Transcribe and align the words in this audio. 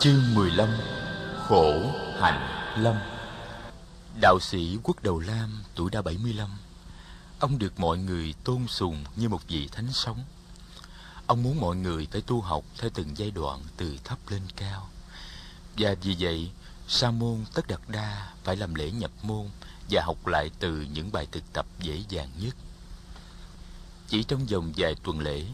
Chương 0.00 0.34
15 0.34 0.68
Khổ 1.48 1.92
Hạnh 2.20 2.72
Lâm. 2.82 2.96
Đạo 4.20 4.38
sĩ 4.40 4.78
Quốc 4.82 5.02
Đầu 5.02 5.18
Lam 5.18 5.62
tuổi 5.74 5.90
đã 5.90 6.02
75 6.02 6.50
Ông 7.38 7.58
được 7.58 7.80
mọi 7.80 7.98
người 7.98 8.34
tôn 8.44 8.66
sùng 8.68 9.04
như 9.16 9.28
một 9.28 9.48
vị 9.48 9.68
thánh 9.72 9.92
sống. 9.92 10.24
Ông 11.26 11.42
muốn 11.42 11.60
mọi 11.60 11.76
người 11.76 12.08
phải 12.12 12.20
tu 12.20 12.40
học 12.40 12.64
theo 12.78 12.90
từng 12.94 13.18
giai 13.18 13.30
đoạn 13.30 13.60
từ 13.76 13.96
thấp 14.04 14.18
lên 14.28 14.42
cao. 14.56 14.88
Và 15.78 15.94
vì 16.02 16.16
vậy, 16.18 16.50
Sa 16.88 17.10
môn 17.10 17.44
Tất 17.54 17.68
Đạt 17.68 17.80
Đa 17.88 18.32
phải 18.44 18.56
làm 18.56 18.74
lễ 18.74 18.90
nhập 18.90 19.10
môn 19.22 19.46
Và 19.90 20.02
học 20.02 20.26
lại 20.26 20.50
từ 20.58 20.86
những 20.92 21.12
bài 21.12 21.26
thực 21.32 21.52
tập 21.52 21.66
dễ 21.80 22.02
dàng 22.08 22.30
nhất. 22.40 22.56
Chỉ 24.08 24.22
trong 24.22 24.46
vòng 24.46 24.72
vài 24.76 24.94
tuần 25.02 25.20
lễ, 25.20 25.44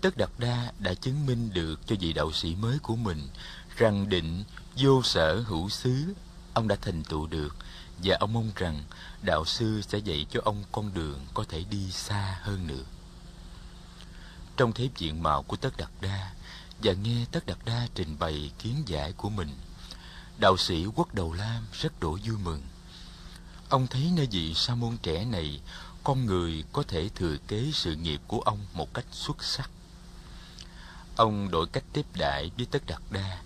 Tất 0.00 0.16
Đạt 0.16 0.30
Đa 0.38 0.72
đã 0.78 0.94
chứng 0.94 1.26
minh 1.26 1.50
được 1.52 1.86
cho 1.86 1.96
vị 2.00 2.12
đạo 2.12 2.32
sĩ 2.32 2.54
mới 2.54 2.78
của 2.78 2.96
mình 2.96 3.28
rằng 3.76 4.08
định 4.08 4.44
vô 4.76 5.02
sở 5.02 5.40
hữu 5.40 5.68
xứ 5.68 6.14
ông 6.54 6.68
đã 6.68 6.76
thành 6.82 7.02
tựu 7.04 7.26
được 7.26 7.56
và 7.98 8.16
ông 8.20 8.32
mong 8.32 8.50
rằng 8.56 8.82
đạo 9.22 9.44
sư 9.44 9.82
sẽ 9.88 9.98
dạy 9.98 10.26
cho 10.30 10.40
ông 10.44 10.64
con 10.72 10.94
đường 10.94 11.26
có 11.34 11.44
thể 11.48 11.64
đi 11.70 11.90
xa 11.90 12.38
hơn 12.42 12.66
nữa. 12.66 12.84
Trong 14.56 14.72
thế 14.72 14.88
diện 14.96 15.22
mạo 15.22 15.42
của 15.42 15.56
Tất 15.56 15.76
đặt 15.76 15.90
Đa 16.00 16.32
và 16.82 16.92
nghe 16.92 17.24
Tất 17.32 17.46
đặt 17.46 17.58
Đa 17.64 17.88
trình 17.94 18.16
bày 18.18 18.50
kiến 18.58 18.82
giải 18.86 19.12
của 19.12 19.30
mình, 19.30 19.50
đạo 20.38 20.56
sĩ 20.56 20.86
Quốc 20.94 21.14
Đầu 21.14 21.32
Lam 21.32 21.66
rất 21.72 22.00
đổ 22.00 22.18
vui 22.24 22.36
mừng. 22.44 22.62
Ông 23.68 23.86
thấy 23.86 24.12
nơi 24.16 24.28
vị 24.30 24.54
sa 24.54 24.74
môn 24.74 24.96
trẻ 25.02 25.24
này, 25.24 25.60
con 26.04 26.26
người 26.26 26.64
có 26.72 26.82
thể 26.88 27.10
thừa 27.14 27.36
kế 27.48 27.70
sự 27.74 27.96
nghiệp 27.96 28.20
của 28.26 28.40
ông 28.40 28.58
một 28.72 28.94
cách 28.94 29.06
xuất 29.12 29.44
sắc. 29.44 29.70
Ông 31.16 31.50
đổi 31.50 31.66
cách 31.66 31.84
tiếp 31.92 32.06
đại 32.14 32.50
với 32.56 32.66
Tất 32.66 32.86
đặt 32.86 33.02
Đa 33.10 33.38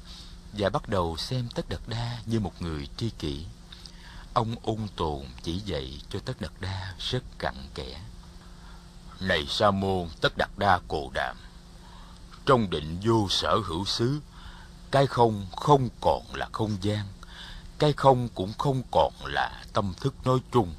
và 0.53 0.69
bắt 0.69 0.89
đầu 0.89 1.17
xem 1.17 1.49
Tất 1.55 1.69
Đạt 1.69 1.81
Đa 1.87 2.19
như 2.27 2.41
một 2.41 2.63
người 2.63 2.89
tri 2.97 3.11
kỷ. 3.11 3.47
Ông 4.35 4.55
ung 4.63 4.89
tồn 4.97 5.25
chỉ 5.43 5.59
dạy 5.59 6.01
cho 6.11 6.19
Tất 6.25 6.41
Đạt 6.41 6.53
Đa 6.61 6.95
rất 6.99 7.23
cặn 7.39 7.55
kẽ. 7.75 8.01
Này 9.21 9.47
Sa 9.49 9.71
môn 9.71 10.09
Tất 10.21 10.33
Đạt 10.39 10.51
Đa 10.57 10.81
Cồ 10.89 11.11
Đàm, 11.15 11.37
trong 12.47 12.71
định 12.71 13.01
vô 13.03 13.27
sở 13.31 13.57
hữu 13.67 13.85
xứ, 13.85 14.21
cái 14.91 15.07
không 15.07 15.47
không 15.57 15.89
còn 16.01 16.23
là 16.35 16.49
không 16.53 16.77
gian, 16.81 17.07
cái 17.79 17.93
không 17.93 18.29
cũng 18.35 18.53
không 18.59 18.83
còn 18.91 19.13
là 19.25 19.65
tâm 19.73 19.95
thức 20.01 20.15
nói 20.25 20.39
chung, 20.53 20.75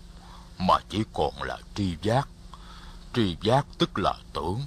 mà 0.58 0.76
chỉ 0.90 1.03
còn 1.14 1.44
là 1.44 1.58
tri 1.76 1.96
giác. 2.02 2.28
Tri 3.14 3.38
giác 3.42 3.66
tức 3.78 3.90
là 4.00 4.14
tưởng, 4.34 4.62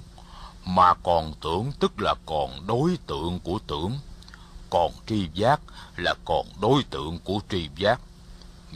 mà 0.65 0.93
còn 0.93 1.33
tưởng 1.41 1.71
tức 1.79 1.91
là 2.01 2.15
còn 2.25 2.67
đối 2.67 2.97
tượng 3.07 3.39
của 3.39 3.59
tưởng 3.67 3.99
còn 4.69 4.91
tri 5.07 5.27
giác 5.33 5.61
là 5.97 6.13
còn 6.25 6.45
đối 6.61 6.83
tượng 6.83 7.19
của 7.19 7.39
tri 7.49 7.69
giác. 7.75 8.01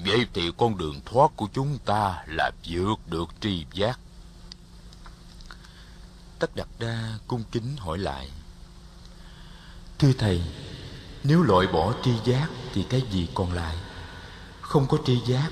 Vậy 0.05 0.25
thì 0.33 0.51
con 0.57 0.77
đường 0.77 1.01
thoát 1.05 1.31
của 1.35 1.47
chúng 1.53 1.77
ta 1.85 2.23
là 2.27 2.51
vượt 2.69 2.99
được 3.07 3.29
tri 3.41 3.65
giác. 3.73 3.99
Tất 6.39 6.55
đặt 6.55 6.67
đa 6.79 7.17
cung 7.27 7.43
kính 7.51 7.75
hỏi 7.77 7.97
lại, 7.97 8.29
thưa 9.99 10.13
thầy, 10.13 10.41
nếu 11.23 11.43
loại 11.43 11.67
bỏ 11.67 11.93
tri 12.03 12.11
giác 12.25 12.49
thì 12.73 12.85
cái 12.89 13.01
gì 13.11 13.27
còn 13.33 13.53
lại? 13.53 13.75
Không 14.61 14.87
có 14.87 14.97
tri 15.05 15.19
giác 15.25 15.51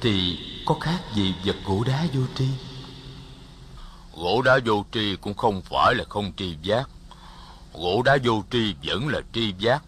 thì 0.00 0.38
có 0.66 0.74
khác 0.80 1.00
gì 1.14 1.34
vật 1.44 1.56
gỗ 1.64 1.84
đá 1.84 2.06
vô 2.14 2.22
tri? 2.34 2.48
Gỗ 4.16 4.42
đá 4.42 4.58
vô 4.66 4.84
tri 4.92 5.16
cũng 5.16 5.34
không 5.34 5.62
phải 5.62 5.94
là 5.94 6.04
không 6.08 6.32
tri 6.36 6.56
giác 6.62 6.90
gỗ 7.80 8.02
đá 8.02 8.16
vô 8.24 8.44
tri 8.50 8.74
vẫn 8.82 9.08
là 9.08 9.20
tri 9.32 9.54
giác. 9.58 9.82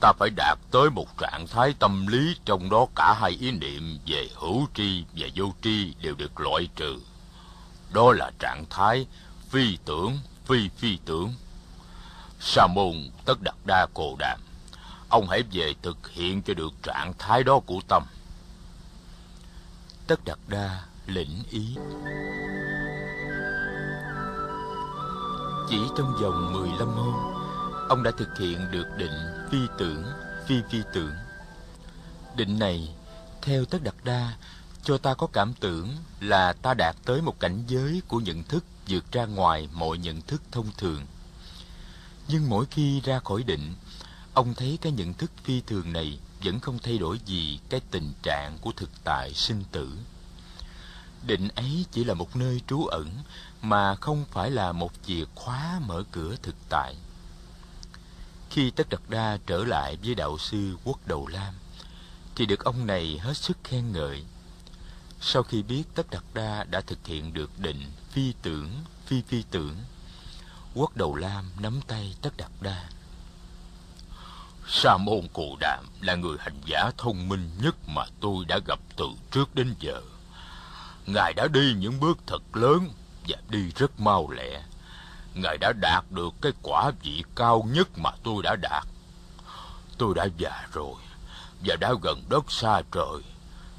Ta 0.00 0.12
phải 0.18 0.30
đạt 0.36 0.58
tới 0.70 0.90
một 0.90 1.18
trạng 1.18 1.46
thái 1.46 1.74
tâm 1.78 2.06
lý, 2.06 2.36
trong 2.44 2.70
đó 2.70 2.86
cả 2.96 3.16
hai 3.20 3.30
ý 3.30 3.50
niệm 3.50 3.98
về 4.06 4.28
hữu 4.34 4.66
tri 4.74 5.04
và 5.16 5.28
vô 5.34 5.52
tri 5.62 5.94
đều 6.02 6.14
được 6.14 6.40
loại 6.40 6.68
trừ. 6.76 6.98
Đó 7.92 8.12
là 8.12 8.30
trạng 8.38 8.64
thái 8.70 9.06
phi 9.48 9.78
tưởng, 9.84 10.18
phi 10.44 10.68
phi 10.68 10.98
tưởng. 11.04 11.34
Sa 12.40 12.66
môn 12.66 13.10
tất 13.24 13.42
đặt 13.42 13.56
đa 13.66 13.86
cồ 13.94 14.16
đàm, 14.18 14.40
ông 15.08 15.28
hãy 15.28 15.42
về 15.52 15.74
thực 15.82 16.10
hiện 16.10 16.42
cho 16.42 16.54
được 16.54 16.72
trạng 16.82 17.12
thái 17.18 17.44
đó 17.44 17.60
của 17.66 17.80
tâm. 17.88 18.02
Tất 20.06 20.24
đặt 20.24 20.38
đa 20.48 20.82
lĩnh 21.06 21.42
ý. 21.50 21.76
Chỉ 25.68 25.78
trong 25.96 26.16
vòng 26.22 26.52
15 26.52 26.88
hôm 26.88 27.14
Ông 27.88 28.02
đã 28.02 28.10
thực 28.10 28.38
hiện 28.38 28.70
được 28.70 28.86
định 28.98 29.46
phi 29.50 29.58
tưởng, 29.78 30.04
phi 30.46 30.54
phi 30.70 30.78
tưởng. 30.92 31.12
Định 32.36 32.58
này 32.58 32.94
Theo 33.42 33.64
Tất 33.64 33.82
Đạt 33.82 33.94
Đa 34.04 34.36
Cho 34.82 34.98
ta 34.98 35.14
có 35.14 35.26
cảm 35.26 35.54
tưởng 35.60 35.88
là 36.20 36.52
ta 36.52 36.74
đạt 36.74 36.96
tới 37.04 37.22
một 37.22 37.40
cảnh 37.40 37.62
giới 37.66 38.02
của 38.08 38.20
nhận 38.20 38.42
thức 38.42 38.64
vượt 38.88 39.12
ra 39.12 39.26
ngoài 39.26 39.68
mọi 39.72 39.98
nhận 39.98 40.20
thức 40.20 40.42
thông 40.52 40.66
thường. 40.76 41.02
Nhưng 42.28 42.50
mỗi 42.50 42.66
khi 42.70 43.00
ra 43.00 43.18
khỏi 43.18 43.42
định 43.42 43.74
Ông 44.34 44.54
thấy 44.54 44.78
cái 44.80 44.92
nhận 44.92 45.14
thức 45.14 45.30
phi 45.44 45.60
thường 45.60 45.92
này 45.92 46.18
vẫn 46.44 46.60
không 46.60 46.78
thay 46.78 46.98
đổi 46.98 47.20
gì 47.26 47.60
cái 47.68 47.80
tình 47.90 48.12
trạng 48.22 48.58
của 48.60 48.72
thực 48.76 48.90
tại 49.04 49.32
sinh 49.34 49.64
tử. 49.72 49.90
Định 51.26 51.48
ấy 51.48 51.84
chỉ 51.92 52.04
là 52.04 52.14
một 52.14 52.36
nơi 52.36 52.60
trú 52.66 52.86
ẩn 52.86 53.08
mà 53.68 53.94
không 53.94 54.24
phải 54.30 54.50
là 54.50 54.72
một 54.72 54.92
chìa 55.06 55.24
khóa 55.34 55.80
mở 55.86 56.02
cửa 56.12 56.36
thực 56.42 56.54
tại. 56.68 56.96
Khi 58.50 58.70
tất 58.70 58.88
đạt 58.88 59.00
đa 59.08 59.38
trở 59.46 59.64
lại 59.64 59.96
với 60.04 60.14
đạo 60.14 60.38
sư 60.38 60.76
quốc 60.84 61.06
đầu 61.06 61.26
lam, 61.26 61.54
thì 62.34 62.46
được 62.46 62.64
ông 62.64 62.86
này 62.86 63.18
hết 63.22 63.36
sức 63.36 63.58
khen 63.64 63.92
ngợi. 63.92 64.24
Sau 65.20 65.42
khi 65.42 65.62
biết 65.62 65.84
tất 65.94 66.10
đạt 66.10 66.22
đa 66.34 66.64
đã 66.64 66.80
thực 66.80 67.06
hiện 67.06 67.32
được 67.32 67.58
định 67.58 67.92
phi 68.10 68.32
tưởng, 68.42 68.70
phi 69.06 69.22
phi 69.22 69.42
tưởng, 69.50 69.76
quốc 70.74 70.96
đầu 70.96 71.14
lam 71.14 71.50
nắm 71.60 71.80
tay 71.86 72.16
tất 72.22 72.36
đạt 72.36 72.50
đa. 72.60 72.88
Sa 74.68 74.96
môn 74.96 75.28
cụ 75.32 75.56
đạm 75.60 75.84
là 76.00 76.14
người 76.14 76.36
hành 76.40 76.60
giả 76.66 76.90
thông 76.98 77.28
minh 77.28 77.50
nhất 77.62 77.74
mà 77.88 78.02
tôi 78.20 78.44
đã 78.44 78.58
gặp 78.66 78.78
từ 78.96 79.06
trước 79.30 79.54
đến 79.54 79.74
giờ. 79.80 80.02
Ngài 81.06 81.32
đã 81.36 81.48
đi 81.48 81.74
những 81.78 82.00
bước 82.00 82.18
thật 82.26 82.56
lớn 82.56 82.88
và 83.28 83.36
đi 83.48 83.70
rất 83.76 84.00
mau 84.00 84.30
lẹ. 84.30 84.62
Ngài 85.34 85.58
đã 85.60 85.72
đạt 85.80 86.04
được 86.10 86.34
cái 86.40 86.52
quả 86.62 86.90
vị 87.02 87.24
cao 87.34 87.68
nhất 87.70 87.98
mà 87.98 88.10
tôi 88.22 88.42
đã 88.42 88.56
đạt. 88.62 88.86
Tôi 89.98 90.14
đã 90.14 90.26
già 90.38 90.66
rồi 90.72 90.94
và 91.64 91.76
đã 91.80 91.94
gần 92.02 92.22
đất 92.28 92.52
xa 92.52 92.82
trời. 92.92 93.22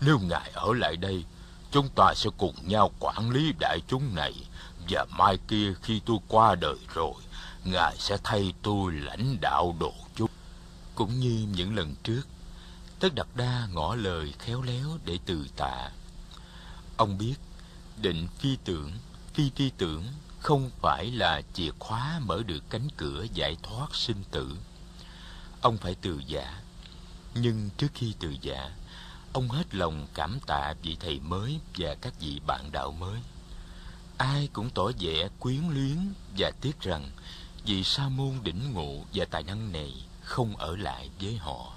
Nếu 0.02 0.20
Ngài 0.20 0.52
ở 0.54 0.74
lại 0.74 0.98
đây, 0.98 1.26
chúng 1.72 1.90
ta 1.96 2.14
sẽ 2.16 2.30
cùng 2.38 2.56
nhau 2.62 2.92
quản 3.00 3.30
lý 3.30 3.54
đại 3.60 3.80
chúng 3.88 4.16
này 4.16 4.34
và 4.90 5.06
mai 5.18 5.38
kia 5.48 5.74
khi 5.82 6.02
tôi 6.06 6.18
qua 6.28 6.56
đời 6.56 6.78
rồi, 6.94 7.14
Ngài 7.64 7.96
sẽ 7.98 8.18
thay 8.24 8.54
tôi 8.62 8.92
lãnh 8.94 9.38
đạo 9.42 9.76
độ 9.80 9.94
chúng. 10.16 10.30
Cũng 10.96 11.20
như 11.20 11.48
những 11.56 11.76
lần 11.76 11.96
trước, 12.04 12.22
Tất 13.00 13.16
Đạt 13.16 13.28
Đa 13.36 13.68
ngỏ 13.74 13.96
lời 13.96 14.34
khéo 14.40 14.62
léo 14.62 14.98
để 15.06 15.20
từ 15.26 15.48
tạ 15.58 15.90
Ông 16.98 17.18
biết 17.18 17.36
định 18.02 18.28
phi 18.40 18.58
tưởng, 18.66 18.92
phi 19.38 19.50
tri 19.50 19.70
tưởng 19.78 20.04
không 20.40 20.72
phải 20.82 21.12
là 21.12 21.42
chìa 21.54 21.72
khóa 21.80 22.20
mở 22.26 22.44
được 22.44 22.64
cánh 22.70 22.88
cửa 22.98 23.26
giải 23.34 23.58
thoát 23.64 23.96
sinh 23.96 24.24
tử. 24.32 24.58
Ông 25.62 25.78
phải 25.78 25.96
từ 26.02 26.22
giả. 26.28 26.62
Nhưng 27.36 27.70
trước 27.78 27.88
khi 27.94 28.14
từ 28.20 28.36
giả, 28.42 28.72
ông 29.34 29.50
hết 29.50 29.76
lòng 29.76 30.08
cảm 30.14 30.40
tạ 30.48 30.74
vị 30.82 30.98
thầy 31.00 31.20
mới 31.20 31.60
và 31.78 31.96
các 32.02 32.14
vị 32.20 32.42
bạn 32.48 32.72
đạo 32.72 32.92
mới. 32.92 33.20
Ai 34.18 34.50
cũng 34.54 34.70
tỏ 34.70 34.92
vẻ 35.00 35.30
quyến 35.40 35.62
luyến 35.70 36.14
và 36.38 36.52
tiếc 36.62 36.82
rằng 36.82 37.10
vị 37.66 37.84
sa 37.84 38.10
môn 38.10 38.34
đỉnh 38.44 38.74
ngộ 38.74 39.04
và 39.14 39.26
tài 39.26 39.44
năng 39.44 39.72
này 39.72 39.94
không 40.22 40.56
ở 40.56 40.76
lại 40.76 41.10
với 41.22 41.38
họ. 41.38 41.74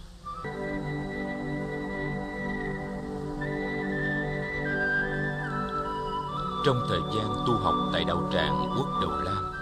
Trong 6.65 6.87
thời 6.89 7.01
gian 7.15 7.45
tu 7.47 7.59
học 7.59 7.75
tại 7.93 8.05
đạo 8.05 8.31
tràng 8.33 8.75
Quốc 8.77 8.89
Đầu 9.01 9.11
Lam, 9.11 9.53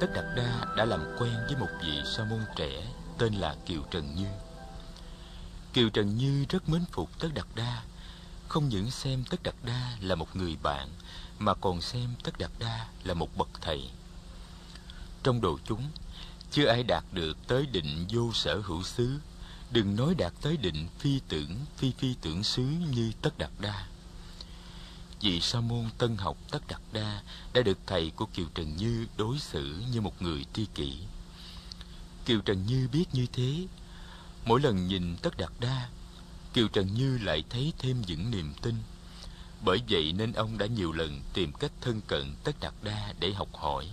Tất 0.00 0.06
Đạt 0.14 0.24
Đa 0.36 0.74
đã 0.76 0.84
làm 0.84 1.00
quen 1.18 1.32
với 1.46 1.56
một 1.60 1.68
vị 1.82 2.00
sa 2.16 2.24
môn 2.24 2.40
trẻ 2.56 2.86
tên 3.18 3.34
là 3.34 3.56
Kiều 3.66 3.82
Trần 3.90 4.14
Như. 4.16 4.26
Kiều 5.72 5.88
Trần 5.88 6.16
Như 6.16 6.44
rất 6.48 6.68
mến 6.68 6.84
phục 6.92 7.18
Tất 7.18 7.28
Đạt 7.34 7.46
Đa, 7.54 7.82
không 8.48 8.68
những 8.68 8.90
xem 8.90 9.24
Tất 9.30 9.42
Đạt 9.42 9.54
Đa 9.62 9.96
là 10.00 10.14
một 10.14 10.36
người 10.36 10.56
bạn, 10.62 10.88
mà 11.38 11.54
còn 11.54 11.80
xem 11.80 12.14
Tất 12.24 12.38
Đạt 12.38 12.50
Đa 12.58 12.86
là 13.04 13.14
một 13.14 13.36
bậc 13.36 13.48
thầy. 13.60 13.90
Trong 15.22 15.40
đồ 15.40 15.58
chúng, 15.64 15.82
chưa 16.50 16.66
ai 16.66 16.82
đạt 16.82 17.04
được 17.12 17.36
tới 17.46 17.66
định 17.66 18.06
vô 18.08 18.32
sở 18.32 18.60
hữu 18.64 18.82
xứ, 18.82 19.18
đừng 19.70 19.96
nói 19.96 20.14
đạt 20.18 20.32
tới 20.42 20.56
định 20.56 20.88
phi 20.98 21.20
tưởng, 21.28 21.56
phi 21.76 21.92
phi 21.98 22.14
tưởng 22.22 22.44
xứ 22.44 22.62
như 22.62 23.12
Tất 23.22 23.38
Đạt 23.38 23.50
Đa 23.58 23.86
vị 25.24 25.40
sa 25.40 25.60
môn 25.60 25.84
tân 25.98 26.16
học 26.16 26.36
tất 26.50 26.68
đặt 26.68 26.80
đa 26.92 27.22
đã 27.52 27.62
được 27.62 27.78
thầy 27.86 28.10
của 28.10 28.26
kiều 28.26 28.46
trần 28.54 28.76
như 28.76 29.06
đối 29.16 29.38
xử 29.38 29.82
như 29.92 30.00
một 30.00 30.22
người 30.22 30.44
tri 30.52 30.66
kỷ 30.74 30.98
Kiều 32.24 32.40
Trần 32.40 32.66
Như 32.66 32.88
biết 32.92 33.04
như 33.12 33.26
thế. 33.32 33.66
Mỗi 34.44 34.60
lần 34.60 34.88
nhìn 34.88 35.16
Tất 35.22 35.36
Đạt 35.36 35.50
Đa, 35.60 35.88
Kiều 36.54 36.68
Trần 36.68 36.94
Như 36.94 37.18
lại 37.18 37.44
thấy 37.50 37.72
thêm 37.78 38.02
những 38.06 38.30
niềm 38.30 38.52
tin. 38.62 38.74
Bởi 39.64 39.78
vậy 39.88 40.12
nên 40.12 40.32
ông 40.32 40.58
đã 40.58 40.66
nhiều 40.66 40.92
lần 40.92 41.20
tìm 41.32 41.52
cách 41.52 41.72
thân 41.80 42.00
cận 42.06 42.34
Tất 42.44 42.52
Đạt 42.60 42.74
Đa 42.82 43.14
để 43.20 43.32
học 43.32 43.48
hỏi. 43.52 43.88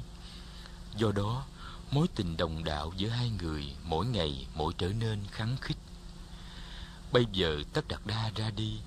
Do 0.98 1.12
đó, 1.12 1.46
mối 1.92 2.08
tình 2.16 2.38
đồng 2.38 2.64
đạo 2.64 2.94
giữa 2.98 3.10
hai 3.10 3.30
người 3.30 3.76
mỗi 3.84 4.06
ngày 4.06 4.48
mỗi 4.56 4.74
trở 4.78 4.88
nên 4.88 5.20
khắng 5.32 5.58
khích. 5.62 5.78
Bây 7.12 7.26
giờ 7.32 7.64
Tất 7.74 7.88
Đạt 7.88 8.00
Đa 8.06 8.32
ra 8.36 8.50
đi, 8.50 8.78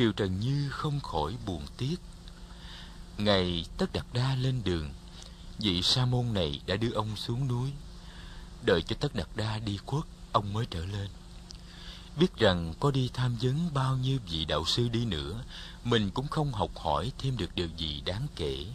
Kiều 0.00 0.12
Trần 0.12 0.40
Như 0.40 0.68
không 0.70 1.00
khỏi 1.00 1.36
buồn 1.46 1.62
tiếc. 1.76 1.96
Ngày 3.18 3.64
Tất 3.78 3.92
Đạt 3.92 4.04
Đa 4.12 4.34
lên 4.34 4.60
đường, 4.64 4.90
vị 5.58 5.82
sa 5.82 6.06
môn 6.06 6.34
này 6.34 6.60
đã 6.66 6.76
đưa 6.76 6.92
ông 6.92 7.16
xuống 7.16 7.48
núi. 7.48 7.70
Đợi 8.62 8.82
cho 8.82 8.96
Tất 9.00 9.14
Đạt 9.14 9.26
Đa 9.34 9.58
đi 9.58 9.76
khuất, 9.86 10.04
ông 10.32 10.52
mới 10.52 10.66
trở 10.70 10.84
lên. 10.84 11.08
Biết 12.16 12.36
rằng 12.36 12.74
có 12.80 12.90
đi 12.90 13.10
tham 13.14 13.36
vấn 13.40 13.74
bao 13.74 13.96
nhiêu 13.96 14.18
vị 14.30 14.44
đạo 14.44 14.64
sư 14.66 14.88
đi 14.88 15.04
nữa, 15.04 15.44
mình 15.84 16.10
cũng 16.10 16.28
không 16.28 16.52
học 16.52 16.70
hỏi 16.76 17.12
thêm 17.18 17.36
được 17.36 17.54
điều 17.54 17.68
gì 17.76 18.02
đáng 18.04 18.26
kể. 18.36 18.66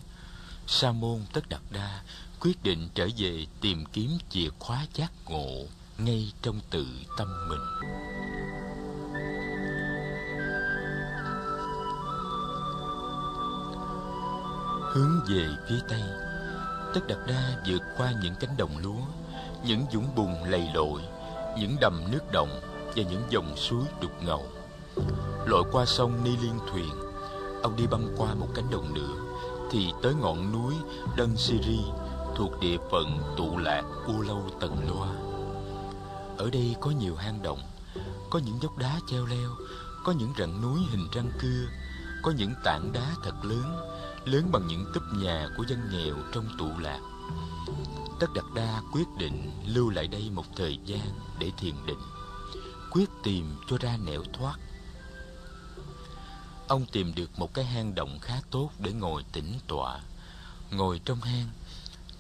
Sa 0.67 0.91
môn 0.91 1.21
Tất 1.33 1.49
Đạt 1.49 1.61
Đa 1.71 2.03
quyết 2.39 2.63
định 2.63 2.89
trở 2.95 3.07
về 3.17 3.45
tìm 3.61 3.85
kiếm 3.85 4.17
chìa 4.29 4.49
khóa 4.59 4.85
giác 4.93 5.11
ngộ 5.25 5.65
ngay 5.97 6.31
trong 6.41 6.59
tự 6.69 6.87
tâm 7.17 7.49
mình. 7.49 7.61
Hướng 14.95 15.19
về 15.27 15.47
phía 15.69 15.79
tây, 15.89 16.01
Tất 16.93 17.01
đặt 17.07 17.17
Đa 17.27 17.63
vượt 17.67 17.81
qua 17.97 18.13
những 18.21 18.33
cánh 18.39 18.57
đồng 18.57 18.77
lúa, 18.77 19.01
những 19.65 19.85
dũng 19.93 20.15
bùn 20.15 20.43
lầy 20.49 20.69
lội, 20.73 21.01
những 21.59 21.75
đầm 21.81 22.03
nước 22.11 22.31
động 22.31 22.61
và 22.85 23.03
những 23.03 23.23
dòng 23.29 23.57
suối 23.57 23.83
đục 24.01 24.11
ngầu. 24.25 24.45
Lội 25.45 25.63
qua 25.71 25.85
sông 25.85 26.23
Ni 26.23 26.29
Liên 26.41 26.59
Thuyền, 26.71 26.89
ông 27.63 27.75
đi 27.75 27.87
băng 27.87 28.15
qua 28.17 28.33
một 28.33 28.47
cánh 28.55 28.69
đồng 28.71 28.93
nữa, 28.93 29.13
thì 29.71 29.91
tới 30.03 30.13
ngọn 30.13 30.51
núi 30.51 30.73
Đơn 31.17 31.37
Siri 31.37 31.79
thuộc 32.35 32.59
địa 32.59 32.77
phận 32.91 33.35
tụ 33.37 33.57
lạc 33.57 33.83
U 34.07 34.21
Lâu 34.21 34.49
Tần 34.59 34.77
Loa. 34.89 35.09
Ở 36.37 36.49
đây 36.49 36.75
có 36.81 36.91
nhiều 36.91 37.15
hang 37.15 37.41
động, 37.41 37.59
có 38.29 38.39
những 38.39 38.59
dốc 38.61 38.77
đá 38.77 38.99
treo 39.11 39.25
leo, 39.25 39.49
có 40.03 40.11
những 40.11 40.33
rặng 40.39 40.61
núi 40.61 40.79
hình 40.91 41.07
răng 41.11 41.31
cưa, 41.41 41.65
có 42.23 42.31
những 42.37 42.53
tảng 42.63 42.91
đá 42.93 43.15
thật 43.23 43.35
lớn, 43.43 43.94
lớn 44.25 44.51
bằng 44.51 44.67
những 44.67 44.85
túp 44.93 45.03
nhà 45.13 45.47
của 45.57 45.63
dân 45.67 45.89
nghèo 45.91 46.15
trong 46.33 46.47
tụ 46.57 46.77
lạc. 46.77 46.99
Tất 48.19 48.27
Đạt 48.35 48.45
Đa 48.55 48.81
quyết 48.91 49.07
định 49.17 49.51
lưu 49.65 49.89
lại 49.89 50.07
đây 50.07 50.29
một 50.29 50.45
thời 50.55 50.79
gian 50.85 51.19
để 51.39 51.51
thiền 51.57 51.75
định, 51.85 52.01
quyết 52.91 53.09
tìm 53.23 53.55
cho 53.69 53.77
ra 53.77 53.97
nẻo 53.97 54.23
thoát. 54.33 54.59
Ông 56.67 56.85
tìm 56.91 57.15
được 57.15 57.39
một 57.39 57.53
cái 57.53 57.65
hang 57.65 57.95
động 57.95 58.19
khá 58.21 58.41
tốt 58.51 58.69
để 58.79 58.93
ngồi 58.93 59.25
tĩnh 59.31 59.53
tọa. 59.67 59.99
Ngồi 60.71 61.01
trong 61.05 61.21
hang, 61.21 61.49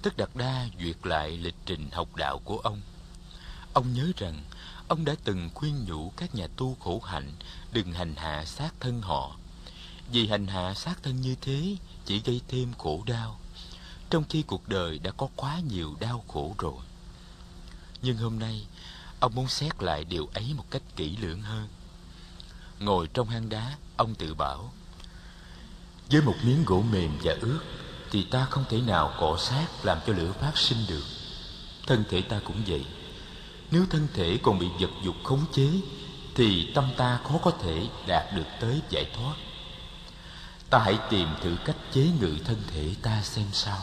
Tất 0.01 0.17
Đạt 0.17 0.29
Đa 0.35 0.67
duyệt 0.79 0.97
lại 1.03 1.37
lịch 1.37 1.55
trình 1.65 1.89
học 1.91 2.15
đạo 2.15 2.39
của 2.43 2.57
ông. 2.57 2.81
Ông 3.73 3.93
nhớ 3.93 4.11
rằng 4.17 4.43
ông 4.87 5.05
đã 5.05 5.15
từng 5.23 5.49
khuyên 5.53 5.85
nhủ 5.85 6.11
các 6.17 6.35
nhà 6.35 6.47
tu 6.57 6.77
khổ 6.79 7.01
hạnh 7.05 7.31
đừng 7.71 7.91
hành 7.91 8.15
hạ 8.15 8.45
sát 8.45 8.73
thân 8.79 9.01
họ. 9.01 9.35
Vì 10.11 10.27
hành 10.27 10.47
hạ 10.47 10.73
sát 10.73 11.03
thân 11.03 11.21
như 11.21 11.35
thế 11.41 11.75
chỉ 12.05 12.21
gây 12.25 12.41
thêm 12.47 12.73
khổ 12.77 13.03
đau, 13.05 13.39
trong 14.09 14.23
khi 14.29 14.41
cuộc 14.41 14.69
đời 14.69 14.99
đã 14.99 15.11
có 15.11 15.27
quá 15.35 15.59
nhiều 15.59 15.95
đau 15.99 16.23
khổ 16.27 16.55
rồi. 16.57 16.83
Nhưng 18.01 18.17
hôm 18.17 18.39
nay, 18.39 18.65
ông 19.19 19.35
muốn 19.35 19.47
xét 19.47 19.83
lại 19.83 20.05
điều 20.05 20.29
ấy 20.33 20.53
một 20.57 20.65
cách 20.71 20.81
kỹ 20.95 21.17
lưỡng 21.17 21.41
hơn. 21.41 21.67
Ngồi 22.79 23.07
trong 23.13 23.29
hang 23.29 23.49
đá, 23.49 23.75
ông 23.97 24.15
tự 24.15 24.33
bảo, 24.33 24.71
với 26.11 26.21
một 26.21 26.35
miếng 26.43 26.65
gỗ 26.65 26.83
mềm 26.91 27.17
và 27.23 27.35
ướt 27.41 27.59
thì 28.11 28.23
ta 28.23 28.45
không 28.49 28.63
thể 28.69 28.81
nào 28.81 29.13
cọ 29.19 29.37
sát 29.37 29.67
làm 29.83 29.97
cho 30.07 30.13
lửa 30.13 30.31
phát 30.41 30.57
sinh 30.57 30.77
được 30.89 31.03
thân 31.87 32.03
thể 32.09 32.21
ta 32.21 32.39
cũng 32.45 32.61
vậy 32.67 32.85
nếu 33.71 33.85
thân 33.89 34.07
thể 34.13 34.39
còn 34.43 34.59
bị 34.59 34.67
vật 34.79 34.89
dục 35.03 35.15
khống 35.23 35.45
chế 35.53 35.69
thì 36.35 36.71
tâm 36.75 36.89
ta 36.97 37.19
khó 37.23 37.37
có 37.43 37.51
thể 37.51 37.87
đạt 38.07 38.35
được 38.35 38.45
tới 38.59 38.81
giải 38.89 39.05
thoát 39.15 39.35
ta 40.75 40.81
hãy 40.81 40.99
tìm 41.09 41.27
thử 41.41 41.57
cách 41.65 41.75
chế 41.93 42.09
ngự 42.19 42.37
thân 42.45 42.61
thể 42.67 42.95
ta 43.01 43.21
xem 43.23 43.45
sao. 43.53 43.79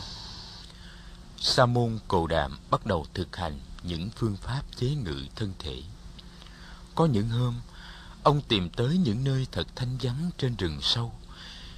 Sa 1.37 1.65
môn 1.65 1.99
cồ 2.07 2.27
đàm 2.27 2.57
bắt 2.69 2.85
đầu 2.85 3.05
thực 3.13 3.35
hành 3.35 3.59
những 3.83 4.09
phương 4.15 4.37
pháp 4.37 4.61
chế 4.75 4.89
ngự 4.89 5.25
thân 5.35 5.53
thể. 5.59 5.81
Có 6.95 7.05
những 7.05 7.29
hôm, 7.29 7.61
ông 8.23 8.41
tìm 8.41 8.69
tới 8.69 8.97
những 8.97 9.23
nơi 9.23 9.47
thật 9.51 9.67
thanh 9.75 9.97
vắng 10.01 10.29
trên 10.37 10.55
rừng 10.55 10.77
sâu, 10.81 11.13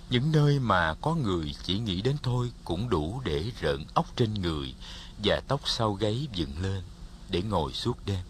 những 0.10 0.32
nơi 0.32 0.60
mà 0.60 0.94
có 0.94 1.16
người 1.16 1.56
chỉ 1.64 1.80
nghĩ 1.80 2.02
đến 2.02 2.18
thôi 2.24 2.52
cũng 2.64 2.90
đủ 2.90 3.22
để 3.26 3.52
rợn 3.60 3.86
óc 3.94 4.06
trên 4.16 4.34
người 4.34 4.76
và 5.24 5.42
tóc 5.48 5.62
sau 5.66 5.94
gáy 5.94 6.28
dựng 6.34 6.62
lên 6.62 6.84
để 7.30 7.42
ngồi 7.42 7.74
suốt 7.74 8.06
đêm. 8.06 8.24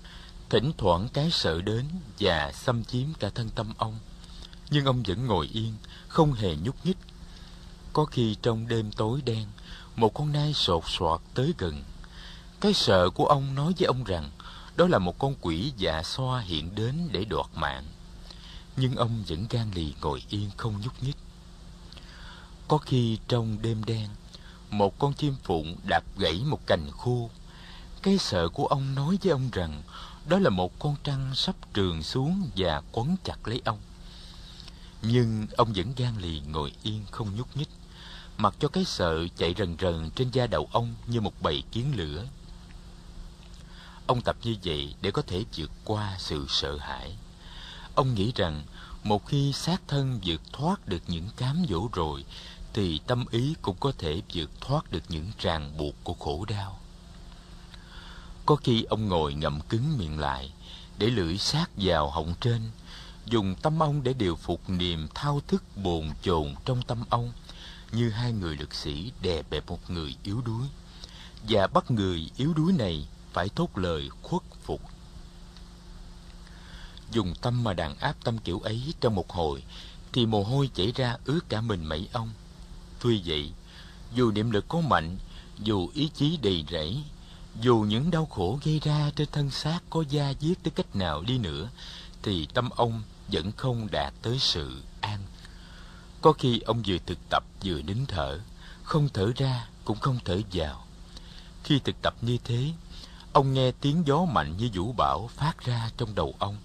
Thỉnh 0.50 0.72
thoảng 0.78 1.08
cái 1.14 1.32
sợ 1.32 1.62
đến 1.62 1.86
và 2.20 2.52
xâm 2.52 2.84
chiếm 2.84 3.14
cả 3.20 3.30
thân 3.36 3.50
tâm 3.50 3.74
ông 3.78 4.00
nhưng 4.70 4.86
ông 4.86 5.04
vẫn 5.08 5.28
ngồi 5.28 5.50
yên 5.54 5.74
không 6.08 6.34
hề 6.34 6.56
nhúc 6.56 6.86
nhích 6.86 6.98
có 7.94 8.06
khi 8.06 8.36
trong 8.42 8.68
đêm 8.68 8.92
tối 8.92 9.22
đen 9.26 9.46
một 9.96 10.14
con 10.14 10.32
nai 10.32 10.54
sột 10.54 10.84
soạt 10.88 11.22
tới 11.34 11.54
gần 11.58 11.84
cái 12.62 12.74
sợ 12.74 13.10
của 13.10 13.26
ông 13.26 13.56
nói 13.56 13.74
với 13.80 13.88
ông 13.88 14.04
rằng 14.04 14.30
đó 14.76 14.88
là 14.88 15.00
một 15.00 15.20
con 15.20 15.36
quỷ 15.42 15.74
dạ 15.78 16.04
xoa 16.04 16.40
hiện 16.40 16.76
đến 16.76 17.10
để 17.12 17.26
đoạt 17.26 17.48
mạng 17.56 17.84
nhưng 18.78 18.96
ông 18.96 19.24
vẫn 19.28 19.46
gan 19.50 19.72
lì 19.74 19.94
ngồi 20.02 20.24
yên 20.30 20.50
không 20.58 20.82
nhúc 20.82 21.04
nhích 21.04 21.18
có 22.68 22.78
khi 22.78 23.18
trong 23.28 23.58
đêm 23.62 23.84
đen, 23.84 24.10
một 24.70 25.00
con 25.00 25.14
chim 25.14 25.36
phụng 25.44 25.76
đạp 25.88 26.04
gãy 26.18 26.42
một 26.46 26.68
cành 26.68 26.92
khô. 26.98 27.30
Cái 28.02 28.18
sợ 28.18 28.50
của 28.50 28.66
ông 28.66 28.96
nói 28.96 29.18
với 29.24 29.32
ông 29.32 29.50
rằng 29.52 29.84
đó 30.28 30.40
là 30.40 30.50
một 30.50 30.80
con 30.80 30.96
trăng 31.04 31.32
sắp 31.36 31.56
trường 31.74 32.04
xuống 32.04 32.50
và 32.56 32.82
quấn 32.92 33.16
chặt 33.24 33.48
lấy 33.48 33.62
ông. 33.66 33.80
Nhưng 35.08 35.48
ông 35.58 35.74
vẫn 35.76 35.94
gan 35.98 36.18
lì 36.18 36.42
ngồi 36.48 36.72
yên 36.84 37.06
không 37.12 37.36
nhúc 37.36 37.58
nhích, 37.58 37.70
mặc 38.38 38.56
cho 38.60 38.68
cái 38.68 38.86
sợ 38.86 39.28
chạy 39.38 39.54
rần 39.58 39.76
rần 39.80 40.10
trên 40.16 40.30
da 40.32 40.48
đầu 40.48 40.70
ông 40.72 40.96
như 41.08 41.22
một 41.22 41.34
bầy 41.42 41.64
kiến 41.72 41.94
lửa. 41.96 42.26
Ông 44.08 44.22
tập 44.22 44.36
như 44.44 44.56
vậy 44.64 44.96
để 45.02 45.12
có 45.12 45.22
thể 45.22 45.44
vượt 45.56 45.72
qua 45.84 46.16
sự 46.20 46.46
sợ 46.50 46.78
hãi. 46.78 47.18
Ông 47.96 48.16
nghĩ 48.16 48.32
rằng 48.36 48.64
một 49.04 49.26
khi 49.26 49.54
xác 49.54 49.82
thân 49.88 50.20
vượt 50.26 50.42
thoát 50.54 50.88
được 50.88 51.02
những 51.08 51.30
cám 51.38 51.66
dỗ 51.70 51.90
rồi 51.94 52.26
thì 52.74 53.00
tâm 53.08 53.26
ý 53.32 53.56
cũng 53.62 53.76
có 53.80 53.92
thể 53.98 54.22
vượt 54.34 54.50
thoát 54.62 54.92
được 54.92 55.04
những 55.10 55.32
ràng 55.40 55.78
buộc 55.78 55.96
của 56.04 56.14
khổ 56.14 56.46
đau. 56.46 56.80
Có 58.46 58.56
khi 58.56 58.84
ông 58.84 59.10
ngồi 59.10 59.34
ngậm 59.34 59.62
cứng 59.62 59.98
miệng 59.98 60.20
lại, 60.20 60.54
để 60.98 61.08
lưỡi 61.08 61.38
sát 61.38 61.70
vào 61.76 62.10
họng 62.10 62.34
trên, 62.42 62.62
dùng 63.26 63.56
tâm 63.62 63.84
ông 63.84 64.04
để 64.04 64.14
điều 64.14 64.36
phục 64.36 64.70
niềm 64.70 65.08
thao 65.16 65.42
thức 65.48 65.64
bồn 65.76 66.10
chồn 66.22 66.56
trong 66.66 66.82
tâm 66.82 67.04
ông, 67.10 67.32
như 67.92 68.10
hai 68.10 68.32
người 68.32 68.58
lực 68.58 68.74
sĩ 68.74 69.12
đè 69.22 69.42
bẹp 69.50 69.68
một 69.68 69.90
người 69.90 70.16
yếu 70.24 70.42
đuối, 70.42 70.68
và 71.50 71.68
bắt 71.68 71.92
người 71.92 72.30
yếu 72.38 72.54
đuối 72.54 72.74
này 72.74 73.08
phải 73.34 73.50
thốt 73.50 73.78
lời 73.78 74.10
khuất 74.22 74.42
phục. 74.64 74.82
Dùng 77.12 77.34
tâm 77.42 77.64
mà 77.64 77.74
đàn 77.74 77.96
áp 77.96 78.16
tâm 78.24 78.38
kiểu 78.38 78.60
ấy 78.60 78.94
trong 79.02 79.16
một 79.16 79.32
hồi, 79.32 79.64
thì 80.14 80.26
mồ 80.26 80.44
hôi 80.44 80.70
chảy 80.76 80.92
ra 80.96 81.18
ướt 81.26 81.40
cả 81.50 81.62
mình 81.62 81.86
mẩy 81.86 82.10
ông 82.12 82.30
Tuy 83.00 83.22
vậy, 83.26 83.52
dù 84.14 84.32
niệm 84.32 84.52
lực 84.52 84.66
có 84.68 84.82
mạnh, 84.82 85.18
dù 85.60 85.90
ý 85.94 86.10
chí 86.16 86.38
đầy 86.42 86.66
rẫy, 86.72 87.04
dù 87.62 87.78
những 87.78 88.12
đau 88.12 88.26
khổ 88.26 88.60
gây 88.66 88.80
ra 88.84 89.12
trên 89.16 89.28
thân 89.32 89.52
xác 89.52 89.80
có 89.90 90.04
da 90.10 90.34
diết 90.40 90.58
tới 90.64 90.72
cách 90.72 90.96
nào 90.96 91.22
đi 91.22 91.38
nữa, 91.38 91.70
thì 92.24 92.48
tâm 92.54 92.70
ông 92.70 93.04
vẫn 93.32 93.52
không 93.58 93.88
đạt 93.92 94.14
tới 94.22 94.40
sự 94.40 94.82
an. 95.02 95.20
Có 96.22 96.34
khi 96.34 96.60
ông 96.60 96.84
vừa 96.88 96.98
thực 97.06 97.18
tập 97.30 97.44
vừa 97.64 97.82
nín 97.82 98.06
thở, 98.08 98.40
không 98.84 99.10
thở 99.14 99.32
ra 99.36 99.68
cũng 99.86 100.00
không 100.00 100.20
thở 100.26 100.40
vào. 100.54 100.86
Khi 101.64 101.80
thực 101.80 101.96
tập 102.02 102.14
như 102.22 102.38
thế, 102.44 102.72
ông 103.34 103.54
nghe 103.54 103.72
tiếng 103.72 104.04
gió 104.06 104.26
mạnh 104.26 104.58
như 104.58 104.70
vũ 104.74 104.94
bão 104.98 105.30
phát 105.36 105.66
ra 105.66 105.90
trong 105.98 106.16
đầu 106.16 106.36
ông. 106.40 106.58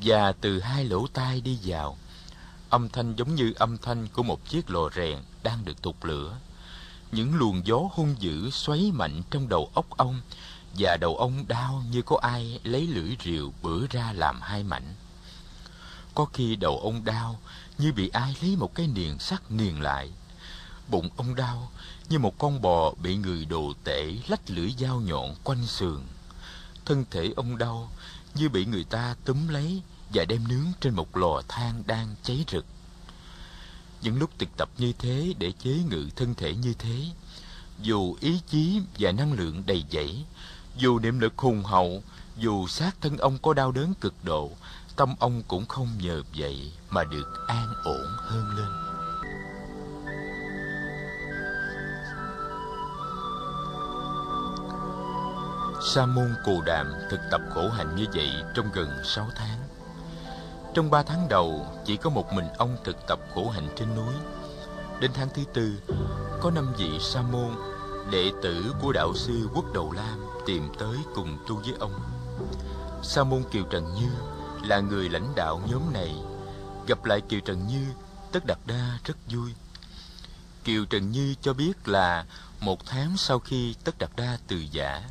Và 0.00 0.32
từ 0.32 0.60
hai 0.60 0.84
lỗ 0.84 1.06
tai 1.06 1.40
đi 1.40 1.58
vào, 1.64 1.98
âm 2.70 2.88
thanh 2.88 3.14
giống 3.16 3.34
như 3.34 3.52
âm 3.56 3.78
thanh 3.78 4.08
của 4.08 4.22
một 4.22 4.48
chiếc 4.48 4.70
lò 4.70 4.90
rèn 4.94 5.18
đang 5.42 5.64
được 5.64 5.82
thục 5.82 6.04
lửa. 6.04 6.36
Những 7.12 7.34
luồng 7.34 7.66
gió 7.66 7.80
hung 7.92 8.14
dữ 8.18 8.50
xoáy 8.50 8.90
mạnh 8.94 9.22
trong 9.30 9.48
đầu 9.48 9.70
óc 9.74 9.86
ông 9.96 10.20
và 10.78 10.96
đầu 10.96 11.16
ông 11.16 11.44
đau 11.48 11.82
như 11.90 12.02
có 12.02 12.18
ai 12.22 12.60
lấy 12.64 12.86
lưỡi 12.86 13.16
rìu 13.24 13.52
bữa 13.62 13.86
ra 13.86 14.12
làm 14.12 14.40
hai 14.40 14.62
mảnh. 14.62 14.94
Có 16.14 16.24
khi 16.24 16.56
đầu 16.56 16.78
ông 16.78 17.04
đau 17.04 17.40
như 17.78 17.92
bị 17.92 18.08
ai 18.08 18.36
lấy 18.42 18.56
một 18.56 18.74
cái 18.74 18.86
niền 18.86 19.18
sắt 19.18 19.50
niền 19.50 19.76
lại. 19.76 20.10
Bụng 20.88 21.08
ông 21.16 21.34
đau 21.34 21.70
như 22.08 22.18
một 22.18 22.38
con 22.38 22.62
bò 22.62 22.92
bị 23.02 23.16
người 23.16 23.44
đồ 23.44 23.72
tể 23.84 24.16
lách 24.28 24.50
lưỡi 24.50 24.74
dao 24.78 25.00
nhọn 25.00 25.34
quanh 25.44 25.66
sườn. 25.66 26.00
thân 26.84 27.04
thể 27.10 27.32
ông 27.36 27.58
đau 27.58 27.90
như 28.34 28.48
bị 28.48 28.64
người 28.64 28.84
ta 28.84 29.14
túm 29.24 29.48
lấy 29.48 29.82
và 30.14 30.24
đem 30.24 30.48
nướng 30.48 30.66
trên 30.80 30.94
một 30.94 31.16
lò 31.16 31.42
than 31.48 31.82
đang 31.86 32.14
cháy 32.22 32.44
rực. 32.48 32.64
Những 34.02 34.18
lúc 34.18 34.30
thực 34.38 34.48
tập 34.56 34.68
như 34.78 34.92
thế 34.98 35.34
để 35.38 35.52
chế 35.52 35.78
ngự 35.90 36.08
thân 36.16 36.34
thể 36.34 36.54
như 36.54 36.74
thế, 36.78 37.04
dù 37.82 38.16
ý 38.20 38.40
chí 38.48 38.80
và 38.98 39.12
năng 39.12 39.32
lượng 39.32 39.62
đầy 39.66 39.84
dẫy, 39.90 40.24
dù 40.76 40.98
niệm 40.98 41.18
lực 41.18 41.38
hùng 41.38 41.64
hậu, 41.64 42.02
dù 42.36 42.66
xác 42.68 43.00
thân 43.00 43.18
ông 43.18 43.38
có 43.38 43.54
đau 43.54 43.72
đớn 43.72 43.94
cực 43.94 44.14
độ, 44.22 44.50
tâm 44.96 45.14
ông 45.18 45.42
cũng 45.48 45.66
không 45.66 45.88
nhờ 45.98 46.22
vậy 46.36 46.72
mà 46.90 47.04
được 47.04 47.46
an 47.46 47.74
ổn 47.84 48.06
hơn 48.18 48.50
lên. 48.56 48.68
Sa 55.94 56.06
môn 56.06 56.34
Cù 56.44 56.62
Đàm 56.62 56.92
thực 57.10 57.20
tập 57.30 57.40
khổ 57.50 57.68
hạnh 57.68 57.96
như 57.96 58.04
vậy 58.14 58.30
trong 58.54 58.66
gần 58.74 58.88
sáu 59.04 59.28
tháng. 59.36 59.58
Trong 60.74 60.90
ba 60.90 61.02
tháng 61.02 61.28
đầu, 61.28 61.66
chỉ 61.84 61.96
có 61.96 62.10
một 62.10 62.32
mình 62.32 62.46
ông 62.58 62.76
thực 62.84 62.96
tập 63.06 63.18
khổ 63.34 63.50
hạnh 63.50 63.68
trên 63.76 63.94
núi. 63.94 64.14
Đến 65.00 65.10
tháng 65.14 65.28
thứ 65.34 65.42
tư, 65.54 65.72
có 66.40 66.50
năm 66.50 66.72
vị 66.78 66.98
sa 67.00 67.22
môn, 67.22 67.50
đệ 68.10 68.30
tử 68.42 68.74
của 68.82 68.92
đạo 68.92 69.14
sư 69.14 69.48
Quốc 69.54 69.64
Đầu 69.74 69.92
Lam 69.92 70.20
tìm 70.46 70.68
tới 70.78 70.96
cùng 71.14 71.38
tu 71.48 71.56
với 71.56 71.74
ông. 71.80 72.00
Sa 73.02 73.24
môn 73.24 73.42
Kiều 73.50 73.62
Trần 73.70 73.94
Như 73.94 74.10
là 74.64 74.80
người 74.80 75.08
lãnh 75.08 75.34
đạo 75.36 75.62
nhóm 75.70 75.92
này. 75.92 76.14
Gặp 76.86 77.04
lại 77.04 77.20
Kiều 77.28 77.40
Trần 77.40 77.66
Như, 77.66 77.86
Tất 78.32 78.46
Đạt 78.46 78.58
Đa 78.66 78.98
rất 79.04 79.16
vui. 79.30 79.50
Kiều 80.64 80.84
Trần 80.84 81.12
Như 81.12 81.34
cho 81.42 81.52
biết 81.52 81.88
là 81.88 82.26
một 82.60 82.86
tháng 82.86 83.16
sau 83.16 83.38
khi 83.38 83.74
Tất 83.84 83.98
Đạt 83.98 84.10
Đa 84.16 84.38
từ 84.46 84.56
giả, 84.70 85.02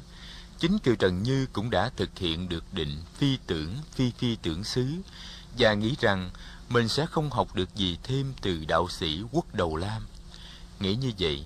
chính 0.59 0.79
Kiều 0.79 0.95
Trần 0.95 1.23
Như 1.23 1.45
cũng 1.53 1.69
đã 1.69 1.89
thực 1.95 2.19
hiện 2.19 2.49
được 2.49 2.63
định 2.71 3.03
phi 3.17 3.37
tưởng 3.47 3.75
phi 3.91 4.11
phi 4.11 4.35
tưởng 4.35 4.63
xứ 4.63 4.87
và 5.57 5.73
nghĩ 5.73 5.95
rằng 5.99 6.29
mình 6.69 6.87
sẽ 6.87 7.05
không 7.05 7.29
học 7.29 7.55
được 7.55 7.75
gì 7.75 7.97
thêm 8.03 8.33
từ 8.41 8.65
đạo 8.65 8.89
sĩ 8.89 9.21
Quốc 9.31 9.55
Đầu 9.55 9.75
Lam. 9.75 10.07
Nghĩ 10.79 10.95
như 10.95 11.11
vậy, 11.19 11.45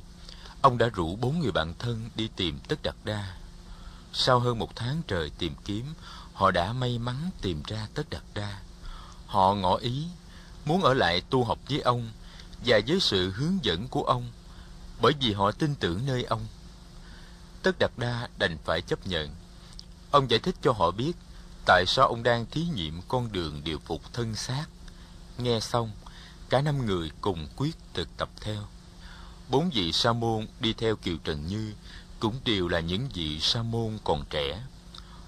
ông 0.62 0.78
đã 0.78 0.90
rủ 0.94 1.16
bốn 1.16 1.40
người 1.40 1.52
bạn 1.52 1.74
thân 1.80 2.10
đi 2.16 2.30
tìm 2.36 2.60
Tất 2.68 2.84
Đạt 2.84 2.96
Đa. 3.04 3.36
Sau 4.14 4.40
hơn 4.40 4.60
một 4.60 4.76
tháng 4.76 5.02
trời 5.08 5.30
tìm 5.38 5.54
kiếm, 5.66 5.86
họ 6.38 6.52
đã 6.52 6.74
may 6.74 7.00
mắn 7.00 7.30
tìm 7.42 7.64
ra 7.68 7.88
Tất 7.94 8.10
đặt 8.10 8.24
Đa. 8.34 8.60
Họ 9.28 9.54
ngỏ 9.54 9.76
ý 9.76 10.06
muốn 10.66 10.82
ở 10.82 10.94
lại 10.94 11.22
tu 11.30 11.44
học 11.44 11.60
với 11.70 11.82
ông 11.82 12.12
và 12.66 12.80
với 12.88 13.00
sự 13.00 13.32
hướng 13.32 13.60
dẫn 13.62 13.88
của 13.88 14.04
ông, 14.04 14.32
bởi 15.02 15.14
vì 15.22 15.34
họ 15.34 15.52
tin 15.52 15.76
tưởng 15.76 16.06
nơi 16.06 16.24
ông. 16.24 16.48
Tất 17.64 17.80
đặt 17.80 17.92
Đa 17.98 18.28
đành 18.38 18.58
phải 18.66 18.82
chấp 18.82 19.08
nhận. 19.08 19.36
Ông 20.12 20.30
giải 20.30 20.40
thích 20.40 20.56
cho 20.62 20.72
họ 20.72 20.92
biết 20.92 21.14
tại 21.66 21.86
sao 21.88 22.08
ông 22.08 22.24
đang 22.24 22.46
thí 22.46 22.64
nghiệm 22.76 23.02
con 23.08 23.32
đường 23.32 23.62
điều 23.64 23.80
phục 23.80 24.14
thân 24.14 24.36
xác. 24.36 24.66
Nghe 25.38 25.60
xong, 25.60 25.92
cả 26.50 26.62
năm 26.62 26.86
người 26.86 27.12
cùng 27.22 27.48
quyết 27.56 27.76
thực 27.94 28.18
tập 28.18 28.30
theo. 28.42 28.64
Bốn 29.50 29.70
vị 29.70 29.92
sa 29.92 30.14
môn 30.14 30.48
đi 30.60 30.74
theo 30.74 30.96
Kiều 30.96 31.18
Trần 31.24 31.48
Như 31.48 31.74
cũng 32.20 32.36
đều 32.46 32.68
là 32.68 32.80
những 32.80 33.10
vị 33.14 33.40
sa 33.40 33.64
môn 33.64 33.98
còn 34.04 34.26
trẻ. 34.30 34.62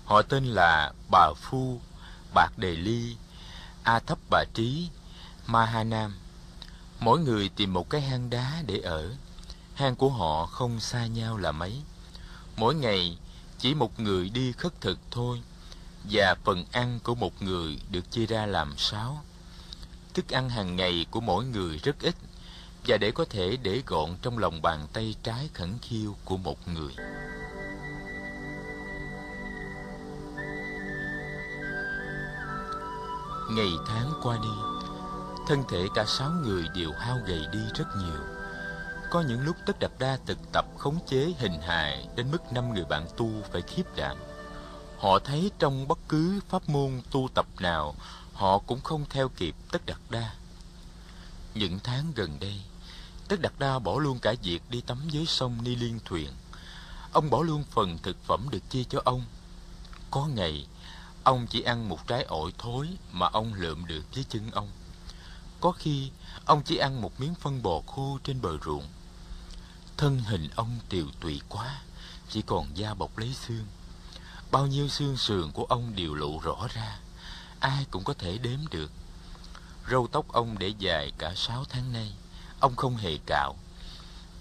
Họ 0.10 0.22
tên 0.22 0.46
là 0.46 0.92
Bà 1.12 1.34
Phu, 1.36 1.82
Bạc 2.34 2.58
Đề 2.58 2.76
Ly, 2.76 3.16
A 3.84 4.00
Thấp 4.00 4.18
Bà 4.30 4.44
Trí, 4.54 4.90
Ma 5.46 5.66
Ha 5.66 5.84
Nam. 5.84 6.16
Mỗi 7.00 7.20
người 7.20 7.50
tìm 7.50 7.74
một 7.74 7.90
cái 7.90 8.02
hang 8.02 8.30
đá 8.30 8.64
để 8.66 8.80
ở. 8.80 9.16
Hang 9.74 9.96
của 9.96 10.10
họ 10.10 10.46
không 10.46 10.80
xa 10.80 11.06
nhau 11.06 11.38
là 11.38 11.52
mấy. 11.52 11.82
Mỗi 12.58 12.76
ngày 12.76 13.18
chỉ 13.58 13.74
một 13.74 14.00
người 14.00 14.30
đi 14.30 14.52
khất 14.52 14.82
thực 14.82 15.00
thôi 15.12 15.42
và 16.04 16.36
phần 16.44 16.66
ăn 16.72 17.00
của 17.04 17.16
một 17.16 17.42
người 17.42 17.80
được 17.92 18.12
chia 18.12 18.26
ra 18.26 18.46
làm 18.46 18.78
sáu. 18.78 19.24
Thức 20.14 20.30
ăn 20.30 20.50
hàng 20.50 20.76
ngày 20.76 21.06
của 21.12 21.22
mỗi 21.22 21.46
người 21.46 21.78
rất 21.78 22.00
ít 22.00 22.16
và 22.88 22.98
để 22.98 23.12
có 23.12 23.26
thể 23.30 23.58
để 23.64 23.82
gọn 23.86 24.16
trong 24.22 24.38
lòng 24.38 24.62
bàn 24.62 24.88
tay 24.94 25.16
trái 25.24 25.50
khẩn 25.54 25.78
khiêu 25.82 26.16
của 26.26 26.38
một 26.38 26.68
người. 26.68 26.94
Ngày 33.50 33.72
tháng 33.88 34.14
qua 34.24 34.38
đi, 34.44 34.50
thân 35.48 35.64
thể 35.70 35.88
cả 35.96 36.06
sáu 36.08 36.30
người 36.30 36.68
đều 36.76 36.92
hao 36.92 37.18
gầy 37.26 37.42
đi 37.52 37.60
rất 37.76 37.86
nhiều. 37.98 38.22
Có 39.12 39.22
những 39.22 39.42
lúc 39.42 39.56
Tất 39.66 39.80
đập 39.80 39.92
Đa 40.00 40.18
thực 40.26 40.38
tập 40.54 40.66
khống 40.78 41.00
chế 41.08 41.34
hình 41.40 41.62
hài 41.62 42.08
đến 42.16 42.32
mức 42.32 42.54
năm 42.54 42.74
người 42.74 42.86
bạn 42.86 43.08
tu 43.18 43.32
phải 43.52 43.62
khiếp 43.62 43.84
đảm. 43.96 44.18
Họ 44.98 45.20
thấy 45.20 45.52
trong 45.60 45.88
bất 45.88 46.00
cứ 46.10 46.40
pháp 46.50 46.70
môn 46.70 47.02
tu 47.12 47.30
tập 47.34 47.46
nào, 47.60 47.96
họ 48.34 48.58
cũng 48.58 48.82
không 48.82 49.06
theo 49.10 49.30
kịp 49.30 49.56
Tất 49.72 49.86
Đạt 49.86 50.00
Đa. 50.10 50.34
Những 51.54 51.80
tháng 51.84 52.12
gần 52.16 52.38
đây, 52.40 52.62
Tất 53.28 53.42
Đạt 53.42 53.54
Đa 53.60 53.80
bỏ 53.80 54.00
luôn 54.00 54.20
cả 54.20 54.34
việc 54.44 54.62
đi 54.70 54.82
tắm 54.82 54.98
dưới 55.10 55.26
sông 55.26 55.58
Ni 55.64 55.76
Liên 55.76 56.00
Thuyền. 56.06 56.30
Ông 57.12 57.30
bỏ 57.30 57.42
luôn 57.42 57.64
phần 57.72 57.98
thực 58.04 58.18
phẩm 58.24 58.48
được 58.50 58.70
chia 58.70 58.84
cho 58.84 59.02
ông. 59.06 59.24
Có 60.12 60.26
ngày, 60.26 60.68
ông 61.30 61.48
chỉ 61.48 61.62
ăn 61.62 61.90
một 61.90 62.08
trái 62.08 62.24
ổi 62.24 62.54
thối 62.58 62.88
mà 63.12 63.28
ông 63.28 63.54
lượm 63.54 63.86
được 63.86 64.06
với 64.16 64.26
chân 64.30 64.52
ông. 64.52 64.70
Có 65.62 65.72
khi, 65.72 66.12
ông 66.46 66.62
chỉ 66.66 66.78
ăn 66.78 67.02
một 67.02 67.20
miếng 67.20 67.36
phân 67.36 67.64
bò 67.64 67.82
khô 67.88 68.20
trên 68.24 68.42
bờ 68.42 68.58
ruộng. 68.66 68.88
Thân 69.98 70.20
hình 70.20 70.50
ông 70.56 70.80
tiều 70.90 71.06
tụy 71.20 71.42
quá, 71.50 71.82
chỉ 72.30 72.42
còn 72.42 72.78
da 72.78 72.94
bọc 72.94 73.18
lấy 73.18 73.34
xương. 73.34 73.66
Bao 74.52 74.68
nhiêu 74.68 74.88
xương 74.88 75.18
sườn 75.18 75.52
của 75.52 75.64
ông 75.64 75.96
đều 75.96 76.16
lộ 76.16 76.40
rõ 76.44 76.68
ra, 76.74 77.00
ai 77.60 77.86
cũng 77.92 78.04
có 78.04 78.14
thể 78.14 78.38
đếm 78.38 78.60
được. 78.72 78.92
Râu 79.92 80.08
tóc 80.08 80.32
ông 80.32 80.60
để 80.60 80.74
dài 80.80 81.12
cả 81.18 81.34
sáu 81.36 81.66
tháng 81.70 81.94
nay, 81.94 82.14
ông 82.60 82.76
không 82.76 82.98
hề 82.98 83.18
cạo. 83.26 83.56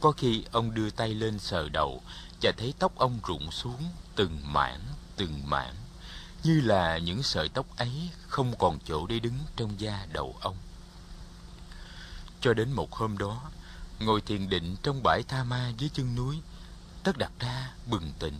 Có 0.00 0.12
khi 0.12 0.44
ông 0.52 0.74
đưa 0.74 0.90
tay 0.90 1.14
lên 1.14 1.38
sờ 1.38 1.68
đầu 1.68 2.02
và 2.42 2.52
thấy 2.56 2.74
tóc 2.78 2.98
ông 2.98 3.18
rụng 3.26 3.50
xuống 3.50 3.84
từng 4.14 4.40
mảng, 4.52 4.80
từng 5.16 5.50
mảng, 5.50 5.74
như 6.42 6.60
là 6.60 6.98
những 6.98 7.22
sợi 7.22 7.48
tóc 7.48 7.76
ấy 7.76 8.10
không 8.28 8.54
còn 8.58 8.78
chỗ 8.84 9.06
để 9.06 9.18
đứng 9.18 9.38
trong 9.56 9.80
da 9.80 10.06
đầu 10.12 10.36
ông. 10.40 10.56
Cho 12.40 12.54
đến 12.54 12.72
một 12.72 12.92
hôm 12.92 13.18
đó, 13.18 13.42
ngồi 14.00 14.20
thiền 14.20 14.48
định 14.48 14.76
trong 14.82 15.02
bãi 15.02 15.22
tha 15.22 15.44
ma 15.44 15.72
dưới 15.78 15.90
chân 15.92 16.14
núi, 16.14 16.40
tất 17.02 17.18
đặt 17.18 17.32
ra 17.38 17.72
bừng 17.86 18.12
tỉnh, 18.18 18.34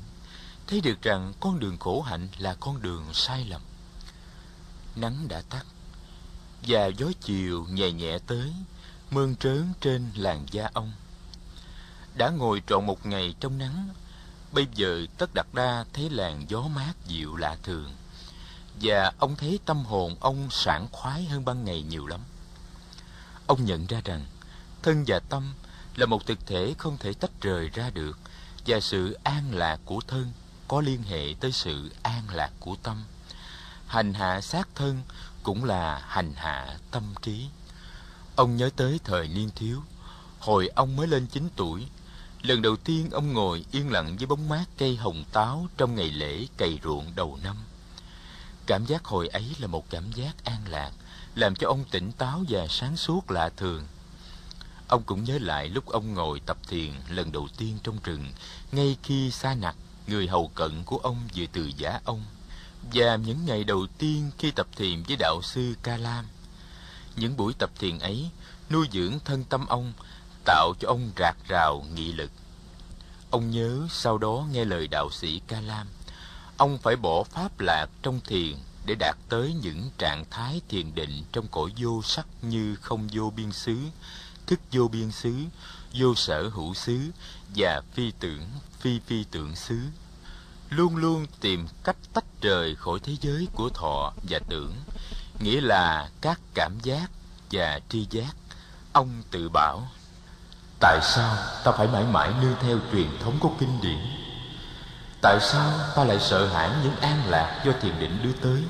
thấy 0.66 0.80
được 0.80 1.02
rằng 1.02 1.32
con 1.40 1.60
đường 1.60 1.78
khổ 1.78 2.00
hạnh 2.02 2.28
là 2.38 2.54
con 2.54 2.82
đường 2.82 3.04
sai 3.12 3.44
lầm. 3.44 3.62
Nắng 4.96 5.28
đã 5.28 5.42
tắt, 5.50 5.66
và 6.66 6.86
gió 6.86 7.06
chiều 7.20 7.66
nhẹ 7.70 7.92
nhẹ 7.92 8.18
tới, 8.26 8.52
mơn 9.10 9.36
trớn 9.36 9.72
trên 9.80 10.10
làn 10.14 10.46
da 10.50 10.70
ông. 10.72 10.92
Đã 12.14 12.30
ngồi 12.30 12.62
trọn 12.66 12.86
một 12.86 13.06
ngày 13.06 13.34
trong 13.40 13.58
nắng, 13.58 13.88
bây 14.52 14.66
giờ 14.74 15.06
tất 15.18 15.34
đặt 15.34 15.54
đa 15.54 15.84
thấy 15.92 16.10
làn 16.10 16.44
gió 16.48 16.62
mát 16.62 16.92
dịu 17.06 17.36
lạ 17.36 17.56
thường, 17.62 17.94
và 18.82 19.12
ông 19.18 19.36
thấy 19.36 19.58
tâm 19.64 19.84
hồn 19.84 20.16
ông 20.20 20.48
sảng 20.50 20.88
khoái 20.92 21.24
hơn 21.24 21.44
ban 21.44 21.64
ngày 21.64 21.82
nhiều 21.82 22.06
lắm. 22.06 22.20
Ông 23.46 23.64
nhận 23.64 23.86
ra 23.86 24.00
rằng 24.04 24.26
thân 24.82 25.04
và 25.06 25.20
tâm 25.28 25.52
là 25.96 26.06
một 26.06 26.26
thực 26.26 26.46
thể 26.46 26.74
không 26.78 26.98
thể 26.98 27.12
tách 27.12 27.30
rời 27.40 27.68
ra 27.68 27.90
được 27.90 28.18
và 28.66 28.80
sự 28.80 29.18
an 29.24 29.54
lạc 29.54 29.80
của 29.84 30.00
thân 30.06 30.32
có 30.68 30.80
liên 30.80 31.02
hệ 31.02 31.34
tới 31.40 31.52
sự 31.52 31.90
an 32.02 32.22
lạc 32.30 32.50
của 32.60 32.76
tâm. 32.82 33.04
Hành 33.86 34.14
hạ 34.14 34.40
xác 34.40 34.68
thân 34.74 35.02
cũng 35.42 35.64
là 35.64 36.02
hành 36.06 36.32
hạ 36.36 36.78
tâm 36.90 37.14
trí. 37.22 37.46
Ông 38.36 38.56
nhớ 38.56 38.70
tới 38.76 39.00
thời 39.04 39.28
niên 39.28 39.50
thiếu, 39.54 39.82
hồi 40.38 40.68
ông 40.68 40.96
mới 40.96 41.06
lên 41.06 41.26
9 41.26 41.48
tuổi, 41.56 41.86
lần 42.42 42.62
đầu 42.62 42.76
tiên 42.76 43.10
ông 43.10 43.32
ngồi 43.32 43.64
yên 43.72 43.90
lặng 43.90 44.16
dưới 44.18 44.26
bóng 44.26 44.48
mát 44.48 44.64
cây 44.78 44.96
hồng 44.96 45.24
táo 45.32 45.66
trong 45.76 45.94
ngày 45.94 46.10
lễ 46.10 46.46
cày 46.56 46.78
ruộng 46.84 47.12
đầu 47.14 47.38
năm. 47.42 47.56
Cảm 48.66 48.86
giác 48.86 49.04
hồi 49.04 49.28
ấy 49.28 49.44
là 49.58 49.66
một 49.66 49.90
cảm 49.90 50.12
giác 50.12 50.44
an 50.44 50.60
lạc, 50.68 50.90
làm 51.34 51.56
cho 51.56 51.68
ông 51.68 51.84
tỉnh 51.90 52.12
táo 52.12 52.44
và 52.48 52.66
sáng 52.70 52.96
suốt 52.96 53.30
lạ 53.30 53.50
thường. 53.56 53.86
Ông 54.88 55.02
cũng 55.02 55.24
nhớ 55.24 55.38
lại 55.38 55.68
lúc 55.68 55.86
ông 55.86 56.14
ngồi 56.14 56.40
tập 56.46 56.58
thiền 56.68 56.92
lần 57.08 57.32
đầu 57.32 57.48
tiên 57.56 57.78
trong 57.82 57.98
rừng, 58.04 58.32
ngay 58.72 58.96
khi 59.02 59.30
xa 59.30 59.54
nặc, 59.54 59.76
người 60.06 60.28
hầu 60.28 60.48
cận 60.48 60.84
của 60.84 60.98
ông 60.98 61.28
vừa 61.36 61.46
từ 61.52 61.70
giả 61.76 62.00
ông, 62.04 62.24
và 62.92 63.16
những 63.16 63.46
ngày 63.46 63.64
đầu 63.64 63.86
tiên 63.98 64.30
khi 64.38 64.50
tập 64.50 64.66
thiền 64.76 65.02
với 65.02 65.16
đạo 65.16 65.40
sư 65.42 65.74
Ca 65.82 65.96
Lam. 65.96 66.24
Những 67.16 67.36
buổi 67.36 67.54
tập 67.58 67.70
thiền 67.78 67.98
ấy 67.98 68.30
nuôi 68.70 68.88
dưỡng 68.92 69.18
thân 69.24 69.44
tâm 69.44 69.66
ông, 69.66 69.92
tạo 70.48 70.74
cho 70.80 70.88
ông 70.88 71.10
rạc 71.18 71.36
rào 71.48 71.84
nghị 71.94 72.12
lực. 72.12 72.30
Ông 73.30 73.50
nhớ 73.50 73.86
sau 73.90 74.18
đó 74.18 74.46
nghe 74.52 74.64
lời 74.64 74.88
đạo 74.88 75.10
sĩ 75.10 75.40
Ca 75.46 75.60
Lam, 75.60 75.86
ông 76.56 76.78
phải 76.78 76.96
bỏ 76.96 77.24
pháp 77.24 77.60
lạc 77.60 77.86
trong 78.02 78.20
thiền 78.26 78.56
để 78.86 78.94
đạt 78.94 79.16
tới 79.28 79.54
những 79.62 79.90
trạng 79.98 80.24
thái 80.30 80.60
thiền 80.68 80.94
định 80.94 81.24
trong 81.32 81.48
cõi 81.48 81.70
vô 81.78 82.02
sắc 82.02 82.26
như 82.42 82.76
không 82.76 83.08
vô 83.12 83.32
biên 83.36 83.52
xứ, 83.52 83.76
thức 84.46 84.60
vô 84.72 84.88
biên 84.88 85.10
xứ, 85.10 85.34
vô 85.94 86.14
sở 86.14 86.48
hữu 86.48 86.74
xứ 86.74 86.98
và 87.56 87.82
phi 87.94 88.12
tưởng, 88.20 88.42
phi 88.80 89.00
phi 89.06 89.24
tưởng 89.24 89.56
xứ. 89.56 89.78
luôn 90.70 90.96
luôn 90.96 91.26
tìm 91.40 91.68
cách 91.84 91.96
tách 92.12 92.42
rời 92.42 92.74
khỏi 92.74 92.98
thế 93.02 93.12
giới 93.20 93.48
của 93.54 93.68
thọ 93.74 94.12
và 94.28 94.38
tưởng 94.48 94.74
nghĩa 95.40 95.60
là 95.60 96.10
các 96.20 96.40
cảm 96.54 96.80
giác 96.82 97.10
và 97.50 97.80
tri 97.88 98.06
giác 98.10 98.36
ông 98.92 99.22
tự 99.30 99.48
bảo 99.48 99.88
tại 100.80 101.00
sao 101.02 101.36
ta 101.64 101.72
phải 101.72 101.86
mãi 101.86 102.04
mãi 102.04 102.30
nương 102.42 102.54
theo 102.60 102.78
truyền 102.92 103.18
thống 103.24 103.38
của 103.40 103.50
kinh 103.58 103.80
điển? 103.82 103.98
Tại 105.20 105.38
sao 105.40 105.72
ta 105.96 106.04
lại 106.04 106.18
sợ 106.20 106.46
hãi 106.46 106.70
những 106.82 106.96
an 107.00 107.22
lạc 107.26 107.62
do 107.66 107.72
thiền 107.80 107.98
định 108.00 108.18
đưa 108.22 108.32
tới? 108.32 108.62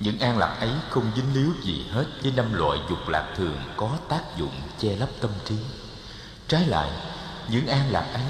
Những 0.00 0.18
an 0.18 0.38
lạc 0.38 0.56
ấy 0.60 0.70
không 0.90 1.12
dính 1.16 1.34
líu 1.34 1.52
gì 1.62 1.86
hết 1.92 2.04
với 2.22 2.32
năm 2.32 2.54
loại 2.54 2.78
dục 2.90 3.08
lạc 3.08 3.26
thường 3.36 3.56
có 3.76 3.90
tác 4.08 4.22
dụng 4.36 4.60
che 4.78 4.96
lấp 4.96 5.08
tâm 5.20 5.30
trí. 5.44 5.56
Trái 6.48 6.66
lại, 6.66 6.90
những 7.48 7.66
an 7.66 7.90
lạc 7.90 8.06
ấy 8.14 8.26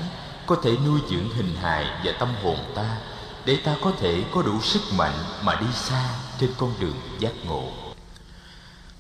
có 0.46 0.56
thể 0.62 0.76
nuôi 0.86 1.00
dưỡng 1.10 1.30
hình 1.36 1.56
hài 1.62 1.86
và 2.04 2.12
tâm 2.20 2.34
hồn 2.42 2.58
ta 2.74 2.96
để 3.44 3.58
ta 3.64 3.76
có 3.82 3.92
thể 4.00 4.24
có 4.34 4.42
đủ 4.42 4.60
sức 4.60 4.82
mạnh 4.92 5.14
mà 5.42 5.54
đi 5.60 5.66
xa 5.74 6.10
trên 6.40 6.50
con 6.58 6.74
đường 6.80 6.96
giác 7.18 7.32
ngộ. 7.44 7.72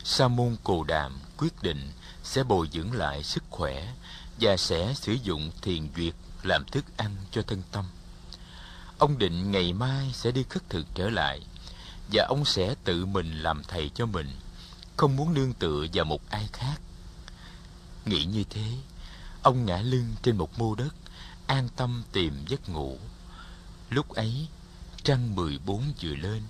Sa 0.04 0.28
môn 0.28 0.56
cồ 0.64 0.84
đàm 0.84 1.18
quyết 1.38 1.62
định 1.62 1.92
sẽ 2.32 2.42
bồi 2.42 2.68
dưỡng 2.72 2.92
lại 2.92 3.22
sức 3.22 3.44
khỏe 3.50 3.92
và 4.40 4.56
sẽ 4.56 4.94
sử 4.96 5.12
dụng 5.12 5.50
thiền 5.62 5.88
duyệt 5.96 6.14
làm 6.42 6.64
thức 6.64 6.84
ăn 6.96 7.16
cho 7.30 7.42
thân 7.42 7.62
tâm. 7.72 7.84
Ông 8.98 9.18
định 9.18 9.50
ngày 9.50 9.72
mai 9.72 10.10
sẽ 10.14 10.30
đi 10.30 10.44
khất 10.48 10.70
thực 10.70 10.86
trở 10.94 11.10
lại 11.10 11.40
và 12.12 12.26
ông 12.28 12.44
sẽ 12.44 12.74
tự 12.84 13.06
mình 13.06 13.42
làm 13.42 13.62
thầy 13.68 13.90
cho 13.94 14.06
mình, 14.06 14.30
không 14.96 15.16
muốn 15.16 15.34
nương 15.34 15.52
tựa 15.52 15.86
vào 15.92 16.04
một 16.04 16.30
ai 16.30 16.48
khác. 16.52 16.80
Nghĩ 18.04 18.24
như 18.24 18.44
thế, 18.50 18.72
ông 19.42 19.66
ngã 19.66 19.82
lưng 19.82 20.14
trên 20.22 20.36
một 20.36 20.58
mô 20.58 20.74
đất, 20.74 20.94
an 21.46 21.68
tâm 21.76 22.02
tìm 22.12 22.44
giấc 22.48 22.68
ngủ. 22.68 22.98
Lúc 23.90 24.08
ấy, 24.08 24.46
trăng 25.02 25.36
mười 25.36 25.58
bốn 25.66 25.92
vừa 26.02 26.14
lên, 26.14 26.42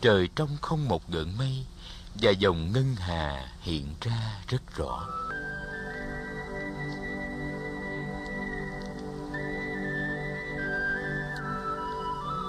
trời 0.00 0.28
trong 0.36 0.56
không 0.60 0.88
một 0.88 1.10
gợn 1.10 1.38
mây 1.38 1.64
và 2.20 2.30
dòng 2.30 2.72
ngân 2.72 2.96
hà 2.98 3.48
hiện 3.60 3.86
ra 4.00 4.40
rất 4.48 4.76
rõ. 4.76 5.06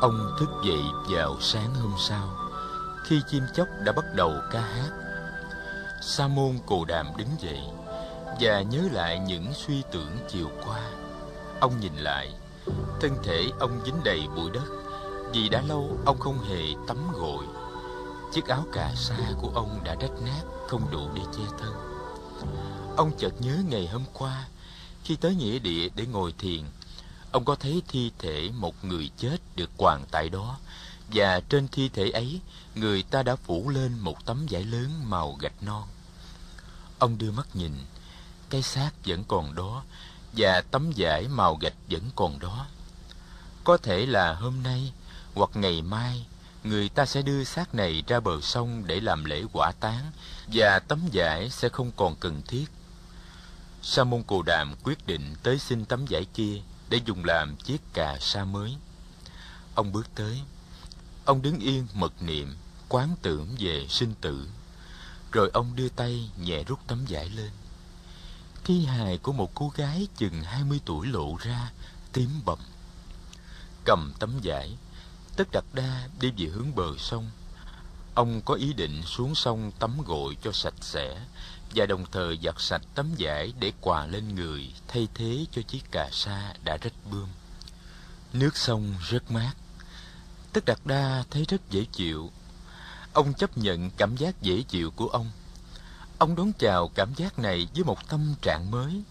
Ông 0.02 0.36
thức 0.40 0.50
dậy 0.66 0.82
vào 1.10 1.38
sáng 1.42 1.74
hôm 1.76 1.94
sau, 2.00 2.30
khi 3.04 3.22
chim 3.32 3.44
chóc 3.56 3.68
đã 3.86 3.92
bắt 3.92 4.06
đầu 4.16 4.34
ca 4.52 4.62
hát. 4.62 4.90
Sa 6.02 6.28
môn 6.28 6.60
cồ 6.66 6.86
đàm 6.86 7.08
đứng 7.18 7.30
dậy 7.40 7.62
và 8.40 8.62
nhớ 8.62 8.82
lại 8.92 9.20
những 9.20 9.54
suy 9.54 9.84
tưởng 9.92 10.18
chiều 10.30 10.50
qua. 10.66 10.82
Ông 11.60 11.80
nhìn 11.80 11.96
lại, 11.96 12.34
thân 13.02 13.12
thể 13.24 13.50
ông 13.60 13.82
dính 13.86 14.04
đầy 14.04 14.22
bụi 14.36 14.50
đất 14.54 14.66
vì 15.34 15.50
đã 15.50 15.62
lâu 15.62 15.98
ông 16.06 16.20
không 16.20 16.40
hề 16.40 16.64
tắm 16.88 16.98
gội 17.14 17.46
chiếc 18.38 18.48
áo 18.48 18.66
cà 18.74 18.94
sa 18.96 19.18
của 19.42 19.50
ông 19.50 19.84
đã 19.84 19.96
rách 19.96 20.22
nát, 20.26 20.42
không 20.68 20.92
đủ 20.92 21.10
để 21.16 21.22
che 21.38 21.44
thân. 21.60 21.74
Ông 22.98 23.12
chợt 23.18 23.42
nhớ 23.42 23.64
ngày 23.70 23.88
hôm 23.88 24.04
qua, 24.14 24.48
khi 25.04 25.16
tới 25.16 25.36
nghĩa 25.36 25.60
địa 25.60 25.90
để 25.96 26.06
ngồi 26.06 26.34
thiền, 26.38 26.64
ông 27.32 27.46
có 27.46 27.56
thấy 27.56 27.82
thi 27.88 28.12
thể 28.20 28.50
một 28.54 28.86
người 28.86 29.10
chết 29.18 29.38
được 29.56 29.70
quàng 29.78 30.06
tại 30.12 30.30
đó, 30.30 30.58
và 31.14 31.40
trên 31.50 31.68
thi 31.68 31.90
thể 31.90 32.10
ấy, 32.10 32.40
người 32.76 33.04
ta 33.04 33.24
đã 33.24 33.36
phủ 33.36 33.70
lên 33.70 34.00
một 34.00 34.26
tấm 34.26 34.46
vải 34.50 34.64
lớn 34.64 34.92
màu 35.04 35.38
gạch 35.40 35.64
non. 35.64 35.84
Ông 37.00 37.18
đưa 37.18 37.32
mắt 37.32 37.48
nhìn, 37.54 37.74
cái 38.50 38.62
xác 38.62 38.92
vẫn 39.06 39.24
còn 39.24 39.56
đó, 39.56 39.84
và 40.34 40.62
tấm 40.72 40.92
vải 40.98 41.28
màu 41.28 41.56
gạch 41.56 41.76
vẫn 41.90 42.04
còn 42.16 42.40
đó. 42.40 42.66
Có 43.64 43.78
thể 43.78 44.06
là 44.06 44.34
hôm 44.34 44.64
nay 44.64 44.94
hoặc 45.36 45.50
ngày 45.54 45.82
mai 45.82 46.26
người 46.64 46.90
ta 46.90 47.06
sẽ 47.06 47.22
đưa 47.22 47.44
xác 47.44 47.76
này 47.76 48.04
ra 48.08 48.20
bờ 48.20 48.42
sông 48.42 48.88
để 48.88 49.00
làm 49.00 49.26
lễ 49.26 49.44
quả 49.54 49.72
táng 49.80 50.12
và 50.54 50.80
tấm 50.80 51.00
vải 51.14 51.50
sẽ 51.50 51.70
không 51.70 51.92
còn 51.96 52.16
cần 52.16 52.42
thiết. 52.48 52.66
Sa 53.82 54.04
môn 54.04 54.24
cồ 54.24 54.42
đàm 54.42 54.76
quyết 54.84 55.08
định 55.08 55.36
tới 55.44 55.60
xin 55.60 55.86
tấm 55.86 56.06
vải 56.10 56.26
kia 56.26 56.62
để 56.90 57.00
dùng 57.06 57.26
làm 57.26 57.56
chiếc 57.56 57.82
cà 57.94 58.18
sa 58.20 58.46
mới. 58.46 58.76
Ông 59.76 59.92
bước 59.92 60.08
tới. 60.16 60.42
Ông 61.26 61.42
đứng 61.42 61.60
yên, 61.60 61.88
mật 61.94 62.22
niệm, 62.22 62.56
quán 62.90 63.16
tưởng 63.22 63.56
về 63.60 63.86
sinh 63.90 64.14
tử. 64.22 64.50
Rồi 65.32 65.50
ông 65.54 65.76
đưa 65.76 65.90
tay 65.90 66.30
nhẹ 66.38 66.64
rút 66.64 66.80
tấm 66.88 67.06
vải 67.10 67.30
lên. 67.30 67.50
Thi 68.64 68.86
hài 68.86 69.18
của 69.18 69.34
một 69.34 69.52
cô 69.56 69.72
gái 69.76 70.08
chừng 70.18 70.44
hai 70.44 70.64
mươi 70.64 70.80
tuổi 70.86 71.08
lộ 71.08 71.38
ra, 71.40 71.72
tím 72.14 72.30
bầm. 72.46 72.60
Cầm 73.86 74.14
tấm 74.20 74.40
vải 74.44 74.78
tất 75.38 75.48
đặt 75.52 75.66
đa 75.74 76.08
đi 76.20 76.32
về 76.38 76.46
hướng 76.46 76.76
bờ 76.76 76.98
sông. 76.98 77.30
Ông 78.14 78.42
có 78.42 78.54
ý 78.54 78.74
định 78.74 79.02
xuống 79.06 79.36
sông 79.36 79.72
tắm 79.80 80.02
gội 80.06 80.38
cho 80.44 80.52
sạch 80.52 80.74
sẽ 80.82 81.26
và 81.76 81.86
đồng 81.86 82.06
thời 82.12 82.40
giặt 82.44 82.56
sạch 82.58 82.82
tấm 82.96 83.10
vải 83.20 83.54
để 83.60 83.72
quà 83.82 84.06
lên 84.06 84.36
người, 84.36 84.74
thay 84.88 85.08
thế 85.14 85.46
cho 85.52 85.62
chiếc 85.62 85.92
cà 85.92 86.10
sa 86.12 86.54
đã 86.64 86.78
rách 86.78 86.94
bươm. 87.12 87.28
Nước 88.34 88.58
sông 88.58 88.96
rất 89.10 89.32
mát. 89.32 89.54
Tất 90.54 90.66
đặt 90.66 90.86
đa 90.86 91.24
thấy 91.32 91.46
rất 91.46 91.62
dễ 91.70 91.86
chịu. 91.92 92.32
Ông 93.14 93.34
chấp 93.34 93.58
nhận 93.58 93.90
cảm 93.98 94.16
giác 94.16 94.42
dễ 94.42 94.62
chịu 94.62 94.92
của 94.92 95.08
ông. 95.08 95.32
Ông 96.18 96.36
đón 96.36 96.52
chào 96.60 96.88
cảm 96.96 97.14
giác 97.14 97.40
này 97.40 97.68
với 97.74 97.84
một 97.84 98.10
tâm 98.10 98.36
trạng 98.42 98.72
mới. 98.72 99.04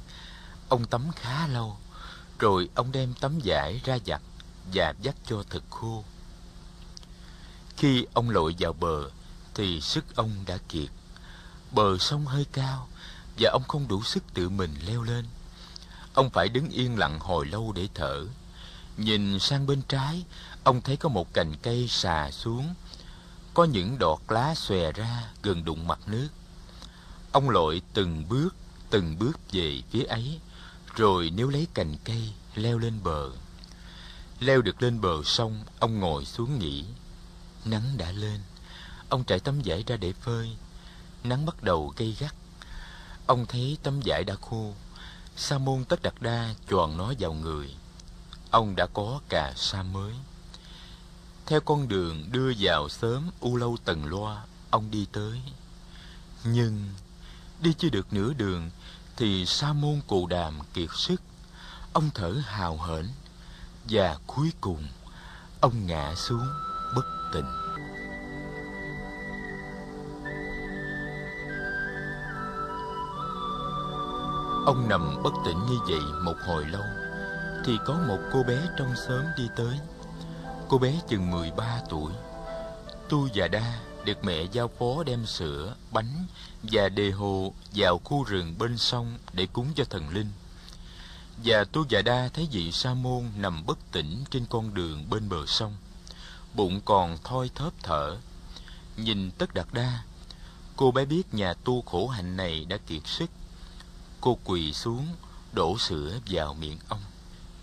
Ông 0.68 0.84
tắm 0.86 1.10
khá 1.16 1.46
lâu, 1.46 1.76
rồi 2.38 2.68
ông 2.74 2.92
đem 2.92 3.14
tấm 3.20 3.40
vải 3.44 3.80
ra 3.84 3.98
giặt 4.06 4.20
và 4.74 4.94
dắt 5.02 5.14
cho 5.26 5.42
thật 5.50 5.62
khô 5.70 6.04
khi 7.76 8.06
ông 8.12 8.30
lội 8.30 8.54
vào 8.58 8.72
bờ, 8.72 9.10
thì 9.54 9.80
sức 9.80 10.16
ông 10.16 10.30
đã 10.46 10.58
kiệt. 10.68 10.88
Bờ 11.72 11.98
sông 11.98 12.26
hơi 12.26 12.46
cao, 12.52 12.88
và 13.38 13.50
ông 13.50 13.62
không 13.68 13.88
đủ 13.88 14.02
sức 14.02 14.22
tự 14.34 14.48
mình 14.48 14.74
leo 14.86 15.02
lên. 15.02 15.24
Ông 16.14 16.30
phải 16.30 16.48
đứng 16.48 16.70
yên 16.70 16.98
lặng 16.98 17.18
hồi 17.20 17.46
lâu 17.46 17.72
để 17.72 17.88
thở. 17.94 18.26
Nhìn 18.96 19.38
sang 19.38 19.66
bên 19.66 19.82
trái, 19.88 20.24
ông 20.64 20.80
thấy 20.80 20.96
có 20.96 21.08
một 21.08 21.34
cành 21.34 21.56
cây 21.62 21.88
xà 21.88 22.30
xuống. 22.30 22.74
Có 23.54 23.64
những 23.64 23.98
đọt 23.98 24.18
lá 24.28 24.54
xòe 24.54 24.92
ra 24.92 25.22
gần 25.42 25.64
đụng 25.64 25.86
mặt 25.86 25.98
nước. 26.06 26.28
Ông 27.32 27.50
lội 27.50 27.82
từng 27.94 28.28
bước 28.28 28.54
từng 28.90 29.18
bước 29.18 29.52
về 29.52 29.82
phía 29.90 30.04
ấy, 30.04 30.40
rồi 30.94 31.30
nếu 31.36 31.48
lấy 31.48 31.66
cành 31.74 31.96
cây, 32.04 32.32
leo 32.54 32.78
lên 32.78 33.02
bờ. 33.02 33.30
Leo 34.40 34.62
được 34.62 34.82
lên 34.82 35.00
bờ 35.00 35.22
sông, 35.24 35.64
ông 35.78 36.00
ngồi 36.00 36.24
xuống 36.24 36.58
nghỉ 36.58 36.84
nắng 37.66 37.98
đã 37.98 38.12
lên. 38.12 38.40
Ông 39.08 39.24
trải 39.24 39.40
tấm 39.40 39.60
vải 39.64 39.84
ra 39.86 39.96
để 39.96 40.12
phơi. 40.12 40.56
Nắng 41.24 41.46
bắt 41.46 41.62
đầu 41.62 41.92
gây 41.96 42.16
gắt. 42.18 42.34
Ông 43.26 43.46
thấy 43.46 43.78
tấm 43.82 44.00
vải 44.04 44.24
đã 44.24 44.34
khô. 44.40 44.74
Sa 45.36 45.58
môn 45.58 45.84
tất 45.84 46.02
đặt 46.02 46.22
đa 46.22 46.54
choàng 46.70 46.96
nó 46.96 47.12
vào 47.18 47.32
người. 47.32 47.74
Ông 48.50 48.76
đã 48.76 48.86
có 48.86 49.20
cà 49.28 49.52
sa 49.56 49.82
mới. 49.82 50.12
Theo 51.46 51.60
con 51.60 51.88
đường 51.88 52.24
đưa 52.32 52.52
vào 52.58 52.88
sớm 52.88 53.30
u 53.40 53.56
lâu 53.56 53.76
tần 53.84 54.04
loa, 54.04 54.42
ông 54.70 54.90
đi 54.90 55.06
tới. 55.12 55.42
Nhưng 56.44 56.90
đi 57.60 57.74
chưa 57.78 57.88
được 57.88 58.12
nửa 58.12 58.32
đường 58.32 58.70
thì 59.16 59.46
sa 59.46 59.72
môn 59.72 60.00
cù 60.06 60.26
đàm 60.26 60.58
kiệt 60.74 60.88
sức. 60.96 61.22
Ông 61.92 62.10
thở 62.14 62.42
hào 62.44 62.78
hển 62.82 63.08
và 63.84 64.18
cuối 64.26 64.52
cùng 64.60 64.88
ông 65.60 65.86
ngã 65.86 66.14
xuống 66.14 66.48
tình. 67.32 67.44
Ông 74.66 74.88
nằm 74.88 75.22
bất 75.22 75.32
tỉnh 75.44 75.66
như 75.66 75.78
vậy 75.88 76.00
một 76.22 76.34
hồi 76.46 76.64
lâu, 76.64 76.82
thì 77.64 77.78
có 77.86 77.94
một 78.08 78.18
cô 78.32 78.42
bé 78.42 78.68
trong 78.78 78.96
xóm 78.96 79.22
đi 79.36 79.48
tới. 79.56 79.78
Cô 80.68 80.78
bé 80.78 81.00
chừng 81.08 81.30
mười 81.30 81.50
ba 81.56 81.80
tuổi. 81.88 82.12
Tu 83.08 83.28
và 83.34 83.48
đa 83.48 83.78
được 84.04 84.24
mẹ 84.24 84.42
giao 84.52 84.70
phó 84.78 85.02
đem 85.06 85.26
sữa, 85.26 85.74
bánh 85.92 86.26
và 86.62 86.88
đề 86.88 87.10
hồ 87.10 87.52
vào 87.74 88.00
khu 88.04 88.24
rừng 88.24 88.54
bên 88.58 88.78
sông 88.78 89.18
để 89.32 89.46
cúng 89.52 89.66
cho 89.74 89.84
thần 89.84 90.08
linh. 90.08 90.28
Và 91.44 91.64
tu 91.64 91.84
và 91.90 92.02
đa 92.02 92.28
thấy 92.34 92.48
vị 92.52 92.72
sa 92.72 92.94
môn 92.94 93.24
nằm 93.36 93.66
bất 93.66 93.78
tỉnh 93.92 94.24
trên 94.30 94.46
con 94.50 94.74
đường 94.74 95.10
bên 95.10 95.28
bờ 95.28 95.46
sông 95.46 95.76
bụng 96.56 96.80
còn 96.84 97.18
thoi 97.24 97.50
thóp 97.54 97.72
thở. 97.82 98.16
Nhìn 98.96 99.30
tất 99.30 99.54
đạt 99.54 99.66
đa 99.72 100.02
cô 100.76 100.90
bé 100.90 101.04
biết 101.04 101.34
nhà 101.34 101.54
tu 101.54 101.82
khổ 101.82 102.08
hạnh 102.08 102.36
này 102.36 102.64
đã 102.64 102.76
kiệt 102.76 103.02
sức. 103.04 103.30
Cô 104.20 104.38
quỳ 104.44 104.72
xuống 104.72 105.06
đổ 105.52 105.78
sữa 105.78 106.18
vào 106.26 106.54
miệng 106.54 106.78
ông. 106.88 107.02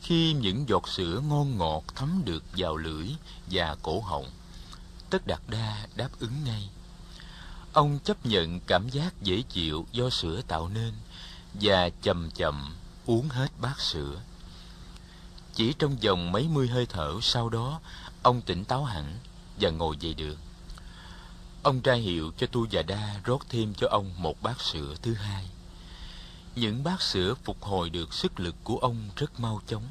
Khi 0.02 0.34
những 0.34 0.70
giọt 0.70 0.88
sữa 0.88 1.22
ngon 1.28 1.58
ngọt 1.58 1.84
thấm 1.96 2.22
được 2.26 2.44
vào 2.58 2.78
lưỡi 2.78 3.08
và 3.52 3.76
cổ 3.84 4.02
họng 4.02 4.30
tất 5.10 5.28
đạt 5.28 5.40
đa 5.48 5.88
đáp 5.96 6.10
ứng 6.20 6.44
ngay. 6.44 6.70
Ông 7.74 8.00
chấp 8.04 8.26
nhận 8.26 8.60
cảm 8.60 8.90
giác 8.90 9.22
dễ 9.22 9.42
chịu 9.42 9.86
do 9.92 10.10
sữa 10.10 10.42
tạo 10.48 10.70
nên 10.70 10.94
và 11.54 11.90
chậm 12.02 12.32
chậm 12.32 12.76
uống 13.06 13.30
hết 13.30 13.48
bát 13.62 13.80
sữa. 13.80 14.22
Chỉ 15.54 15.74
trong 15.80 15.96
vòng 15.96 16.32
mấy 16.32 16.48
mươi 16.48 16.68
hơi 16.68 16.86
thở 16.86 17.14
sau 17.22 17.50
đó, 17.50 17.80
ông 18.24 18.42
tỉnh 18.42 18.66
táo 18.66 18.84
hẳn 18.84 19.18
và 19.60 19.70
ngồi 19.70 19.98
dậy 20.00 20.14
được. 20.14 20.38
Ông 21.64 21.82
ra 21.82 21.94
hiệu 21.94 22.32
cho 22.38 22.48
Tu 22.48 22.66
Già 22.66 22.82
Đa 22.82 23.20
rót 23.24 23.40
thêm 23.50 23.74
cho 23.74 23.88
ông 23.92 24.12
một 24.18 24.42
bát 24.42 24.62
sữa 24.62 24.96
thứ 25.02 25.14
hai. 25.14 25.50
Những 26.56 26.84
bát 26.84 27.02
sữa 27.02 27.36
phục 27.44 27.64
hồi 27.64 27.90
được 27.90 28.14
sức 28.14 28.40
lực 28.40 28.56
của 28.64 28.78
ông 28.78 29.10
rất 29.16 29.40
mau 29.40 29.62
chóng. 29.68 29.88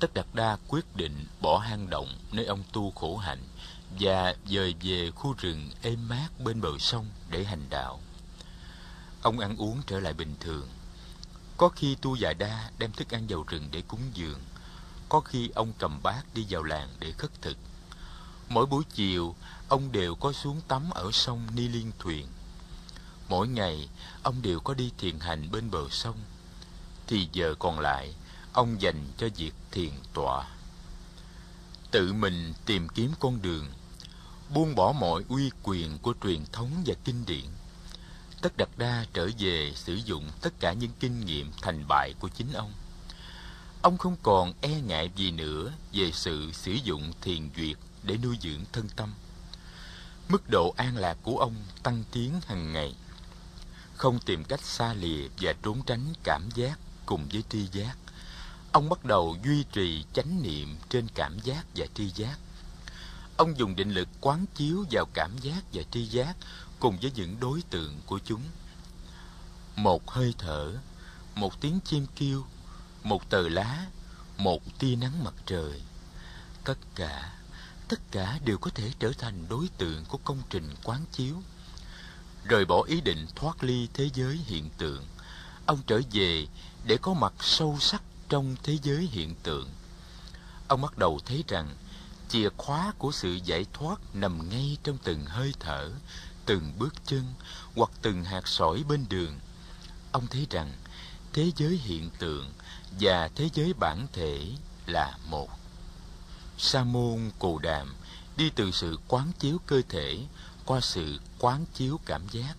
Tất 0.00 0.14
Đạt 0.14 0.26
Đa 0.32 0.56
quyết 0.68 0.96
định 0.96 1.26
bỏ 1.40 1.58
hang 1.58 1.90
động 1.90 2.18
nơi 2.32 2.46
ông 2.46 2.62
tu 2.72 2.90
khổ 2.90 3.16
hạnh 3.16 3.42
và 4.00 4.34
dời 4.46 4.74
về 4.80 5.10
khu 5.10 5.34
rừng 5.38 5.70
êm 5.82 6.08
mát 6.08 6.28
bên 6.44 6.60
bờ 6.60 6.78
sông 6.78 7.06
để 7.30 7.44
hành 7.44 7.66
đạo. 7.70 8.00
Ông 9.22 9.38
ăn 9.38 9.56
uống 9.56 9.82
trở 9.86 10.00
lại 10.00 10.12
bình 10.12 10.34
thường. 10.40 10.68
Có 11.56 11.68
khi 11.68 11.94
Tu 11.94 12.16
Già 12.16 12.32
Đa 12.32 12.70
đem 12.78 12.92
thức 12.92 13.14
ăn 13.14 13.26
vào 13.28 13.44
rừng 13.48 13.68
để 13.72 13.82
cúng 13.88 14.00
dường. 14.14 14.40
Có 15.08 15.20
khi 15.20 15.50
ông 15.54 15.72
cầm 15.78 16.02
bát 16.02 16.22
đi 16.34 16.46
vào 16.50 16.62
làng 16.62 16.88
để 16.98 17.12
khất 17.12 17.42
thực. 17.42 17.56
Mỗi 18.48 18.66
buổi 18.66 18.84
chiều, 18.94 19.34
ông 19.68 19.92
đều 19.92 20.14
có 20.14 20.32
xuống 20.32 20.60
tắm 20.68 20.90
ở 20.90 21.10
sông 21.12 21.46
Ni 21.54 21.68
Liên 21.68 21.92
Thuyền. 21.98 22.26
Mỗi 23.28 23.48
ngày, 23.48 23.88
ông 24.22 24.42
đều 24.42 24.60
có 24.60 24.74
đi 24.74 24.92
thiền 24.98 25.18
hành 25.18 25.50
bên 25.50 25.70
bờ 25.70 25.88
sông. 25.90 26.16
Thì 27.06 27.28
giờ 27.32 27.54
còn 27.58 27.80
lại, 27.80 28.14
ông 28.52 28.82
dành 28.82 29.06
cho 29.16 29.28
việc 29.36 29.54
thiền 29.70 29.90
tọa. 30.14 30.46
Tự 31.90 32.12
mình 32.12 32.54
tìm 32.66 32.88
kiếm 32.88 33.12
con 33.20 33.42
đường, 33.42 33.66
buông 34.54 34.74
bỏ 34.74 34.92
mọi 34.92 35.24
uy 35.28 35.50
quyền 35.62 35.98
của 35.98 36.14
truyền 36.22 36.44
thống 36.52 36.70
và 36.86 36.94
kinh 37.04 37.24
điển. 37.26 37.44
Tất 38.42 38.56
Đạt 38.56 38.68
Đa 38.76 39.06
trở 39.12 39.28
về 39.38 39.72
sử 39.74 39.94
dụng 39.94 40.30
tất 40.40 40.60
cả 40.60 40.72
những 40.72 40.92
kinh 41.00 41.26
nghiệm 41.26 41.52
thành 41.62 41.84
bại 41.88 42.14
của 42.20 42.28
chính 42.28 42.52
ông. 42.52 42.72
Ông 43.82 43.98
không 43.98 44.16
còn 44.22 44.52
e 44.60 44.80
ngại 44.80 45.10
gì 45.16 45.30
nữa 45.30 45.72
về 45.92 46.10
sự 46.12 46.52
sử 46.52 46.72
dụng 46.72 47.12
thiền 47.20 47.50
duyệt 47.56 47.76
để 48.02 48.16
nuôi 48.22 48.36
dưỡng 48.40 48.64
thân 48.72 48.88
tâm. 48.96 49.14
Mức 50.28 50.50
độ 50.50 50.74
an 50.76 50.96
lạc 50.96 51.18
của 51.22 51.38
ông 51.38 51.54
tăng 51.82 52.04
tiến 52.12 52.40
hàng 52.46 52.72
ngày. 52.72 52.94
Không 53.94 54.18
tìm 54.18 54.44
cách 54.44 54.60
xa 54.60 54.94
lìa 54.94 55.28
và 55.40 55.52
trốn 55.62 55.82
tránh 55.86 56.04
cảm 56.24 56.48
giác 56.54 56.78
cùng 57.06 57.26
với 57.32 57.42
tri 57.50 57.66
giác. 57.72 57.96
Ông 58.72 58.88
bắt 58.88 59.04
đầu 59.04 59.36
duy 59.44 59.64
trì 59.72 60.04
chánh 60.12 60.42
niệm 60.42 60.76
trên 60.88 61.08
cảm 61.14 61.38
giác 61.40 61.66
và 61.76 61.86
tri 61.94 62.10
giác. 62.10 62.38
Ông 63.36 63.58
dùng 63.58 63.76
định 63.76 63.90
lực 63.90 64.08
quán 64.20 64.44
chiếu 64.54 64.84
vào 64.90 65.04
cảm 65.14 65.38
giác 65.38 65.62
và 65.72 65.82
tri 65.90 66.06
giác 66.06 66.36
cùng 66.80 66.98
với 67.02 67.12
những 67.14 67.40
đối 67.40 67.62
tượng 67.70 68.00
của 68.06 68.18
chúng. 68.24 68.42
Một 69.76 70.10
hơi 70.10 70.34
thở, 70.38 70.72
một 71.34 71.60
tiếng 71.60 71.80
chim 71.84 72.06
kêu, 72.16 72.44
một 73.08 73.30
tờ 73.30 73.48
lá, 73.48 73.86
một 74.36 74.78
tia 74.78 74.96
nắng 74.96 75.24
mặt 75.24 75.34
trời. 75.46 75.82
Tất 76.64 76.78
cả, 76.94 77.32
tất 77.88 78.00
cả 78.10 78.38
đều 78.44 78.58
có 78.58 78.70
thể 78.74 78.92
trở 78.98 79.12
thành 79.18 79.48
đối 79.48 79.68
tượng 79.78 80.04
của 80.04 80.18
công 80.24 80.42
trình 80.50 80.74
quán 80.84 81.04
chiếu. 81.12 81.34
Rời 82.44 82.64
bỏ 82.64 82.82
ý 82.82 83.00
định 83.00 83.26
thoát 83.34 83.64
ly 83.64 83.88
thế 83.94 84.10
giới 84.14 84.36
hiện 84.46 84.70
tượng, 84.78 85.04
ông 85.66 85.78
trở 85.86 86.00
về 86.12 86.46
để 86.84 86.96
có 87.02 87.14
mặt 87.14 87.32
sâu 87.40 87.76
sắc 87.80 88.02
trong 88.28 88.56
thế 88.62 88.78
giới 88.82 89.08
hiện 89.12 89.34
tượng. 89.42 89.70
Ông 90.68 90.80
bắt 90.82 90.98
đầu 90.98 91.20
thấy 91.26 91.44
rằng 91.48 91.76
chìa 92.28 92.48
khóa 92.56 92.92
của 92.98 93.12
sự 93.12 93.38
giải 93.44 93.66
thoát 93.72 94.00
nằm 94.14 94.48
ngay 94.50 94.76
trong 94.82 94.98
từng 95.04 95.24
hơi 95.24 95.54
thở, 95.60 95.90
từng 96.46 96.72
bước 96.78 96.94
chân 97.06 97.24
hoặc 97.76 97.90
từng 98.02 98.24
hạt 98.24 98.48
sỏi 98.48 98.82
bên 98.88 99.06
đường. 99.08 99.38
Ông 100.12 100.26
thấy 100.26 100.46
rằng 100.50 100.72
thế 101.32 101.52
giới 101.56 101.76
hiện 101.76 102.10
tượng 102.18 102.52
và 103.00 103.28
thế 103.34 103.48
giới 103.54 103.72
bản 103.72 104.06
thể 104.12 104.46
là 104.86 105.18
một. 105.26 105.50
Sa 106.58 106.84
môn 106.84 107.30
cù 107.38 107.58
Đàm 107.58 107.94
đi 108.36 108.50
từ 108.50 108.70
sự 108.70 108.98
quán 109.08 109.32
chiếu 109.38 109.58
cơ 109.66 109.82
thể 109.88 110.18
qua 110.64 110.80
sự 110.80 111.18
quán 111.38 111.64
chiếu 111.74 112.00
cảm 112.06 112.28
giác, 112.28 112.54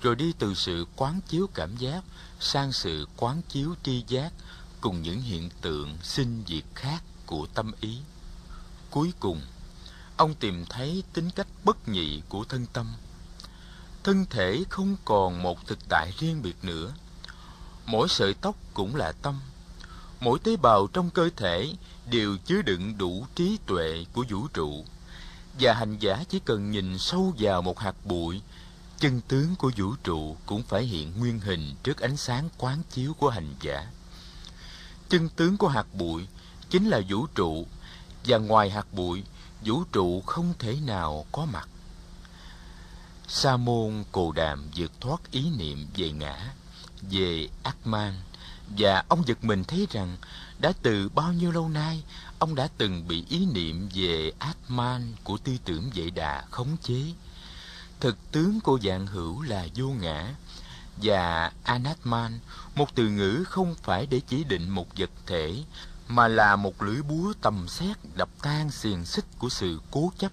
rồi 0.00 0.16
đi 0.16 0.32
từ 0.38 0.54
sự 0.54 0.86
quán 0.96 1.20
chiếu 1.28 1.46
cảm 1.54 1.76
giác 1.76 2.04
sang 2.40 2.72
sự 2.72 3.08
quán 3.16 3.42
chiếu 3.48 3.74
tri 3.82 4.04
giác 4.08 4.32
cùng 4.80 5.02
những 5.02 5.20
hiện 5.20 5.50
tượng 5.60 5.98
sinh 6.02 6.44
diệt 6.46 6.64
khác 6.74 7.02
của 7.26 7.46
tâm 7.54 7.72
ý. 7.80 7.98
Cuối 8.90 9.12
cùng, 9.20 9.40
ông 10.16 10.34
tìm 10.34 10.64
thấy 10.68 11.02
tính 11.12 11.30
cách 11.30 11.46
bất 11.64 11.88
nhị 11.88 12.22
của 12.28 12.44
thân 12.44 12.66
tâm. 12.72 12.92
Thân 14.04 14.26
thể 14.30 14.64
không 14.70 14.96
còn 15.04 15.42
một 15.42 15.66
thực 15.66 15.78
tại 15.88 16.12
riêng 16.18 16.42
biệt 16.42 16.56
nữa. 16.62 16.92
Mỗi 17.86 18.08
sợi 18.08 18.34
tóc 18.34 18.56
cũng 18.74 18.96
là 18.96 19.12
tâm. 19.12 19.40
Mỗi 20.24 20.38
tế 20.38 20.56
bào 20.56 20.86
trong 20.86 21.10
cơ 21.10 21.30
thể 21.36 21.72
đều 22.10 22.36
chứa 22.44 22.62
đựng 22.62 22.98
đủ 22.98 23.26
trí 23.34 23.58
tuệ 23.66 24.04
của 24.12 24.24
vũ 24.28 24.46
trụ. 24.54 24.84
Và 25.60 25.74
hành 25.74 25.98
giả 25.98 26.24
chỉ 26.28 26.38
cần 26.38 26.70
nhìn 26.70 26.98
sâu 26.98 27.34
vào 27.38 27.62
một 27.62 27.78
hạt 27.78 27.94
bụi, 28.04 28.40
chân 28.98 29.20
tướng 29.28 29.56
của 29.56 29.70
vũ 29.76 29.94
trụ 30.04 30.36
cũng 30.46 30.62
phải 30.62 30.82
hiện 30.82 31.18
nguyên 31.18 31.40
hình 31.40 31.74
trước 31.82 32.00
ánh 32.00 32.16
sáng 32.16 32.48
quán 32.58 32.82
chiếu 32.90 33.14
của 33.14 33.30
hành 33.30 33.54
giả. 33.60 33.86
Chân 35.08 35.28
tướng 35.28 35.56
của 35.56 35.68
hạt 35.68 35.86
bụi 35.94 36.26
chính 36.70 36.88
là 36.88 37.00
vũ 37.08 37.26
trụ 37.34 37.66
và 38.24 38.38
ngoài 38.38 38.70
hạt 38.70 38.86
bụi, 38.92 39.22
vũ 39.64 39.84
trụ 39.92 40.20
không 40.20 40.54
thể 40.58 40.78
nào 40.86 41.26
có 41.32 41.44
mặt. 41.44 41.68
Sa 43.28 43.56
môn 43.56 44.04
Cồ 44.12 44.32
Đàm 44.32 44.70
vượt 44.76 44.92
thoát 45.00 45.30
ý 45.30 45.50
niệm 45.50 45.86
về 45.96 46.10
ngã, 46.10 46.54
về 47.10 47.48
ác 47.62 47.86
mang 47.86 48.20
và 48.78 49.04
ông 49.08 49.26
giật 49.26 49.44
mình 49.44 49.64
thấy 49.64 49.86
rằng 49.90 50.16
đã 50.58 50.72
từ 50.82 51.08
bao 51.08 51.32
nhiêu 51.32 51.52
lâu 51.52 51.68
nay 51.68 52.02
ông 52.38 52.54
đã 52.54 52.68
từng 52.78 53.08
bị 53.08 53.24
ý 53.28 53.46
niệm 53.46 53.88
về 53.94 54.32
Atman 54.38 55.12
của 55.24 55.36
tư 55.36 55.52
tưởng 55.64 55.90
vệ 55.94 56.10
đà 56.10 56.44
khống 56.50 56.76
chế. 56.82 57.02
Thực 58.00 58.32
tướng 58.32 58.60
của 58.60 58.78
dạng 58.82 59.06
hữu 59.06 59.42
là 59.42 59.66
vô 59.74 59.86
ngã 59.88 60.34
và 61.02 61.52
Anatman, 61.62 62.38
một 62.74 62.94
từ 62.94 63.08
ngữ 63.08 63.44
không 63.48 63.74
phải 63.82 64.06
để 64.06 64.20
chỉ 64.28 64.44
định 64.44 64.68
một 64.68 64.86
vật 64.96 65.10
thể 65.26 65.62
mà 66.08 66.28
là 66.28 66.56
một 66.56 66.82
lưỡi 66.82 67.02
búa 67.02 67.32
tầm 67.42 67.68
xét 67.68 67.96
đập 68.16 68.28
tan 68.42 68.70
xiềng 68.70 69.04
xích 69.04 69.24
của 69.38 69.48
sự 69.48 69.80
cố 69.90 70.12
chấp 70.18 70.32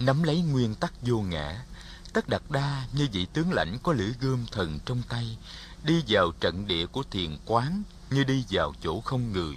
nắm 0.00 0.22
lấy 0.22 0.40
nguyên 0.40 0.74
tắc 0.74 0.92
vô 1.02 1.20
ngã 1.20 1.64
tất 2.12 2.28
đặt 2.28 2.50
đa 2.50 2.84
như 2.92 3.08
vị 3.12 3.26
tướng 3.32 3.52
lãnh 3.52 3.78
có 3.82 3.92
lưỡi 3.92 4.12
gươm 4.20 4.46
thần 4.52 4.78
trong 4.86 5.02
tay 5.08 5.38
đi 5.84 6.02
vào 6.08 6.30
trận 6.40 6.66
địa 6.66 6.86
của 6.86 7.02
thiền 7.10 7.36
quán 7.46 7.82
như 8.10 8.24
đi 8.24 8.44
vào 8.50 8.74
chỗ 8.82 9.00
không 9.00 9.32
người 9.32 9.56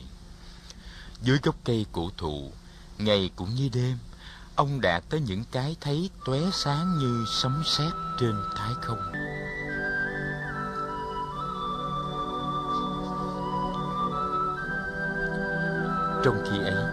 dưới 1.21 1.37
gốc 1.43 1.55
cây 1.63 1.85
cổ 1.91 2.09
thụ 2.17 2.51
ngày 2.97 3.29
cũng 3.35 3.55
như 3.55 3.69
đêm 3.73 3.97
ông 4.55 4.81
đạt 4.81 5.03
tới 5.09 5.21
những 5.21 5.43
cái 5.51 5.75
thấy 5.81 6.09
tóe 6.25 6.39
sáng 6.53 6.97
như 6.97 7.25
sấm 7.41 7.63
sét 7.65 7.93
trên 8.19 8.35
thái 8.55 8.71
không 8.81 9.11
Trong 16.23 16.43
khi 16.51 16.57
ấy, 16.59 16.83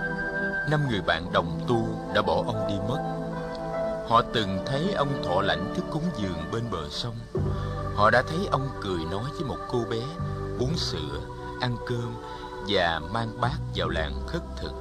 năm 0.71 0.89
người 0.89 1.01
bạn 1.01 1.33
đồng 1.33 1.65
tu 1.69 2.13
đã 2.15 2.23
bỏ 2.23 2.45
ông 2.47 2.69
đi 2.69 2.75
mất. 2.89 3.18
Họ 4.09 4.23
từng 4.33 4.59
thấy 4.67 4.93
ông 4.93 5.23
thọ 5.25 5.43
lãnh 5.43 5.75
thức 5.77 5.85
cúng 5.91 6.11
dường 6.19 6.51
bên 6.53 6.71
bờ 6.71 6.89
sông. 6.91 7.17
Họ 7.95 8.11
đã 8.11 8.23
thấy 8.23 8.47
ông 8.51 8.69
cười 8.83 9.05
nói 9.05 9.31
với 9.33 9.45
một 9.45 9.59
cô 9.69 9.85
bé, 9.91 10.01
uống 10.59 10.77
sữa, 10.77 11.21
ăn 11.61 11.77
cơm 11.87 12.15
và 12.69 13.01
mang 13.13 13.41
bát 13.41 13.59
vào 13.75 13.89
làng 13.89 14.27
khất 14.27 14.43
thực. 14.57 14.73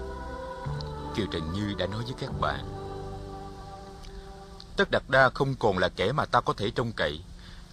Kiều 1.16 1.26
Trần 1.32 1.54
Như 1.54 1.74
đã 1.78 1.88
nói 1.88 2.04
với 2.04 2.14
các 2.20 2.40
bạn. 2.40 2.66
Tất 4.76 4.92
Đạt 4.92 5.04
Đa 5.08 5.30
không 5.30 5.56
còn 5.56 5.78
là 5.78 5.90
kẻ 5.90 6.12
mà 6.12 6.26
ta 6.26 6.42
có 6.42 6.54
thể 6.54 6.72
trông 6.72 6.92
cậy. 6.92 7.22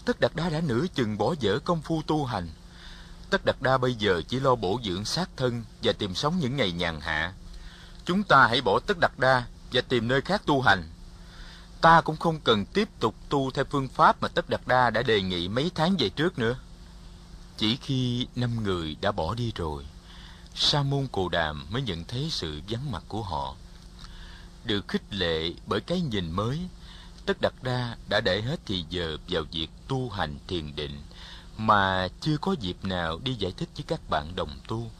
Tất 0.05 0.21
Đạt 0.21 0.31
Đa 0.35 0.49
đã 0.49 0.61
nửa 0.61 0.85
chừng 0.95 1.19
bỏ 1.19 1.35
dở 1.41 1.59
công 1.65 1.83
phu 1.83 2.03
tu 2.07 2.25
hành 2.25 2.49
Tất 3.31 3.45
Đạt 3.45 3.57
Đa 3.61 3.79
bây 3.79 3.95
giờ 3.95 4.23
chỉ 4.29 4.41
lo 4.41 4.55
bổ 4.55 4.81
dưỡng 4.85 5.05
xác 5.05 5.31
thân 5.37 5.65
và 5.83 5.93
tìm 5.93 6.15
sống 6.15 6.39
những 6.41 6.57
ngày 6.57 6.73
nhàn 6.73 7.01
hạ. 7.01 7.33
Chúng 8.05 8.23
ta 8.23 8.47
hãy 8.47 8.61
bỏ 8.61 8.81
Tất 8.87 8.97
Đạt 9.01 9.13
Đa 9.19 9.43
và 9.73 9.81
tìm 9.89 10.09
nơi 10.09 10.21
khác 10.21 10.43
tu 10.47 10.61
hành. 10.61 10.89
Ta 11.85 12.01
cũng 12.01 12.17
không 12.17 12.41
cần 12.41 12.67
tiếp 12.67 12.89
tục 13.01 13.15
tu 13.29 13.51
theo 13.51 13.65
phương 13.71 13.89
pháp 13.89 14.23
mà 14.23 14.29
Tất 14.29 14.49
Đạt 14.49 14.61
Đa 14.67 14.91
đã 14.91 15.03
đề 15.03 15.23
nghị 15.23 15.49
mấy 15.49 15.71
tháng 15.75 15.97
về 15.99 16.09
trước 16.09 16.39
nữa. 16.39 16.59
Chỉ 17.57 17.77
khi 17.77 18.27
năm 18.37 18.63
người 18.63 18.97
đã 19.01 19.13
bỏ 19.13 19.35
đi 19.35 19.53
rồi, 19.55 19.85
Sa 20.55 20.83
môn 20.83 21.07
Cồ 21.13 21.29
Đàm 21.29 21.67
mới 21.71 21.83
nhận 21.83 22.05
thấy 22.05 22.29
sự 22.31 22.61
vắng 22.69 22.93
mặt 22.93 23.03
của 23.09 23.23
họ. 23.23 23.55
Được 24.65 24.89
khích 24.89 25.15
lệ 25.15 25.53
bởi 25.67 25.81
cái 25.81 26.01
nhìn 26.01 26.31
mới, 26.31 26.61
Tất 27.27 27.37
Đạt 27.41 27.53
Đa 27.63 27.97
đã 28.09 28.21
để 28.21 28.43
hết 28.43 28.61
thì 28.67 28.85
giờ 28.91 29.17
vào 29.29 29.43
việc 29.53 29.69
tu 29.89 30.11
hành 30.11 30.39
thiền 30.47 30.77
định 30.77 31.03
mà 31.57 32.09
chưa 32.21 32.37
có 32.37 32.55
dịp 32.61 32.77
nào 32.83 33.21
đi 33.25 33.35
giải 33.35 33.53
thích 33.57 33.69
với 33.77 33.85
các 33.87 34.01
bạn 34.11 34.37
đồng 34.37 34.61
tu. 34.69 34.91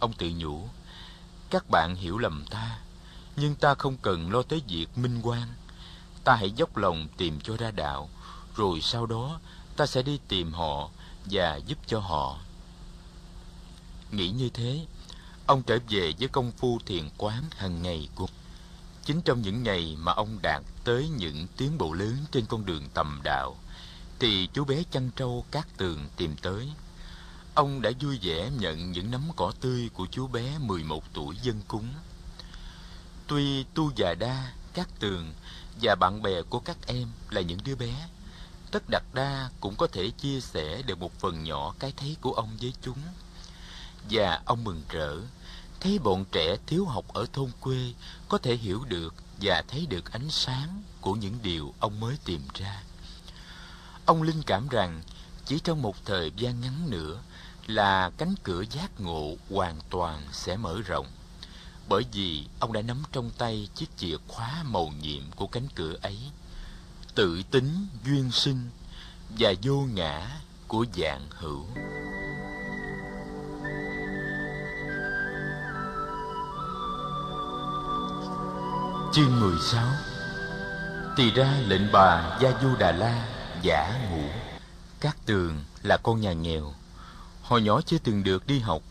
Ông 0.00 0.12
tự 0.12 0.30
nhủ, 0.36 0.68
các 1.50 1.64
bạn 1.70 1.94
hiểu 1.94 2.18
lầm 2.18 2.44
ta, 2.50 2.78
nhưng 3.36 3.54
ta 3.54 3.74
không 3.74 3.96
cần 3.96 4.32
lo 4.32 4.42
tới 4.42 4.62
việc 4.68 4.98
minh 4.98 5.20
quan. 5.22 5.48
Ta 6.24 6.34
hãy 6.34 6.50
dốc 6.50 6.76
lòng 6.76 7.08
tìm 7.16 7.40
cho 7.40 7.56
ra 7.56 7.70
đạo, 7.70 8.10
rồi 8.56 8.80
sau 8.80 9.06
đó 9.06 9.40
ta 9.76 9.86
sẽ 9.86 10.02
đi 10.02 10.18
tìm 10.28 10.52
họ 10.52 10.90
và 11.24 11.56
giúp 11.56 11.78
cho 11.86 12.00
họ. 12.00 12.38
Nghĩ 14.10 14.30
như 14.30 14.48
thế, 14.48 14.86
ông 15.46 15.62
trở 15.62 15.78
về 15.88 16.12
với 16.18 16.28
công 16.28 16.52
phu 16.52 16.78
thiền 16.86 17.08
quán 17.16 17.44
hàng 17.56 17.82
ngày 17.82 18.08
của 18.14 18.26
Chính 19.04 19.22
trong 19.22 19.42
những 19.42 19.62
ngày 19.62 19.96
mà 19.98 20.12
ông 20.12 20.38
đạt 20.42 20.62
tới 20.84 21.08
những 21.08 21.46
tiến 21.56 21.78
bộ 21.78 21.92
lớn 21.92 22.16
trên 22.30 22.46
con 22.46 22.66
đường 22.66 22.88
tầm 22.94 23.20
đạo, 23.24 23.56
thì 24.18 24.48
chú 24.52 24.64
bé 24.64 24.82
chăn 24.90 25.10
trâu 25.16 25.44
cát 25.50 25.66
tường 25.76 26.08
tìm 26.16 26.36
tới. 26.42 26.72
Ông 27.54 27.82
đã 27.82 27.90
vui 28.00 28.18
vẻ 28.22 28.50
nhận 28.58 28.92
những 28.92 29.10
nắm 29.10 29.22
cỏ 29.36 29.52
tươi 29.60 29.90
của 29.94 30.06
chú 30.10 30.26
bé 30.26 30.58
11 30.58 31.04
tuổi 31.12 31.36
dân 31.42 31.60
cúng. 31.68 31.88
Tuy 33.26 33.64
tu 33.74 33.92
già 33.96 34.14
đa, 34.14 34.52
cát 34.74 34.88
tường 35.00 35.32
và 35.82 35.94
bạn 35.94 36.22
bè 36.22 36.42
của 36.42 36.60
các 36.60 36.76
em 36.86 37.08
là 37.30 37.40
những 37.40 37.58
đứa 37.64 37.74
bé, 37.74 38.08
tất 38.70 38.82
đặt 38.90 39.02
đa 39.14 39.50
cũng 39.60 39.76
có 39.76 39.86
thể 39.86 40.10
chia 40.10 40.40
sẻ 40.40 40.82
được 40.82 40.98
một 40.98 41.12
phần 41.20 41.44
nhỏ 41.44 41.74
cái 41.78 41.92
thấy 41.96 42.16
của 42.20 42.32
ông 42.32 42.56
với 42.60 42.72
chúng. 42.82 42.98
Và 44.10 44.42
ông 44.44 44.64
mừng 44.64 44.82
rỡ 44.88 45.16
thấy 45.80 45.98
bọn 45.98 46.24
trẻ 46.32 46.56
thiếu 46.66 46.84
học 46.84 47.04
ở 47.08 47.26
thôn 47.32 47.50
quê 47.60 47.92
có 48.28 48.38
thể 48.38 48.56
hiểu 48.56 48.84
được 48.84 49.14
và 49.40 49.62
thấy 49.68 49.86
được 49.86 50.12
ánh 50.12 50.30
sáng 50.30 50.82
của 51.00 51.14
những 51.14 51.38
điều 51.42 51.74
ông 51.80 52.00
mới 52.00 52.16
tìm 52.24 52.40
ra. 52.54 52.82
Ông 54.04 54.22
linh 54.22 54.42
cảm 54.42 54.68
rằng 54.68 55.02
chỉ 55.46 55.58
trong 55.58 55.82
một 55.82 55.96
thời 56.04 56.32
gian 56.36 56.60
ngắn 56.60 56.90
nữa 56.90 57.22
là 57.66 58.10
cánh 58.10 58.34
cửa 58.42 58.62
giác 58.70 59.00
ngộ 59.00 59.34
hoàn 59.50 59.80
toàn 59.90 60.22
sẽ 60.32 60.56
mở 60.56 60.80
rộng. 60.86 61.06
Bởi 61.88 62.04
vì 62.12 62.44
ông 62.58 62.72
đã 62.72 62.82
nắm 62.82 63.02
trong 63.12 63.30
tay 63.38 63.68
chiếc 63.74 63.86
chìa 63.96 64.16
khóa 64.28 64.62
màu 64.62 64.92
nhiệm 65.02 65.22
của 65.36 65.46
cánh 65.46 65.68
cửa 65.74 65.96
ấy. 66.02 66.18
Tự 67.14 67.42
tính, 67.50 67.86
duyên 68.04 68.30
sinh 68.32 68.70
và 69.38 69.52
vô 69.62 69.86
ngã 69.94 70.40
của 70.68 70.86
dạng 70.96 71.26
hữu. 71.30 71.66
Chương 79.12 79.40
16 79.40 79.86
Thì 81.16 81.30
ra 81.30 81.60
lệnh 81.66 81.92
bà 81.92 82.38
Gia 82.42 82.52
Du 82.62 82.76
Đà 82.78 82.92
La 82.92 83.28
giả 83.62 84.08
ngủ 84.10 84.28
các 85.00 85.16
Tường 85.26 85.64
là 85.82 85.96
con 85.96 86.20
nhà 86.20 86.32
nghèo 86.32 86.74
Hồi 87.42 87.62
nhỏ 87.62 87.80
chưa 87.80 87.98
từng 87.98 88.24
được 88.24 88.46
đi 88.46 88.58
học 88.58 88.82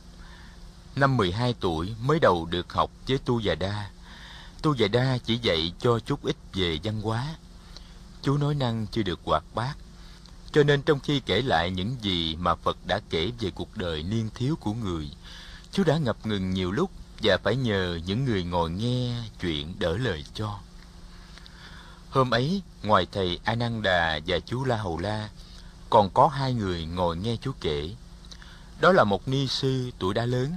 Năm 0.95 1.17
12 1.17 1.56
tuổi 1.60 1.95
mới 2.02 2.19
đầu 2.19 2.45
được 2.45 2.73
học 2.73 2.91
với 3.08 3.17
Tu 3.17 3.39
Già 3.39 3.56
Đa 3.56 3.89
Tu 4.62 4.75
Già 4.75 4.88
Đa 4.88 5.17
chỉ 5.17 5.38
dạy 5.38 5.73
cho 5.80 5.99
chút 5.99 6.23
ít 6.23 6.36
về 6.54 6.80
văn 6.84 7.02
hóa 7.02 7.36
Chú 8.21 8.38
nói 8.38 8.56
năng 8.56 8.88
chưa 8.88 9.04
được 9.04 9.19
hoạt 9.25 9.43
bát 9.56 9.73
Cho 10.52 10.63
nên 10.63 10.82
trong 10.82 10.99
khi 10.99 11.19
kể 11.19 11.41
lại 11.41 11.71
những 11.71 11.95
gì 12.02 12.36
mà 12.36 12.56
Phật 12.56 12.78
đã 12.86 12.99
kể 13.10 13.32
về 13.39 13.52
cuộc 13.56 13.78
đời 13.78 14.04
niên 14.04 14.30
thiếu 14.36 14.56
của 14.56 14.73
người 14.73 15.10
Chú 15.71 15.84
đã 15.84 15.97
ngập 15.97 16.25
ngừng 16.25 16.52
nhiều 16.52 16.71
lúc 16.71 16.91
và 17.23 17.38
phải 17.43 17.56
nhờ 17.56 17.99
những 18.06 18.25
người 18.25 18.43
ngồi 18.43 18.71
nghe 18.71 19.23
chuyện 19.41 19.75
đỡ 19.80 19.97
lời 19.97 20.25
cho. 20.34 20.60
Hôm 22.10 22.32
ấy, 22.32 22.62
ngoài 22.84 23.08
thầy 23.12 23.39
Ananda 23.43 24.19
và 24.28 24.39
chú 24.39 24.65
La 24.65 24.78
Hầu 24.78 24.97
La, 24.97 25.30
còn 25.89 26.10
có 26.10 26.28
hai 26.28 26.54
người 26.54 26.86
ngồi 26.86 27.17
nghe 27.17 27.36
chú 27.41 27.52
kể. 27.62 27.89
Đó 28.82 28.91
là 28.91 29.04
một 29.04 29.28
ni 29.28 29.47
sư 29.47 29.91
tuổi 29.99 30.13
đã 30.13 30.25
lớn, 30.25 30.54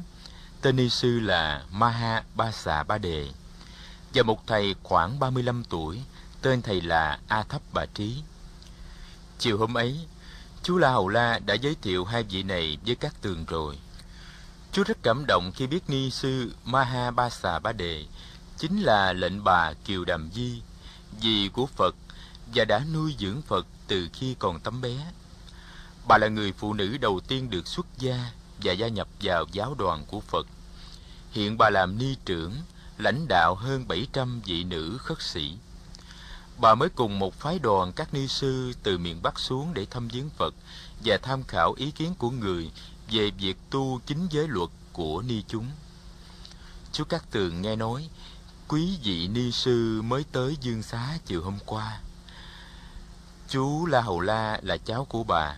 tên 0.63 0.77
ni 0.77 0.89
sư 0.89 1.21
là 1.21 1.65
Maha 1.73 2.23
Ba 2.35 2.53
Xà 2.53 2.83
Ba 2.83 2.99
Đề, 2.99 3.29
và 4.15 4.23
một 4.23 4.47
thầy 4.47 4.75
khoảng 4.83 5.19
35 5.19 5.65
tuổi, 5.65 6.03
tên 6.43 6.63
thầy 6.63 6.81
là 6.81 7.19
A 7.29 7.43
Thấp 7.43 7.63
Bà 7.73 7.87
Trí. 7.95 8.23
Chiều 9.39 9.59
hôm 9.59 9.75
ấy, 9.75 10.07
chú 10.63 10.79
La 10.79 10.91
Hầu 10.91 11.09
La 11.09 11.39
đã 11.39 11.55
giới 11.55 11.77
thiệu 11.83 12.05
hai 12.05 12.23
vị 12.23 12.43
này 12.43 12.79
với 12.87 12.95
các 12.95 13.15
tường 13.21 13.45
rồi. 13.45 13.79
Chú 14.73 14.83
rất 14.83 14.99
cảm 15.03 15.25
động 15.27 15.53
khi 15.55 15.67
biết 15.67 15.91
ni 15.91 16.11
sư 16.11 16.53
Maha 16.65 17.11
Ba 17.11 17.31
Xà 17.31 17.59
Ba 17.59 17.73
Đề 17.73 18.05
chính 18.59 18.83
là 18.83 19.13
lệnh 19.13 19.45
bà 19.45 19.73
Kiều 19.73 20.05
Đàm 20.05 20.31
Di, 20.35 20.63
dì 21.21 21.49
của 21.53 21.67
Phật 21.67 21.95
và 22.55 22.65
đã 22.65 22.81
nuôi 22.95 23.15
dưỡng 23.19 23.43
Phật 23.43 23.67
từ 23.87 24.09
khi 24.13 24.37
còn 24.39 24.61
tấm 24.61 24.81
bé. 24.81 25.13
Bà 26.09 26.19
là 26.19 26.29
người 26.29 26.53
phụ 26.53 26.73
nữ 26.73 26.97
đầu 26.97 27.21
tiên 27.21 27.51
được 27.51 27.67
xuất 27.67 27.87
gia 27.99 28.33
và 28.65 28.73
gia 28.73 28.89
nhập 28.89 29.09
vào 29.21 29.45
giáo 29.53 29.75
đoàn 29.79 30.05
của 30.07 30.21
Phật. 30.21 30.47
Hiện 31.31 31.59
bà 31.59 31.71
làm 31.71 31.99
ni 31.99 32.17
trưởng, 32.25 32.53
lãnh 32.99 33.29
đạo 33.29 33.55
hơn 33.55 33.89
700 33.89 34.41
vị 34.45 34.65
nữ 34.65 34.99
khất 35.01 35.23
sĩ. 35.23 35.57
Bà 36.59 36.75
mới 36.75 36.89
cùng 36.89 37.19
một 37.19 37.35
phái 37.35 37.59
đoàn 37.59 37.93
các 37.93 38.15
ni 38.15 38.29
sư 38.29 38.73
từ 38.83 38.99
miền 38.99 39.23
Bắc 39.23 39.39
xuống 39.39 39.75
để 39.75 39.87
thăm 39.87 40.09
viếng 40.09 40.31
Phật 40.31 40.55
và 41.05 41.19
tham 41.23 41.43
khảo 41.43 41.73
ý 41.77 41.91
kiến 41.91 42.15
của 42.19 42.31
người 42.31 42.71
về 43.11 43.31
việc 43.31 43.57
tu 43.71 44.01
chính 44.07 44.27
giới 44.31 44.49
luật 44.49 44.71
của 44.93 45.23
ni 45.23 45.43
chúng. 45.49 45.67
Chú 46.93 47.05
Cát 47.05 47.31
Tường 47.31 47.63
nghe 47.63 47.77
nói, 47.77 48.09
quý 48.69 48.99
vị 49.03 49.29
ni 49.29 49.53
sư 49.53 50.03
mới 50.03 50.25
tới 50.33 50.57
Dương 50.61 50.83
Xá 50.83 51.19
chiều 51.27 51.43
hôm 51.43 51.59
qua. 51.67 52.01
Chú 53.49 53.87
La 53.87 54.01
Hầu 54.01 54.21
La 54.21 54.61
là 54.63 54.77
cháu 54.77 55.05
của 55.05 55.25
bà, 55.25 55.57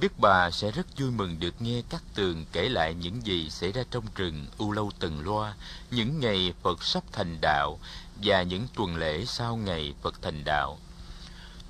biết 0.00 0.18
bà 0.18 0.50
sẽ 0.50 0.70
rất 0.70 0.86
vui 0.98 1.10
mừng 1.10 1.40
được 1.40 1.62
nghe 1.62 1.82
các 1.90 2.02
Tường 2.14 2.44
kể 2.52 2.68
lại 2.68 2.94
những 2.94 3.26
gì 3.26 3.50
xảy 3.50 3.72
ra 3.72 3.82
trong 3.90 4.04
rừng 4.14 4.46
U 4.58 4.72
Lâu 4.72 4.90
Tần 4.98 5.20
Loa, 5.20 5.54
những 5.90 6.20
ngày 6.20 6.52
Phật 6.62 6.84
sắp 6.84 7.04
thành 7.12 7.38
đạo 7.40 7.78
và 8.24 8.42
những 8.42 8.66
tuần 8.74 8.96
lễ 8.96 9.24
sau 9.24 9.56
ngày 9.56 9.94
Phật 10.02 10.22
thành 10.22 10.44
đạo. 10.44 10.78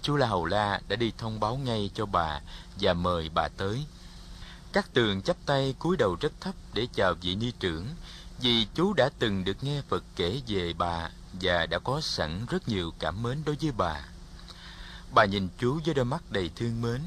Chú 0.03 0.17
La 0.17 0.27
Hầu 0.27 0.45
La 0.45 0.81
đã 0.89 0.97
đi 0.97 1.13
thông 1.19 1.41
báo 1.41 1.57
ngay 1.57 1.91
cho 1.95 2.07
bà 2.07 2.41
và 2.81 2.95
mời 2.95 3.29
bà 3.35 3.49
tới. 3.49 3.85
Các 4.73 4.93
tường 4.93 5.23
chắp 5.23 5.37
tay 5.47 5.75
cúi 5.79 5.97
đầu 5.97 6.17
rất 6.21 6.33
thấp 6.41 6.55
để 6.75 6.87
chào 6.95 7.15
vị 7.15 7.35
ni 7.35 7.53
trưởng, 7.61 7.87
vì 8.41 8.67
chú 8.75 8.93
đã 8.93 9.11
từng 9.19 9.45
được 9.45 9.65
nghe 9.65 9.83
Phật 9.89 10.05
kể 10.17 10.41
về 10.47 10.73
bà 10.73 11.11
và 11.33 11.67
đã 11.67 11.79
có 11.79 12.01
sẵn 12.01 12.47
rất 12.47 12.69
nhiều 12.69 12.93
cảm 12.99 13.23
mến 13.23 13.43
đối 13.45 13.57
với 13.61 13.73
bà. 13.73 14.03
Bà 15.15 15.25
nhìn 15.25 15.49
chú 15.59 15.81
với 15.85 15.95
đôi 15.95 16.05
mắt 16.05 16.23
đầy 16.31 16.51
thương 16.57 16.83
mến, 16.83 17.01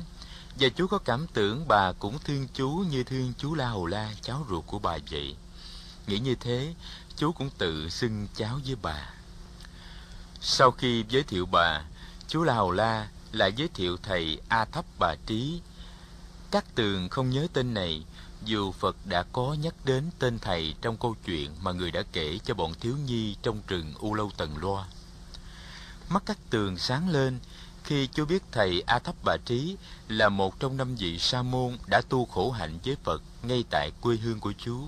và 0.59 0.69
chú 0.69 0.87
có 0.87 0.97
cảm 0.97 1.27
tưởng 1.33 1.67
bà 1.67 1.91
cũng 1.91 2.19
thương 2.19 2.47
chú 2.53 2.69
như 2.69 3.03
thương 3.03 3.33
chú 3.37 3.55
La 3.55 3.67
Hầu 3.67 3.85
La, 3.85 4.13
cháu 4.21 4.45
ruột 4.49 4.65
của 4.67 4.79
bà 4.79 4.97
vậy. 5.11 5.35
Nghĩ 6.07 6.19
như 6.19 6.35
thế, 6.35 6.73
chú 7.15 7.31
cũng 7.31 7.49
tự 7.57 7.89
xưng 7.89 8.27
cháu 8.35 8.59
với 8.65 8.75
bà. 8.81 9.09
Sau 10.41 10.71
khi 10.71 11.05
giới 11.09 11.23
thiệu 11.23 11.45
bà, 11.45 11.83
chú 12.27 12.43
La 12.43 12.53
Hầu 12.53 12.71
La 12.71 13.09
lại 13.31 13.53
giới 13.55 13.67
thiệu 13.67 13.97
thầy 14.03 14.41
A 14.49 14.65
Thấp 14.65 14.85
Bà 14.99 15.15
Trí 15.25 15.61
các 16.51 16.75
tường 16.75 17.09
không 17.09 17.29
nhớ 17.29 17.47
tên 17.53 17.73
này, 17.73 18.03
dù 18.45 18.71
Phật 18.71 18.95
đã 19.05 19.23
có 19.31 19.55
nhắc 19.61 19.75
đến 19.85 20.03
tên 20.19 20.39
thầy 20.39 20.75
trong 20.81 20.97
câu 20.97 21.15
chuyện 21.25 21.51
mà 21.61 21.71
người 21.71 21.91
đã 21.91 22.03
kể 22.11 22.39
cho 22.45 22.53
bọn 22.53 22.73
thiếu 22.79 22.95
nhi 23.05 23.35
trong 23.41 23.61
rừng 23.67 23.93
U 23.99 24.13
Lâu 24.13 24.31
Tần 24.37 24.57
Loa. 24.57 24.85
Mắt 26.09 26.23
các 26.25 26.37
tường 26.49 26.77
sáng 26.77 27.09
lên 27.09 27.39
khi 27.89 28.07
chú 28.07 28.25
biết 28.25 28.43
thầy 28.51 28.83
A 28.85 28.99
Thấp 28.99 29.15
Bà 29.23 29.37
Trí 29.45 29.77
là 30.07 30.29
một 30.29 30.59
trong 30.59 30.77
năm 30.77 30.95
vị 30.95 31.19
sa 31.19 31.41
môn 31.41 31.77
đã 31.87 32.01
tu 32.09 32.25
khổ 32.25 32.51
hạnh 32.51 32.79
với 32.85 32.95
Phật 33.03 33.21
ngay 33.43 33.63
tại 33.69 33.91
quê 34.01 34.15
hương 34.15 34.39
của 34.39 34.53
chú. 34.57 34.87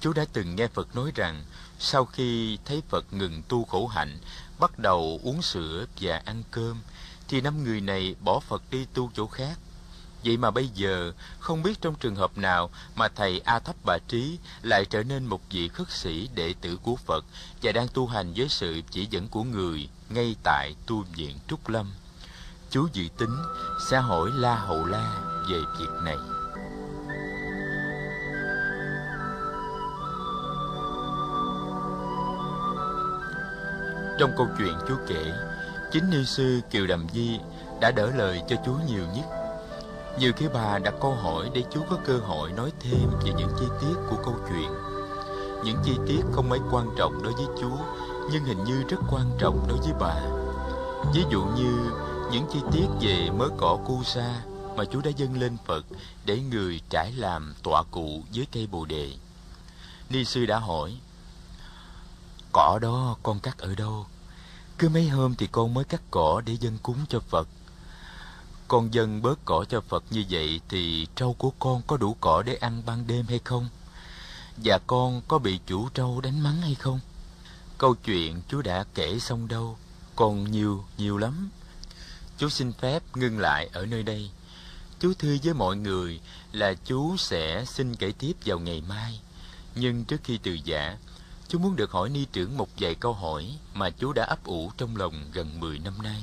Chú 0.00 0.12
đã 0.12 0.24
từng 0.32 0.56
nghe 0.56 0.66
Phật 0.66 0.96
nói 0.96 1.12
rằng 1.14 1.44
sau 1.78 2.04
khi 2.04 2.58
thấy 2.64 2.82
Phật 2.88 3.12
ngừng 3.12 3.42
tu 3.48 3.64
khổ 3.64 3.86
hạnh, 3.86 4.18
bắt 4.58 4.78
đầu 4.78 5.20
uống 5.22 5.42
sữa 5.42 5.86
và 6.00 6.22
ăn 6.24 6.42
cơm, 6.50 6.80
thì 7.28 7.40
năm 7.40 7.64
người 7.64 7.80
này 7.80 8.14
bỏ 8.20 8.40
Phật 8.40 8.62
đi 8.70 8.86
tu 8.94 9.10
chỗ 9.14 9.26
khác 9.26 9.58
Vậy 10.24 10.36
mà 10.36 10.50
bây 10.50 10.68
giờ, 10.68 11.12
không 11.38 11.62
biết 11.62 11.80
trong 11.80 11.94
trường 11.94 12.16
hợp 12.16 12.38
nào 12.38 12.70
mà 12.94 13.08
thầy 13.08 13.40
A 13.40 13.58
Thấp 13.58 13.76
Bà 13.84 13.98
Trí 14.08 14.38
lại 14.62 14.84
trở 14.84 15.02
nên 15.02 15.26
một 15.26 15.40
vị 15.50 15.68
khất 15.68 15.90
sĩ 15.90 16.28
đệ 16.34 16.54
tử 16.60 16.76
của 16.76 16.96
Phật 16.96 17.24
và 17.62 17.72
đang 17.72 17.88
tu 17.88 18.06
hành 18.06 18.32
với 18.36 18.48
sự 18.48 18.80
chỉ 18.90 19.06
dẫn 19.10 19.28
của 19.28 19.42
người 19.42 19.88
ngay 20.08 20.36
tại 20.42 20.74
tu 20.86 21.04
viện 21.16 21.38
Trúc 21.48 21.68
Lâm. 21.68 21.92
Chú 22.70 22.88
dự 22.92 23.04
tính 23.18 23.36
sẽ 23.90 23.98
hỏi 23.98 24.30
La 24.34 24.54
Hậu 24.54 24.84
La 24.86 25.22
về 25.50 25.58
việc 25.80 25.90
này. 26.04 26.16
Trong 34.18 34.32
câu 34.36 34.46
chuyện 34.58 34.74
chú 34.88 34.94
kể, 35.08 35.32
chính 35.92 36.10
ni 36.10 36.24
sư 36.24 36.60
Kiều 36.70 36.86
Đầm 36.86 37.06
Di 37.12 37.38
đã 37.80 37.90
đỡ 37.90 38.10
lời 38.16 38.42
cho 38.48 38.56
chú 38.64 38.72
nhiều 38.88 39.04
nhất 39.14 39.24
nhiều 40.18 40.32
khi 40.36 40.46
bà 40.54 40.78
đặt 40.78 40.94
câu 41.00 41.12
hỏi 41.12 41.50
để 41.54 41.62
chú 41.70 41.80
có 41.90 41.98
cơ 42.04 42.18
hội 42.18 42.52
nói 42.52 42.72
thêm 42.80 43.10
về 43.24 43.32
những 43.36 43.50
chi 43.60 43.66
tiết 43.80 43.94
của 44.10 44.16
câu 44.24 44.34
chuyện. 44.48 44.70
Những 45.64 45.76
chi 45.84 45.92
tiết 46.06 46.20
không 46.32 46.48
mấy 46.48 46.58
quan 46.72 46.88
trọng 46.98 47.22
đối 47.22 47.32
với 47.32 47.46
chú, 47.60 47.70
nhưng 48.32 48.44
hình 48.44 48.64
như 48.64 48.82
rất 48.88 48.98
quan 49.10 49.30
trọng 49.38 49.68
đối 49.68 49.78
với 49.78 49.92
bà. 50.00 50.20
Ví 51.14 51.24
dụ 51.30 51.44
như 51.44 51.90
những 52.32 52.46
chi 52.52 52.58
tiết 52.72 52.86
về 53.00 53.30
mớ 53.30 53.48
cỏ 53.56 53.78
cu 53.86 54.04
sa 54.04 54.42
mà 54.76 54.84
chú 54.84 55.00
đã 55.00 55.10
dâng 55.16 55.40
lên 55.40 55.56
Phật 55.66 55.86
để 56.24 56.40
người 56.40 56.80
trải 56.90 57.12
làm 57.12 57.54
tọa 57.62 57.82
cụ 57.90 58.22
dưới 58.30 58.46
cây 58.52 58.66
bồ 58.66 58.84
đề. 58.84 59.12
Ni 60.10 60.24
sư 60.24 60.46
đã 60.46 60.58
hỏi, 60.58 60.98
Cỏ 62.52 62.78
đó 62.82 63.16
con 63.22 63.40
cắt 63.40 63.58
ở 63.58 63.74
đâu? 63.74 64.06
Cứ 64.78 64.88
mấy 64.88 65.08
hôm 65.08 65.34
thì 65.34 65.46
con 65.52 65.74
mới 65.74 65.84
cắt 65.84 66.02
cỏ 66.10 66.42
để 66.46 66.56
dâng 66.60 66.78
cúng 66.82 66.98
cho 67.08 67.20
Phật. 67.20 67.48
con 68.68 68.94
dân 68.94 69.22
bớt 69.22 69.44
cỏ 69.44 69.64
cho 69.68 69.80
Phật 69.80 70.04
như 70.10 70.24
vậy 70.30 70.60
thì 70.68 71.06
trâu 71.16 71.34
của 71.38 71.50
con 71.58 71.82
có 71.86 71.96
đủ 71.96 72.16
cỏ 72.20 72.42
để 72.42 72.54
ăn 72.54 72.82
ban 72.86 73.06
đêm 73.06 73.26
hay 73.26 73.40
không? 73.44 73.68
Và 74.64 74.78
con 74.86 75.22
có 75.28 75.38
bị 75.38 75.60
chủ 75.66 75.88
trâu 75.88 76.20
đánh 76.20 76.40
mắng 76.40 76.60
hay 76.60 76.74
không? 76.74 77.00
Câu 77.78 77.94
chuyện 77.94 78.42
chú 78.48 78.62
đã 78.62 78.84
kể 78.94 79.18
xong 79.18 79.48
đâu, 79.48 79.78
còn 80.16 80.50
nhiều, 80.50 80.84
nhiều 80.98 81.18
lắm. 81.18 81.50
Chú 82.38 82.48
xin 82.48 82.72
phép 82.72 83.02
ngưng 83.16 83.38
lại 83.38 83.68
ở 83.72 83.86
nơi 83.86 84.02
đây. 84.02 84.30
Chú 85.00 85.12
thưa 85.18 85.36
với 85.44 85.54
mọi 85.54 85.76
người 85.76 86.20
là 86.52 86.74
chú 86.84 87.16
sẽ 87.16 87.64
xin 87.64 87.96
kể 87.96 88.12
tiếp 88.18 88.32
vào 88.44 88.58
ngày 88.58 88.82
mai. 88.88 89.20
Nhưng 89.74 90.04
trước 90.04 90.20
khi 90.24 90.38
từ 90.42 90.58
giả, 90.64 90.98
chú 91.48 91.58
muốn 91.58 91.76
được 91.76 91.90
hỏi 91.90 92.08
ni 92.08 92.24
trưởng 92.32 92.56
một 92.56 92.68
vài 92.78 92.94
câu 92.94 93.12
hỏi 93.12 93.58
mà 93.74 93.90
chú 93.90 94.12
đã 94.12 94.24
ấp 94.24 94.44
ủ 94.44 94.72
trong 94.76 94.96
lòng 94.96 95.30
gần 95.32 95.60
10 95.60 95.78
năm 95.78 96.02
nay. 96.02 96.22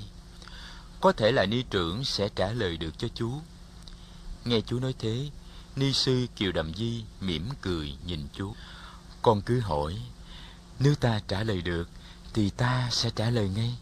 Có 1.02 1.12
thể 1.12 1.32
là 1.32 1.46
ni 1.46 1.64
trưởng 1.70 2.04
sẽ 2.04 2.30
trả 2.36 2.52
lời 2.52 2.78
được 2.78 2.98
cho 2.98 3.08
chú. 3.16 3.32
Nghe 4.46 4.62
chú 4.62 4.80
nói 4.80 4.96
thế, 5.00 5.30
ni 5.76 5.94
sư 5.94 6.26
Kiều 6.36 6.52
Đầm 6.52 6.74
Di 6.74 7.04
mỉm 7.22 7.50
cười 7.62 7.94
nhìn 8.06 8.28
chú. 8.34 8.54
Con 9.22 9.42
cứ 9.42 9.60
hỏi, 9.60 10.02
nếu 10.80 10.96
ta 10.96 11.20
trả 11.28 11.44
lời 11.44 11.62
được 11.62 11.90
thì 12.34 12.50
ta 12.50 12.90
sẽ 12.92 13.10
trả 13.16 13.30
lời 13.30 13.50
ngay. 13.50 13.78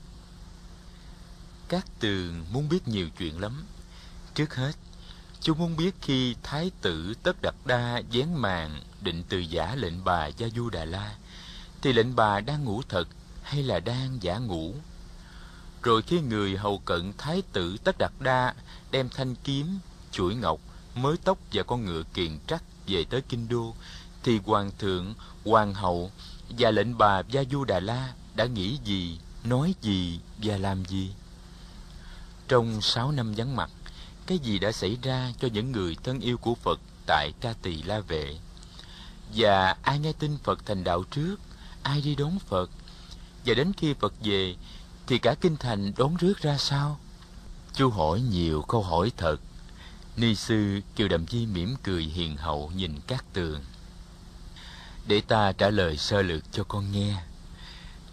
Các 1.67 1.85
tường 1.99 2.45
muốn 2.51 2.69
biết 2.69 2.87
nhiều 2.87 3.09
chuyện 3.17 3.39
lắm. 3.39 3.65
Trước 4.33 4.55
hết, 4.55 4.71
chú 5.41 5.53
muốn 5.53 5.77
biết 5.77 5.95
khi 6.01 6.35
Thái 6.43 6.71
tử 6.81 7.13
Tất 7.23 7.41
Đặt 7.41 7.55
Đa 7.65 7.97
dán 7.97 8.41
màn 8.41 8.81
định 9.01 9.23
từ 9.29 9.37
giả 9.37 9.75
lệnh 9.75 10.03
bà 10.03 10.27
Gia 10.27 10.47
Du 10.55 10.69
Đà 10.69 10.85
La, 10.85 11.15
thì 11.81 11.93
lệnh 11.93 12.15
bà 12.15 12.39
đang 12.39 12.63
ngủ 12.63 12.81
thật 12.89 13.07
hay 13.43 13.63
là 13.63 13.79
đang 13.79 14.17
giả 14.21 14.37
ngủ? 14.37 14.75
Rồi 15.81 16.01
khi 16.01 16.21
người 16.21 16.57
hầu 16.57 16.79
cận 16.79 17.13
Thái 17.17 17.41
tử 17.53 17.77
Tất 17.83 17.95
Đặt 17.97 18.11
Đa 18.19 18.53
đem 18.91 19.09
thanh 19.09 19.35
kiếm, 19.35 19.79
chuỗi 20.11 20.35
ngọc, 20.35 20.59
mới 20.95 21.15
tóc 21.23 21.37
và 21.53 21.63
con 21.63 21.85
ngựa 21.85 22.03
kiền 22.13 22.39
trắc 22.47 22.63
về 22.87 23.05
tới 23.09 23.21
Kinh 23.21 23.47
Đô, 23.47 23.75
thì 24.23 24.39
Hoàng 24.45 24.71
thượng, 24.79 25.13
Hoàng 25.45 25.73
hậu 25.73 26.11
và 26.57 26.71
lệnh 26.71 26.97
bà 26.97 27.21
Gia 27.29 27.43
Du 27.51 27.63
Đà 27.63 27.79
La 27.79 28.13
đã 28.35 28.45
nghĩ 28.45 28.77
gì, 28.83 29.19
nói 29.43 29.75
gì 29.81 30.19
và 30.37 30.57
làm 30.57 30.85
gì? 30.85 31.11
Trong 32.47 32.81
sáu 32.81 33.11
năm 33.11 33.33
vắng 33.37 33.55
mặt, 33.55 33.69
cái 34.25 34.39
gì 34.39 34.59
đã 34.59 34.71
xảy 34.71 34.97
ra 35.01 35.31
cho 35.39 35.47
những 35.53 35.71
người 35.71 35.97
thân 36.03 36.19
yêu 36.19 36.37
của 36.37 36.55
Phật 36.55 36.79
tại 37.07 37.31
Ca 37.41 37.53
Tỳ 37.61 37.83
La 37.83 37.99
Vệ? 37.99 38.37
Và 39.35 39.75
ai 39.81 39.99
nghe 39.99 40.13
tin 40.13 40.37
Phật 40.43 40.65
thành 40.65 40.83
đạo 40.83 41.03
trước, 41.11 41.35
ai 41.83 42.01
đi 42.01 42.15
đón 42.15 42.39
Phật? 42.39 42.69
Và 43.45 43.53
đến 43.53 43.73
khi 43.77 43.93
Phật 43.93 44.13
về, 44.23 44.55
thì 45.07 45.17
cả 45.17 45.35
kinh 45.41 45.57
thành 45.57 45.91
đón 45.97 46.15
rước 46.15 46.41
ra 46.41 46.57
sao? 46.57 46.99
Chú 47.73 47.89
hỏi 47.89 48.21
nhiều 48.21 48.61
câu 48.61 48.83
hỏi 48.83 49.11
thật. 49.17 49.37
Ni 50.17 50.35
sư 50.35 50.81
Kiều 50.95 51.07
Đầm 51.07 51.27
Di 51.27 51.45
mỉm 51.45 51.75
cười 51.83 52.03
hiền 52.03 52.37
hậu 52.37 52.71
nhìn 52.75 52.99
các 53.07 53.25
tường. 53.33 53.61
Để 55.05 55.21
ta 55.21 55.51
trả 55.51 55.69
lời 55.69 55.97
sơ 55.97 56.21
lược 56.21 56.43
cho 56.51 56.63
con 56.63 56.91
nghe. 56.91 57.15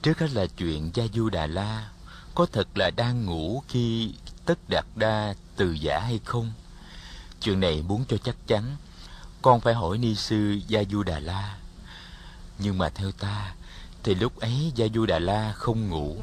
Trước 0.02 0.18
hết 0.18 0.30
là 0.30 0.46
chuyện 0.46 0.90
Gia 0.94 1.04
Du 1.14 1.28
Đà 1.30 1.46
La 1.46 1.88
có 2.34 2.46
thật 2.52 2.78
là 2.78 2.90
đang 2.90 3.26
ngủ 3.26 3.62
khi 3.68 4.14
Tất 4.44 4.58
Đạt 4.68 4.84
Đa 4.96 5.34
từ 5.56 5.72
giả 5.72 6.00
hay 6.00 6.20
không? 6.24 6.52
Chuyện 7.40 7.60
này 7.60 7.82
muốn 7.82 8.04
cho 8.08 8.16
chắc 8.16 8.36
chắn, 8.46 8.76
con 9.42 9.60
phải 9.60 9.74
hỏi 9.74 9.98
ni 9.98 10.14
sư 10.14 10.60
Gia 10.68 10.84
Du 10.90 11.02
Đà 11.02 11.18
La. 11.18 11.56
Nhưng 12.58 12.78
mà 12.78 12.88
theo 12.88 13.12
ta, 13.12 13.54
thì 14.02 14.14
lúc 14.14 14.40
ấy 14.40 14.72
Gia 14.74 14.86
Du 14.94 15.06
Đà 15.06 15.18
La 15.18 15.52
không 15.52 15.88
ngủ. 15.88 16.16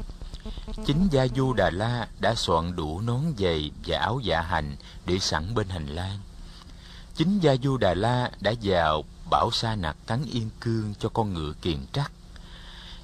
Chính 0.86 1.08
Gia 1.10 1.26
Du 1.36 1.52
Đà 1.52 1.70
La 1.70 2.08
đã 2.20 2.34
soạn 2.34 2.76
đủ 2.76 3.00
nón 3.00 3.22
giày 3.38 3.70
và 3.86 3.98
áo 3.98 4.20
dạ 4.22 4.40
hành 4.40 4.76
để 5.06 5.18
sẵn 5.18 5.54
bên 5.54 5.68
hành 5.68 5.86
lang. 5.86 6.18
Chính 7.14 7.38
Gia 7.38 7.56
Du 7.62 7.76
Đà 7.76 7.94
La 7.94 8.30
đã 8.40 8.52
vào 8.62 9.04
bảo 9.30 9.50
sa 9.52 9.76
nặc 9.76 9.96
cắn 10.06 10.24
yên 10.32 10.50
cương 10.60 10.94
cho 10.98 11.08
con 11.08 11.34
ngựa 11.34 11.52
kiền 11.62 11.78
trắc. 11.92 12.12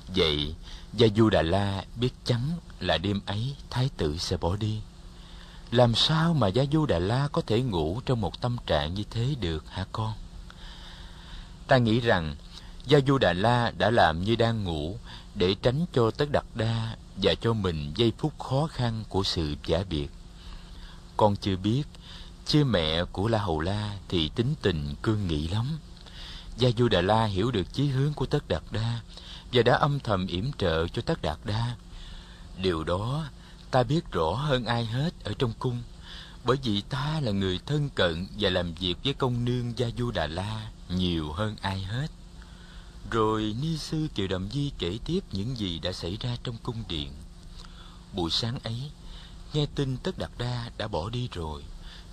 Vậy, 0.09 0.55
Gia 0.93 1.09
Du 1.17 1.31
Đà 1.31 1.43
La 1.43 1.85
biết 1.97 2.11
chắn 2.25 2.41
là 2.81 2.99
đêm 2.99 3.21
ấy 3.27 3.57
Thái 3.71 3.91
tử 3.97 4.19
sẽ 4.19 4.37
bỏ 4.37 4.57
đi. 4.57 4.81
Làm 5.71 5.95
sao 5.95 6.35
mà 6.35 6.49
Gia 6.49 6.65
Du 6.73 6.87
Đà 6.87 6.99
La 6.99 7.29
có 7.33 7.43
thể 7.47 7.63
ngủ 7.63 8.01
trong 8.07 8.21
một 8.21 8.41
tâm 8.41 8.57
trạng 8.67 8.95
như 8.95 9.03
thế 9.11 9.35
được 9.41 9.71
hả 9.71 9.87
con? 9.93 10.13
Ta 11.67 11.77
nghĩ 11.77 12.01
rằng 12.01 12.37
Gia 12.87 12.99
Du 13.07 13.19
Đà 13.19 13.33
La 13.33 13.73
đã 13.79 13.91
làm 13.91 14.25
như 14.25 14.37
đang 14.37 14.65
ngủ 14.65 14.99
để 15.35 15.55
tránh 15.63 15.87
cho 15.93 16.11
Tất 16.11 16.33
Đặt 16.33 16.45
Đa 16.55 16.97
và 17.17 17.35
cho 17.35 17.53
mình 17.53 17.93
giây 17.97 18.13
phút 18.19 18.39
khó 18.39 18.67
khăn 18.67 19.05
của 19.09 19.23
sự 19.23 19.55
giả 19.67 19.85
biệt. 19.91 20.09
Con 21.17 21.37
chưa 21.37 21.57
biết, 21.57 21.83
chứ 22.47 22.65
mẹ 22.65 23.05
của 23.05 23.29
La 23.29 23.39
Hầu 23.39 23.61
La 23.61 23.99
thì 24.09 24.29
tính 24.29 24.55
tình 24.63 24.95
cương 25.03 25.27
nghị 25.27 25.49
lắm. 25.49 25.79
Gia 26.57 26.71
Du 26.79 26.89
Đà 26.89 27.01
La 27.01 27.25
hiểu 27.25 27.51
được 27.51 27.73
chí 27.73 27.87
hướng 27.87 28.13
của 28.13 28.27
Tất 28.27 28.49
Đạt 28.49 28.63
Đa 28.71 29.01
và 29.53 29.63
đã 29.63 29.75
âm 29.75 30.01
thầm 30.01 30.27
yểm 30.27 30.53
trợ 30.53 30.89
cho 30.89 31.03
Tất 31.03 31.23
Đạt 31.23 31.39
Đa. 31.45 31.77
Điều 32.57 32.85
đó 32.85 33.25
ta 33.71 33.83
biết 33.83 34.11
rõ 34.13 34.35
hơn 34.35 34.65
ai 34.65 34.85
hết 34.85 35.25
ở 35.25 35.33
trong 35.39 35.53
cung, 35.59 35.83
bởi 36.45 36.57
vì 36.63 36.81
ta 36.81 37.21
là 37.21 37.33
người 37.33 37.61
thân 37.67 37.89
cận 37.95 38.27
và 38.39 38.51
làm 38.51 38.75
việc 38.75 38.95
với 39.05 39.15
công 39.15 39.45
nương 39.45 39.79
Gia 39.79 39.87
Du 39.99 40.11
Đà 40.11 40.27
La 40.27 40.71
nhiều 40.89 41.33
hơn 41.33 41.57
ai 41.61 41.83
hết. 41.83 42.07
Rồi 43.11 43.57
Ni 43.63 43.77
Sư 43.77 44.09
Kiều 44.15 44.27
Đầm 44.27 44.49
Di 44.51 44.73
kể 44.79 44.99
tiếp 45.05 45.21
những 45.33 45.59
gì 45.59 45.79
đã 45.79 45.93
xảy 45.93 46.17
ra 46.21 46.37
trong 46.45 46.57
cung 46.63 46.85
điện. 46.89 47.13
Buổi 48.13 48.31
sáng 48.31 48.59
ấy, 48.65 48.91
nghe 49.53 49.67
tin 49.75 49.97
Tất 49.97 50.19
Đạt 50.19 50.31
Đa 50.39 50.71
đã 50.79 50.89
bỏ 50.89 51.09
đi 51.11 51.29
rồi, 51.33 51.63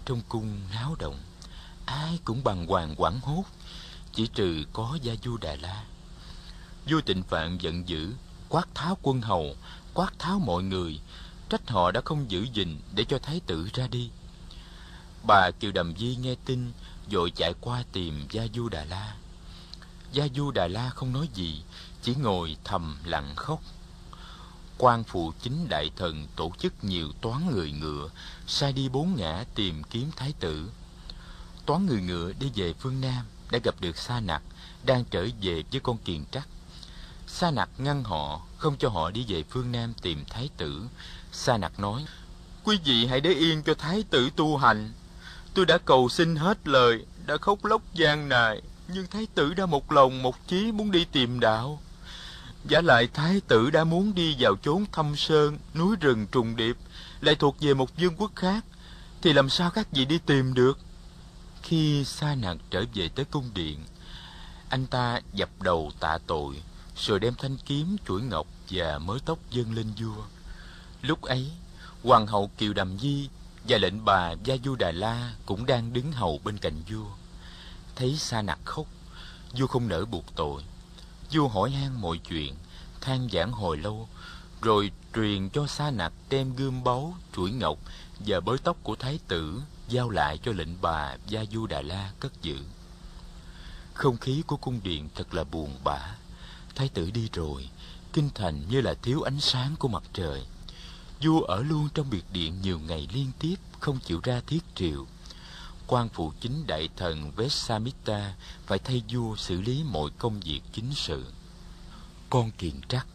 trong 0.06 0.21
cung 0.30 0.60
náo 0.73 0.95
động, 0.99 1.19
ai 1.86 2.19
cũng 2.23 2.43
bằng 2.43 2.65
hoàng 2.65 2.95
quảng 2.97 3.19
hốt, 3.19 3.43
chỉ 4.20 4.28
trừ 4.28 4.64
có 4.74 4.98
Gia 5.02 5.14
Du 5.24 5.38
Đà 5.38 5.56
La. 5.62 5.84
Vua 6.90 7.02
Tịnh 7.02 7.24
Phạn 7.24 7.58
giận 7.58 7.90
dữ, 7.90 8.14
quát 8.50 8.68
tháo 8.76 8.98
quân 9.02 9.22
hầu, 9.22 9.56
quát 9.94 10.20
tháo 10.20 10.40
mọi 10.40 10.64
người, 10.64 11.00
trách 11.50 11.70
họ 11.70 11.92
đã 11.92 12.02
không 12.06 12.32
giữ 12.32 12.48
gìn 12.54 12.80
để 12.96 13.06
cho 13.10 13.20
thái 13.20 13.42
tử 13.46 13.70
ra 13.74 13.88
đi. 13.88 14.10
Bà 15.28 15.52
Kiều 15.60 15.72
Đầm 15.72 15.94
Di 15.98 16.16
nghe 16.16 16.36
tin, 16.46 16.72
vội 17.12 17.32
chạy 17.36 17.54
qua 17.62 17.84
tìm 17.92 18.28
Gia 18.32 18.48
Du 18.54 18.70
Đà 18.70 18.86
La. 18.86 19.16
Gia 20.12 20.28
Du 20.36 20.52
Đà 20.52 20.68
La 20.68 20.90
không 20.90 21.14
nói 21.14 21.30
gì, 21.34 21.64
chỉ 22.02 22.16
ngồi 22.16 22.58
thầm 22.64 22.98
lặng 23.06 23.34
khóc. 23.36 23.62
quan 24.78 25.04
phụ 25.04 25.34
chính 25.42 25.70
đại 25.70 25.90
thần 25.96 26.28
tổ 26.36 26.52
chức 26.60 26.84
nhiều 26.84 27.08
toán 27.22 27.52
người 27.52 27.72
ngựa, 27.72 28.10
sai 28.48 28.74
đi 28.74 28.90
bốn 28.90 29.16
ngã 29.16 29.46
tìm 29.56 29.84
kiếm 29.84 30.12
thái 30.16 30.34
tử. 30.40 30.70
Toán 31.66 31.86
người 31.86 32.02
ngựa 32.02 32.34
đi 32.40 32.52
về 32.56 32.74
phương 32.74 33.02
Nam, 33.02 33.26
đã 33.52 33.60
gặp 33.64 33.76
được 33.80 33.98
Sa 33.98 34.20
Nặc, 34.20 34.42
đang 34.86 35.04
trở 35.06 35.28
về 35.42 35.64
với 35.72 35.80
con 35.80 35.98
kiền 35.98 36.26
trắc. 36.32 36.48
Sa 37.28 37.52
Nặc 37.52 37.70
ngăn 37.78 38.04
họ, 38.04 38.42
không 38.58 38.76
cho 38.80 38.90
họ 38.90 39.12
đi 39.12 39.26
về 39.28 39.44
phương 39.50 39.72
Nam 39.72 39.94
tìm 40.02 40.24
thái 40.30 40.50
tử. 40.58 40.82
Sa 41.32 41.58
Nặc 41.58 41.80
nói, 41.80 42.06
Quý 42.64 42.80
vị 42.86 43.06
hãy 43.06 43.22
để 43.22 43.30
yên 43.30 43.64
cho 43.64 43.74
thái 43.74 44.04
tử 44.10 44.30
tu 44.36 44.58
hành. 44.58 44.92
Tôi 45.54 45.66
đã 45.66 45.78
cầu 45.78 46.10
xin 46.10 46.36
hết 46.36 46.68
lời, 46.68 47.06
đã 47.26 47.38
khóc 47.38 47.66
lóc 47.66 47.82
gian 47.94 48.30
nài, 48.30 48.62
nhưng 48.88 49.08
thái 49.08 49.28
tử 49.36 49.54
đã 49.54 49.66
một 49.66 49.92
lòng 49.92 50.24
một 50.24 50.48
chí 50.48 50.72
muốn 50.72 50.92
đi 50.92 51.06
tìm 51.12 51.40
đạo. 51.40 51.82
Giả 52.66 52.82
lại 52.82 53.08
thái 53.14 53.42
tử 53.48 53.70
đã 53.70 53.84
muốn 53.84 54.16
đi 54.16 54.36
vào 54.40 54.56
chốn 54.62 54.86
thâm 54.92 55.16
sơn, 55.16 55.58
núi 55.74 55.96
rừng 56.00 56.28
trùng 56.32 56.56
điệp, 56.56 56.78
lại 57.22 57.36
thuộc 57.36 57.56
về 57.60 57.74
một 57.74 57.90
vương 57.98 58.16
quốc 58.16 58.32
khác, 58.36 58.66
thì 59.22 59.34
làm 59.34 59.50
sao 59.50 59.72
các 59.72 59.88
vị 59.92 60.06
đi 60.06 60.20
tìm 60.26 60.54
được? 60.54 60.80
Khi 61.70 62.04
Sa 62.06 62.36
Nặc 62.36 62.58
trở 62.70 62.84
về 62.94 63.10
tới 63.10 63.26
cung 63.26 63.50
điện, 63.54 63.86
anh 64.70 64.88
ta 64.88 65.22
dập 65.34 65.50
đầu 65.62 65.92
tạ 66.00 66.18
tội, 66.28 66.64
rồi 66.98 67.20
đem 67.20 67.34
thanh 67.38 67.58
kiếm, 67.58 67.98
chuỗi 68.08 68.22
ngọc 68.22 68.48
và 68.70 68.98
mớ 68.98 69.18
tóc 69.26 69.40
dâng 69.52 69.74
lên 69.74 69.88
vua. 69.98 70.24
Lúc 71.02 71.22
ấy, 71.22 71.52
hoàng 72.04 72.28
hậu 72.28 72.52
Kiều 72.58 72.74
Đàm 72.74 73.00
Di 73.00 73.30
và 73.68 73.78
lệnh 73.78 74.06
bà 74.06 74.32
Gia 74.44 74.56
Du 74.66 74.76
Đà 74.76 74.92
La 74.92 75.34
cũng 75.46 75.65
đang 75.65 75.94
đứng 75.94 76.12
hầu 76.12 76.40
bên 76.44 76.58
cạnh 76.58 76.82
vua. 76.90 77.10
Thấy 77.96 78.15
Sa 78.17 78.42
Nặc 78.42 78.60
khóc, 78.65 78.88
vua 79.58 79.67
không 79.67 79.88
nỡ 79.88 80.06
buộc 80.06 80.26
tội. 80.36 80.63
Vua 81.32 81.48
hỏi 81.48 81.72
han 81.72 82.02
mọi 82.02 82.17
chuyện, 82.17 82.56
than 83.02 83.30
giảng 83.32 83.52
hồi 83.52 83.78
lâu, 83.78 84.10
rồi 84.62 84.92
truyền 85.15 85.50
cho 85.50 85.67
Sa 85.67 85.92
Nặc 85.92 86.13
đem 86.30 86.56
gươm 86.56 86.84
báu, 86.84 87.15
chuỗi 87.36 87.52
ngọc 87.52 87.80
và 88.20 88.40
bới 88.40 88.58
tóc 88.58 88.78
của 88.84 88.96
thái 88.96 89.20
tử 89.28 89.62
giao 89.90 90.10
lại 90.10 90.37
cho 90.44 90.52
lệnh 90.52 90.81
bà 90.81 91.15
Gia 91.27 91.46
Du 91.52 91.67
Đà 91.67 91.81
La 91.81 92.12
cất 92.19 92.42
giữ. 92.42 92.58
Không 93.94 94.17
khí 94.17 94.44
của 94.48 94.58
cung 94.58 94.79
điện 94.83 95.10
thật 95.15 95.33
là 95.33 95.44
buồn 95.44 95.79
bã. 95.83 96.15
Thái 96.75 96.90
tử 96.90 97.12
đi 97.12 97.29
rồi, 97.33 97.69
kinh 98.13 98.29
thành 98.35 98.69
như 98.69 98.81
là 98.81 98.94
thiếu 98.94 99.21
ánh 99.21 99.40
sáng 99.40 99.75
của 99.79 99.87
mặt 99.87 100.04
trời. 100.13 100.46
Vua 101.21 101.42
ở 101.42 101.63
luôn 101.63 101.90
trong 101.94 102.10
biệt 102.10 102.23
điện 102.33 102.62
nhiều 102.62 102.79
ngày 102.79 103.08
liên 103.13 103.31
tiếp, 103.40 103.56
không 103.79 104.00
chịu 104.00 104.19
ra 104.23 104.42
thiết 104.48 104.63
triều. 104.75 105.08
quan 105.87 106.10
phụ 106.10 106.33
chính 106.42 106.67
đại 106.67 106.90
thần 106.98 107.31
Vesamita 107.31 108.35
phải 108.65 108.79
thay 108.79 109.04
vua 109.10 109.35
xử 109.35 109.62
lý 109.62 109.83
mọi 109.83 110.10
công 110.17 110.40
việc 110.40 110.62
chính 110.73 110.94
sự. 110.96 111.25
Con 112.29 112.52
kiền 112.52 112.81
trắc, 112.90 113.08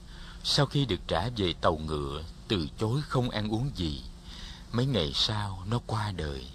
sau 0.45 0.67
khi 0.67 0.85
được 0.85 1.01
trả 1.09 1.29
về 1.37 1.55
tàu 1.61 1.77
ngựa, 1.77 2.23
từ 2.49 2.69
chối 2.79 3.03
không 3.03 3.31
ăn 3.31 3.49
uống 3.55 3.71
gì. 3.75 4.03
mấy 4.73 4.87
ngày 4.87 5.13
sau 5.15 5.63
nó 5.67 5.81
qua 5.87 6.13
đời 6.13 6.47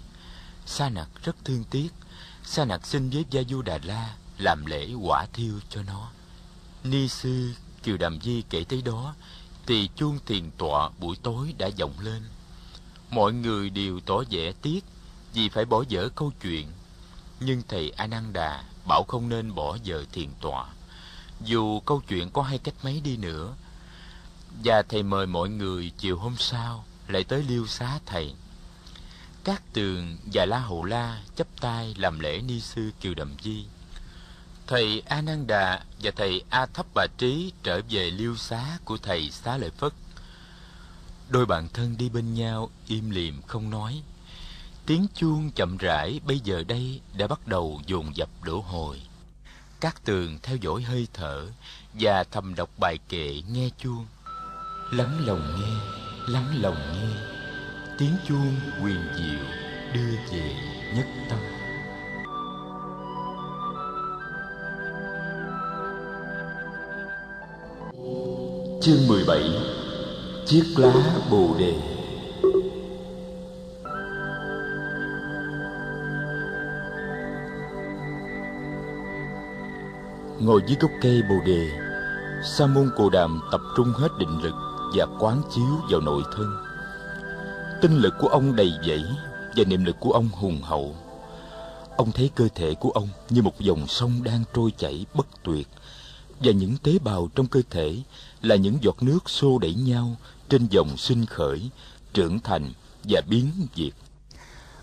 sa 0.70 0.88
nặc 0.88 1.08
rất 1.24 1.36
thương 1.44 1.64
tiếc. 1.64 1.88
Sa 2.44 2.64
nặc 2.64 2.86
xin 2.86 3.10
với 3.10 3.24
gia 3.30 3.42
du 3.48 3.62
đà 3.62 3.78
la 3.82 4.14
làm 4.38 4.66
lễ 4.66 4.92
quả 4.94 5.26
thiêu 5.32 5.54
cho 5.70 5.82
nó. 5.82 6.10
Ni 6.84 7.08
sư 7.08 7.52
kiều 7.82 7.96
đàm 7.96 8.20
di 8.20 8.42
kể 8.50 8.64
tới 8.68 8.82
đó 8.82 9.14
thì 9.66 9.88
chuông 9.96 10.18
thiền 10.26 10.50
tọa 10.58 10.90
buổi 10.98 11.16
tối 11.22 11.54
đã 11.58 11.70
vọng 11.78 11.94
lên. 12.00 12.22
Mọi 13.10 13.32
người 13.32 13.70
đều 13.70 14.00
tỏ 14.00 14.22
vẻ 14.30 14.52
tiếc 14.62 14.84
vì 15.34 15.48
phải 15.48 15.64
bỏ 15.64 15.84
dở 15.88 16.08
câu 16.14 16.32
chuyện. 16.42 16.72
Nhưng 17.40 17.62
thầy 17.68 17.90
a 17.90 18.06
nan 18.06 18.32
đà 18.32 18.64
bảo 18.88 19.04
không 19.08 19.28
nên 19.28 19.54
bỏ 19.54 19.78
dở 19.82 20.04
thiền 20.12 20.28
tọa. 20.40 20.66
Dù 21.44 21.80
câu 21.80 22.02
chuyện 22.08 22.30
có 22.30 22.42
hay 22.42 22.58
cách 22.58 22.74
mấy 22.82 23.00
đi 23.00 23.16
nữa, 23.16 23.54
và 24.64 24.82
thầy 24.82 25.02
mời 25.02 25.26
mọi 25.26 25.48
người 25.48 25.92
chiều 25.98 26.18
hôm 26.18 26.36
sau 26.38 26.84
lại 27.08 27.24
tới 27.24 27.42
liêu 27.42 27.66
xá 27.66 27.98
thầy 28.06 28.34
các 29.44 29.62
tường 29.72 30.16
và 30.32 30.46
la 30.46 30.58
hầu 30.58 30.84
la 30.84 31.22
chấp 31.36 31.46
tay 31.60 31.94
làm 31.98 32.20
lễ 32.20 32.40
ni 32.40 32.60
sư 32.60 32.90
kiều 33.00 33.14
đầm 33.14 33.34
di. 33.42 33.64
Thầy 34.66 35.02
a 35.06 35.20
nan 35.20 35.46
đà 35.46 35.84
và 36.02 36.10
thầy 36.16 36.42
a 36.50 36.66
thấp 36.66 36.86
bà 36.94 37.06
trí 37.18 37.52
trở 37.62 37.80
về 37.90 38.10
liêu 38.10 38.36
xá 38.36 38.78
của 38.84 38.96
thầy 38.96 39.30
xá 39.30 39.56
lợi 39.56 39.70
phất. 39.70 39.92
Đôi 41.28 41.46
bạn 41.46 41.68
thân 41.72 41.96
đi 41.96 42.08
bên 42.08 42.34
nhau 42.34 42.70
im 42.86 43.10
lìm 43.10 43.42
không 43.42 43.70
nói. 43.70 44.02
Tiếng 44.86 45.06
chuông 45.14 45.50
chậm 45.50 45.76
rãi 45.76 46.20
bây 46.26 46.40
giờ 46.40 46.64
đây 46.68 47.00
đã 47.14 47.26
bắt 47.26 47.46
đầu 47.46 47.80
dồn 47.86 48.16
dập 48.16 48.28
đổ 48.42 48.60
hồi. 48.60 49.00
Các 49.80 50.04
tường 50.04 50.38
theo 50.42 50.56
dõi 50.56 50.82
hơi 50.82 51.08
thở 51.12 51.46
và 51.94 52.24
thầm 52.24 52.54
đọc 52.54 52.70
bài 52.78 52.98
kệ 53.08 53.42
nghe 53.50 53.70
chuông. 53.78 54.06
Lắng 54.90 55.26
lòng 55.26 55.60
nghe, 55.60 55.80
lắng 56.32 56.62
lòng 56.62 56.76
nghe 56.92 57.39
tiếng 58.00 58.16
chuông 58.28 58.54
quyền 58.84 58.98
diệu 59.16 59.44
đưa 59.94 60.16
về 60.32 60.54
nhất 60.96 61.06
tâm. 61.28 61.38
Chương 68.82 69.08
17 69.08 69.42
chiếc 70.46 70.64
lá 70.76 71.18
bồ 71.30 71.54
đề. 71.58 71.74
Ngồi 80.40 80.62
dưới 80.66 80.76
gốc 80.80 80.90
cây 81.02 81.22
bồ 81.28 81.34
đề 81.46 81.68
sa 82.44 82.66
môn 82.66 82.90
cồ 82.96 83.10
đàm 83.10 83.40
tập 83.52 83.60
trung 83.76 83.92
hết 83.96 84.08
định 84.18 84.42
lực 84.42 84.54
và 84.96 85.06
quán 85.18 85.42
chiếu 85.50 85.66
vào 85.90 86.00
nội 86.00 86.22
thân 86.36 86.59
tinh 87.82 87.96
lực 87.98 88.14
của 88.18 88.28
ông 88.28 88.56
đầy 88.56 88.72
dẫy 88.86 89.04
và 89.56 89.64
niệm 89.64 89.84
lực 89.84 89.96
của 90.00 90.12
ông 90.12 90.28
hùng 90.28 90.62
hậu. 90.62 90.96
Ông 91.96 92.12
thấy 92.12 92.30
cơ 92.34 92.48
thể 92.54 92.74
của 92.74 92.90
ông 92.90 93.08
như 93.30 93.42
một 93.42 93.60
dòng 93.60 93.86
sông 93.86 94.22
đang 94.22 94.44
trôi 94.54 94.72
chảy 94.78 95.06
bất 95.14 95.26
tuyệt, 95.42 95.68
và 96.40 96.52
những 96.52 96.76
tế 96.82 96.98
bào 96.98 97.28
trong 97.34 97.46
cơ 97.46 97.62
thể 97.70 97.96
là 98.42 98.56
những 98.56 98.78
giọt 98.80 99.02
nước 99.02 99.30
xô 99.30 99.58
đẩy 99.58 99.74
nhau 99.74 100.16
trên 100.48 100.66
dòng 100.70 100.96
sinh 100.96 101.26
khởi, 101.26 101.70
trưởng 102.12 102.40
thành 102.40 102.72
và 103.04 103.20
biến 103.28 103.50
diệt 103.76 103.92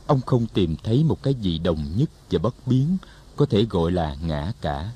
ông 0.08 0.22
không 0.26 0.48
tìm 0.54 0.76
thấy 0.84 1.04
một 1.04 1.24
cái 1.24 1.34
gì 1.34 1.60
đồng 1.60 1.86
nhất 1.96 2.10
và 2.32 2.40
bất 2.40 2.68
biến 2.68 2.98
có 3.36 3.46
thể 3.46 3.66
gọi 3.70 3.92
là 3.92 4.16
ngã 4.22 4.54
cả. 4.62 4.92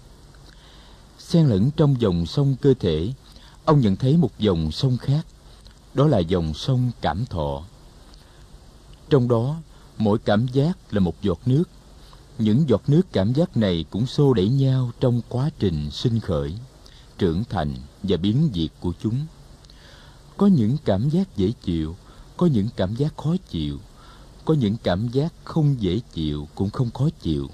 Xen 1.19 1.47
lẫn 1.47 1.71
trong 1.71 2.01
dòng 2.01 2.25
sông 2.25 2.55
cơ 2.61 2.73
thể, 2.79 3.13
ông 3.65 3.81
nhận 3.81 3.95
thấy 3.95 4.17
một 4.17 4.39
dòng 4.39 4.71
sông 4.71 4.97
khác, 4.97 5.25
đó 5.93 6.07
là 6.07 6.19
dòng 6.19 6.53
sông 6.53 6.91
cảm 7.01 7.25
thọ 7.25 7.63
trong 9.12 9.28
đó, 9.28 9.62
mỗi 9.97 10.20
cảm 10.20 10.47
giác 10.47 10.78
là 10.91 10.99
một 10.99 11.22
giọt 11.22 11.39
nước. 11.45 11.64
Những 12.39 12.70
giọt 12.70 12.82
nước 12.88 13.01
cảm 13.12 13.34
giác 13.34 13.57
này 13.57 13.86
cũng 13.89 14.05
xô 14.05 14.34
đẩy 14.34 14.49
nhau 14.49 14.91
trong 14.99 15.22
quá 15.30 15.49
trình 15.59 15.91
sinh 15.91 16.20
khởi, 16.20 16.53
trưởng 17.18 17.43
thành 17.49 17.76
và 18.03 18.18
biến 18.18 18.49
diệt 18.53 18.70
của 18.80 18.93
chúng. 19.03 19.26
Có 20.38 20.47
những 20.47 20.78
cảm 20.86 21.09
giác 21.09 21.38
dễ 21.38 21.51
chịu, 21.64 21.95
có 22.38 22.45
những 22.45 22.68
cảm 22.76 22.95
giác 22.95 23.18
khó 23.18 23.36
chịu, 23.49 23.80
có 24.45 24.53
những 24.53 24.76
cảm 24.84 25.07
giác 25.07 25.34
không 25.43 25.76
dễ 25.80 25.99
chịu 26.14 26.47
cũng 26.55 26.70
không 26.70 26.91
khó 26.91 27.09
chịu. 27.22 27.49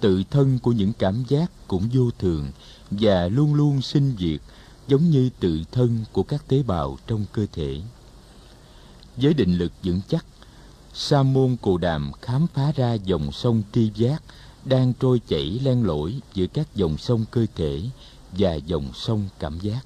Tự 0.00 0.22
thân 0.30 0.58
của 0.58 0.72
những 0.72 0.92
cảm 0.92 1.24
giác 1.28 1.50
cũng 1.68 1.88
vô 1.92 2.10
thường 2.18 2.50
và 2.90 3.28
luôn 3.28 3.54
luôn 3.54 3.82
sinh 3.82 4.16
diệt 4.18 4.40
giống 4.88 5.10
như 5.10 5.30
tự 5.40 5.60
thân 5.72 6.04
của 6.12 6.22
các 6.22 6.48
tế 6.48 6.62
bào 6.62 6.98
trong 7.06 7.24
cơ 7.32 7.46
thể. 7.52 7.80
Với 9.16 9.34
định 9.34 9.58
lực 9.58 9.72
vững 9.82 10.00
chắc 10.08 10.24
sa 10.94 11.22
môn 11.22 11.56
cù 11.56 11.78
đàm 11.78 12.12
khám 12.22 12.46
phá 12.54 12.72
ra 12.72 12.94
dòng 12.94 13.32
sông 13.32 13.62
tri 13.72 13.90
giác 13.94 14.22
đang 14.64 14.92
trôi 15.00 15.20
chảy 15.28 15.60
len 15.62 15.86
lỏi 15.86 16.20
giữa 16.34 16.46
các 16.46 16.74
dòng 16.74 16.98
sông 16.98 17.24
cơ 17.30 17.46
thể 17.54 17.82
và 18.32 18.54
dòng 18.54 18.90
sông 18.94 19.28
cảm 19.38 19.58
giác. 19.60 19.80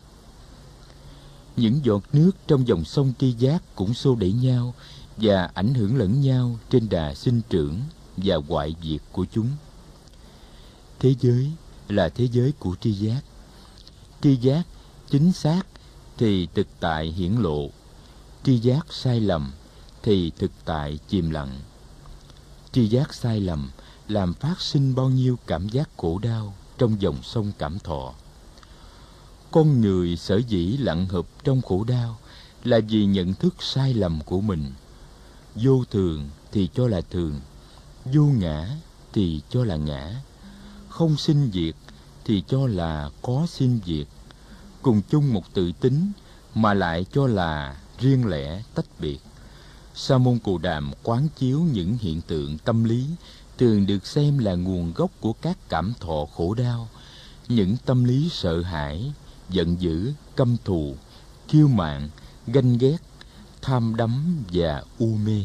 Những 1.57 1.80
giọt 1.84 2.02
nước 2.12 2.30
trong 2.46 2.68
dòng 2.68 2.84
sông 2.84 3.12
tri 3.18 3.32
giác 3.32 3.62
cũng 3.74 3.94
xô 3.94 4.14
đẩy 4.14 4.32
nhau 4.32 4.74
và 5.16 5.50
ảnh 5.55 5.74
hưởng 5.74 5.96
lẫn 5.96 6.20
nhau 6.20 6.59
trên 6.70 6.88
đà 6.88 7.14
sinh 7.14 7.40
trưởng 7.48 7.80
và 8.16 8.36
hoại 8.48 8.74
diệt 8.82 9.00
của 9.12 9.26
chúng. 9.32 9.48
Thế 10.98 11.14
giới 11.20 11.50
là 11.88 12.09
thế 12.09 12.28
giới 12.32 12.52
của 12.59 12.76
tri 12.80 12.92
giác. 12.92 13.20
Tri 14.22 14.36
giác 14.36 14.62
chính 15.11 15.32
xác 15.32 15.62
thì 16.16 16.48
thực 16.55 16.66
tại 16.80 17.07
hiển 17.07 17.32
lộ. 17.32 17.70
Tri 18.44 18.59
giác 18.59 18.86
sai 18.90 19.20
lầm 19.20 19.52
thì 20.05 20.32
thực 20.38 20.50
tại 20.64 20.98
chìm 21.09 21.30
lặng. 21.30 21.61
Tri 22.72 22.86
giác 22.86 23.14
sai 23.14 23.40
lầm 23.40 23.70
làm 24.09 24.34
phát 24.34 24.61
sinh 24.61 24.94
bao 24.94 25.09
nhiêu 25.09 25.38
cảm 25.46 25.68
giác 25.68 25.90
khổ 25.96 26.18
đau 26.18 26.55
trong 26.78 27.02
dòng 27.02 27.22
sông 27.22 27.52
cảm 27.59 27.78
thọ. 27.78 28.14
Con 29.50 29.80
người 29.80 30.16
sở 30.16 30.36
dĩ 30.36 30.76
lặng 30.76 31.07
hợp 31.07 31.26
trong 31.44 31.62
khổ 31.62 31.84
đau 31.84 32.18
là 32.64 32.80
vì 32.88 33.07
nhận 33.07 33.34
thức 33.34 33.55
sai 33.61 33.94
lầm 33.94 34.20
của 34.20 34.40
mình. 34.40 34.72
Vô 35.55 35.84
thường 35.90 36.28
thì 36.52 36.68
cho 36.74 36.88
là 36.88 37.00
thường, 37.00 37.40
vô 38.05 38.22
ngã 38.22 38.68
thì 39.12 39.40
cho 39.50 39.64
là 39.64 39.76
ngã. 39.76 40.22
Không 40.88 41.16
sinh 41.16 41.50
diệt 41.52 41.74
thì 42.24 42.42
cho 42.48 42.66
là 42.66 43.11
có 43.22 43.46
sinh 43.48 43.80
diệt. 43.86 44.07
Cùng 44.82 45.02
chung 45.11 45.32
một 45.32 45.55
tự 45.55 45.72
tính 45.80 46.12
mà 46.55 46.74
lại 46.74 47.07
cho 47.12 47.26
là 47.26 47.76
riêng 47.98 48.26
lẻ 48.26 48.62
tách 48.74 48.86
biệt 48.98 49.18
sa 49.95 50.18
môn 50.18 50.38
cù 50.38 50.59
đàm 50.59 50.92
quán 51.03 51.28
chiếu 51.36 51.61
những 51.61 51.99
hiện 52.01 52.20
tượng 52.20 52.59
tâm 52.59 52.84
lý, 52.84 53.07
thường 53.59 53.86
được 53.86 54.07
xem 54.07 54.38
là 54.38 54.55
nguồn 54.55 54.92
gốc 54.92 55.11
của 55.20 55.32
các 55.32 55.59
cảm 55.68 55.92
thọ 56.01 56.26
khổ 56.36 56.55
đau. 56.55 56.88
Những 57.49 57.76
tâm 57.84 58.05
lý 58.05 58.28
sợ 58.32 58.62
hãi, 58.62 59.12
giận 59.51 59.80
dữ, 59.80 60.12
căm 60.36 60.57
thù, 60.64 60.97
kiêu 61.49 61.68
mạn, 61.68 62.09
ganh 62.47 62.78
ghét, 62.78 62.97
tham 63.62 63.97
đắm 63.97 64.45
và 64.53 64.82
u 64.99 65.16
mê. 65.24 65.42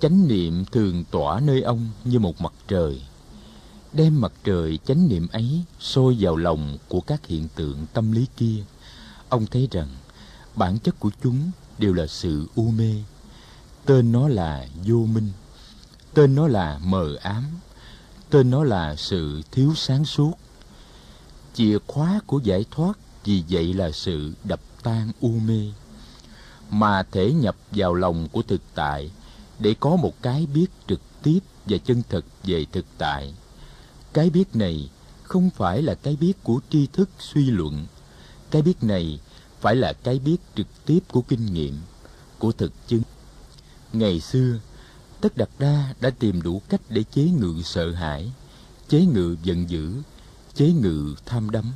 Chánh 0.00 0.28
niệm 0.28 0.64
thường 0.64 1.04
tỏa 1.10 1.40
nơi 1.40 1.62
ông 1.62 1.88
như 2.04 2.18
một 2.18 2.40
mặt 2.40 2.52
trời, 2.68 3.02
đem 3.92 4.20
mặt 4.20 4.32
trời 4.44 4.78
chánh 4.84 5.08
niệm 5.08 5.28
ấy 5.32 5.64
sôi 5.80 6.16
vào 6.20 6.36
lòng 6.36 6.78
của 6.88 7.00
các 7.00 7.26
hiện 7.26 7.48
tượng 7.54 7.86
tâm 7.92 8.12
lý 8.12 8.26
kia. 8.36 8.64
Ông 9.28 9.46
thấy 9.46 9.68
rằng 9.70 9.88
bản 10.54 10.78
chất 10.78 11.00
của 11.00 11.10
chúng 11.22 11.50
đều 11.80 11.94
là 11.94 12.06
sự 12.06 12.46
u 12.54 12.70
mê. 12.70 12.94
Tên 13.84 14.12
nó 14.12 14.28
là 14.28 14.66
vô 14.84 14.96
minh. 14.96 15.28
Tên 16.14 16.34
nó 16.34 16.48
là 16.48 16.78
mờ 16.84 17.16
ám. 17.22 17.44
Tên 18.30 18.50
nó 18.50 18.64
là 18.64 18.96
sự 18.96 19.42
thiếu 19.52 19.72
sáng 19.76 20.04
suốt. 20.04 20.32
Chìa 21.54 21.78
khóa 21.86 22.20
của 22.26 22.38
giải 22.38 22.64
thoát 22.70 22.98
vì 23.24 23.42
vậy 23.50 23.74
là 23.74 23.90
sự 23.90 24.32
đập 24.44 24.60
tan 24.82 25.12
u 25.20 25.28
mê. 25.28 25.72
Mà 26.70 27.02
thể 27.02 27.32
nhập 27.32 27.56
vào 27.70 27.94
lòng 27.94 28.28
của 28.32 28.42
thực 28.42 28.60
tại 28.74 29.10
để 29.58 29.74
có 29.80 29.96
một 29.96 30.22
cái 30.22 30.46
biết 30.46 30.66
trực 30.88 31.00
tiếp 31.22 31.38
và 31.66 31.78
chân 31.78 32.02
thực 32.08 32.24
về 32.42 32.64
thực 32.72 32.84
tại. 32.98 33.34
Cái 34.12 34.30
biết 34.30 34.56
này 34.56 34.90
không 35.22 35.50
phải 35.50 35.82
là 35.82 35.94
cái 35.94 36.16
biết 36.16 36.32
của 36.42 36.60
tri 36.70 36.86
thức 36.86 37.08
suy 37.18 37.50
luận. 37.50 37.86
Cái 38.50 38.62
biết 38.62 38.84
này 38.84 39.20
phải 39.60 39.76
là 39.76 39.92
cái 39.92 40.18
biết 40.18 40.36
trực 40.56 40.66
tiếp 40.86 40.98
của 41.12 41.20
kinh 41.20 41.46
nghiệm, 41.46 41.78
của 42.38 42.52
thực 42.52 42.72
chứng. 42.88 43.02
Ngày 43.92 44.20
xưa, 44.20 44.58
tất 45.20 45.36
đặt 45.36 45.48
đa 45.58 45.94
đã 46.00 46.10
tìm 46.10 46.42
đủ 46.42 46.62
cách 46.68 46.80
để 46.88 47.04
chế 47.12 47.24
ngự 47.24 47.62
sợ 47.64 47.92
hãi, 47.92 48.32
chế 48.88 49.00
ngự 49.00 49.36
giận 49.42 49.70
dữ, 49.70 49.92
chế 50.54 50.72
ngự 50.72 51.14
tham 51.26 51.50
đắm. 51.50 51.72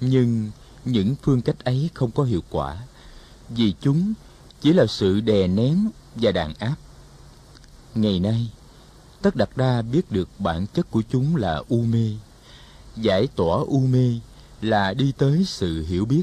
Nhưng 0.00 0.50
những 0.84 1.14
phương 1.22 1.42
cách 1.42 1.64
ấy 1.64 1.90
không 1.94 2.10
có 2.10 2.24
hiệu 2.24 2.42
quả, 2.50 2.76
vì 3.48 3.74
chúng 3.80 4.12
chỉ 4.60 4.72
là 4.72 4.86
sự 4.86 5.20
đè 5.20 5.46
nén 5.46 5.88
và 6.14 6.32
đàn 6.32 6.54
áp. 6.54 6.76
Ngày 7.94 8.20
nay, 8.20 8.50
tất 9.22 9.36
đặt 9.36 9.56
đa 9.56 9.82
biết 9.82 10.12
được 10.12 10.28
bản 10.38 10.66
chất 10.66 10.90
của 10.90 11.02
chúng 11.10 11.36
là 11.36 11.62
u 11.68 11.82
mê, 11.82 12.10
giải 12.96 13.28
tỏa 13.36 13.56
u 13.56 13.80
mê 13.80 14.14
là 14.62 14.94
đi 14.94 15.12
tới 15.18 15.44
sự 15.46 15.86
hiểu 15.86 16.04
biết 16.04 16.22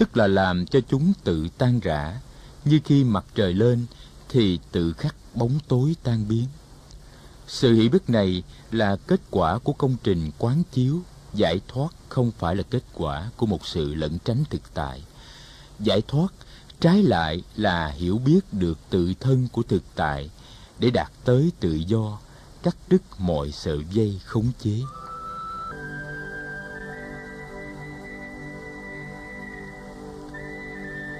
tức 0.00 0.16
là 0.16 0.26
làm 0.26 0.66
cho 0.66 0.80
chúng 0.88 1.12
tự 1.24 1.48
tan 1.58 1.80
rã. 1.80 2.20
Như 2.64 2.80
khi 2.84 3.04
mặt 3.04 3.24
trời 3.34 3.54
lên, 3.54 3.86
thì 4.28 4.58
tự 4.72 4.92
khắc 4.92 5.14
bóng 5.34 5.58
tối 5.68 5.96
tan 6.02 6.28
biến. 6.28 6.46
Sự 7.46 7.74
hiểu 7.74 7.90
biết 7.90 8.10
này 8.10 8.42
là 8.70 8.96
kết 8.96 9.20
quả 9.30 9.58
của 9.58 9.72
công 9.72 9.96
trình 10.02 10.30
quán 10.38 10.62
chiếu, 10.72 11.00
giải 11.34 11.60
thoát 11.68 11.88
không 12.08 12.30
phải 12.38 12.56
là 12.56 12.62
kết 12.70 12.82
quả 12.94 13.30
của 13.36 13.46
một 13.46 13.66
sự 13.66 13.94
lẩn 13.94 14.18
tránh 14.24 14.44
thực 14.50 14.74
tại. 14.74 15.02
Giải 15.78 16.02
thoát, 16.08 16.32
trái 16.80 17.02
lại 17.02 17.42
là 17.56 17.88
hiểu 17.88 18.18
biết 18.18 18.40
được 18.52 18.78
tự 18.90 19.12
thân 19.20 19.48
của 19.52 19.62
thực 19.62 19.82
tại 19.94 20.30
để 20.78 20.90
đạt 20.90 21.10
tới 21.24 21.52
tự 21.60 21.72
do, 21.72 22.18
cắt 22.62 22.76
đứt 22.88 23.02
mọi 23.18 23.52
sợi 23.52 23.78
dây 23.90 24.20
khống 24.24 24.52
chế. 24.62 24.80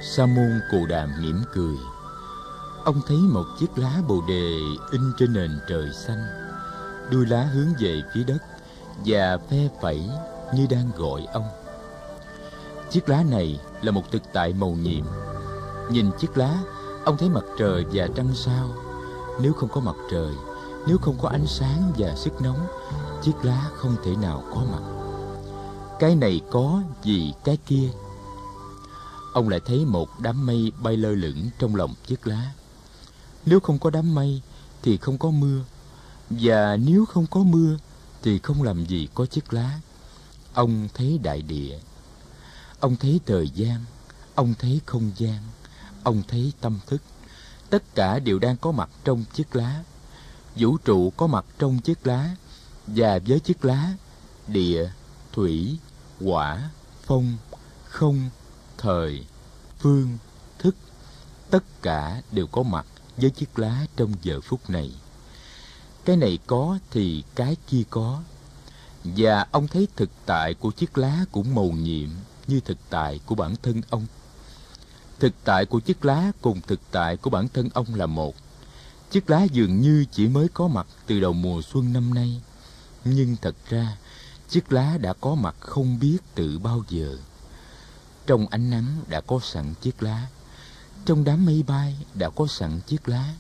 Sa 0.03 0.27
môn 0.27 0.61
cù 0.71 0.87
đàm 0.87 1.11
mỉm 1.23 1.43
cười. 1.53 1.77
Ông 2.85 3.01
thấy 3.07 3.17
một 3.17 3.45
chiếc 3.59 3.79
lá 3.79 4.03
bồ 4.09 4.23
đề 4.29 4.59
in 4.93 5.13
trên 5.19 5.33
nền 5.33 5.51
trời 5.69 5.91
xanh. 5.93 6.27
Đuôi 7.11 7.27
lá 7.27 7.43
hướng 7.43 7.69
về 7.81 8.03
phía 8.15 8.25
đất 8.25 8.39
và 9.05 9.39
phe 9.51 9.69
phẩy 9.83 10.11
như 10.55 10.67
đang 10.71 10.91
gọi 10.97 11.27
ông. 11.33 11.49
Chiếc 12.91 13.09
lá 13.09 13.23
này 13.31 13.61
là 13.83 13.93
một 13.93 14.03
thực 14.13 14.23
tại 14.33 14.53
màu 14.53 14.71
nhiệm. 14.71 15.05
Nhìn 15.91 16.11
chiếc 16.19 16.39
lá, 16.39 16.59
ông 17.05 17.17
thấy 17.17 17.29
mặt 17.29 17.45
trời 17.59 17.85
và 17.93 18.09
trăng 18.17 18.35
sao. 18.35 18.69
Nếu 19.41 19.53
không 19.53 19.69
có 19.69 19.81
mặt 19.81 19.97
trời, 20.11 20.35
nếu 20.87 20.99
không 20.99 21.17
có 21.23 21.29
ánh 21.29 21.47
sáng 21.47 21.93
và 21.99 22.15
sức 22.17 22.43
nóng, 22.43 22.67
chiếc 23.23 23.35
lá 23.43 23.71
không 23.75 23.97
thể 24.05 24.17
nào 24.17 24.45
có 24.55 24.61
mặt. 24.73 24.83
Cái 25.99 26.15
này 26.15 26.41
có 26.51 26.83
vì 27.05 27.33
cái 27.45 27.59
kia? 27.67 27.89
Ông 29.33 29.49
lại 29.49 29.61
thấy 29.65 29.85
một 29.85 30.21
đám 30.21 30.47
mây 30.47 30.73
bay 30.83 30.97
lơ 30.97 31.11
lửng 31.11 31.51
trong 31.59 31.77
lòng 31.77 31.95
chiếc 32.07 32.27
lá. 32.27 32.53
Nếu 33.47 33.61
không 33.61 33.79
có 33.79 33.91
đám 33.91 34.15
mây 34.15 34.43
thì 34.83 34.97
không 34.97 35.19
có 35.19 35.31
mưa. 35.31 35.65
Và 36.31 36.77
nếu 36.77 37.05
không 37.05 37.27
có 37.27 37.41
mưa 37.41 37.77
thì 38.23 38.39
không 38.39 38.63
làm 38.63 38.85
gì 38.87 39.09
có 39.15 39.27
chiếc 39.27 39.53
lá. 39.53 39.81
Ông 40.55 40.89
thấy 40.95 41.19
đại 41.23 41.43
địa. 41.43 41.79
Ông 42.81 42.97
thấy 42.97 43.21
thời 43.27 43.49
gian. 43.49 43.85
Ông 44.35 44.55
thấy 44.59 44.81
không 44.87 45.11
gian. 45.17 45.43
Ông 46.03 46.23
thấy 46.29 46.53
tâm 46.61 46.79
thức. 46.87 47.03
Tất 47.71 47.95
cả 47.95 48.19
đều 48.19 48.39
đang 48.39 48.57
có 48.57 48.73
mặt 48.73 48.91
trong 49.05 49.25
chiếc 49.33 49.57
lá. 49.57 49.85
Vũ 50.57 50.77
trụ 50.77 51.11
có 51.17 51.27
mặt 51.27 51.45
trong 51.59 51.79
chiếc 51.79 52.07
lá. 52.07 52.37
Và 52.87 53.19
với 53.27 53.41
chiếc 53.41 53.65
lá 53.65 53.93
địa 54.47 54.91
thủy 55.33 55.79
quả, 56.21 56.71
phong 57.07 57.37
không 57.85 58.31
thời. 58.81 59.25
Phương, 59.79 60.19
thức, 60.59 60.77
tất 61.51 61.83
cả 61.83 62.23
đều 62.33 62.47
có 62.47 62.63
mặt 62.63 62.87
với 63.17 63.31
chiếc 63.31 63.59
lá 63.59 63.87
trong 63.97 64.13
giờ 64.23 64.41
phút 64.41 64.71
này. 64.71 64.93
Cái 66.05 66.17
này 66.17 66.39
có 66.47 66.79
thì 66.91 67.25
cái 67.35 67.57
kia 67.67 67.83
có. 67.91 68.23
Và 69.05 69.47
ông 69.51 69.69
thấy 69.69 69.89
thực 69.97 70.11
tại 70.27 70.55
của 70.55 70.71
chiếc 70.71 70.99
lá 70.99 71.25
cũng 71.33 71.55
màu 71.55 71.71
nhiệm 71.71 72.09
như 72.47 72.61
thực 72.61 72.79
tại 72.91 73.21
của 73.27 73.35
bản 73.35 73.55
thân 73.63 73.83
ông. 73.91 74.07
Thực 75.19 75.33
tại 75.45 75.67
của 75.67 75.81
chiếc 75.81 76.05
lá 76.05 76.33
cùng 76.41 76.61
thực 76.67 76.81
tại 76.91 77.17
của 77.17 77.31
bản 77.31 77.49
thân 77.49 77.69
ông 77.75 77.95
là 77.95 78.07
một. 78.07 78.35
Chiếc 79.11 79.31
lá 79.31 79.45
dường 79.45 79.81
như 79.81 80.05
chỉ 80.13 80.29
mới 80.29 80.49
có 80.55 80.69
mặt 80.69 80.87
từ 81.07 81.21
đầu 81.21 81.33
mùa 81.33 81.63
xuân 81.63 81.93
năm 81.93 82.15
nay. 82.15 82.41
Nhưng 83.05 83.37
thật 83.43 83.55
ra, 83.69 83.97
chiếc 84.49 84.73
lá 84.73 84.99
đã 84.99 85.13
có 85.13 85.35
mặt 85.35 85.57
không 85.61 85.99
biết 85.99 86.19
từ 86.35 86.59
bao 86.59 86.85
giờ 86.89 87.19
trong 88.31 88.47
ánh 88.47 88.71
nắng 88.71 89.03
đã 89.09 89.21
có 89.21 89.41
sẵn 89.43 89.75
chiếc 89.83 90.03
lá. 90.03 90.27
Trong 91.05 91.25
đám 91.25 91.47
mây 91.47 91.65
bay 91.67 91.97
đã 92.15 92.31
có 92.31 92.47
sẵn 92.47 92.81
chiếc 92.87 93.09
lá. 93.09 93.35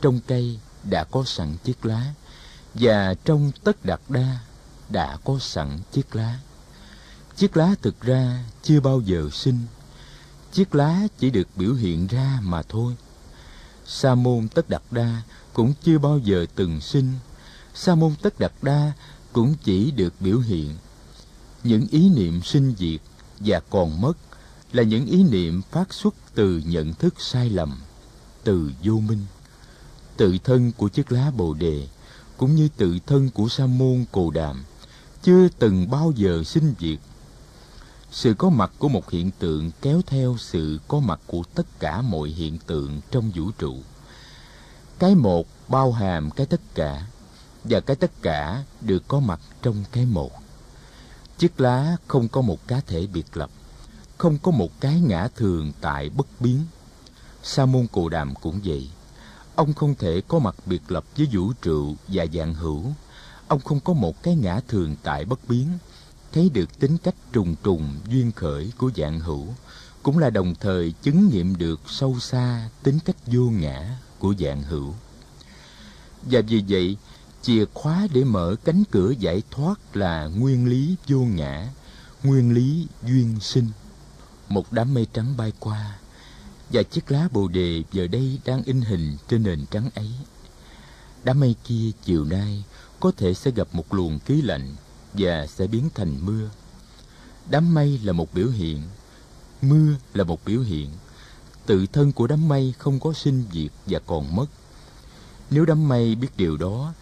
Trong 0.00 0.20
cây 0.26 0.58
đã 0.84 1.04
có 1.04 1.24
sẵn 1.24 1.56
chiếc 1.64 1.86
lá. 1.86 2.14
Và 2.74 3.14
trong 3.24 3.52
tất 3.64 3.84
đặt 3.84 4.00
đa 4.08 4.38
đã 4.88 5.16
có 5.24 5.38
sẵn 5.40 5.78
chiếc 5.92 6.16
lá. 6.16 6.38
Chiếc 7.36 7.56
lá 7.56 7.74
thực 7.82 8.00
ra 8.00 8.44
chưa 8.62 8.80
bao 8.80 9.00
giờ 9.00 9.28
sinh. 9.32 9.58
Chiếc 10.52 10.74
lá 10.74 11.00
chỉ 11.18 11.30
được 11.30 11.48
biểu 11.56 11.74
hiện 11.74 12.06
ra 12.06 12.38
mà 12.42 12.62
thôi. 12.62 12.96
Sa 13.86 14.14
môn 14.14 14.48
tất 14.48 14.68
đặt 14.68 14.82
đa 14.90 15.22
cũng 15.52 15.74
chưa 15.82 15.98
bao 15.98 16.18
giờ 16.18 16.46
từng 16.54 16.80
sinh. 16.80 17.12
Sa 17.74 17.94
môn 17.94 18.14
tất 18.22 18.38
đặt 18.38 18.52
đa 18.62 18.92
cũng 19.32 19.54
chỉ 19.64 19.90
được 19.90 20.14
biểu 20.20 20.38
hiện. 20.40 20.76
Những 21.64 21.86
ý 21.90 22.08
niệm 22.08 22.42
sinh 22.42 22.74
diệt 22.78 23.00
và 23.40 23.60
còn 23.70 24.00
mất 24.00 24.12
là 24.72 24.82
những 24.82 25.06
ý 25.06 25.22
niệm 25.22 25.62
phát 25.70 25.94
xuất 25.94 26.14
từ 26.34 26.62
nhận 26.66 26.94
thức 26.94 27.14
sai 27.18 27.50
lầm, 27.50 27.78
từ 28.44 28.70
vô 28.84 28.94
minh. 28.94 29.26
Tự 30.16 30.38
thân 30.44 30.72
của 30.76 30.88
chiếc 30.88 31.12
lá 31.12 31.30
bồ 31.36 31.54
đề 31.54 31.86
cũng 32.36 32.54
như 32.54 32.68
tự 32.76 32.98
thân 33.06 33.30
của 33.30 33.48
sa 33.48 33.66
môn 33.66 34.04
cồ 34.12 34.30
đàm 34.30 34.64
chưa 35.22 35.48
từng 35.58 35.90
bao 35.90 36.12
giờ 36.16 36.42
sinh 36.44 36.74
diệt. 36.80 36.98
Sự 38.10 38.34
có 38.34 38.50
mặt 38.50 38.72
của 38.78 38.88
một 38.88 39.10
hiện 39.10 39.30
tượng 39.38 39.70
kéo 39.82 40.00
theo 40.06 40.36
sự 40.38 40.78
có 40.88 41.00
mặt 41.00 41.20
của 41.26 41.42
tất 41.54 41.80
cả 41.80 42.02
mọi 42.02 42.28
hiện 42.28 42.58
tượng 42.66 43.00
trong 43.10 43.30
vũ 43.34 43.50
trụ. 43.58 43.76
Cái 44.98 45.14
một 45.14 45.46
bao 45.68 45.92
hàm 45.92 46.30
cái 46.30 46.46
tất 46.46 46.60
cả, 46.74 47.06
và 47.64 47.80
cái 47.80 47.96
tất 47.96 48.22
cả 48.22 48.64
được 48.80 49.02
có 49.08 49.20
mặt 49.20 49.40
trong 49.62 49.84
cái 49.92 50.06
một 50.06 50.47
chiếc 51.38 51.60
lá 51.60 51.96
không 52.08 52.28
có 52.28 52.40
một 52.40 52.68
cá 52.68 52.80
thể 52.86 53.06
biệt 53.06 53.36
lập, 53.36 53.50
không 54.18 54.38
có 54.38 54.50
một 54.50 54.80
cái 54.80 55.00
ngã 55.00 55.28
thường 55.36 55.72
tại 55.80 56.10
bất 56.10 56.26
biến. 56.40 56.64
Sa 57.42 57.66
môn 57.66 57.86
cồ 57.86 58.08
đàm 58.08 58.34
cũng 58.34 58.60
vậy. 58.64 58.88
Ông 59.54 59.74
không 59.74 59.94
thể 59.94 60.22
có 60.28 60.38
mặt 60.38 60.54
biệt 60.66 60.82
lập 60.88 61.04
với 61.16 61.28
vũ 61.32 61.52
trụ 61.62 61.96
và 62.08 62.26
dạng 62.34 62.54
hữu. 62.54 62.82
Ông 63.48 63.60
không 63.60 63.80
có 63.80 63.92
một 63.92 64.22
cái 64.22 64.34
ngã 64.34 64.60
thường 64.68 64.96
tại 65.02 65.24
bất 65.24 65.48
biến. 65.48 65.68
Thấy 66.32 66.50
được 66.54 66.78
tính 66.78 66.98
cách 66.98 67.14
trùng 67.32 67.54
trùng, 67.62 67.94
duyên 68.08 68.32
khởi 68.32 68.72
của 68.78 68.90
dạng 68.96 69.20
hữu, 69.20 69.46
cũng 70.02 70.18
là 70.18 70.30
đồng 70.30 70.54
thời 70.60 70.94
chứng 71.02 71.28
nghiệm 71.28 71.56
được 71.56 71.80
sâu 71.86 72.18
xa 72.20 72.68
tính 72.82 72.98
cách 73.04 73.16
vô 73.26 73.42
ngã 73.42 73.98
của 74.18 74.34
dạng 74.38 74.62
hữu. 74.62 74.94
Và 76.22 76.40
vì 76.48 76.64
vậy 76.68 76.96
chìa 77.42 77.64
khóa 77.74 78.06
để 78.12 78.24
mở 78.24 78.56
cánh 78.64 78.82
cửa 78.90 79.10
giải 79.10 79.42
thoát 79.50 79.96
là 79.96 80.26
nguyên 80.26 80.66
lý 80.66 80.96
vô 81.08 81.18
ngã, 81.18 81.68
nguyên 82.22 82.54
lý 82.54 82.86
duyên 83.02 83.40
sinh. 83.40 83.68
Một 84.48 84.72
đám 84.72 84.94
mây 84.94 85.06
trắng 85.12 85.36
bay 85.36 85.52
qua, 85.60 85.98
và 86.72 86.82
chiếc 86.82 87.10
lá 87.10 87.28
bồ 87.32 87.48
đề 87.48 87.82
giờ 87.92 88.06
đây 88.06 88.38
đang 88.44 88.62
in 88.62 88.80
hình 88.80 89.16
trên 89.28 89.42
nền 89.42 89.66
trắng 89.70 89.90
ấy. 89.94 90.10
Đám 91.24 91.40
mây 91.40 91.54
kia 91.64 91.90
chiều 92.04 92.24
nay 92.24 92.64
có 93.00 93.12
thể 93.16 93.34
sẽ 93.34 93.50
gặp 93.50 93.68
một 93.72 93.94
luồng 93.94 94.18
khí 94.18 94.42
lạnh 94.42 94.74
và 95.12 95.46
sẽ 95.46 95.66
biến 95.66 95.88
thành 95.94 96.26
mưa. 96.26 96.50
Đám 97.50 97.74
mây 97.74 98.00
là 98.02 98.12
một 98.12 98.34
biểu 98.34 98.48
hiện, 98.48 98.82
mưa 99.62 99.94
là 100.14 100.24
một 100.24 100.40
biểu 100.44 100.60
hiện. 100.60 100.90
Tự 101.66 101.86
thân 101.86 102.12
của 102.12 102.26
đám 102.26 102.48
mây 102.48 102.74
không 102.78 103.00
có 103.00 103.12
sinh 103.12 103.44
diệt 103.52 103.70
và 103.86 103.98
còn 104.06 104.36
mất. 104.36 104.46
Nếu 105.50 105.64
đám 105.64 105.88
mây 105.88 106.14
biết 106.14 106.28
điều 106.36 106.56
đó 106.56 106.94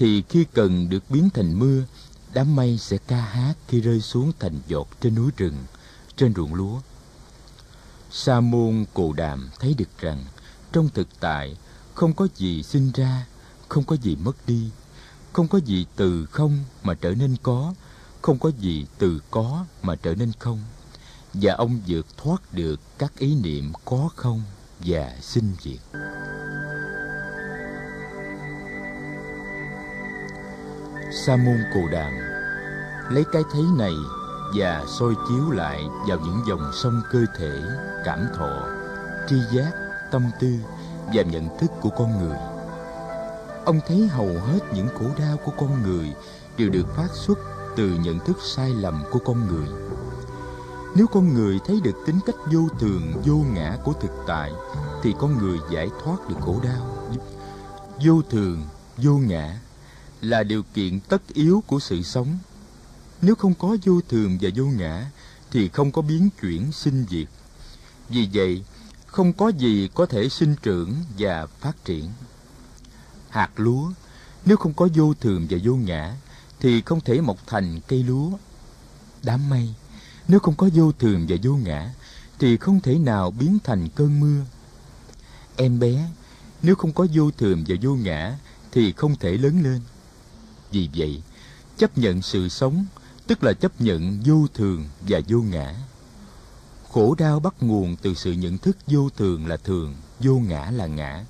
thì 0.00 0.22
khi 0.28 0.46
cần 0.52 0.88
được 0.88 1.10
biến 1.10 1.30
thành 1.30 1.58
mưa, 1.58 1.82
đám 2.32 2.56
mây 2.56 2.78
sẽ 2.78 2.98
ca 3.06 3.16
hát 3.16 3.54
khi 3.68 3.80
rơi 3.80 4.00
xuống 4.00 4.32
thành 4.38 4.60
giọt 4.66 4.88
trên 5.00 5.14
núi 5.14 5.30
rừng, 5.36 5.56
trên 6.16 6.34
ruộng 6.34 6.54
lúa. 6.54 6.80
Sa 8.10 8.40
môn 8.40 8.84
cù 8.94 9.12
đàm 9.12 9.50
thấy 9.58 9.74
được 9.74 9.98
rằng, 9.98 10.24
trong 10.72 10.88
thực 10.94 11.08
tại, 11.20 11.56
không 11.94 12.12
có 12.12 12.28
gì 12.36 12.62
sinh 12.62 12.90
ra, 12.94 13.26
không 13.68 13.84
có 13.84 13.96
gì 13.96 14.16
mất 14.16 14.46
đi, 14.46 14.70
không 15.32 15.48
có 15.48 15.58
gì 15.58 15.86
từ 15.96 16.26
không 16.26 16.58
mà 16.82 16.94
trở 16.94 17.14
nên 17.14 17.36
có, 17.42 17.74
không 18.22 18.38
có 18.38 18.50
gì 18.58 18.86
từ 18.98 19.20
có 19.30 19.64
mà 19.82 19.96
trở 19.96 20.14
nên 20.14 20.32
không. 20.38 20.60
Và 21.34 21.54
ông 21.54 21.80
vượt 21.86 22.06
thoát 22.16 22.54
được 22.54 22.80
các 22.98 23.12
ý 23.18 23.34
niệm 23.34 23.72
có 23.84 24.08
không 24.16 24.42
và 24.78 25.16
sinh 25.22 25.52
diệt. 25.62 26.00
Sa 31.12 31.36
môn 31.36 31.58
cồ 31.74 31.80
đàm. 31.92 32.12
Lấy 33.10 33.24
cái 33.32 33.42
thấy 33.52 33.62
này 33.78 33.92
và 34.54 34.84
soi 34.86 35.14
chiếu 35.28 35.50
lại 35.50 35.88
vào 36.08 36.18
những 36.18 36.42
dòng 36.48 36.70
sông 36.82 37.02
cơ 37.12 37.18
thể, 37.38 37.62
cảm 38.04 38.26
thọ, 38.36 38.68
tri 39.28 39.36
giác, 39.52 39.72
tâm 40.10 40.22
tư 40.40 40.48
và 41.14 41.22
nhận 41.22 41.58
thức 41.58 41.70
của 41.80 41.90
con 41.90 42.18
người. 42.18 42.38
Ông 43.64 43.80
thấy 43.86 44.08
hầu 44.08 44.26
hết 44.26 44.60
những 44.74 44.88
khổ 44.98 45.04
đau 45.18 45.36
của 45.44 45.52
con 45.58 45.82
người 45.82 46.14
đều 46.56 46.68
được 46.68 46.96
phát 46.96 47.08
xuất 47.12 47.38
từ 47.76 47.88
nhận 47.88 48.18
thức 48.18 48.36
sai 48.42 48.70
lầm 48.70 49.02
của 49.10 49.20
con 49.24 49.46
người. 49.46 49.68
Nếu 50.96 51.06
con 51.06 51.34
người 51.34 51.58
thấy 51.66 51.80
được 51.84 51.96
tính 52.06 52.18
cách 52.26 52.36
vô 52.52 52.60
thường, 52.80 53.12
vô 53.24 53.36
ngã 53.52 53.76
của 53.84 53.92
thực 53.92 54.12
tại, 54.26 54.52
thì 55.02 55.14
con 55.18 55.38
người 55.38 55.58
giải 55.70 55.90
thoát 56.04 56.28
được 56.28 56.36
khổ 56.40 56.56
đau. 56.62 56.96
Vô 58.04 58.22
thường, 58.30 58.62
vô 58.96 59.12
ngã 59.12 59.56
là 60.20 60.42
điều 60.42 60.62
kiện 60.74 61.00
tất 61.00 61.22
yếu 61.28 61.62
của 61.66 61.80
sự 61.80 62.02
sống 62.02 62.38
nếu 63.22 63.34
không 63.34 63.54
có 63.54 63.76
vô 63.84 64.00
thường 64.08 64.38
và 64.40 64.50
vô 64.56 64.64
ngã 64.64 65.10
thì 65.50 65.68
không 65.68 65.92
có 65.92 66.02
biến 66.02 66.28
chuyển 66.40 66.72
sinh 66.72 67.06
diệt 67.10 67.28
vì 68.08 68.28
vậy 68.32 68.64
không 69.10 69.32
có 69.32 69.48
gì 69.48 69.88
có 69.94 70.06
thể 70.06 70.28
sinh 70.28 70.54
trưởng 70.62 70.94
và 71.18 71.46
phát 71.46 71.84
triển. 71.84 72.10
Hạt 73.28 73.50
lúa, 73.56 73.92
nếu 74.44 74.56
không 74.56 74.74
có 74.74 74.88
vô 74.94 75.14
thường 75.14 75.46
và 75.50 75.58
vô 75.64 75.74
ngã, 75.74 76.16
thì 76.60 76.82
không 76.82 77.00
thể 77.00 77.20
mọc 77.20 77.36
thành 77.46 77.80
cây 77.88 78.02
lúa. 78.02 78.30
Đám 79.22 79.48
mây, 79.48 79.74
nếu 80.28 80.40
không 80.40 80.54
có 80.54 80.68
vô 80.74 80.92
thường 80.92 81.26
và 81.28 81.36
vô 81.42 81.52
ngã, 81.56 81.94
thì 82.38 82.56
không 82.56 82.80
thể 82.80 82.98
nào 82.98 83.30
biến 83.30 83.58
thành 83.64 83.88
cơn 83.88 84.20
mưa. 84.20 84.44
Em 85.56 85.78
bé, 85.78 86.08
nếu 86.62 86.74
không 86.74 86.92
có 86.92 87.06
vô 87.14 87.30
thường 87.30 87.64
và 87.68 87.76
vô 87.82 87.94
ngã, 87.94 88.38
thì 88.72 88.92
không 88.92 89.16
thể 89.16 89.30
lớn 89.30 89.62
lên. 89.62 89.80
Vì 90.72 90.88
vậy, 90.94 91.22
chấp 91.78 91.98
nhận 91.98 92.22
sự 92.22 92.48
sống, 92.48 92.84
tức 93.26 93.44
là 93.44 93.52
chấp 93.52 93.80
nhận 93.80 94.20
vô 94.24 94.46
thường 94.54 94.84
và 95.00 95.20
vô 95.28 95.38
ngã. 95.38 95.74
Khổ 96.88 97.14
đau 97.18 97.40
bắt 97.40 97.54
nguồn 97.60 97.96
từ 98.02 98.14
sự 98.14 98.32
nhận 98.32 98.58
thức 98.58 98.76
vô 98.86 99.08
thường 99.16 99.46
là 99.46 99.56
thường, 99.56 99.94
vô 100.20 100.34
ngã 100.34 100.70
là 100.70 100.86
ngã. 100.86 101.24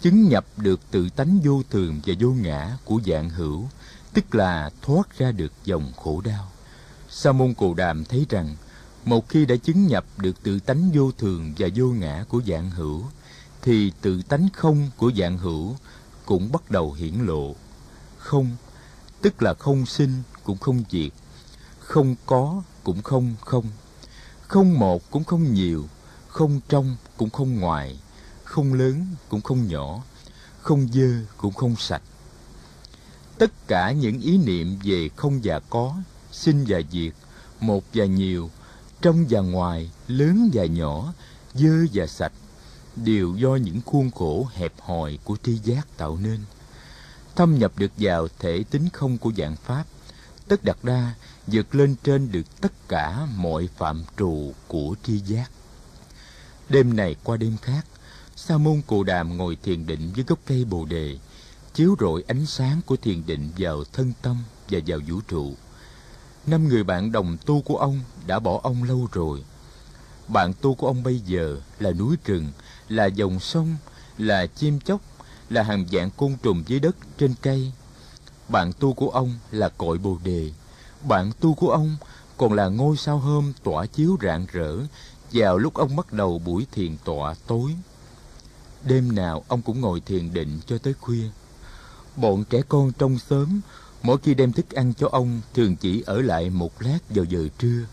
Chứng 0.00 0.28
nhập 0.28 0.44
được 0.56 0.80
tự 0.90 1.08
tánh 1.08 1.40
vô 1.44 1.62
thường 1.70 2.00
và 2.06 2.14
vô 2.20 2.30
ngã 2.30 2.76
của 2.84 3.00
dạng 3.06 3.30
hữu, 3.30 3.68
tức 4.12 4.34
là 4.34 4.70
thoát 4.82 5.18
ra 5.18 5.32
được 5.32 5.52
dòng 5.64 5.92
khổ 5.96 6.20
đau. 6.20 6.48
Sa 7.08 7.32
môn 7.32 7.54
Cồ 7.54 7.74
Đàm 7.74 8.04
thấy 8.04 8.26
rằng, 8.28 8.56
một 9.04 9.28
khi 9.28 9.46
đã 9.46 9.56
chứng 9.56 9.86
nhập 9.86 10.04
được 10.16 10.42
tự 10.42 10.60
tánh 10.60 10.90
vô 10.94 11.12
thường 11.12 11.54
và 11.58 11.68
vô 11.74 11.86
ngã 11.86 12.24
của 12.28 12.42
dạng 12.46 12.70
hữu, 12.70 13.04
thì 13.62 13.92
tự 14.00 14.22
tánh 14.22 14.48
không 14.52 14.90
của 14.96 15.12
dạng 15.16 15.38
hữu 15.38 15.76
cũng 16.26 16.52
bắt 16.52 16.70
đầu 16.70 16.92
hiển 16.92 17.14
lộ. 17.26 17.54
Không, 18.28 18.56
tức 19.22 19.42
là 19.42 19.54
không 19.54 19.86
sinh 19.86 20.22
cũng 20.44 20.58
không 20.58 20.84
diệt, 20.90 21.12
không 21.78 22.14
có 22.26 22.62
cũng 22.84 23.02
không 23.02 23.34
không 23.40 23.64
không 24.48 24.78
một 24.78 25.10
cũng 25.10 25.24
không 25.24 25.54
nhiều, 25.54 25.84
không 26.28 26.60
trong 26.68 26.96
cũng 27.16 27.30
không 27.30 27.60
ngoài, 27.60 27.98
không 28.44 28.74
lớn 28.74 29.06
cũng 29.28 29.40
không 29.40 29.68
nhỏ, 29.68 30.02
không 30.60 30.88
dơ 30.92 31.24
cũng 31.36 31.54
không 31.54 31.76
sạch. 31.76 32.02
Tất 33.38 33.68
cả 33.68 33.92
những 33.92 34.20
ý 34.20 34.38
niệm 34.38 34.78
về 34.84 35.08
không 35.16 35.40
và 35.42 35.60
có, 35.70 35.96
sinh 36.32 36.64
và 36.68 36.80
diệt, 36.92 37.12
một 37.60 37.84
và 37.94 38.04
nhiều, 38.04 38.50
trong 39.00 39.26
và 39.30 39.40
ngoài, 39.40 39.90
lớn 40.08 40.50
và 40.52 40.64
nhỏ, 40.64 41.12
dơ 41.54 41.86
và 41.92 42.06
sạch, 42.06 42.32
đều 42.96 43.34
do 43.36 43.56
những 43.56 43.80
khuôn 43.86 44.10
khổ 44.10 44.46
hẹp 44.54 44.72
hòi 44.80 45.18
của 45.24 45.36
tri 45.42 45.58
giác 45.58 45.96
tạo 45.96 46.18
nên. 46.22 46.40
Thâm 47.38 47.58
nhập 47.58 47.72
được 47.76 47.92
vào 47.96 48.28
thể 48.38 48.64
tính 48.70 48.88
không 48.92 49.18
của 49.18 49.32
dạng 49.36 49.56
Pháp, 49.56 49.84
tất 50.48 50.64
đặt 50.64 50.84
đa 50.84 51.14
vượt 51.46 51.74
lên 51.74 51.94
trên 52.02 52.32
được 52.32 52.60
tất 52.60 52.88
cả 52.88 53.26
mọi 53.36 53.68
phạm 53.76 54.04
trù 54.16 54.52
của 54.68 54.94
tri 55.02 55.18
giác. 55.18 55.50
Đêm 56.68 56.96
này 56.96 57.16
qua 57.24 57.36
đêm 57.36 57.56
khác, 57.62 57.86
Sa 58.36 58.58
môn 58.58 58.82
cù 58.86 59.02
Đàm 59.02 59.36
ngồi 59.36 59.56
thiền 59.62 59.86
định 59.86 60.10
dưới 60.14 60.24
gốc 60.28 60.38
cây 60.46 60.64
Bồ 60.64 60.84
đề, 60.84 61.18
chiếu 61.74 61.96
rọi 62.00 62.24
ánh 62.28 62.46
sáng 62.46 62.80
của 62.86 62.96
thiền 62.96 63.26
định 63.26 63.50
vào 63.58 63.84
thân 63.92 64.12
tâm 64.22 64.36
và 64.70 64.78
vào 64.86 64.98
vũ 65.08 65.20
trụ. 65.28 65.54
Năm 66.46 66.68
người 66.68 66.84
bạn 66.84 67.12
đồng 67.12 67.36
tu 67.46 67.60
của 67.62 67.76
ông 67.76 68.00
đã 68.26 68.38
bỏ 68.38 68.60
ông 68.62 68.82
lâu 68.82 69.08
rồi. 69.12 69.44
Bạn 70.28 70.52
tu 70.60 70.74
của 70.74 70.86
ông 70.86 71.02
bây 71.02 71.18
giờ 71.18 71.60
là 71.78 71.90
núi 71.90 72.16
rừng, 72.24 72.52
là 72.88 73.06
dòng 73.06 73.40
sông, 73.40 73.76
là 74.18 74.46
chim 74.46 74.80
chóc, 74.80 75.00
là 75.50 75.62
hàng 75.62 75.86
dạng 75.92 76.10
côn 76.16 76.36
trùng 76.42 76.62
dưới 76.66 76.80
đất 76.80 76.96
trên 77.18 77.34
cây. 77.42 77.72
Bạn 78.48 78.72
tu 78.72 78.92
của 78.92 79.10
ông 79.10 79.38
là 79.50 79.68
cội 79.68 79.98
Bồ 79.98 80.18
đề, 80.24 80.50
bạn 81.08 81.30
tu 81.40 81.54
của 81.54 81.70
ông 81.70 81.96
còn 82.36 82.52
là 82.52 82.68
ngôi 82.68 82.96
sao 82.96 83.18
hôm 83.18 83.52
tỏa 83.62 83.86
chiếu 83.86 84.16
rạng 84.22 84.46
rỡ 84.52 84.76
vào 85.32 85.58
lúc 85.58 85.74
ông 85.74 85.96
bắt 85.96 86.12
đầu 86.12 86.38
buổi 86.38 86.66
thiền 86.72 86.96
tọa 87.04 87.34
tối. 87.46 87.74
Đêm 88.84 89.14
nào 89.14 89.44
ông 89.48 89.62
cũng 89.62 89.80
ngồi 89.80 90.00
thiền 90.00 90.32
định 90.32 90.60
cho 90.66 90.78
tới 90.78 90.94
khuya. 91.00 91.24
Bọn 92.16 92.44
trẻ 92.44 92.62
con 92.68 92.92
trong 92.92 93.18
xóm, 93.18 93.60
mỗi 94.02 94.18
khi 94.18 94.34
đem 94.34 94.52
thức 94.52 94.70
ăn 94.70 94.94
cho 94.94 95.08
ông 95.12 95.40
thường 95.54 95.76
chỉ 95.76 96.02
ở 96.06 96.22
lại 96.22 96.50
một 96.50 96.82
lát 96.82 96.98
vào 97.08 97.24
giờ 97.24 97.48
trưa, 97.58 97.84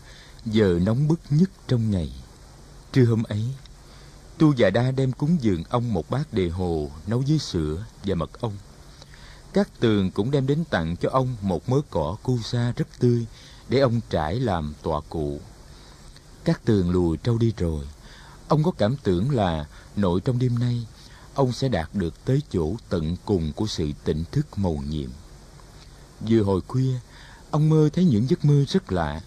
giờ 0.44 0.78
nóng 0.82 1.08
bức 1.08 1.20
nhất 1.30 1.50
trong 1.68 1.90
ngày. 1.90 2.12
Trưa 2.92 3.04
hôm 3.04 3.22
ấy, 3.22 3.44
Tu 4.38 4.52
già 4.52 4.70
đa 4.70 4.90
đem 4.90 5.12
cúng 5.12 5.36
dường 5.40 5.64
ông 5.68 5.92
một 5.92 6.10
bát 6.10 6.32
đề 6.32 6.48
hồ 6.48 6.90
nấu 7.06 7.24
với 7.28 7.38
sữa 7.38 7.84
và 8.04 8.14
mật 8.14 8.40
ong. 8.40 8.56
Các 9.52 9.80
tường 9.80 10.10
cũng 10.10 10.30
đem 10.30 10.46
đến 10.46 10.64
tặng 10.70 10.96
cho 10.96 11.10
ông 11.10 11.36
một 11.40 11.68
mớ 11.68 11.80
cỏ 11.90 12.16
cu 12.22 12.38
sa 12.38 12.72
rất 12.76 12.88
tươi 12.98 13.26
để 13.68 13.78
ông 13.78 14.00
trải 14.10 14.40
làm 14.40 14.74
tọa 14.82 15.00
cụ. 15.08 15.40
Các 16.44 16.64
tường 16.64 16.90
lùi 16.90 17.16
trâu 17.16 17.38
đi 17.38 17.52
rồi. 17.56 17.84
Ông 18.48 18.62
có 18.62 18.70
cảm 18.70 18.96
tưởng 19.02 19.30
là 19.30 19.66
nội 19.96 20.20
trong 20.20 20.38
đêm 20.38 20.58
nay, 20.58 20.86
ông 21.34 21.52
sẽ 21.52 21.68
đạt 21.68 21.88
được 21.94 22.24
tới 22.24 22.42
chỗ 22.50 22.76
tận 22.88 23.16
cùng 23.24 23.52
của 23.52 23.66
sự 23.66 23.90
tỉnh 24.04 24.24
thức 24.32 24.58
mầu 24.58 24.82
nhiệm. 24.88 25.10
Vừa 26.20 26.42
hồi 26.42 26.60
khuya, 26.68 26.94
ông 27.50 27.68
mơ 27.68 27.88
thấy 27.92 28.04
những 28.04 28.30
giấc 28.30 28.44
mơ 28.44 28.64
rất 28.68 28.92
lạ. 28.92 29.20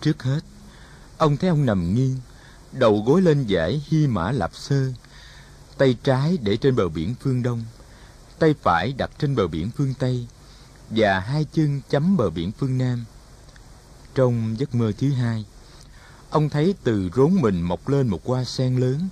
Trước 0.00 0.22
hết, 0.22 0.40
ông 1.18 1.36
thấy 1.36 1.50
ông 1.50 1.66
nằm 1.66 1.94
nghiêng, 1.94 2.16
đầu 2.72 3.02
gối 3.06 3.22
lên 3.22 3.46
giải 3.46 3.82
Hy 3.88 4.06
Mã 4.06 4.32
Lạp 4.32 4.54
Sơ, 4.54 4.92
tay 5.78 5.96
trái 6.02 6.38
để 6.42 6.56
trên 6.56 6.76
bờ 6.76 6.88
biển 6.88 7.14
phương 7.20 7.42
Đông, 7.42 7.64
tay 8.38 8.54
phải 8.62 8.92
đặt 8.92 9.10
trên 9.18 9.36
bờ 9.36 9.46
biển 9.46 9.70
phương 9.76 9.94
Tây 9.98 10.26
và 10.90 11.20
hai 11.20 11.46
chân 11.52 11.80
chấm 11.90 12.16
bờ 12.16 12.30
biển 12.30 12.52
phương 12.52 12.78
Nam. 12.78 13.04
Trong 14.14 14.54
giấc 14.58 14.74
mơ 14.74 14.92
thứ 14.98 15.12
hai, 15.12 15.44
ông 16.30 16.48
thấy 16.48 16.74
từ 16.84 17.10
rốn 17.16 17.34
mình 17.34 17.62
mọc 17.62 17.88
lên 17.88 18.08
một 18.08 18.26
hoa 18.26 18.44
sen 18.44 18.76
lớn 18.76 19.08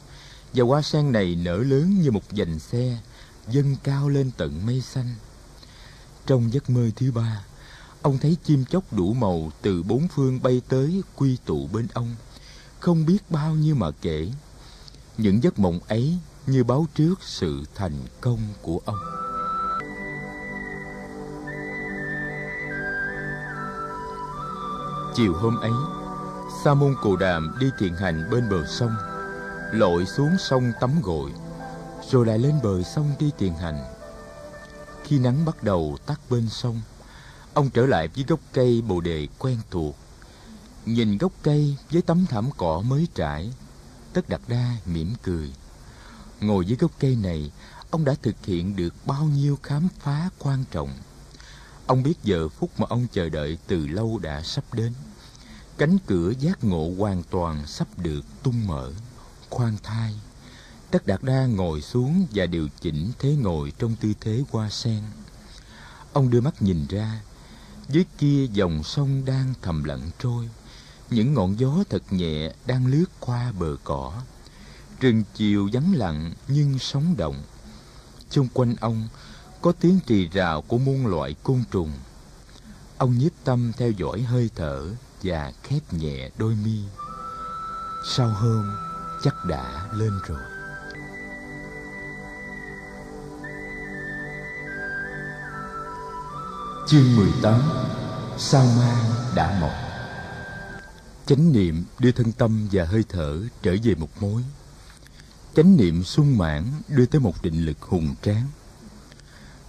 và 0.55 0.65
hoa 0.65 0.83
sen 0.83 1.13
này 1.13 1.35
nở 1.35 1.57
lớn 1.57 2.01
như 2.01 2.11
một 2.11 2.33
dành 2.33 2.59
xe 2.59 2.99
dâng 3.49 3.77
cao 3.83 4.09
lên 4.09 4.31
tận 4.37 4.67
mây 4.67 4.81
xanh. 4.81 5.15
Trong 6.27 6.53
giấc 6.53 6.71
mơ 6.71 6.91
thứ 6.97 7.13
ba, 7.13 7.45
ông 8.03 8.19
thấy 8.19 8.37
chim 8.45 8.65
chóc 8.65 8.93
đủ 8.93 9.13
màu 9.13 9.53
từ 9.63 9.83
bốn 9.83 10.09
phương 10.09 10.43
bay 10.43 10.63
tới 10.69 11.03
quy 11.17 11.37
tụ 11.45 11.67
bên 11.67 11.87
ông, 11.93 12.17
không 12.81 13.07
biết 13.07 13.19
bao 13.31 13.55
nhiêu 13.55 13.75
mà 13.75 13.91
kể. 14.03 14.29
Những 15.19 15.43
giấc 15.43 15.59
mộng 15.59 15.81
ấy 15.89 16.19
như 16.47 16.65
báo 16.65 16.87
trước 16.95 17.15
sự 17.21 17.65
thành 17.75 17.97
công 18.21 18.39
của 18.63 18.81
ông. 18.85 18.99
Chiều 25.15 25.35
hôm 25.35 25.57
ấy, 25.57 25.73
Sa 26.65 26.75
môn 26.75 26.95
cù 27.03 27.17
Đàm 27.17 27.57
đi 27.61 27.71
thiền 27.79 27.95
hành 27.95 28.31
bên 28.31 28.49
bờ 28.51 28.67
sông, 28.67 28.97
lội 29.73 30.07
xuống 30.07 30.31
sông 30.39 30.73
tắm 30.81 30.91
gội, 31.03 31.31
rồi 32.11 32.27
lại 32.27 32.39
lên 32.39 32.55
bờ 32.63 32.83
sông 32.83 33.13
đi 33.19 33.31
thiền 33.39 33.53
hành. 33.53 33.79
Khi 35.05 35.19
nắng 35.19 35.45
bắt 35.45 35.63
đầu 35.63 35.97
tắt 36.07 36.21
bên 36.31 36.49
sông, 36.49 36.81
ông 37.55 37.71
trở 37.71 37.87
lại 37.87 38.09
với 38.09 38.25
gốc 38.29 38.41
cây 38.53 38.83
bồ 38.89 39.01
đề 39.01 39.29
quen 39.39 39.59
thuộc. 39.71 39.97
Nhìn 40.95 41.19
gốc 41.19 41.33
cây 41.43 41.77
với 41.91 42.03
tấm 42.03 42.27
thảm 42.27 42.51
cỏ 42.57 42.83
mới 42.87 43.09
trải, 43.15 43.53
Tất 44.13 44.29
Đạt 44.29 44.41
Đa 44.49 44.77
mỉm 44.87 45.15
cười. 45.23 45.53
Ngồi 46.41 46.67
dưới 46.67 46.77
gốc 46.77 46.91
cây 46.99 47.17
này, 47.17 47.53
ông 47.91 48.05
đã 48.05 48.15
thực 48.23 48.47
hiện 48.47 48.77
được 48.77 48.95
bao 49.07 49.25
nhiêu 49.25 49.59
khám 49.63 49.89
phá 49.99 50.31
quan 50.39 50.65
trọng. 50.71 50.91
Ông 51.87 52.03
biết 52.03 52.15
giờ 52.23 52.49
phút 52.49 52.71
mà 52.81 52.87
ông 52.91 53.07
chờ 53.13 53.29
đợi 53.29 53.59
từ 53.67 53.87
lâu 53.87 54.19
đã 54.19 54.43
sắp 54.43 54.65
đến. 54.75 54.93
Cánh 55.79 55.99
cửa 56.07 56.33
giác 56.41 56.65
ngộ 56.65 56.95
hoàn 56.99 57.23
toàn 57.23 57.67
sắp 57.67 57.89
được 57.97 58.21
tung 58.43 58.67
mở. 58.67 58.93
Khoan 59.51 59.77
thai, 59.83 60.15
Tất 60.91 61.07
Đạt 61.07 61.23
Đa 61.23 61.47
ngồi 61.47 61.81
xuống 61.81 62.27
và 62.35 62.47
điều 62.47 62.69
chỉnh 62.81 63.13
thế 63.19 63.35
ngồi 63.35 63.73
trong 63.79 63.97
tư 64.01 64.13
thế 64.21 64.45
hoa 64.51 64.71
sen. 64.71 65.03
Ông 66.13 66.31
đưa 66.31 66.41
mắt 66.41 66.63
nhìn 66.63 66.87
ra, 66.87 67.21
dưới 67.89 68.05
kia 68.19 68.47
dòng 68.53 68.83
sông 68.83 69.25
đang 69.25 69.55
thầm 69.63 69.85
lặng 69.85 70.11
trôi. 70.19 70.49
Những 71.11 71.35
ngọn 71.35 71.59
gió 71.59 71.85
thật 71.91 72.03
nhẹ 72.11 72.53
đang 72.67 72.87
lướt 72.87 73.05
qua 73.21 73.53
bờ 73.59 73.77
cỏ. 73.85 74.13
Rừng 75.01 75.23
chiều 75.35 75.69
vắng 75.73 75.95
lặng 75.95 76.33
nhưng 76.49 76.79
sống 76.79 77.15
động. 77.17 77.43
chung 78.31 78.49
quanh 78.55 78.75
ông 78.81 79.09
có 79.61 79.73
tiếng 79.81 80.01
trì 80.07 80.29
rào 80.29 80.63
của 80.63 80.79
muôn 80.79 81.07
loại 81.07 81.35
côn 81.43 81.65
trùng. 81.71 81.93
Ông 82.99 83.19
nhiếp 83.19 83.33
tâm 83.45 83.73
theo 83.77 83.91
dõi 83.91 84.23
hơi 84.23 84.51
thở 84.55 84.91
và 85.23 85.53
khép 85.63 85.93
nhẹ 85.93 86.31
đôi 86.39 86.55
mi. 86.65 86.79
Sau 88.07 88.29
hôm, 88.29 88.71
chắc 89.25 89.35
đã 89.45 89.89
lên 89.93 90.13
rồi. 90.27 90.41
Chương 96.89 97.17
18 97.17 97.61
Sao 98.39 98.67
mang 98.67 99.05
đã 99.35 99.59
mọc 99.61 99.90
Chánh 101.31 101.53
niệm 101.53 101.85
đưa 101.99 102.13
thân 102.13 102.33
tâm 102.33 102.69
và 102.73 102.85
hơi 102.85 103.05
thở 103.09 103.41
trở 103.63 103.77
về 103.83 103.95
một 103.95 104.23
mối. 104.23 104.43
Chánh 105.55 105.77
niệm 105.77 106.05
sung 106.05 106.39
mãn 106.39 106.65
đưa 106.89 107.07
tới 107.07 107.21
một 107.21 107.43
định 107.43 107.65
lực 107.65 107.83
hùng 107.83 108.15
tráng. 108.23 108.47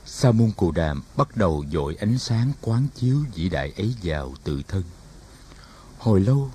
Sa 0.05 0.31
môn 0.31 0.51
cù 0.51 0.71
đàm 0.71 1.03
bắt 1.17 1.37
đầu 1.37 1.65
dội 1.71 1.95
ánh 1.95 2.17
sáng 2.17 2.51
quán 2.61 2.87
chiếu 2.95 3.17
vĩ 3.35 3.49
đại 3.49 3.73
ấy 3.77 3.95
vào 4.03 4.33
tự 4.43 4.61
thân. 4.67 4.83
Hồi 5.97 6.21
lâu, 6.21 6.51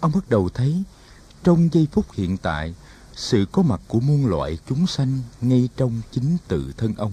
ông 0.00 0.12
bắt 0.14 0.28
đầu 0.28 0.48
thấy 0.54 0.82
trong 1.44 1.68
giây 1.72 1.88
phút 1.92 2.12
hiện 2.12 2.36
tại, 2.36 2.74
sự 3.16 3.46
có 3.52 3.62
mặt 3.62 3.80
của 3.88 4.00
muôn 4.00 4.26
loại 4.26 4.58
chúng 4.68 4.86
sanh 4.86 5.18
ngay 5.40 5.68
trong 5.76 6.00
chính 6.12 6.36
tự 6.48 6.72
thân 6.76 6.94
ông. 6.94 7.12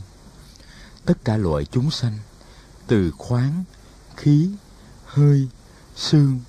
Tất 1.05 1.25
cả 1.25 1.37
loại 1.37 1.65
chúng 1.65 1.91
sanh, 1.91 2.17
từ 2.87 3.11
khoáng, 3.11 3.63
khí, 4.15 4.49
hơi, 5.05 5.47
xương 5.95 6.39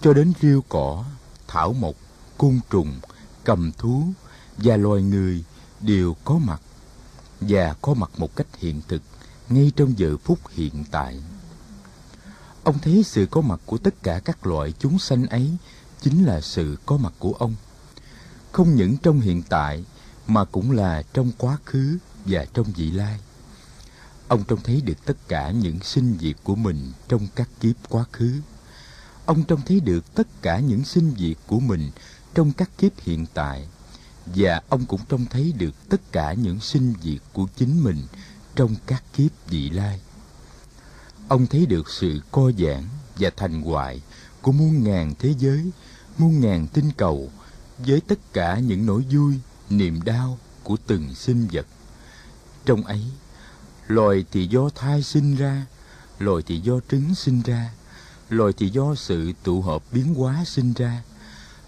cho 0.00 0.12
đến 0.12 0.32
rêu 0.42 0.64
cỏ, 0.68 1.04
thảo 1.48 1.72
mộc, 1.72 1.94
côn 2.38 2.60
trùng, 2.70 3.00
cầm 3.44 3.72
thú 3.78 4.04
và 4.58 4.76
loài 4.76 5.02
người 5.02 5.44
đều 5.80 6.16
có 6.24 6.38
mặt 6.38 6.60
và 7.40 7.74
có 7.82 7.94
mặt 7.94 8.10
một 8.16 8.36
cách 8.36 8.46
hiện 8.58 8.80
thực 8.88 9.02
ngay 9.48 9.72
trong 9.76 9.98
giờ 9.98 10.16
phút 10.24 10.38
hiện 10.48 10.84
tại. 10.90 11.20
Ông 12.64 12.78
thấy 12.78 13.02
sự 13.06 13.26
có 13.30 13.40
mặt 13.40 13.60
của 13.66 13.78
tất 13.78 14.02
cả 14.02 14.20
các 14.24 14.46
loại 14.46 14.72
chúng 14.78 14.98
sanh 14.98 15.26
ấy 15.26 15.56
chính 16.00 16.24
là 16.24 16.40
sự 16.40 16.76
có 16.86 16.96
mặt 16.96 17.12
của 17.18 17.32
ông. 17.32 17.54
Không 18.52 18.74
những 18.74 18.96
trong 18.96 19.20
hiện 19.20 19.42
tại 19.48 19.84
mà 20.26 20.44
cũng 20.44 20.70
là 20.70 21.02
trong 21.12 21.32
quá 21.38 21.58
khứ 21.64 21.98
và 22.24 22.44
trong 22.54 22.66
vị 22.76 22.90
lai. 22.90 23.20
Ông 24.28 24.44
trông 24.44 24.60
thấy 24.64 24.80
được 24.80 25.04
tất 25.04 25.28
cả 25.28 25.50
những 25.50 25.80
sinh 25.82 26.18
diệt 26.20 26.36
của 26.44 26.54
mình 26.54 26.92
trong 27.08 27.26
các 27.34 27.48
kiếp 27.60 27.76
quá 27.88 28.04
khứ 28.12 28.40
ông 29.30 29.44
trông 29.44 29.60
thấy 29.66 29.80
được 29.80 30.14
tất 30.14 30.42
cả 30.42 30.58
những 30.58 30.84
sinh 30.84 31.14
diệt 31.18 31.36
của 31.46 31.60
mình 31.60 31.90
trong 32.34 32.52
các 32.52 32.70
kiếp 32.78 33.00
hiện 33.00 33.26
tại. 33.34 33.68
Và 34.26 34.62
ông 34.68 34.86
cũng 34.86 35.00
trông 35.08 35.26
thấy 35.30 35.52
được 35.58 35.88
tất 35.88 36.12
cả 36.12 36.32
những 36.32 36.60
sinh 36.60 36.94
diệt 37.02 37.20
của 37.32 37.46
chính 37.56 37.84
mình 37.84 37.96
trong 38.54 38.74
các 38.86 39.02
kiếp 39.16 39.30
vị 39.48 39.70
lai. 39.70 40.00
Ông 41.28 41.46
thấy 41.46 41.66
được 41.66 41.90
sự 41.90 42.20
co 42.30 42.50
giãn 42.58 42.84
và 43.16 43.30
thành 43.36 43.62
hoại 43.62 44.02
của 44.42 44.52
muôn 44.52 44.84
ngàn 44.84 45.14
thế 45.18 45.34
giới, 45.38 45.70
muôn 46.18 46.40
ngàn 46.40 46.66
tinh 46.66 46.90
cầu 46.96 47.30
với 47.78 48.00
tất 48.00 48.32
cả 48.32 48.58
những 48.58 48.86
nỗi 48.86 49.04
vui, 49.10 49.34
niềm 49.70 50.02
đau 50.02 50.38
của 50.62 50.76
từng 50.86 51.14
sinh 51.14 51.48
vật. 51.52 51.66
Trong 52.64 52.84
ấy, 52.84 53.02
loài 53.86 54.24
thì 54.32 54.46
do 54.46 54.68
thai 54.74 55.02
sinh 55.02 55.36
ra, 55.36 55.66
loài 56.18 56.42
thì 56.46 56.60
do 56.60 56.80
trứng 56.90 57.14
sinh 57.14 57.42
ra 57.42 57.70
loài 58.30 58.52
thì 58.56 58.68
do 58.68 58.94
sự 58.94 59.32
tụ 59.42 59.62
hợp 59.62 59.82
biến 59.92 60.14
hóa 60.14 60.44
sinh 60.46 60.72
ra, 60.72 61.02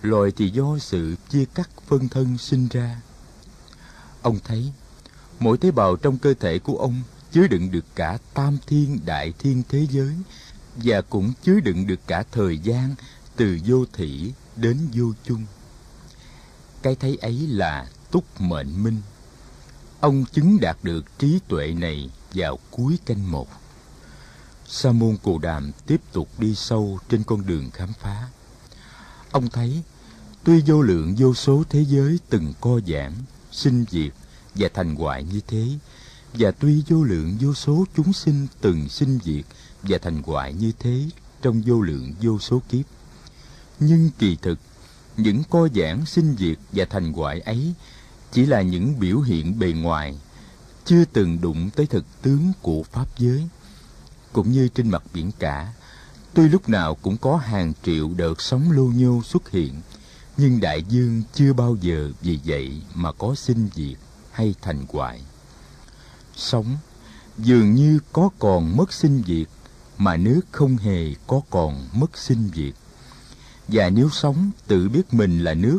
loài 0.03 0.33
thì 0.37 0.51
do 0.51 0.79
sự 0.79 1.17
chia 1.31 1.45
cắt 1.55 1.71
phân 1.87 2.09
thân 2.09 2.39
sinh 2.39 2.69
ra. 2.71 3.01
Ông 4.23 4.39
thấy, 4.45 4.73
mỗi 5.39 5.59
tế 5.59 5.71
bào 5.71 5.97
trong 5.97 6.19
cơ 6.19 6.35
thể 6.41 6.59
của 6.59 6.79
ông 6.79 7.03
chứa 7.33 7.47
đựng 7.47 7.71
được 7.71 7.85
cả 7.95 8.19
tam 8.35 8.59
thiên 8.67 9.01
đại 9.05 9.33
thiên 9.39 9.63
thế 9.69 9.87
giới 9.91 10.15
và 10.77 11.01
cũng 11.01 11.33
chứa 11.43 11.61
đựng 11.61 11.87
được 11.87 12.01
cả 12.07 12.25
thời 12.33 12.59
gian 12.59 12.95
từ 13.37 13.59
vô 13.67 13.85
thủy 13.93 14.33
đến 14.57 14.79
vô 14.93 15.13
chung. 15.25 15.45
Cái 16.83 16.95
thấy 16.95 17.19
ấy 17.23 17.47
là 17.47 17.89
túc 18.11 18.41
mệnh 18.41 18.83
minh. 18.83 19.01
Ông 20.01 20.25
chứng 20.33 20.61
đạt 20.61 20.77
được 20.83 21.19
trí 21.19 21.39
tuệ 21.49 21.75
này 21.75 22.11
vào 22.35 22.59
cuối 22.71 22.99
canh 23.07 23.31
một 23.31 23.49
sa 24.75 24.93
môn 24.93 25.17
cù 25.17 25.39
đàm 25.39 25.73
tiếp 25.87 26.01
tục 26.13 26.29
đi 26.39 26.55
sâu 26.55 26.99
trên 27.09 27.25
con 27.25 27.47
đường 27.47 27.71
khám 27.71 27.93
phá. 28.01 28.29
Ông 29.31 29.51
thấy, 29.51 29.83
tuy 30.45 30.63
vô 30.67 30.83
lượng 30.83 31.15
vô 31.19 31.35
số 31.35 31.65
thế 31.71 31.85
giới 31.85 32.19
từng 32.29 32.53
co 32.61 32.81
giãn, 32.87 33.13
sinh 33.51 33.85
diệt 33.91 34.13
và 34.55 34.69
thành 34.75 34.95
hoại 34.95 35.25
như 35.25 35.41
thế, 35.47 35.69
và 36.35 36.51
tuy 36.51 36.83
vô 36.89 37.05
lượng 37.05 37.37
vô 37.41 37.55
số 37.55 37.85
chúng 37.97 38.13
sinh 38.13 38.47
từng 38.61 38.89
sinh 38.89 39.19
diệt 39.25 39.45
và 39.83 39.99
thành 40.03 40.23
hoại 40.23 40.55
như 40.55 40.73
thế 40.79 41.09
trong 41.43 41.63
vô 41.67 41.81
lượng 41.81 42.15
vô 42.21 42.39
số 42.39 42.63
kiếp. 42.69 42.87
Nhưng 43.81 44.11
kỳ 44.19 44.37
thực, 44.43 44.59
những 45.17 45.43
co 45.51 45.69
giãn, 45.75 46.07
sinh 46.07 46.37
diệt 46.39 46.59
và 46.73 46.85
thành 46.85 47.13
hoại 47.13 47.41
ấy 47.41 47.75
chỉ 48.33 48.47
là 48.47 48.63
những 48.63 49.01
biểu 49.01 49.21
hiện 49.21 49.59
bề 49.59 49.73
ngoài, 49.73 50.19
chưa 50.85 51.05
từng 51.05 51.41
đụng 51.41 51.71
tới 51.77 51.87
thực 51.87 52.05
tướng 52.23 52.53
của 52.63 52.83
pháp 52.83 53.19
giới 53.19 53.49
cũng 54.33 54.53
như 54.53 54.69
trên 54.69 54.91
mặt 54.91 55.03
biển 55.15 55.33
cả. 55.39 55.73
Tuy 56.35 56.49
lúc 56.49 56.69
nào 56.69 56.95
cũng 56.95 57.17
có 57.17 57.37
hàng 57.37 57.73
triệu 57.83 58.11
đợt 58.17 58.41
sóng 58.43 58.73
lô 58.73 58.85
nhô 58.85 59.23
xuất 59.23 59.51
hiện, 59.51 59.81
nhưng 60.37 60.61
đại 60.61 60.83
dương 60.89 61.23
chưa 61.35 61.53
bao 61.53 61.77
giờ 61.81 62.13
vì 62.21 62.39
vậy 62.45 62.83
mà 62.95 63.13
có 63.13 63.35
sinh 63.35 63.69
diệt 63.75 63.99
hay 64.33 64.55
thành 64.63 64.87
hoại. 64.89 65.23
Sóng 66.37 66.77
dường 67.39 67.75
như 67.75 67.99
có 68.13 68.29
còn 68.39 68.77
mất 68.77 68.93
sinh 68.93 69.23
diệt, 69.27 69.49
mà 69.99 70.17
nước 70.17 70.41
không 70.51 70.77
hề 70.77 71.15
có 71.27 71.41
còn 71.51 71.89
mất 71.93 72.19
sinh 72.19 72.51
diệt. 72.55 72.75
Và 73.69 73.91
nếu 73.91 74.11
sóng 74.13 74.51
tự 74.67 74.89
biết 74.89 75.15
mình 75.15 75.45
là 75.45 75.55
nước, 75.55 75.79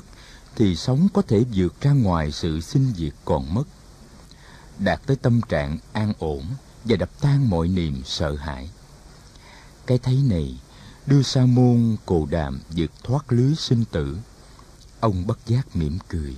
thì 0.56 0.76
sóng 0.76 1.08
có 1.14 1.22
thể 1.22 1.44
vượt 1.54 1.82
ra 1.82 1.92
ngoài 1.92 2.32
sự 2.32 2.62
sinh 2.62 2.94
diệt 2.96 3.14
còn 3.26 3.54
mất. 3.54 3.64
Đạt 4.80 5.02
tới 5.06 5.16
tâm 5.16 5.42
trạng 5.42 5.78
an 5.94 6.14
ổn 6.20 6.46
và 6.86 6.96
đập 6.96 7.10
tan 7.22 7.50
mọi 7.50 7.68
niềm 7.68 8.02
sợ 8.06 8.36
hãi. 8.36 8.70
Cái 9.86 9.98
thấy 9.98 10.16
này 10.30 10.60
đưa 11.06 11.22
sa 11.22 11.46
môn 11.46 11.96
cồ 12.06 12.26
đàm 12.26 12.60
vượt 12.70 12.92
thoát 13.04 13.32
lưới 13.34 13.56
sinh 13.56 13.86
tử. 13.92 14.18
Ông 15.00 15.28
bất 15.28 15.40
giác 15.48 15.76
mỉm 15.76 15.98
cười. 16.08 16.36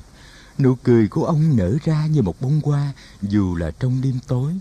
Nụ 0.57 0.75
cười 0.83 1.07
của 1.07 1.25
ông 1.25 1.57
nở 1.57 1.77
ra 1.83 2.05
như 2.05 2.21
một 2.21 2.41
bông 2.41 2.61
hoa, 2.63 2.93
dù 3.21 3.55
là 3.55 3.71
trong 3.71 4.01
đêm 4.01 4.19
tối. 4.27 4.53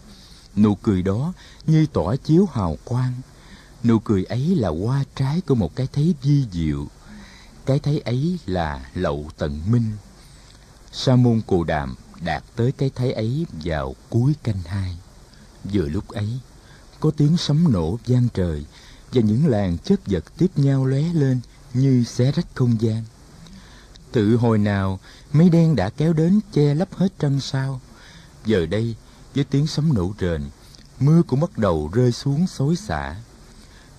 Nụ 0.57 0.75
cười 0.75 1.03
đó 1.03 1.33
như 1.67 1.87
tỏa 1.87 2.17
chiếu 2.17 2.49
hào 2.53 2.77
quang. 2.85 3.13
Nụ 3.85 3.99
cười 3.99 4.25
ấy 4.25 4.57
là 4.57 4.69
hoa 4.69 5.05
trái 5.15 5.41
của 5.41 5.55
một 5.55 5.77
cái 5.77 5.89
thấy 5.93 6.15
vi 6.23 6.45
diệu. 6.53 6.87
Cái 7.67 7.79
thấy 7.79 7.99
ấy 8.01 8.39
là 8.47 8.91
lậu 8.95 9.31
tận 9.39 9.61
minh. 9.71 9.93
Sa 10.93 11.17
môn 11.17 11.41
cồ 11.47 11.65
đàm 11.65 11.95
đạt 12.21 12.45
tới 12.57 12.73
cái 12.73 12.91
thấy 12.95 13.13
ấy 13.13 13.47
vào 13.65 13.95
cuối 14.09 14.35
canh 14.43 14.63
hai 14.67 14.97
vừa 15.73 15.89
lúc 15.89 16.09
ấy, 16.09 16.29
có 17.01 17.11
tiếng 17.11 17.37
sấm 17.37 17.73
nổ 17.73 17.99
vang 18.07 18.29
trời 18.35 18.65
và 19.13 19.21
những 19.21 19.47
làn 19.47 19.79
chất 19.79 20.01
vật 20.07 20.25
tiếp 20.39 20.51
nhau 20.57 20.87
lóe 20.87 21.03
lên 21.03 21.41
như 21.75 22.05
xé 22.05 22.33
rách 22.33 22.47
không 22.55 22.81
gian. 22.81 23.05
Tự 24.13 24.37
hồi 24.37 24.59
nào, 24.59 25.01
mây 25.33 25.49
đen 25.49 25.77
đã 25.77 25.91
kéo 25.91 26.13
đến 26.13 26.41
che 26.53 26.75
lấp 26.75 26.95
hết 26.95 27.09
trăng 27.19 27.41
sao. 27.41 27.81
Giờ 28.45 28.67
đây, 28.67 28.95
với 29.35 29.45
tiếng 29.45 29.67
sấm 29.67 29.95
nổ 29.95 30.15
rền, 30.21 30.43
mưa 31.01 31.23
cũng 31.27 31.41
bắt 31.41 31.59
đầu 31.59 31.91
rơi 31.93 32.13
xuống 32.13 32.47
xối 32.47 32.77
xả. 32.77 33.17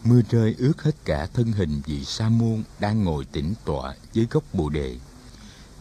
Mưa 0.04 0.22
rơi 0.30 0.56
ướt 0.58 0.82
hết 0.82 0.96
cả 1.06 1.28
thân 1.34 1.52
hình 1.52 1.82
vị 1.86 2.06
sa 2.06 2.30
môn 2.30 2.64
đang 2.80 3.04
ngồi 3.04 3.26
tĩnh 3.26 3.54
tọa 3.66 3.96
dưới 4.14 4.28
gốc 4.32 4.44
bồ 4.54 4.70
đề. 4.70 4.98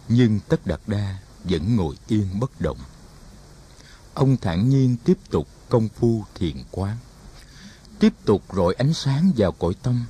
Nhưng 0.09 0.41
tất 0.49 0.67
đạt 0.67 0.81
đa 0.87 1.19
vẫn 1.45 1.77
ngồi 1.77 1.95
yên 2.09 2.41
bất 2.41 2.61
động. 2.61 2.79
Ông 4.15 4.37
thản 4.37 4.69
nhiên 4.69 4.97
tiếp 5.05 5.19
tục 5.31 5.49
công 5.75 5.89
phu 5.89 6.25
thiền 6.35 6.57
quán. 6.71 6.97
Tiếp 7.99 8.13
tục 8.25 8.43
rọi 8.57 8.75
ánh 8.75 8.95
sáng 8.95 9.33
vào 9.37 9.53
cõi 9.53 9.75
tâm, 9.83 10.05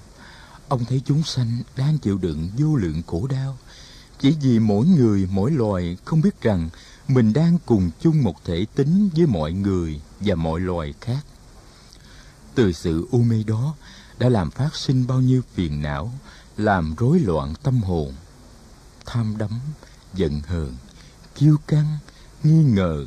ông 0.69 0.85
thấy 0.85 1.03
chúng 1.05 1.23
sanh 1.23 1.63
đang 1.77 1.99
chịu 1.99 2.19
đựng 2.19 2.51
vô 2.59 2.77
lượng 2.77 3.03
khổ 3.07 3.27
đau. 3.27 3.59
Chỉ 4.21 4.37
vì 4.43 4.59
mỗi 4.59 4.87
người, 4.87 5.29
mỗi 5.31 5.51
loài, 5.51 5.97
không 6.05 6.21
biết 6.21 6.41
rằng 6.41 6.69
mình 7.09 7.33
đang 7.33 7.59
cùng 7.67 7.91
chung 8.01 8.23
một 8.23 8.45
thể 8.45 8.67
tính 8.75 9.11
với 9.17 9.27
mọi 9.27 9.53
người 9.53 10.01
và 10.21 10.35
mọi 10.35 10.61
loài 10.61 10.95
khác. 11.01 11.25
Từ 12.55 12.73
sự 12.73 13.09
u 13.11 13.19
mê 13.19 13.43
đó 13.47 13.75
đã 14.19 14.29
làm 14.29 14.51
phát 14.51 14.75
sinh 14.75 15.07
bao 15.07 15.21
nhiêu 15.21 15.43
phiền 15.55 15.83
não, 15.83 16.13
làm 16.57 16.95
rối 16.99 17.19
loạn 17.19 17.55
tâm 17.63 17.83
hồn. 17.83 18.15
Tham 19.07 19.39
đắm, 19.39 19.61
giận 20.15 20.41
hờn, 20.41 20.77
kiêu 21.35 21.57
căng, 21.67 21.99
nghi 22.43 22.65
ngờ, 22.65 23.07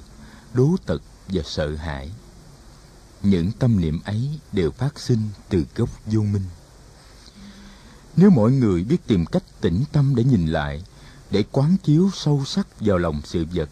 đố 0.54 0.76
tật 0.86 1.02
và 1.28 1.42
sợ 1.46 1.76
hãi 1.76 2.12
những 3.30 3.52
tâm 3.60 3.82
niệm 3.82 4.00
ấy 4.06 4.40
đều 4.52 4.72
phát 4.72 5.00
sinh 5.00 5.20
từ 5.50 5.66
gốc 5.76 5.90
vô 6.06 6.22
minh. 6.22 6.44
Nếu 8.16 8.30
mọi 8.30 8.52
người 8.52 8.84
biết 8.84 9.08
tìm 9.08 9.26
cách 9.26 9.44
tĩnh 9.62 9.84
tâm 9.92 10.16
để 10.16 10.24
nhìn 10.24 10.48
lại, 10.48 10.84
để 11.32 11.44
quán 11.52 11.78
chiếu 11.84 12.10
sâu 12.14 12.44
sắc 12.46 12.68
vào 12.80 12.98
lòng 12.98 13.22
sự 13.26 13.46
vật, 13.54 13.70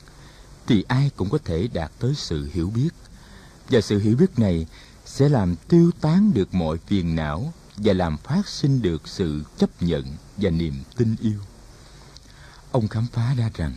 thì 0.67 0.83
ai 0.87 1.11
cũng 1.15 1.29
có 1.29 1.37
thể 1.45 1.67
đạt 1.73 1.91
tới 1.99 2.13
sự 2.15 2.49
hiểu 2.53 2.69
biết. 2.69 2.89
Và 3.69 3.81
sự 3.81 3.99
hiểu 3.99 4.15
biết 4.17 4.39
này 4.39 4.67
sẽ 5.05 5.29
làm 5.29 5.55
tiêu 5.67 5.91
tán 6.01 6.33
được 6.33 6.53
mọi 6.53 6.77
phiền 6.87 7.15
não 7.15 7.53
và 7.77 7.93
làm 7.93 8.17
phát 8.17 8.47
sinh 8.47 8.81
được 8.81 9.07
sự 9.07 9.43
chấp 9.57 9.81
nhận 9.81 10.05
và 10.37 10.49
niềm 10.49 10.83
tin 10.97 11.15
yêu. 11.21 11.39
Ông 12.71 12.87
khám 12.87 13.07
phá 13.13 13.33
ra 13.37 13.49
rằng, 13.53 13.73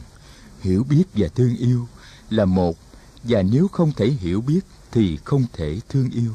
hiểu 0.61 0.85
biết 0.85 1.05
và 1.15 1.29
thương 1.29 1.57
yêu 1.57 1.89
là 2.31 2.45
một, 2.45 2.77
và 3.25 3.43
nếu 3.43 3.69
không 3.69 3.93
thể 3.93 4.11
hiểu 4.11 4.41
biết 4.41 4.61
thì 4.93 5.19
không 5.25 5.45
thể 5.53 5.81
thương 5.89 6.11
yêu. 6.11 6.35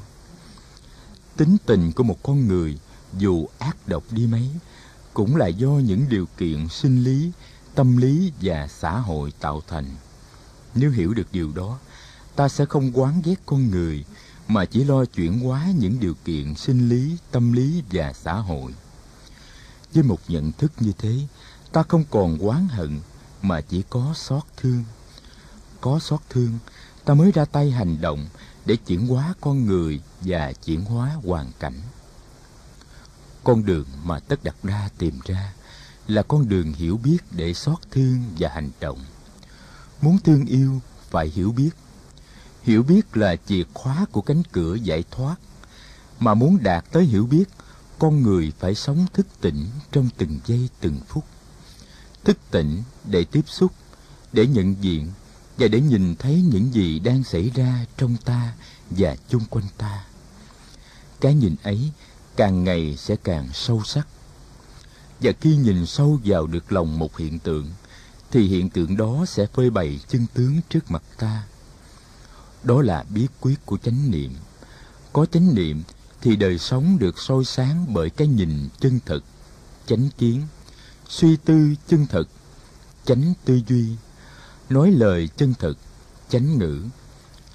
Tính 1.37 1.57
tình 1.65 1.91
của 1.91 2.03
một 2.03 2.23
con 2.23 2.47
người 2.47 2.79
dù 3.17 3.47
ác 3.59 3.77
độc 3.87 4.03
đi 4.11 4.27
mấy 4.27 4.49
cũng 5.13 5.35
là 5.35 5.47
do 5.47 5.69
những 5.69 6.05
điều 6.09 6.25
kiện 6.37 6.67
sinh 6.69 7.03
lý, 7.03 7.31
tâm 7.75 7.97
lý 7.97 8.31
và 8.41 8.67
xã 8.67 8.99
hội 8.99 9.33
tạo 9.39 9.61
thành. 9.67 9.85
Nếu 10.75 10.91
hiểu 10.91 11.13
được 11.13 11.27
điều 11.31 11.51
đó, 11.51 11.79
ta 12.35 12.49
sẽ 12.49 12.65
không 12.65 12.91
quán 12.99 13.21
ghét 13.25 13.35
con 13.45 13.71
người 13.71 14.05
mà 14.47 14.65
chỉ 14.65 14.83
lo 14.83 15.05
chuyển 15.05 15.39
hóa 15.39 15.67
những 15.79 15.99
điều 15.99 16.13
kiện 16.25 16.55
sinh 16.55 16.89
lý, 16.89 17.17
tâm 17.31 17.53
lý 17.53 17.83
và 17.91 18.13
xã 18.13 18.33
hội. 18.33 18.73
Với 19.93 20.03
một 20.03 20.19
nhận 20.27 20.51
thức 20.51 20.71
như 20.79 20.91
thế, 20.97 21.19
ta 21.71 21.83
không 21.83 22.03
còn 22.09 22.37
oán 22.37 22.67
hận 22.67 22.99
mà 23.41 23.61
chỉ 23.61 23.83
có 23.89 24.13
xót 24.15 24.43
thương. 24.57 24.83
Có 25.81 25.99
xót 25.99 26.19
thương 26.29 26.59
ta 27.05 27.13
mới 27.13 27.31
ra 27.31 27.45
tay 27.45 27.71
hành 27.71 28.01
động 28.01 28.25
để 28.65 28.75
chuyển 28.75 29.07
hóa 29.07 29.33
con 29.41 29.65
người 29.65 30.01
và 30.21 30.53
chuyển 30.65 30.85
hóa 30.85 31.17
hoàn 31.25 31.51
cảnh. 31.59 31.81
Con 33.43 33.65
đường 33.65 33.85
mà 34.03 34.19
tất 34.19 34.43
đặt 34.43 34.55
đa 34.63 34.89
tìm 34.97 35.19
ra 35.25 35.53
là 36.07 36.21
con 36.21 36.49
đường 36.49 36.73
hiểu 36.73 36.97
biết 36.97 37.17
để 37.31 37.53
xót 37.53 37.77
thương 37.91 38.23
và 38.39 38.49
hành 38.49 38.69
động. 38.79 38.99
Muốn 40.01 40.19
thương 40.19 40.45
yêu, 40.45 40.81
phải 41.09 41.27
hiểu 41.27 41.51
biết. 41.51 41.69
Hiểu 42.63 42.83
biết 42.83 43.17
là 43.17 43.35
chìa 43.35 43.63
khóa 43.73 44.05
của 44.11 44.21
cánh 44.21 44.43
cửa 44.51 44.75
giải 44.75 45.03
thoát. 45.11 45.35
Mà 46.19 46.33
muốn 46.33 46.63
đạt 46.63 46.85
tới 46.91 47.03
hiểu 47.03 47.25
biết, 47.25 47.45
con 47.99 48.21
người 48.21 48.53
phải 48.59 48.75
sống 48.75 49.05
thức 49.13 49.27
tỉnh 49.41 49.65
trong 49.91 50.09
từng 50.17 50.39
giây 50.45 50.69
từng 50.79 50.99
phút. 51.07 51.25
Thức 52.23 52.37
tỉnh 52.51 52.83
để 53.05 53.23
tiếp 53.23 53.43
xúc, 53.47 53.71
để 54.33 54.47
nhận 54.47 54.75
diện 54.81 55.11
và 55.57 55.67
để 55.67 55.81
nhìn 55.81 56.15
thấy 56.15 56.41
những 56.41 56.73
gì 56.73 56.99
đang 56.99 57.23
xảy 57.23 57.51
ra 57.55 57.85
trong 57.97 58.15
ta 58.25 58.53
và 58.89 59.15
chung 59.29 59.45
quanh 59.49 59.67
ta, 59.77 60.05
cái 61.21 61.33
nhìn 61.33 61.55
ấy 61.63 61.91
càng 62.35 62.63
ngày 62.63 62.95
sẽ 62.97 63.15
càng 63.23 63.49
sâu 63.53 63.81
sắc. 63.85 64.07
Và 65.19 65.31
khi 65.41 65.55
nhìn 65.55 65.85
sâu 65.85 66.19
vào 66.25 66.47
được 66.47 66.71
lòng 66.71 66.99
một 66.99 67.17
hiện 67.17 67.39
tượng, 67.39 67.71
thì 68.31 68.47
hiện 68.47 68.69
tượng 68.69 68.97
đó 68.97 69.25
sẽ 69.27 69.45
phơi 69.45 69.69
bày 69.69 69.99
chân 70.07 70.25
tướng 70.33 70.61
trước 70.69 70.91
mặt 70.91 71.03
ta. 71.17 71.43
Đó 72.63 72.81
là 72.81 73.03
bí 73.09 73.27
quyết 73.41 73.65
của 73.65 73.77
chánh 73.77 74.11
niệm. 74.11 74.35
Có 75.13 75.25
chánh 75.25 75.55
niệm 75.55 75.83
thì 76.21 76.35
đời 76.35 76.59
sống 76.59 76.97
được 76.99 77.19
soi 77.19 77.45
sáng 77.45 77.85
bởi 77.93 78.09
cái 78.09 78.27
nhìn 78.27 78.69
chân 78.79 78.99
thực 79.05 79.23
chánh 79.85 80.09
kiến. 80.17 80.41
Suy 81.09 81.37
tư 81.37 81.75
chân 81.87 82.07
thực 82.07 82.29
chánh 83.05 83.33
tư 83.45 83.61
duy 83.67 83.85
nói 84.69 84.91
lời 84.91 85.29
chân 85.37 85.53
thực, 85.59 85.77
chánh 86.29 86.57
ngữ. 86.57 86.83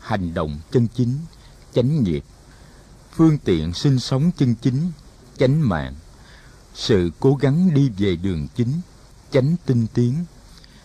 Hành 0.01 0.35
động 0.35 0.59
chân 0.71 0.89
chính, 0.95 1.19
chánh 1.75 2.03
nghiệp. 2.03 2.25
Phương 3.13 3.39
tiện 3.39 3.73
sinh 3.73 3.99
sống 3.99 4.31
chân 4.37 4.55
chính, 4.55 4.93
chánh 5.39 5.69
mạng. 5.69 5.95
Sự 6.75 7.11
cố 7.21 7.35
gắng 7.35 7.75
đi 7.75 7.91
về 7.99 8.17
đường 8.17 8.49
chính, 8.57 8.73
chánh 9.31 9.57
tinh 9.67 9.87
tiến. 9.95 10.25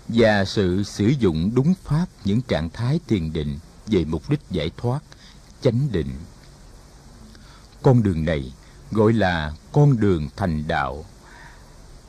Và 0.08 0.46
sự 0.46 0.84
sử 0.84 1.06
dụng 1.20 1.52
đúng 1.56 1.74
pháp 1.84 2.06
những 2.26 2.42
trạng 2.42 2.70
thái 2.70 3.00
thiền 3.08 3.34
định 3.34 3.60
về 3.88 4.06
mục 4.06 4.30
đích 4.30 4.42
giải 4.52 4.72
thoát, 4.78 5.04
chánh 5.62 5.88
định. 5.92 6.10
Con 7.82 8.04
đường 8.04 8.26
này 8.26 8.54
gọi 8.92 9.14
là 9.14 9.54
con 9.72 10.00
đường 10.00 10.30
thành 10.36 10.68
đạo, 10.68 11.06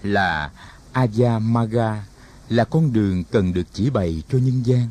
là 0.02 0.50
Ayamaga 0.92 2.04
là 2.48 2.64
con 2.64 2.92
đường 2.92 3.24
cần 3.24 3.52
được 3.52 3.66
chỉ 3.72 3.90
bày 3.90 4.22
cho 4.28 4.38
nhân 4.38 4.62
gian. 4.66 4.88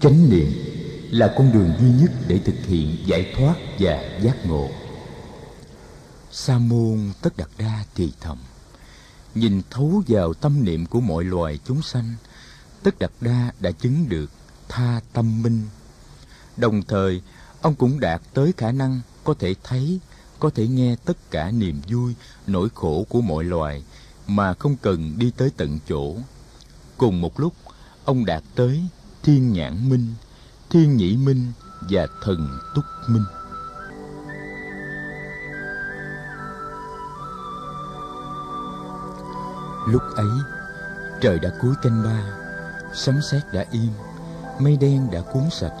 Chánh 0.00 0.30
niệm 0.30 0.52
là 1.10 1.34
con 1.38 1.52
đường 1.52 1.72
duy 1.80 1.90
nhất 2.00 2.12
để 2.28 2.38
thực 2.38 2.66
hiện 2.66 2.96
giải 3.06 3.34
thoát 3.36 3.54
và 3.78 4.18
giác 4.22 4.46
ngộ. 4.46 4.68
Sa 6.30 6.58
môn 6.58 7.12
tất 7.22 7.36
đặt 7.36 7.48
đa 7.58 7.84
thì 7.94 8.12
thầm. 8.20 8.38
Nhìn 9.34 9.62
thấu 9.70 10.02
vào 10.08 10.34
tâm 10.34 10.64
niệm 10.64 10.86
của 10.86 11.00
mọi 11.00 11.24
loài 11.24 11.58
chúng 11.64 11.82
sanh, 11.82 12.14
tất 12.82 12.98
đặt 12.98 13.12
đa 13.20 13.52
đã 13.60 13.70
chứng 13.70 14.08
được 14.08 14.30
tha 14.68 15.00
tâm 15.12 15.42
minh. 15.42 15.62
Đồng 16.56 16.82
thời, 16.82 17.22
ông 17.60 17.74
cũng 17.74 18.00
đạt 18.00 18.22
tới 18.34 18.52
khả 18.56 18.72
năng 18.72 19.00
có 19.24 19.34
thể 19.38 19.54
thấy, 19.64 20.00
có 20.38 20.50
thể 20.50 20.66
nghe 20.68 20.96
tất 21.04 21.30
cả 21.30 21.50
niềm 21.50 21.80
vui, 21.88 22.14
nỗi 22.46 22.68
khổ 22.74 23.06
của 23.08 23.20
mọi 23.20 23.44
loài 23.44 23.82
mà 24.36 24.54
không 24.54 24.76
cần 24.82 25.18
đi 25.18 25.32
tới 25.36 25.50
tận 25.56 25.78
chỗ. 25.88 26.14
Cùng 26.96 27.20
một 27.20 27.40
lúc, 27.40 27.54
ông 28.04 28.24
đạt 28.24 28.42
tới 28.54 28.82
thiên 29.22 29.52
nhãn 29.52 29.88
minh, 29.88 30.14
thiên 30.70 30.96
nhĩ 30.96 31.16
minh 31.16 31.52
và 31.80 32.06
thần 32.22 32.58
túc 32.74 32.84
minh. 33.08 33.24
Lúc 39.86 40.02
ấy, 40.16 40.30
trời 41.20 41.38
đã 41.38 41.50
cuối 41.60 41.74
canh 41.82 42.02
ba, 42.04 42.38
sấm 42.94 43.20
sét 43.30 43.42
đã 43.52 43.64
im, 43.72 43.90
mây 44.58 44.76
đen 44.76 45.10
đã 45.12 45.20
cuốn 45.20 45.50
sạch 45.50 45.74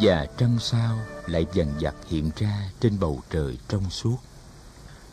và 0.00 0.26
trăng 0.38 0.58
sao 0.60 0.98
lại 1.26 1.46
dần 1.52 1.74
dặt 1.78 1.94
hiện 2.08 2.30
ra 2.36 2.70
trên 2.80 3.00
bầu 3.00 3.20
trời 3.30 3.58
trong 3.68 3.90
suốt. 3.90 4.16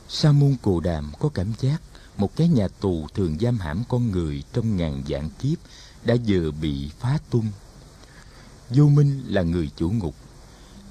Sa 0.08 0.32
môn 0.32 0.56
cù 0.62 0.80
đàm 0.80 1.12
có 1.20 1.30
cảm 1.34 1.54
giác 1.60 1.82
một 2.20 2.36
cái 2.36 2.48
nhà 2.48 2.68
tù 2.68 3.08
thường 3.14 3.38
giam 3.42 3.58
hãm 3.58 3.84
con 3.90 4.12
người 4.12 4.44
trong 4.54 4.78
ngàn 4.78 5.04
vạn 5.08 5.30
kiếp 5.30 5.58
đã 6.04 6.16
vừa 6.28 6.52
bị 6.52 6.90
phá 7.00 7.18
tung. 7.30 7.46
Vô 8.70 8.84
minh 8.84 9.24
là 9.28 9.42
người 9.42 9.70
chủ 9.76 9.90
ngục. 9.90 10.16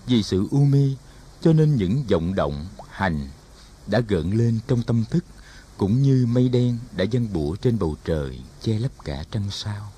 Vì 0.07 0.23
sự 0.23 0.49
u 0.51 0.65
mê, 0.65 0.95
cho 1.41 1.53
nên 1.53 1.77
những 1.77 2.05
vọng 2.11 2.35
động, 2.35 2.67
hành 2.91 3.29
đã 3.87 4.01
gợn 4.09 4.31
lên 4.31 4.59
trong 4.69 4.83
tâm 4.83 5.05
thức, 5.11 5.25
cũng 5.77 6.03
như 6.03 6.27
mây 6.29 6.49
đen 6.49 6.79
đã 6.97 7.05
dâng 7.05 7.33
bủa 7.33 7.57
trên 7.57 7.79
bầu 7.79 7.97
trời, 8.05 8.41
che 8.63 8.79
lấp 8.79 9.05
cả 9.05 9.25
trăng 9.31 9.51
sao. 9.51 9.93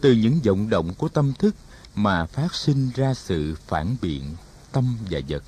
Từ 0.00 0.12
những 0.12 0.40
vọng 0.40 0.70
động 0.70 0.94
của 0.94 1.08
tâm 1.08 1.32
thức 1.38 1.54
mà 1.94 2.26
phát 2.26 2.54
sinh 2.54 2.90
ra 2.94 3.14
sự 3.14 3.54
phản 3.66 3.96
biện 4.02 4.22
tâm 4.72 4.96
và 5.10 5.20
vật, 5.28 5.44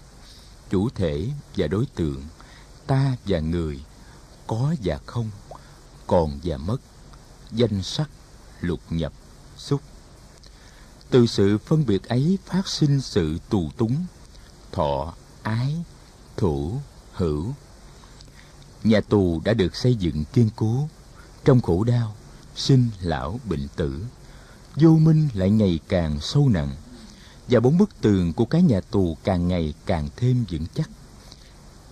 chủ 0.70 0.88
thể 0.88 1.28
và 1.56 1.66
đối 1.66 1.86
tượng, 1.86 2.22
ta 2.86 3.16
và 3.26 3.38
người 3.38 3.80
có 4.49 4.74
và 4.84 4.99
không, 5.07 5.30
còn 6.07 6.38
và 6.44 6.57
mất. 6.57 6.76
Danh 7.53 7.82
sắc 7.82 8.11
lục 8.61 8.80
nhập, 8.90 9.12
xúc. 9.57 9.80
Từ 11.11 11.26
sự 11.26 11.59
phân 11.59 11.86
biệt 11.86 12.09
ấy 12.09 12.38
phát 12.46 12.68
sinh 12.68 13.01
sự 13.01 13.38
tù 13.49 13.70
túng, 13.76 13.96
thọ, 14.72 15.14
ái, 15.42 15.76
thủ, 16.36 16.80
hữu. 17.12 17.55
Nhà 18.84 19.01
tù 19.01 19.40
đã 19.44 19.55
được 19.55 19.76
xây 19.76 19.94
dựng 19.94 20.24
kiên 20.32 20.51
cố, 20.57 20.88
trong 21.44 21.61
khổ 21.61 21.84
đau, 21.84 22.14
sinh 22.57 22.88
lão 23.01 23.40
bệnh 23.44 23.68
tử. 23.76 24.05
Vô 24.76 24.90
minh 24.90 25.28
lại 25.34 25.51
ngày 25.51 25.80
càng 25.88 26.20
sâu 26.20 26.49
nặng, 26.49 26.76
và 27.49 27.61
bốn 27.61 27.78
bức 27.78 27.90
tường 28.01 28.32
của 28.32 28.44
cái 28.44 28.62
nhà 28.62 28.80
tù 28.80 29.16
càng 29.24 29.49
ngày 29.49 29.74
càng 29.86 30.09
thêm 30.16 30.44
vững 30.51 30.66
chắc. 30.74 30.90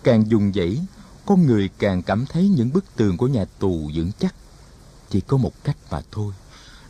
Càng 0.03 0.29
dùng 0.29 0.51
dãy 0.55 0.85
con 1.27 1.45
người 1.45 1.69
càng 1.79 2.01
cảm 2.01 2.25
thấy 2.25 2.49
những 2.49 2.73
bức 2.73 2.85
tường 2.95 3.17
của 3.17 3.27
nhà 3.27 3.45
tù 3.59 3.91
vững 3.95 4.11
chắc. 4.19 4.35
Chỉ 5.09 5.21
có 5.21 5.37
một 5.37 5.63
cách 5.63 5.77
mà 5.91 6.01
thôi, 6.11 6.33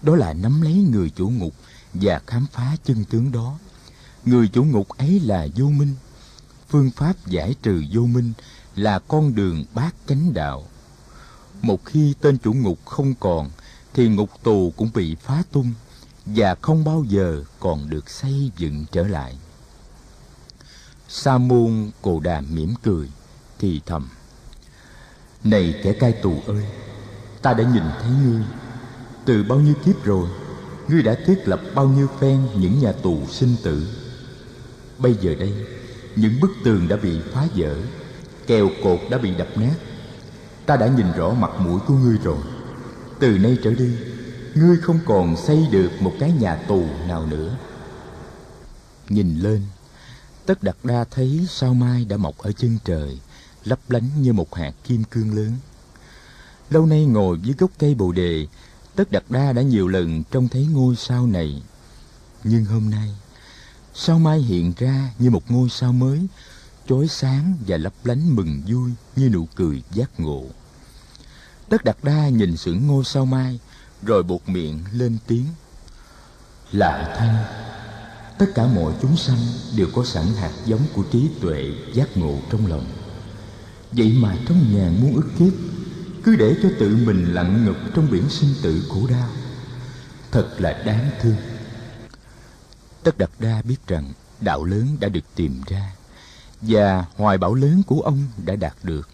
đó 0.02 0.16
là 0.16 0.34
nắm 0.34 0.62
lấy 0.62 0.74
người 0.74 1.10
chủ 1.10 1.30
ngục 1.30 1.54
và 1.94 2.22
khám 2.28 2.46
phá 2.52 2.76
chân 2.86 3.06
tướng 3.10 3.32
đó. 3.32 3.60
Người 4.26 4.48
chủ 4.48 4.64
ngục 4.64 4.90
ấy 4.90 5.20
là 5.20 5.48
vô 5.56 5.66
minh. 5.66 5.96
Phương 6.70 6.92
pháp 6.92 7.28
giải 7.28 7.56
trừ 7.62 7.84
vô 7.92 8.02
minh 8.02 8.34
là 8.76 9.00
con 9.00 9.36
đường 9.36 9.66
bát 9.74 9.96
chánh 10.08 10.34
đạo. 10.34 10.68
Một 11.62 11.86
khi 11.86 12.14
tên 12.22 12.38
chủ 12.38 12.54
ngục 12.54 12.86
không 12.86 13.14
còn, 13.20 13.50
thì 13.94 14.08
ngục 14.08 14.30
tù 14.44 14.74
cũng 14.78 14.90
bị 14.94 15.16
phá 15.16 15.44
tung 15.52 15.74
và 16.26 16.56
không 16.62 16.84
bao 16.84 17.04
giờ 17.08 17.44
còn 17.60 17.90
được 17.90 18.10
xây 18.10 18.52
dựng 18.58 18.86
trở 18.92 19.08
lại. 19.08 19.38
Sa 21.10 21.38
môn 21.38 21.92
cồ 22.02 22.20
đàm 22.20 22.56
mỉm 22.56 22.74
cười, 22.84 23.10
thì 23.60 23.82
thầm 23.86 24.10
này 25.44 25.76
kẻ 25.84 25.94
cai 25.94 26.12
tù 26.12 26.42
ơi, 26.48 26.64
ta 27.42 27.54
đã 27.54 27.64
nhìn 27.64 27.84
thấy 28.02 28.12
ngươi. 28.26 28.42
Từ 29.26 29.44
bao 29.44 29.60
nhiêu 29.60 29.74
kiếp 29.86 30.04
rồi, 30.04 30.30
ngươi 30.88 31.04
đã 31.04 31.16
thiết 31.26 31.48
lập 31.48 31.62
bao 31.76 31.88
nhiêu 31.88 32.08
phen 32.20 32.48
những 32.56 32.80
nhà 32.80 32.92
tù 32.92 33.28
sinh 33.28 33.56
tử. 33.64 33.88
Bây 34.98 35.14
giờ 35.22 35.36
đây, 35.40 35.54
những 36.16 36.40
bức 36.42 36.52
tường 36.64 36.88
đã 36.88 36.96
bị 36.96 37.20
phá 37.34 37.48
vỡ, 37.56 37.76
kèo 38.48 38.70
cột 38.84 39.00
đã 39.10 39.18
bị 39.18 39.32
đập 39.36 39.48
nát. 39.56 39.76
Ta 40.66 40.78
đã 40.78 40.88
nhìn 40.88 41.12
rõ 41.12 41.34
mặt 41.34 41.52
mũi 41.60 41.80
của 41.88 41.94
ngươi 41.94 42.18
rồi. 42.24 42.38
Từ 43.20 43.38
nay 43.38 43.58
trở 43.64 43.72
đi, 43.72 43.90
ngươi 44.56 44.78
không 44.78 45.00
còn 45.06 45.36
xây 45.38 45.68
được 45.72 45.92
một 46.00 46.14
cái 46.20 46.32
nhà 46.32 46.56
tù 46.56 46.86
nào 47.08 47.26
nữa. 47.26 47.58
Nhìn 49.10 49.40
lên, 49.40 49.62
tất 50.46 50.64
đặt 50.64 50.78
đa 50.84 51.06
thấy 51.12 51.48
sao 51.50 51.74
mai 51.74 52.06
đã 52.06 52.18
mọc 52.18 52.38
ở 52.38 52.52
chân 52.52 52.78
trời 52.86 53.20
lấp 53.68 53.80
lánh 53.90 54.10
như 54.22 54.34
một 54.34 54.56
hạt 54.56 54.72
kim 54.84 55.04
cương 55.04 55.36
lớn. 55.36 55.52
Lâu 56.70 56.86
nay 56.86 57.06
ngồi 57.06 57.40
dưới 57.44 57.56
gốc 57.60 57.72
cây 57.80 57.96
bồ 57.96 58.12
đề 58.12 58.48
tất 58.96 59.12
Đạt 59.12 59.24
đa 59.30 59.54
đã 59.54 59.62
nhiều 59.62 59.88
lần 59.88 60.24
trông 60.24 60.48
thấy 60.48 60.66
ngôi 60.66 60.96
sao 60.96 61.28
này. 61.28 61.62
Nhưng 62.44 62.66
hôm 62.66 62.90
nay 62.90 63.16
sao 63.94 64.20
mai 64.20 64.40
hiện 64.40 64.74
ra 64.78 65.14
như 65.20 65.30
một 65.30 65.52
ngôi 65.52 65.70
sao 65.70 65.94
mới 65.94 66.28
chói 66.88 67.08
sáng 67.08 67.54
và 67.68 67.78
lấp 67.78 67.94
lánh 68.04 68.36
mừng 68.36 68.62
vui 68.68 68.92
như 69.16 69.30
nụ 69.30 69.48
cười 69.56 69.84
giác 69.94 70.20
ngộ. 70.20 70.44
Tất 71.70 71.84
Đạt 71.84 71.98
đa 72.04 72.30
nhìn 72.30 72.58
sững 72.58 72.88
ngôi 72.88 73.04
sao 73.04 73.26
mai 73.26 73.60
rồi 74.04 74.24
buộc 74.24 74.50
miệng 74.50 74.80
lên 74.94 75.18
tiếng. 75.28 75.46
Lại 76.72 77.18
thân, 77.18 77.36
tất 78.38 78.46
cả 78.56 78.68
mọi 78.68 78.94
chúng 79.02 79.18
sanh 79.18 79.40
đều 79.76 79.88
có 79.96 80.06
sẵn 80.06 80.26
hạt 80.26 80.52
giống 80.66 80.82
của 80.94 81.04
trí 81.12 81.30
tuệ 81.42 81.72
giác 81.94 82.18
ngộ 82.18 82.40
trong 82.52 82.68
lòng 82.68 82.86
vậy 83.92 84.14
mà 84.20 84.38
trong 84.48 84.76
ngàn 84.76 85.02
muôn 85.02 85.16
ức 85.16 85.30
kiếp, 85.40 85.54
cứ 86.24 86.36
để 86.36 86.58
cho 86.64 86.70
tự 86.80 86.98
mình 87.06 87.34
lặn 87.34 87.66
ngập 87.66 87.76
trong 87.96 88.12
biển 88.12 88.30
sinh 88.30 88.54
tử 88.62 88.84
khổ 88.90 89.08
đau. 89.10 89.30
Thật 90.32 90.56
là 90.58 90.84
đáng 90.86 91.10
thương. 91.22 91.36
Tất 93.04 93.18
đặt 93.18 93.30
đa 93.40 93.62
biết 93.62 93.88
rằng 93.88 94.14
đạo 94.42 94.64
lớn 94.64 94.98
đã 95.00 95.10
được 95.10 95.26
tìm 95.36 95.62
ra, 95.68 95.92
và 96.62 97.06
hoài 97.16 97.38
bão 97.38 97.54
lớn 97.54 97.82
của 97.88 98.02
ông 98.02 98.24
đã 98.46 98.56
đạt 98.56 98.74
được. 98.84 99.10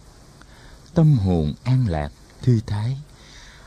Tâm 0.93 1.17
hồn 1.17 1.53
an 1.63 1.87
lạc, 1.87 2.11
thư 2.41 2.59
thái. 2.67 2.97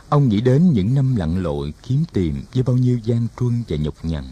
Ông 0.09 0.29
nghĩ 0.29 0.41
đến 0.41 0.73
những 0.73 0.95
năm 0.95 1.17
lặn 1.17 1.43
lội 1.43 1.75
kiếm 1.83 2.05
tìm 2.13 2.43
với 2.55 2.63
bao 2.63 2.77
nhiêu 2.77 2.99
gian 2.99 3.27
truân 3.41 3.63
và 3.69 3.77
nhọc 3.77 3.95
nhằn. 4.03 4.25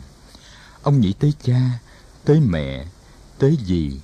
Ông 0.83 1.01
nghĩ 1.01 1.13
tới 1.13 1.33
cha, 1.43 1.79
tới 2.25 2.41
mẹ, 2.41 2.87
tới 3.39 3.59
dì, 3.67 4.01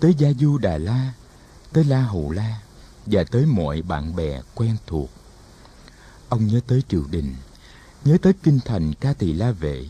tới 0.00 0.14
gia 0.18 0.32
du 0.32 0.58
đà 0.58 0.78
la 0.78 1.12
tới 1.74 1.84
la 1.84 2.02
hầu 2.02 2.30
la 2.30 2.60
và 3.06 3.24
tới 3.24 3.46
mọi 3.46 3.82
bạn 3.82 4.16
bè 4.16 4.40
quen 4.54 4.76
thuộc. 4.86 5.10
Ông 6.28 6.46
nhớ 6.46 6.60
tới 6.66 6.82
triều 6.88 7.04
đình, 7.10 7.34
nhớ 8.04 8.16
tới 8.22 8.32
kinh 8.42 8.60
thành 8.64 8.94
ca 8.94 9.12
tỳ 9.12 9.32
la 9.32 9.52
vệ, 9.52 9.84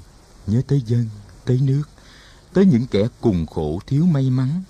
nhớ 0.47 0.62
tới 0.66 0.82
dân, 0.87 1.09
tới 1.45 1.61
nước, 1.61 1.82
tới 2.53 2.66
những 2.66 2.87
kẻ 2.87 3.09
cùng 3.20 3.47
khổ 3.47 3.80
thiếu 3.87 4.07
may 4.07 4.30
mắn 4.30 4.62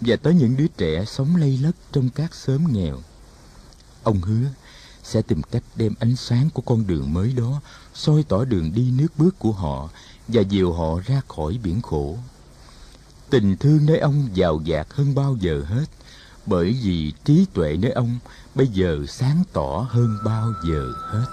và 0.00 0.16
tới 0.16 0.34
những 0.34 0.56
đứa 0.56 0.66
trẻ 0.66 1.04
sống 1.04 1.36
lây 1.36 1.58
lất 1.58 1.72
trong 1.92 2.10
các 2.10 2.34
xóm 2.34 2.72
nghèo. 2.72 3.00
Ông 4.02 4.20
hứa 4.20 4.48
sẽ 5.02 5.22
tìm 5.22 5.42
cách 5.42 5.62
đem 5.76 5.94
ánh 6.00 6.16
sáng 6.16 6.50
của 6.50 6.62
con 6.62 6.86
đường 6.86 7.12
mới 7.12 7.32
đó 7.32 7.60
soi 7.94 8.24
tỏ 8.28 8.44
đường 8.44 8.72
đi 8.74 8.90
nước 8.90 9.08
bước 9.18 9.38
của 9.38 9.52
họ 9.52 9.90
và 10.28 10.42
dìu 10.42 10.72
họ 10.72 11.00
ra 11.06 11.20
khỏi 11.28 11.58
biển 11.62 11.82
khổ. 11.82 12.18
Tình 13.30 13.56
thương 13.56 13.86
nơi 13.86 13.98
ông 13.98 14.28
giàu 14.34 14.60
dạt 14.64 14.86
hơn 14.90 15.14
bao 15.14 15.36
giờ 15.40 15.64
hết 15.68 15.86
bởi 16.46 16.78
vì 16.82 17.12
trí 17.24 17.46
tuệ 17.54 17.76
nơi 17.76 17.90
ông 17.90 18.18
bây 18.54 18.66
giờ 18.66 18.98
sáng 19.08 19.42
tỏ 19.52 19.86
hơn 19.90 20.18
bao 20.24 20.52
giờ 20.68 20.92
hết. 21.10 21.26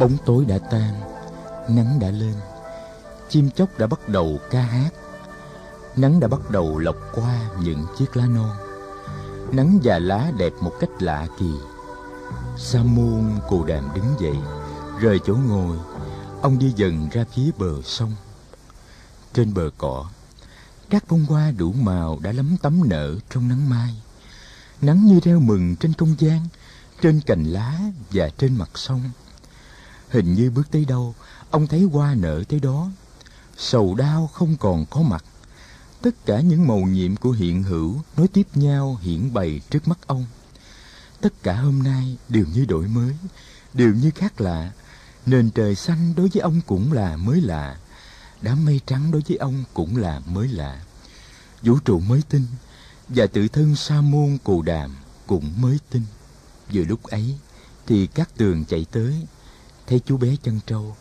Bóng 0.00 0.16
tối 0.26 0.44
đã 0.44 0.58
tan, 0.70 1.00
nắng 1.68 1.98
đã 2.00 2.10
lên, 2.10 2.34
chim 3.28 3.50
chóc 3.50 3.78
đã 3.78 3.86
bắt 3.86 4.08
đầu 4.08 4.38
ca 4.50 4.60
hát. 4.60 4.90
Nắng 5.96 6.20
đã 6.20 6.28
bắt 6.28 6.50
đầu 6.50 6.78
lọc 6.78 6.96
qua 7.14 7.38
những 7.62 7.86
chiếc 7.98 8.16
lá 8.16 8.26
non. 8.26 8.56
Nắng 9.52 9.78
và 9.82 9.98
lá 9.98 10.30
đẹp 10.38 10.52
một 10.60 10.72
cách 10.80 10.90
lạ 11.00 11.26
kỳ. 11.38 11.50
Sa 12.56 12.82
môn 12.82 13.24
cù 13.48 13.64
đàm 13.64 13.88
đứng 13.94 14.14
dậy, 14.18 14.36
rời 15.00 15.20
chỗ 15.26 15.34
ngồi 15.48 15.76
ông 16.46 16.58
đi 16.58 16.72
dần 16.76 17.08
ra 17.08 17.24
phía 17.34 17.50
bờ 17.58 17.82
sông. 17.82 18.14
Trên 19.34 19.54
bờ 19.54 19.70
cỏ, 19.78 20.10
các 20.90 21.04
bông 21.08 21.24
hoa 21.24 21.50
đủ 21.50 21.72
màu 21.72 22.18
đã 22.22 22.32
lấm 22.32 22.56
tấm 22.62 22.88
nở 22.88 23.18
trong 23.30 23.48
nắng 23.48 23.70
mai. 23.70 23.94
Nắng 24.80 25.06
như 25.06 25.20
reo 25.20 25.40
mừng 25.40 25.76
trên 25.76 25.92
không 25.92 26.14
gian, 26.18 26.40
trên 27.02 27.20
cành 27.20 27.44
lá 27.44 27.80
và 28.10 28.28
trên 28.38 28.56
mặt 28.56 28.70
sông. 28.74 29.10
Hình 30.08 30.34
như 30.34 30.50
bước 30.50 30.70
tới 30.70 30.84
đâu, 30.84 31.14
ông 31.50 31.66
thấy 31.66 31.82
hoa 31.82 32.14
nở 32.14 32.42
tới 32.48 32.60
đó. 32.60 32.90
Sầu 33.56 33.94
đau 33.94 34.30
không 34.32 34.56
còn 34.56 34.86
có 34.90 35.02
mặt. 35.02 35.24
Tất 36.02 36.26
cả 36.26 36.40
những 36.40 36.66
màu 36.66 36.80
nhiệm 36.80 37.16
của 37.16 37.30
hiện 37.30 37.62
hữu 37.62 38.02
nối 38.16 38.28
tiếp 38.28 38.46
nhau 38.54 38.98
hiển 39.02 39.32
bày 39.32 39.60
trước 39.70 39.88
mắt 39.88 39.98
ông. 40.06 40.26
Tất 41.20 41.42
cả 41.42 41.54
hôm 41.54 41.82
nay 41.82 42.16
đều 42.28 42.44
như 42.54 42.64
đổi 42.64 42.88
mới, 42.88 43.14
đều 43.74 43.94
như 43.94 44.10
khác 44.10 44.40
lạ 44.40 44.72
nền 45.26 45.50
trời 45.50 45.74
xanh 45.74 46.14
đối 46.16 46.28
với 46.28 46.42
ông 46.42 46.60
cũng 46.66 46.92
là 46.92 47.16
mới 47.16 47.40
lạ. 47.40 47.76
Đám 48.42 48.64
mây 48.64 48.80
trắng 48.86 49.10
đối 49.10 49.22
với 49.28 49.36
ông 49.36 49.64
cũng 49.74 49.96
là 49.96 50.20
mới 50.26 50.48
lạ. 50.48 50.84
Vũ 51.62 51.78
trụ 51.84 52.00
mới 52.00 52.22
tinh 52.28 52.46
và 53.08 53.26
tự 53.26 53.48
thân 53.48 53.76
sa 53.76 54.00
môn 54.00 54.38
cù 54.44 54.62
đàm 54.62 54.96
cũng 55.26 55.52
mới 55.60 55.78
tin. 55.90 56.02
vừa 56.72 56.84
lúc 56.84 57.02
ấy 57.02 57.38
thì 57.86 58.06
các 58.06 58.28
tường 58.36 58.64
chạy 58.64 58.86
tới, 58.92 59.26
thấy 59.86 60.00
chú 60.06 60.16
bé 60.16 60.36
chân 60.42 60.60
trâu 60.66 60.96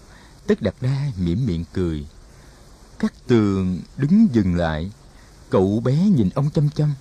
tất 0.47 0.61
đặt 0.61 0.75
đa 0.81 1.11
mỉm 1.17 1.45
miệng 1.45 1.65
cười. 1.73 2.05
Các 2.99 3.13
tường 3.27 3.79
đứng 3.97 4.27
dừng 4.31 4.55
lại, 4.55 4.91
cậu 5.49 5.79
bé 5.79 5.95
nhìn 5.95 6.29
ông 6.29 6.49
chăm 6.53 6.69
chăm, 6.69 6.93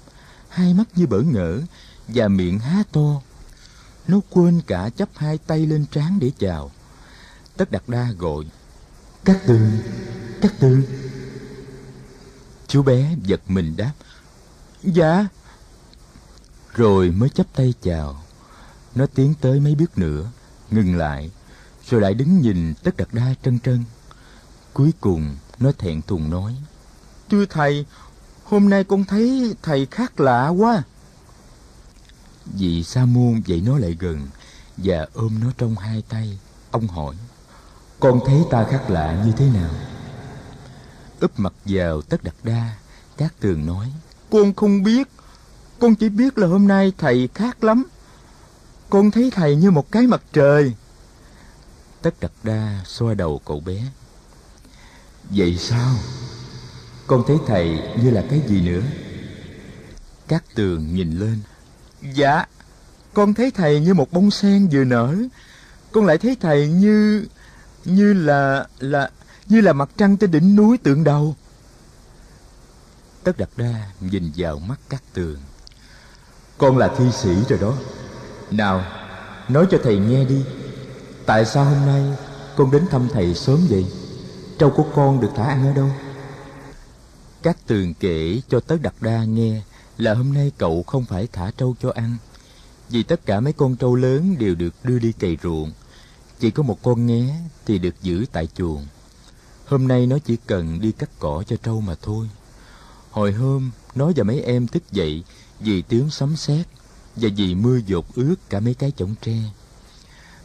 hai 0.49 0.75
mắt 0.75 0.89
như 0.97 1.07
bỡ 1.07 1.21
ngỡ 1.21 1.61
và 2.09 2.29
miệng 2.29 2.59
há 2.59 2.83
to. 2.93 3.21
Nó 4.09 4.21
quên 4.31 4.61
cả 4.67 4.91
chắp 4.97 5.09
hai 5.15 5.39
tay 5.39 5.67
lên 5.67 5.87
trán 5.93 6.19
để 6.19 6.31
chào 6.39 6.71
tất 7.57 7.71
đặt 7.71 7.89
đa 7.89 8.09
gọi. 8.19 8.45
Các 9.25 9.41
tư 9.47 9.61
các 10.41 10.55
tư 10.61 10.89
chú 12.67 12.83
bé 12.83 13.17
giật 13.23 13.41
mình 13.49 13.77
đáp 13.77 13.93
dạ. 14.83 15.27
Rồi 16.75 17.11
mới 17.11 17.29
chắp 17.29 17.47
tay 17.53 17.75
chào. 17.83 18.23
Nó 18.95 19.07
tiến 19.07 19.35
tới 19.41 19.61
mấy 19.61 19.75
bước 19.75 19.99
nữa, 19.99 20.31
ngừng 20.71 20.97
lại, 20.97 21.31
rồi 21.89 22.01
lại 22.01 22.15
đứng 22.15 22.41
nhìn 22.41 22.75
tất 22.75 22.97
đặt 22.97 23.15
đa 23.15 23.35
trân 23.43 23.61
trân. 23.61 23.85
Cuối 24.73 24.93
cùng, 25.01 25.37
nó 25.59 25.73
thẹn 25.73 26.03
thùng 26.03 26.31
nói, 26.31 26.57
thưa 27.31 27.47
thầy, 27.47 27.87
hôm 28.45 28.71
nay 28.71 28.85
con 28.85 29.05
thấy 29.05 29.55
thầy 29.63 29.87
khác 29.87 30.21
lạ 30.21 30.49
quá. 30.49 30.83
Vị 32.47 32.85
sa 32.85 33.05
môn 33.05 33.43
dậy 33.47 33.63
nó 33.67 33.79
lại 33.79 33.97
gần 34.01 34.29
và 34.77 35.07
ôm 35.15 35.39
nó 35.41 35.53
trong 35.59 35.77
hai 35.77 36.03
tay, 36.09 36.39
ông 36.71 36.89
hỏi 36.89 37.15
con 38.05 38.21
thấy 38.27 38.45
ta 38.51 38.65
khác 38.71 38.91
lạ 38.91 39.23
như 39.27 39.33
thế 39.37 39.47
nào? 39.55 39.71
Úp 41.21 41.39
mặt 41.41 41.53
vào 41.65 42.03
tất 42.03 42.25
đặt 42.25 42.35
đa 42.43 42.75
các 43.17 43.35
tường 43.41 43.67
nói. 43.67 43.93
Con 44.31 44.55
không 44.55 44.83
biết. 44.83 45.09
Con 45.79 45.95
chỉ 45.95 46.09
biết 46.09 46.39
là 46.39 46.47
hôm 46.47 46.69
nay 46.69 46.93
thầy 46.99 47.29
khác 47.35 47.65
lắm. 47.65 47.85
Con 48.91 49.11
thấy 49.11 49.31
thầy 49.35 49.57
như 49.57 49.71
một 49.71 49.93
cái 49.93 50.07
mặt 50.07 50.23
trời. 50.33 50.73
Tất 52.03 52.15
đặt 52.21 52.31
đa 52.43 52.81
xoa 52.87 53.15
đầu 53.15 53.41
cậu 53.45 53.61
bé. 53.61 53.83
Vậy 55.31 55.57
sao? 55.59 55.95
Con 57.07 57.25
thấy 57.27 57.37
thầy 57.47 57.83
như 58.03 58.11
là 58.11 58.25
cái 58.31 58.43
gì 58.49 58.61
nữa? 58.61 58.83
Các 60.29 60.45
tường 60.55 60.95
nhìn 60.95 61.19
lên. 61.19 61.41
Dạ 62.15 62.47
con 63.15 63.35
thấy 63.35 63.51
thầy 63.51 63.81
như 63.81 63.95
một 63.95 64.13
bông 64.13 64.31
sen 64.31 64.69
vừa 64.73 64.85
nở. 64.85 65.17
Con 65.93 66.07
lại 66.07 66.19
thấy 66.19 66.37
thầy 66.41 66.69
như 66.69 67.27
như 67.85 68.13
là 68.13 68.67
là, 68.79 69.11
như 69.47 69.61
là 69.61 69.73
mặt 69.73 69.91
trăng 69.97 70.17
trên 70.17 70.31
đỉnh 70.31 70.57
núi 70.57 70.79
tượng 70.79 71.05
đầu. 71.05 71.37
Tất 73.25 73.39
đặt 73.39 73.49
đa 73.57 73.91
nhìn 74.01 74.33
vào 74.37 74.59
mắt 74.59 74.81
các 74.89 75.03
tường. 75.15 75.37
Con 76.59 76.79
là 76.79 76.89
thi 76.99 77.05
sĩ 77.13 77.35
rồi 77.49 77.59
đó. 77.59 77.75
Nào, 78.51 78.85
nói 79.49 79.67
cho 79.71 79.79
thầy 79.83 79.99
nghe 79.99 80.25
đi. 80.25 80.45
Tại 81.27 81.45
sao 81.45 81.65
hôm 81.65 81.87
nay 81.87 82.03
con 82.57 82.71
đến 82.71 82.87
thăm 82.91 83.09
thầy 83.13 83.35
sớm 83.35 83.61
vậy? 83.69 83.87
Trâu 84.59 84.71
của 84.71 84.87
con 84.95 85.21
được 85.21 85.31
thả 85.37 85.45
ăn 85.45 85.67
ở 85.67 85.73
đâu? 85.73 85.91
Các 87.43 87.57
tường 87.67 87.95
kể 87.95 88.41
cho 88.49 88.61
tất 88.61 88.77
đặt 88.83 88.95
đa 89.01 89.25
nghe 89.25 89.63
là 89.99 90.15
hôm 90.15 90.33
nay 90.33 90.53
cậu 90.59 90.83
không 90.83 91.05
phải 91.05 91.29
thả 91.33 91.51
trâu 91.57 91.77
cho 91.83 91.91
ăn, 91.95 92.17
vì 92.89 93.03
tất 93.03 93.27
cả 93.27 93.41
mấy 93.41 93.53
con 93.53 93.77
trâu 93.77 93.95
lớn 93.95 94.37
đều 94.39 94.55
được 94.55 94.75
đưa 94.83 94.99
đi 94.99 95.13
cày 95.13 95.37
ruộng 95.43 95.73
chỉ 96.45 96.51
có 96.51 96.63
một 96.63 96.83
con 96.83 97.07
nghé 97.07 97.35
thì 97.67 97.79
được 97.79 97.95
giữ 98.03 98.25
tại 98.33 98.49
chuồng. 98.55 98.87
Hôm 99.67 99.89
nay 99.89 100.07
nó 100.07 100.19
chỉ 100.19 100.37
cần 100.47 100.81
đi 100.81 100.93
cắt 100.93 101.11
cỏ 101.19 101.43
cho 101.47 101.57
trâu 101.57 101.81
mà 101.81 101.95
thôi. 102.03 102.31
Hồi 103.11 103.33
hôm, 103.33 103.71
nó 103.95 104.13
và 104.17 104.25
mấy 104.25 104.41
em 104.41 104.67
thức 104.67 104.83
dậy 104.93 105.25
vì 105.61 105.83
tiếng 105.83 106.11
sấm 106.11 106.37
sét 106.37 106.67
và 107.17 107.29
vì 107.37 107.55
mưa 107.55 107.79
dột 107.87 108.15
ướt 108.15 108.35
cả 108.51 108.61
mấy 108.61 108.75
cái 108.75 108.93
chõng 108.97 109.15
tre. 109.23 109.37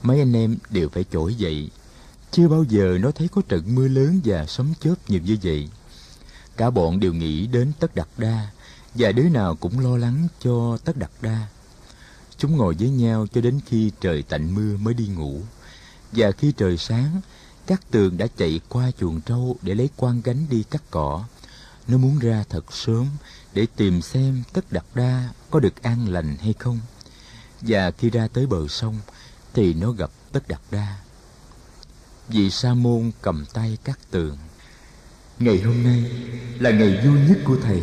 Mấy 0.01 0.19
anh 0.19 0.33
em 0.33 0.57
đều 0.69 0.89
phải 0.89 1.05
trỗi 1.11 1.35
dậy. 1.35 1.69
Chưa 2.31 2.47
bao 2.47 2.63
giờ 2.69 2.97
nó 3.01 3.11
thấy 3.11 3.27
có 3.27 3.41
trận 3.47 3.75
mưa 3.75 3.87
lớn 3.87 4.19
và 4.25 4.45
sấm 4.45 4.73
chớp 4.79 4.95
nhiều 5.07 5.21
như 5.21 5.37
vậy. 5.43 5.69
Cả 6.57 6.69
bọn 6.69 6.99
đều 6.99 7.13
nghĩ 7.13 7.47
đến 7.47 7.71
tất 7.79 7.95
đặt 7.95 8.07
đa 8.17 8.47
và 8.95 9.11
đứa 9.11 9.29
nào 9.29 9.55
cũng 9.55 9.79
lo 9.79 9.97
lắng 9.97 10.27
cho 10.43 10.77
tất 10.77 10.97
đặt 10.97 11.11
đa. 11.21 11.47
Chúng 12.37 12.57
ngồi 12.57 12.75
với 12.79 12.89
nhau 12.89 13.27
cho 13.33 13.41
đến 13.41 13.59
khi 13.65 13.91
trời 14.01 14.23
tạnh 14.23 14.55
mưa 14.55 14.77
mới 14.77 14.93
đi 14.93 15.07
ngủ 15.07 15.41
và 16.11 16.31
khi 16.31 16.51
trời 16.57 16.77
sáng, 16.77 17.21
các 17.67 17.81
tường 17.91 18.17
đã 18.17 18.27
chạy 18.37 18.59
qua 18.69 18.91
chuồng 18.99 19.21
trâu 19.21 19.57
để 19.61 19.75
lấy 19.75 19.89
quan 19.97 20.21
gánh 20.23 20.45
đi 20.49 20.63
cắt 20.63 20.83
cỏ. 20.91 21.25
Nó 21.87 21.97
muốn 21.97 22.19
ra 22.19 22.43
thật 22.49 22.73
sớm 22.73 23.07
để 23.53 23.67
tìm 23.75 24.01
xem 24.01 24.43
tất 24.53 24.71
đặt 24.71 24.85
đa 24.95 25.29
có 25.49 25.59
được 25.59 25.83
an 25.83 26.09
lành 26.09 26.37
hay 26.37 26.53
không. 26.59 26.79
Và 27.61 27.91
khi 27.91 28.09
ra 28.09 28.27
tới 28.27 28.45
bờ 28.45 28.67
sông, 28.67 28.99
thì 29.53 29.73
nó 29.73 29.91
gặp 29.91 30.11
tất 30.31 30.47
đặt 30.47 30.61
đa 30.71 30.97
vị 32.29 32.49
sa 32.49 32.73
môn 32.73 33.11
cầm 33.21 33.45
tay 33.53 33.77
các 33.83 33.99
tường. 34.11 34.37
Ngày 35.39 35.61
hôm 35.61 35.83
nay 35.83 36.11
là 36.59 36.71
ngày 36.71 36.99
vui 37.05 37.19
nhất 37.19 37.37
của 37.45 37.57
thầy. 37.63 37.81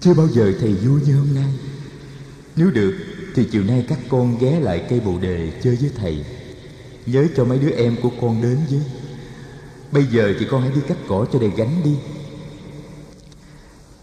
Chưa 0.00 0.14
bao 0.14 0.28
giờ 0.28 0.52
thầy 0.60 0.74
vui 0.74 1.00
như 1.06 1.18
hôm 1.18 1.34
nay. 1.34 1.52
Nếu 2.56 2.70
được, 2.70 2.98
thì 3.34 3.48
chiều 3.52 3.64
nay 3.64 3.84
các 3.88 3.98
con 4.08 4.38
ghé 4.38 4.60
lại 4.60 4.86
cây 4.90 5.00
bồ 5.00 5.18
đề 5.18 5.60
chơi 5.64 5.76
với 5.76 5.90
thầy 5.96 6.24
nhớ 7.06 7.26
cho 7.36 7.44
mấy 7.44 7.58
đứa 7.58 7.70
em 7.70 7.96
của 8.02 8.10
con 8.20 8.42
đến 8.42 8.58
với. 8.70 8.82
Bây 9.92 10.06
giờ 10.06 10.32
thì 10.40 10.46
con 10.50 10.62
hãy 10.62 10.70
đi 10.74 10.80
cắt 10.88 10.96
cỏ 11.08 11.26
cho 11.32 11.38
đầy 11.38 11.50
gánh 11.56 11.80
đi. 11.84 11.96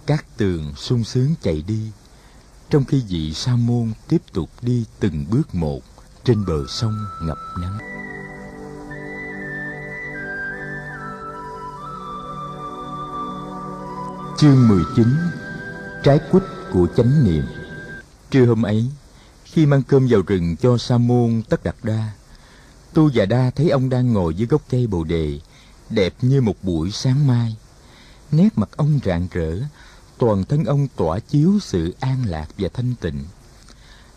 Các 0.05 0.25
tường 0.37 0.73
sung 0.75 1.03
sướng 1.03 1.33
chạy 1.41 1.63
đi, 1.67 1.79
Trong 2.69 2.85
khi 2.85 3.03
vị 3.09 3.33
sa 3.33 3.55
môn 3.55 3.91
tiếp 4.07 4.21
tục 4.33 4.49
đi 4.61 4.85
từng 4.99 5.25
bước 5.29 5.55
một 5.55 5.79
Trên 6.23 6.45
bờ 6.45 6.67
sông 6.67 6.97
ngập 7.21 7.37
nắng. 7.61 7.77
Chương 14.37 14.67
19 14.67 15.07
Trái 16.03 16.19
quýt 16.31 16.43
của 16.73 16.87
chánh 16.97 17.23
niệm. 17.23 17.43
Trưa 18.31 18.45
hôm 18.45 18.63
ấy, 18.63 18.85
Khi 19.43 19.65
mang 19.65 19.83
cơm 19.83 20.07
vào 20.09 20.21
rừng 20.27 20.55
cho 20.55 20.77
Sa 20.77 20.97
môn 20.97 21.41
Tất 21.49 21.63
đặt 21.63 21.75
Đa 21.83 22.11
Tu 22.93 23.09
và 23.13 23.25
Đa 23.25 23.49
thấy 23.49 23.69
ông 23.69 23.89
đang 23.89 24.13
ngồi 24.13 24.35
dưới 24.35 24.47
gốc 24.47 24.61
cây 24.69 24.87
bồ 24.87 25.03
đề 25.03 25.39
Đẹp 25.89 26.13
như 26.21 26.41
một 26.41 26.55
buổi 26.63 26.91
sáng 26.91 27.27
mai 27.27 27.55
Nét 28.31 28.49
mặt 28.55 28.69
ông 28.75 28.99
rạng 29.05 29.27
rỡ 29.31 29.57
Toàn 30.17 30.45
thân 30.45 30.65
ông 30.65 30.87
tỏa 30.95 31.19
chiếu 31.19 31.59
sự 31.61 31.95
an 31.99 32.23
lạc 32.25 32.47
và 32.57 32.69
thanh 32.73 32.95
tịnh 33.01 33.23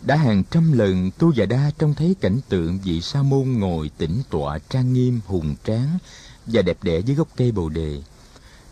đã 0.05 0.15
hàng 0.15 0.43
trăm 0.51 0.71
lần 0.71 1.11
Tu 1.17 1.33
và 1.35 1.45
Đa 1.45 1.71
trông 1.77 1.93
thấy 1.93 2.15
cảnh 2.21 2.39
tượng 2.49 2.79
vị 2.79 3.01
sa 3.01 3.23
môn 3.23 3.51
ngồi 3.51 3.91
tĩnh 3.97 4.21
tọa 4.29 4.59
trang 4.69 4.93
nghiêm 4.93 5.19
hùng 5.25 5.55
tráng 5.63 5.97
và 6.45 6.61
đẹp 6.61 6.77
đẽ 6.83 6.99
dưới 6.99 7.15
gốc 7.15 7.27
cây 7.35 7.51
bồ 7.51 7.69
đề. 7.69 8.01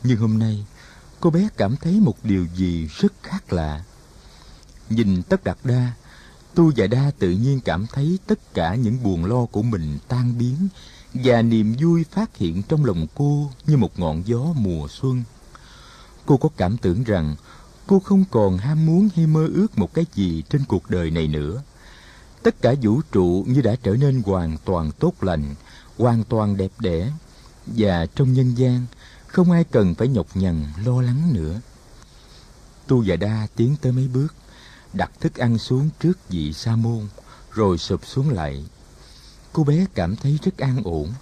Nhưng 0.03 0.17
hôm 0.17 0.39
nay, 0.39 0.65
cô 1.19 1.29
bé 1.29 1.49
cảm 1.57 1.75
thấy 1.75 1.99
một 1.99 2.15
điều 2.23 2.45
gì 2.55 2.87
rất 2.99 3.13
khác 3.23 3.53
lạ. 3.53 3.83
Nhìn 4.89 5.23
Tất 5.23 5.43
Đạt 5.43 5.57
Đa, 5.63 5.91
Tu 6.55 6.71
già 6.71 6.87
Đa 6.87 7.11
tự 7.19 7.29
nhiên 7.29 7.59
cảm 7.65 7.87
thấy 7.87 8.19
tất 8.27 8.53
cả 8.53 8.75
những 8.75 9.03
buồn 9.03 9.25
lo 9.25 9.45
của 9.45 9.61
mình 9.61 9.97
tan 10.07 10.37
biến 10.37 10.55
và 11.13 11.41
niềm 11.41 11.75
vui 11.79 12.03
phát 12.11 12.37
hiện 12.37 12.63
trong 12.63 12.85
lòng 12.85 13.07
cô 13.15 13.51
như 13.65 13.77
một 13.77 13.99
ngọn 13.99 14.23
gió 14.25 14.39
mùa 14.55 14.87
xuân. 14.87 15.23
Cô 16.25 16.37
có 16.37 16.49
cảm 16.57 16.77
tưởng 16.77 17.03
rằng 17.03 17.35
cô 17.87 17.99
không 17.99 18.23
còn 18.31 18.57
ham 18.57 18.85
muốn 18.85 19.09
hay 19.15 19.27
mơ 19.27 19.47
ước 19.53 19.77
một 19.77 19.93
cái 19.93 20.05
gì 20.13 20.43
trên 20.49 20.61
cuộc 20.67 20.89
đời 20.89 21.11
này 21.11 21.27
nữa. 21.27 21.61
Tất 22.43 22.61
cả 22.61 22.73
vũ 22.81 23.01
trụ 23.11 23.45
như 23.47 23.61
đã 23.61 23.75
trở 23.83 23.95
nên 23.95 24.21
hoàn 24.25 24.57
toàn 24.65 24.91
tốt 24.99 25.13
lành, 25.23 25.55
hoàn 25.97 26.23
toàn 26.23 26.57
đẹp 26.57 26.71
đẽ, 26.79 27.11
và 27.65 28.05
trong 28.05 28.33
nhân 28.33 28.57
gian 28.57 28.85
không 29.27 29.51
ai 29.51 29.63
cần 29.63 29.95
phải 29.95 30.07
nhọc 30.07 30.27
nhằn 30.33 30.65
lo 30.85 31.01
lắng 31.01 31.33
nữa. 31.33 31.61
Tu 32.87 33.03
già 33.03 33.15
Đa 33.15 33.47
tiến 33.55 33.75
tới 33.81 33.91
mấy 33.91 34.07
bước, 34.07 34.35
đặt 34.93 35.11
thức 35.19 35.35
ăn 35.35 35.57
xuống 35.57 35.89
trước 35.99 36.29
vị 36.29 36.53
sa 36.53 36.75
môn, 36.75 37.07
rồi 37.51 37.77
sụp 37.77 38.05
xuống 38.05 38.29
lại. 38.29 38.65
Cô 39.53 39.63
bé 39.63 39.85
cảm 39.93 40.15
thấy 40.15 40.39
rất 40.43 40.57
an 40.57 40.81
ổn 40.83 41.13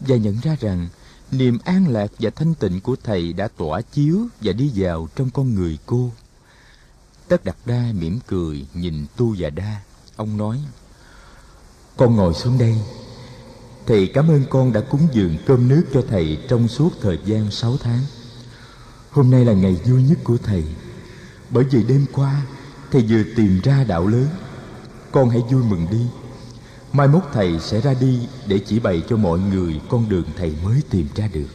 và 0.00 0.16
nhận 0.16 0.36
ra 0.42 0.56
rằng 0.60 0.88
niềm 1.30 1.58
an 1.64 1.88
lạc 1.88 2.10
và 2.18 2.30
thanh 2.30 2.54
tịnh 2.54 2.80
của 2.80 2.96
thầy 3.04 3.32
đã 3.32 3.48
tỏa 3.48 3.80
chiếu 3.80 4.26
và 4.40 4.52
đi 4.52 4.70
vào 4.74 5.08
trong 5.16 5.30
con 5.30 5.54
người 5.54 5.78
cô. 5.86 6.10
Tất 7.28 7.44
đặt 7.44 7.56
Đa 7.66 7.92
mỉm 7.92 8.18
cười 8.26 8.66
nhìn 8.74 9.06
Tu 9.16 9.34
và 9.38 9.50
Đa. 9.50 9.80
Ông 10.16 10.36
nói, 10.36 10.60
Con 11.96 12.16
ngồi 12.16 12.34
xuống 12.34 12.58
đây. 12.58 12.74
Thầy 13.86 14.10
cảm 14.14 14.28
ơn 14.28 14.44
con 14.50 14.72
đã 14.72 14.80
cúng 14.80 15.08
dường 15.12 15.36
cơm 15.46 15.68
nước 15.68 15.84
cho 15.94 16.02
thầy 16.08 16.38
trong 16.48 16.68
suốt 16.68 16.90
thời 17.00 17.18
gian 17.24 17.50
sáu 17.50 17.76
tháng. 17.76 18.00
Hôm 19.10 19.30
nay 19.30 19.44
là 19.44 19.52
ngày 19.52 19.80
vui 19.84 20.02
nhất 20.02 20.18
của 20.24 20.36
thầy. 20.42 20.64
Bởi 21.50 21.64
vì 21.64 21.82
đêm 21.82 22.06
qua, 22.12 22.42
thầy 22.94 23.02
vừa 23.08 23.22
tìm 23.36 23.60
ra 23.64 23.84
đạo 23.84 24.06
lớn. 24.06 24.28
Con 25.12 25.30
hãy 25.30 25.40
vui 25.50 25.62
mừng 25.64 25.86
đi. 25.90 26.06
Mai 26.92 27.08
mốt 27.08 27.22
thầy 27.32 27.60
sẽ 27.60 27.80
ra 27.80 27.94
đi 27.94 28.28
để 28.46 28.60
chỉ 28.66 28.78
bày 28.78 29.02
cho 29.08 29.16
mọi 29.16 29.38
người 29.38 29.80
con 29.88 30.08
đường 30.08 30.24
thầy 30.36 30.56
mới 30.64 30.82
tìm 30.90 31.08
ra 31.14 31.28
được. 31.32 31.48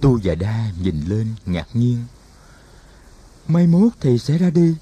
Tu 0.00 0.20
và 0.24 0.34
Đa 0.34 0.70
nhìn 0.82 1.04
lên 1.06 1.26
ngạc 1.46 1.68
nhiên. 1.74 2.04
Mai 3.48 3.66
mốt 3.66 3.92
thầy 4.00 4.18
sẽ 4.18 4.38
ra 4.38 4.50
đi, 4.50 4.74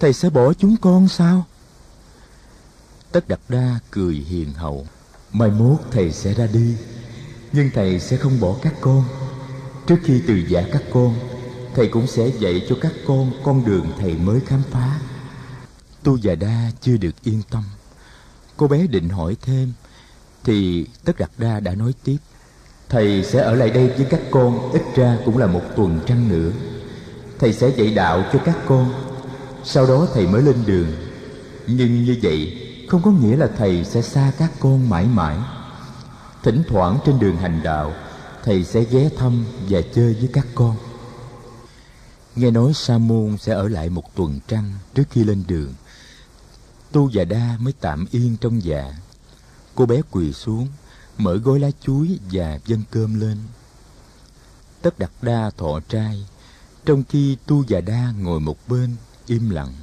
thầy 0.00 0.12
sẽ 0.12 0.30
bỏ 0.30 0.52
chúng 0.52 0.76
con 0.76 1.08
sao? 1.08 1.46
Tất 3.12 3.28
đặt 3.28 3.40
Đa 3.48 3.78
cười 3.90 4.14
hiền 4.14 4.52
hậu. 4.54 4.86
Mai 5.32 5.50
mốt 5.50 5.80
thầy 5.90 6.12
sẽ 6.12 6.34
ra 6.34 6.46
đi, 6.46 6.74
nhưng 7.52 7.70
thầy 7.74 8.00
sẽ 8.00 8.16
không 8.16 8.40
bỏ 8.40 8.56
các 8.62 8.74
con. 8.80 9.04
Trước 9.86 9.98
khi 10.04 10.22
từ 10.26 10.34
giả 10.48 10.64
các 10.72 10.82
con, 10.92 11.14
thầy 11.76 11.88
cũng 11.88 12.06
sẽ 12.06 12.28
dạy 12.38 12.66
cho 12.68 12.76
các 12.80 12.92
con 13.06 13.32
con 13.44 13.64
đường 13.64 13.86
thầy 13.98 14.14
mới 14.14 14.40
khám 14.40 14.62
phá. 14.70 15.00
Tu 16.02 16.16
già 16.16 16.34
Đa 16.34 16.70
chưa 16.80 16.96
được 16.96 17.14
yên 17.22 17.42
tâm. 17.50 17.62
Cô 18.56 18.68
bé 18.68 18.86
định 18.86 19.08
hỏi 19.08 19.36
thêm, 19.42 19.72
Thì 20.44 20.86
Tất 21.04 21.18
Đạt 21.18 21.30
Đa 21.38 21.60
đã 21.60 21.74
nói 21.74 21.92
tiếp. 22.04 22.16
Thầy 22.88 23.24
sẽ 23.24 23.42
ở 23.42 23.54
lại 23.54 23.70
đây 23.70 23.88
với 23.88 24.06
các 24.10 24.20
con, 24.30 24.72
Ít 24.72 24.82
ra 24.94 25.18
cũng 25.24 25.38
là 25.38 25.46
một 25.46 25.62
tuần 25.76 26.00
trăng 26.06 26.28
nữa. 26.28 26.50
Thầy 27.38 27.52
sẽ 27.52 27.68
dạy 27.76 27.94
đạo 27.94 28.24
cho 28.32 28.38
các 28.38 28.56
con. 28.66 28.92
Sau 29.64 29.86
đó 29.86 30.08
thầy 30.14 30.26
mới 30.26 30.42
lên 30.42 30.56
đường. 30.66 30.92
Nhưng 31.66 32.04
như 32.04 32.16
vậy, 32.22 32.62
Không 32.88 33.02
có 33.02 33.10
nghĩa 33.10 33.36
là 33.36 33.48
thầy 33.58 33.84
sẽ 33.84 34.02
xa 34.02 34.32
các 34.38 34.52
con 34.60 34.88
mãi 34.88 35.06
mãi. 35.06 35.36
Thỉnh 36.42 36.62
thoảng 36.68 36.98
trên 37.06 37.18
đường 37.18 37.36
hành 37.36 37.60
đạo, 37.62 37.92
Thầy 38.44 38.64
sẽ 38.64 38.84
ghé 38.90 39.08
thăm 39.18 39.44
và 39.68 39.80
chơi 39.94 40.14
với 40.14 40.28
các 40.32 40.46
con. 40.54 40.76
Nghe 42.36 42.50
nói 42.50 42.74
Sa 42.74 42.98
môn 42.98 43.36
sẽ 43.38 43.52
ở 43.52 43.68
lại 43.68 43.90
một 43.90 44.14
tuần 44.14 44.40
trăng 44.48 44.72
trước 44.94 45.04
khi 45.10 45.24
lên 45.24 45.44
đường 45.48 45.74
Tu 46.92 47.10
và 47.12 47.24
Đa 47.24 47.56
mới 47.60 47.72
tạm 47.80 48.06
yên 48.10 48.36
trong 48.40 48.64
dạ. 48.64 48.94
Cô 49.74 49.86
bé 49.86 50.02
quỳ 50.10 50.32
xuống, 50.32 50.68
mở 51.18 51.36
gói 51.36 51.60
lá 51.60 51.70
chuối 51.80 52.18
và 52.32 52.58
dâng 52.66 52.82
cơm 52.90 53.20
lên. 53.20 53.38
Tất 54.82 54.98
đặt 54.98 55.10
Đa 55.22 55.50
thọ 55.56 55.80
trai, 55.88 56.26
trong 56.84 57.02
khi 57.08 57.36
Tu 57.46 57.64
và 57.68 57.80
Đa 57.80 58.12
ngồi 58.20 58.40
một 58.40 58.68
bên, 58.68 58.96
im 59.26 59.50
lặng. 59.50 59.74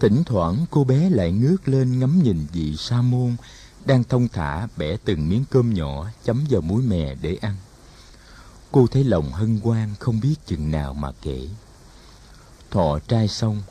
Thỉnh 0.00 0.22
thoảng 0.26 0.66
cô 0.70 0.84
bé 0.84 1.10
lại 1.10 1.32
ngước 1.32 1.68
lên 1.68 1.98
ngắm 1.98 2.22
nhìn 2.22 2.46
vị 2.52 2.76
sa 2.76 3.02
môn 3.02 3.36
đang 3.84 4.04
thông 4.04 4.28
thả 4.28 4.68
bẻ 4.76 4.96
từng 4.96 5.28
miếng 5.28 5.44
cơm 5.50 5.74
nhỏ 5.74 6.06
chấm 6.24 6.44
vào 6.50 6.60
muối 6.60 6.82
mè 6.82 7.14
để 7.14 7.38
ăn. 7.40 7.56
Cô 8.72 8.86
thấy 8.90 9.04
lòng 9.04 9.32
hân 9.32 9.60
hoan 9.64 9.88
không 9.98 10.20
biết 10.20 10.34
chừng 10.46 10.70
nào 10.70 10.94
mà 10.94 11.12
kể. 11.22 11.48
Thọ 12.70 12.98
trai 13.08 13.28
xong, 13.28 13.62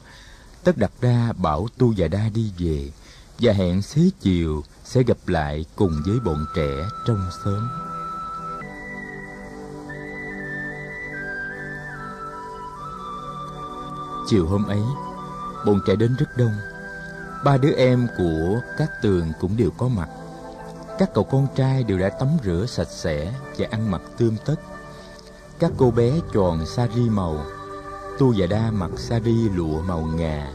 Tất 0.63 0.77
đặt 0.77 0.91
Đa 1.01 1.33
bảo 1.37 1.67
Tu 1.77 1.93
và 1.97 2.07
Đa 2.07 2.29
đi 2.29 2.51
về 2.57 2.91
và 3.39 3.53
hẹn 3.53 3.81
xế 3.81 4.01
chiều 4.19 4.63
sẽ 4.83 5.03
gặp 5.03 5.17
lại 5.27 5.65
cùng 5.75 6.01
với 6.05 6.19
bọn 6.19 6.45
trẻ 6.55 6.87
trong 7.07 7.29
xóm. 7.45 7.67
Chiều 14.27 14.47
hôm 14.47 14.65
ấy, 14.65 14.81
bọn 15.65 15.81
trẻ 15.87 15.95
đến 15.95 16.15
rất 16.19 16.37
đông. 16.37 16.53
Ba 17.43 17.57
đứa 17.57 17.71
em 17.71 18.07
của 18.17 18.61
các 18.77 18.89
tường 19.01 19.31
cũng 19.39 19.57
đều 19.57 19.71
có 19.77 19.87
mặt. 19.87 20.09
Các 20.99 21.09
cậu 21.13 21.23
con 21.23 21.47
trai 21.55 21.83
đều 21.83 21.99
đã 21.99 22.09
tắm 22.09 22.27
rửa 22.43 22.65
sạch 22.67 22.87
sẽ 22.89 23.33
và 23.57 23.67
ăn 23.71 23.91
mặc 23.91 24.01
tươm 24.17 24.35
tất. 24.45 24.55
Các 25.59 25.71
cô 25.77 25.91
bé 25.91 26.19
tròn 26.31 26.65
sari 26.65 27.09
màu 27.09 27.45
Tu 28.19 28.33
và 28.37 28.45
Đa 28.47 28.71
mặc 28.71 28.91
sari 28.97 29.49
lụa 29.49 29.81
màu 29.81 30.01
ngà, 30.01 30.53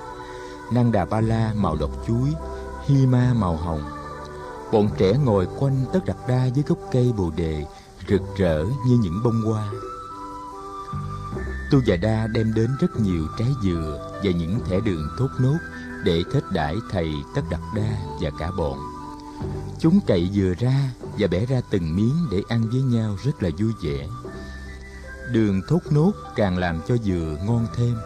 Năng 0.72 0.92
Đà 0.92 1.04
Ba 1.04 1.20
La 1.20 1.52
màu 1.56 1.76
độc 1.76 1.90
chuối, 2.06 2.32
Hi 2.84 3.06
Ma 3.06 3.34
màu 3.36 3.56
hồng. 3.56 3.82
Bọn 4.72 4.88
trẻ 4.98 5.12
ngồi 5.24 5.46
quanh 5.58 5.84
tất 5.92 6.00
đặt 6.06 6.16
đa 6.28 6.46
dưới 6.46 6.64
gốc 6.68 6.78
cây 6.92 7.12
bồ 7.16 7.30
đề, 7.36 7.64
rực 8.08 8.22
rỡ 8.36 8.64
như 8.86 8.98
những 9.02 9.22
bông 9.24 9.42
hoa. 9.42 9.68
Tu 11.70 11.78
và 11.86 11.96
Đa 11.96 12.26
đem 12.26 12.54
đến 12.54 12.70
rất 12.80 13.00
nhiều 13.00 13.26
trái 13.38 13.48
dừa 13.62 14.12
và 14.24 14.30
những 14.30 14.60
thẻ 14.64 14.80
đường 14.80 15.08
thốt 15.18 15.28
nốt 15.40 15.58
để 16.04 16.22
thết 16.32 16.42
đãi 16.52 16.76
thầy 16.90 17.08
tất 17.34 17.42
đặt 17.50 17.60
đa 17.76 17.98
và 18.20 18.30
cả 18.38 18.50
bọn. 18.58 18.78
Chúng 19.78 20.00
cậy 20.06 20.30
dừa 20.34 20.54
ra 20.58 20.90
và 21.18 21.26
bẻ 21.26 21.46
ra 21.46 21.60
từng 21.70 21.96
miếng 21.96 22.14
để 22.30 22.42
ăn 22.48 22.70
với 22.72 22.82
nhau 22.82 23.16
rất 23.24 23.42
là 23.42 23.50
vui 23.58 23.72
vẻ. 23.82 24.08
Đường 25.32 25.62
thốt 25.68 25.80
nốt 25.90 26.12
càng 26.36 26.58
làm 26.58 26.80
cho 26.88 26.96
dừa 26.96 27.36
ngon 27.44 27.66
thêm. 27.76 27.96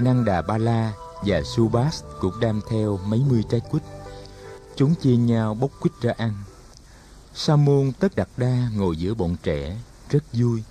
Năng 0.00 0.24
đà 0.24 0.42
ba 0.42 0.58
la 0.58 0.92
và 1.24 1.42
Subas 1.42 2.02
cũng 2.20 2.40
đem 2.40 2.60
theo 2.70 3.00
mấy 3.06 3.22
mươi 3.28 3.44
trái 3.50 3.60
quýt. 3.60 3.82
Chúng 4.76 4.94
chia 4.94 5.16
nhau 5.16 5.54
bốc 5.54 5.70
quýt 5.80 5.92
ra 6.00 6.12
ăn. 6.16 6.32
Sa 7.34 7.56
môn 7.56 7.92
tất 7.92 8.16
đặt 8.16 8.28
đa 8.36 8.68
ngồi 8.74 8.96
giữa 8.96 9.14
bọn 9.14 9.36
trẻ, 9.42 9.76
rất 10.10 10.24
vui. 10.32 10.62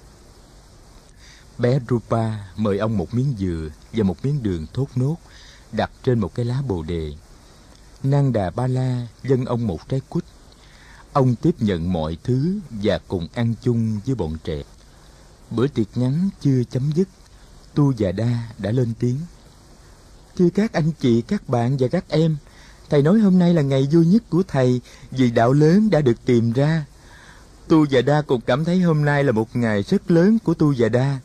Bé 1.57 1.79
Rupa 1.89 2.31
mời 2.55 2.77
ông 2.77 2.97
một 2.97 3.13
miếng 3.13 3.35
dừa 3.37 3.69
và 3.93 4.03
một 4.03 4.25
miếng 4.25 4.43
đường 4.43 4.65
thốt 4.73 4.87
nốt 4.95 5.15
đặt 5.71 5.91
trên 6.03 6.19
một 6.19 6.35
cái 6.35 6.45
lá 6.45 6.61
bồ 6.67 6.83
đề. 6.83 7.13
Năng 8.03 8.33
Đà 8.33 8.49
Ba 8.49 8.67
La 8.67 9.07
dâng 9.23 9.45
ông 9.45 9.67
một 9.67 9.89
trái 9.89 10.01
quýt. 10.09 10.23
Ông 11.13 11.35
tiếp 11.35 11.55
nhận 11.59 11.93
mọi 11.93 12.17
thứ 12.23 12.59
và 12.69 12.99
cùng 13.07 13.27
ăn 13.33 13.53
chung 13.61 13.99
với 14.05 14.15
bọn 14.15 14.37
trẻ. 14.43 14.63
Bữa 15.51 15.67
tiệc 15.67 15.87
ngắn 15.95 16.29
chưa 16.41 16.63
chấm 16.63 16.91
dứt, 16.95 17.07
Tu 17.73 17.93
và 17.97 18.11
Đa 18.11 18.47
đã 18.57 18.71
lên 18.71 18.93
tiếng. 18.99 19.19
Thưa 20.37 20.49
các 20.49 20.73
anh 20.73 20.91
chị, 20.99 21.21
các 21.21 21.49
bạn 21.49 21.77
và 21.77 21.87
các 21.87 22.05
em, 22.07 22.37
Thầy 22.89 23.01
nói 23.01 23.19
hôm 23.19 23.39
nay 23.39 23.53
là 23.53 23.61
ngày 23.61 23.87
vui 23.91 24.05
nhất 24.05 24.23
của 24.29 24.43
Thầy 24.47 24.81
vì 25.11 25.31
đạo 25.31 25.53
lớn 25.53 25.89
đã 25.89 26.01
được 26.01 26.25
tìm 26.25 26.53
ra. 26.53 26.85
Tu 27.67 27.85
và 27.91 28.01
Đa 28.01 28.21
cũng 28.21 28.41
cảm 28.41 28.65
thấy 28.65 28.81
hôm 28.81 29.05
nay 29.05 29.23
là 29.23 29.31
một 29.31 29.55
ngày 29.55 29.83
rất 29.83 30.11
lớn 30.11 30.37
của 30.43 30.53
Tu 30.53 30.73
và 30.77 30.89
Đa. 30.89 31.19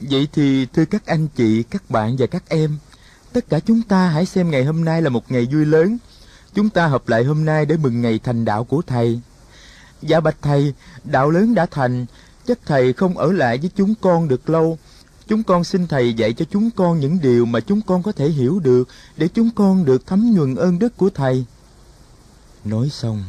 Vậy 0.00 0.28
thì 0.32 0.66
thưa 0.66 0.84
các 0.84 1.06
anh 1.06 1.28
chị, 1.28 1.62
các 1.62 1.90
bạn 1.90 2.16
và 2.18 2.26
các 2.26 2.48
em, 2.48 2.78
tất 3.32 3.48
cả 3.48 3.60
chúng 3.60 3.82
ta 3.82 4.08
hãy 4.08 4.26
xem 4.26 4.50
ngày 4.50 4.64
hôm 4.64 4.84
nay 4.84 5.02
là 5.02 5.10
một 5.10 5.32
ngày 5.32 5.48
vui 5.52 5.64
lớn. 5.64 5.98
Chúng 6.54 6.70
ta 6.70 6.86
hợp 6.86 7.08
lại 7.08 7.24
hôm 7.24 7.44
nay 7.44 7.66
để 7.66 7.76
mừng 7.76 8.02
ngày 8.02 8.20
thành 8.22 8.44
đạo 8.44 8.64
của 8.64 8.82
Thầy. 8.86 9.20
Dạ 10.02 10.20
bạch 10.20 10.36
Thầy, 10.42 10.74
đạo 11.04 11.30
lớn 11.30 11.54
đã 11.54 11.66
thành, 11.70 12.06
chắc 12.46 12.58
Thầy 12.66 12.92
không 12.92 13.18
ở 13.18 13.32
lại 13.32 13.58
với 13.58 13.70
chúng 13.76 13.94
con 14.00 14.28
được 14.28 14.50
lâu. 14.50 14.78
Chúng 15.26 15.42
con 15.42 15.64
xin 15.64 15.86
Thầy 15.86 16.14
dạy 16.14 16.32
cho 16.32 16.44
chúng 16.50 16.70
con 16.70 17.00
những 17.00 17.18
điều 17.22 17.46
mà 17.46 17.60
chúng 17.60 17.80
con 17.80 18.02
có 18.02 18.12
thể 18.12 18.28
hiểu 18.28 18.60
được 18.60 18.88
để 19.16 19.28
chúng 19.28 19.50
con 19.50 19.84
được 19.84 20.06
thấm 20.06 20.34
nhuần 20.34 20.54
ơn 20.54 20.78
đức 20.78 20.96
của 20.96 21.10
Thầy. 21.10 21.44
Nói 22.64 22.88
xong, 22.88 23.24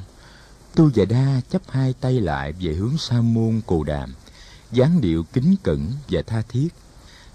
Tu 0.76 0.90
và 0.96 1.06
Đa 1.06 1.42
chấp 1.50 1.62
hai 1.70 1.94
tay 2.02 2.22
lại 2.22 2.54
về 2.60 2.74
hướng 2.74 2.98
Sa 2.98 3.22
môn 3.22 3.62
cù 3.66 3.84
Đàm, 3.84 4.14
dáng 4.72 5.02
điệu 5.02 5.24
kính 5.34 5.56
cẩn 5.64 5.92
và 6.10 6.22
tha 6.22 6.42
thiết. 6.50 6.68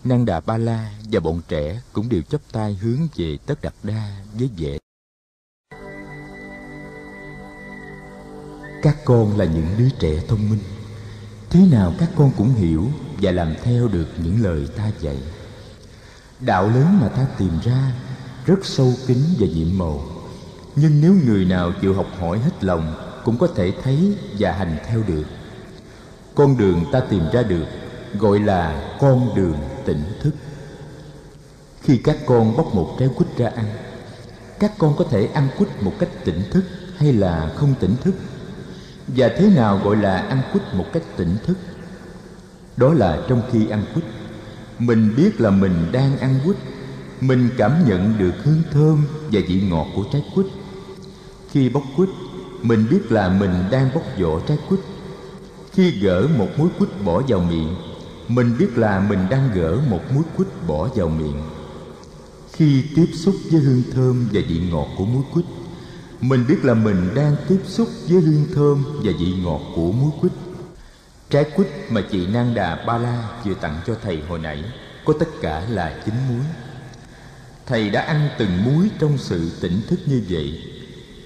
Năng 0.05 0.25
Đà 0.25 0.41
Ba 0.41 0.59
La 0.59 0.95
và 1.13 1.21
bọn 1.21 1.41
trẻ 1.49 1.81
cũng 1.93 2.09
đều 2.09 2.23
chấp 2.23 2.41
tay 2.53 2.75
hướng 2.75 3.09
về 3.17 3.39
Tất 3.47 3.63
Đạt 3.63 3.75
Đa 3.83 4.17
với 4.39 4.51
vẻ. 4.57 4.79
Các 8.83 8.97
con 9.05 9.37
là 9.37 9.45
những 9.45 9.67
đứa 9.79 9.89
trẻ 10.01 10.23
thông 10.29 10.51
minh. 10.51 10.61
Thế 11.51 11.61
nào 11.71 11.95
các 11.99 12.11
con 12.17 12.31
cũng 12.37 12.55
hiểu 12.55 12.87
và 13.21 13.33
làm 13.33 13.55
theo 13.63 13.89
được 13.89 14.07
những 14.25 14.43
lời 14.43 14.69
ta 14.77 14.91
dạy. 15.01 15.17
Đạo 16.41 16.69
lớn 16.69 16.99
mà 17.01 17.09
ta 17.09 17.27
tìm 17.39 17.53
ra 17.65 17.93
rất 18.47 18.59
sâu 18.63 18.93
kín 19.07 19.19
và 19.39 19.47
nhiệm 19.47 19.79
màu. 19.79 20.01
Nhưng 20.77 21.01
nếu 21.01 21.15
người 21.27 21.45
nào 21.45 21.73
chịu 21.81 21.95
học 21.95 22.07
hỏi 22.21 22.39
hết 22.39 22.65
lòng 22.65 22.95
cũng 23.25 23.39
có 23.39 23.47
thể 23.57 23.73
thấy 23.83 24.17
và 24.39 24.53
hành 24.53 24.77
theo 24.87 25.03
được 25.09 25.25
con 26.35 26.57
đường 26.57 26.85
ta 26.93 27.01
tìm 27.01 27.23
ra 27.33 27.43
được 27.43 27.67
gọi 28.19 28.39
là 28.39 28.97
con 29.01 29.35
đường 29.35 29.59
tỉnh 29.85 30.03
thức 30.23 30.31
khi 31.81 31.97
các 31.97 32.17
con 32.27 32.57
bóc 32.57 32.75
một 32.75 32.97
trái 32.99 33.09
quýt 33.17 33.37
ra 33.37 33.49
ăn, 33.49 33.65
các 34.59 34.73
con 34.79 34.95
có 34.99 35.05
thể 35.11 35.27
ăn 35.27 35.49
quýt 35.59 35.69
một 35.81 35.93
cách 35.99 36.09
tỉnh 36.25 36.43
thức 36.51 36.65
hay 36.97 37.13
là 37.13 37.53
không 37.57 37.75
tỉnh 37.81 37.97
thức 38.05 38.15
và 39.17 39.29
thế 39.29 39.51
nào 39.51 39.81
gọi 39.85 39.97
là 39.97 40.17
ăn 40.19 40.43
quýt 40.53 40.63
một 40.75 40.85
cách 40.93 41.03
tỉnh 41.17 41.37
thức? 41.47 41.59
Đó 42.77 42.93
là 42.93 43.19
trong 43.29 43.43
khi 43.53 43.69
ăn 43.69 43.83
quýt, 43.95 44.05
mình 44.79 45.15
biết 45.17 45.41
là 45.41 45.51
mình 45.51 45.87
đang 45.93 46.19
ăn 46.19 46.41
quýt, 46.45 46.57
mình 47.21 47.49
cảm 47.57 47.73
nhận 47.89 48.19
được 48.19 48.35
hương 48.45 48.63
thơm 48.71 49.07
và 49.33 49.41
vị 49.49 49.63
ngọt 49.71 49.87
của 49.97 50.05
trái 50.13 50.23
quýt. 50.35 50.47
Khi 51.51 51.69
bóc 51.69 51.83
quýt, 51.97 52.09
mình 52.63 52.87
biết 52.91 53.13
là 53.13 53.29
mình 53.29 53.53
đang 53.71 53.91
bóc 53.95 54.05
vỏ 54.21 54.41
trái 54.49 54.59
quýt. 54.69 54.81
Khi 55.73 55.91
gỡ 55.91 56.27
một 56.39 56.49
muối 56.57 56.69
quýt 56.79 56.89
bỏ 57.05 57.23
vào 57.29 57.41
miệng, 57.41 57.75
mình 58.29 58.59
biết 58.59 58.79
là 58.79 59.01
mình 59.09 59.27
đang 59.31 59.51
gỡ 59.55 59.79
một 59.91 60.01
muối 60.15 60.25
quýt 60.37 60.49
bỏ 60.67 60.89
vào 60.95 61.09
miệng. 61.09 61.43
Khi 62.53 62.83
tiếp 62.97 63.07
xúc 63.15 63.35
với 63.53 63.61
hương 63.61 63.83
thơm 63.93 64.29
và 64.33 64.41
vị 64.49 64.61
ngọt 64.71 64.89
của 64.99 65.05
muối 65.05 65.23
quýt 65.35 65.45
mình 66.21 66.45
biết 66.49 66.65
là 66.65 66.75
mình 66.75 67.15
đang 67.15 67.37
tiếp 67.49 67.61
xúc 67.65 67.89
với 68.09 68.21
hương 68.21 68.47
thơm 68.55 68.85
và 69.05 69.13
vị 69.19 69.35
ngọt 69.43 69.61
của 69.77 69.93
muối 69.93 70.11
quýt. 70.21 70.33
Trái 71.31 71.45
quýt 71.45 71.69
mà 71.91 72.03
chị 72.11 72.27
nang 72.27 72.55
đà 72.55 72.85
ba 72.87 72.99
la 72.99 73.29
vừa 73.45 73.55
tặng 73.55 73.81
cho 73.87 73.97
thầy 74.03 74.21
hồi 74.29 74.39
nãy 74.39 74.65
có 75.05 75.13
tất 75.21 75.29
cả 75.41 75.67
là 75.71 76.03
chín 76.05 76.15
muối. 76.29 76.45
Thầy 77.67 77.91
đã 77.91 78.01
ăn 78.01 78.29
từng 78.39 78.65
muối 78.65 78.91
trong 78.99 79.19
sự 79.19 79.51
tỉnh 79.61 79.81
thức 79.89 80.01
như 80.07 80.23
vậy, 80.31 80.63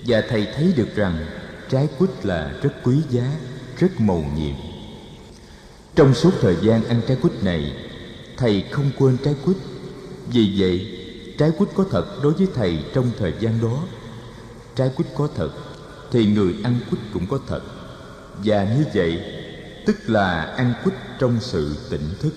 và 0.06 0.22
thầy 0.28 0.48
thấy 0.56 0.72
được 0.76 0.96
rằng 0.96 1.26
trái 1.70 1.88
quýt 1.98 2.10
là 2.22 2.52
rất 2.62 2.72
quý 2.82 2.96
giá, 3.10 3.32
rất 3.78 4.00
mầu 4.00 4.24
nhiệm. 4.36 4.54
Trong 5.94 6.14
suốt 6.14 6.30
thời 6.40 6.56
gian 6.62 6.84
ăn 6.84 7.00
trái 7.08 7.16
quýt 7.22 7.42
này, 7.42 7.72
thầy 8.36 8.64
không 8.70 8.90
quên 8.98 9.16
trái 9.24 9.34
quýt. 9.44 9.56
Vì 10.26 10.54
vậy, 10.58 10.98
trái 11.38 11.50
quýt 11.58 11.68
có 11.74 11.84
thật 11.90 12.22
đối 12.22 12.32
với 12.32 12.46
thầy 12.54 12.78
trong 12.94 13.10
thời 13.18 13.32
gian 13.40 13.60
đó 13.62 13.84
trái 14.76 14.90
quýt 14.96 15.08
có 15.16 15.28
thật, 15.36 15.50
thì 16.10 16.26
người 16.26 16.54
ăn 16.64 16.80
quýt 16.90 17.02
cũng 17.12 17.26
có 17.26 17.38
thật. 17.46 17.60
Và 18.44 18.64
như 18.64 18.84
vậy, 18.94 19.22
tức 19.86 19.96
là 20.06 20.42
ăn 20.42 20.74
quýt 20.84 20.94
trong 21.18 21.40
sự 21.40 21.76
tỉnh 21.90 22.14
thức. 22.20 22.34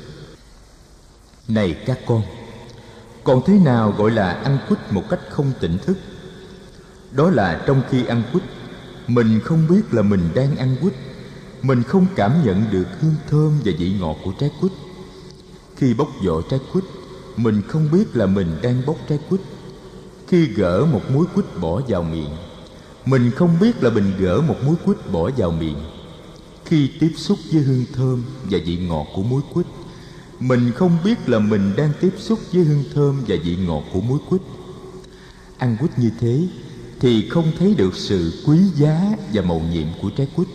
Này 1.47 1.77
các 1.85 1.99
con, 2.05 2.21
còn 3.23 3.41
thế 3.45 3.53
nào 3.53 3.91
gọi 3.97 4.11
là 4.11 4.31
ăn 4.31 4.57
quýt 4.67 4.79
một 4.91 5.03
cách 5.09 5.19
không 5.29 5.51
tỉnh 5.59 5.77
thức? 5.77 5.97
Đó 7.11 7.29
là 7.29 7.63
trong 7.67 7.81
khi 7.89 8.05
ăn 8.05 8.23
quýt, 8.31 8.43
mình 9.07 9.39
không 9.43 9.67
biết 9.69 9.81
là 9.91 10.01
mình 10.01 10.29
đang 10.35 10.55
ăn 10.55 10.75
quýt, 10.81 10.93
mình 11.61 11.83
không 11.83 12.05
cảm 12.15 12.45
nhận 12.45 12.63
được 12.71 12.85
hương 13.01 13.15
thơm 13.29 13.59
và 13.65 13.71
vị 13.79 13.95
ngọt 13.99 14.17
của 14.23 14.31
trái 14.39 14.51
quýt. 14.61 14.71
Khi 15.75 15.93
bóc 15.93 16.07
vỏ 16.25 16.41
trái 16.49 16.59
quýt, 16.73 16.83
mình 17.35 17.61
không 17.67 17.91
biết 17.91 18.15
là 18.15 18.25
mình 18.25 18.57
đang 18.61 18.81
bóc 18.85 18.95
trái 19.09 19.19
quýt 19.29 19.41
khi 20.27 20.45
gỡ 20.45 20.85
một 20.85 21.01
muối 21.13 21.25
quýt 21.35 21.45
bỏ 21.61 21.81
vào 21.87 22.03
miệng. 22.03 22.31
Mình 23.05 23.31
không 23.35 23.59
biết 23.61 23.83
là 23.83 23.89
mình 23.89 24.13
gỡ 24.19 24.41
một 24.41 24.55
muối 24.65 24.75
quýt 24.85 24.97
bỏ 25.11 25.29
vào 25.37 25.51
miệng. 25.51 25.77
Khi 26.65 26.91
tiếp 26.99 27.11
xúc 27.15 27.37
với 27.51 27.61
hương 27.61 27.85
thơm 27.93 28.23
và 28.49 28.59
vị 28.65 28.77
ngọt 28.77 29.07
của 29.15 29.23
muối 29.23 29.41
quýt, 29.53 29.65
mình 30.39 30.71
không 30.75 30.97
biết 31.03 31.29
là 31.29 31.39
mình 31.39 31.73
đang 31.75 31.91
tiếp 32.01 32.13
xúc 32.17 32.39
với 32.53 32.63
hương 32.63 32.83
thơm 32.93 33.23
và 33.27 33.35
vị 33.43 33.55
ngọt 33.55 33.83
của 33.93 34.01
muối 34.01 34.19
quýt. 34.29 34.41
Ăn 35.57 35.77
quýt 35.79 35.99
như 35.99 36.11
thế 36.19 36.47
thì 36.99 37.29
không 37.29 37.51
thấy 37.59 37.75
được 37.75 37.95
sự 37.95 38.43
quý 38.45 38.59
giá 38.75 39.17
và 39.33 39.41
màu 39.41 39.59
nhiệm 39.59 39.87
của 40.01 40.09
trái 40.17 40.27
quýt. 40.35 40.47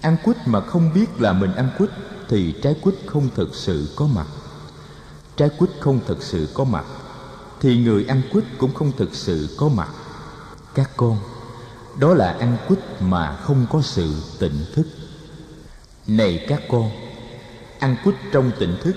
Ăn 0.00 0.16
quýt 0.24 0.36
mà 0.46 0.60
không 0.60 0.94
biết 0.94 1.20
là 1.20 1.32
mình 1.32 1.52
ăn 1.52 1.70
quýt 1.78 1.90
thì 2.28 2.54
trái 2.62 2.74
quýt 2.80 2.94
không 3.06 3.28
thực 3.34 3.54
sự 3.54 3.88
có 3.96 4.06
mặt. 4.06 4.26
Trái 5.36 5.48
quýt 5.58 5.70
không 5.80 6.00
thực 6.06 6.22
sự 6.22 6.48
có 6.54 6.64
mặt 6.64 6.84
thì 7.60 7.76
người 7.76 8.04
ăn 8.04 8.22
quýt 8.32 8.44
cũng 8.58 8.74
không 8.74 8.92
thực 8.96 9.14
sự 9.14 9.48
có 9.58 9.68
mặt. 9.68 9.88
Các 10.74 10.90
con, 10.96 11.18
đó 12.00 12.14
là 12.14 12.32
ăn 12.32 12.56
quýt 12.68 12.78
mà 13.00 13.36
không 13.36 13.66
có 13.70 13.82
sự 13.82 14.14
tỉnh 14.38 14.64
thức. 14.74 14.86
Này 16.06 16.44
các 16.48 16.62
con, 16.70 16.90
ăn 17.78 17.96
quýt 18.04 18.14
trong 18.32 18.50
tỉnh 18.58 18.76
thức 18.82 18.96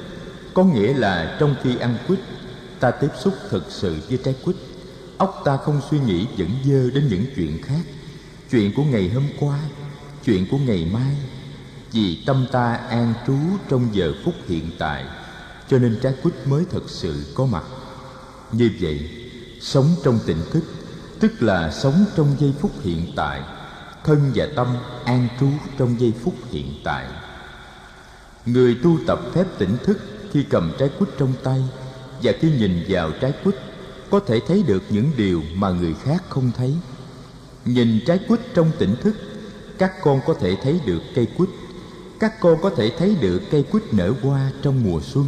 có 0.54 0.64
nghĩa 0.64 0.94
là 0.94 1.38
trong 1.40 1.56
khi 1.64 1.78
ăn 1.78 1.98
quýt, 2.08 2.20
ta 2.80 2.92
tiếp 2.92 3.10
xúc 3.20 3.34
thực 3.50 3.66
sự 3.70 3.98
với 4.10 4.20
trái 4.24 4.36
quýt. 4.46 4.56
Óc 5.18 5.42
ta 5.46 5.58
không 5.58 5.82
suy 5.92 6.00
nghĩ 6.00 6.28
dẫn 6.36 6.50
dơ 6.66 6.90
đến 6.90 7.08
những 7.08 7.26
chuyện 7.36 7.62
khác. 7.64 7.82
Chuyện 8.52 8.74
của 8.76 8.84
ngày 8.84 9.10
hôm 9.14 9.24
qua, 9.40 9.60
chuyện 10.26 10.48
của 10.52 10.58
ngày 10.58 10.90
mai. 10.94 11.16
Vì 11.92 12.24
tâm 12.26 12.48
ta 12.52 12.74
an 12.74 13.14
trú 13.28 13.38
trong 13.70 13.88
giờ 13.92 14.14
phút 14.26 14.34
hiện 14.48 14.72
tại, 14.80 15.06
cho 15.70 15.80
nên 15.80 16.00
trái 16.02 16.14
quýt 16.24 16.34
mới 16.46 16.66
thật 16.72 16.84
sự 16.88 17.34
có 17.36 17.46
mặt 17.46 17.64
như 18.52 18.72
vậy, 18.82 19.10
sống 19.62 19.96
trong 20.04 20.20
tỉnh 20.26 20.42
thức, 20.52 20.64
tức 21.20 21.42
là 21.42 21.72
sống 21.72 22.06
trong 22.16 22.36
giây 22.40 22.54
phút 22.60 22.72
hiện 22.84 23.12
tại, 23.16 23.42
thân 24.04 24.32
và 24.36 24.48
tâm 24.56 24.68
an 25.06 25.28
trú 25.40 25.48
trong 25.78 26.00
giây 26.00 26.14
phút 26.24 26.34
hiện 26.52 26.74
tại. 26.84 27.06
Người 28.46 28.78
tu 28.84 28.98
tập 29.08 29.20
phép 29.34 29.46
tỉnh 29.58 29.78
thức 29.84 30.00
khi 30.32 30.44
cầm 30.50 30.72
trái 30.80 30.90
quýt 31.00 31.10
trong 31.18 31.34
tay 31.44 31.64
và 32.24 32.32
khi 32.40 32.52
nhìn 32.52 32.84
vào 32.88 33.12
trái 33.22 33.34
quýt, 33.44 33.56
có 34.10 34.20
thể 34.20 34.40
thấy 34.48 34.64
được 34.68 34.84
những 34.90 35.12
điều 35.18 35.42
mà 35.56 35.70
người 35.70 35.96
khác 36.04 36.24
không 36.30 36.52
thấy. 36.58 36.76
Nhìn 37.66 38.00
trái 38.06 38.20
quýt 38.28 38.40
trong 38.54 38.72
tỉnh 38.80 38.96
thức, 39.04 39.16
các 39.78 39.94
con 40.04 40.22
có 40.28 40.34
thể 40.34 40.58
thấy 40.64 40.80
được 40.86 41.02
cây 41.16 41.28
quýt, 41.38 41.50
các 42.20 42.40
con 42.42 42.62
có 42.62 42.70
thể 42.70 42.92
thấy 42.98 43.16
được 43.22 43.42
cây 43.52 43.64
quýt 43.64 43.84
nở 43.92 44.14
hoa 44.22 44.52
trong 44.62 44.84
mùa 44.84 45.02
xuân 45.02 45.28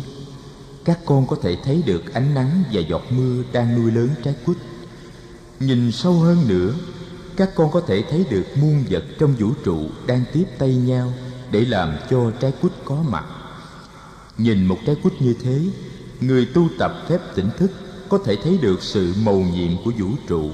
các 0.85 0.99
con 1.05 1.27
có 1.27 1.35
thể 1.41 1.57
thấy 1.63 1.83
được 1.85 2.13
ánh 2.13 2.33
nắng 2.33 2.63
và 2.73 2.81
giọt 2.81 3.01
mưa 3.09 3.43
đang 3.51 3.75
nuôi 3.75 3.91
lớn 3.91 4.09
trái 4.23 4.35
quýt. 4.45 4.57
Nhìn 5.59 5.91
sâu 5.91 6.13
hơn 6.13 6.47
nữa, 6.47 6.73
các 7.35 7.49
con 7.55 7.71
có 7.71 7.81
thể 7.81 8.03
thấy 8.09 8.25
được 8.29 8.45
muôn 8.55 8.83
vật 8.89 9.03
trong 9.19 9.33
vũ 9.39 9.49
trụ 9.63 9.79
đang 10.07 10.23
tiếp 10.33 10.45
tay 10.57 10.75
nhau 10.75 11.13
để 11.51 11.65
làm 11.65 11.93
cho 12.09 12.31
trái 12.39 12.53
quýt 12.61 12.73
có 12.85 13.03
mặt. 13.09 13.25
Nhìn 14.37 14.65
một 14.65 14.77
trái 14.85 14.95
quýt 15.03 15.21
như 15.21 15.35
thế, 15.43 15.59
người 16.21 16.45
tu 16.45 16.67
tập 16.79 17.05
phép 17.09 17.19
tỉnh 17.35 17.49
thức 17.57 17.71
có 18.09 18.17
thể 18.17 18.35
thấy 18.43 18.57
được 18.57 18.83
sự 18.83 19.13
mầu 19.23 19.39
nhiệm 19.39 19.83
của 19.85 19.91
vũ 19.99 20.07
trụ 20.27 20.49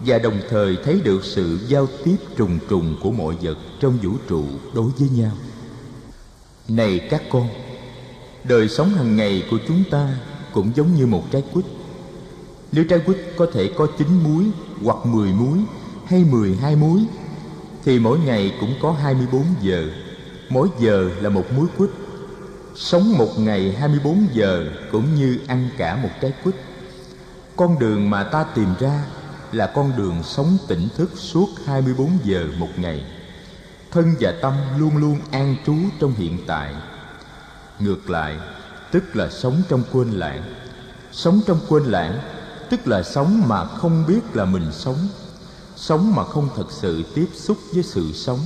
và 0.00 0.18
đồng 0.18 0.40
thời 0.50 0.76
thấy 0.84 1.00
được 1.04 1.24
sự 1.24 1.58
giao 1.68 1.88
tiếp 2.04 2.16
trùng 2.36 2.58
trùng 2.68 2.96
của 3.02 3.10
mọi 3.10 3.34
vật 3.42 3.58
trong 3.80 3.98
vũ 4.02 4.10
trụ 4.28 4.44
đối 4.74 4.90
với 4.98 5.08
nhau. 5.08 5.32
Này 6.68 6.98
các 7.10 7.22
con 7.30 7.48
đời 8.44 8.68
sống 8.68 8.88
hàng 8.90 9.16
ngày 9.16 9.42
của 9.50 9.58
chúng 9.68 9.84
ta 9.90 10.08
cũng 10.52 10.72
giống 10.74 10.94
như 10.94 11.06
một 11.06 11.22
trái 11.30 11.42
quýt. 11.52 11.64
Nếu 12.72 12.84
trái 12.84 12.98
quýt 12.98 13.18
có 13.36 13.46
thể 13.52 13.70
có 13.76 13.86
chín 13.98 14.08
muối 14.24 14.44
hoặc 14.84 15.06
mười 15.06 15.32
muối 15.32 15.58
hay 16.06 16.24
mười 16.24 16.56
hai 16.56 16.76
muối 16.76 17.00
thì 17.84 17.98
mỗi 17.98 18.18
ngày 18.18 18.52
cũng 18.60 18.74
có 18.82 18.92
hai 18.92 19.14
mươi 19.14 19.26
bốn 19.32 19.44
giờ. 19.60 19.88
Mỗi 20.48 20.68
giờ 20.80 21.10
là 21.20 21.28
một 21.28 21.52
muối 21.56 21.66
quýt. 21.78 21.90
Sống 22.74 23.18
một 23.18 23.38
ngày 23.38 23.72
hai 23.72 23.88
mươi 23.88 24.00
bốn 24.04 24.26
giờ 24.32 24.64
cũng 24.92 25.14
như 25.14 25.38
ăn 25.46 25.68
cả 25.78 25.96
một 25.96 26.10
trái 26.20 26.32
quýt. 26.44 26.54
Con 27.56 27.78
đường 27.78 28.10
mà 28.10 28.24
ta 28.24 28.44
tìm 28.44 28.68
ra 28.80 29.04
là 29.52 29.72
con 29.74 29.92
đường 29.96 30.22
sống 30.22 30.58
tỉnh 30.68 30.88
thức 30.96 31.10
suốt 31.16 31.48
24 31.66 32.10
giờ 32.24 32.46
một 32.58 32.68
ngày. 32.76 33.04
thân 33.90 34.14
và 34.20 34.32
tâm 34.42 34.54
luôn 34.78 34.96
luôn 34.96 35.18
an 35.30 35.56
trú 35.66 35.74
trong 36.00 36.14
hiện 36.14 36.38
tại 36.46 36.74
ngược 37.80 38.10
lại, 38.10 38.38
tức 38.92 39.16
là 39.16 39.30
sống 39.30 39.62
trong 39.68 39.82
quên 39.92 40.10
lãng. 40.10 40.54
Sống 41.12 41.40
trong 41.46 41.60
quên 41.68 41.84
lãng, 41.84 42.20
tức 42.70 42.86
là 42.86 43.02
sống 43.02 43.42
mà 43.48 43.64
không 43.64 44.06
biết 44.06 44.20
là 44.34 44.44
mình 44.44 44.72
sống. 44.72 45.08
Sống 45.76 46.14
mà 46.14 46.24
không 46.24 46.48
thật 46.56 46.66
sự 46.70 47.02
tiếp 47.14 47.28
xúc 47.34 47.58
với 47.74 47.82
sự 47.82 48.12
sống. 48.12 48.40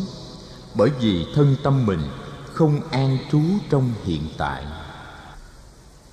Bởi 0.74 0.90
vì 1.00 1.26
thân 1.34 1.56
tâm 1.62 1.86
mình 1.86 2.00
không 2.52 2.80
an 2.90 3.18
trú 3.32 3.42
trong 3.70 3.92
hiện 4.04 4.28
tại. 4.38 4.64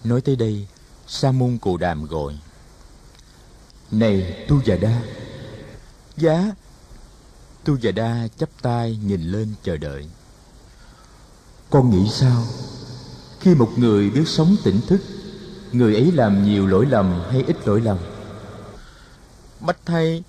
Nói 0.04 0.22
tới 0.22 0.36
đây, 0.36 0.68
sa 1.08 1.32
môn 1.32 1.58
cù 1.58 1.78
đàm 1.78 2.06
gọi, 2.06 2.40
này 3.92 4.46
tu 4.48 4.62
già 4.66 4.76
đa. 4.76 5.02
Giá, 6.18 6.52
tu 7.64 7.78
già 7.78 7.92
đa 7.92 8.28
chắp 8.38 8.50
tay 8.62 9.00
nhìn 9.06 9.22
lên 9.22 9.54
chờ 9.64 9.78
đợi. 9.78 10.10
Con 11.70 11.90
nghĩ 11.90 12.10
sao? 12.10 12.44
Khi 13.42 13.56
một 13.56 13.72
người 13.78 14.10
biết 14.10 14.28
sống 14.28 14.56
tỉnh 14.64 14.80
thức, 14.88 15.02
người 15.72 15.96
ấy 15.96 16.12
làm 16.12 16.46
nhiều 16.46 16.68
lỗi 16.68 16.86
lầm 16.90 17.22
hay 17.32 17.44
ít 17.48 17.68
lỗi 17.68 17.82
lầm? 17.82 17.98
Bạch 19.60 19.78
thầy, 19.86 20.24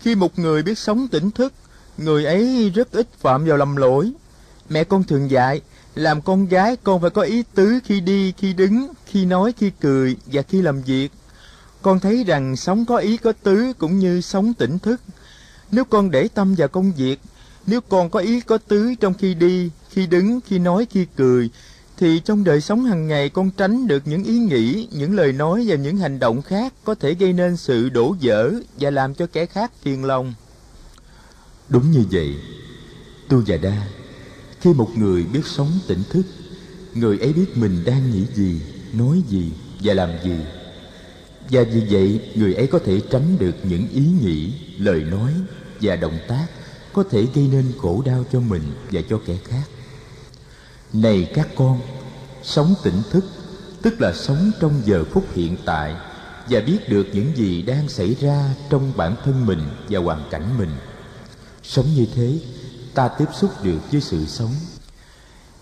khi 0.00 0.14
một 0.14 0.38
người 0.38 0.62
biết 0.62 0.78
sống 0.78 1.08
tỉnh 1.08 1.30
thức, 1.30 1.52
người 1.98 2.24
ấy 2.24 2.70
rất 2.74 2.92
ít 2.92 3.08
phạm 3.18 3.44
vào 3.44 3.56
lầm 3.56 3.76
lỗi. 3.76 4.12
Mẹ 4.68 4.84
con 4.84 5.04
thường 5.04 5.30
dạy, 5.30 5.60
làm 5.94 6.22
con 6.22 6.46
gái 6.46 6.76
con 6.82 7.00
phải 7.00 7.10
có 7.10 7.22
ý 7.22 7.44
tứ 7.54 7.78
khi 7.84 8.00
đi, 8.00 8.32
khi 8.32 8.52
đứng, 8.52 8.88
khi 9.06 9.24
nói, 9.24 9.52
khi 9.58 9.70
cười 9.80 10.16
và 10.26 10.42
khi 10.42 10.62
làm 10.62 10.82
việc. 10.82 11.12
Con 11.82 12.00
thấy 12.00 12.24
rằng 12.24 12.56
sống 12.56 12.84
có 12.84 12.96
ý, 12.96 13.16
có 13.16 13.32
tứ 13.42 13.72
cũng 13.78 13.98
như 13.98 14.20
sống 14.20 14.54
tỉnh 14.54 14.78
thức. 14.78 15.00
Nếu 15.70 15.84
con 15.84 16.10
để 16.10 16.28
tâm 16.28 16.54
vào 16.54 16.68
công 16.68 16.92
việc, 16.92 17.20
nếu 17.66 17.80
con 17.80 18.10
có 18.10 18.20
ý, 18.20 18.40
có 18.40 18.58
tứ 18.58 18.94
trong 19.00 19.14
khi 19.14 19.34
đi, 19.34 19.70
khi 19.90 20.06
đứng, 20.06 20.40
khi 20.46 20.58
nói, 20.58 20.86
khi 20.90 21.06
cười 21.16 21.50
thì 22.00 22.20
trong 22.24 22.44
đời 22.44 22.60
sống 22.60 22.84
hàng 22.84 23.08
ngày, 23.08 23.28
con 23.28 23.50
tránh 23.50 23.86
được 23.86 24.02
những 24.06 24.24
ý 24.24 24.38
nghĩ, 24.38 24.88
những 24.92 25.16
lời 25.16 25.32
nói 25.32 25.64
và 25.68 25.76
những 25.76 25.96
hành 25.96 26.18
động 26.18 26.42
khác 26.42 26.74
có 26.84 26.94
thể 26.94 27.14
gây 27.14 27.32
nên 27.32 27.56
sự 27.56 27.88
đổ 27.88 28.16
vỡ 28.22 28.52
và 28.78 28.90
làm 28.90 29.14
cho 29.14 29.26
kẻ 29.26 29.46
khác 29.46 29.72
phiền 29.82 30.04
lòng. 30.04 30.34
Đúng 31.68 31.90
như 31.90 32.04
vậy, 32.10 32.34
tu 33.28 33.42
già 33.42 33.56
đa, 33.56 33.86
khi 34.60 34.72
một 34.72 34.90
người 34.96 35.24
biết 35.24 35.46
sống 35.46 35.70
tỉnh 35.86 36.02
thức, 36.10 36.22
người 36.94 37.18
ấy 37.18 37.32
biết 37.32 37.56
mình 37.56 37.84
đang 37.84 38.10
nghĩ 38.10 38.24
gì, 38.34 38.60
nói 38.92 39.22
gì 39.28 39.52
và 39.82 39.94
làm 39.94 40.10
gì. 40.24 40.36
Và 41.50 41.62
vì 41.72 41.82
vậy, 41.90 42.20
người 42.34 42.54
ấy 42.54 42.66
có 42.66 42.78
thể 42.78 43.00
tránh 43.10 43.38
được 43.38 43.54
những 43.62 43.88
ý 43.88 44.04
nghĩ, 44.22 44.52
lời 44.78 45.00
nói 45.00 45.32
và 45.80 45.96
động 45.96 46.18
tác 46.28 46.46
có 46.92 47.04
thể 47.10 47.26
gây 47.34 47.48
nên 47.52 47.64
khổ 47.78 48.02
đau 48.06 48.24
cho 48.32 48.40
mình 48.40 48.62
và 48.90 49.00
cho 49.10 49.20
kẻ 49.26 49.36
khác 49.44 49.64
này 50.92 51.30
các 51.34 51.48
con, 51.56 51.80
sống 52.42 52.74
tỉnh 52.82 53.02
thức, 53.10 53.24
tức 53.82 54.00
là 54.00 54.12
sống 54.12 54.50
trong 54.60 54.82
giờ 54.84 55.04
phút 55.10 55.24
hiện 55.34 55.56
tại, 55.64 55.94
và 56.48 56.60
biết 56.60 56.88
được 56.88 57.06
những 57.12 57.36
gì 57.36 57.62
đang 57.62 57.88
xảy 57.88 58.16
ra 58.20 58.54
trong 58.70 58.92
bản 58.96 59.16
thân 59.24 59.46
mình 59.46 59.62
và 59.88 60.00
hoàn 60.00 60.24
cảnh 60.30 60.58
mình. 60.58 60.70
Sống 61.62 61.86
như 61.94 62.06
thế, 62.14 62.38
ta 62.94 63.08
tiếp 63.08 63.28
xúc 63.40 63.50
được 63.62 63.78
với 63.92 64.00
sự 64.00 64.26
sống. 64.26 64.52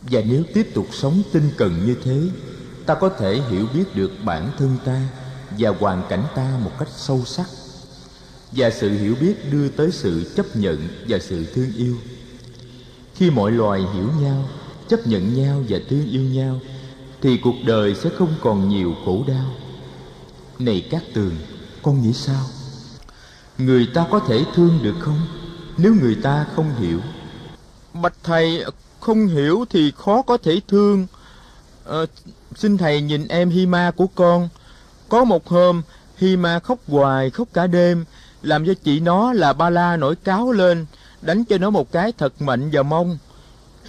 Và 0.03 0.21
nếu 0.21 0.43
tiếp 0.55 0.71
tục 0.75 0.87
sống 0.93 1.23
tinh 1.33 1.51
cần 1.57 1.87
như 1.87 1.97
thế, 2.05 2.21
ta 2.87 2.95
có 2.95 3.09
thể 3.09 3.41
hiểu 3.51 3.67
biết 3.75 3.85
được 3.95 4.13
bản 4.25 4.51
thân 4.59 4.77
ta 4.85 5.03
và 5.59 5.71
hoàn 5.81 6.03
cảnh 6.09 6.25
ta 6.35 6.59
một 6.65 6.73
cách 6.79 6.89
sâu 6.97 7.25
sắc. 7.27 7.47
Và 8.53 8.71
sự 8.71 8.91
hiểu 8.91 9.17
biết 9.21 9.53
đưa 9.53 9.69
tới 9.69 9.91
sự 9.93 10.33
chấp 10.37 10.57
nhận 10.57 10.89
và 11.09 11.19
sự 11.19 11.47
thương 11.55 11.73
yêu. 11.77 11.97
Khi 13.15 13.31
mọi 13.31 13.53
loài 13.53 13.81
hiểu 13.95 14.11
nhau 14.21 14.49
chấp 14.89 15.07
nhận 15.07 15.35
nhau 15.35 15.63
và 15.69 15.79
thương 15.89 16.11
yêu 16.11 16.23
nhau 16.23 16.61
thì 17.23 17.39
cuộc 17.45 17.55
đời 17.67 17.95
sẽ 17.95 18.11
không 18.19 18.35
còn 18.41 18.69
nhiều 18.69 18.95
khổ 19.05 19.25
đau. 19.29 19.51
Này 20.59 20.89
các 20.91 21.03
tường 21.15 21.37
con 21.83 22.03
nghĩ 22.03 22.13
sao? 22.13 22.45
Người 23.59 23.89
ta 23.95 24.07
có 24.11 24.21
thể 24.29 24.45
thương 24.55 24.79
được 24.83 24.95
không? 25.01 25.21
Nếu 25.77 25.95
người 25.95 26.15
ta 26.15 26.47
không 26.57 26.75
hiểu. 26.79 27.01
Bạch 28.03 28.15
thầy 28.23 28.65
không 29.01 29.27
hiểu 29.27 29.65
thì 29.71 29.93
khó 29.97 30.23
có 30.23 30.37
thể 30.37 30.61
thương. 30.69 31.07
À, 31.87 31.99
xin 32.57 32.79
thầy 32.79 33.01
nhìn 33.01 33.29
em 33.29 33.51
Hima 33.51 33.91
của 33.91 34.07
con. 34.07 34.49
Có 35.09 35.25
một 35.25 35.49
hôm 35.49 35.83
Hima 36.17 36.59
khóc 36.59 36.79
hoài 36.89 37.31
khóc 37.31 37.49
cả 37.53 37.67
đêm 37.67 38.05
làm 38.43 38.67
cho 38.67 38.75
chị 38.85 39.01
nó 39.01 39.33
là 39.33 39.53
ba 39.53 39.71
la 39.71 39.97
nổi 39.97 40.17
cáo 40.17 40.53
lên 40.53 40.87
đánh 41.23 41.45
cho 41.45 41.59
nó 41.59 41.71
một 41.71 41.93
cái 41.93 42.13
thật 42.19 42.43
mạnh 42.43 42.71
và 42.73 42.83
mông 42.83 43.19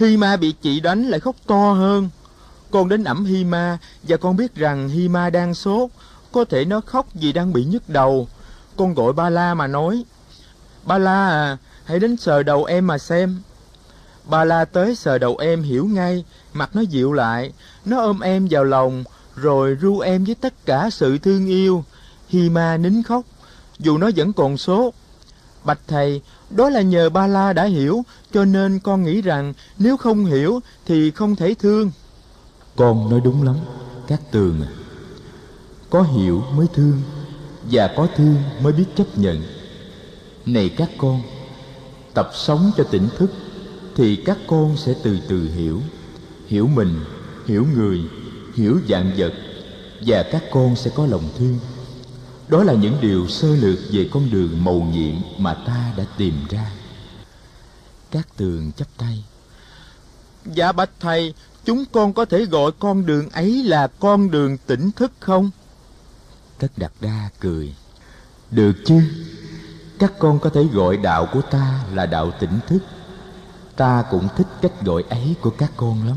Hi 0.00 0.16
Ma 0.16 0.36
bị 0.36 0.52
chị 0.62 0.80
đánh 0.80 1.08
lại 1.08 1.20
khóc 1.20 1.36
to 1.46 1.72
hơn. 1.72 2.08
Con 2.70 2.88
đến 2.88 3.04
ẩm 3.04 3.24
Hi 3.24 3.44
Ma 3.44 3.78
và 4.02 4.16
con 4.16 4.36
biết 4.36 4.54
rằng 4.54 4.88
Hi 4.88 5.08
Ma 5.08 5.30
đang 5.30 5.54
sốt. 5.54 5.90
Có 6.32 6.44
thể 6.44 6.64
nó 6.64 6.80
khóc 6.80 7.06
vì 7.14 7.32
đang 7.32 7.52
bị 7.52 7.64
nhức 7.64 7.88
đầu. 7.88 8.28
Con 8.76 8.94
gọi 8.94 9.12
ba 9.12 9.30
la 9.30 9.54
mà 9.54 9.66
nói, 9.66 10.04
ba 10.84 10.98
la 10.98 11.28
à 11.28 11.56
hãy 11.84 11.98
đến 11.98 12.16
sờ 12.16 12.42
đầu 12.42 12.64
em 12.64 12.86
mà 12.86 12.98
xem. 12.98 13.42
Ba 14.24 14.44
la 14.44 14.64
tới 14.64 14.96
sờ 14.96 15.18
đầu 15.18 15.36
em 15.36 15.62
hiểu 15.62 15.86
ngay, 15.86 16.24
mặt 16.52 16.70
nó 16.76 16.80
dịu 16.80 17.12
lại. 17.12 17.52
Nó 17.84 18.00
ôm 18.00 18.20
em 18.20 18.48
vào 18.50 18.64
lòng, 18.64 19.04
rồi 19.36 19.76
ru 19.80 19.98
em 19.98 20.24
với 20.24 20.34
tất 20.34 20.66
cả 20.66 20.90
sự 20.92 21.18
thương 21.18 21.46
yêu. 21.46 21.84
Hi 22.28 22.50
Ma 22.50 22.76
nín 22.76 23.02
khóc, 23.02 23.24
dù 23.78 23.98
nó 23.98 24.10
vẫn 24.16 24.32
còn 24.32 24.56
sốt. 24.56 24.94
Bạch 25.64 25.80
thầy 25.88 26.20
đó 26.50 26.70
là 26.70 26.82
nhờ 26.82 27.10
ba 27.10 27.26
la 27.26 27.52
đã 27.52 27.64
hiểu, 27.64 28.04
cho 28.32 28.44
nên 28.44 28.78
con 28.78 29.04
nghĩ 29.04 29.22
rằng 29.22 29.52
nếu 29.78 29.96
không 29.96 30.24
hiểu 30.24 30.60
thì 30.86 31.10
không 31.10 31.36
thể 31.36 31.54
thương. 31.54 31.90
Con 32.76 33.10
nói 33.10 33.20
đúng 33.24 33.42
lắm, 33.42 33.56
các 34.06 34.20
tường 34.30 34.62
à. 34.62 34.68
Có 35.90 36.02
hiểu 36.02 36.42
mới 36.56 36.66
thương, 36.74 37.02
và 37.70 37.90
có 37.96 38.06
thương 38.16 38.36
mới 38.62 38.72
biết 38.72 38.84
chấp 38.96 39.18
nhận. 39.18 39.42
Này 40.46 40.68
các 40.68 40.90
con, 40.98 41.22
tập 42.14 42.30
sống 42.34 42.70
cho 42.76 42.84
tỉnh 42.84 43.08
thức, 43.18 43.30
thì 43.96 44.16
các 44.16 44.38
con 44.46 44.76
sẽ 44.76 44.94
từ 45.02 45.18
từ 45.28 45.48
hiểu. 45.54 45.80
Hiểu 46.46 46.66
mình, 46.66 47.00
hiểu 47.46 47.66
người, 47.76 48.00
hiểu 48.54 48.78
dạng 48.88 49.12
vật, 49.16 49.32
và 50.06 50.22
các 50.32 50.42
con 50.52 50.76
sẽ 50.76 50.90
có 50.94 51.06
lòng 51.06 51.24
thương 51.38 51.58
đó 52.50 52.64
là 52.64 52.72
những 52.72 52.98
điều 53.00 53.28
sơ 53.28 53.56
lược 53.56 53.78
về 53.92 54.08
con 54.12 54.30
đường 54.30 54.64
mầu 54.64 54.82
nhiệm 54.82 55.14
mà 55.38 55.54
ta 55.54 55.92
đã 55.96 56.04
tìm 56.16 56.34
ra. 56.50 56.70
Các 58.10 58.28
tường 58.36 58.72
chắp 58.76 58.88
tay. 58.96 59.24
Dạ 60.44 60.72
bạch 60.72 60.90
thầy 61.00 61.34
chúng 61.64 61.84
con 61.92 62.12
có 62.12 62.24
thể 62.24 62.44
gọi 62.44 62.72
con 62.78 63.06
đường 63.06 63.28
ấy 63.30 63.62
là 63.62 63.86
con 63.86 64.30
đường 64.30 64.56
tỉnh 64.66 64.90
thức 64.90 65.12
không? 65.20 65.50
Tất 66.58 66.68
đặt 66.76 66.92
đa 67.00 67.30
cười. 67.40 67.74
Được 68.50 68.72
chứ. 68.84 69.00
Các 69.98 70.12
con 70.18 70.38
có 70.38 70.50
thể 70.50 70.64
gọi 70.64 70.96
đạo 70.96 71.28
của 71.32 71.42
ta 71.42 71.84
là 71.94 72.06
đạo 72.06 72.32
tỉnh 72.40 72.58
thức. 72.66 72.82
Ta 73.76 74.04
cũng 74.10 74.28
thích 74.36 74.46
cách 74.62 74.82
gọi 74.84 75.04
ấy 75.08 75.34
của 75.40 75.50
các 75.50 75.72
con 75.76 76.06
lắm. 76.06 76.16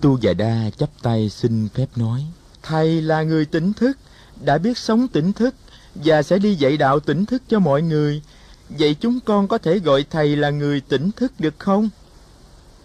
Tu 0.00 0.18
già 0.18 0.32
đa 0.32 0.70
chắp 0.78 0.88
tay 1.02 1.30
xin 1.30 1.68
phép 1.68 1.86
nói. 1.96 2.26
Thầy 2.62 3.02
là 3.02 3.22
người 3.22 3.44
tỉnh 3.44 3.72
thức 3.72 3.98
đã 4.40 4.58
biết 4.58 4.78
sống 4.78 5.08
tỉnh 5.08 5.32
thức 5.32 5.54
và 5.94 6.22
sẽ 6.22 6.38
đi 6.38 6.54
dạy 6.54 6.76
đạo 6.76 7.00
tỉnh 7.00 7.26
thức 7.26 7.42
cho 7.48 7.58
mọi 7.58 7.82
người. 7.82 8.22
Vậy 8.68 8.96
chúng 9.00 9.20
con 9.20 9.48
có 9.48 9.58
thể 9.58 9.78
gọi 9.78 10.04
thầy 10.10 10.36
là 10.36 10.50
người 10.50 10.80
tỉnh 10.80 11.10
thức 11.12 11.32
được 11.38 11.54
không? 11.58 11.88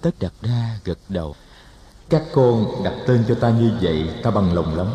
Tất 0.02 0.12
đặt 0.20 0.34
đa 0.42 0.80
gật 0.86 0.98
đầu. 1.10 1.36
Các 2.10 2.24
con 2.34 2.84
đặt 2.84 2.94
tên 3.08 3.24
cho 3.28 3.36
ta 3.36 3.50
như 3.50 3.72
vậy 3.82 4.10
ta 4.24 4.32
bằng 4.32 4.54
lòng 4.54 4.78
lắm. 4.78 4.88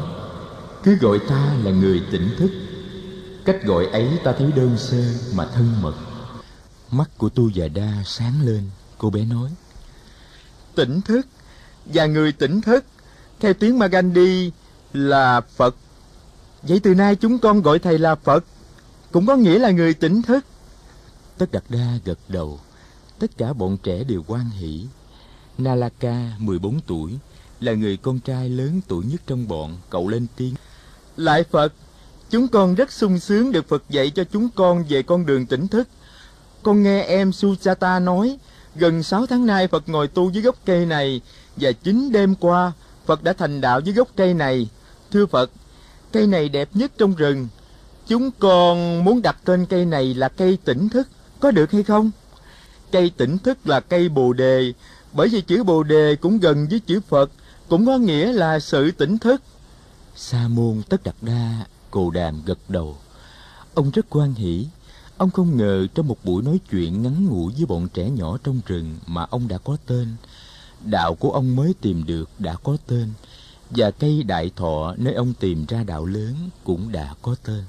Cứ 0.82 0.97
gọi 0.97 1.18
ta 1.28 1.55
là 1.64 1.70
người 1.70 2.02
tỉnh 2.12 2.28
thức. 2.39 2.51
Cách 3.44 3.59
gọi 3.64 3.86
ấy 3.86 4.09
ta 4.24 4.32
thấy 4.39 4.52
đơn 4.56 4.76
sơ 4.78 5.05
mà 5.35 5.47
thân 5.55 5.72
mật. 5.82 5.94
Mắt 6.90 7.10
của 7.18 7.28
tu 7.28 7.48
già 7.48 7.68
đa 7.68 7.93
sáng 8.05 8.35
lên 8.47 8.62
cô 8.98 9.10
bé 9.10 9.24
nói. 9.24 9.51
Tỉnh 10.74 11.01
thức 11.01 11.26
và 11.85 12.06
người 12.06 12.32
tỉnh 12.32 12.60
thức 12.60 12.85
theo 13.40 13.55
tiếng 13.55 13.78
Magandhi 13.78 14.52
là 14.93 15.40
Phật. 15.40 15.74
Vậy 16.62 16.80
từ 16.80 16.94
nay 16.94 17.16
chúng 17.16 17.39
con 17.39 17.62
gọi 17.62 17.78
thầy 17.78 17.98
là 17.98 18.14
Phật, 18.14 18.44
cũng 19.12 19.26
có 19.26 19.36
nghĩa 19.36 19.59
là 19.59 19.70
người 19.70 19.94
tỉnh 19.94 20.22
thức. 20.22 20.44
Tất 21.39 21.52
Đạt 21.52 21.62
Đa 21.68 21.98
gật 22.05 22.18
đầu, 22.28 22.60
tất 23.18 23.39
cả 23.39 23.52
bọn 23.52 23.76
trẻ 23.82 24.05
đều 24.05 24.22
quan 24.26 24.51
hỷ. 24.51 24.86
Nalaka, 25.59 26.32
14 26.39 26.80
tuổi, 26.86 27.12
là 27.60 27.72
người 27.72 27.97
con 27.97 28.20
trai 28.20 28.48
lớn 28.48 28.80
tuổi 28.89 29.05
nhất 29.05 29.20
trong 29.26 29.48
bọn, 29.48 29.76
cậu 29.90 30.09
lên 30.09 30.26
tiếng. 30.36 30.55
Lại 31.16 31.44
Phật, 31.51 31.72
chúng 32.30 32.48
con 32.48 32.74
rất 32.74 32.93
sung 32.93 33.18
sướng 33.18 33.52
được 33.52 33.68
Phật 33.68 33.82
dạy 33.89 34.10
cho 34.10 34.24
chúng 34.32 34.48
con 34.55 34.85
về 34.89 35.02
con 35.02 35.26
đường 35.26 35.47
tỉnh 35.47 35.68
thức. 35.68 35.89
Con 36.62 36.82
nghe 36.82 37.02
em 37.02 37.30
Sujata 37.30 38.05
nói, 38.05 38.39
gần 38.74 39.02
sáu 39.02 39.26
tháng 39.26 39.47
nay 39.47 39.68
Phật 39.68 39.89
ngồi 39.89 40.09
tu 40.09 40.30
dưới 40.30 40.43
gốc 40.43 40.56
cây 40.64 40.86
này, 40.86 41.20
và 41.56 41.72
chính 41.72 42.12
đêm 42.12 42.35
qua 42.35 42.72
Phật 43.06 43.22
đã 43.22 43.32
thành 43.32 43.60
đạo 43.60 43.80
dưới 43.80 43.94
gốc 43.94 44.09
cây 44.16 44.35
này. 44.35 44.68
Thưa 45.10 45.26
Phật, 45.26 45.51
cây 46.12 46.26
này 46.26 46.48
đẹp 46.48 46.68
nhất 46.74 46.93
trong 46.98 47.14
rừng. 47.14 47.48
Chúng 48.06 48.30
con 48.39 49.05
muốn 49.05 49.22
đặt 49.22 49.36
tên 49.44 49.66
cây 49.66 49.85
này 49.85 50.14
là 50.14 50.28
cây 50.28 50.59
tỉnh 50.64 50.89
thức, 50.89 51.09
có 51.40 51.51
được 51.51 51.72
hay 51.72 51.82
không? 51.82 52.10
cây 52.90 53.10
tỉnh 53.16 53.39
thức 53.39 53.66
là 53.66 53.80
cây 53.80 54.09
bồ 54.09 54.32
đề, 54.32 54.72
bởi 55.12 55.28
vì 55.28 55.40
chữ 55.40 55.64
bồ 55.64 55.82
đề 55.82 56.16
cũng 56.16 56.39
gần 56.39 56.66
với 56.70 56.80
chữ 56.80 57.01
Phật, 57.09 57.30
cũng 57.68 57.86
có 57.86 57.98
nghĩa 57.98 58.32
là 58.32 58.60
sự 58.60 58.90
tỉnh 58.90 59.18
thức. 59.18 59.43
Sa 60.16 60.48
môn 60.48 60.82
tất 60.89 61.02
đặt 61.05 61.14
đa, 61.22 61.66
cồ 61.90 62.10
đàm 62.10 62.43
gật 62.44 62.59
đầu. 62.68 62.97
Ông 63.74 63.90
rất 63.90 64.06
quan 64.10 64.35
hỷ, 64.35 64.66
ông 65.16 65.30
không 65.30 65.56
ngờ 65.56 65.86
trong 65.94 66.09
một 66.09 66.24
buổi 66.24 66.43
nói 66.43 66.60
chuyện 66.70 67.02
ngắn 67.02 67.26
ngủi 67.26 67.52
với 67.52 67.66
bọn 67.66 67.89
trẻ 67.89 68.10
nhỏ 68.10 68.39
trong 68.44 68.60
rừng 68.66 68.97
mà 69.06 69.26
ông 69.30 69.48
đã 69.48 69.59
có 69.59 69.76
tên. 69.86 70.09
Đạo 70.85 71.14
của 71.14 71.30
ông 71.30 71.56
mới 71.56 71.74
tìm 71.80 72.06
được 72.06 72.30
đã 72.39 72.55
có 72.62 72.76
tên, 72.86 73.09
và 73.70 73.90
cây 73.90 74.22
đại 74.22 74.50
thọ 74.56 74.94
nơi 74.98 75.14
ông 75.14 75.32
tìm 75.40 75.64
ra 75.68 75.84
đạo 75.84 76.06
lớn 76.06 76.34
cũng 76.64 76.92
đã 76.92 77.14
có 77.22 77.34
tên. 77.44 77.64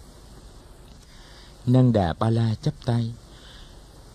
Năng 1.65 1.93
Đà 1.93 2.13
Ba 2.13 2.29
La 2.29 2.55
chắp 2.61 2.73
tay. 2.85 3.13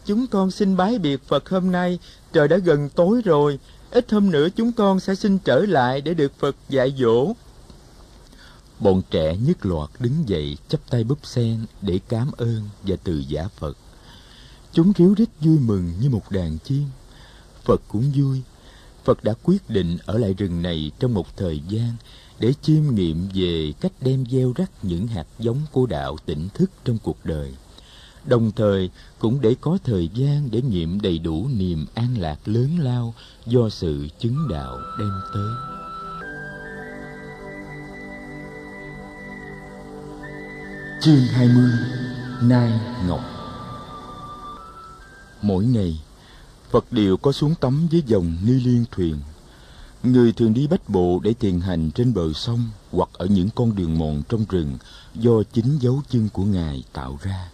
Chúng 0.05 0.27
con 0.27 0.51
xin 0.51 0.77
bái 0.77 0.99
biệt 0.99 1.29
Phật 1.29 1.49
hôm 1.49 1.73
nay, 1.73 1.99
trời 2.33 2.49
đã 2.49 2.57
gần 2.57 2.89
tối 2.89 3.23
rồi, 3.25 3.59
ít 3.91 4.13
hôm 4.13 4.31
nữa 4.31 4.49
chúng 4.57 4.73
con 4.73 5.01
sẽ 5.01 5.15
xin 5.15 5.39
trở 5.39 5.59
lại 5.59 6.01
để 6.01 6.15
được 6.15 6.33
Phật 6.39 6.57
dạy 6.69 6.95
dỗ. 6.99 7.33
Bọn 8.81 9.03
trẻ 9.11 9.37
nhất 9.37 9.67
loạt 9.67 9.91
đứng 9.99 10.29
dậy 10.29 10.57
chắp 10.69 10.81
tay 10.91 11.05
búp 11.05 11.19
sen 11.23 11.67
để 11.83 12.01
cám 12.09 12.31
ơn 12.37 12.69
và 12.83 12.97
từ 13.05 13.23
giả 13.29 13.49
Phật. 13.57 13.77
Chúng 14.73 14.93
ríu 14.99 15.15
rít 15.15 15.29
vui 15.41 15.59
mừng 15.59 15.93
như 16.01 16.11
một 16.11 16.31
đàn 16.31 16.59
chim. 16.59 16.85
Phật 17.65 17.83
cũng 17.89 18.13
vui. 18.17 18.43
Phật 19.05 19.25
đã 19.25 19.35
quyết 19.43 19.71
định 19.71 19.99
ở 20.07 20.19
lại 20.19 20.35
rừng 20.39 20.63
này 20.63 20.91
trong 20.99 21.15
một 21.15 21.37
thời 21.37 21.61
gian 21.69 21.93
để 22.39 22.53
chiêm 22.63 22.83
nghiệm 22.95 23.29
về 23.35 23.73
cách 23.81 23.93
đem 24.01 24.25
gieo 24.31 24.53
rắc 24.57 24.71
những 24.83 25.07
hạt 25.07 25.27
giống 25.39 25.59
của 25.73 25.87
đạo 25.87 26.17
tỉnh 26.27 26.49
thức 26.55 26.71
trong 26.85 26.99
cuộc 27.03 27.17
đời. 27.25 27.55
Đồng 28.25 28.53
thời 28.57 28.91
cũng 29.19 29.41
để 29.41 29.55
có 29.61 29.79
thời 29.85 30.09
gian 30.15 30.49
để 30.51 30.63
nghiệm 30.63 31.01
đầy 31.01 31.19
đủ 31.19 31.49
niềm 31.57 31.87
an 31.95 32.19
lạc 32.19 32.39
lớn 32.45 32.79
lao 32.79 33.15
do 33.47 33.69
sự 33.69 34.09
chứng 34.19 34.49
đạo 34.49 34.79
đem 34.99 35.13
tới. 35.35 35.53
Chương 41.01 41.27
20 41.27 41.71
Nai 42.43 42.81
Ngọc. 43.07 43.21
Mỗi 45.43 45.65
ngày, 45.65 46.01
Phật 46.75 46.93
đều 46.93 47.17
có 47.17 47.33
xuống 47.33 47.55
tắm 47.61 47.89
với 47.91 48.03
dòng 48.07 48.37
ni 48.45 48.53
liên 48.53 48.85
thuyền 48.91 49.17
Người 50.03 50.33
thường 50.33 50.55
đi 50.55 50.67
bách 50.67 50.89
bộ 50.89 51.21
để 51.23 51.35
thiền 51.35 51.61
hành 51.61 51.91
trên 51.91 52.15
bờ 52.15 52.33
sông 52.33 52.61
hoặc 52.91 53.09
ở 53.13 53.27
những 53.27 53.49
con 53.55 53.77
đường 53.77 53.99
mòn 53.99 54.23
trong 54.29 54.45
rừng 54.49 54.79
do 55.15 55.43
chính 55.53 55.79
dấu 55.79 56.03
chân 56.09 56.29
của 56.33 56.45
Ngài 56.45 56.85
tạo 56.93 57.19
ra. 57.23 57.51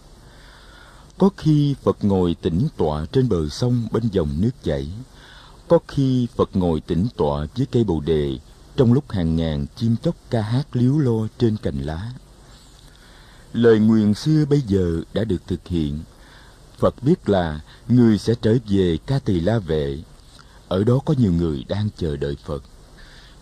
Có 1.17 1.29
khi 1.37 1.75
Phật 1.83 1.97
ngồi 2.01 2.35
tĩnh 2.41 2.67
tọa 2.77 3.05
trên 3.11 3.29
bờ 3.29 3.49
sông 3.49 3.87
bên 3.91 4.03
dòng 4.11 4.29
nước 4.39 4.51
chảy. 4.63 4.87
Có 5.67 5.79
khi 5.87 6.27
Phật 6.35 6.49
ngồi 6.53 6.81
tĩnh 6.81 7.07
tọa 7.17 7.45
dưới 7.55 7.67
cây 7.71 7.83
bồ 7.83 7.99
đề 7.99 8.37
trong 8.75 8.93
lúc 8.93 9.11
hàng 9.11 9.35
ngàn 9.35 9.65
chim 9.75 9.95
chóc 10.03 10.15
ca 10.29 10.41
hát 10.41 10.75
líu 10.75 10.99
lo 10.99 11.27
trên 11.37 11.57
cành 11.57 11.81
lá. 11.81 12.11
Lời 13.53 13.79
nguyện 13.79 14.13
xưa 14.13 14.45
bây 14.45 14.61
giờ 14.61 15.01
đã 15.13 15.23
được 15.23 15.41
thực 15.47 15.67
hiện. 15.67 15.99
Phật 16.81 17.03
biết 17.03 17.29
là 17.29 17.59
người 17.87 18.17
sẽ 18.17 18.33
trở 18.41 18.57
về 18.67 18.97
Ca 19.05 19.19
Tỳ 19.19 19.39
La 19.39 19.59
Vệ 19.59 19.99
ở 20.67 20.83
đó 20.83 20.99
có 21.05 21.13
nhiều 21.17 21.33
người 21.33 21.65
đang 21.69 21.89
chờ 21.97 22.17
đợi 22.17 22.35
Phật. 22.45 22.63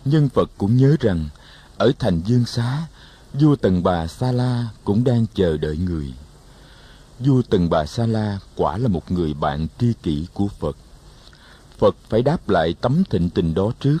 Nhưng 0.04 0.28
Phật 0.28 0.50
cũng 0.58 0.76
nhớ 0.76 0.96
rằng, 1.00 1.28
ở 1.76 1.92
thành 1.98 2.20
Dương 2.26 2.44
Xá, 2.44 2.86
vua 3.34 3.56
Tần 3.56 3.82
Bà 3.82 4.06
Sa 4.06 4.32
La 4.32 4.68
cũng 4.84 5.04
đang 5.04 5.26
chờ 5.34 5.56
đợi 5.56 5.76
người. 5.76 6.14
Vua 7.18 7.42
Tần 7.42 7.70
Bà 7.70 7.86
Sa 7.86 8.06
La 8.06 8.38
quả 8.56 8.78
là 8.78 8.88
một 8.88 9.12
người 9.12 9.34
bạn 9.34 9.66
tri 9.78 9.92
kỷ 10.02 10.26
của 10.34 10.48
Phật. 10.48 10.76
Phật 11.78 11.96
phải 12.08 12.22
đáp 12.22 12.48
lại 12.48 12.74
tấm 12.80 13.02
thịnh 13.10 13.30
tình 13.30 13.54
đó 13.54 13.72
trước, 13.80 13.98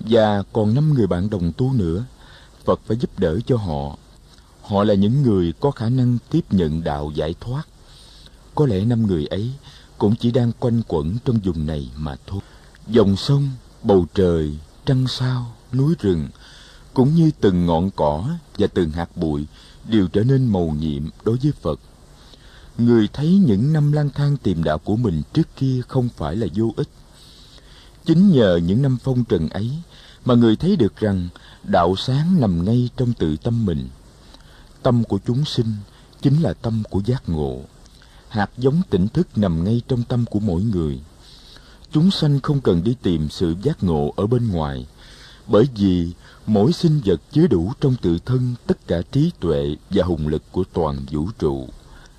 và 0.00 0.42
còn 0.52 0.74
năm 0.74 0.94
người 0.94 1.06
bạn 1.06 1.30
đồng 1.30 1.52
tu 1.52 1.72
nữa, 1.72 2.04
Phật 2.64 2.80
phải 2.86 2.96
giúp 2.96 3.18
đỡ 3.18 3.38
cho 3.46 3.56
họ. 3.56 3.96
Họ 4.62 4.84
là 4.84 4.94
những 4.94 5.22
người 5.22 5.52
có 5.60 5.70
khả 5.70 5.88
năng 5.88 6.18
tiếp 6.30 6.44
nhận 6.50 6.84
đạo 6.84 7.12
giải 7.14 7.34
thoát. 7.40 7.62
Có 8.54 8.66
lẽ 8.66 8.84
năm 8.84 9.06
người 9.06 9.26
ấy 9.26 9.50
cũng 9.98 10.16
chỉ 10.16 10.30
đang 10.30 10.52
quanh 10.52 10.82
quẩn 10.88 11.16
trong 11.24 11.38
vùng 11.44 11.66
này 11.66 11.90
mà 11.96 12.16
thôi. 12.26 12.40
Dòng 12.88 13.16
sông, 13.16 13.50
bầu 13.82 14.06
trời, 14.14 14.58
trăng 14.86 15.06
sao, 15.08 15.54
núi 15.72 15.94
rừng, 15.98 16.28
cũng 16.94 17.14
như 17.14 17.30
từng 17.40 17.66
ngọn 17.66 17.90
cỏ 17.90 18.28
và 18.58 18.66
từng 18.66 18.90
hạt 18.90 19.16
bụi 19.16 19.46
đều 19.88 20.08
trở 20.08 20.24
nên 20.24 20.52
màu 20.52 20.76
nhiệm 20.80 21.08
đối 21.24 21.36
với 21.42 21.52
Phật. 21.62 21.80
Người 22.78 23.08
thấy 23.12 23.42
những 23.46 23.72
năm 23.72 23.92
lang 23.92 24.10
thang 24.10 24.36
tìm 24.36 24.64
đạo 24.64 24.78
của 24.78 24.96
mình 24.96 25.22
trước 25.32 25.48
kia 25.56 25.80
không 25.88 26.08
phải 26.16 26.36
là 26.36 26.46
vô 26.54 26.72
ích. 26.76 26.88
Chính 28.04 28.30
nhờ 28.30 28.56
những 28.56 28.82
năm 28.82 28.98
phong 29.02 29.24
trần 29.24 29.48
ấy 29.48 29.70
mà 30.24 30.34
người 30.34 30.56
thấy 30.56 30.76
được 30.76 30.96
rằng 30.96 31.28
đạo 31.62 31.94
sáng 31.96 32.40
nằm 32.40 32.64
ngay 32.64 32.88
trong 32.96 33.12
tự 33.12 33.36
tâm 33.36 33.66
mình. 33.66 33.88
Tâm 34.82 35.04
của 35.04 35.18
chúng 35.26 35.44
sinh 35.44 35.72
chính 36.22 36.42
là 36.42 36.52
tâm 36.52 36.82
của 36.90 37.00
giác 37.04 37.28
ngộ 37.28 37.62
hạt 38.34 38.50
giống 38.58 38.82
tỉnh 38.90 39.08
thức 39.08 39.28
nằm 39.36 39.64
ngay 39.64 39.82
trong 39.88 40.02
tâm 40.02 40.24
của 40.30 40.40
mỗi 40.40 40.62
người. 40.62 41.00
Chúng 41.92 42.10
sanh 42.10 42.40
không 42.40 42.60
cần 42.60 42.84
đi 42.84 42.96
tìm 43.02 43.28
sự 43.30 43.54
giác 43.62 43.84
ngộ 43.84 44.14
ở 44.16 44.26
bên 44.26 44.48
ngoài, 44.48 44.86
bởi 45.46 45.64
vì 45.76 46.12
mỗi 46.46 46.72
sinh 46.72 47.00
vật 47.04 47.20
chứa 47.32 47.46
đủ 47.46 47.72
trong 47.80 47.94
tự 48.02 48.18
thân 48.26 48.54
tất 48.66 48.86
cả 48.86 49.02
trí 49.12 49.30
tuệ 49.40 49.76
và 49.90 50.04
hùng 50.04 50.28
lực 50.28 50.42
của 50.52 50.64
toàn 50.72 50.96
vũ 51.10 51.28
trụ. 51.38 51.68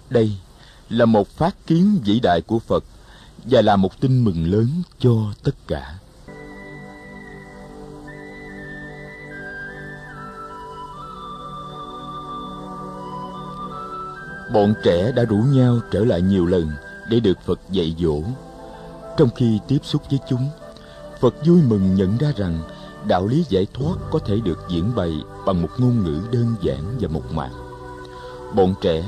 Đây 0.09 0.31
là 0.89 1.05
một 1.05 1.27
phát 1.27 1.67
kiến 1.67 1.99
vĩ 2.05 2.19
đại 2.19 2.41
của 2.41 2.59
phật 2.59 2.83
và 3.43 3.61
là 3.61 3.75
một 3.75 3.99
tin 3.99 4.23
mừng 4.23 4.51
lớn 4.51 4.67
cho 4.99 5.33
tất 5.43 5.55
cả. 5.67 5.99
Bọn 14.53 14.73
trẻ 14.83 15.11
đã 15.11 15.23
rủ 15.23 15.37
nhau 15.37 15.79
trở 15.91 16.05
lại 16.05 16.21
nhiều 16.21 16.45
lần 16.45 16.69
để 17.09 17.19
được 17.19 17.37
Phật 17.45 17.59
dạy 17.69 17.95
dỗ. 17.99 18.21
Trong 19.17 19.29
khi 19.35 19.59
tiếp 19.67 19.79
xúc 19.83 20.01
với 20.09 20.19
chúng, 20.29 20.49
Phật 21.19 21.45
vui 21.45 21.61
mừng 21.67 21.95
nhận 21.95 22.17
ra 22.17 22.31
rằng 22.37 22.59
đạo 23.07 23.27
lý 23.27 23.45
giải 23.49 23.67
thoát 23.73 23.95
có 24.11 24.19
thể 24.19 24.39
được 24.39 24.59
diễn 24.69 24.95
bày 24.95 25.13
bằng 25.45 25.61
một 25.61 25.69
ngôn 25.77 26.03
ngữ 26.03 26.21
đơn 26.31 26.55
giản 26.61 26.97
và 26.99 27.07
mộc 27.07 27.31
mạc. 27.31 27.51
Bọn 28.55 28.75
trẻ, 28.81 29.03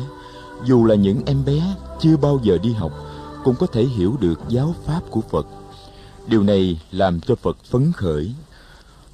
dù 0.66 0.86
là 0.86 0.96
những 0.96 1.22
em 1.26 1.46
bé 1.46 1.76
chưa 2.00 2.18
bao 2.18 2.40
giờ 2.44 2.58
đi 2.64 2.74
học, 2.74 2.92
cũng 3.44 3.56
có 3.56 3.68
thể 3.68 3.84
hiểu 3.84 4.18
được 4.20 4.40
giáo 4.48 4.76
pháp 4.86 5.02
của 5.10 5.22
Phật. 5.30 5.48
Điều 6.28 6.44
này 6.44 6.82
làm 6.92 7.20
cho 7.20 7.36
Phật 7.36 7.58
phấn 7.66 7.92
khởi. 7.92 8.34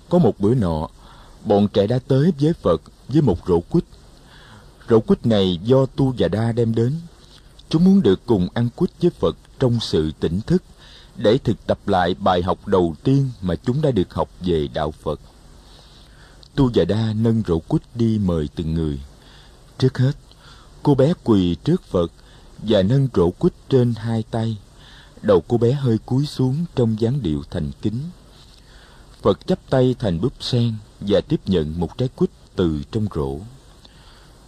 Có 0.10 0.18
một 0.18 0.40
bữa 0.40 0.56
nọ, 0.56 0.88
bọn 1.46 1.68
trẻ 1.68 1.88
đã 1.88 2.00
tới 2.08 2.34
với 2.40 2.54
Phật 2.54 2.82
với 3.08 3.22
một 3.22 3.38
rổ 3.48 3.60
quýt 3.60 3.84
Rổ 4.90 5.00
quýt 5.00 5.26
này 5.26 5.60
do 5.64 5.86
Tu 5.86 6.14
và 6.18 6.28
Đa 6.28 6.52
đem 6.52 6.76
đến. 6.76 6.94
Chúng 7.70 7.84
muốn 7.84 8.02
được 8.02 8.26
cùng 8.26 8.48
ăn 8.54 8.70
quýt 8.76 8.90
với 9.02 9.12
Phật 9.20 9.38
trong 9.60 9.80
sự 9.82 10.12
tỉnh 10.20 10.42
thức 10.42 10.64
để 11.16 11.38
thực 11.38 11.68
tập 11.68 11.88
lại 11.88 12.16
bài 12.20 12.42
học 12.42 12.68
đầu 12.68 12.96
tiên 13.04 13.30
mà 13.42 13.56
chúng 13.56 13.82
đã 13.82 13.92
được 13.92 14.14
học 14.14 14.30
về 14.40 14.68
đạo 14.74 14.92
Phật. 14.92 15.20
Tu 16.56 16.70
và 16.74 16.86
Đa 16.86 17.14
nâng 17.14 17.44
rổ 17.48 17.60
quýt 17.60 17.82
đi 17.96 18.20
mời 18.26 18.50
từng 18.56 18.74
người. 18.74 19.02
Trước 19.78 19.98
hết, 19.98 20.12
cô 20.84 20.96
bé 20.96 21.14
quỳ 21.24 21.56
trước 21.64 21.84
Phật 21.84 22.12
và 22.58 22.82
nâng 22.82 23.08
rổ 23.14 23.30
quýt 23.30 23.54
trên 23.70 23.94
hai 23.98 24.24
tay. 24.32 24.58
Đầu 25.22 25.44
cô 25.48 25.58
bé 25.58 25.72
hơi 25.72 25.98
cúi 26.06 26.26
xuống 26.26 26.66
trong 26.76 27.00
dáng 27.00 27.22
điệu 27.22 27.44
thành 27.52 27.72
kính. 27.82 28.00
Phật 29.22 29.48
chắp 29.48 29.60
tay 29.70 29.96
thành 30.00 30.22
búp 30.22 30.34
sen 30.40 30.74
và 31.00 31.22
tiếp 31.22 31.40
nhận 31.46 31.80
một 31.80 31.98
trái 31.98 32.10
quýt 32.16 32.30
từ 32.56 32.82
trong 32.92 33.08
rổ. 33.16 33.38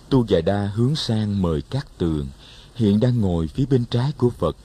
Tu 0.10 0.26
Già 0.28 0.42
Đa 0.42 0.72
hướng 0.76 0.96
sang 0.96 1.42
mời 1.42 1.62
các 1.62 1.88
tường, 1.98 2.28
hiện 2.76 3.00
đang 3.00 3.22
ngồi 3.22 3.48
phía 3.48 3.66
bên 3.66 3.86
trái 3.86 4.12
của 4.18 4.30
Phật. 4.30 4.58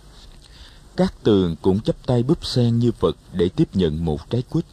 Các 0.97 1.15
tường 1.23 1.57
cũng 1.63 1.81
chấp 1.81 2.07
tay 2.07 2.23
búp 2.23 2.47
sen 2.47 2.79
như 2.79 2.93
Phật 2.93 3.17
để 3.33 3.49
tiếp 3.49 3.69
nhận 3.75 4.05
một 4.05 4.31
trái 4.31 4.43
quýt. 4.43 4.65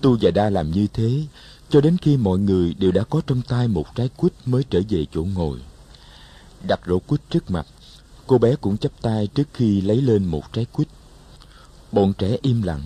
Tu 0.00 0.16
Già 0.16 0.30
Đa 0.30 0.50
làm 0.50 0.70
như 0.70 0.86
thế, 0.92 1.22
cho 1.70 1.80
đến 1.80 1.96
khi 2.02 2.16
mọi 2.16 2.38
người 2.38 2.74
đều 2.74 2.92
đã 2.92 3.04
có 3.10 3.20
trong 3.26 3.42
tay 3.42 3.68
một 3.68 3.94
trái 3.94 4.08
quýt 4.16 4.32
mới 4.46 4.64
trở 4.70 4.80
về 4.88 5.06
chỗ 5.12 5.24
ngồi. 5.24 5.58
Đặt 6.68 6.80
rổ 6.86 6.98
quýt 6.98 7.20
trước 7.30 7.50
mặt, 7.50 7.66
cô 8.26 8.38
bé 8.38 8.56
cũng 8.56 8.76
chấp 8.76 8.92
tay 9.02 9.26
trước 9.26 9.48
khi 9.54 9.80
lấy 9.80 10.00
lên 10.00 10.24
một 10.24 10.52
trái 10.52 10.66
quýt. 10.72 10.88
Bọn 11.92 12.12
trẻ 12.18 12.36
im 12.42 12.62
lặng, 12.62 12.82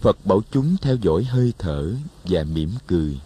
Phật 0.00 0.26
bảo 0.26 0.42
chúng 0.52 0.76
theo 0.76 0.96
dõi 0.96 1.24
hơi 1.24 1.52
thở 1.58 1.94
và 2.24 2.44
mỉm 2.44 2.70
cười. 2.86 3.20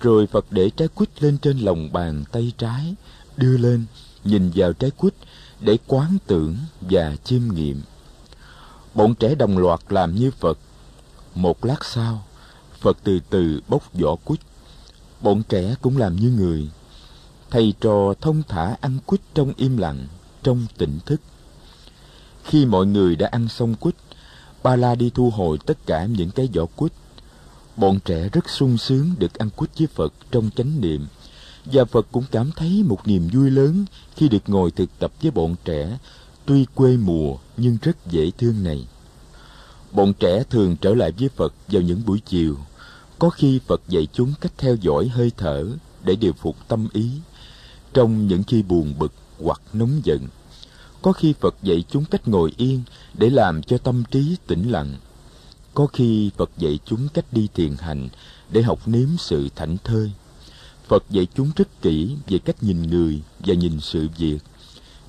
Rồi 0.00 0.26
Phật 0.26 0.46
để 0.50 0.70
trái 0.70 0.88
quýt 0.88 1.22
lên 1.22 1.38
trên 1.38 1.58
lòng 1.58 1.92
bàn 1.92 2.24
tay 2.32 2.52
trái, 2.58 2.94
đưa 3.36 3.56
lên, 3.56 3.84
nhìn 4.24 4.50
vào 4.54 4.72
trái 4.72 4.90
quýt 4.90 5.14
để 5.60 5.78
quán 5.86 6.18
tưởng 6.26 6.56
và 6.80 7.16
chiêm 7.24 7.42
nghiệm. 7.54 7.82
Bọn 8.94 9.14
trẻ 9.14 9.34
đồng 9.34 9.58
loạt 9.58 9.80
làm 9.88 10.14
như 10.14 10.30
Phật. 10.30 10.58
Một 11.34 11.64
lát 11.64 11.84
sau, 11.84 12.24
Phật 12.80 12.96
từ 13.04 13.20
từ 13.30 13.60
bốc 13.68 13.92
vỏ 13.94 14.16
quýt. 14.24 14.40
Bọn 15.20 15.42
trẻ 15.48 15.74
cũng 15.80 15.96
làm 15.96 16.16
như 16.16 16.30
người. 16.30 16.70
Thầy 17.50 17.74
trò 17.80 18.14
thông 18.20 18.42
thả 18.48 18.76
ăn 18.80 18.98
quýt 19.06 19.20
trong 19.34 19.52
im 19.56 19.76
lặng, 19.76 20.06
trong 20.42 20.66
tỉnh 20.78 20.98
thức. 21.06 21.20
Khi 22.44 22.66
mọi 22.66 22.86
người 22.86 23.16
đã 23.16 23.28
ăn 23.32 23.48
xong 23.48 23.74
quýt, 23.74 23.94
Ba 24.62 24.76
La 24.76 24.94
đi 24.94 25.10
thu 25.14 25.30
hồi 25.30 25.58
tất 25.66 25.78
cả 25.86 26.04
những 26.04 26.30
cái 26.30 26.48
vỏ 26.54 26.66
quýt. 26.66 26.92
Bọn 27.76 27.98
trẻ 28.04 28.28
rất 28.32 28.50
sung 28.50 28.78
sướng 28.78 29.14
được 29.18 29.34
ăn 29.34 29.50
quýt 29.50 29.78
với 29.78 29.86
Phật 29.86 30.12
trong 30.30 30.50
chánh 30.56 30.80
niệm. 30.80 31.06
Và 31.64 31.84
Phật 31.84 32.06
cũng 32.12 32.24
cảm 32.30 32.50
thấy 32.56 32.82
một 32.86 33.06
niềm 33.08 33.28
vui 33.32 33.50
lớn 33.50 33.84
khi 34.16 34.28
được 34.28 34.42
ngồi 34.46 34.70
thực 34.70 34.98
tập 34.98 35.12
với 35.22 35.30
bọn 35.30 35.54
trẻ, 35.64 35.98
tuy 36.46 36.66
quê 36.74 36.96
mùa 36.96 37.36
nhưng 37.56 37.78
rất 37.82 37.96
dễ 38.10 38.30
thương 38.38 38.64
này. 38.64 38.86
Bọn 39.92 40.12
trẻ 40.12 40.42
thường 40.50 40.76
trở 40.80 40.94
lại 40.94 41.12
với 41.18 41.28
Phật 41.28 41.54
vào 41.68 41.82
những 41.82 42.02
buổi 42.06 42.20
chiều. 42.26 42.56
Có 43.18 43.30
khi 43.30 43.60
Phật 43.66 43.80
dạy 43.88 44.06
chúng 44.12 44.32
cách 44.40 44.52
theo 44.58 44.76
dõi 44.80 45.08
hơi 45.08 45.32
thở 45.36 45.66
để 46.04 46.16
điều 46.16 46.32
phục 46.32 46.56
tâm 46.68 46.88
ý 46.92 47.10
trong 47.94 48.26
những 48.26 48.42
khi 48.42 48.62
buồn 48.62 48.94
bực 48.98 49.12
hoặc 49.38 49.60
nóng 49.72 50.00
giận. 50.04 50.28
Có 51.02 51.12
khi 51.12 51.34
Phật 51.40 51.54
dạy 51.62 51.84
chúng 51.90 52.04
cách 52.04 52.28
ngồi 52.28 52.52
yên 52.56 52.82
để 53.14 53.30
làm 53.30 53.62
cho 53.62 53.78
tâm 53.78 54.02
trí 54.10 54.36
tĩnh 54.46 54.70
lặng. 54.70 54.96
Có 55.76 55.86
khi 55.86 56.30
Phật 56.36 56.50
dạy 56.58 56.78
chúng 56.84 57.08
cách 57.14 57.24
đi 57.32 57.48
thiền 57.54 57.76
hành 57.78 58.08
để 58.50 58.62
học 58.62 58.78
nếm 58.86 59.08
sự 59.18 59.48
thảnh 59.56 59.76
thơi. 59.84 60.12
Phật 60.88 61.04
dạy 61.10 61.26
chúng 61.34 61.50
rất 61.56 61.82
kỹ 61.82 62.16
về 62.28 62.38
cách 62.38 62.56
nhìn 62.60 62.82
người 62.82 63.22
và 63.38 63.54
nhìn 63.54 63.80
sự 63.80 64.08
việc. 64.18 64.38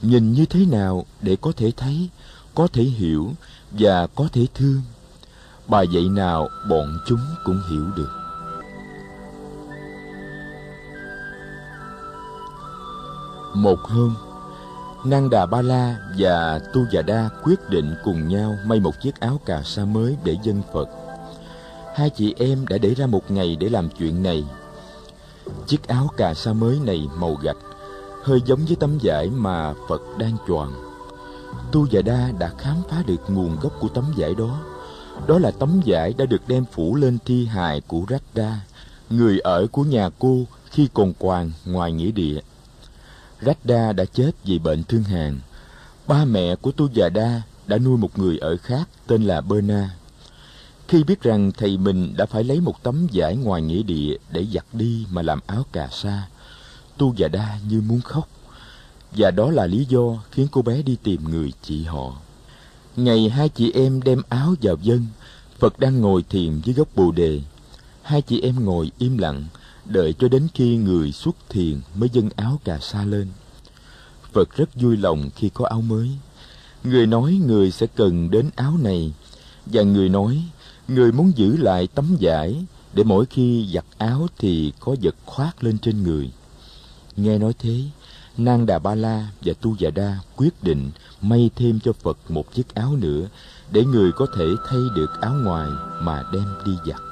Nhìn 0.01 0.33
như 0.33 0.45
thế 0.45 0.65
nào 0.65 1.05
để 1.21 1.35
có 1.35 1.51
thể 1.51 1.71
thấy, 1.77 2.09
có 2.55 2.67
thể 2.67 2.83
hiểu 2.83 3.33
và 3.71 4.07
có 4.07 4.27
thể 4.33 4.47
thương. 4.53 4.81
Bài 5.67 5.87
dạy 5.91 6.03
nào 6.09 6.49
bọn 6.69 6.97
chúng 7.07 7.21
cũng 7.45 7.61
hiểu 7.69 7.85
được. 7.95 8.11
Một 13.55 13.79
hôm, 13.79 14.15
Nang 15.09 15.29
Đà 15.29 15.45
Ba 15.45 15.61
La 15.61 15.97
và 16.17 16.59
Tu 16.73 16.81
Già 16.91 17.01
Đa 17.01 17.29
quyết 17.43 17.69
định 17.69 17.95
cùng 18.03 18.27
nhau 18.27 18.55
may 18.65 18.79
một 18.79 19.01
chiếc 19.01 19.19
áo 19.19 19.39
cà 19.45 19.61
sa 19.63 19.85
mới 19.85 20.17
để 20.23 20.37
dân 20.43 20.61
Phật. 20.73 20.89
Hai 21.95 22.09
chị 22.09 22.35
em 22.37 22.67
đã 22.67 22.77
để 22.77 22.93
ra 22.93 23.07
một 23.07 23.31
ngày 23.31 23.57
để 23.59 23.69
làm 23.69 23.89
chuyện 23.89 24.23
này. 24.23 24.43
Chiếc 25.67 25.87
áo 25.87 26.09
cà 26.17 26.33
sa 26.33 26.53
mới 26.53 26.79
này 26.85 27.07
màu 27.17 27.35
gạch, 27.35 27.57
hơi 28.23 28.39
giống 28.45 28.65
với 28.65 28.75
tấm 28.75 28.97
vải 29.03 29.29
mà 29.29 29.73
Phật 29.89 30.01
đang 30.17 30.37
choàng. 30.47 30.71
Tu 31.71 31.87
Già 31.87 32.01
Đa 32.01 32.31
đã 32.39 32.51
khám 32.57 32.75
phá 32.89 33.03
được 33.07 33.21
nguồn 33.27 33.57
gốc 33.61 33.73
của 33.79 33.89
tấm 33.89 34.05
vải 34.17 34.35
đó. 34.35 34.59
Đó 35.27 35.39
là 35.39 35.51
tấm 35.51 35.81
vải 35.85 36.13
đã 36.13 36.25
được 36.25 36.41
đem 36.47 36.65
phủ 36.71 36.95
lên 36.95 37.17
thi 37.25 37.45
hài 37.45 37.81
của 37.81 38.01
Radha, 38.09 38.59
người 39.09 39.39
ở 39.39 39.67
của 39.71 39.83
nhà 39.83 40.09
cô 40.19 40.43
khi 40.71 40.87
còn 40.93 41.13
quàng 41.13 41.51
ngoài 41.65 41.91
nghĩa 41.91 42.11
địa. 42.11 42.39
Radha 43.41 43.93
đã 43.93 44.05
chết 44.05 44.31
vì 44.43 44.59
bệnh 44.59 44.83
thương 44.83 45.03
hàn. 45.03 45.39
Ba 46.07 46.25
mẹ 46.25 46.55
của 46.55 46.71
Tu 46.71 46.87
Già 46.93 47.09
Đa 47.09 47.41
đã 47.67 47.77
nuôi 47.77 47.97
một 47.97 48.19
người 48.19 48.37
ở 48.37 48.57
khác 48.57 48.89
tên 49.07 49.23
là 49.23 49.41
Berna. 49.41 49.89
Khi 50.87 51.03
biết 51.03 51.21
rằng 51.21 51.51
thầy 51.57 51.77
mình 51.77 52.13
đã 52.17 52.25
phải 52.25 52.43
lấy 52.43 52.61
một 52.61 52.83
tấm 52.83 53.07
vải 53.13 53.35
ngoài 53.35 53.61
nghĩa 53.61 53.83
địa 53.83 54.15
để 54.31 54.45
giặt 54.53 54.65
đi 54.73 55.05
mà 55.11 55.21
làm 55.21 55.39
áo 55.47 55.65
cà 55.71 55.87
sa, 55.91 56.27
Tu 56.97 57.13
Già 57.15 57.27
Đa 57.27 57.59
như 57.69 57.81
muốn 57.81 58.01
khóc. 58.01 58.27
Và 59.11 59.31
đó 59.31 59.51
là 59.51 59.65
lý 59.65 59.85
do 59.89 60.23
khiến 60.31 60.47
cô 60.51 60.61
bé 60.61 60.81
đi 60.81 60.97
tìm 61.03 61.23
người 61.23 61.53
chị 61.61 61.83
họ. 61.83 62.13
Ngày 62.95 63.29
hai 63.29 63.49
chị 63.49 63.71
em 63.71 64.01
đem 64.01 64.21
áo 64.29 64.55
vào 64.61 64.75
dân, 64.81 65.05
Phật 65.59 65.79
đang 65.79 66.01
ngồi 66.01 66.23
thiền 66.29 66.61
dưới 66.63 66.75
gốc 66.75 66.87
bồ 66.95 67.11
đề. 67.11 67.41
Hai 68.01 68.21
chị 68.21 68.41
em 68.41 68.65
ngồi 68.65 68.91
im 68.97 69.17
lặng, 69.17 69.45
đợi 69.89 70.13
cho 70.19 70.27
đến 70.27 70.47
khi 70.53 70.77
người 70.77 71.11
xuất 71.11 71.35
thiền 71.49 71.81
mới 71.95 72.09
dâng 72.13 72.29
áo 72.35 72.59
cà 72.63 72.79
sa 72.81 73.03
lên. 73.03 73.27
Phật 74.33 74.57
rất 74.57 74.75
vui 74.75 74.97
lòng 74.97 75.29
khi 75.35 75.49
có 75.53 75.65
áo 75.65 75.81
mới. 75.81 76.09
Người 76.83 77.07
nói 77.07 77.41
người 77.45 77.71
sẽ 77.71 77.87
cần 77.95 78.31
đến 78.31 78.49
áo 78.55 78.77
này, 78.81 79.13
và 79.65 79.83
người 79.83 80.09
nói 80.09 80.43
người 80.87 81.11
muốn 81.11 81.31
giữ 81.35 81.57
lại 81.57 81.87
tấm 81.95 82.17
vải 82.19 82.65
để 82.93 83.03
mỗi 83.03 83.25
khi 83.25 83.69
giặt 83.73 83.85
áo 83.97 84.27
thì 84.37 84.73
có 84.79 84.95
vật 85.01 85.15
khoác 85.25 85.63
lên 85.63 85.77
trên 85.77 86.03
người. 86.03 86.31
Nghe 87.17 87.37
nói 87.37 87.53
thế, 87.59 87.83
Nang 88.37 88.65
Đà 88.65 88.79
Ba 88.79 88.95
La 88.95 89.31
và 89.41 89.53
Tu 89.61 89.75
Già 89.79 89.89
Đa 89.89 90.19
quyết 90.35 90.63
định 90.63 90.91
may 91.21 91.49
thêm 91.55 91.79
cho 91.79 91.93
Phật 91.93 92.17
một 92.29 92.53
chiếc 92.53 92.75
áo 92.75 92.95
nữa 92.95 93.27
để 93.71 93.83
người 93.83 94.11
có 94.11 94.27
thể 94.37 94.45
thay 94.69 94.79
được 94.95 95.21
áo 95.21 95.33
ngoài 95.43 95.69
mà 96.01 96.23
đem 96.33 96.45
đi 96.65 96.71
giặt. 96.85 97.06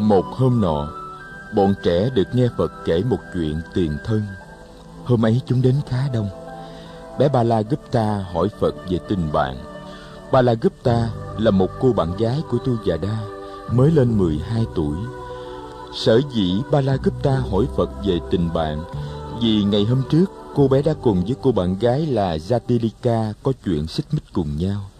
Một 0.00 0.24
hôm 0.26 0.60
nọ, 0.60 0.88
bọn 1.54 1.74
trẻ 1.82 2.10
được 2.14 2.28
nghe 2.32 2.48
Phật 2.58 2.72
kể 2.84 3.02
một 3.02 3.18
chuyện 3.34 3.60
tiền 3.74 3.96
thân. 4.04 4.22
Hôm 5.04 5.24
ấy 5.24 5.40
chúng 5.46 5.62
đến 5.62 5.74
khá 5.88 6.08
đông. 6.12 6.28
Bé 7.18 7.28
Ba 7.28 7.42
La 7.42 7.62
Gupta 7.62 8.24
hỏi 8.32 8.48
Phật 8.60 8.74
về 8.90 8.98
tình 9.08 9.32
bạn. 9.32 9.56
Ba 10.32 10.42
La 10.42 10.54
Gupta 10.54 11.08
là 11.38 11.50
một 11.50 11.70
cô 11.80 11.92
bạn 11.92 12.16
gái 12.16 12.42
của 12.50 12.58
Tu 12.58 12.76
Già 12.86 12.96
Đa, 12.96 13.18
mới 13.72 13.90
lên 13.90 14.18
12 14.18 14.66
tuổi. 14.74 14.96
Sở 15.94 16.20
dĩ 16.34 16.60
Ba 16.70 16.80
La 16.80 16.96
Gupta 17.04 17.38
hỏi 17.50 17.66
Phật 17.76 17.90
về 18.04 18.18
tình 18.30 18.52
bạn 18.52 18.84
vì 19.42 19.64
ngày 19.64 19.84
hôm 19.84 20.02
trước 20.10 20.24
cô 20.54 20.68
bé 20.68 20.82
đã 20.82 20.94
cùng 21.02 21.24
với 21.24 21.36
cô 21.42 21.52
bạn 21.52 21.78
gái 21.78 22.06
là 22.06 22.36
Jatilika 22.36 23.32
có 23.42 23.52
chuyện 23.64 23.86
xích 23.86 24.06
mích 24.12 24.32
cùng 24.32 24.56
nhau. 24.56 24.90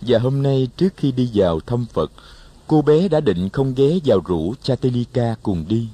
Và 0.00 0.18
hôm 0.18 0.42
nay 0.42 0.68
trước 0.76 0.92
khi 0.96 1.12
đi 1.12 1.30
vào 1.34 1.60
thăm 1.60 1.86
Phật, 1.92 2.10
cô 2.66 2.82
bé 2.82 3.08
đã 3.08 3.20
định 3.20 3.48
không 3.48 3.74
ghé 3.74 3.98
vào 4.04 4.20
rủ 4.26 4.54
Chatelika 4.62 5.34
cùng 5.42 5.64
đi. 5.68 5.88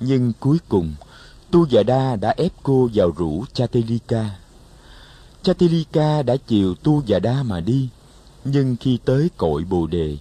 Nhưng 0.00 0.32
cuối 0.40 0.58
cùng, 0.68 0.94
Tu 1.50 1.66
Già 1.66 1.82
Đa 1.82 2.16
đã 2.16 2.34
ép 2.36 2.52
cô 2.62 2.88
vào 2.94 3.10
rủ 3.10 3.44
Chatelika. 3.52 4.30
Chatelika 5.42 6.22
đã 6.22 6.36
chiều 6.46 6.74
Tu 6.74 7.02
Già 7.06 7.18
Đa 7.18 7.42
mà 7.42 7.60
đi, 7.60 7.88
nhưng 8.44 8.76
khi 8.80 8.98
tới 9.04 9.30
cội 9.36 9.64
Bồ 9.64 9.86
Đề, 9.86 10.16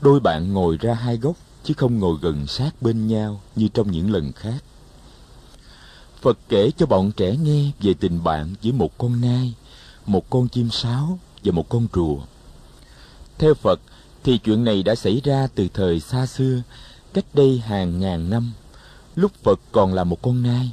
đôi 0.00 0.20
bạn 0.20 0.52
ngồi 0.52 0.76
ra 0.76 0.94
hai 0.94 1.16
góc 1.16 1.36
chứ 1.64 1.74
không 1.76 1.98
ngồi 1.98 2.16
gần 2.22 2.46
sát 2.46 2.82
bên 2.82 3.06
nhau 3.06 3.40
như 3.56 3.68
trong 3.68 3.90
những 3.90 4.12
lần 4.12 4.32
khác. 4.32 4.64
Phật 6.20 6.38
kể 6.48 6.70
cho 6.76 6.86
bọn 6.86 7.12
trẻ 7.12 7.36
nghe 7.36 7.70
về 7.80 7.94
tình 7.94 8.24
bạn 8.24 8.54
giữa 8.62 8.72
một 8.72 8.98
con 8.98 9.20
nai, 9.20 9.54
một 10.06 10.30
con 10.30 10.48
chim 10.48 10.70
sáo 10.70 11.18
và 11.44 11.52
một 11.52 11.68
con 11.68 11.86
rùa. 11.94 12.16
Theo 13.38 13.54
Phật, 13.54 13.80
thì 14.24 14.38
chuyện 14.38 14.64
này 14.64 14.82
đã 14.82 14.94
xảy 14.94 15.20
ra 15.24 15.48
từ 15.54 15.68
thời 15.74 16.00
xa 16.00 16.26
xưa, 16.26 16.62
cách 17.14 17.24
đây 17.34 17.62
hàng 17.66 18.00
ngàn 18.00 18.30
năm, 18.30 18.52
lúc 19.16 19.32
Phật 19.42 19.60
còn 19.72 19.94
là 19.94 20.04
một 20.04 20.22
con 20.22 20.42
nai. 20.42 20.70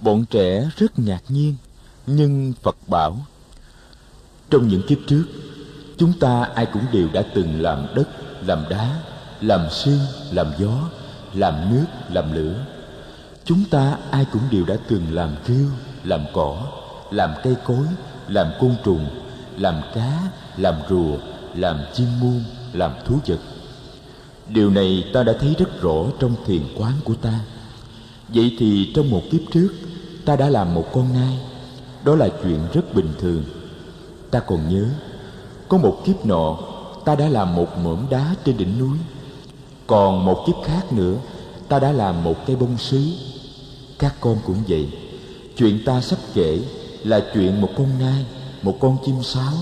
Bọn 0.00 0.24
trẻ 0.24 0.70
rất 0.76 0.98
ngạc 0.98 1.22
nhiên, 1.28 1.56
nhưng 2.06 2.52
Phật 2.62 2.76
bảo, 2.86 3.18
trong 4.50 4.68
những 4.68 4.82
kiếp 4.88 4.98
trước, 5.06 5.24
chúng 5.96 6.12
ta 6.20 6.42
ai 6.54 6.66
cũng 6.72 6.84
đều 6.92 7.08
đã 7.12 7.22
từng 7.34 7.62
làm 7.62 7.86
đất, 7.94 8.08
làm 8.46 8.64
đá, 8.70 9.02
làm 9.40 9.66
sương, 9.70 10.00
làm 10.30 10.46
gió, 10.58 10.88
làm 11.34 11.70
nước, 11.70 11.86
làm 12.10 12.32
lửa. 12.32 12.66
Chúng 13.44 13.64
ta 13.70 13.98
ai 14.10 14.26
cũng 14.32 14.42
đều 14.50 14.64
đã 14.64 14.76
từng 14.88 15.14
làm 15.14 15.36
rêu, 15.48 15.66
làm 16.04 16.24
cỏ, 16.32 16.62
làm 17.10 17.30
cây 17.42 17.56
cối, 17.64 17.86
làm 18.28 18.46
côn 18.60 18.74
trùng, 18.84 19.06
làm 19.58 19.80
cá, 19.94 20.20
làm 20.56 20.74
rùa, 20.88 21.16
làm 21.56 21.80
chim 21.94 22.06
muôn, 22.20 22.44
làm 22.72 22.92
thú 23.06 23.18
vật. 23.26 23.38
Điều 24.48 24.70
này 24.70 25.04
ta 25.12 25.22
đã 25.22 25.32
thấy 25.40 25.54
rất 25.58 25.80
rõ 25.80 26.04
trong 26.18 26.34
thiền 26.46 26.62
quán 26.76 26.92
của 27.04 27.14
ta. 27.14 27.40
Vậy 28.28 28.56
thì 28.58 28.92
trong 28.94 29.10
một 29.10 29.22
kiếp 29.30 29.40
trước, 29.52 29.68
ta 30.24 30.36
đã 30.36 30.48
làm 30.48 30.74
một 30.74 30.86
con 30.92 31.12
nai. 31.14 31.38
Đó 32.04 32.14
là 32.14 32.28
chuyện 32.42 32.58
rất 32.72 32.94
bình 32.94 33.12
thường. 33.20 33.44
Ta 34.30 34.40
còn 34.40 34.68
nhớ, 34.68 34.84
có 35.68 35.78
một 35.78 36.02
kiếp 36.04 36.26
nọ, 36.26 36.58
ta 37.04 37.14
đã 37.14 37.28
làm 37.28 37.54
một 37.54 37.78
mỏm 37.78 38.06
đá 38.10 38.34
trên 38.44 38.56
đỉnh 38.56 38.78
núi. 38.78 38.98
Còn 39.86 40.24
một 40.24 40.44
kiếp 40.46 40.54
khác 40.64 40.92
nữa, 40.92 41.14
ta 41.68 41.78
đã 41.78 41.92
làm 41.92 42.24
một 42.24 42.46
cây 42.46 42.56
bông 42.56 42.78
sứ. 42.78 43.02
Các 43.98 44.14
con 44.20 44.36
cũng 44.46 44.62
vậy. 44.68 44.88
Chuyện 45.56 45.80
ta 45.84 46.00
sắp 46.00 46.18
kể 46.34 46.60
là 47.04 47.24
chuyện 47.34 47.60
một 47.60 47.70
con 47.76 47.88
nai, 48.00 48.24
một 48.62 48.76
con 48.80 48.96
chim 49.06 49.22
sáo, 49.22 49.52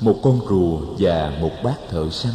một 0.00 0.16
con 0.22 0.40
rùa 0.48 0.78
và 0.98 1.32
một 1.40 1.50
bát 1.62 1.76
thợ 1.90 2.10
săn. 2.10 2.32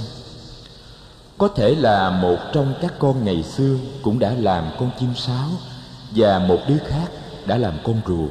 Có 1.37 1.47
thể 1.47 1.75
là 1.75 2.09
một 2.09 2.37
trong 2.53 2.73
các 2.81 2.93
con 2.99 3.25
ngày 3.25 3.43
xưa 3.43 3.77
cũng 4.01 4.19
đã 4.19 4.33
làm 4.39 4.63
con 4.79 4.89
chim 4.99 5.09
sáo 5.15 5.49
và 6.15 6.39
một 6.39 6.59
đứa 6.67 6.77
khác 6.87 7.07
đã 7.45 7.57
làm 7.57 7.73
con 7.83 8.01
rùa. 8.07 8.27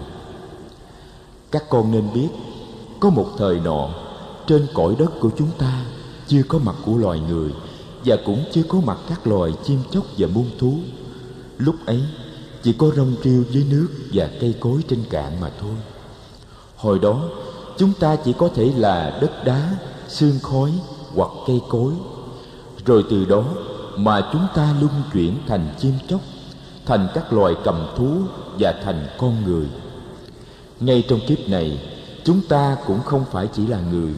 Các 1.50 1.64
con 1.70 1.92
nên 1.92 2.12
biết, 2.14 2.28
có 3.00 3.10
một 3.10 3.28
thời 3.38 3.60
nọ, 3.60 3.88
trên 4.46 4.66
cõi 4.74 4.94
đất 4.98 5.20
của 5.20 5.30
chúng 5.38 5.50
ta 5.58 5.84
chưa 6.28 6.42
có 6.48 6.58
mặt 6.58 6.74
của 6.84 6.96
loài 6.96 7.20
người 7.20 7.50
và 8.04 8.16
cũng 8.26 8.44
chưa 8.52 8.62
có 8.68 8.80
mặt 8.80 8.98
các 9.08 9.26
loài 9.26 9.52
chim 9.64 9.78
chóc 9.90 10.04
và 10.18 10.28
muôn 10.34 10.50
thú. 10.58 10.74
Lúc 11.58 11.74
ấy, 11.86 12.00
chỉ 12.62 12.72
có 12.72 12.90
rong 12.96 13.14
rêu 13.24 13.44
dưới 13.50 13.64
nước 13.70 13.88
và 14.12 14.28
cây 14.40 14.54
cối 14.60 14.80
trên 14.88 15.04
cạn 15.10 15.40
mà 15.40 15.50
thôi. 15.60 15.74
Hồi 16.76 16.98
đó 16.98 17.28
chúng 17.78 17.92
ta 18.00 18.16
chỉ 18.16 18.32
có 18.38 18.48
thể 18.54 18.72
là 18.76 19.18
đất 19.20 19.44
đá, 19.44 19.70
xương 20.08 20.38
khói 20.42 20.72
hoặc 21.14 21.30
cây 21.46 21.60
cối. 21.68 21.92
Rồi 22.86 23.04
từ 23.10 23.24
đó 23.24 23.44
mà 23.96 24.28
chúng 24.32 24.46
ta 24.54 24.74
luân 24.80 25.02
chuyển 25.12 25.38
thành 25.46 25.74
chim 25.78 25.92
chóc, 26.08 26.20
thành 26.86 27.08
các 27.14 27.32
loài 27.32 27.54
cầm 27.64 27.86
thú 27.96 28.16
và 28.58 28.74
thành 28.84 29.06
con 29.18 29.44
người. 29.44 29.66
Ngay 30.80 31.04
trong 31.08 31.20
kiếp 31.26 31.38
này, 31.48 31.80
chúng 32.24 32.40
ta 32.48 32.76
cũng 32.86 33.02
không 33.02 33.24
phải 33.32 33.48
chỉ 33.52 33.66
là 33.66 33.80
người. 33.80 34.12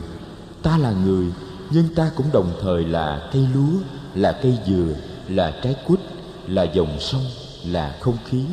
Ta 0.63 0.79
là 0.79 0.91
người, 0.91 1.27
nhưng 1.71 1.95
ta 1.95 2.11
cũng 2.17 2.27
đồng 2.33 2.53
thời 2.61 2.85
là 2.85 3.29
cây 3.33 3.47
lúa, 3.55 3.79
là 4.15 4.33
cây 4.43 4.59
dừa, 4.67 4.95
là 5.29 5.61
trái 5.63 5.77
quýt, 5.87 6.01
là 6.47 6.63
dòng 6.63 7.01
sông, 7.01 7.25
là 7.65 7.97
không 8.01 8.17
khí. 8.27 8.45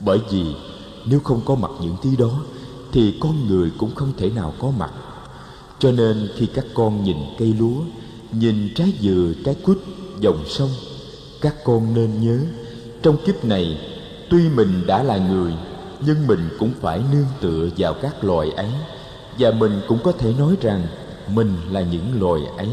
Bởi 0.00 0.18
vì 0.30 0.54
nếu 1.04 1.20
không 1.20 1.40
có 1.44 1.54
mặt 1.54 1.70
những 1.80 1.96
thứ 2.02 2.10
đó 2.18 2.30
thì 2.92 3.14
con 3.20 3.46
người 3.46 3.70
cũng 3.78 3.94
không 3.94 4.12
thể 4.16 4.30
nào 4.30 4.54
có 4.58 4.70
mặt. 4.70 4.90
Cho 5.78 5.92
nên 5.92 6.28
khi 6.36 6.46
các 6.46 6.64
con 6.74 7.04
nhìn 7.04 7.16
cây 7.38 7.54
lúa, 7.58 7.80
nhìn 8.32 8.68
trái 8.74 8.92
dừa, 9.00 9.32
trái 9.44 9.54
quýt, 9.54 9.78
dòng 10.20 10.44
sông, 10.48 10.70
các 11.40 11.54
con 11.64 11.94
nên 11.94 12.20
nhớ, 12.20 12.40
trong 13.02 13.16
kiếp 13.26 13.44
này, 13.44 13.80
tuy 14.30 14.48
mình 14.48 14.86
đã 14.86 15.02
là 15.02 15.16
người, 15.16 15.52
nhưng 16.00 16.26
mình 16.26 16.48
cũng 16.58 16.72
phải 16.80 17.00
nương 17.12 17.26
tựa 17.40 17.68
vào 17.76 17.94
các 17.94 18.24
loài 18.24 18.50
ấy, 18.50 18.70
và 19.38 19.50
mình 19.50 19.80
cũng 19.88 19.98
có 20.04 20.12
thể 20.12 20.32
nói 20.38 20.56
rằng 20.60 20.86
mình 21.28 21.56
là 21.70 21.80
những 21.80 22.20
loài 22.20 22.42
ấy. 22.56 22.68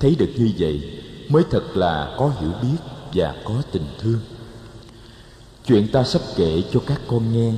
Thấy 0.00 0.16
được 0.18 0.30
như 0.36 0.50
vậy, 0.58 1.00
mới 1.28 1.42
thật 1.50 1.76
là 1.76 2.14
có 2.18 2.32
hiểu 2.40 2.50
biết 2.62 2.78
và 3.14 3.34
có 3.44 3.54
tình 3.72 3.86
thương. 4.02 4.18
Chuyện 5.66 5.88
ta 5.88 6.04
sắp 6.04 6.22
kể 6.36 6.62
cho 6.72 6.80
các 6.86 7.00
con 7.06 7.32
nghe 7.32 7.52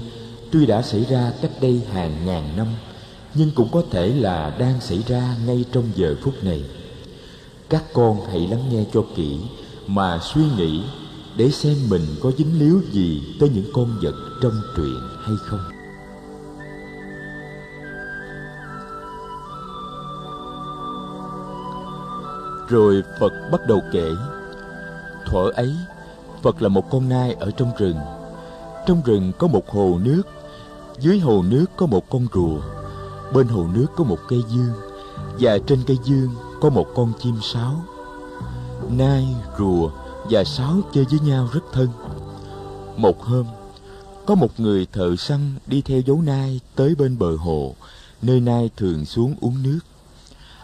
tuy 0.52 0.66
đã 0.66 0.82
xảy 0.82 1.04
ra 1.04 1.32
cách 1.42 1.50
đây 1.60 1.82
hàng 1.92 2.26
ngàn 2.26 2.56
năm, 2.56 2.66
nhưng 3.34 3.50
cũng 3.54 3.68
có 3.72 3.82
thể 3.90 4.08
là 4.08 4.56
đang 4.58 4.80
xảy 4.80 5.02
ra 5.06 5.36
ngay 5.46 5.64
trong 5.72 5.84
giờ 5.94 6.14
phút 6.22 6.34
này. 6.44 6.64
Các 7.68 7.84
con 7.92 8.20
hãy 8.30 8.46
lắng 8.46 8.64
nghe 8.70 8.84
cho 8.92 9.04
kỹ 9.16 9.38
mà 9.86 10.18
suy 10.22 10.42
nghĩ 10.56 10.82
để 11.36 11.50
xem 11.50 11.76
mình 11.90 12.02
có 12.22 12.30
dính 12.38 12.58
líu 12.58 12.80
gì 12.92 13.22
tới 13.40 13.48
những 13.48 13.70
con 13.72 13.98
vật 14.02 14.14
trong 14.42 14.54
truyện 14.76 15.00
hay 15.22 15.36
không. 15.46 15.60
Rồi 22.68 23.02
phật 23.20 23.32
bắt 23.52 23.60
đầu 23.66 23.80
kể. 23.92 24.10
Thuở 25.26 25.50
ấy, 25.54 25.74
phật 26.42 26.62
là 26.62 26.68
một 26.68 26.90
con 26.90 27.08
nai 27.08 27.36
ở 27.40 27.50
trong 27.50 27.72
rừng. 27.78 27.96
Trong 28.86 29.02
rừng 29.04 29.32
có 29.38 29.46
một 29.46 29.68
hồ 29.68 29.98
nước 30.02 30.22
dưới 31.00 31.18
hồ 31.18 31.42
nước 31.42 31.66
có 31.76 31.86
một 31.86 32.10
con 32.10 32.26
rùa, 32.34 32.60
bên 33.32 33.48
hồ 33.48 33.66
nước 33.74 33.86
có 33.96 34.04
một 34.04 34.18
cây 34.28 34.42
dương, 34.48 34.72
và 35.38 35.58
trên 35.66 35.82
cây 35.86 35.98
dương 36.04 36.28
có 36.60 36.70
một 36.70 36.86
con 36.94 37.12
chim 37.22 37.34
sáo. 37.42 37.84
Nai 38.90 39.26
rùa 39.58 39.90
và 40.30 40.44
sáo 40.44 40.80
chơi 40.94 41.04
với 41.04 41.20
nhau 41.20 41.48
rất 41.52 41.60
thân. 41.72 41.88
Một 42.96 43.22
hôm, 43.22 43.46
có 44.26 44.34
một 44.34 44.60
người 44.60 44.86
thợ 44.92 45.16
săn 45.16 45.54
đi 45.66 45.82
theo 45.82 46.00
dấu 46.00 46.22
nai 46.22 46.60
tới 46.74 46.94
bên 46.94 47.18
bờ 47.18 47.36
hồ, 47.36 47.74
nơi 48.22 48.40
nai 48.40 48.70
thường 48.76 49.04
xuống 49.04 49.34
uống 49.40 49.62
nước. 49.62 49.80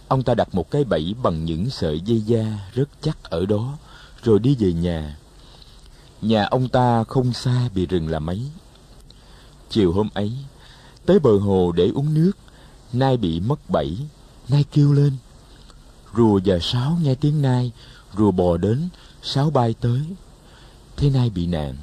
Ông 0.08 0.22
ta 0.22 0.34
đặt 0.34 0.54
một 0.54 0.70
cái 0.70 0.84
bẫy 0.84 1.14
bằng 1.22 1.44
những 1.44 1.70
sợi 1.70 2.00
dây 2.00 2.20
da 2.20 2.44
rất 2.74 2.88
chắc 3.02 3.18
ở 3.22 3.46
đó, 3.46 3.78
rồi 4.22 4.38
đi 4.38 4.56
về 4.58 4.72
nhà. 4.72 5.16
Nhà 6.22 6.44
ông 6.44 6.68
ta 6.68 7.04
không 7.04 7.32
xa 7.32 7.68
bị 7.74 7.86
rừng 7.86 8.08
là 8.08 8.18
mấy 8.18 8.42
chiều 9.70 9.92
hôm 9.92 10.08
ấy, 10.14 10.32
tới 11.06 11.18
bờ 11.18 11.38
hồ 11.38 11.72
để 11.72 11.90
uống 11.94 12.14
nước, 12.14 12.32
nai 12.92 13.16
bị 13.16 13.40
mất 13.40 13.70
bẫy, 13.70 13.96
nai 14.48 14.64
kêu 14.72 14.92
lên. 14.92 15.12
Rùa 16.16 16.40
và 16.44 16.58
sáo 16.58 16.98
nghe 17.02 17.14
tiếng 17.14 17.42
nai, 17.42 17.72
rùa 18.18 18.30
bò 18.30 18.56
đến, 18.56 18.88
sáo 19.22 19.50
bay 19.50 19.74
tới. 19.80 20.00
Thế 20.96 21.10
nai 21.10 21.30
bị 21.30 21.46
nạn, 21.46 21.76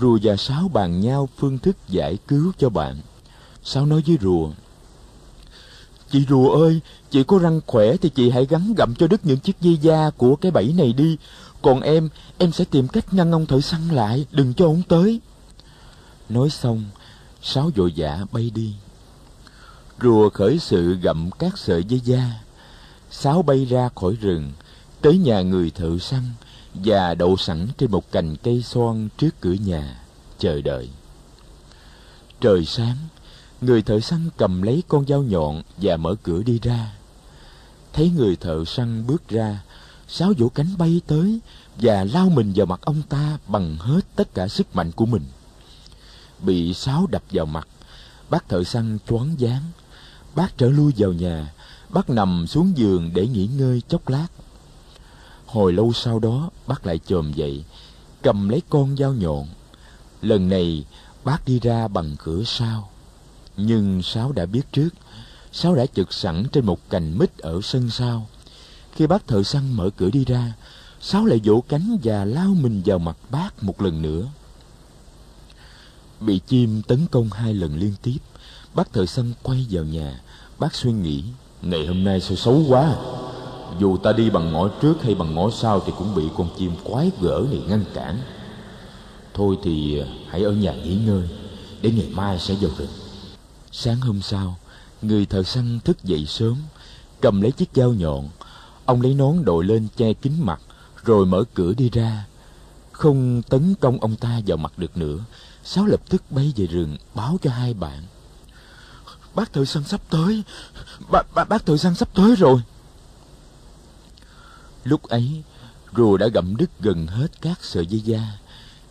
rùa 0.00 0.18
và 0.22 0.36
sáo 0.36 0.68
bàn 0.68 1.00
nhau 1.00 1.28
phương 1.36 1.58
thức 1.58 1.76
giải 1.88 2.18
cứu 2.28 2.52
cho 2.58 2.68
bạn. 2.68 3.00
Sáo 3.62 3.86
nói 3.86 4.02
với 4.06 4.18
rùa, 4.20 4.50
chị 6.10 6.24
rùa 6.28 6.50
ơi, 6.50 6.80
chị 7.10 7.22
có 7.22 7.38
răng 7.38 7.60
khỏe 7.66 7.96
thì 7.96 8.08
chị 8.08 8.30
hãy 8.30 8.46
gắn 8.46 8.74
gặm 8.76 8.94
cho 8.94 9.06
đứt 9.06 9.26
những 9.26 9.38
chiếc 9.38 9.60
dây 9.60 9.76
da 9.76 10.10
của 10.16 10.36
cái 10.36 10.52
bẫy 10.52 10.72
này 10.76 10.92
đi. 10.92 11.16
Còn 11.62 11.80
em 11.80 12.08
em 12.38 12.52
sẽ 12.52 12.64
tìm 12.64 12.88
cách 12.88 13.14
ngăn 13.14 13.32
ông 13.32 13.46
thợ 13.46 13.60
săn 13.60 13.88
lại, 13.88 14.26
đừng 14.32 14.54
cho 14.54 14.66
ông 14.66 14.82
tới. 14.88 15.20
Nói 16.28 16.50
xong 16.50 16.84
sáo 17.42 17.70
vội 17.76 17.92
vã 17.96 18.24
bay 18.32 18.50
đi. 18.54 18.74
Rùa 20.02 20.30
khởi 20.30 20.58
sự 20.58 20.94
gặm 21.02 21.30
các 21.38 21.58
sợi 21.58 21.84
dây 21.84 22.00
da. 22.00 22.40
Sáo 23.10 23.42
bay 23.42 23.64
ra 23.64 23.88
khỏi 23.94 24.16
rừng, 24.20 24.52
tới 25.00 25.18
nhà 25.18 25.42
người 25.42 25.70
thợ 25.70 25.98
săn 25.98 26.22
và 26.74 27.14
đậu 27.14 27.36
sẵn 27.36 27.68
trên 27.78 27.90
một 27.90 28.12
cành 28.12 28.36
cây 28.36 28.62
xoan 28.62 29.08
trước 29.18 29.40
cửa 29.40 29.52
nhà, 29.52 30.00
chờ 30.38 30.60
đợi. 30.60 30.88
Trời 32.40 32.64
sáng, 32.64 32.96
người 33.60 33.82
thợ 33.82 34.00
săn 34.00 34.28
cầm 34.36 34.62
lấy 34.62 34.82
con 34.88 35.06
dao 35.06 35.22
nhọn 35.22 35.62
và 35.76 35.96
mở 35.96 36.14
cửa 36.22 36.42
đi 36.42 36.58
ra. 36.62 36.92
Thấy 37.92 38.10
người 38.16 38.36
thợ 38.36 38.64
săn 38.64 39.06
bước 39.06 39.28
ra 39.28 39.60
sáo 40.08 40.32
vỗ 40.38 40.48
cánh 40.48 40.78
bay 40.78 41.00
tới 41.06 41.40
và 41.76 42.04
lao 42.04 42.28
mình 42.28 42.52
vào 42.56 42.66
mặt 42.66 42.80
ông 42.82 43.02
ta 43.08 43.38
bằng 43.46 43.76
hết 43.76 44.00
tất 44.16 44.34
cả 44.34 44.48
sức 44.48 44.76
mạnh 44.76 44.92
của 44.92 45.06
mình 45.06 45.22
bị 46.42 46.74
sáo 46.74 47.06
đập 47.10 47.22
vào 47.30 47.46
mặt. 47.46 47.68
Bác 48.30 48.48
thợ 48.48 48.64
săn 48.64 48.98
choáng 49.08 49.36
váng. 49.38 49.62
Bác 50.34 50.58
trở 50.58 50.68
lui 50.68 50.92
vào 50.96 51.12
nhà. 51.12 51.52
Bác 51.88 52.10
nằm 52.10 52.46
xuống 52.46 52.72
giường 52.76 53.10
để 53.14 53.26
nghỉ 53.26 53.46
ngơi 53.46 53.82
chốc 53.88 54.08
lát. 54.08 54.26
Hồi 55.46 55.72
lâu 55.72 55.92
sau 55.92 56.18
đó, 56.18 56.50
bác 56.66 56.86
lại 56.86 57.00
chồm 57.06 57.32
dậy, 57.32 57.64
cầm 58.22 58.48
lấy 58.48 58.62
con 58.68 58.96
dao 58.96 59.14
nhọn. 59.14 59.46
Lần 60.22 60.48
này, 60.48 60.84
bác 61.24 61.44
đi 61.46 61.60
ra 61.60 61.88
bằng 61.88 62.16
cửa 62.18 62.42
sau. 62.46 62.90
Nhưng 63.56 64.02
sáu 64.02 64.32
đã 64.32 64.46
biết 64.46 64.62
trước, 64.72 64.88
sáu 65.52 65.74
đã 65.74 65.86
chực 65.86 66.12
sẵn 66.12 66.46
trên 66.52 66.66
một 66.66 66.90
cành 66.90 67.18
mít 67.18 67.38
ở 67.38 67.60
sân 67.62 67.90
sau. 67.90 68.28
Khi 68.94 69.06
bác 69.06 69.26
thợ 69.26 69.42
săn 69.42 69.72
mở 69.72 69.90
cửa 69.96 70.10
đi 70.10 70.24
ra, 70.24 70.52
sáu 71.00 71.24
lại 71.24 71.40
vỗ 71.44 71.64
cánh 71.68 71.98
và 72.02 72.24
lao 72.24 72.54
mình 72.60 72.82
vào 72.84 72.98
mặt 72.98 73.16
bác 73.30 73.62
một 73.62 73.82
lần 73.82 74.02
nữa 74.02 74.26
bị 76.20 76.40
chim 76.46 76.82
tấn 76.82 77.06
công 77.10 77.30
hai 77.30 77.54
lần 77.54 77.78
liên 77.78 77.94
tiếp, 78.02 78.18
bác 78.74 78.92
thợ 78.92 79.06
săn 79.06 79.32
quay 79.42 79.66
vào 79.70 79.84
nhà. 79.84 80.20
Bác 80.58 80.74
suy 80.74 80.92
nghĩ 80.92 81.24
ngày 81.62 81.86
hôm 81.86 82.04
nay 82.04 82.20
sao 82.20 82.36
xấu 82.36 82.62
quá 82.68 82.80
à? 82.80 82.96
dù 83.78 83.96
ta 83.96 84.12
đi 84.12 84.30
bằng 84.30 84.52
ngõ 84.52 84.68
trước 84.68 85.02
hay 85.02 85.14
bằng 85.14 85.34
ngõ 85.34 85.50
sau 85.50 85.80
thì 85.86 85.92
cũng 85.98 86.14
bị 86.14 86.22
con 86.36 86.48
chim 86.58 86.72
quái 86.84 87.10
gở 87.20 87.46
này 87.50 87.62
ngăn 87.68 87.84
cản. 87.94 88.18
Thôi 89.34 89.58
thì 89.62 90.00
à, 90.00 90.06
hãy 90.28 90.42
ở 90.42 90.52
nhà 90.52 90.72
nghỉ 90.72 90.96
ngơi, 90.96 91.28
để 91.82 91.90
ngày 91.90 92.08
mai 92.12 92.38
sẽ 92.38 92.54
vào 92.60 92.70
rừng. 92.78 92.88
Sáng 93.72 94.00
hôm 94.00 94.22
sau, 94.22 94.56
người 95.02 95.26
thợ 95.26 95.42
săn 95.42 95.80
thức 95.84 96.04
dậy 96.04 96.26
sớm, 96.26 96.56
cầm 97.20 97.40
lấy 97.40 97.52
chiếc 97.52 97.68
dao 97.74 97.92
nhọn. 97.92 98.28
Ông 98.84 99.00
lấy 99.00 99.14
nón 99.14 99.44
đội 99.44 99.64
lên 99.64 99.88
che 99.96 100.12
kín 100.12 100.32
mặt, 100.38 100.60
rồi 101.04 101.26
mở 101.26 101.44
cửa 101.54 101.72
đi 101.74 101.90
ra. 101.90 102.26
Không 102.92 103.42
tấn 103.42 103.74
công 103.80 104.00
ông 104.00 104.16
ta 104.16 104.40
vào 104.46 104.56
mặt 104.56 104.72
được 104.78 104.96
nữa 104.96 105.18
sáu 105.64 105.86
lập 105.86 106.00
tức 106.08 106.22
bay 106.30 106.52
về 106.56 106.66
rừng 106.66 106.96
báo 107.14 107.38
cho 107.42 107.50
hai 107.50 107.74
bạn. 107.74 108.02
Bác 109.34 109.52
thợ 109.52 109.64
săn 109.64 109.84
sắp 109.84 110.00
tới. 110.10 110.42
Bác, 111.10 111.22
bác, 111.34 111.48
bác 111.48 111.66
thợ 111.66 111.76
săn 111.76 111.94
sắp 111.94 112.08
tới 112.14 112.34
rồi. 112.36 112.60
Lúc 114.84 115.02
ấy 115.02 115.42
rùa 115.96 116.16
đã 116.16 116.28
gặm 116.28 116.56
đứt 116.56 116.70
gần 116.80 117.06
hết 117.06 117.42
các 117.42 117.64
sợi 117.64 117.86
dây 117.86 118.00
da. 118.00 118.38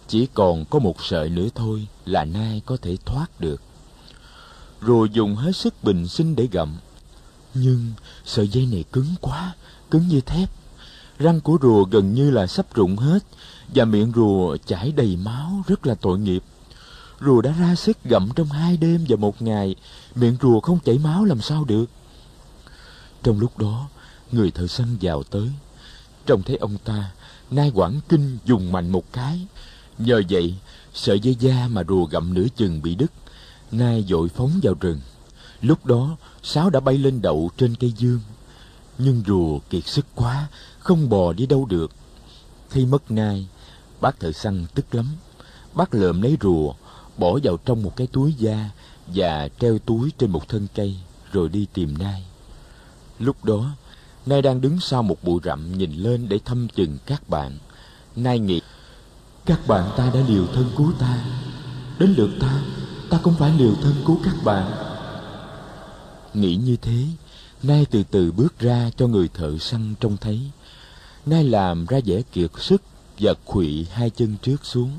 Chỉ 0.08 0.28
còn 0.34 0.66
có 0.66 0.80
một 0.80 1.04
sợi 1.04 1.30
nữa 1.30 1.48
thôi 1.56 1.88
là 2.06 2.26
nai 2.26 2.62
có 2.66 2.78
thể 2.82 2.98
thoát 3.06 3.42
được. 3.42 3.62
Rùa 4.82 5.06
dùng 5.06 5.36
hết 5.36 5.56
sức 5.56 5.84
bình 5.84 6.08
sinh 6.08 6.36
để 6.36 6.48
gặm. 6.52 6.78
Nhưng 7.54 7.92
sợi 8.26 8.48
dây 8.48 8.66
này 8.66 8.84
cứng 8.92 9.16
quá 9.22 9.54
cứng 9.92 10.08
như 10.08 10.22
thép. 10.22 10.50
Răng 11.20 11.42
của 11.42 11.58
rùa 11.62 11.84
gần 11.84 12.14
như 12.14 12.32
là 12.32 12.48
sắp 12.48 12.74
rụng 12.74 12.98
hết 12.98 13.24
và 13.76 13.86
miệng 13.86 14.12
rùa 14.16 14.58
chảy 14.66 14.92
đầy 14.92 15.16
máu 15.16 15.64
rất 15.68 15.88
là 15.88 15.96
tội 15.96 16.20
nghiệp 16.20 16.44
rùa 17.22 17.42
đã 17.42 17.52
ra 17.60 17.76
sức 17.76 17.98
gặm 18.04 18.30
trong 18.36 18.48
hai 18.48 18.78
đêm 18.78 19.06
và 19.10 19.16
một 19.16 19.42
ngày. 19.42 19.76
Miệng 20.16 20.38
rùa 20.42 20.60
không 20.60 20.80
chảy 20.86 20.98
máu 20.98 21.26
làm 21.26 21.42
sao 21.42 21.64
được. 21.66 21.86
Trong 23.24 23.40
lúc 23.40 23.58
đó, 23.58 23.88
người 24.32 24.52
thợ 24.52 24.68
săn 24.68 24.98
vào 25.02 25.24
tới. 25.24 25.50
Trông 26.26 26.44
thấy 26.44 26.58
ông 26.58 26.78
ta, 26.86 27.12
nai 27.52 27.72
quảng 27.76 28.00
kinh 28.10 28.38
dùng 28.46 28.72
mạnh 28.72 28.90
một 28.90 29.14
cái. 29.14 29.48
Nhờ 29.98 30.22
vậy, 30.30 30.56
sợi 30.94 31.20
dây 31.20 31.36
da 31.40 31.68
mà 31.68 31.84
rùa 31.88 32.06
gặm 32.06 32.34
nửa 32.34 32.48
chừng 32.56 32.82
bị 32.82 32.96
đứt, 32.96 33.12
nai 33.72 34.06
dội 34.10 34.30
phóng 34.30 34.60
vào 34.64 34.74
rừng. 34.80 35.00
Lúc 35.62 35.86
đó, 35.86 36.18
sáo 36.44 36.70
đã 36.70 36.80
bay 36.80 36.98
lên 36.98 37.22
đậu 37.22 37.50
trên 37.58 37.76
cây 37.76 37.94
dương. 37.98 38.20
Nhưng 38.98 39.24
rùa 39.28 39.60
kiệt 39.70 39.88
sức 39.88 40.06
quá, 40.16 40.48
không 40.80 41.10
bò 41.10 41.34
đi 41.34 41.46
đâu 41.46 41.66
được. 41.66 41.92
Khi 42.70 42.86
mất 42.86 43.12
nai, 43.12 43.48
bác 44.02 44.20
thợ 44.20 44.32
săn 44.32 44.66
tức 44.76 44.96
lắm. 44.96 45.06
Bác 45.74 45.94
lượm 45.94 46.22
lấy 46.22 46.38
rùa 46.42 46.74
bỏ 47.20 47.40
vào 47.44 47.58
trong 47.66 47.84
một 47.84 47.96
cái 47.96 48.08
túi 48.08 48.34
da 48.34 48.70
và 49.08 49.50
treo 49.60 49.80
túi 49.80 50.12
trên 50.18 50.32
một 50.32 50.50
thân 50.50 50.68
cây 50.76 50.96
rồi 51.32 51.50
đi 51.50 51.68
tìm 51.74 51.98
nai. 51.98 52.26
Lúc 53.20 53.46
đó, 53.46 53.72
nai 54.26 54.42
đang 54.42 54.62
đứng 54.62 54.80
sau 54.80 55.04
một 55.04 55.24
bụi 55.24 55.40
rậm 55.44 55.78
nhìn 55.78 55.94
lên 55.94 56.30
để 56.30 56.40
thăm 56.46 56.68
chừng 56.76 56.98
các 57.06 57.30
bạn. 57.30 57.58
Nai 58.16 58.40
nghĩ, 58.40 58.62
Các 59.46 59.68
bạn 59.68 59.92
ta 59.98 60.12
đã 60.14 60.20
liều 60.28 60.46
thân 60.54 60.72
cứu 60.78 60.92
ta. 61.00 61.26
Đến 62.00 62.14
lượt 62.18 62.30
ta 62.40 62.62
Ta 63.10 63.20
cũng 63.24 63.34
phải 63.34 63.52
liều 63.58 63.76
thân 63.76 63.96
cứu 64.06 64.20
các 64.24 64.36
bạn. 64.44 64.72
Nghĩ 66.34 66.56
như 66.56 66.76
thế, 66.82 67.06
nai 67.64 67.86
từ 67.92 68.04
từ 68.12 68.32
bước 68.32 68.60
ra 68.60 68.90
cho 68.98 69.08
người 69.08 69.30
thợ 69.34 69.58
săn 69.58 69.96
trông 70.00 70.18
thấy. 70.18 70.42
Nai 71.26 71.44
làm 71.44 71.86
ra 71.86 72.00
vẻ 72.06 72.22
kiệt 72.32 72.52
sức 72.58 72.82
Và 73.20 73.34
khuỵ 73.46 73.86
hai 73.92 74.10
chân 74.10 74.36
trước 74.42 74.66
xuống. 74.66 74.92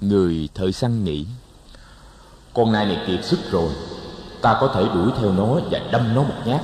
Người 0.00 0.48
thợ 0.54 0.70
săn 0.70 1.04
nghĩ, 1.04 1.26
Con 2.54 2.72
nai 2.72 2.86
này 2.86 3.04
kiệt 3.06 3.24
sức 3.24 3.50
rồi, 3.50 3.72
Ta 4.42 4.58
có 4.60 4.72
thể 4.74 4.94
đuổi 4.94 5.10
theo 5.18 5.32
nó 5.32 5.60
và 5.70 5.88
đâm 5.92 6.14
nó 6.14 6.22
một 6.22 6.42
nhát. 6.46 6.62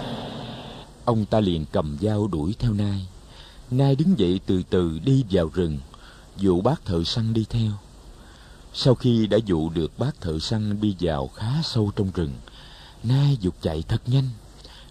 Ông 1.05 1.25
ta 1.25 1.41
liền 1.41 1.65
cầm 1.73 1.99
dao 2.01 2.27
đuổi 2.27 2.55
theo 2.59 2.73
nai. 2.73 3.07
Nai 3.71 3.97
đứng 3.97 4.19
dậy 4.19 4.41
từ 4.47 4.63
từ 4.71 4.99
đi 5.05 5.25
vào 5.31 5.51
rừng, 5.55 5.79
Dụ 6.37 6.61
bác 6.61 6.85
thợ 6.85 7.05
săn 7.05 7.35
đi 7.35 7.47
theo. 7.51 7.71
Sau 8.73 8.95
khi 8.95 9.27
đã 9.27 9.39
dụ 9.47 9.71
được 9.71 9.99
bác 9.99 10.21
thợ 10.21 10.39
săn 10.39 10.81
đi 10.81 10.97
vào 11.01 11.29
khá 11.29 11.53
sâu 11.63 11.93
trong 11.97 12.11
rừng, 12.15 12.33
Nai 13.03 13.39
dục 13.41 13.55
chạy 13.63 13.83
thật 13.89 14.03
nhanh, 14.07 14.29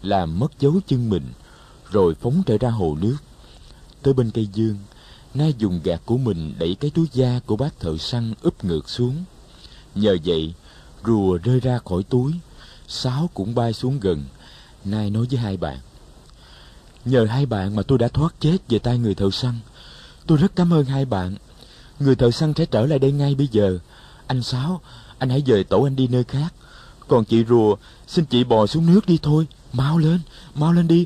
Làm 0.02 0.40
mất 0.40 0.60
dấu 0.60 0.74
chân 0.88 1.10
mình, 1.10 1.34
Rồi 1.92 2.16
phóng 2.16 2.44
trở 2.46 2.58
ra 2.58 2.70
hồ 2.70 2.98
nước. 3.02 3.18
Tới 4.02 4.14
bên 4.14 4.32
cây 4.32 4.48
dương 4.54 4.78
na 5.34 5.48
dùng 5.48 5.80
gạt 5.84 6.02
của 6.06 6.18
mình 6.18 6.54
đẩy 6.60 6.76
cái 6.76 6.92
túi 6.92 7.08
da 7.14 7.40
của 7.46 7.56
bác 7.56 7.80
thợ 7.80 7.98
săn 7.98 8.34
úp 8.42 8.64
ngược 8.64 8.90
xuống. 8.90 9.24
Nhờ 9.96 10.18
vậy, 10.26 10.54
Rùa 11.06 11.38
rơi 11.44 11.60
ra 11.60 11.80
khỏi 11.86 12.04
túi, 12.04 12.34
Sáo 12.88 13.30
cũng 13.34 13.56
bay 13.56 13.74
xuống 13.74 14.00
gần. 14.00 14.24
Nai 14.86 15.10
nói 15.10 15.26
với 15.32 15.40
hai 15.40 15.58
bạn, 15.58 15.78
Nhờ 17.06 17.26
hai 17.26 17.46
bạn 17.46 17.76
mà 17.76 17.84
tôi 17.84 17.98
đã 17.98 18.08
thoát 18.08 18.36
chết 18.40 18.58
về 18.70 18.80
tay 18.80 18.98
người 18.98 19.16
thợ 19.16 19.30
săn. 19.32 19.54
Tôi 20.28 20.38
rất 20.38 20.56
cảm 20.56 20.74
ơn 20.74 20.86
hai 20.86 21.06
bạn. 21.06 21.36
Người 22.00 22.16
thợ 22.16 22.32
săn 22.32 22.54
sẽ 22.54 22.66
trở 22.66 22.86
lại 22.86 23.00
đây 23.00 23.12
ngay 23.12 23.36
bây 23.36 23.48
giờ. 23.52 23.80
Anh 24.28 24.44
Sáu 24.44 24.82
Anh 25.18 25.30
hãy 25.30 25.44
dời 25.48 25.64
tổ 25.64 25.84
anh 25.84 25.96
đi 25.96 26.08
nơi 26.08 26.24
khác. 26.24 26.54
Còn 27.08 27.26
chị 27.26 27.46
Rùa, 27.50 27.76
Xin 28.08 28.26
chị 28.26 28.44
bò 28.44 28.68
xuống 28.68 28.86
nước 28.86 29.06
đi 29.06 29.20
thôi. 29.22 29.48
Mau 29.74 29.98
lên 29.98 30.20
Mau 30.56 30.74
lên 30.74 30.88
đi. 30.88 31.06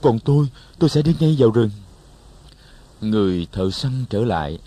Còn 0.00 0.18
tôi 0.18 0.48
Tôi 0.78 0.90
sẽ 0.90 1.02
đi 1.02 1.14
ngay 1.20 1.36
vào 1.38 1.50
rừng. 1.50 1.70
Người 3.00 3.46
thợ 3.52 3.70
săn 3.70 4.04
trở 4.10 4.24
lại 4.24 4.58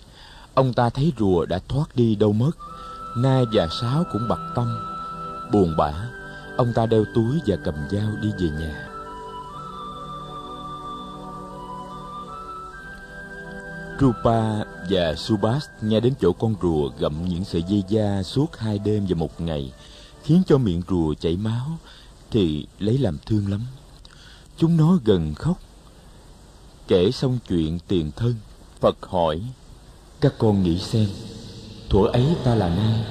Ông 0.54 0.72
ta 0.72 0.90
thấy 0.90 1.12
rùa 1.18 1.46
đã 1.46 1.60
thoát 1.68 1.96
đi 1.96 2.14
đâu 2.14 2.32
mất 2.32 2.50
Nai 3.16 3.44
và 3.52 3.68
Sáu 3.80 4.04
cũng 4.12 4.28
bặt 4.28 4.40
tâm 4.54 4.78
Buồn 5.52 5.74
bã 5.78 5.92
Ông 6.56 6.72
ta 6.74 6.86
đeo 6.86 7.04
túi 7.14 7.40
và 7.46 7.56
cầm 7.64 7.74
dao 7.90 8.10
đi 8.22 8.30
về 8.38 8.48
nhà 8.58 8.88
Rupa 14.02 14.64
và 14.90 15.14
Subas 15.16 15.64
nghe 15.80 16.00
đến 16.00 16.14
chỗ 16.20 16.32
con 16.32 16.54
rùa 16.62 16.90
gặm 16.98 17.28
những 17.28 17.44
sợi 17.44 17.62
dây 17.62 17.82
da 17.88 18.22
suốt 18.22 18.56
hai 18.58 18.78
đêm 18.78 19.06
và 19.08 19.14
một 19.14 19.40
ngày, 19.40 19.72
khiến 20.24 20.42
cho 20.46 20.58
miệng 20.58 20.82
rùa 20.88 21.14
chảy 21.14 21.36
máu, 21.36 21.78
thì 22.30 22.66
lấy 22.78 22.98
làm 22.98 23.18
thương 23.26 23.50
lắm. 23.50 23.60
Chúng 24.56 24.76
nó 24.76 24.98
gần 25.04 25.34
khóc. 25.34 25.58
Kể 26.92 27.10
xong 27.10 27.38
chuyện 27.48 27.78
tiền 27.88 28.10
thân, 28.16 28.34
Phật 28.80 28.96
hỏi, 29.02 29.40
các 30.20 30.34
con 30.38 30.62
nghĩ 30.62 30.78
xem, 30.78 31.08
thuở 31.88 32.06
ấy 32.06 32.26
ta 32.44 32.54
là 32.54 32.68
nai, 32.68 33.04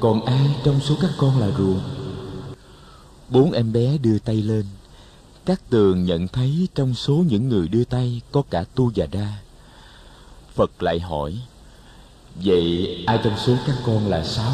còn 0.00 0.24
ai 0.24 0.56
trong 0.64 0.80
số 0.80 0.96
các 1.00 1.10
con 1.18 1.38
là 1.38 1.50
rùa? 1.58 1.78
Bốn 3.28 3.52
em 3.52 3.72
bé 3.72 3.98
đưa 3.98 4.18
tay 4.18 4.42
lên. 4.42 4.64
Các 5.44 5.60
tường 5.70 6.04
nhận 6.04 6.28
thấy 6.28 6.68
trong 6.74 6.94
số 6.94 7.24
những 7.28 7.48
người 7.48 7.68
đưa 7.68 7.84
tay 7.84 8.20
có 8.32 8.42
cả 8.50 8.64
tu 8.74 8.92
và 8.96 9.06
đa 9.06 9.38
Phật 10.54 10.82
lại 10.82 11.00
hỏi 11.00 11.38
Vậy 12.44 13.04
ai 13.06 13.20
trong 13.24 13.38
số 13.38 13.56
các 13.66 13.76
con 13.86 14.08
là 14.08 14.24
sáu? 14.24 14.52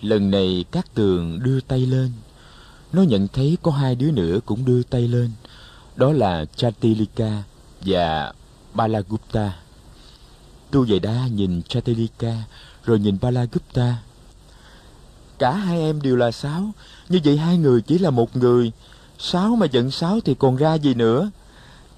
Lần 0.00 0.30
này 0.30 0.64
các 0.70 0.94
tường 0.94 1.42
đưa 1.42 1.60
tay 1.60 1.80
lên 1.80 2.12
Nó 2.92 3.02
nhận 3.02 3.28
thấy 3.28 3.58
có 3.62 3.70
hai 3.70 3.94
đứa 3.94 4.10
nữa 4.10 4.38
cũng 4.46 4.64
đưa 4.64 4.82
tay 4.82 5.08
lên 5.08 5.30
đó 5.96 6.12
là 6.12 6.44
Chatilika 6.56 7.42
và 7.80 8.32
Balagupta 8.74 9.52
Tu 10.70 10.84
Vệ 10.84 10.98
Đa 10.98 11.26
nhìn 11.26 11.62
Chatilika 11.62 12.34
Rồi 12.84 12.98
nhìn 12.98 13.18
Balagupta 13.20 13.96
Cả 15.38 15.52
hai 15.52 15.80
em 15.80 16.02
đều 16.02 16.16
là 16.16 16.30
sáu 16.30 16.70
Như 17.08 17.20
vậy 17.24 17.36
hai 17.36 17.58
người 17.58 17.80
chỉ 17.80 17.98
là 17.98 18.10
một 18.10 18.36
người 18.36 18.72
Sáu 19.18 19.56
mà 19.56 19.66
giận 19.66 19.90
sáu 19.90 20.20
thì 20.24 20.34
còn 20.34 20.56
ra 20.56 20.74
gì 20.74 20.94
nữa 20.94 21.30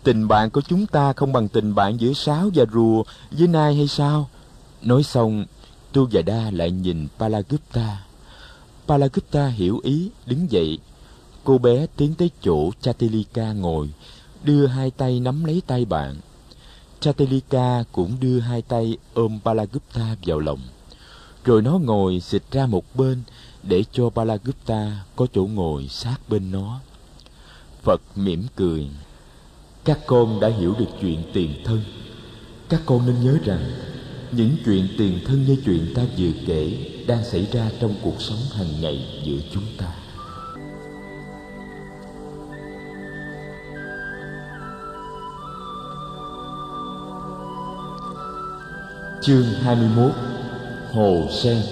Tình 0.02 0.28
bạn 0.28 0.50
của 0.50 0.60
chúng 0.60 0.86
ta 0.86 1.12
không 1.12 1.32
bằng 1.32 1.48
tình 1.48 1.74
bạn 1.74 2.00
giữa 2.00 2.12
sáo 2.12 2.50
và 2.54 2.64
rùa 2.72 3.02
với 3.30 3.48
nai 3.48 3.74
hay 3.74 3.88
sao? 3.88 4.28
Nói 4.82 5.02
xong, 5.02 5.44
Tu 5.92 6.08
và 6.12 6.22
Đa 6.22 6.50
lại 6.50 6.70
nhìn 6.70 7.08
Palagupta. 7.18 8.04
Palagupta 8.86 9.46
hiểu 9.46 9.80
ý, 9.82 10.10
đứng 10.26 10.50
dậy. 10.50 10.78
Cô 11.48 11.58
bé 11.58 11.86
tiến 11.96 12.14
tới 12.14 12.30
chỗ 12.42 12.70
Chatilika 12.80 13.52
ngồi, 13.52 13.90
đưa 14.44 14.66
hai 14.66 14.90
tay 14.90 15.20
nắm 15.20 15.44
lấy 15.44 15.62
tay 15.66 15.84
bạn. 15.84 16.16
Chatilika 17.00 17.84
cũng 17.92 18.16
đưa 18.20 18.40
hai 18.40 18.62
tay 18.62 18.96
ôm 19.14 19.38
Balagupta 19.44 20.16
vào 20.26 20.40
lòng. 20.40 20.60
Rồi 21.44 21.62
nó 21.62 21.78
ngồi 21.78 22.20
xịt 22.20 22.42
ra 22.52 22.66
một 22.66 22.84
bên 22.94 23.22
để 23.62 23.84
cho 23.92 24.10
Balagupta 24.10 25.04
có 25.16 25.26
chỗ 25.32 25.46
ngồi 25.46 25.88
sát 25.88 26.16
bên 26.28 26.50
nó. 26.50 26.80
Phật 27.82 28.00
mỉm 28.16 28.46
cười 28.56 28.88
các 29.84 29.98
con 30.06 30.40
đã 30.40 30.48
hiểu 30.48 30.74
được 30.78 30.90
chuyện 31.00 31.22
tiền 31.32 31.50
thân 31.64 31.82
các 32.68 32.80
con 32.86 33.06
nên 33.06 33.24
nhớ 33.24 33.38
rằng 33.44 33.70
những 34.32 34.56
chuyện 34.64 34.88
tiền 34.98 35.20
thân 35.26 35.44
như 35.44 35.56
chuyện 35.64 35.92
ta 35.94 36.02
vừa 36.18 36.32
kể 36.46 36.90
đang 37.06 37.24
xảy 37.24 37.46
ra 37.52 37.70
trong 37.80 37.94
cuộc 38.02 38.22
sống 38.22 38.40
hàng 38.52 38.80
ngày 38.80 39.22
giữa 39.24 39.38
chúng 39.52 39.66
ta 39.78 39.97
Chương 49.22 49.44
21 49.44 50.12
Hồ 50.92 51.26
Sen. 51.42 51.62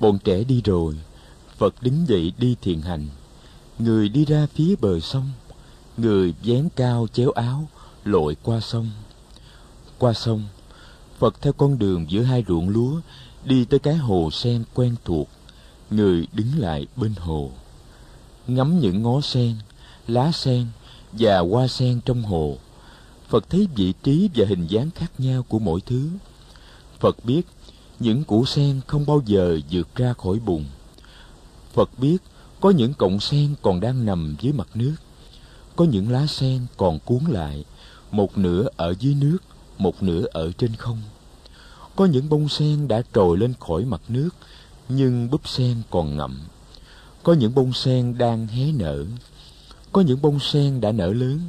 Bọn 0.00 0.18
trẻ 0.24 0.44
đi 0.44 0.62
rồi, 0.64 0.94
Phật 1.56 1.74
đứng 1.80 2.08
dậy 2.08 2.32
đi 2.38 2.56
thiền 2.62 2.80
hành. 2.80 3.06
Người 3.78 4.08
đi 4.08 4.24
ra 4.24 4.46
phía 4.54 4.74
bờ 4.80 5.00
sông, 5.00 5.30
người 5.96 6.34
dáng 6.42 6.68
cao 6.76 7.06
chéo 7.12 7.30
áo, 7.30 7.68
lội 8.04 8.36
qua 8.42 8.60
sông. 8.60 8.90
Qua 9.98 10.12
sông, 10.12 10.42
phật 11.18 11.42
theo 11.42 11.52
con 11.52 11.78
đường 11.78 12.06
giữa 12.10 12.22
hai 12.22 12.44
ruộng 12.48 12.68
lúa, 12.68 13.00
đi 13.44 13.64
tới 13.64 13.78
cái 13.78 13.94
hồ 13.94 14.30
sen 14.32 14.64
quen 14.74 14.94
thuộc. 15.04 15.28
Người 15.90 16.26
đứng 16.32 16.58
lại 16.58 16.86
bên 16.96 17.14
hồ. 17.18 17.50
Ngắm 18.46 18.80
những 18.80 19.02
ngó 19.02 19.20
sen, 19.20 19.54
lá 20.08 20.32
sen 20.32 20.66
và 21.12 21.38
hoa 21.38 21.68
sen 21.68 22.00
trong 22.04 22.22
hồ 22.22 22.56
phật 23.30 23.50
thấy 23.50 23.68
vị 23.76 23.92
trí 24.02 24.30
và 24.34 24.46
hình 24.48 24.66
dáng 24.66 24.90
khác 24.90 25.12
nhau 25.18 25.42
của 25.48 25.58
mỗi 25.58 25.80
thứ. 25.80 26.08
Phật 27.00 27.16
biết 27.24 27.42
những 28.00 28.24
củ 28.24 28.44
sen 28.44 28.80
không 28.86 29.06
bao 29.06 29.22
giờ 29.26 29.58
vượt 29.70 29.94
ra 29.94 30.12
khỏi 30.12 30.38
bùn. 30.38 30.64
Phật 31.72 31.90
biết 31.98 32.16
có 32.60 32.70
những 32.70 32.94
cọng 32.94 33.20
sen 33.20 33.54
còn 33.62 33.80
đang 33.80 34.06
nằm 34.06 34.36
dưới 34.40 34.52
mặt 34.52 34.68
nước. 34.74 34.94
Có 35.76 35.84
những 35.84 36.10
lá 36.10 36.26
sen 36.26 36.66
còn 36.76 36.98
cuốn 36.98 37.18
lại, 37.28 37.64
một 38.10 38.38
nửa 38.38 38.68
ở 38.76 38.94
dưới 39.00 39.14
nước, 39.14 39.38
một 39.78 40.02
nửa 40.02 40.26
ở 40.32 40.52
trên 40.58 40.76
không. 40.76 41.02
Có 41.96 42.04
những 42.04 42.28
bông 42.28 42.48
sen 42.48 42.88
đã 42.88 43.02
trồi 43.14 43.38
lên 43.38 43.54
khỏi 43.60 43.84
mặt 43.84 44.00
nước, 44.08 44.30
nhưng 44.88 45.30
búp 45.30 45.48
sen 45.48 45.82
còn 45.90 46.16
ngậm. 46.16 46.40
Có 47.22 47.32
những 47.32 47.54
bông 47.54 47.72
sen 47.72 48.18
đang 48.18 48.46
hé 48.46 48.72
nở. 48.72 49.04
Có 49.92 50.00
những 50.00 50.22
bông 50.22 50.40
sen 50.40 50.80
đã 50.80 50.92
nở 50.92 51.12
lớn 51.12 51.40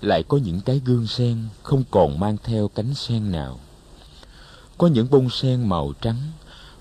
lại 0.00 0.22
có 0.22 0.36
những 0.36 0.60
cái 0.60 0.80
gương 0.84 1.06
sen 1.06 1.38
không 1.62 1.84
còn 1.90 2.20
mang 2.20 2.36
theo 2.44 2.68
cánh 2.68 2.94
sen 2.94 3.32
nào. 3.32 3.60
Có 4.78 4.86
những 4.86 5.10
bông 5.10 5.30
sen 5.30 5.68
màu 5.68 5.92
trắng 6.00 6.20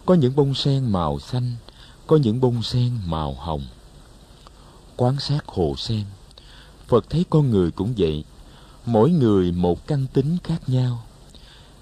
có 0.05 0.13
những 0.13 0.35
bông 0.35 0.53
sen 0.53 0.91
màu 0.91 1.19
xanh 1.19 1.55
có 2.07 2.17
những 2.17 2.41
bông 2.41 2.63
sen 2.63 2.91
màu 3.05 3.33
hồng. 3.33 3.65
Quan 4.97 5.19
sát 5.19 5.47
hồ 5.47 5.75
sen 5.77 6.03
Phật 6.87 7.09
thấy 7.09 7.25
con 7.29 7.49
người 7.49 7.71
cũng 7.71 7.93
vậy, 7.97 8.23
mỗi 8.85 9.11
người 9.11 9.51
một 9.51 9.87
căn 9.87 10.05
tính 10.13 10.37
khác 10.43 10.61
nhau. 10.67 11.03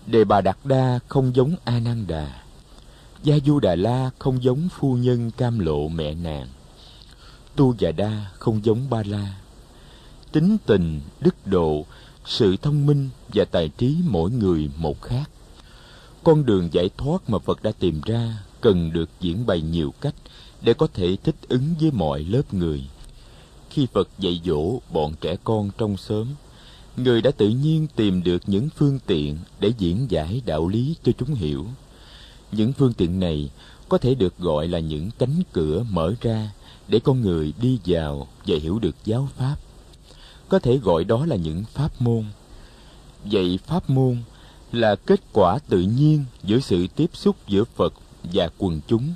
Đề 0.05 0.23
Bà 0.23 0.41
Đạt 0.41 0.57
Đa 0.63 0.99
không 1.07 1.35
giống 1.35 1.55
A 1.63 1.79
Nan 1.79 2.07
Đà, 2.07 2.41
Gia 3.23 3.35
Du 3.45 3.59
Đà 3.59 3.75
La 3.75 4.09
không 4.19 4.43
giống 4.43 4.69
phu 4.69 4.93
nhân 4.93 5.31
cam 5.31 5.59
lộ 5.59 5.87
mẹ 5.87 6.13
nàng, 6.13 6.47
Tu 7.55 7.75
Già 7.77 7.91
Đa 7.91 8.25
không 8.33 8.65
giống 8.65 8.89
Ba 8.89 9.03
La. 9.05 9.33
Tính 10.35 10.57
tình, 10.65 11.01
đức 11.21 11.35
độ, 11.45 11.85
sự 12.25 12.57
thông 12.57 12.85
minh 12.85 13.09
và 13.33 13.45
tài 13.45 13.69
trí 13.69 13.95
mỗi 14.07 14.31
người 14.31 14.69
một 14.77 15.01
khác. 15.01 15.29
Con 16.23 16.45
đường 16.45 16.69
giải 16.71 16.89
thoát 16.97 17.29
mà 17.29 17.39
Phật 17.39 17.63
đã 17.63 17.71
tìm 17.79 18.01
ra 18.05 18.43
cần 18.61 18.93
được 18.93 19.09
diễn 19.19 19.45
bày 19.45 19.61
nhiều 19.61 19.93
cách 20.01 20.15
để 20.61 20.73
có 20.73 20.87
thể 20.93 21.17
thích 21.23 21.35
ứng 21.47 21.75
với 21.81 21.91
mọi 21.91 22.23
lớp 22.23 22.53
người. 22.53 22.83
Khi 23.69 23.87
Phật 23.93 24.09
dạy 24.19 24.41
dỗ 24.45 24.79
bọn 24.93 25.13
trẻ 25.21 25.35
con 25.43 25.69
trong 25.77 25.97
xóm, 25.97 26.27
người 26.97 27.21
đã 27.21 27.31
tự 27.31 27.49
nhiên 27.49 27.87
tìm 27.95 28.23
được 28.23 28.41
những 28.47 28.69
phương 28.75 28.99
tiện 29.05 29.37
để 29.59 29.71
diễn 29.77 30.05
giải 30.09 30.41
đạo 30.45 30.67
lý 30.67 30.95
cho 31.03 31.11
chúng 31.17 31.33
hiểu. 31.33 31.65
Những 32.51 32.73
phương 32.73 32.93
tiện 32.93 33.19
này 33.19 33.49
có 33.89 33.97
thể 33.97 34.15
được 34.15 34.37
gọi 34.37 34.67
là 34.67 34.79
những 34.79 35.09
cánh 35.17 35.43
cửa 35.53 35.85
mở 35.89 36.13
ra 36.21 36.51
để 36.87 36.99
con 36.99 37.21
người 37.21 37.53
đi 37.61 37.79
vào 37.85 38.27
và 38.45 38.55
hiểu 38.61 38.79
được 38.79 38.95
giáo 39.05 39.29
pháp 39.37 39.55
có 40.49 40.59
thể 40.59 40.77
gọi 40.77 41.03
đó 41.03 41.25
là 41.25 41.35
những 41.35 41.63
pháp 41.73 42.01
môn 42.01 42.23
vậy 43.31 43.59
pháp 43.67 43.89
môn 43.89 44.17
là 44.71 44.95
kết 44.95 45.19
quả 45.33 45.59
tự 45.69 45.81
nhiên 45.81 46.25
giữa 46.43 46.59
sự 46.59 46.87
tiếp 46.95 47.09
xúc 47.13 47.35
giữa 47.47 47.63
phật 47.63 47.93
và 48.33 48.49
quần 48.57 48.81
chúng, 48.87 49.13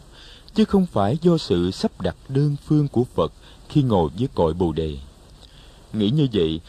chứ 0.53 0.65
không 0.65 0.85
phải 0.85 1.18
do 1.22 1.38
sự 1.38 1.72
sắp 1.72 2.01
đặt 2.01 2.15
đơn 2.30 2.56
phương 2.65 2.88
của 2.88 3.03
phật 3.03 3.34
khi 3.69 3.81
ngồi 3.81 4.10
với 4.19 4.27
cội 4.34 4.53
bồ 4.53 4.72
đề 4.72 4.97
nghĩ 5.93 6.10
như 6.10 6.27
vậy, 6.34 6.60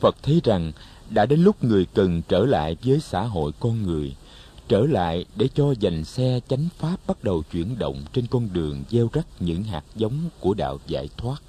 phật 0.00 0.16
thấy 0.22 0.40
rằng 0.44 0.72
đã 1.10 1.26
đến 1.26 1.42
lúc 1.42 1.64
người 1.64 1.86
cần 1.94 2.22
trở 2.28 2.46
lại 2.46 2.76
với 2.84 3.00
xã 3.00 3.22
hội 3.22 3.52
con 3.60 3.82
người, 3.82 4.16
trở 4.68 4.80
lại 4.80 5.24
để 5.36 5.48
cho 5.54 5.74
dành 5.80 6.04
xe 6.04 6.40
chánh 6.48 6.68
pháp 6.78 6.96
bắt 7.06 7.24
đầu 7.24 7.42
chuyển 7.52 7.78
động 7.78 8.04
trên 8.12 8.26
con 8.26 8.48
đường 8.52 8.84
gieo 8.90 9.08
rắc 9.12 9.26
những 9.40 9.64
hạt 9.64 9.84
giống 9.96 10.20
của 10.40 10.54
đạo 10.54 10.78
giải 10.86 11.08
thoát. 11.16 11.42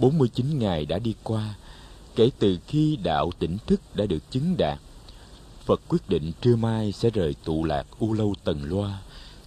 49 0.00 0.58
ngày 0.58 0.86
đã 0.86 0.98
đi 0.98 1.14
qua, 1.22 1.54
kể 2.14 2.30
từ 2.38 2.58
khi 2.66 2.98
đạo 3.02 3.30
tỉnh 3.38 3.58
thức 3.66 3.80
đã 3.94 4.06
được 4.06 4.30
chứng 4.30 4.56
đạt. 4.56 4.78
Phật 5.64 5.80
quyết 5.88 6.08
định 6.08 6.32
trưa 6.40 6.56
mai 6.56 6.92
sẽ 6.92 7.10
rời 7.10 7.34
tụ 7.44 7.64
lạc 7.64 7.86
U 7.98 8.12
Lâu 8.12 8.34
Tần 8.44 8.64
Loa, 8.64 8.98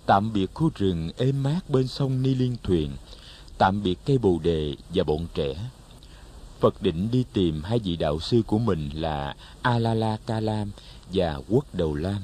tạm 0.06 0.34
biệt 0.34 0.54
khu 0.54 0.70
rừng 0.76 1.12
êm 1.18 1.44
mát 1.44 1.70
bên 1.70 1.88
sông 1.88 2.22
Ni 2.22 2.36
Liên 2.36 2.58
Thuyền, 2.64 2.92
tạm 3.58 3.84
biệt 3.84 4.00
cây 4.06 4.18
bồ 4.18 4.40
đề 4.44 4.76
và 4.94 5.04
bọn 5.04 5.28
trẻ. 5.34 5.70
Phật 6.60 6.82
định 6.82 7.12
đi 7.12 7.26
tìm 7.34 7.64
hai 7.64 7.80
vị 7.80 7.96
đạo 7.96 8.20
sư 8.20 8.42
của 8.48 8.60
mình 8.60 8.90
là 8.94 9.36
Alala 9.62 10.18
Kalam 10.26 10.72
và 11.14 11.40
Quốc 11.50 11.66
Đầu 11.74 11.96
Lam. 11.96 12.22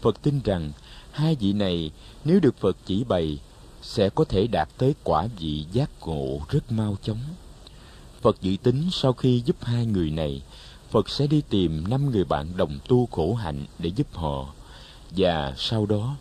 Phật 0.00 0.22
tin 0.22 0.40
rằng 0.44 0.72
hai 1.10 1.34
vị 1.34 1.52
này 1.52 1.90
nếu 2.24 2.40
được 2.40 2.56
Phật 2.60 2.76
chỉ 2.86 3.04
bày 3.04 3.38
sẽ 3.86 4.08
có 4.08 4.24
thể 4.24 4.46
đạt 4.46 4.68
tới 4.78 4.94
quả 5.04 5.26
vị 5.38 5.66
giác 5.72 5.90
ngộ 6.06 6.40
rất 6.48 6.72
mau 6.72 6.96
chóng. 7.02 7.20
Phật 8.20 8.36
dự 8.40 8.56
tính 8.62 8.88
sau 8.92 9.12
khi 9.12 9.42
giúp 9.44 9.56
hai 9.60 9.86
người 9.86 10.10
này, 10.10 10.42
Phật 10.90 11.08
sẽ 11.08 11.26
đi 11.26 11.42
tìm 11.50 11.88
năm 11.88 12.10
người 12.10 12.24
bạn 12.24 12.56
đồng 12.56 12.78
tu 12.88 13.06
khổ 13.06 13.34
hạnh 13.34 13.64
để 13.78 13.90
giúp 13.96 14.06
họ. 14.14 14.46
Và 15.10 15.54
sau 15.56 15.86
đó, 15.86 16.16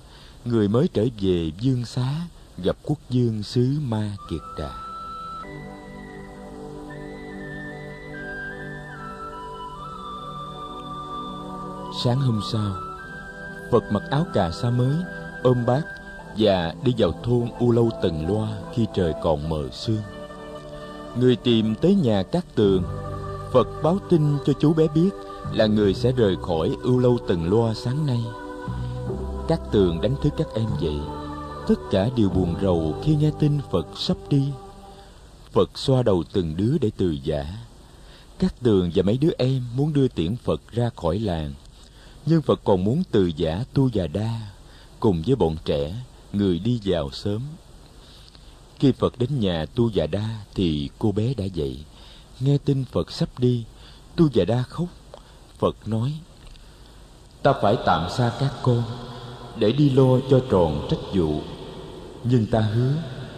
người 0.45 0.67
mới 0.67 0.87
trở 0.93 1.05
về 1.19 1.51
dương 1.59 1.85
xá 1.85 2.27
gặp 2.57 2.77
quốc 2.83 2.99
dương 3.09 3.43
xứ 3.43 3.77
Ma 3.81 4.11
Kiệt 4.29 4.41
Đà. 4.59 4.71
Sáng 12.03 12.21
hôm 12.21 12.41
sau, 12.51 12.75
Phật 13.71 13.83
mặc 13.91 14.03
áo 14.11 14.25
cà 14.33 14.51
sa 14.51 14.69
mới, 14.69 14.95
ôm 15.43 15.65
bát 15.65 15.83
và 16.37 16.75
đi 16.83 16.93
vào 16.97 17.11
thôn 17.23 17.47
U 17.59 17.71
Lâu 17.71 17.89
Tần 18.01 18.27
Loa 18.27 18.57
khi 18.73 18.85
trời 18.95 19.13
còn 19.23 19.49
mờ 19.49 19.69
sương. 19.71 20.01
Người 21.19 21.35
tìm 21.35 21.75
tới 21.75 21.95
nhà 21.95 22.23
Cát 22.23 22.55
Tường. 22.55 22.83
Phật 23.53 23.67
báo 23.83 23.97
tin 24.09 24.37
cho 24.45 24.53
chú 24.59 24.73
bé 24.73 24.87
biết 24.95 25.09
là 25.53 25.65
người 25.65 25.93
sẽ 25.93 26.11
rời 26.11 26.35
khỏi 26.41 26.75
U 26.83 26.99
Lâu 26.99 27.17
Tần 27.27 27.49
Loa 27.49 27.73
sáng 27.73 28.05
nay. 28.05 28.19
Cát 29.47 29.59
Tường 29.71 30.01
đánh 30.01 30.15
thức 30.21 30.33
các 30.37 30.47
em 30.55 30.67
dậy. 30.81 30.99
Tất 31.67 31.79
cả 31.91 32.09
đều 32.15 32.29
buồn 32.29 32.55
rầu 32.61 32.95
khi 33.03 33.15
nghe 33.15 33.31
tin 33.39 33.59
Phật 33.71 33.87
sắp 33.95 34.17
đi. 34.29 34.43
Phật 35.51 35.77
xoa 35.77 36.03
đầu 36.03 36.23
từng 36.33 36.55
đứa 36.57 36.77
để 36.81 36.91
từ 36.97 37.17
giả. 37.23 37.45
Cát 38.39 38.59
Tường 38.63 38.91
và 38.95 39.03
mấy 39.03 39.17
đứa 39.17 39.31
em 39.37 39.63
muốn 39.75 39.93
đưa 39.93 40.07
tiễn 40.07 40.35
Phật 40.35 40.61
ra 40.71 40.89
khỏi 40.95 41.19
làng 41.19 41.53
nhưng 42.25 42.41
Phật 42.41 42.61
còn 42.63 42.83
muốn 42.83 43.03
từ 43.11 43.31
giả 43.35 43.63
tu 43.73 43.89
già 43.93 44.07
đa 44.07 44.41
cùng 44.99 45.23
với 45.27 45.35
bọn 45.35 45.55
trẻ 45.65 45.93
người 46.37 46.59
đi 46.59 46.79
vào 46.85 47.11
sớm. 47.11 47.41
Khi 48.79 48.91
Phật 48.91 49.19
đến 49.19 49.39
nhà 49.39 49.65
tu 49.75 49.89
già 49.89 50.07
đa 50.07 50.29
thì 50.55 50.89
cô 50.99 51.11
bé 51.11 51.33
đã 51.33 51.45
dậy. 51.45 51.77
Nghe 52.39 52.57
tin 52.57 52.85
Phật 52.85 53.11
sắp 53.11 53.39
đi, 53.39 53.63
tu 54.15 54.29
già 54.33 54.45
đa 54.45 54.63
khóc. 54.63 54.87
Phật 55.57 55.75
nói, 55.85 56.13
ta 57.43 57.53
phải 57.61 57.77
tạm 57.85 58.09
xa 58.09 58.31
các 58.39 58.53
con 58.61 58.83
để 59.57 59.71
đi 59.71 59.89
lo 59.89 60.19
cho 60.29 60.41
tròn 60.49 60.87
trách 60.89 61.13
vụ. 61.13 61.41
Nhưng 62.23 62.45
ta 62.45 62.59
hứa 62.59 62.93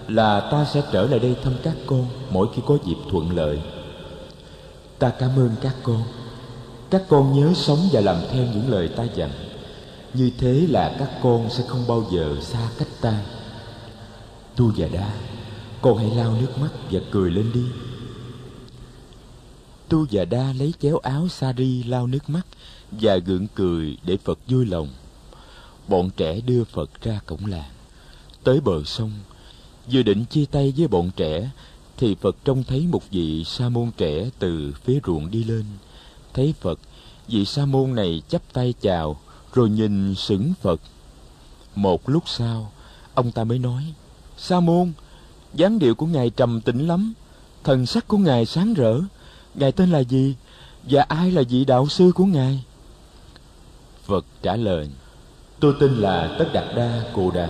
là 0.07 0.40
ta 0.40 0.65
sẽ 0.65 0.82
trở 0.91 1.07
lại 1.07 1.19
đây 1.19 1.36
thăm 1.44 1.53
các 1.64 1.76
con 1.86 2.07
mỗi 2.30 2.48
khi 2.56 2.61
có 2.65 2.78
dịp 2.86 2.98
thuận 3.11 3.36
lợi. 3.36 3.61
Ta 4.99 5.10
cảm 5.10 5.36
ơn 5.36 5.56
các 5.61 5.76
con. 5.84 6.03
Các 6.90 7.03
con 7.10 7.40
nhớ 7.40 7.53
sống 7.56 7.80
và 7.91 8.02
làm 8.02 8.18
theo 8.32 8.45
những 8.53 8.69
lời 8.69 8.88
ta 8.88 9.03
dặn 9.15 9.32
như 10.13 10.31
thế 10.38 10.67
là 10.69 10.95
các 10.99 11.09
con 11.23 11.49
sẽ 11.49 11.63
không 11.67 11.88
bao 11.88 12.07
giờ 12.11 12.35
xa 12.41 12.69
cách 12.79 12.88
ta. 13.01 13.21
Tu 14.55 14.71
và 14.77 14.88
đa 14.88 15.13
con 15.81 15.97
hãy 15.97 16.15
lau 16.15 16.35
nước 16.41 16.57
mắt 16.57 16.69
và 16.91 16.99
cười 17.11 17.31
lên 17.31 17.51
đi. 17.53 17.63
Tu 19.89 20.05
và 20.11 20.25
đa 20.25 20.53
lấy 20.53 20.73
chéo 20.79 20.97
áo 20.97 21.27
sari 21.27 21.84
lau 21.84 22.07
nước 22.07 22.29
mắt 22.29 22.47
và 22.91 23.17
gượng 23.17 23.47
cười 23.55 23.97
để 24.05 24.17
phật 24.17 24.39
vui 24.47 24.65
lòng. 24.65 24.89
Bọn 25.88 26.09
trẻ 26.17 26.41
đưa 26.41 26.63
phật 26.63 27.01
ra 27.01 27.19
cổng 27.25 27.45
làng. 27.45 27.71
Tới 28.43 28.61
bờ 28.61 28.84
sông 28.84 29.11
vừa 29.91 30.03
định 30.03 30.25
chia 30.25 30.45
tay 30.51 30.73
với 30.77 30.88
bọn 30.88 31.11
trẻ 31.15 31.49
thì 31.97 32.15
phật 32.15 32.35
trông 32.45 32.63
thấy 32.63 32.88
một 32.88 33.11
vị 33.11 33.43
sa 33.43 33.69
môn 33.69 33.91
trẻ 33.97 34.29
từ 34.39 34.73
phía 34.84 34.99
ruộng 35.05 35.31
đi 35.31 35.43
lên. 35.43 35.63
Thấy 36.34 36.53
Phật, 36.61 36.79
vị 37.27 37.45
sa 37.45 37.65
môn 37.65 37.95
này 37.95 38.21
chắp 38.29 38.53
tay 38.53 38.73
chào, 38.81 39.19
rồi 39.53 39.69
nhìn 39.69 40.15
sững 40.15 40.53
Phật. 40.61 40.82
Một 41.76 42.10
lúc 42.10 42.24
sau, 42.26 42.72
ông 43.14 43.32
ta 43.32 43.44
mới 43.44 43.60
nói, 43.60 43.84
Sa 44.38 44.60
môn, 44.60 44.91
dáng 45.53 45.80
điệu 45.80 45.95
của 45.95 46.06
ngài 46.06 46.30
trầm 46.30 46.61
tĩnh 46.61 46.88
lắm, 46.88 47.14
thần 47.64 47.86
sắc 47.86 48.07
của 48.07 48.18
ngài 48.18 48.45
sáng 48.45 48.74
rỡ. 48.74 48.99
Ngài 49.56 49.72
tên 49.72 49.91
là 49.91 49.99
gì? 49.99 50.36
Và 50.84 51.02
ai 51.02 51.32
là 51.32 51.41
vị 51.49 51.65
đạo 51.65 51.88
sư 51.88 52.11
của 52.15 52.26
ngài? 52.26 52.64
Phật 54.06 54.26
trả 54.41 54.56
lời, 54.56 54.90
tôi 55.60 55.74
tên 55.80 55.94
là 55.94 56.36
Tất 56.40 56.49
Đạt 56.53 56.76
Đa 56.76 57.03
Cồ 57.14 57.32
Đà. 57.32 57.49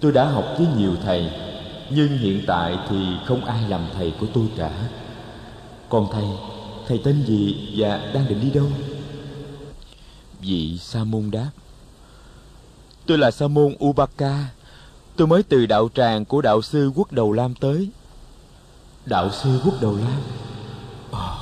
Tôi 0.00 0.12
đã 0.12 0.24
học 0.24 0.44
với 0.58 0.66
nhiều 0.76 0.96
thầy, 1.04 1.30
nhưng 1.90 2.18
hiện 2.18 2.44
tại 2.46 2.78
thì 2.88 2.96
không 3.26 3.44
ai 3.44 3.68
làm 3.68 3.80
thầy 3.94 4.12
của 4.20 4.26
tôi 4.34 4.46
cả. 4.56 4.88
Còn 5.88 6.06
thầy 6.12 6.24
Thầy 6.90 7.00
tên 7.04 7.24
gì 7.26 7.68
và 7.76 8.10
đang 8.14 8.28
định 8.28 8.40
đi 8.40 8.50
đâu 8.50 8.66
Vị 10.40 10.78
Sa 10.78 11.04
môn 11.04 11.30
đáp. 11.30 11.50
Tôi 13.06 13.18
là 13.18 13.30
Sa 13.30 13.48
môn 13.48 13.76
Ubaka. 13.84 14.48
Tôi 15.16 15.26
mới 15.26 15.42
từ 15.42 15.66
đạo 15.66 15.88
tràng 15.94 16.24
của 16.24 16.40
đạo 16.40 16.62
sư 16.62 16.92
quốc 16.94 17.12
đầu 17.12 17.32
Lam 17.32 17.54
tới. 17.54 17.90
Đạo 19.06 19.30
sư 19.42 19.60
quốc 19.64 19.74
đầu 19.80 19.96
Lam? 19.96 20.20
À, 21.12 21.36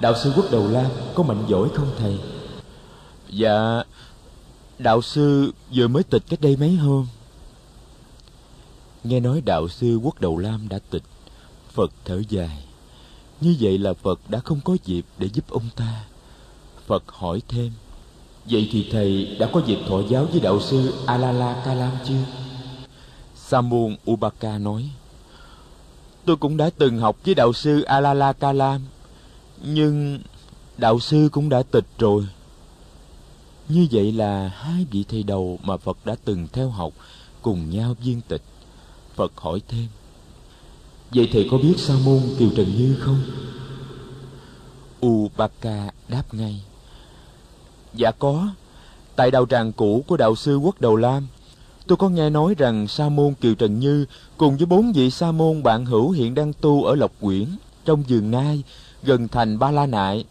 đạo 0.00 0.14
sư 0.24 0.32
quốc 0.36 0.44
đầu 0.50 0.68
Lam 0.70 0.90
có 1.14 1.22
mạnh 1.22 1.44
giỏi 1.48 1.68
không 1.74 1.90
thầy? 1.98 2.18
Dạ 3.30 3.82
Đạo 4.78 5.02
sư 5.02 5.52
vừa 5.74 5.88
mới 5.88 6.02
tịch 6.02 6.22
cách 6.28 6.40
đây 6.40 6.56
mấy 6.56 6.74
hôm. 6.74 7.06
Nghe 9.04 9.20
nói 9.20 9.40
đạo 9.40 9.68
sư 9.68 9.96
quốc 9.96 10.20
đầu 10.20 10.38
Lam 10.38 10.68
đã 10.68 10.78
tịch. 10.90 11.02
Phật 11.72 11.92
thở 12.04 12.22
dài. 12.28 12.64
Như 13.40 13.56
vậy 13.60 13.78
là 13.78 13.92
Phật 13.92 14.20
đã 14.28 14.38
không 14.38 14.60
có 14.64 14.76
dịp 14.84 15.04
để 15.18 15.28
giúp 15.28 15.44
ông 15.50 15.68
ta. 15.76 16.04
Phật 16.86 17.04
hỏi 17.06 17.42
thêm, 17.48 17.72
Vậy 18.50 18.68
thì 18.72 18.88
thầy 18.90 19.36
đã 19.38 19.48
có 19.52 19.62
dịp 19.66 19.78
thọ 19.88 20.00
giáo 20.08 20.24
với 20.24 20.40
đạo 20.40 20.60
sư 20.60 20.94
Alala 21.06 21.62
Kalam 21.64 21.92
chưa? 22.08 22.24
Samun 23.34 23.96
Ubaka 24.10 24.58
nói, 24.58 24.88
Tôi 26.24 26.36
cũng 26.36 26.56
đã 26.56 26.70
từng 26.78 26.98
học 26.98 27.16
với 27.24 27.34
đạo 27.34 27.52
sư 27.52 27.82
Alala 27.82 28.32
Kalam, 28.32 28.80
nhưng 29.64 30.18
đạo 30.78 31.00
sư 31.00 31.28
cũng 31.32 31.48
đã 31.48 31.62
tịch 31.62 31.84
rồi. 31.98 32.26
Như 33.68 33.86
vậy 33.90 34.12
là 34.12 34.48
hai 34.48 34.86
vị 34.90 35.04
thầy 35.08 35.22
đầu 35.22 35.58
mà 35.62 35.76
Phật 35.76 35.96
đã 36.04 36.16
từng 36.24 36.48
theo 36.52 36.70
học 36.70 36.92
cùng 37.42 37.70
nhau 37.70 37.94
viên 38.02 38.20
tịch. 38.28 38.42
Phật 39.14 39.32
hỏi 39.36 39.60
thêm, 39.68 39.86
Vậy 41.10 41.28
thầy 41.32 41.48
có 41.50 41.58
biết 41.58 41.74
Sa 41.78 41.94
môn 42.04 42.20
Kiều 42.38 42.48
Trần 42.56 42.76
Như 42.76 42.96
không? 43.00 43.20
Ubaka 45.06 45.90
đáp 46.08 46.34
ngay 46.34 46.60
Dạ 47.96 48.10
có. 48.10 48.48
Tại 49.16 49.30
đạo 49.30 49.46
tràng 49.46 49.72
cũ 49.72 50.04
của 50.06 50.16
đạo 50.16 50.36
sư 50.36 50.56
Quốc 50.56 50.80
Đầu 50.80 50.96
Lam 50.96 51.26
Tôi 51.86 51.96
có 51.96 52.08
nghe 52.08 52.30
nói 52.30 52.54
rằng 52.58 52.88
Sa 52.88 53.08
môn 53.08 53.34
Kiều 53.34 53.54
Trần 53.54 53.78
Như 53.78 54.06
Cùng 54.36 54.56
với 54.56 54.66
bốn 54.66 54.92
vị 54.92 55.10
Sa 55.10 55.32
môn 55.32 55.62
bạn 55.62 55.86
hữu 55.86 56.10
hiện 56.10 56.34
đang 56.34 56.52
tu 56.52 56.84
ở 56.84 56.94
Lộc 56.94 57.12
Quyển 57.20 57.46
Trong 57.84 58.02
vườn 58.08 58.30
Nai 58.30 58.62
Gần 59.02 59.28
thành 59.28 59.58
Ba 59.58 59.70
La 59.70 59.86
Nại. 59.86 60.24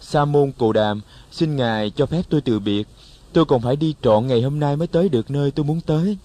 Sa 0.00 0.24
môn 0.24 0.52
Cồ 0.58 0.72
Đàm 0.72 1.00
Xin 1.30 1.56
Ngài 1.56 1.90
cho 1.90 2.06
phép 2.06 2.22
tôi 2.28 2.40
từ 2.40 2.58
biệt. 2.58 2.88
Tôi 3.32 3.44
còn 3.44 3.60
phải 3.60 3.76
đi 3.76 3.94
trọn 4.02 4.26
ngày 4.26 4.42
hôm 4.42 4.60
nay 4.60 4.76
mới 4.76 4.86
tới 4.86 5.08
được 5.08 5.30
nơi 5.30 5.50
tôi 5.50 5.64
muốn 5.64 5.80
tới. 5.80 6.16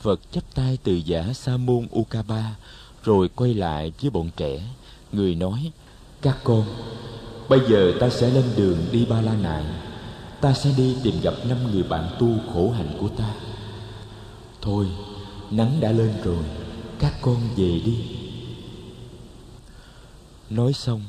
Phật 0.00 0.20
chắp 0.32 0.44
tay 0.54 0.78
từ 0.82 0.92
giả 0.92 1.24
Sa 1.34 1.56
môn 1.56 1.86
Ukaba 1.98 2.54
rồi 3.04 3.28
quay 3.28 3.54
lại 3.54 3.92
với 4.02 4.10
bọn 4.10 4.30
trẻ, 4.36 4.62
người 5.12 5.34
nói: 5.34 5.72
các 6.22 6.36
con 6.44 6.64
bây 7.52 7.60
giờ 7.68 7.92
ta 8.00 8.10
sẽ 8.10 8.30
lên 8.30 8.44
đường 8.56 8.78
đi 8.92 9.04
ba 9.04 9.20
la 9.20 9.34
nại. 9.34 9.64
Ta 10.40 10.52
sẽ 10.52 10.70
đi 10.76 10.96
tìm 11.02 11.20
gặp 11.22 11.34
năm 11.48 11.58
người 11.72 11.82
bạn 11.82 12.16
tu 12.18 12.28
khổ 12.52 12.70
hạnh 12.70 12.96
của 13.00 13.08
ta. 13.08 13.34
Thôi, 14.62 14.86
nắng 15.50 15.80
đã 15.80 15.92
lên 15.92 16.12
rồi, 16.24 16.44
các 16.98 17.14
con 17.22 17.36
về 17.56 17.80
đi. 17.84 17.98
Nói 20.50 20.72
xong, 20.72 21.02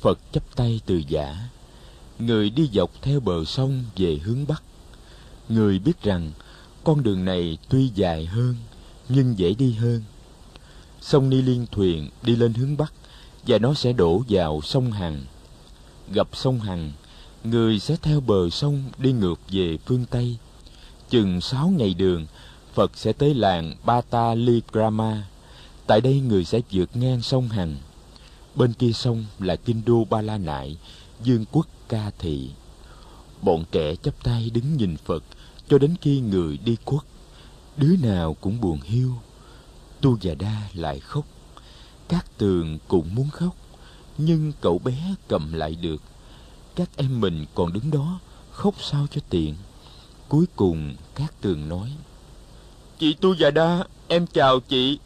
phật 0.00 0.18
chắp 0.32 0.56
tay 0.56 0.80
từ 0.86 1.02
giả. 1.08 1.36
Người 2.18 2.50
đi 2.50 2.70
dọc 2.72 2.90
theo 3.02 3.20
bờ 3.20 3.44
sông 3.44 3.84
về 3.96 4.18
hướng 4.24 4.46
bắc. 4.46 4.62
Người 5.48 5.78
biết 5.78 6.02
rằng, 6.02 6.32
con 6.84 7.02
đường 7.02 7.24
này 7.24 7.58
tuy 7.68 7.90
dài 7.94 8.26
hơn, 8.26 8.54
nhưng 9.08 9.38
dễ 9.38 9.54
đi 9.54 9.72
hơn. 9.72 10.02
Sông 11.00 11.30
ni 11.30 11.42
liên 11.42 11.66
thuyền 11.72 12.08
đi 12.22 12.36
lên 12.36 12.54
hướng 12.54 12.76
bắc 12.76 12.92
và 13.46 13.58
nó 13.58 13.74
sẽ 13.74 13.92
đổ 13.92 14.22
vào 14.28 14.60
sông 14.64 14.92
hằng 14.92 15.24
gặp 16.12 16.28
sông 16.32 16.60
hằng, 16.60 16.92
người 17.44 17.78
sẽ 17.78 17.96
theo 18.02 18.20
bờ 18.20 18.50
sông 18.50 18.82
đi 18.98 19.12
ngược 19.12 19.40
về 19.48 19.78
phương 19.86 20.04
tây. 20.10 20.36
Chừng 21.10 21.40
sáu 21.40 21.68
ngày 21.68 21.94
đường, 21.94 22.26
phật 22.74 22.90
sẽ 22.94 23.12
tới 23.12 23.34
làng 23.34 23.74
bata 23.84 24.34
ligrama 24.34 25.24
tại 25.86 26.00
đây 26.00 26.20
người 26.20 26.44
sẽ 26.44 26.60
vượt 26.70 26.96
ngang 26.96 27.22
sông 27.22 27.48
hằng. 27.48 27.76
Bên 28.54 28.72
kia 28.72 28.92
sông 28.92 29.24
là 29.38 29.56
kinh 29.56 29.82
đô 29.86 30.04
ba 30.04 30.22
la 30.22 30.38
nại, 30.38 30.76
dương 31.22 31.44
quốc 31.52 31.66
ca 31.88 32.10
thị. 32.18 32.50
Bọn 33.42 33.64
trẻ 33.72 33.94
chắp 33.96 34.14
tay 34.22 34.50
đứng 34.50 34.76
nhìn 34.76 34.96
phật 34.96 35.24
cho 35.68 35.78
đến 35.78 35.94
khi 36.00 36.20
người 36.20 36.58
đi 36.64 36.76
khuất. 36.84 37.02
Đứa 37.76 37.96
nào 38.02 38.36
cũng 38.40 38.60
buồn 38.60 38.80
hiu, 38.80 39.12
tu 40.00 40.18
già 40.20 40.34
đa 40.34 40.62
lại 40.74 41.00
khóc. 41.00 41.24
Các 42.08 42.26
tường 42.38 42.78
cũng 42.88 43.14
muốn 43.14 43.30
khóc 43.30 43.56
nhưng 44.18 44.52
cậu 44.60 44.78
bé 44.78 45.14
cầm 45.28 45.52
lại 45.52 45.74
được. 45.74 46.02
Các 46.74 46.88
em 46.96 47.20
mình 47.20 47.46
còn 47.54 47.72
đứng 47.72 47.90
đó, 47.90 48.18
khóc 48.52 48.74
sao 48.80 49.06
cho 49.10 49.20
tiện. 49.30 49.54
Cuối 50.28 50.44
cùng 50.56 50.94
các 51.14 51.34
tường 51.40 51.68
nói, 51.68 51.92
chị 52.98 53.14
tu 53.14 53.34
già 53.34 53.50
đa, 53.50 53.84
em 54.08 54.26
chào 54.26 54.60
chị. 54.60 54.98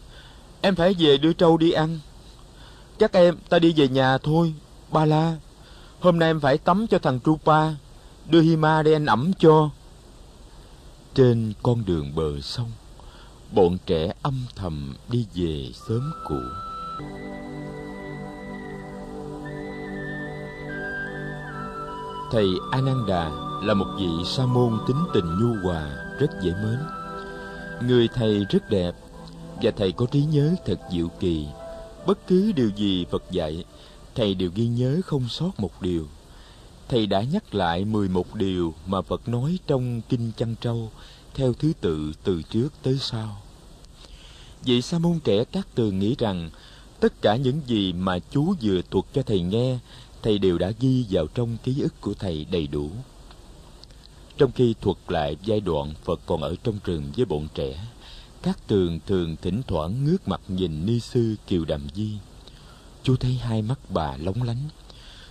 Em 0.60 0.74
phải 0.74 0.94
về 0.98 1.16
đưa 1.16 1.32
trâu 1.32 1.56
đi 1.56 1.70
ăn. 1.70 1.98
Chắc 2.98 3.12
em, 3.12 3.36
ta 3.48 3.59
đi 3.59 3.72
về 3.76 3.89
nhà 3.89 4.18
thôi, 4.18 4.55
ba 4.93 5.05
la. 5.05 5.36
Hôm 6.01 6.18
nay 6.18 6.30
em 6.30 6.40
phải 6.40 6.59
tắm 6.59 6.86
cho 6.86 6.98
thằng 6.98 7.20
trupa 7.20 7.70
đưa 8.28 8.40
hima 8.40 8.82
để 8.82 8.93
anh 8.93 9.06
ẩm 9.06 9.32
cho. 9.39 9.70
Trên 11.14 11.52
con 11.62 11.85
đường 11.85 12.14
bờ 12.14 12.40
sông, 12.40 12.72
bọn 13.52 13.78
trẻ 13.86 14.12
âm 14.22 14.44
thầm 14.56 14.94
đi 15.09 15.26
về 15.35 15.70
sớm 15.89 16.12
cũ. 16.28 16.40
Thầy 22.30 22.48
ananda 22.70 23.30
là 23.62 23.74
một 23.74 23.86
vị 23.98 24.09
sa 24.26 24.46
môn 24.46 24.78
tính 24.86 25.05
tình 25.14 25.38
nhu 25.40 25.55
hòa, 25.62 25.90
rất 26.18 26.30
dễ 26.42 26.52
mến. 26.52 26.78
Người 27.88 28.09
thầy 28.14 28.44
rất 28.44 28.70
đẹp, 28.70 28.94
và 29.62 29.70
thầy 29.76 29.92
có 29.92 30.06
trí 30.06 30.24
nhớ 30.24 30.55
thật 30.66 30.80
diệu 30.92 31.09
kỳ. 31.20 31.46
Bất 32.06 32.26
cứ 32.26 32.52
điều 32.52 32.70
gì 32.76 33.06
phật 33.10 33.22
dạy, 33.30 33.64
thầy 34.14 34.34
đều 34.34 34.50
ghi 34.55 34.66
nhớ 34.66 35.00
không 35.05 35.28
sót 35.28 35.50
một 35.60 35.82
điều. 35.82 36.06
Thầy 36.88 37.06
đã 37.06 37.22
nhắc 37.22 37.55
lại 37.55 37.84
mười 37.84 38.09
một 38.09 38.34
điều 38.34 38.74
mà 38.86 39.02
phật 39.02 39.28
nói 39.28 39.59
trong 39.66 40.00
kinh 40.09 40.32
chăn 40.36 40.55
trâu, 40.60 40.90
theo 41.34 41.52
thứ 41.52 41.72
tự 41.80 42.12
từ 42.24 42.42
trước 42.42 42.68
tới 42.82 42.98
sau. 43.00 43.36
Vị 44.64 44.82
sa 44.82 44.98
môn 44.98 45.18
trẻ 45.24 45.44
các 45.44 45.66
tường 45.74 45.98
nghĩ 45.98 46.14
rằng, 46.18 46.50
tất 47.00 47.22
cả 47.22 47.36
những 47.36 47.60
gì 47.66 47.92
mà 47.92 48.18
chú 48.30 48.55
vừa 48.62 48.80
thuật 48.90 49.05
cho 49.14 49.22
thầy 49.22 49.40
nghe 49.40 49.78
thầy 50.28 50.38
đều 50.38 50.59
đã 50.59 50.72
ghi 50.80 51.05
vào 51.10 51.26
trong 51.26 51.56
ký 51.64 51.80
ức 51.80 52.00
của 52.00 52.14
thầy 52.14 52.46
đầy 52.50 52.66
đủ. 52.66 52.90
Trong 54.38 54.52
khi 54.52 54.74
thuật 54.80 54.96
lại 55.09 55.36
giai 55.44 55.60
đoạn 55.60 55.94
phật 56.05 56.20
còn 56.26 56.42
ở 56.42 56.55
trong 56.64 56.78
rừng 56.84 57.12
với 57.16 57.24
bọn 57.24 57.48
trẻ, 57.55 57.86
các 58.42 58.59
tường 58.66 58.98
thường 59.06 59.36
thỉnh 59.42 59.62
thoảng 59.66 60.05
ngước 60.05 60.28
mặt 60.28 60.40
nhìn 60.48 60.86
ni 60.86 61.00
sư 61.00 61.34
kiều 61.46 61.64
đàm 61.64 61.80
di. 61.94 62.10
Chú 63.02 63.16
thấy 63.16 63.34
hai 63.34 63.62
mắt 63.62 63.78
bà 63.88 64.16
lóng 64.16 64.42
lánh. 64.42 64.68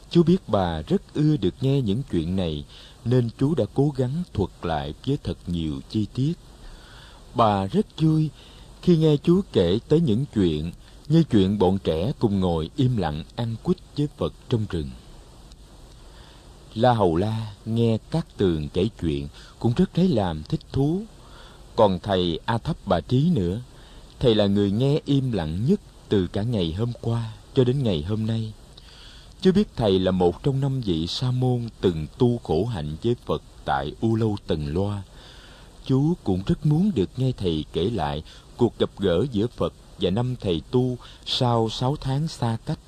Chú 0.10 0.24
biết 0.24 0.38
bà 0.48 0.82
rất 0.82 1.02
ưa 1.14 1.38
được 1.38 1.54
nghe 1.62 1.82
những 1.82 2.02
chuyện 2.12 2.36
này, 2.36 2.66
nên 3.06 3.30
chú 3.40 3.56
đã 3.56 3.66
cố 3.74 3.94
gắng 3.98 4.24
thuật 4.34 4.50
lại 4.62 4.94
với 5.06 5.18
thật 5.24 5.38
nhiều 5.48 5.82
chi 5.90 6.06
tiết. 6.14 6.34
Bà 7.36 7.66
rất 7.66 7.86
vui 7.98 8.30
khi 8.82 8.98
nghe 8.98 9.18
chú 9.18 9.42
kể 9.52 9.80
tới 9.88 10.00
những 10.00 10.26
chuyện 10.34 10.72
như 11.10 11.24
chuyện 11.24 11.60
bọn 11.60 11.78
trẻ 11.84 12.12
cùng 12.20 12.40
ngồi 12.40 12.70
im 12.76 12.98
lặng 12.98 13.24
ăn 13.36 13.56
quýt 13.64 13.78
với 13.98 14.08
Phật 14.18 14.34
trong 14.50 14.66
rừng. 14.70 14.90
La 16.76 16.94
Hầu 16.94 17.16
La 17.16 17.54
nghe 17.66 17.98
các 18.12 18.28
tường 18.38 18.70
kể 18.74 18.90
chuyện 19.02 19.28
cũng 19.60 19.74
rất 19.76 19.98
lấy 19.98 20.08
làm 20.08 20.44
thích 20.44 20.60
thú. 20.72 21.02
Còn 21.76 22.00
thầy 22.04 22.40
A 22.46 22.58
Thấp 22.58 22.78
Bà 22.86 23.00
Trí 23.00 23.30
nữa, 23.36 23.62
thầy 24.20 24.36
là 24.36 24.46
người 24.46 24.72
nghe 24.72 25.00
im 25.06 25.32
lặng 25.32 25.66
nhất 25.66 25.80
từ 26.10 26.28
cả 26.28 26.44
ngày 26.44 26.74
hôm 26.74 26.92
qua 27.02 27.34
cho 27.56 27.64
đến 27.64 27.84
ngày 27.84 28.04
hôm 28.04 28.26
nay. 28.26 28.54
Chưa 29.42 29.52
biết 29.52 29.68
thầy 29.76 30.00
là 30.00 30.12
một 30.12 30.44
trong 30.44 30.62
năm 30.62 30.82
vị 30.82 31.08
sa 31.08 31.32
môn 31.32 31.70
từng 31.82 32.08
tu 32.18 32.38
khổ 32.38 32.66
hạnh 32.66 32.96
với 33.04 33.16
Phật 33.26 33.42
tại 33.66 33.92
U 34.02 34.16
Lâu 34.16 34.38
Tần 34.48 34.74
Loa. 34.74 35.04
Chú 35.86 36.14
cũng 36.24 36.44
rất 36.46 36.66
muốn 36.66 36.92
được 36.96 37.10
nghe 37.18 37.32
thầy 37.38 37.66
kể 37.74 37.90
lại 37.90 38.24
cuộc 38.58 38.80
gặp 38.80 38.90
gỡ 39.00 39.26
giữa 39.32 39.48
Phật 39.48 39.74
và 40.00 40.10
năm 40.10 40.36
thầy 40.40 40.62
tu 40.72 40.98
sau 41.26 41.70
sáu 41.70 41.96
tháng 41.96 42.28
xa 42.28 42.58
cách. 42.66 42.80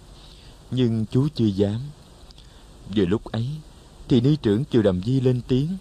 Nhưng 0.72 1.06
chú 1.12 1.28
chưa 1.36 1.46
dám. 1.46 1.80
Vừa 2.96 3.06
lúc 3.06 3.32
ấy, 3.32 3.48
thì 4.08 4.22
ni 4.22 4.36
trưởng 4.36 4.66
chưa 4.66 4.82
Đầm 4.82 5.04
Di 5.04 5.22
lên 5.22 5.42
tiếng. 5.48 5.78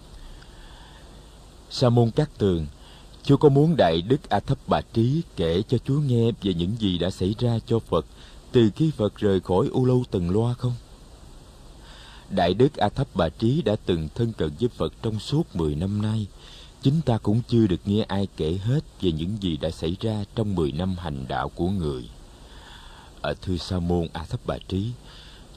Sa 1.71 1.89
môn 1.89 2.11
Cát 2.11 2.39
Tường, 2.39 2.67
chú 3.23 3.37
có 3.37 3.49
muốn 3.49 3.75
Đại 3.77 4.03
Đức 4.03 4.31
A 4.31 4.41
Thấp 4.41 4.59
Bà 4.67 4.81
Trí 4.93 5.23
kể 5.37 5.63
cho 5.69 5.79
chú 5.79 5.95
nghe 5.95 6.31
về 6.43 6.55
những 6.55 6.77
gì 6.79 6.99
đã 6.99 7.11
xảy 7.11 7.35
ra 7.39 7.59
cho 7.67 7.79
Phật 7.79 8.07
từ 8.53 8.71
khi 8.77 8.91
Phật 8.91 9.17
rời 9.17 9.41
khỏi 9.41 9.69
U 9.73 9.85
Lâu 9.85 10.05
Tần 10.11 10.31
Loa 10.31 10.55
không? 10.55 10.75
Đại 12.31 12.55
Đức 12.55 12.77
A 12.77 12.89
Thấp 12.89 13.09
Bà 13.15 13.29
Trí 13.29 13.63
đã 13.63 13.77
từng 13.87 14.09
thân 14.15 14.33
cận 14.33 14.51
với 14.61 14.69
Phật 14.69 14.93
trong 15.03 15.19
suốt 15.19 15.57
mười 15.57 15.75
năm 15.75 16.03
nay, 16.03 16.27
chính 16.83 17.01
ta 17.01 17.19
cũng 17.19 17.41
chưa 17.49 17.67
được 17.67 17.81
nghe 17.85 18.03
ai 18.03 18.29
kể 18.37 18.59
hết 18.65 18.81
về 19.01 19.13
những 19.13 19.37
gì 19.41 19.57
đã 19.57 19.71
xảy 19.71 19.97
ra 20.01 20.25
trong 20.35 20.55
mười 20.55 20.73
năm 20.73 20.97
hành 20.99 21.25
đạo 21.29 21.49
của 21.49 21.69
người. 21.69 22.09
Ở 23.21 23.35
thư 23.43 23.59
Sa 23.59 23.79
môn 23.79 24.09
A 24.13 24.25
Thấp 24.25 24.41
Bà 24.47 24.59
Trí, 24.69 24.91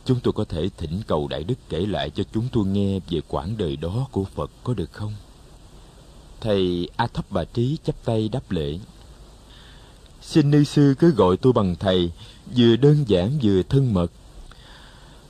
chúng 0.06 0.20
tôi 0.24 0.34
có 0.34 0.44
thể 0.44 0.70
thỉnh 0.78 1.02
cầu 1.08 1.28
Đại 1.28 1.44
Đức 1.44 1.56
kể 1.70 1.80
lại 1.80 2.10
cho 2.10 2.24
chúng 2.34 2.48
tôi 2.52 2.66
nghe 2.66 3.00
về 3.10 3.22
quãng 3.28 3.58
đời 3.58 3.76
đó 3.76 4.08
của 4.12 4.24
Phật 4.24 4.52
có 4.64 4.74
được 4.74 4.94
không? 4.94 5.14
Thầy 6.42 6.90
A 6.96 7.08
Thấp 7.08 7.26
Bà 7.30 7.44
Trí 7.44 7.78
chắp 7.84 7.96
tay 8.06 8.30
đáp 8.30 8.52
lễ. 8.52 8.80
Xin 10.22 10.52
ni 10.52 10.66
sư 10.66 10.96
cứ 11.00 11.12
gọi 11.12 11.38
tôi 11.38 11.54
bằng 11.54 11.76
thầy, 11.76 12.12
vừa 12.56 12.76
đơn 12.76 13.04
giản 13.08 13.40
vừa 13.44 13.64
thân 13.64 13.94
mật. 13.94 14.12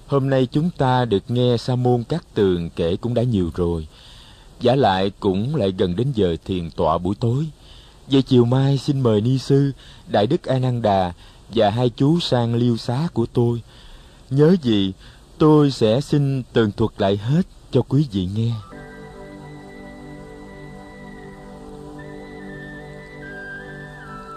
Hôm 0.07 0.30
nay 0.30 0.47
chúng 0.51 0.69
ta 0.77 1.05
được 1.05 1.31
nghe 1.31 1.57
Sa 1.57 1.76
môn 1.76 2.03
các 2.03 2.26
tường 2.34 2.69
kể 2.76 2.95
cũng 2.95 3.13
đã 3.13 3.23
nhiều 3.23 3.51
rồi, 3.55 3.88
Giả 4.62 4.76
lại 4.76 5.12
cũng 5.20 5.56
lại 5.56 5.74
gần 5.78 5.96
đến 5.96 6.12
giờ 6.16 6.36
thiền 6.46 6.72
tọa 6.72 6.98
buổi 6.98 7.16
tối. 7.20 7.48
về 8.08 8.22
chiều 8.22 8.46
mai 8.46 8.78
xin 8.78 9.02
mời 9.02 9.22
Ni 9.22 9.38
Sư, 9.38 9.72
Đại 10.08 10.28
Đức 10.28 10.44
A 10.44 10.60
Nan 10.60 10.82
Đà 10.82 11.14
và 11.50 11.70
hai 11.70 11.90
chú 11.90 12.20
sang 12.20 12.56
liêu 12.56 12.78
xá 12.78 13.08
của 13.14 13.26
tôi. 13.34 13.62
Nhớ 14.30 14.56
gì, 14.62 14.94
tôi 15.38 15.72
sẽ 15.72 16.02
xin 16.02 16.44
tường 16.54 16.72
thuật 16.72 16.92
lại 16.98 17.18
hết 17.18 17.42
cho 17.72 17.82
quý 17.82 18.08
vị 18.12 18.28
nghe. 18.36 18.52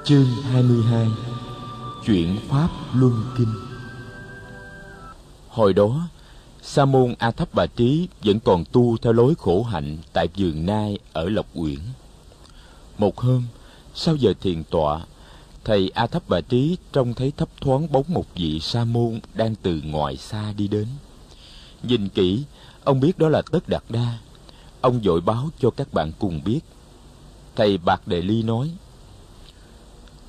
Chương 0.04 0.26
22 0.52 1.08
Chuyện 2.06 2.36
Pháp 2.48 2.68
Luân 2.94 3.24
Kinh 3.38 3.54
Hồi 5.48 5.72
đó, 5.72 6.08
sa 6.66 6.84
môn 6.84 7.14
a 7.18 7.30
thấp 7.30 7.48
bà 7.52 7.66
trí 7.66 8.08
vẫn 8.24 8.40
còn 8.40 8.64
tu 8.72 8.96
theo 8.96 9.12
lối 9.12 9.34
khổ 9.38 9.62
hạnh 9.62 9.96
tại 10.12 10.28
vườn 10.36 10.66
nai 10.66 10.98
ở 11.12 11.28
lộc 11.28 11.46
uyển. 11.54 11.78
Một 12.98 13.18
hôm, 13.18 13.42
sau 13.94 14.16
giờ 14.16 14.32
thiền 14.40 14.64
tọa, 14.64 15.00
thầy 15.64 15.90
a 15.94 16.06
thấp 16.06 16.22
bà 16.28 16.40
trí 16.40 16.76
trông 16.92 17.14
thấy 17.14 17.32
thấp 17.36 17.48
thoáng 17.60 17.92
bóng 17.92 18.04
một 18.08 18.24
vị 18.34 18.60
sa 18.60 18.84
môn 18.84 19.20
đang 19.34 19.54
từ 19.54 19.80
ngoài 19.84 20.16
xa 20.16 20.52
đi 20.56 20.68
đến. 20.68 20.86
Nhìn 21.82 22.08
kỹ, 22.08 22.44
ông 22.84 23.00
biết 23.00 23.18
đó 23.18 23.28
là 23.28 23.42
tất 23.52 23.68
đạt 23.68 23.82
đa. 23.88 24.18
Ông 24.80 25.00
vội 25.04 25.20
báo 25.20 25.48
cho 25.60 25.70
các 25.70 25.92
bạn 25.92 26.12
cùng 26.18 26.40
biết. 26.44 26.60
Thầy 27.56 27.78
bạc 27.78 28.08
đề 28.08 28.22
ly 28.22 28.42
nói, 28.42 28.70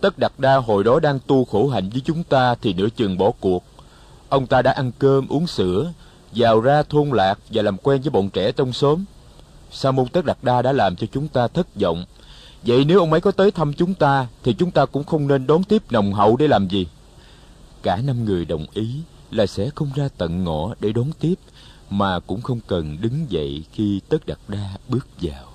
tất 0.01 0.19
đạt 0.19 0.31
đa 0.37 0.55
hồi 0.55 0.83
đó 0.83 0.99
đang 0.99 1.19
tu 1.27 1.45
khổ 1.45 1.67
hạnh 1.67 1.89
với 1.89 2.01
chúng 2.05 2.23
ta 2.23 2.55
thì 2.55 2.73
nửa 2.73 2.87
chừng 2.95 3.17
bỏ 3.17 3.31
cuộc. 3.39 3.63
Ông 4.29 4.47
ta 4.47 4.61
đã 4.61 4.71
ăn 4.71 4.91
cơm, 4.99 5.27
uống 5.27 5.47
sữa 5.47 5.93
vào 6.31 6.61
ra 6.61 6.83
thôn 6.83 7.09
lạc 7.09 7.39
và 7.49 7.61
làm 7.61 7.77
quen 7.77 8.01
với 8.01 8.09
bọn 8.09 8.29
trẻ 8.29 8.51
trong 8.51 8.73
xóm. 8.73 9.03
Sa 9.71 9.91
môn 9.91 10.07
Tất 10.07 10.25
Đạt 10.25 10.37
Đa 10.41 10.61
đã 10.61 10.71
làm 10.71 10.95
cho 10.95 11.07
chúng 11.11 11.27
ta 11.27 11.47
thất 11.47 11.67
vọng. 11.75 12.05
Vậy 12.63 12.85
nếu 12.85 12.99
ông 12.99 13.11
ấy 13.11 13.21
có 13.21 13.31
tới 13.31 13.51
thăm 13.51 13.73
chúng 13.73 13.93
ta, 13.93 14.27
thì 14.43 14.53
chúng 14.53 14.71
ta 14.71 14.85
cũng 14.85 15.03
không 15.03 15.27
nên 15.27 15.47
đón 15.47 15.63
tiếp 15.63 15.91
nồng 15.91 16.13
hậu 16.13 16.37
để 16.37 16.47
làm 16.47 16.67
gì. 16.67 16.87
Cả 17.83 18.01
năm 18.03 18.25
người 18.25 18.45
đồng 18.45 18.65
ý, 18.73 19.01
là 19.31 19.45
sẽ 19.45 19.69
không 19.75 19.89
ra 19.95 20.09
tận 20.17 20.43
ngõ 20.43 20.73
để 20.79 20.91
đón 20.91 21.11
tiếp 21.19 21.35
mà 21.89 22.19
cũng 22.19 22.41
không 22.41 22.59
cần 22.67 22.97
đứng 23.01 23.25
dậy 23.29 23.63
khi 23.71 24.01
tất 24.09 24.25
Đạt 24.27 24.39
đa 24.47 24.77
bước 24.89 25.07
vào 25.21 25.51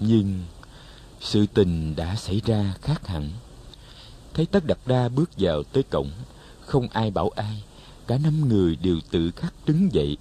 nhưng 0.00 0.40
sự 1.20 1.46
tình 1.54 1.96
đã 1.96 2.16
xảy 2.16 2.40
ra 2.46 2.74
khác 2.82 3.06
hẳn 3.06 3.30
thấy 4.34 4.46
tất 4.46 4.66
Đạt 4.66 4.78
đa 4.86 5.08
bước 5.08 5.30
vào 5.38 5.62
tới 5.62 5.82
cổng 5.82 6.10
không 6.60 6.88
ai 6.88 7.10
bảo 7.10 7.30
ai 7.36 7.62
cả 8.06 8.18
năm 8.18 8.48
người 8.48 8.76
đều 8.76 9.00
tự 9.10 9.30
khắc 9.30 9.54
đứng 9.66 9.92
dậy. 9.92 10.16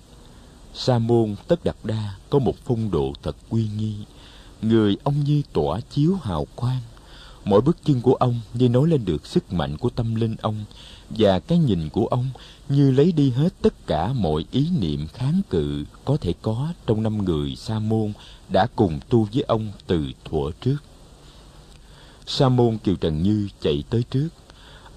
Sa 0.73 0.99
môn 0.99 1.35
tất 1.47 1.63
đặt 1.63 1.75
đa 1.83 2.15
có 2.29 2.39
một 2.39 2.55
phong 2.65 2.91
độ 2.91 3.13
thật 3.23 3.35
uy 3.49 3.67
nghi. 3.77 3.93
Người 4.61 4.97
ông 5.03 5.23
như 5.23 5.41
tỏa 5.53 5.79
chiếu 5.79 6.15
hào 6.15 6.47
quang. 6.55 6.81
Mỗi 7.45 7.61
bước 7.61 7.77
chân 7.85 8.01
của 8.01 8.13
ông 8.13 8.39
như 8.53 8.69
nói 8.69 8.87
lên 8.87 9.05
được 9.05 9.25
sức 9.25 9.53
mạnh 9.53 9.77
của 9.77 9.89
tâm 9.89 10.15
linh 10.15 10.35
ông, 10.41 10.65
và 11.09 11.39
cái 11.39 11.57
nhìn 11.57 11.89
của 11.89 12.05
ông 12.05 12.29
như 12.69 12.91
lấy 12.91 13.11
đi 13.11 13.29
hết 13.29 13.53
tất 13.61 13.87
cả 13.87 14.13
mọi 14.13 14.45
ý 14.51 14.67
niệm 14.79 15.07
kháng 15.13 15.41
cự 15.49 15.83
có 16.05 16.17
thể 16.17 16.33
có 16.41 16.73
trong 16.85 17.03
năm 17.03 17.25
người 17.25 17.55
sa 17.55 17.79
môn 17.79 18.13
đã 18.53 18.67
cùng 18.75 18.99
tu 19.09 19.27
với 19.33 19.43
ông 19.47 19.71
từ 19.87 20.05
thuở 20.25 20.51
trước. 20.61 20.77
Sa 22.25 22.49
môn 22.49 22.77
kiều 22.77 22.95
trần 22.95 23.23
như 23.23 23.47
chạy 23.61 23.83
tới 23.89 24.03
trước. 24.09 24.29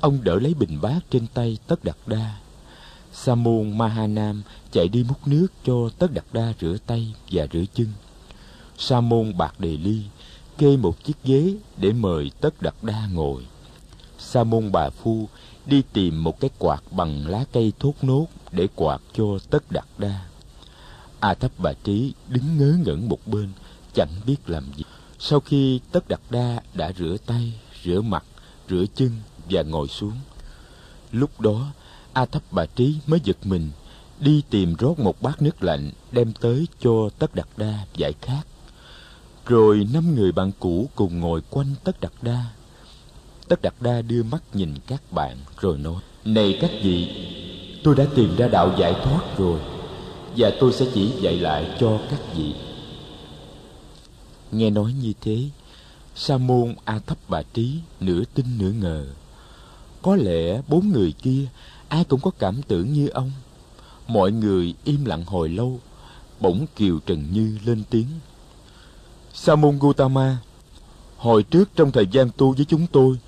Ông 0.01 0.24
đỡ 0.24 0.39
lấy 0.39 0.55
bình 0.55 0.78
bát 0.82 1.01
trên 1.11 1.27
tay 1.35 1.59
tất 1.66 1.85
đặt 1.85 1.97
đa 2.06 2.35
sa 3.15 3.35
môn 3.35 3.78
mahanam 3.78 4.43
chạy 4.73 4.89
đi 4.89 5.05
múc 5.09 5.28
nước 5.28 5.47
cho 5.65 5.89
tất 5.99 6.12
đặt 6.15 6.24
đa 6.32 6.53
rửa 6.61 6.77
tay 6.86 7.15
và 7.31 7.47
rửa 7.53 7.65
chân. 7.74 7.86
Sa 8.78 9.01
môn 9.01 9.36
bạc 9.39 9.61
đề 9.61 9.77
ly 9.77 10.03
kê 10.59 10.77
một 10.77 11.05
chiếc 11.05 11.16
ghế 11.24 11.55
để 11.77 11.93
mời 11.93 12.31
tất 12.41 12.62
đặt 12.62 12.74
đa 12.82 13.09
ngồi. 13.12 13.47
Sa 14.19 14.45
môn 14.45 14.73
bà 14.73 14.91
phu 14.91 15.28
đi 15.66 15.82
tìm 15.93 16.24
một 16.24 16.41
cái 16.41 16.51
quạt 16.59 16.82
bằng 16.91 17.27
lá 17.27 17.45
cây 17.53 17.73
thốt 17.78 17.95
nốt 18.03 18.27
để 18.53 18.69
quạt 18.74 19.01
cho 19.12 19.24
tất 19.51 19.73
đặt 19.73 19.86
đa. 19.99 20.27
A 21.20 21.35
thấp 21.35 21.51
bà 21.59 21.73
trí 21.73 22.12
đứng 22.28 22.59
ngớ 22.59 22.77
ngẩn 22.85 23.09
một 23.09 23.19
bên, 23.27 23.49
chẳng 23.95 24.11
biết 24.27 24.36
làm 24.47 24.65
gì. 24.77 24.85
Sau 25.19 25.41
khi 25.41 25.81
tất 25.93 26.09
đặt 26.09 26.20
đa 26.31 26.61
đã 26.74 26.93
rửa 26.99 27.16
tay, 27.27 27.53
rửa 27.85 28.01
mặt, 28.01 28.24
rửa 28.70 28.85
chân 28.95 29.11
và 29.51 29.62
ngồi 29.62 29.89
xuống, 29.89 30.12
lúc 31.12 31.41
đó 31.41 31.73
a 32.15 32.24
thấp 32.24 32.43
bà 32.51 32.66
trí 32.66 32.95
mới 33.07 33.20
giật 33.24 33.36
mình, 33.45 33.70
đi 34.20 34.43
tìm 34.51 34.74
rót 34.74 34.99
một 34.99 35.23
bát 35.23 35.43
nước 35.43 35.62
lạnh, 35.62 35.91
đem 36.12 36.32
tới 36.41 36.66
cho 36.81 37.09
tất 37.19 37.35
đặt 37.35 37.49
đa 37.57 37.86
giải 37.97 38.12
khát. 38.20 38.43
Rồi 39.47 39.89
năm 39.93 40.15
người 40.15 40.32
bạn 40.32 40.51
cũ 40.59 40.89
cùng 40.95 41.20
ngồi 41.20 41.41
quanh 41.51 41.74
tất 41.85 42.01
đặt 42.01 42.12
đa. 42.23 42.45
Tất 43.49 43.62
đặt 43.62 43.82
đa 43.82 44.03
đưa 44.03 44.23
mắt 44.23 44.43
nhìn 44.53 44.74
các 44.86 45.12
bạn, 45.12 45.36
rồi 45.61 45.78
nói, 45.78 46.03
này 46.24 46.59
các 46.61 46.70
vị, 46.82 47.09
tôi 47.85 47.95
đã 47.95 48.05
tìm 48.16 48.36
ra 48.36 48.49
đạo 48.49 48.74
giải 48.78 48.95
thoát 49.05 49.39
rồi, 49.39 49.61
và 50.36 50.51
tôi 50.61 50.73
sẽ 50.73 50.86
chỉ 50.95 51.12
dạy 51.20 51.36
lại 51.36 51.77
cho 51.81 52.01
các 52.11 52.20
vị. 52.36 52.55
Nghe 54.53 54.70
nói 54.70 54.93
như 54.93 55.12
thế, 55.20 55.39
sa 56.15 56.39
môn 56.39 56.74
a 56.85 56.99
thấp 57.07 57.19
bà 57.28 57.43
trí 57.43 57.78
nửa 58.01 58.23
tin 58.35 58.47
nửa 58.59 58.70
ngờ. 58.70 59.07
Có 60.03 60.16
lẽ 60.16 60.61
bốn 60.69 60.93
người 60.93 61.12
kia 61.12 61.47
ai 61.89 62.05
cũng 62.05 62.20
có 62.20 62.31
cảm 62.39 62.62
tưởng 62.62 62.93
như 62.93 63.09
ông. 63.09 63.31
Mọi 64.06 64.32
người 64.32 64.74
im 64.85 65.05
lặng 65.05 65.24
hồi 65.27 65.48
lâu, 65.48 65.81
bỗng 66.40 66.66
kiều 66.77 66.98
trần 67.06 67.32
như 67.32 67.59
lên 67.65 67.82
tiếng. 67.90 68.06
Sa 69.35 69.56
môn 69.56 69.78
gautama, 69.78 70.36
hồi 71.16 71.43
trước 71.43 71.69
trong 71.77 71.93
thời 71.93 72.06
gian 72.06 72.31
tu 72.36 72.52
với 72.52 72.65
chúng 72.65 72.86
tôi, 72.86 73.19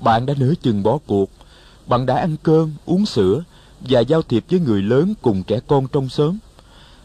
bạn 0.00 0.26
đã 0.26 0.34
nửa 0.38 0.54
chừng 0.62 0.82
bỏ 0.82 0.98
cuộc, 1.06 1.30
bạn 1.86 2.06
đã 2.06 2.16
ăn 2.16 2.36
cơm, 2.42 2.72
uống 2.86 3.06
sữa 3.06 3.42
và 3.80 4.00
giao 4.00 4.22
thiệp 4.22 4.44
với 4.50 4.60
người 4.60 4.82
lớn 4.82 5.14
cùng 5.22 5.42
trẻ 5.42 5.60
con 5.66 5.88
trong 5.88 6.08
xóm. 6.08 6.38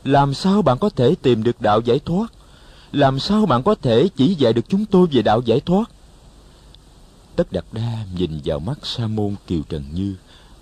Làm 0.03 0.33
sao 0.33 0.61
bạn 0.61 0.77
có 0.77 0.89
thể 0.89 1.15
tìm 1.21 1.43
được 1.43 1.61
đạo 1.61 1.81
giải 1.85 1.99
thoát? 1.99 2.33
Làm 2.91 3.19
sao 3.19 3.45
bạn 3.45 3.63
có 3.63 3.75
thể 3.75 4.07
chỉ 4.15 4.35
dạy 4.35 4.53
được 4.53 4.69
chúng 4.69 4.85
tôi 4.85 5.07
về 5.11 5.21
đạo 5.21 5.41
giải 5.45 5.59
thoát? 5.59 5.91
Tất 7.35 7.51
đặt 7.51 7.65
đa 7.71 8.05
nhìn 8.15 8.41
vào 8.45 8.59
mắt 8.59 8.79
sa 8.83 9.07
môn 9.07 9.35
kiều 9.47 9.61
trần 9.69 9.83
như 9.93 10.15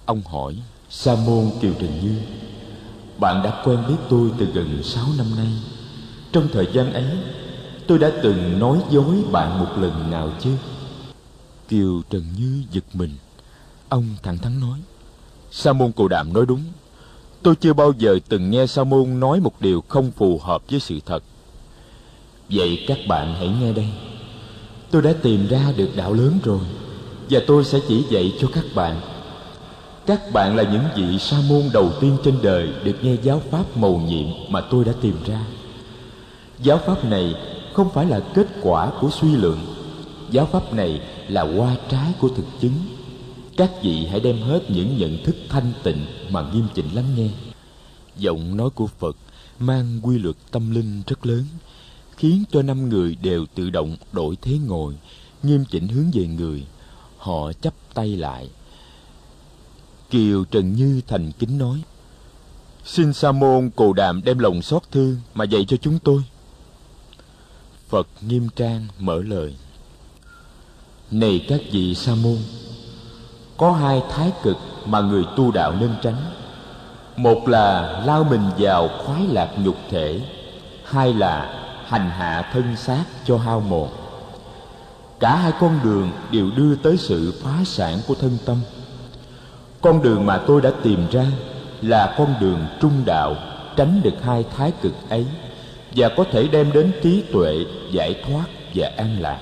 ông 0.10 0.22
hỏi 0.26 0.56
sa 0.90 1.15
môn 1.15 1.49
kiều 1.61 1.73
trần 1.73 1.99
như 2.03 2.15
bạn 3.19 3.44
đã 3.44 3.61
quen 3.65 3.84
biết 3.88 3.95
tôi 4.10 4.31
từ 4.38 4.45
gần 4.45 4.84
sáu 4.84 5.06
năm 5.18 5.27
nay. 5.38 5.48
Trong 6.31 6.48
thời 6.53 6.68
gian 6.73 6.94
ấy 6.94 7.18
tôi 7.88 7.99
đã 7.99 8.11
từng 8.23 8.60
nói 8.60 8.80
dối 8.90 9.15
bạn 9.31 9.60
một 9.60 9.77
lần 9.77 10.11
nào 10.11 10.31
chứ? 10.40 10.49
Kiều 11.68 12.02
trần 12.10 12.23
như 12.38 12.64
giật 12.72 12.84
mình. 12.94 13.10
Ông 13.90 14.06
thẳng 14.23 14.38
thắn 14.38 14.60
nói 14.60 14.80
sa 15.52 15.73
môn 15.73 15.91
cù 15.91 16.07
đàm 16.07 16.34
nói 16.34 16.45
đúng. 16.45 16.64
Tôi 17.44 17.56
chưa 17.56 17.73
bao 17.73 17.94
giờ 17.98 18.19
từng 18.30 18.52
nghe 18.52 18.68
sa 18.68 18.84
môn 18.84 19.19
nói 19.19 19.40
một 19.40 19.61
điều 19.61 19.84
không 19.88 20.11
phù 20.11 20.40
hợp 20.44 20.61
với 20.69 20.80
sự 20.80 20.99
thật. 21.06 21.23
Vậy 22.49 22.86
các 22.88 22.98
bạn 23.07 23.36
hãy 23.36 23.49
nghe 23.61 23.73
đây. 23.73 23.90
Tôi 24.91 25.02
đã 25.02 25.14
tìm 25.22 25.48
ra 25.48 25.73
được 25.77 25.90
đạo 25.95 26.14
lớn 26.14 26.40
rồi 26.44 26.65
và 27.30 27.40
tôi 27.48 27.65
sẽ 27.65 27.80
chỉ 27.88 28.06
dạy 28.10 28.34
cho 28.40 28.48
các 28.53 28.65
bạn 28.76 29.02
các 30.10 30.34
bạn 30.34 30.56
là 30.56 30.64
những 30.64 30.84
vị 30.95 31.19
sa 31.19 31.38
môn 31.49 31.61
đầu 31.73 31.91
tiên 32.02 32.18
trên 32.23 32.36
đời 32.44 32.69
được 32.84 32.95
nghe 33.02 33.15
giáo 33.23 33.41
pháp 33.52 33.77
mầu 33.77 33.99
nhiệm 33.99 34.27
mà 34.49 34.61
tôi 34.61 34.86
đã 34.86 34.94
tìm 35.02 35.15
ra. 35.26 35.45
Giáo 36.60 36.80
pháp 36.86 37.06
này 37.06 37.36
không 37.73 37.90
phải 37.94 38.06
là 38.06 38.19
kết 38.34 38.48
quả 38.61 38.91
của 39.02 39.10
suy 39.22 39.31
luận. 39.31 39.65
Giáo 40.31 40.45
pháp 40.45 40.73
này 40.73 41.02
là 41.27 41.41
hoa 41.41 41.76
trái 41.90 42.14
của 42.19 42.30
thực 42.30 42.45
chứng. 42.61 42.73
Các 43.57 43.72
vị 43.81 44.07
hãy 44.11 44.19
đem 44.19 44.41
hết 44.41 44.60
những 44.69 44.98
nhận 44.98 45.23
thức 45.23 45.36
thanh 45.49 45.72
tịnh 45.84 46.06
mà 46.30 46.41
nghiêm 46.53 46.68
chỉnh 46.76 46.90
lắng 46.94 47.15
nghe. 47.18 47.30
Giọng 48.18 48.57
nói 48.57 48.69
của 48.69 48.88
phật 48.88 49.15
mang 49.60 49.99
quy 50.03 50.18
luật 50.18 50.36
tâm 50.52 50.72
linh 50.72 51.02
rất 51.07 51.26
lớn, 51.26 51.44
khiến 52.18 52.44
cho 52.52 52.61
năm 52.61 52.90
người 52.90 53.18
đều 53.22 53.45
tự 53.56 53.69
động 53.69 53.95
đổi 54.11 54.38
thế 54.41 54.57
ngồi, 54.68 54.94
nghiêm 55.44 55.65
chỉnh 55.72 55.88
hướng 55.88 56.11
về 56.14 56.27
người. 56.27 56.65
Họ 57.18 57.52
chắp 57.61 57.73
tay 57.94 58.07
lại 58.15 58.49
kiều 60.10 60.45
trần 60.45 60.73
như 60.73 61.02
thành 61.07 61.31
kính 61.31 61.57
nói. 61.57 61.81
Xin 62.86 63.14
sa 63.14 63.31
môn 63.31 63.69
cồ 63.76 63.94
đàm 63.94 64.22
đem 64.23 64.40
lòng 64.40 64.61
xót 64.61 64.81
thương 64.91 65.18
mà 65.34 65.45
dạy 65.45 65.65
cho 65.68 65.77
chúng 65.77 65.99
tôi. 65.99 66.23
Phật 67.90 68.07
nghiêm 68.22 68.49
trang 68.56 68.88
mở 68.99 69.22
lời. 69.22 69.56
Này 71.11 71.45
các 71.49 71.61
vị 71.72 71.95
sa 71.95 72.15
môn, 72.15 72.38
có 73.57 73.72
hai 73.72 74.03
thái 74.11 74.31
cực 74.44 74.57
mà 74.86 75.02
người 75.02 75.23
tu 75.38 75.52
đạo 75.52 75.76
nên 75.80 75.95
tránh. 76.03 76.31
Một 77.15 77.48
là 77.48 77.99
lao 78.06 78.23
mình 78.23 78.49
vào 78.57 78.88
khoái 78.88 79.27
lạc 79.27 79.49
nhục 79.57 79.76
thể, 79.90 80.22
hai 80.86 81.14
là 81.14 81.65
hành 81.86 82.10
hạ 82.10 82.49
thân 82.53 82.76
xác 82.76 83.06
cho 83.26 83.38
hao 83.38 83.60
mòn. 83.60 83.90
Cả 85.19 85.36
hai 85.36 85.52
con 85.60 85.80
đường 85.84 86.11
đều 86.31 86.52
đưa 86.56 86.76
tới 86.76 86.98
sự 86.98 87.34
phá 87.44 87.64
sản 87.65 87.99
của 88.07 88.15
thân 88.15 88.38
tâm 88.45 88.57
con 89.81 90.01
đường 90.01 90.26
mà 90.26 90.38
tôi 90.38 90.61
đã 90.61 90.72
tìm 90.84 90.99
ra 91.11 91.26
là 91.81 92.15
con 92.18 92.35
đường 92.41 92.60
trung 92.81 93.03
đạo, 93.06 93.35
tránh 93.77 94.01
được 94.03 94.23
hai 94.23 94.45
thái 94.57 94.73
cực 94.81 94.93
ấy, 95.10 95.26
và 95.95 96.10
có 96.18 96.23
thể 96.31 96.47
đem 96.47 96.72
đến 96.73 96.91
trí 97.03 97.23
tuệ 97.31 97.65
giải 97.91 98.23
thoát 98.27 98.45
và 98.76 98.91
an 98.97 99.22
lạc. 99.22 99.39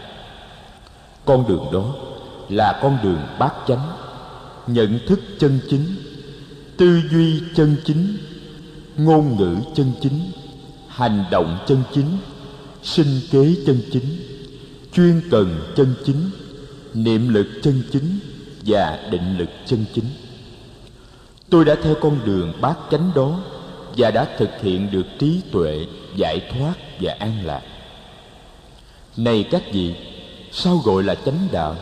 Con 1.25 1.47
đường 1.47 1.65
đó 1.73 1.95
là 2.49 2.79
con 2.81 2.97
đường 3.03 3.19
bát 3.39 3.53
chánh, 3.67 3.91
nhận 4.67 4.99
thức 5.07 5.19
chân 5.39 5.59
chính, 5.69 5.85
tư 6.77 7.01
duy 7.11 7.41
chân 7.55 7.75
chính, 7.85 8.17
ngôn 8.97 9.37
ngữ 9.37 9.55
chân 9.75 9.91
chính, 10.01 10.19
hành 10.87 11.23
động 11.31 11.57
chân 11.67 11.83
chính, 11.93 12.17
sinh 12.83 13.19
kế 13.31 13.55
chân 13.65 13.81
chính, 13.91 14.17
chuyên 14.93 15.21
cần 15.31 15.73
chân 15.75 15.95
chính, 16.05 16.29
niệm 16.93 17.29
lực 17.29 17.47
chân 17.63 17.83
chính 17.91 18.19
và 18.65 18.99
định 19.11 19.37
lực 19.37 19.49
chân 19.65 19.85
chính 19.93 20.05
tôi 21.49 21.65
đã 21.65 21.75
theo 21.83 21.95
con 22.01 22.19
đường 22.25 22.53
bát 22.61 22.77
chánh 22.91 23.11
đó 23.15 23.39
và 23.97 24.11
đã 24.11 24.27
thực 24.37 24.49
hiện 24.61 24.91
được 24.91 25.05
trí 25.19 25.41
tuệ, 25.51 25.85
giải 26.15 26.41
thoát 26.51 26.73
và 27.01 27.15
an 27.19 27.33
lạc. 27.43 27.61
Này 29.17 29.45
các 29.51 29.63
vị, 29.71 29.95
sao 30.51 30.77
gọi 30.77 31.03
là 31.03 31.15
chánh 31.15 31.47
đạo? 31.51 31.75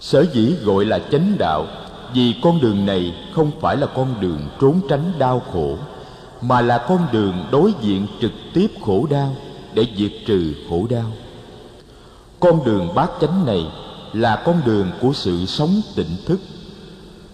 Sở 0.00 0.26
dĩ 0.32 0.54
gọi 0.62 0.84
là 0.84 0.98
chánh 0.98 1.36
đạo 1.38 1.66
vì 2.14 2.34
con 2.42 2.60
đường 2.60 2.86
này 2.86 3.14
không 3.34 3.50
phải 3.60 3.76
là 3.76 3.86
con 3.86 4.14
đường 4.20 4.40
trốn 4.60 4.80
tránh 4.88 5.12
đau 5.18 5.42
khổ, 5.52 5.78
mà 6.40 6.60
là 6.60 6.78
con 6.88 7.06
đường 7.12 7.46
đối 7.52 7.72
diện 7.82 8.06
trực 8.20 8.32
tiếp 8.54 8.66
khổ 8.82 9.06
đau 9.10 9.36
để 9.74 9.86
diệt 9.96 10.12
trừ 10.26 10.54
khổ 10.70 10.86
đau. 10.90 11.12
Con 12.40 12.64
đường 12.64 12.94
bát 12.94 13.10
chánh 13.20 13.46
này 13.46 13.66
là 14.12 14.42
con 14.44 14.60
đường 14.66 14.90
của 15.00 15.12
sự 15.12 15.46
sống 15.46 15.80
tỉnh 15.96 16.16
thức. 16.26 16.40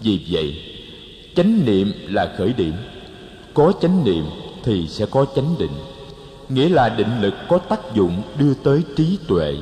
Vì 0.01 0.19
vậy 0.29 0.70
chánh 1.35 1.65
niệm 1.65 1.93
là 2.07 2.33
khởi 2.37 2.53
điểm. 2.53 2.73
Có 3.53 3.73
chánh 3.81 4.03
niệm 4.03 4.25
thì 4.63 4.87
sẽ 4.87 5.05
có 5.05 5.25
chánh 5.35 5.55
định. 5.59 5.71
Nghĩa 6.49 6.69
là 6.69 6.89
định 6.89 7.21
lực 7.21 7.33
có 7.49 7.57
tác 7.57 7.95
dụng 7.95 8.21
đưa 8.39 8.53
tới 8.53 8.81
trí 8.95 9.17
tuệ. 9.27 9.55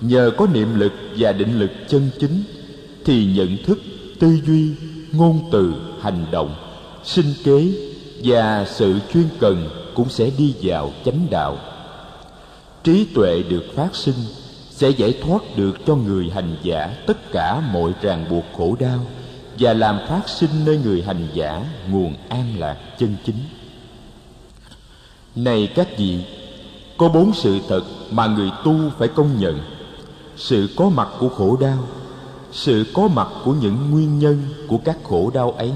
Nhờ 0.00 0.30
có 0.36 0.46
niệm 0.46 0.78
lực 0.78 0.92
và 1.18 1.32
định 1.32 1.58
lực 1.58 1.70
chân 1.88 2.10
chính, 2.20 2.42
thì 3.04 3.24
nhận 3.24 3.56
thức, 3.66 3.78
tư 4.18 4.38
duy, 4.46 4.70
ngôn 5.12 5.40
từ, 5.52 5.74
hành 6.00 6.26
động, 6.30 6.54
sinh 7.04 7.34
kế 7.44 7.72
và 8.24 8.66
sự 8.68 8.98
chuyên 9.12 9.24
cần 9.40 9.68
cũng 9.94 10.08
sẽ 10.08 10.30
đi 10.38 10.54
vào 10.62 10.92
chánh 11.04 11.26
đạo. 11.30 11.58
Trí 12.84 13.06
tuệ 13.14 13.42
được 13.48 13.64
phát 13.74 13.94
sinh 13.96 14.14
sẽ 14.70 14.90
giải 14.90 15.14
thoát 15.22 15.42
được 15.56 15.72
cho 15.86 15.96
người 15.96 16.30
hành 16.34 16.56
giả 16.62 16.96
tất 17.06 17.32
cả 17.32 17.60
mọi 17.72 17.92
ràng 18.02 18.24
buộc 18.30 18.44
khổ 18.56 18.76
đau 18.80 19.06
và 19.58 19.72
làm 19.72 19.98
phát 20.08 20.28
sinh 20.28 20.50
nơi 20.64 20.78
người 20.84 21.02
hành 21.02 21.28
giả 21.34 21.64
nguồn 21.90 22.14
an 22.28 22.54
lạc 22.58 22.76
chân 22.98 23.16
chính. 23.24 23.38
Này 25.36 25.68
các 25.74 25.88
vị, 25.98 26.24
có 26.98 27.08
bốn 27.08 27.34
sự 27.34 27.58
thật 27.68 27.82
mà 28.10 28.26
người 28.26 28.50
tu 28.64 28.74
phải 28.98 29.08
công 29.08 29.38
nhận. 29.38 29.60
Sự 30.36 30.68
có 30.76 30.88
mặt 30.88 31.08
của 31.18 31.28
khổ 31.28 31.56
đau, 31.60 31.78
sự 32.52 32.84
có 32.94 33.08
mặt 33.08 33.28
của 33.44 33.52
những 33.52 33.90
nguyên 33.90 34.18
nhân 34.18 34.42
của 34.68 34.78
các 34.84 34.98
khổ 35.04 35.30
đau 35.34 35.50
ấy, 35.50 35.72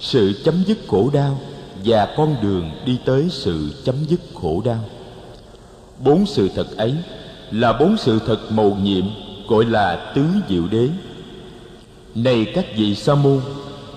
sự 0.00 0.42
chấm 0.44 0.54
dứt 0.66 0.78
khổ 0.88 1.10
đau 1.12 1.40
và 1.84 2.14
con 2.16 2.36
đường 2.42 2.70
đi 2.86 2.98
tới 3.04 3.28
sự 3.30 3.82
chấm 3.84 3.94
dứt 4.08 4.20
khổ 4.34 4.62
đau. 4.64 4.84
Bốn 6.04 6.26
sự 6.26 6.50
thật 6.56 6.76
ấy 6.76 6.94
là 7.50 7.72
bốn 7.72 7.96
sự 7.96 8.20
thật 8.26 8.38
mầu 8.50 8.76
nhiệm, 8.82 9.04
gọi 9.48 9.64
là 9.64 10.12
tứ 10.14 10.24
diệu 10.48 10.66
đế 10.70 10.88
này 12.14 12.52
các 12.54 12.66
vị 12.76 12.94
sa 12.94 13.14
môn, 13.14 13.40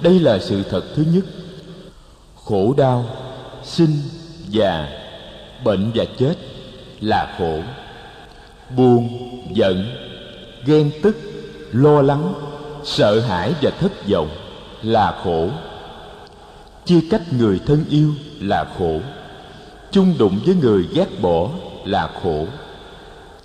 đây 0.02 0.20
là 0.20 0.40
sự 0.40 0.64
thật 0.64 0.84
thứ 0.96 1.04
nhất. 1.14 1.26
Khổ 2.46 2.74
đau, 2.78 3.06
sinh 3.64 3.96
già 4.50 4.88
bệnh 5.64 5.92
và 5.96 6.06
chết 6.20 6.36
là 7.02 7.36
khổ. 7.38 7.60
Buồn, 8.76 9.10
giận, 9.54 9.86
ghen 10.66 10.92
tức, 11.04 11.18
lo 11.72 12.02
lắng, 12.02 12.34
sợ 12.84 13.20
hãi 13.20 13.54
và 13.62 13.72
thất 13.80 14.08
vọng 14.10 14.30
là 14.84 15.20
khổ. 15.24 15.50
Chia 16.86 17.00
cách 17.12 17.34
người 17.34 17.60
thân 17.66 17.86
yêu 17.90 18.14
là 18.40 18.66
khổ. 18.78 19.00
Chung 19.92 20.16
đụng 20.18 20.40
với 20.46 20.56
người 20.56 20.88
ghét 20.94 21.08
bỏ 21.22 21.50
là 21.86 22.10
khổ. 22.24 22.46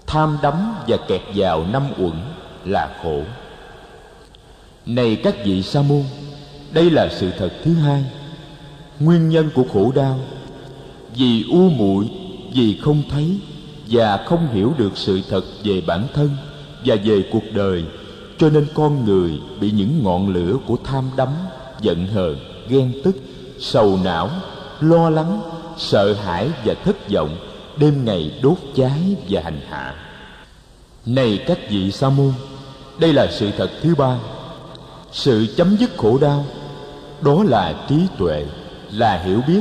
Tham 0.06 0.38
đắm 0.42 0.74
và 0.88 0.96
kẹt 1.08 1.20
vào 1.34 1.64
năm 1.72 1.82
uẩn 1.98 2.12
là 2.64 2.96
khổ 3.02 3.22
này 4.86 5.16
các 5.16 5.44
vị 5.44 5.62
sa 5.62 5.82
môn, 5.82 6.02
đây 6.72 6.90
là 6.90 7.08
sự 7.08 7.30
thật 7.38 7.50
thứ 7.64 7.74
hai. 7.74 8.04
Nguyên 9.00 9.28
nhân 9.28 9.50
của 9.54 9.64
khổ 9.72 9.92
đau, 9.94 10.20
vì 11.16 11.44
u 11.50 11.70
muội, 11.70 12.08
vì 12.54 12.78
không 12.82 13.02
thấy 13.10 13.38
và 13.88 14.16
không 14.16 14.48
hiểu 14.52 14.72
được 14.78 14.92
sự 14.94 15.20
thật 15.30 15.44
về 15.64 15.80
bản 15.86 16.06
thân 16.14 16.30
và 16.84 16.96
về 17.04 17.24
cuộc 17.32 17.44
đời, 17.54 17.84
cho 18.38 18.50
nên 18.50 18.66
con 18.74 19.04
người 19.04 19.40
bị 19.60 19.70
những 19.70 20.02
ngọn 20.02 20.28
lửa 20.32 20.56
của 20.66 20.76
tham 20.84 21.10
đắm, 21.16 21.28
giận 21.80 22.06
hờn, 22.06 22.36
ghen 22.68 22.92
tức, 23.04 23.16
sầu 23.58 23.98
não, 24.04 24.30
lo 24.80 25.10
lắng, 25.10 25.40
sợ 25.78 26.14
hãi 26.14 26.48
và 26.64 26.74
thất 26.84 27.10
vọng 27.10 27.36
đêm 27.76 28.04
ngày 28.04 28.32
đốt 28.42 28.58
cháy 28.76 29.00
và 29.28 29.40
hành 29.44 29.60
hạ. 29.68 29.94
Này 31.06 31.44
các 31.46 31.58
vị 31.70 31.90
sa 31.90 32.08
môn, 32.08 32.32
đây 32.98 33.12
là 33.12 33.28
sự 33.30 33.50
thật 33.58 33.70
thứ 33.82 33.94
ba 33.94 34.18
sự 35.12 35.46
chấm 35.56 35.76
dứt 35.76 35.90
khổ 35.96 36.18
đau, 36.18 36.46
đó 37.20 37.42
là 37.44 37.86
trí 37.88 37.96
tuệ, 38.18 38.46
là 38.92 39.22
hiểu 39.22 39.40
biết, 39.48 39.60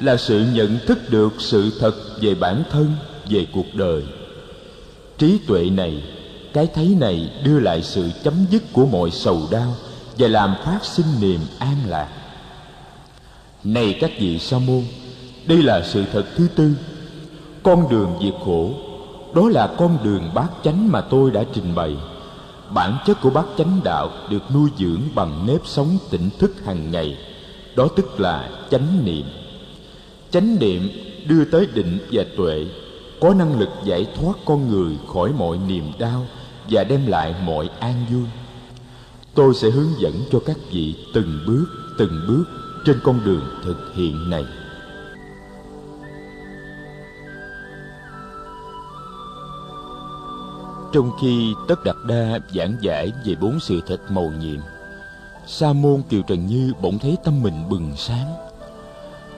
là 0.00 0.16
sự 0.16 0.44
nhận 0.54 0.78
thức 0.86 1.10
được 1.10 1.32
sự 1.38 1.72
thật 1.80 1.94
về 2.20 2.34
bản 2.34 2.62
thân, 2.70 2.92
về 3.30 3.46
cuộc 3.52 3.74
đời. 3.74 4.02
Trí 5.18 5.38
tuệ 5.46 5.70
này, 5.70 6.02
cái 6.52 6.66
thấy 6.74 6.96
này 7.00 7.30
đưa 7.44 7.60
lại 7.60 7.82
sự 7.82 8.10
chấm 8.24 8.34
dứt 8.50 8.62
của 8.72 8.86
mọi 8.86 9.10
sầu 9.10 9.42
đau 9.50 9.74
và 10.18 10.28
làm 10.28 10.54
phát 10.64 10.78
sinh 10.82 11.06
niềm 11.20 11.40
an 11.58 11.76
lạc. 11.88 12.08
Này 13.64 13.98
các 14.00 14.10
vị 14.18 14.38
sa 14.38 14.58
môn, 14.58 14.82
đây 15.46 15.62
là 15.62 15.82
sự 15.84 16.04
thật 16.12 16.24
thứ 16.36 16.48
tư. 16.56 16.72
Con 17.62 17.88
đường 17.88 18.18
diệt 18.22 18.34
khổ, 18.44 18.70
đó 19.34 19.48
là 19.48 19.66
con 19.66 19.98
đường 20.04 20.30
bát 20.34 20.48
chánh 20.64 20.92
mà 20.92 21.00
tôi 21.00 21.30
đã 21.30 21.44
trình 21.54 21.74
bày 21.74 21.96
bản 22.70 22.96
chất 23.06 23.20
của 23.20 23.30
bát 23.30 23.44
chánh 23.58 23.80
đạo 23.84 24.10
được 24.30 24.42
nuôi 24.54 24.70
dưỡng 24.78 25.00
bằng 25.14 25.46
nếp 25.46 25.60
sống 25.64 25.98
tỉnh 26.10 26.30
thức 26.38 26.64
hàng 26.64 26.90
ngày, 26.90 27.18
đó 27.76 27.88
tức 27.96 28.20
là 28.20 28.50
chánh 28.70 29.04
niệm. 29.04 29.26
Chánh 30.30 30.58
niệm 30.60 30.88
đưa 31.26 31.44
tới 31.44 31.66
định 31.74 31.98
và 32.12 32.24
tuệ, 32.36 32.66
có 33.20 33.34
năng 33.34 33.58
lực 33.60 33.68
giải 33.84 34.06
thoát 34.16 34.34
con 34.44 34.68
người 34.68 34.98
khỏi 35.12 35.32
mọi 35.38 35.58
niềm 35.68 35.84
đau 35.98 36.26
và 36.70 36.84
đem 36.84 37.06
lại 37.06 37.34
mọi 37.44 37.70
an 37.80 38.06
vui. 38.10 38.24
Tôi 39.34 39.54
sẽ 39.54 39.70
hướng 39.70 39.98
dẫn 39.98 40.14
cho 40.32 40.40
các 40.46 40.56
vị 40.70 40.94
từng 41.14 41.44
bước 41.46 41.66
từng 41.98 42.20
bước 42.28 42.44
trên 42.84 43.00
con 43.02 43.20
đường 43.24 43.44
thực 43.64 43.94
hiện 43.94 44.30
này. 44.30 44.44
Trong 50.94 51.10
khi 51.20 51.54
tất 51.68 51.84
đặt 51.84 51.96
đa 52.06 52.38
giảng 52.54 52.76
giải 52.80 53.12
về 53.24 53.34
bốn 53.40 53.60
sự 53.60 53.80
thật 53.86 54.10
màu 54.10 54.32
nhiệm, 54.40 54.60
sa 55.46 55.72
môn 55.72 56.02
kiều 56.08 56.22
trần 56.22 56.46
như 56.46 56.72
bỗng 56.82 56.98
thấy 56.98 57.16
tâm 57.24 57.42
mình 57.42 57.68
bừng 57.68 57.92
sáng. 57.96 58.34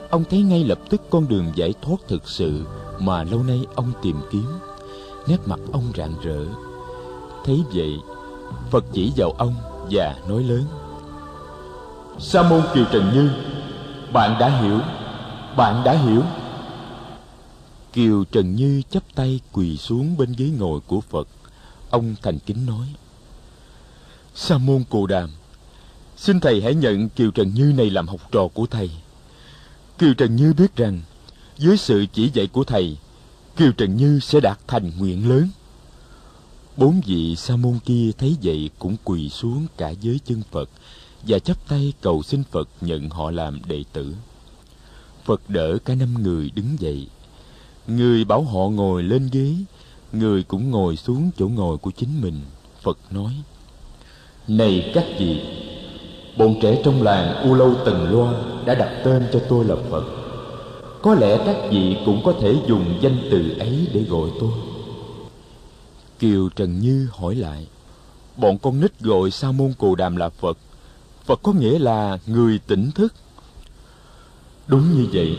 Ông 0.09 0.23
thấy 0.29 0.41
ngay 0.41 0.63
lập 0.63 0.79
tức 0.89 1.01
con 1.09 1.27
đường 1.27 1.51
giải 1.55 1.73
thoát 1.81 1.97
thực 2.07 2.29
sự 2.29 2.65
mà 2.99 3.23
lâu 3.23 3.43
nay 3.43 3.65
ông 3.75 3.91
tìm 4.01 4.15
kiếm. 4.31 4.47
Nét 5.27 5.37
mặt 5.45 5.59
ông 5.71 5.83
rạng 5.97 6.13
rỡ. 6.23 6.45
Thấy 7.45 7.63
vậy, 7.73 7.97
phật 8.71 8.85
chỉ 8.93 9.11
vào 9.15 9.31
ông 9.31 9.55
và 9.91 10.15
nói 10.29 10.43
lớn. 10.43 10.63
Sa 12.19 12.49
môn 12.49 12.61
kiều 12.73 12.85
trần 12.91 13.11
như, 13.13 13.29
bạn 14.13 14.39
đã 14.39 14.61
hiểu, 14.61 14.79
bạn 15.57 15.83
đã 15.85 15.93
hiểu. 15.93 16.21
Kiều 17.93 18.23
trần 18.31 18.55
như 18.55 18.81
chắp 18.89 19.03
tay 19.15 19.39
quỳ 19.51 19.77
xuống 19.77 20.17
bên 20.17 20.33
ghế 20.37 20.49
ngồi 20.59 20.79
của 20.87 21.01
phật 21.01 21.27
ông 21.89 22.15
thành 22.21 22.39
kính 22.39 22.65
nói. 22.65 22.87
Sa 24.35 24.57
môn 24.57 24.83
cù 24.89 25.07
đàm, 25.07 25.29
xin 26.17 26.39
thầy 26.39 26.61
hãy 26.61 26.75
nhận 26.75 27.09
kiều 27.09 27.31
trần 27.31 27.53
như 27.53 27.73
này 27.77 27.89
làm 27.89 28.07
học 28.07 28.31
trò 28.31 28.47
của 28.53 28.65
thầy. 28.65 28.89
Kiều 29.97 30.13
trần 30.13 30.35
như 30.35 30.53
biết 30.53 30.75
rằng, 30.75 31.01
dưới 31.57 31.77
sự 31.77 32.05
chỉ 32.13 32.31
dạy 32.33 32.47
của 32.47 32.63
thầy, 32.63 32.97
kiều 33.57 33.71
trần 33.71 33.97
như 33.97 34.19
sẽ 34.19 34.39
đạt 34.39 34.59
thành 34.67 34.91
nguyện 34.97 35.29
lớn. 35.29 35.49
Bốn 36.77 37.01
vị 37.05 37.35
sa 37.35 37.55
môn 37.55 37.79
kia 37.85 38.11
thấy 38.17 38.37
vậy 38.43 38.69
cũng 38.79 38.95
quỳ 39.03 39.29
xuống 39.29 39.67
cả 39.77 39.89
dưới 39.89 40.19
chân 40.25 40.41
phật 40.51 40.69
và 41.27 41.39
chắp 41.39 41.67
tay 41.67 41.93
cầu 42.01 42.23
xin 42.23 42.43
phật 42.51 42.69
nhận 42.81 43.09
họ 43.09 43.31
làm 43.31 43.61
đệ 43.67 43.83
tử. 43.93 44.15
Phật 45.25 45.41
đỡ 45.49 45.77
cả 45.85 45.95
năm 45.95 46.23
người 46.23 46.51
đứng 46.55 46.75
dậy. 46.79 47.07
Người 47.87 48.25
bảo 48.25 48.43
họ 48.43 48.69
ngồi 48.69 49.03
lên 49.03 49.29
ghế 49.31 49.55
người 50.11 50.43
cũng 50.43 50.71
ngồi 50.71 50.95
xuống 50.95 51.29
chỗ 51.37 51.47
ngồi 51.47 51.77
của 51.77 51.91
chính 51.97 52.21
mình, 52.21 52.41
phật 52.81 52.97
nói. 53.11 53.33
Này 54.47 54.91
các 54.93 55.05
vị, 55.19 55.41
bọn 56.37 56.55
trẻ 56.61 56.81
trong 56.85 57.01
làng 57.01 57.43
u 57.43 57.55
lâu 57.55 57.75
tần 57.85 58.11
loa 58.11 58.33
đã 58.65 58.75
đặt 58.75 59.01
tên 59.05 59.27
cho 59.33 59.41
tôi 59.49 59.65
là 59.65 59.75
phật. 59.89 60.03
Có 61.01 61.15
lẽ 61.15 61.37
các 61.45 61.55
vị 61.71 61.97
cũng 62.05 62.21
có 62.25 62.33
thể 62.41 62.55
dùng 62.67 62.99
danh 63.01 63.17
từ 63.31 63.55
ấy 63.59 63.87
để 63.93 64.01
gọi 64.01 64.29
tôi. 64.39 64.51
Kiều 66.19 66.49
trần 66.55 66.79
như 66.79 67.07
hỏi 67.11 67.35
lại, 67.35 67.67
bọn 68.37 68.57
con 68.57 68.81
nít 68.81 68.99
gọi 68.99 69.31
sa 69.31 69.51
môn 69.51 69.73
cù 69.77 69.95
đàm 69.95 70.15
là 70.15 70.29
phật. 70.29 70.57
Phật 71.25 71.39
có 71.43 71.53
nghĩa 71.53 71.79
là 71.79 72.17
người 72.27 72.59
tỉnh 72.67 72.91
thức. 72.91 73.13
Đúng 74.67 74.93
như 74.93 75.07
vậy 75.13 75.37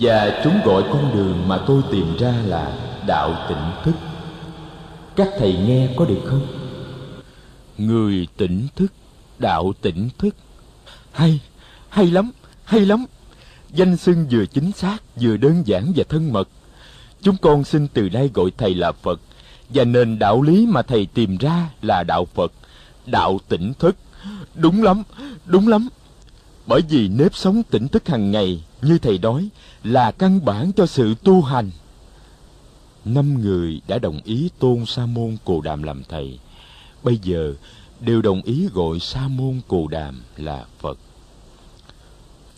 và 0.00 0.40
chúng 0.44 0.60
gọi 0.64 0.82
con 0.92 1.14
đường 1.14 1.48
mà 1.48 1.58
tôi 1.66 1.82
tìm 1.90 2.16
ra 2.16 2.34
là 2.46 2.72
đạo 3.06 3.46
tỉnh 3.48 3.70
thức. 3.84 3.94
Các 5.16 5.28
thầy 5.38 5.52
nghe 5.52 5.88
có 5.96 6.04
được 6.04 6.20
không? 6.26 6.46
Người 7.78 8.28
tỉnh 8.36 8.66
thức, 8.76 8.92
đạo 9.38 9.72
tỉnh 9.80 10.08
thức. 10.18 10.34
Hay 11.12 11.40
hay 11.88 12.06
lắm 12.06 12.30
hay 12.64 12.80
lắm. 12.80 13.04
Danh 13.70 13.96
xưng 13.96 14.26
vừa 14.30 14.46
chính 14.46 14.72
xác, 14.72 14.98
vừa 15.20 15.36
đơn 15.36 15.62
giản 15.66 15.92
và 15.96 16.04
thân 16.08 16.32
mật. 16.32 16.48
Chúng 17.22 17.36
con 17.36 17.64
xin 17.64 17.88
từ 17.88 18.08
đây 18.08 18.30
gọi 18.34 18.50
thầy 18.58 18.74
là 18.74 18.92
phật. 18.92 19.20
Và 19.68 19.84
nền 19.84 20.18
đạo 20.18 20.42
lý 20.42 20.66
mà 20.66 20.82
thầy 20.82 21.06
tìm 21.06 21.36
ra 21.36 21.70
là 21.82 22.02
đạo 22.02 22.24
phật, 22.24 22.52
đạo 23.06 23.38
tỉnh 23.48 23.72
thức. 23.78 23.96
Đúng 24.54 24.82
lắm 24.82 25.02
đúng 25.46 25.68
lắm. 25.68 25.88
Bởi 26.66 26.80
vì 26.88 27.08
nếp 27.08 27.34
sống 27.34 27.62
tỉnh 27.70 27.88
thức 27.88 28.08
hàng 28.08 28.30
ngày, 28.30 28.64
như 28.82 28.98
thầy 28.98 29.18
nói 29.18 29.48
là 29.84 30.10
căn 30.10 30.44
bản 30.44 30.72
cho 30.72 30.86
sự 30.86 31.14
tu 31.24 31.42
hành. 31.42 31.70
Năm 33.04 33.42
người 33.42 33.80
đã 33.88 33.98
đồng 33.98 34.20
ý 34.24 34.50
tôn 34.58 34.86
sa 34.86 35.06
môn 35.06 35.36
cồ 35.44 35.60
đàm 35.60 35.82
làm 35.82 36.02
thầy. 36.08 36.38
Bây 37.02 37.18
giờ 37.22 37.54
đều 38.00 38.22
đồng 38.22 38.42
ý 38.42 38.68
gọi 38.72 39.00
sa 39.00 39.28
môn 39.28 39.60
cồ 39.68 39.86
đàm 39.88 40.22
là 40.36 40.64
phật. 40.78 40.98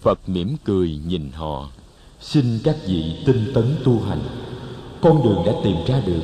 Phật 0.00 0.28
mỉm 0.28 0.56
cười 0.64 1.00
nhìn 1.06 1.30
họ. 1.32 1.68
Xin 2.20 2.58
các 2.64 2.76
vị 2.86 3.22
tinh 3.26 3.50
tấn 3.54 3.76
tu 3.84 4.00
hành. 4.00 4.22
Con 5.02 5.22
đường 5.24 5.42
đã 5.46 5.52
tìm 5.64 5.76
ra 5.86 6.00
được. 6.06 6.22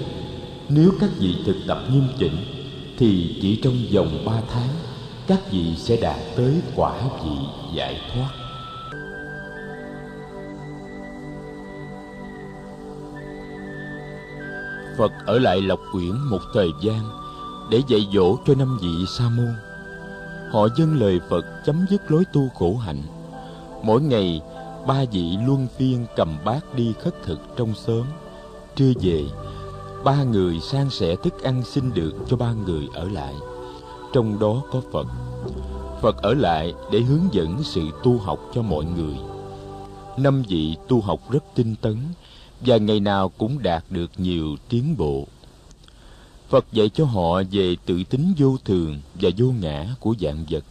Nếu 0.68 0.92
các 1.00 1.10
vị 1.18 1.34
thực 1.46 1.56
tập 1.66 1.78
nghiêm 1.90 2.08
chỉnh, 2.18 2.36
thì 2.98 3.38
chỉ 3.42 3.60
trong 3.62 3.76
vòng 3.92 4.24
ba 4.24 4.40
tháng, 4.52 4.68
các 5.26 5.52
vị 5.52 5.74
sẽ 5.76 5.96
đạt 5.96 6.20
tới 6.36 6.54
quả 6.76 7.02
vị 7.24 7.30
giải 7.74 8.00
thoát. 8.12 8.47
Phật 14.98 15.12
ở 15.26 15.38
lại 15.38 15.60
lộc 15.60 15.80
quyển 15.92 16.18
một 16.30 16.40
thời 16.54 16.70
gian 16.80 17.00
để 17.70 17.82
dạy 17.88 18.08
dỗ 18.14 18.36
cho 18.46 18.54
năm 18.54 18.78
vị 18.82 19.06
sa 19.06 19.28
môn. 19.28 19.54
Họ 20.52 20.68
dâng 20.78 21.00
lời 21.00 21.20
phật 21.30 21.44
chấm 21.66 21.86
dứt 21.90 22.10
lối 22.10 22.24
tu 22.32 22.48
khổ 22.54 22.76
hạnh. 22.76 23.02
Mỗi 23.82 24.00
ngày, 24.02 24.40
ba 24.86 25.04
vị 25.12 25.36
luân 25.46 25.66
phiên 25.76 26.06
cầm 26.16 26.38
bát 26.44 26.74
đi 26.74 26.94
khất 27.00 27.22
thực 27.22 27.40
trong 27.56 27.74
xóm. 27.74 28.04
Trưa 28.76 28.92
về, 29.00 29.24
ba 30.04 30.22
người 30.22 30.60
san 30.60 30.90
sẻ 30.90 31.16
thức 31.16 31.42
ăn 31.42 31.62
xin 31.64 31.94
được 31.94 32.12
cho 32.28 32.36
ba 32.36 32.52
người 32.52 32.88
ở 32.94 33.08
lại. 33.08 33.34
Trong 34.12 34.38
đó 34.38 34.62
có 34.72 34.80
phật. 34.92 35.06
Phật 36.02 36.16
ở 36.22 36.34
lại 36.34 36.74
để 36.92 37.00
hướng 37.00 37.28
dẫn 37.32 37.62
sự 37.62 37.82
tu 38.02 38.18
học 38.18 38.38
cho 38.54 38.62
mọi 38.62 38.84
người. 38.84 39.16
Năm 40.16 40.42
vị 40.48 40.76
tu 40.88 41.00
học 41.00 41.20
rất 41.30 41.44
tinh 41.54 41.74
tấn 41.80 41.96
và 42.60 42.76
ngày 42.76 43.00
nào 43.00 43.28
cũng 43.28 43.62
đạt 43.62 43.84
được 43.90 44.10
nhiều 44.16 44.56
tiến 44.68 44.96
bộ. 44.96 45.26
Phật 46.48 46.64
dạy 46.72 46.88
cho 46.88 47.04
họ 47.04 47.42
về 47.50 47.76
tự 47.86 48.04
tính 48.04 48.34
vô 48.38 48.56
thường 48.64 49.00
và 49.14 49.30
vô 49.36 49.46
ngã 49.60 49.94
của 50.00 50.14
dạng 50.20 50.44
vật. 50.50 50.64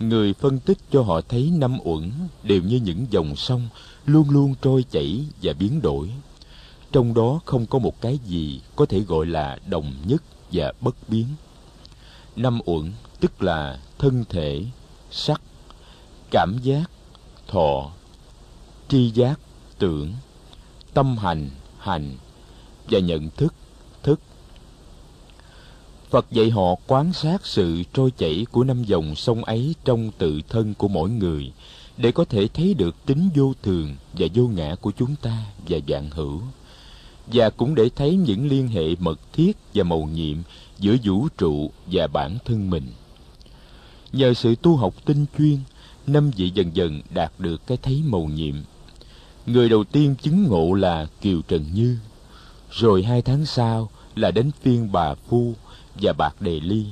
Người 0.00 0.32
phân 0.32 0.58
tích 0.58 0.78
cho 0.92 1.02
họ 1.02 1.20
thấy 1.20 1.52
năm 1.56 1.78
uẩn 1.84 2.10
đều 2.42 2.62
như 2.62 2.76
những 2.76 3.06
dòng 3.10 3.36
sông 3.36 3.68
luôn 4.06 4.30
luôn 4.30 4.54
trôi 4.62 4.84
chảy 4.90 5.24
và 5.42 5.52
biến 5.52 5.82
đổi. 5.82 6.10
Trong 6.92 7.14
đó 7.14 7.40
không 7.44 7.66
có 7.66 7.78
một 7.78 8.00
cái 8.00 8.18
gì 8.26 8.60
có 8.76 8.86
thể 8.86 9.00
gọi 9.00 9.26
là 9.26 9.58
đồng 9.66 9.92
nhất 10.04 10.22
và 10.52 10.72
bất 10.80 10.96
biến. 11.08 11.26
Năm 12.36 12.60
uẩn 12.64 12.92
tức 13.20 13.42
là 13.42 13.80
thân 13.98 14.24
thể, 14.28 14.64
sắc, 15.10 15.40
cảm 16.30 16.58
giác, 16.62 16.90
thọ, 17.48 17.90
tri 18.88 19.10
giác, 19.10 19.40
tưởng 19.78 20.12
tâm 20.94 21.16
hành 21.18 21.50
hành, 21.78 22.14
và 22.90 22.98
nhận 22.98 23.30
thức 23.30 23.54
thức. 24.02 24.20
Phật 26.10 26.26
dạy 26.30 26.50
họ 26.50 26.74
quan 26.86 27.12
sát 27.12 27.46
sự 27.46 27.82
trôi 27.92 28.10
chảy 28.18 28.46
của 28.52 28.64
năm 28.64 28.84
dòng 28.84 29.14
sông 29.14 29.44
ấy 29.44 29.74
trong 29.84 30.10
tự 30.18 30.40
thân 30.48 30.74
của 30.74 30.88
mỗi 30.88 31.10
người, 31.10 31.52
để 31.96 32.12
có 32.12 32.24
thể 32.24 32.48
thấy 32.54 32.74
được 32.74 33.06
tính 33.06 33.28
vô 33.34 33.52
thường 33.62 33.96
và 34.12 34.26
vô 34.34 34.48
ngã 34.48 34.74
của 34.80 34.92
chúng 34.98 35.16
ta 35.22 35.44
và 35.68 35.78
dạng 35.88 36.10
hữu. 36.10 36.40
Và 37.26 37.50
cũng 37.50 37.74
để 37.74 37.88
thấy 37.96 38.16
những 38.16 38.48
liên 38.48 38.68
hệ 38.68 38.94
mật 38.98 39.20
thiết 39.32 39.56
và 39.74 39.84
mầu 39.84 40.06
nhiệm 40.06 40.36
giữa 40.78 40.96
vũ 41.04 41.28
trụ 41.38 41.70
và 41.86 42.06
bản 42.06 42.38
thân 42.44 42.70
mình. 42.70 42.86
Nhờ 44.12 44.34
sự 44.34 44.54
tu 44.62 44.76
học 44.76 44.94
tinh 45.04 45.26
chuyên, 45.38 45.58
năm 46.06 46.30
vị 46.36 46.50
dần 46.54 46.76
dần 46.76 47.00
đạt 47.14 47.32
được 47.38 47.66
cái 47.66 47.78
thấy 47.82 48.02
mầu 48.06 48.26
nhiệm 48.26 48.54
người 49.46 49.68
đầu 49.68 49.84
tiên 49.84 50.14
chứng 50.22 50.44
ngộ 50.44 50.72
là 50.72 51.06
kiều 51.20 51.40
trần 51.48 51.64
như. 51.74 51.98
Rồi 52.70 53.02
hai 53.02 53.22
tháng 53.22 53.46
sau 53.46 53.90
là 54.16 54.30
đến 54.30 54.50
phiên 54.62 54.92
bà 54.92 55.14
phu 55.14 55.54
và 55.94 56.12
bạc 56.12 56.40
đề 56.40 56.60
ly. 56.60 56.86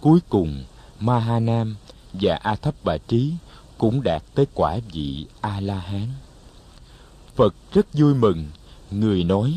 Cuối 0.00 0.20
cùng, 0.28 0.64
ma 1.00 1.18
ha 1.18 1.40
nam 1.40 1.76
và 2.12 2.34
a 2.34 2.54
thấp 2.54 2.74
bà 2.84 2.96
trí 2.98 3.32
cũng 3.78 4.02
đạt 4.02 4.22
tới 4.34 4.46
quả 4.54 4.78
vị 4.92 5.26
a 5.40 5.60
la 5.60 5.78
hán. 5.78 6.08
Phật 7.36 7.54
rất 7.72 7.86
vui 7.92 8.14
mừng, 8.14 8.46
người 8.90 9.24
nói, 9.24 9.54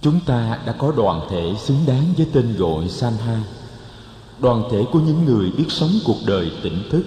chúng 0.00 0.20
ta 0.26 0.58
đã 0.66 0.72
có 0.78 0.92
đoàn 0.96 1.26
thể 1.30 1.54
xứng 1.64 1.78
đáng 1.86 2.04
với 2.16 2.26
tên 2.32 2.56
gọi 2.56 2.88
samha, 2.88 3.44
đoàn 4.40 4.64
thể 4.70 4.84
của 4.92 5.00
những 5.00 5.24
người 5.24 5.50
biết 5.50 5.66
sống 5.68 5.90
cuộc 6.04 6.18
đời 6.26 6.52
tỉnh 6.62 6.82
thức. 6.90 7.04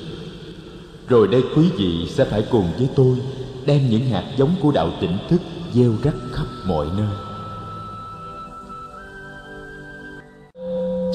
Rồi 1.08 1.28
đây 1.28 1.44
quý 1.56 1.70
vị 1.78 2.08
sẽ 2.10 2.26
phải 2.26 2.44
cùng 2.52 2.72
với 2.78 2.90
tôi 2.96 3.18
đem 3.65 3.90
những 3.90 4.06
hạt 4.10 4.23
giống 4.38 4.56
của 4.61 4.72
đạo 4.72 4.90
tỉnh 5.02 5.18
thức 5.30 5.41
gieo 5.73 5.91
rắc 6.03 6.14
khắp 6.31 6.45
mọi 6.65 6.88
nơi. 6.98 7.15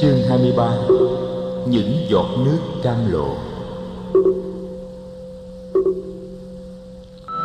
Chương 0.00 0.18
23 0.28 0.76
những 1.68 2.06
giọt 2.10 2.26
nước 2.44 2.58
cam 2.82 3.12
lộ. 3.12 3.36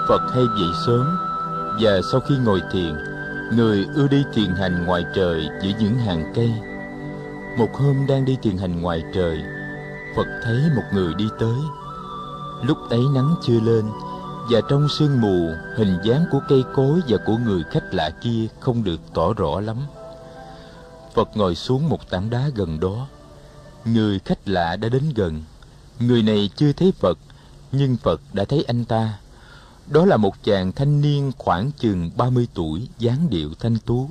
Phật 0.07 0.21
hay 0.33 0.43
dậy 0.59 0.69
sớm 0.87 1.17
và 1.81 2.01
sau 2.11 2.19
khi 2.19 2.35
ngồi 2.45 2.61
thiền, 2.71 2.93
người 3.55 3.85
ưa 3.95 4.07
đi 4.07 4.23
thiền 4.33 4.49
hành 4.49 4.85
ngoài 4.85 5.03
trời 5.15 5.47
giữa 5.61 5.71
những 5.79 5.95
hàng 5.95 6.31
cây. 6.35 6.51
Một 7.57 7.69
hôm 7.73 7.95
đang 8.07 8.25
đi 8.25 8.37
thiền 8.41 8.57
hành 8.57 8.81
ngoài 8.81 9.03
trời, 9.13 9.37
phật 10.15 10.27
thấy 10.43 10.57
một 10.75 10.83
người 10.93 11.13
đi 11.13 11.25
tới. 11.39 11.57
Lúc 12.63 12.77
ấy 12.89 13.01
nắng 13.15 13.35
chưa 13.47 13.59
lên 13.59 13.85
và 14.49 14.61
trong 14.69 14.89
sương 14.89 15.21
mù 15.21 15.49
hình 15.75 15.97
dáng 16.03 16.25
của 16.31 16.39
cây 16.49 16.63
cối 16.73 17.01
và 17.07 17.17
của 17.25 17.37
người 17.37 17.63
khách 17.71 17.93
lạ 17.93 18.09
kia 18.09 18.47
không 18.59 18.83
được 18.83 18.99
tỏ 19.13 19.33
rõ 19.33 19.59
lắm 19.59 19.77
phật 21.13 21.37
ngồi 21.37 21.55
xuống 21.55 21.89
một 21.89 22.09
tảng 22.09 22.29
đá 22.29 22.49
gần 22.55 22.79
đó 22.79 23.07
người 23.85 24.19
khách 24.19 24.47
lạ 24.47 24.75
đã 24.75 24.89
đến 24.89 25.13
gần 25.15 25.43
người 25.99 26.21
này 26.21 26.49
chưa 26.55 26.73
thấy 26.73 26.91
phật 26.91 27.17
nhưng 27.71 27.97
phật 27.97 28.21
đã 28.33 28.45
thấy 28.45 28.63
anh 28.63 28.85
ta 28.85 29.17
đó 29.87 30.05
là 30.05 30.17
một 30.17 30.43
chàng 30.43 30.71
thanh 30.71 31.01
niên 31.01 31.31
khoảng 31.37 31.71
chừng 31.71 32.11
30 32.15 32.47
tuổi, 32.53 32.87
dáng 32.99 33.29
điệu 33.29 33.53
thanh 33.59 33.77
tú. 33.77 34.09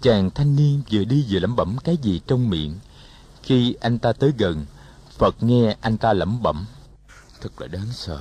Chàng 0.00 0.30
thanh 0.30 0.56
niên 0.56 0.82
vừa 0.90 1.04
đi 1.04 1.26
vừa 1.30 1.38
lẩm 1.38 1.56
bẩm 1.56 1.76
cái 1.84 1.96
gì 2.02 2.20
trong 2.26 2.50
miệng. 2.50 2.74
Khi 3.42 3.74
anh 3.80 3.98
ta 3.98 4.12
tới 4.12 4.32
gần, 4.38 4.66
Phật 5.18 5.42
nghe 5.42 5.76
anh 5.80 5.98
ta 5.98 6.12
lẩm 6.12 6.42
bẩm. 6.42 6.66
Thật 7.40 7.60
là 7.60 7.66
đáng 7.66 7.86
sợ, 7.92 8.20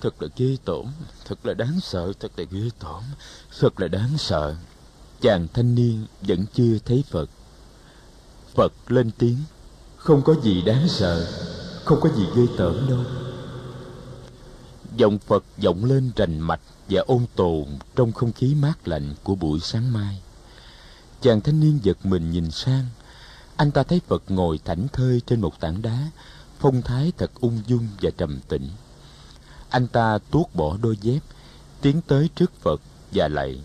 thật 0.00 0.22
là 0.22 0.28
ghê 0.36 0.56
tởm, 0.64 0.86
thật 1.24 1.46
là 1.46 1.54
đáng 1.54 1.80
sợ, 1.80 2.12
thật 2.20 2.32
là 2.36 2.44
ghê 2.50 2.68
tởm, 2.78 3.02
thật 3.60 3.80
là 3.80 3.88
đáng 3.88 4.18
sợ. 4.18 4.56
Chàng 5.20 5.46
thanh 5.54 5.74
niên 5.74 6.06
vẫn 6.20 6.44
chưa 6.54 6.78
thấy 6.84 7.04
Phật. 7.10 7.30
Phật 8.54 8.72
lên 8.88 9.10
tiếng. 9.18 9.36
Không 9.96 10.22
có 10.22 10.34
gì 10.42 10.62
đáng 10.62 10.88
sợ, 10.88 11.26
không 11.84 12.00
có 12.00 12.08
gì 12.08 12.26
ghê 12.36 12.46
tởm 12.56 12.88
đâu 12.88 13.04
giọng 14.96 15.18
phật 15.18 15.44
vọng 15.62 15.84
lên 15.84 16.10
rành 16.16 16.40
mạch 16.40 16.60
và 16.88 17.00
ôn 17.06 17.26
tồn 17.36 17.64
trong 17.96 18.12
không 18.12 18.32
khí 18.32 18.54
mát 18.54 18.88
lạnh 18.88 19.14
của 19.22 19.34
buổi 19.34 19.60
sáng 19.60 19.92
mai 19.92 20.20
chàng 21.20 21.40
thanh 21.40 21.60
niên 21.60 21.78
giật 21.82 22.06
mình 22.06 22.30
nhìn 22.30 22.50
sang 22.50 22.84
anh 23.56 23.70
ta 23.70 23.82
thấy 23.82 24.00
phật 24.06 24.22
ngồi 24.28 24.58
thảnh 24.64 24.86
thơi 24.92 25.22
trên 25.26 25.40
một 25.40 25.60
tảng 25.60 25.82
đá 25.82 26.10
phong 26.58 26.82
thái 26.82 27.12
thật 27.18 27.30
ung 27.40 27.62
dung 27.66 27.88
và 28.02 28.10
trầm 28.18 28.40
tĩnh 28.48 28.68
anh 29.70 29.86
ta 29.86 30.18
tuốt 30.30 30.46
bỏ 30.54 30.76
đôi 30.82 30.96
dép, 31.00 31.20
tiến 31.80 32.00
tới 32.06 32.28
trước 32.34 32.52
phật 32.60 32.80
và 33.12 33.28
lạy. 33.28 33.60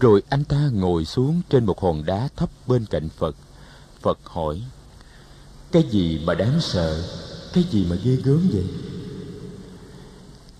Rồi 0.00 0.22
anh 0.28 0.44
ta 0.44 0.70
ngồi 0.72 1.04
xuống 1.04 1.40
trên 1.50 1.66
một 1.66 1.80
hòn 1.80 2.04
đá 2.04 2.28
thấp 2.36 2.50
bên 2.66 2.86
cạnh 2.86 3.08
phật. 3.08 3.36
Phật 4.00 4.18
hỏi, 4.24 4.62
cái 5.72 5.82
gì 5.90 6.20
mà 6.24 6.34
đáng 6.34 6.60
sợ? 6.60 7.04
Cái 7.52 7.64
gì 7.70 7.86
mà 7.90 7.96
ghê 8.04 8.16
gớm 8.16 8.48
vậy? 8.52 8.66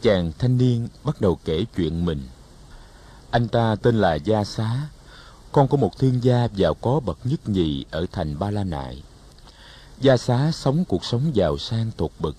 Chàng 0.02 0.32
thanh 0.38 0.58
niên 0.58 0.88
bắt 1.04 1.20
đầu 1.20 1.38
kể 1.44 1.64
chuyện 1.76 2.04
mình. 2.04 2.22
Anh 3.30 3.48
ta 3.48 3.76
tên 3.82 4.00
là 4.00 4.14
gia 4.14 4.44
xá, 4.44 4.88
con 5.52 5.68
của 5.68 5.76
một 5.76 5.98
thương 5.98 6.24
gia 6.24 6.44
giàu 6.44 6.74
có 6.74 7.00
bậc 7.00 7.18
nhất 7.24 7.48
nhì 7.48 7.84
ở 7.90 8.06
thành 8.12 8.38
ba 8.38 8.50
la 8.50 8.64
nại. 8.64 9.02
Gia 10.00 10.16
xá 10.16 10.52
sống 10.52 10.84
cuộc 10.88 11.04
sống 11.04 11.30
giàu 11.34 11.58
sang 11.58 11.90
tột 11.96 12.10
bậc 12.18 12.36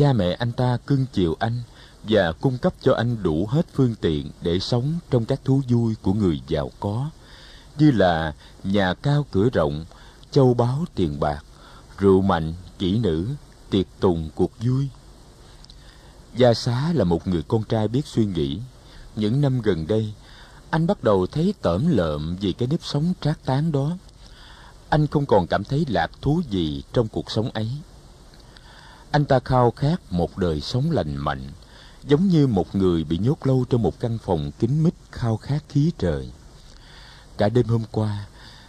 cha 0.00 0.12
mẹ 0.12 0.32
anh 0.32 0.52
ta 0.52 0.76
cưng 0.86 1.06
chiều 1.12 1.36
anh 1.38 1.62
và 2.02 2.32
cung 2.32 2.58
cấp 2.58 2.72
cho 2.82 2.94
anh 2.94 3.22
đủ 3.22 3.46
hết 3.46 3.66
phương 3.74 3.94
tiện 4.00 4.30
để 4.42 4.58
sống 4.58 4.94
trong 5.10 5.24
các 5.24 5.40
thú 5.44 5.62
vui 5.68 5.94
của 6.02 6.12
người 6.12 6.40
giàu 6.48 6.70
có 6.80 7.10
như 7.78 7.90
là 7.90 8.34
nhà 8.64 8.94
cao 8.94 9.26
cửa 9.30 9.48
rộng 9.52 9.84
châu 10.30 10.54
báu 10.54 10.84
tiền 10.94 11.20
bạc 11.20 11.44
rượu 11.98 12.22
mạnh 12.22 12.54
kỹ 12.78 12.98
nữ 12.98 13.28
tiệc 13.70 13.86
tùng 14.00 14.30
cuộc 14.34 14.50
vui 14.60 14.88
Gia 16.36 16.54
Xá 16.54 16.92
là 16.92 17.04
một 17.04 17.28
người 17.28 17.42
con 17.48 17.62
trai 17.64 17.88
biết 17.88 18.06
suy 18.06 18.24
nghĩ. 18.24 18.58
Những 19.16 19.40
năm 19.40 19.60
gần 19.60 19.86
đây, 19.86 20.12
anh 20.70 20.86
bắt 20.86 21.04
đầu 21.04 21.26
thấy 21.26 21.54
tởm 21.62 21.86
lợm 21.88 22.36
vì 22.40 22.52
cái 22.52 22.68
nếp 22.68 22.80
sống 22.82 23.12
trác 23.20 23.44
tán 23.44 23.72
đó. 23.72 23.96
Anh 24.88 25.06
không 25.06 25.26
còn 25.26 25.46
cảm 25.46 25.64
thấy 25.64 25.84
lạc 25.88 26.10
thú 26.22 26.42
gì 26.50 26.82
trong 26.92 27.08
cuộc 27.08 27.30
sống 27.30 27.50
ấy. 27.50 27.68
Anh 29.10 29.24
ta 29.24 29.38
khao 29.44 29.70
khát 29.70 30.12
một 30.12 30.38
đời 30.38 30.60
sống 30.60 30.90
lành 30.90 31.16
mạnh, 31.16 31.48
giống 32.04 32.28
như 32.28 32.46
một 32.46 32.74
người 32.74 33.04
bị 33.04 33.18
nhốt 33.18 33.46
lâu 33.46 33.64
trong 33.70 33.82
một 33.82 34.00
căn 34.00 34.18
phòng 34.24 34.50
kín 34.58 34.82
mít 34.82 34.94
khao 35.10 35.36
khát 35.36 35.64
khí 35.68 35.92
trời. 35.98 36.30
Cả 37.38 37.48
đêm 37.48 37.66
hôm 37.66 37.82
qua, 37.92 38.26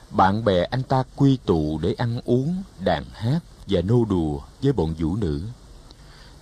bạn 0.10 0.46
bè 0.46 0.64
anh 0.64 0.84
ta 0.84 1.04
quy 1.16 1.38
tụ 1.46 1.80
để 1.82 1.94
ăn 1.98 2.20
uống, 2.26 2.64
đàn 2.84 3.06
hát 3.14 3.40
và 3.68 3.82
nô 3.82 4.06
đùa 4.06 4.40
với 4.62 4.74
bọn 4.74 4.94
vũ 5.00 5.16
nữ. 5.16 5.42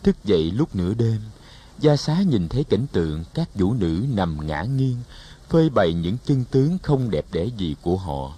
Thức 0.03 0.15
dậy 0.25 0.51
lúc 0.51 0.75
nửa 0.75 0.93
đêm 0.93 1.21
gia 1.79 1.95
xá 1.95 2.21
nhìn 2.21 2.49
thấy 2.49 2.63
cảnh 2.63 2.85
tượng 2.91 3.23
các 3.33 3.49
vũ 3.55 3.73
nữ 3.73 4.05
nằm 4.09 4.47
ngã 4.47 4.63
nghiêng 4.63 4.97
phơi 5.49 5.69
bày 5.69 5.93
những 5.93 6.17
chân 6.25 6.43
tướng 6.51 6.77
không 6.83 7.09
đẹp 7.09 7.25
đẽ 7.31 7.45
gì 7.45 7.75
của 7.81 7.97
họ. 7.97 8.33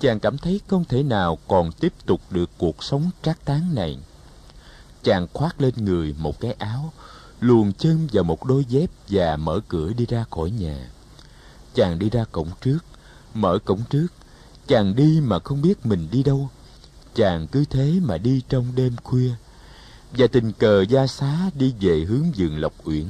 Chàng 0.00 0.20
cảm 0.20 0.38
thấy 0.38 0.60
không 0.66 0.84
thể 0.84 1.02
nào 1.02 1.38
còn 1.48 1.72
tiếp 1.72 1.92
tục 2.06 2.20
được 2.30 2.50
cuộc 2.58 2.84
sống 2.84 3.10
trác 3.22 3.44
tán 3.44 3.74
này 3.74 3.98
chàng 5.06 5.26
khoác 5.32 5.60
lên 5.60 5.74
người 5.76 6.14
một 6.18 6.40
cái 6.40 6.52
áo, 6.52 6.92
luồn 7.40 7.72
chân 7.78 8.08
vào 8.12 8.24
một 8.24 8.44
đôi 8.44 8.64
dép 8.64 8.90
và 9.08 9.36
mở 9.36 9.60
cửa 9.68 9.92
đi 9.92 10.06
ra 10.06 10.24
khỏi 10.30 10.50
nhà. 10.50 10.88
Chàng 11.74 11.98
đi 11.98 12.10
ra 12.10 12.24
cổng 12.32 12.48
trước, 12.60 12.78
mở 13.34 13.58
cổng 13.64 13.80
trước. 13.90 14.06
Chàng 14.66 14.96
đi 14.96 15.20
mà 15.20 15.38
không 15.38 15.62
biết 15.62 15.86
mình 15.86 16.08
đi 16.10 16.22
đâu. 16.22 16.48
Chàng 17.14 17.46
cứ 17.46 17.64
thế 17.70 17.92
mà 18.02 18.18
đi 18.18 18.42
trong 18.48 18.66
đêm 18.74 18.96
khuya. 19.04 19.30
Và 20.12 20.26
tình 20.26 20.52
cờ 20.52 20.84
gia 20.88 21.06
xá 21.06 21.50
đi 21.54 21.74
về 21.80 22.04
hướng 22.08 22.32
vườn 22.36 22.58
lộc 22.58 22.72
uyển. 22.84 23.06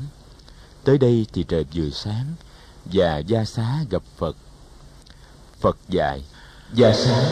Tới 0.84 0.98
đây 0.98 1.26
thì 1.32 1.42
trời 1.42 1.64
vừa 1.74 1.90
sáng, 1.90 2.26
và 2.84 3.18
gia 3.18 3.44
xá 3.44 3.84
gặp 3.90 4.02
phật. 4.16 4.36
Phật 5.60 5.78
dạy, 5.88 6.24
gia 6.74 6.92
xá, 6.92 7.24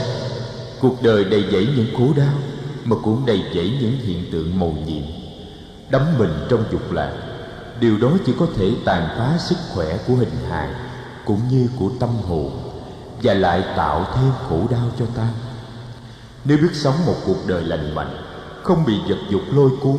cuộc 0.80 1.02
đời 1.02 1.24
đầy 1.24 1.44
dẫy 1.52 1.68
những 1.76 1.94
khổ 1.96 2.12
đau 2.16 2.38
mà 2.84 2.96
cũng 3.04 3.26
đầy 3.26 3.42
dẫy 3.54 3.78
những 3.80 3.96
hiện 3.96 4.24
tượng 4.32 4.58
màu 4.58 4.74
nhiệm. 4.86 5.04
Đắm 5.90 6.02
mình 6.18 6.32
trong 6.48 6.64
dục 6.72 6.92
lạc, 6.92 7.12
điều 7.80 7.98
đó 7.98 8.10
chỉ 8.26 8.32
có 8.38 8.46
thể 8.56 8.70
tàn 8.84 9.08
phá 9.18 9.38
sức 9.38 9.58
khỏe 9.74 9.98
của 10.08 10.14
hình 10.14 10.36
hài 10.48 10.68
cũng 11.24 11.40
như 11.50 11.68
của 11.78 11.90
tâm 12.00 12.10
hồn 12.28 12.50
và 13.22 13.34
lại 13.34 13.64
tạo 13.76 14.06
thêm 14.14 14.32
khổ 14.48 14.60
đau 14.70 14.90
cho 14.98 15.06
ta. 15.16 15.28
Nếu 16.44 16.58
biết 16.58 16.74
sống 16.74 16.94
một 17.06 17.16
cuộc 17.26 17.46
đời 17.46 17.64
lành 17.64 17.94
mạnh, 17.94 18.16
không 18.62 18.84
bị 18.86 18.94
vật 19.08 19.18
dục 19.30 19.42
lôi 19.52 19.70
cuốn, 19.82 19.98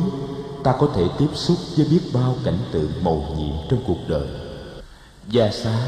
ta 0.64 0.74
có 0.80 0.88
thể 0.94 1.04
tiếp 1.18 1.28
xúc 1.34 1.56
với 1.76 1.86
biết 1.90 2.00
bao 2.12 2.34
cảnh 2.44 2.58
tượng 2.72 2.90
màu 3.04 3.24
nhiệm 3.36 3.54
trong 3.70 3.80
cuộc 3.86 4.08
đời. 4.08 4.26
Gia 5.28 5.50
xá, 5.50 5.78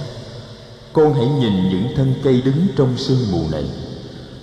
con 0.93 1.15
hãy 1.15 1.27
nhìn 1.27 1.69
những 1.69 1.89
thân 1.97 2.15
cây 2.25 2.43
đứng 2.45 2.67
trong 2.77 2.97
sương 2.97 3.31
mù 3.33 3.43
này 3.53 3.65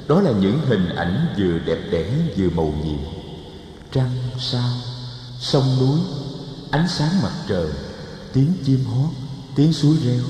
đó 0.07 0.21
là 0.21 0.31
những 0.31 0.59
hình 0.65 0.89
ảnh 0.95 1.27
vừa 1.37 1.59
đẹp 1.65 1.79
đẽ 1.91 2.05
vừa 2.37 2.49
màu 2.49 2.73
nhiệm. 2.85 2.99
Trăng 3.91 4.11
sao, 4.39 4.69
sông 5.39 5.63
núi, 5.79 5.99
ánh 6.71 6.87
sáng 6.87 7.21
mặt 7.23 7.33
trời, 7.47 7.67
tiếng 8.33 8.53
chim 8.65 8.79
hót, 8.85 9.09
tiếng 9.55 9.73
suối 9.73 9.95
reo. 10.05 10.21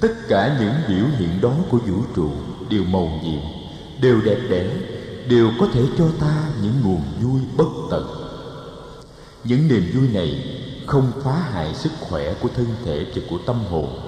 Tất 0.00 0.14
cả 0.28 0.58
những 0.60 0.74
biểu 0.88 1.06
hiện 1.18 1.40
đó 1.40 1.54
của 1.70 1.78
vũ 1.78 2.02
trụ 2.16 2.30
đều 2.68 2.84
màu 2.84 3.20
nhiệm, 3.24 3.40
đều 4.00 4.20
đẹp 4.20 4.38
đẽ, 4.50 4.70
đều 5.28 5.50
có 5.60 5.68
thể 5.72 5.82
cho 5.98 6.08
ta 6.20 6.50
những 6.62 6.74
nguồn 6.84 7.02
vui 7.22 7.40
bất 7.56 7.68
tận. 7.90 8.06
Những 9.44 9.68
niềm 9.68 9.90
vui 9.94 10.08
này 10.08 10.44
không 10.86 11.12
phá 11.24 11.42
hại 11.52 11.74
sức 11.74 11.92
khỏe 12.00 12.34
của 12.34 12.48
thân 12.56 12.66
thể 12.84 13.06
và 13.14 13.22
của 13.30 13.38
tâm 13.46 13.56
hồn, 13.70 14.00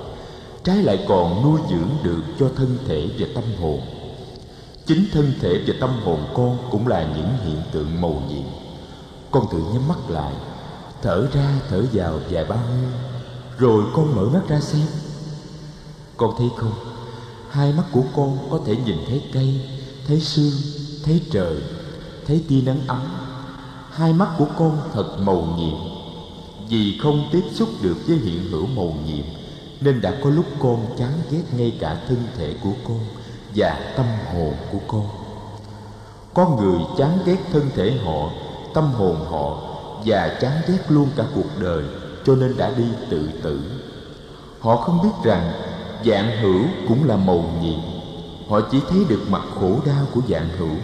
trái 0.64 0.82
lại 0.82 1.04
còn 1.08 1.42
nuôi 1.42 1.60
dưỡng 1.70 1.90
được 2.02 2.22
cho 2.38 2.50
thân 2.56 2.78
thể 2.86 3.08
và 3.18 3.26
tâm 3.34 3.44
hồn 3.60 3.80
chính 4.94 5.06
thân 5.12 5.32
thể 5.40 5.62
và 5.66 5.74
tâm 5.80 5.90
hồn 6.04 6.18
con 6.34 6.58
cũng 6.70 6.88
là 6.88 7.14
những 7.16 7.28
hiện 7.44 7.62
tượng 7.72 8.00
màu 8.00 8.22
nhiệm. 8.28 8.44
Con 9.30 9.46
tự 9.52 9.58
nhắm 9.58 9.88
mắt 9.88 9.98
lại, 10.08 10.34
thở 11.02 11.28
ra, 11.32 11.60
thở 11.68 11.84
vào 11.92 12.20
vài 12.30 12.44
ba 12.44 12.56
hơi 12.56 12.84
rồi 13.58 13.84
con 13.94 14.16
mở 14.16 14.28
mắt 14.28 14.40
ra 14.48 14.60
xem. 14.60 14.86
Con 16.16 16.34
thấy 16.38 16.48
không? 16.56 16.72
Hai 17.50 17.72
mắt 17.72 17.82
của 17.92 18.02
con 18.16 18.38
có 18.50 18.60
thể 18.66 18.76
nhìn 18.76 18.96
thấy 19.08 19.22
cây, 19.32 19.60
thấy 20.06 20.20
sương, 20.20 20.52
thấy 21.04 21.22
trời, 21.30 21.56
thấy 22.26 22.44
tia 22.48 22.60
nắng 22.60 22.80
ấm. 22.86 23.02
Hai 23.90 24.12
mắt 24.12 24.28
của 24.38 24.46
con 24.58 24.78
thật 24.92 25.16
màu 25.20 25.54
nhiệm. 25.58 25.76
Vì 26.68 26.98
không 27.02 27.28
tiếp 27.32 27.44
xúc 27.52 27.68
được 27.82 27.96
với 28.06 28.16
hiện 28.16 28.50
hữu 28.50 28.66
màu 28.66 28.94
nhiệm, 29.06 29.24
nên 29.80 30.00
đã 30.00 30.14
có 30.24 30.30
lúc 30.30 30.46
con 30.58 30.86
chán 30.98 31.12
ghét 31.30 31.42
ngay 31.56 31.76
cả 31.80 32.00
thân 32.08 32.18
thể 32.36 32.54
của 32.62 32.72
con 32.84 33.00
và 33.54 33.92
tâm 33.96 34.06
hồn 34.34 34.54
của 34.72 34.78
con 34.88 35.22
có 36.34 36.48
người 36.48 36.80
chán 36.98 37.18
ghét 37.24 37.36
thân 37.52 37.70
thể 37.76 37.92
họ, 38.04 38.30
tâm 38.74 38.92
hồn 38.92 39.16
họ 39.30 39.56
và 40.04 40.36
chán 40.40 40.52
ghét 40.68 40.78
luôn 40.88 41.08
cả 41.16 41.24
cuộc 41.34 41.60
đời, 41.60 41.84
cho 42.24 42.34
nên 42.34 42.56
đã 42.56 42.70
đi 42.76 42.84
tự 43.10 43.30
tử. 43.42 43.60
Họ 44.60 44.76
không 44.76 45.02
biết 45.02 45.24
rằng 45.24 45.52
dạng 46.06 46.42
hữu 46.42 46.62
cũng 46.88 47.08
là 47.08 47.16
màu 47.16 47.44
nhiệm. 47.62 47.80
Họ 48.48 48.60
chỉ 48.70 48.80
thấy 48.90 49.04
được 49.08 49.20
mặt 49.28 49.42
khổ 49.60 49.70
đau 49.86 50.06
của 50.14 50.20
dạng 50.28 50.48
hữu, 50.58 50.76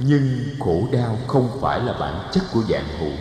nhưng 0.00 0.38
khổ 0.60 0.82
đau 0.92 1.18
không 1.26 1.48
phải 1.60 1.80
là 1.80 1.92
bản 1.92 2.28
chất 2.32 2.44
của 2.52 2.60
dạng 2.68 2.88
hữu. 3.00 3.12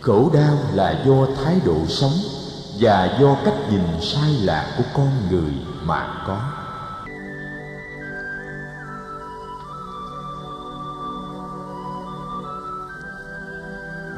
Khổ 0.00 0.30
đau 0.34 0.58
là 0.72 1.02
do 1.06 1.26
thái 1.44 1.60
độ 1.64 1.86
sống 1.88 2.12
và 2.78 3.18
do 3.20 3.36
cách 3.44 3.70
nhìn 3.70 3.82
sai 4.00 4.32
lạc 4.32 4.74
của 4.78 4.84
con 4.94 5.10
người 5.30 5.52
mà 5.84 6.24
có. 6.26 6.59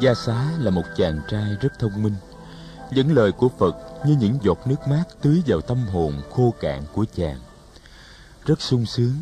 Gia 0.02 0.14
xá 0.14 0.50
là 0.58 0.70
một 0.70 0.82
chàng 0.96 1.20
trai 1.28 1.56
rất 1.60 1.78
thông 1.78 2.02
minh. 2.02 2.14
Những 2.90 3.12
lời 3.12 3.32
của 3.32 3.48
phật 3.58 3.76
như 4.06 4.16
những 4.20 4.38
giọt 4.42 4.58
nước 4.66 4.88
mát 4.88 5.04
tưới 5.20 5.42
vào 5.46 5.60
tâm 5.60 5.86
hồn 5.86 6.22
khô 6.30 6.54
cạn 6.60 6.82
của 6.92 7.04
chàng. 7.16 7.38
Rất 8.44 8.60
sung 8.62 8.86
sướng, 8.86 9.14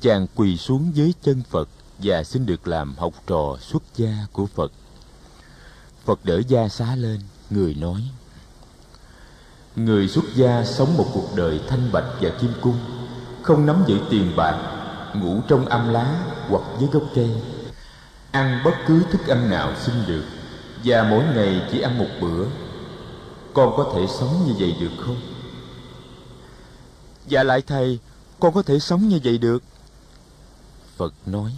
chàng 0.00 0.26
quỳ 0.34 0.56
xuống 0.56 0.90
dưới 0.94 1.12
chân 1.22 1.42
phật 1.50 1.68
và 1.98 2.24
xin 2.24 2.46
được 2.46 2.68
làm 2.68 2.94
học 2.96 3.12
trò 3.26 3.56
xuất 3.60 3.82
gia 3.96 4.26
của 4.32 4.46
phật. 4.46 4.72
Phật 6.04 6.24
đỡ 6.24 6.40
gia 6.48 6.68
xá 6.68 6.96
lên, 6.96 7.20
người 7.50 7.74
nói, 7.74 8.02
người 9.76 10.08
xuất 10.08 10.24
gia 10.34 10.64
sống 10.64 10.96
một 10.96 11.06
cuộc 11.14 11.28
đời 11.36 11.60
thanh 11.68 11.92
bạch 11.92 12.08
và 12.20 12.30
kim 12.40 12.50
cung, 12.60 12.78
không 13.42 13.66
nắm 13.66 13.84
giữ 13.86 13.98
tiền 14.10 14.32
bạc, 14.36 14.56
ngủ 15.14 15.40
trong 15.48 15.66
âm 15.66 15.88
lá 15.88 16.24
hoặc 16.48 16.62
dưới 16.80 16.88
gốc 16.92 17.02
cây 17.14 17.30
ăn 18.30 18.60
bất 18.64 18.74
cứ 18.86 19.02
thức 19.10 19.26
ăn 19.26 19.50
nào 19.50 19.74
xin 19.76 19.94
được, 20.06 20.24
và 20.84 21.02
mỗi 21.02 21.24
ngày 21.34 21.62
chỉ 21.72 21.80
ăn 21.80 21.98
một 21.98 22.08
bữa. 22.20 22.46
Con 23.54 23.76
có 23.76 23.92
thể 23.94 24.06
sống 24.18 24.44
như 24.46 24.52
vậy 24.58 24.76
được 24.80 24.90
không? 25.00 25.20
Dạ 27.28 27.42
lại 27.42 27.62
thầy, 27.66 27.98
con 28.40 28.54
có 28.54 28.62
thể 28.62 28.78
sống 28.78 29.08
như 29.08 29.20
vậy 29.24 29.38
được. 29.38 29.62
Phật 30.96 31.14
nói, 31.26 31.52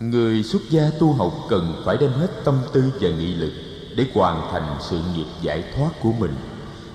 người 0.00 0.42
xuất 0.42 0.62
gia 0.70 0.90
tu 0.98 1.12
học 1.12 1.32
cần 1.48 1.82
phải 1.86 1.96
đem 1.96 2.12
hết 2.12 2.30
tâm 2.44 2.58
tư 2.72 2.92
và 3.00 3.08
nghị 3.08 3.34
lực 3.34 3.52
để 3.96 4.06
hoàn 4.14 4.52
thành 4.52 4.76
sự 4.90 5.00
nghiệp 5.14 5.26
giải 5.42 5.64
thoát 5.76 5.90
của 6.02 6.12
mình, 6.12 6.34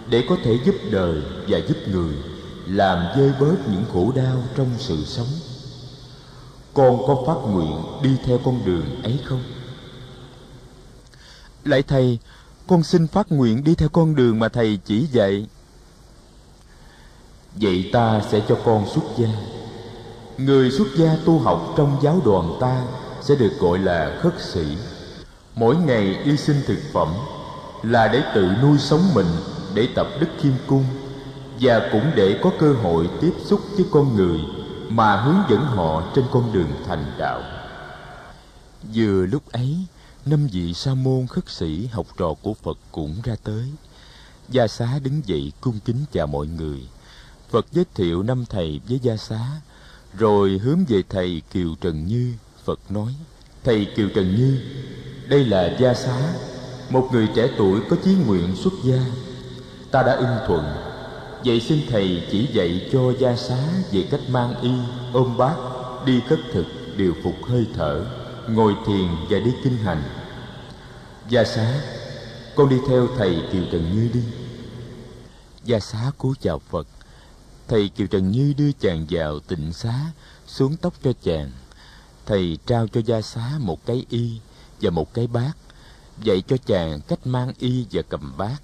để 0.10 0.26
có 0.30 0.36
thể 0.44 0.60
giúp 0.66 0.76
đời 0.92 1.22
và 1.48 1.60
giúp 1.68 1.78
người 1.88 2.16
làm 2.68 3.18
vơi 3.18 3.32
bớt 3.40 3.56
những 3.72 3.86
khổ 3.94 4.12
đau 4.16 4.44
trong 4.58 4.70
sự 4.78 4.98
sống 5.06 5.28
con 6.78 7.08
có 7.08 7.24
phát 7.28 7.50
nguyện 7.52 7.84
đi 8.02 8.18
theo 8.26 8.38
con 8.46 8.66
đường 8.66 9.04
ấy 9.04 9.20
không? 9.26 9.44
Lại 11.64 11.84
thầy 11.84 12.20
con 12.68 12.84
xin 12.84 13.08
phát 13.08 13.32
nguyện 13.32 13.64
đi 13.64 13.76
theo 13.76 13.90
con 13.90 14.16
đường 14.16 14.40
mà 14.40 14.50
thầy 14.50 14.80
chỉ 14.86 15.08
dạy. 15.12 15.48
Vậy 17.56 17.90
ta 17.94 18.22
sẽ 18.32 18.42
cho 18.50 18.58
con 18.66 18.86
xuất 18.90 19.04
gia. 19.18 19.28
Người 20.38 20.72
xuất 20.72 20.88
gia 20.98 21.16
tu 21.26 21.40
học 21.40 21.74
trong 21.78 21.98
giáo 22.02 22.22
đoàn 22.26 22.58
ta 22.60 22.84
sẽ 23.22 23.36
được 23.36 23.52
gọi 23.60 23.80
là 23.80 24.20
khất 24.22 24.34
sĩ. 24.42 24.78
Mỗi 25.56 25.76
ngày 25.76 26.24
đi 26.26 26.38
xin 26.38 26.56
thực 26.68 26.80
phẩm 26.94 27.08
là 27.84 28.08
để 28.08 28.24
tự 28.36 28.50
nuôi 28.62 28.78
sống 28.78 29.02
mình 29.16 29.28
để 29.74 29.88
tập 29.96 30.08
đức 30.20 30.28
khiêm 30.42 30.54
cung 30.68 30.84
và 31.62 31.90
cũng 31.92 32.12
để 32.16 32.40
có 32.44 32.52
cơ 32.60 32.74
hội 32.74 33.10
tiếp 33.22 33.34
xúc 33.46 33.62
với 33.76 33.86
con 33.92 34.16
người 34.16 34.40
mà 34.90 35.22
hướng 35.22 35.44
dẫn 35.50 35.66
họ 35.66 36.04
trên 36.16 36.26
con 36.32 36.54
đường 36.54 36.72
thành 36.88 37.06
đạo. 37.18 37.42
Vừa 38.94 39.26
lúc 39.26 39.52
ấy, 39.52 39.78
năm 40.26 40.48
vị 40.48 40.74
sa 40.74 40.94
môn 40.94 41.28
khất 41.28 41.50
sĩ 41.50 41.88
học 41.88 42.06
trò 42.18 42.34
của 42.42 42.54
phật 42.54 42.78
cũng 42.92 43.16
ra 43.24 43.36
tới. 43.44 43.72
Gia 44.50 44.68
xá 44.68 45.00
đứng 45.04 45.22
dậy 45.26 45.52
cung 45.62 45.80
kính 45.86 46.06
chào 46.12 46.28
mọi 46.28 46.48
người. 46.48 46.80
Phật 47.50 47.66
giới 47.72 47.86
thiệu 47.96 48.24
năm 48.24 48.46
thầy 48.50 48.82
với 48.90 49.00
gia 49.04 49.18
xá, 49.18 49.40
rồi 50.18 50.58
hướng 50.64 50.86
về 50.86 51.04
thầy 51.10 51.42
kiều 51.52 51.76
trần 51.82 52.06
như. 52.06 52.34
Phật 52.66 52.80
nói, 52.90 53.16
thầy 53.64 53.88
kiều 53.96 54.10
trần 54.16 54.36
như, 54.36 54.62
đây 55.30 55.46
là 55.46 55.78
gia 55.80 55.94
xá, 55.94 56.34
một 56.90 57.10
người 57.12 57.28
trẻ 57.36 57.50
tuổi 57.58 57.82
có 57.90 57.96
chí 58.04 58.16
nguyện 58.28 58.56
xuất 58.56 58.74
gia. 58.84 59.00
Ta 59.92 60.04
đã 60.04 60.14
ưng 60.16 60.38
thuận 60.48 60.87
vậy 61.46 61.62
xin 61.62 61.82
thầy 61.90 62.24
chỉ 62.32 62.48
dạy 62.54 62.90
cho 62.92 63.14
gia 63.20 63.36
xá 63.36 63.58
về 63.92 64.08
cách 64.12 64.22
mang 64.30 64.62
y, 64.62 64.72
ôm 65.14 65.38
bát, 65.38 65.56
đi 66.06 66.22
khất 66.30 66.40
thực, 66.54 66.66
điều 66.98 67.16
phục 67.24 67.36
hơi 67.44 67.68
thở, 67.74 68.06
ngồi 68.50 68.76
thiền 68.86 69.08
và 69.30 69.40
đi 69.40 69.52
kinh 69.64 69.78
hành. 69.78 70.04
Gia 71.30 71.44
xá, 71.44 71.82
con 72.56 72.70
đi 72.70 72.78
theo 72.88 73.08
thầy 73.18 73.42
kiều 73.52 73.64
trần 73.72 73.96
như 73.96 74.10
đi. 74.14 74.24
Gia 75.64 75.80
xá 75.80 76.12
cúi 76.18 76.36
chào 76.42 76.60
phật. 76.60 76.88
Thầy 77.68 77.90
kiều 77.90 78.08
trần 78.08 78.32
như 78.32 78.54
đưa 78.58 78.72
chàng 78.72 79.06
vào 79.10 79.40
tịnh 79.40 79.74
xá, 79.74 80.00
xuống 80.48 80.78
tóc 80.78 80.94
cho 81.04 81.12
chàng. 81.24 81.52
Thầy 82.26 82.58
trao 82.66 82.88
cho 82.88 83.02
gia 83.06 83.22
xá 83.22 83.52
một 83.60 83.86
cái 83.86 84.06
y 84.10 84.40
và 84.82 84.90
một 84.90 85.14
cái 85.14 85.28
bát, 85.28 85.52
dạy 86.24 86.42
cho 86.48 86.58
chàng 86.66 87.02
cách 87.08 87.28
mang 87.28 87.54
y 87.60 87.86
và 87.92 88.02
cầm 88.10 88.38
bát 88.38 88.58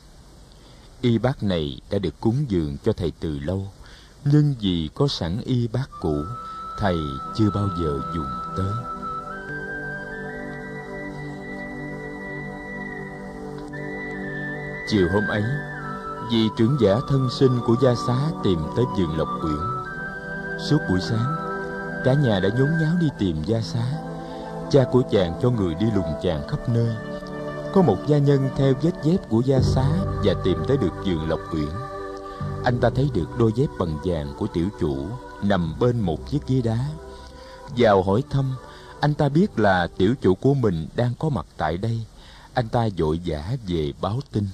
y 1.04 1.18
bát 1.18 1.44
này 1.44 1.82
đã 1.92 2.00
được 2.00 2.20
cúng 2.20 2.46
dường 2.48 2.78
cho 2.86 2.94
thầy 2.94 3.12
từ 3.20 3.40
lâu. 3.40 3.68
Nhưng 4.26 4.56
vì 4.60 4.90
có 4.96 5.08
sẵn 5.08 5.42
y 5.46 5.68
bát 5.68 5.90
cũ, 6.02 6.16
thầy 6.80 6.98
chưa 7.36 7.50
bao 7.56 7.68
giờ 7.80 8.00
dùng 8.16 8.28
tới. 8.58 8.74
Chiều 14.88 15.08
hôm 15.14 15.28
ấy, 15.28 15.44
vị 16.32 16.50
trưởng 16.58 16.78
giả 16.82 16.96
thân 17.10 17.30
sinh 17.40 17.60
của 17.66 17.76
gia 17.82 17.96
xá 18.08 18.18
tìm 18.44 18.60
tới 18.76 18.86
vườn 18.98 19.18
lộc 19.18 19.30
uyển. 19.44 19.64
Suốt 20.70 20.78
buổi 20.90 21.00
sáng, 21.02 21.36
cả 22.06 22.14
nhà 22.14 22.40
đã 22.40 22.50
nhốn 22.50 22.70
nháo 22.82 22.94
đi 23.02 23.08
tìm 23.20 23.44
gia 23.46 23.62
xá. 23.62 23.86
Cha 24.72 24.84
của 24.92 25.02
chàng 25.12 25.40
cho 25.42 25.50
người 25.50 25.76
đi 25.76 25.86
lùng 25.96 26.14
chàng 26.24 26.48
khắp 26.48 26.70
nơi 26.70 26.96
có 27.74 27.82
một 27.82 27.98
gia 28.08 28.18
nhân 28.18 28.50
theo 28.56 28.74
vết 28.82 28.92
dép 29.04 29.30
của 29.30 29.42
gia 29.46 29.62
xá 29.62 29.90
và 30.24 30.34
tìm 30.44 30.58
tới 30.68 30.78
được 30.78 30.94
giường 31.06 31.30
lộc 31.30 31.40
uyển. 31.54 31.70
Anh 32.64 32.80
ta 32.80 32.90
thấy 32.96 33.10
được 33.14 33.38
đôi 33.38 33.52
dép 33.56 33.68
bằng 33.80 33.98
vàng 34.04 34.34
của 34.38 34.48
tiểu 34.54 34.70
chủ 34.80 35.08
nằm 35.42 35.80
bên 35.80 36.00
một 36.00 36.30
chiếc 36.30 36.48
ghế 36.48 36.62
đá. 36.62 36.86
Vào 37.78 38.04
hỏi 38.04 38.24
thăm, 38.30 38.56
anh 39.00 39.14
ta 39.14 39.30
biết 39.30 39.60
là 39.60 39.88
tiểu 39.98 40.14
chủ 40.22 40.36
của 40.36 40.54
mình 40.54 40.88
đang 40.96 41.14
có 41.20 41.30
mặt 41.30 41.46
tại 41.58 41.78
đây. 41.78 42.02
Anh 42.54 42.70
ta 42.70 42.88
vội 42.98 43.20
vã 43.26 43.56
về 43.68 43.94
báo 44.02 44.20
tin. 44.32 44.48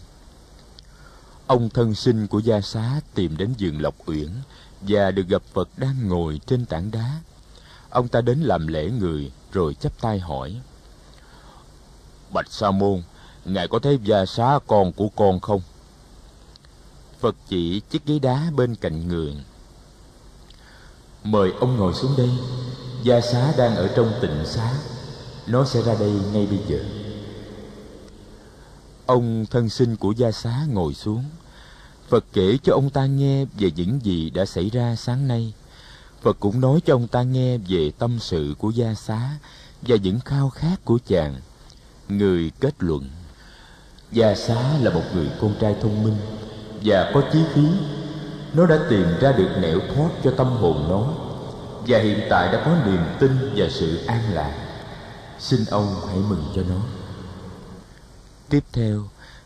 Ông 1.47 1.69
thân 1.69 1.95
sinh 1.95 2.27
của 2.27 2.39
gia 2.39 2.61
xá 2.61 3.01
tìm 3.13 3.37
đến 3.37 3.53
giường 3.57 3.81
lộc 3.81 3.95
uyển 4.05 4.29
và 4.81 5.11
được 5.11 5.27
gặp 5.27 5.41
phật 5.53 5.69
đang 5.77 6.07
ngồi 6.07 6.41
trên 6.45 6.65
tảng 6.65 6.91
đá. 6.91 7.19
Ông 7.89 8.07
ta 8.07 8.21
đến 8.21 8.39
làm 8.39 8.67
lễ 8.67 8.89
người 8.99 9.31
rồi 9.51 9.73
chắp 9.73 10.01
tay 10.01 10.19
hỏi 10.19 10.61
bạch 12.33 12.51
sa 12.51 12.71
môn, 12.71 13.01
ngài 13.45 13.67
có 13.67 13.79
thấy 13.79 13.99
gia 14.03 14.25
xá 14.25 14.59
con 14.67 14.91
của 14.91 15.09
con 15.15 15.39
không? 15.39 15.61
Phật 17.19 17.35
chỉ 17.47 17.81
chiếc 17.89 18.05
ghế 18.05 18.19
đá 18.19 18.51
bên 18.55 18.75
cạnh 18.75 19.07
người. 19.07 19.33
Mời 21.23 21.51
ông 21.59 21.77
ngồi 21.77 21.93
xuống 21.93 22.11
đây. 22.17 22.29
Gia 23.03 23.21
xá 23.21 23.53
đang 23.57 23.75
ở 23.75 23.87
trong 23.95 24.13
tịnh 24.21 24.45
xá. 24.45 24.73
Nó 25.47 25.65
sẽ 25.65 25.81
ra 25.81 25.95
đây 25.99 26.11
ngay 26.33 26.47
bây 26.47 26.59
giờ. 26.67 26.79
Ông 29.05 29.45
thân 29.45 29.69
sinh 29.69 29.95
của 29.95 30.11
gia 30.11 30.31
xá 30.31 30.65
ngồi 30.69 30.93
xuống. 30.93 31.23
Phật 32.09 32.25
kể 32.33 32.57
cho 32.63 32.73
ông 32.73 32.89
ta 32.89 33.05
nghe 33.05 33.45
về 33.45 33.71
những 33.75 33.99
gì 34.03 34.29
đã 34.29 34.45
xảy 34.45 34.69
ra 34.69 34.95
sáng 34.95 35.27
nay. 35.27 35.53
Phật 36.21 36.37
cũng 36.39 36.61
nói 36.61 36.79
cho 36.85 36.95
ông 36.95 37.07
ta 37.07 37.23
nghe 37.23 37.57
về 37.57 37.91
tâm 37.99 38.19
sự 38.19 38.55
của 38.59 38.69
gia 38.69 38.93
xá 38.93 39.29
và 39.81 39.95
những 39.95 40.19
khao 40.19 40.49
khát 40.49 40.85
của 40.85 40.99
chàng 41.07 41.35
người 42.09 42.51
kết 42.59 42.75
luận 42.79 43.09
gia 44.11 44.35
xá 44.35 44.77
là 44.81 44.91
một 44.91 45.03
người 45.13 45.29
con 45.41 45.53
trai 45.61 45.75
thông 45.81 46.03
minh 46.03 46.15
và 46.83 47.11
có 47.13 47.23
chí 47.33 47.39
khí. 47.53 47.67
Nó 48.53 48.65
đã 48.65 48.79
tìm 48.89 49.05
ra 49.21 49.31
được 49.31 49.49
nẻo 49.61 49.79
thoát 49.95 50.09
cho 50.23 50.33
tâm 50.37 50.47
hồn 50.47 50.85
nó 50.89 51.13
và 51.87 51.99
hiện 51.99 52.19
tại 52.29 52.53
đã 52.53 52.61
có 52.65 52.77
niềm 52.85 53.01
tin 53.19 53.53
và 53.55 53.67
sự 53.69 54.05
an 54.05 54.33
lạc. 54.33 54.67
Xin 55.39 55.65
ông 55.65 55.95
hãy 56.07 56.17
mừng 56.29 56.43
cho 56.55 56.61
nó. 56.69 56.81
Tiếp 58.49 58.63
theo, 58.73 59.03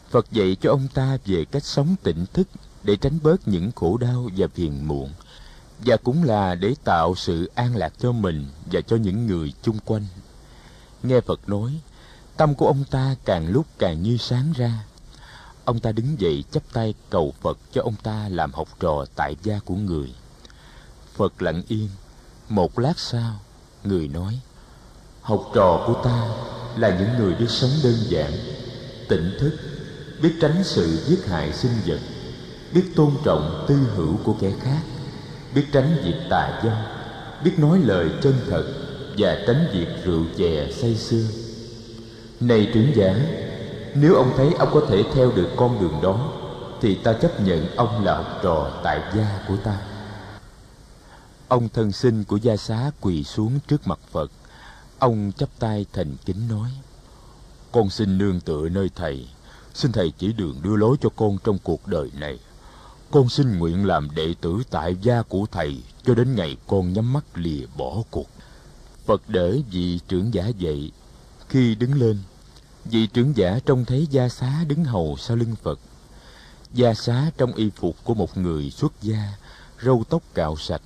phật 0.10 0.32
dạy 0.32 0.58
cho 0.62 0.70
ông 0.70 0.88
ta 0.94 1.18
về 1.26 1.46
cách 1.46 1.64
sống 1.64 1.96
tỉnh 2.04 2.26
thức 2.34 2.48
để 2.84 2.96
tránh 2.96 3.20
bớt 3.24 3.48
những 3.48 3.72
khổ 3.76 3.98
đau 3.98 4.30
và 4.38 4.48
phiền 4.54 4.88
muộn 4.88 5.10
và 5.86 5.98
cũng 5.98 6.24
là 6.24 6.56
để 6.56 6.76
tạo 6.84 7.16
sự 7.16 7.52
an 7.56 7.76
lạc 7.76 7.94
cho 8.00 8.12
mình 8.12 8.46
và 8.72 8.82
cho 8.82 8.96
những 8.96 9.28
người 9.28 9.54
chung 9.62 9.80
quanh. 9.86 10.06
Nghe 11.04 11.22
phật 11.22 11.50
nói 11.50 11.80
tâm 12.38 12.56
của 12.56 12.68
ông 12.68 12.84
ta 12.92 13.16
càng 13.26 13.52
lúc 13.52 13.66
càng 13.78 14.04
như 14.04 14.18
sáng 14.18 14.54
ra. 14.56 14.84
Ông 15.66 15.80
ta 15.80 15.92
đứng 15.92 16.20
dậy 16.20 16.44
chắp 16.52 16.64
tay 16.74 16.94
cầu 17.10 17.34
phật 17.42 17.58
cho 17.72 17.82
ông 17.82 17.96
ta 18.04 18.30
làm 18.30 18.54
học 18.54 18.68
trò 18.80 19.06
tại 19.16 19.36
gia 19.44 19.60
của 19.66 19.76
người. 19.76 20.14
Phật 21.16 21.42
lặng 21.42 21.64
yên. 21.68 21.90
Một 22.50 22.80
lát 22.80 23.00
sau, 23.00 23.40
người 23.84 24.08
nói, 24.08 24.40
học 25.22 25.52
trò 25.54 25.84
của 25.88 26.02
ta 26.04 26.28
là 26.78 27.00
những 27.00 27.18
người 27.18 27.36
biết 27.36 27.50
sống 27.50 27.72
đơn 27.84 27.96
giản, 28.10 28.32
tỉnh 29.10 29.38
thức, 29.40 29.54
biết 30.22 30.34
tránh 30.42 30.64
sự 30.64 31.06
giết 31.08 31.26
hại 31.28 31.54
sinh 31.54 31.72
vật, 31.86 32.00
biết 32.74 32.84
tôn 32.96 33.12
trọng 33.26 33.66
tư 33.68 33.76
hữu 33.76 34.18
của 34.24 34.36
kẻ 34.42 34.52
khác, 34.62 34.82
biết 35.56 35.66
tránh 35.74 35.98
việc 36.04 36.28
tà 36.30 36.62
dâm, 36.64 36.78
biết 37.44 37.60
nói 37.60 37.80
lời 37.84 38.10
chân 38.24 38.34
thật 38.50 38.74
và 39.18 39.38
tránh 39.48 39.70
việc 39.74 39.88
rượu 40.06 40.26
chè 40.38 40.72
say 40.72 40.96
sưa 40.96 41.43
này 42.48 42.72
trưởng 42.74 42.96
giả, 42.96 43.16
nếu 43.96 44.16
ông 44.16 44.34
thấy 44.38 44.54
ông 44.54 44.70
có 44.74 44.82
thể 44.90 45.04
theo 45.14 45.32
được 45.32 45.50
con 45.58 45.82
đường 45.82 46.00
đó, 46.02 46.32
thì 46.82 46.96
ta 46.96 47.14
chấp 47.14 47.42
nhận 47.42 47.76
ông 47.76 48.06
là 48.06 48.16
học 48.16 48.40
trò 48.44 48.82
tại 48.84 49.02
gia 49.16 49.46
của 49.48 49.58
ta. 49.58 49.78
Ông 51.48 51.70
thân 51.70 51.92
sinh 51.92 52.24
của 52.24 52.38
gia 52.38 52.58
xá 52.58 52.92
quỳ 53.02 53.24
xuống 53.24 53.60
trước 53.68 53.88
mặt 53.88 54.00
phật. 54.12 54.32
Ông 55.00 55.32
chắp 55.38 55.50
tay 55.60 55.86
thành 55.94 56.16
kính 56.26 56.48
nói, 56.50 56.70
con 57.72 57.90
xin 57.90 58.18
nương 58.18 58.40
tựa 58.40 58.70
nơi 58.70 58.90
thầy. 58.96 59.28
Xin 59.74 59.92
thầy 59.92 60.14
chỉ 60.18 60.34
đường 60.34 60.56
đưa 60.64 60.76
lối 60.76 60.98
cho 61.02 61.10
con 61.16 61.38
trong 61.44 61.58
cuộc 61.64 61.88
đời 61.88 62.12
này. 62.20 62.40
Con 63.12 63.30
xin 63.30 63.60
nguyện 63.60 63.86
làm 63.86 64.08
đệ 64.16 64.34
tử 64.42 64.64
tại 64.70 64.96
gia 65.02 65.22
của 65.22 65.46
thầy 65.52 65.84
cho 66.06 66.16
đến 66.16 66.36
ngày 66.36 66.58
con 66.68 66.94
nhắm 66.94 67.14
mắt 67.14 67.24
lìa 67.36 67.66
bỏ 67.78 67.96
cuộc. 68.12 68.28
Phật 69.06 69.30
đỡ 69.30 69.58
vị 69.72 70.00
trưởng 70.08 70.34
giả 70.34 70.48
dậy. 70.58 70.92
Khi 71.50 71.76
đứng 71.76 71.94
lên 71.94 72.18
vị 72.86 73.08
trưởng 73.08 73.38
giả 73.38 73.60
trông 73.66 73.86
thấy 73.86 74.08
gia 74.12 74.30
xá 74.30 74.64
đứng 74.68 74.84
hầu 74.84 75.18
sau 75.20 75.38
lưng 75.38 75.56
phật. 75.64 75.80
Gia 76.74 76.94
xá 76.94 77.32
trong 77.38 77.54
y 77.54 77.70
phục 77.76 77.96
của 78.04 78.14
một 78.14 78.38
người 78.38 78.70
xuất 78.70 78.94
gia, 79.02 79.34
râu 79.82 80.04
tóc 80.10 80.22
cạo 80.34 80.58
sạch. 80.58 80.82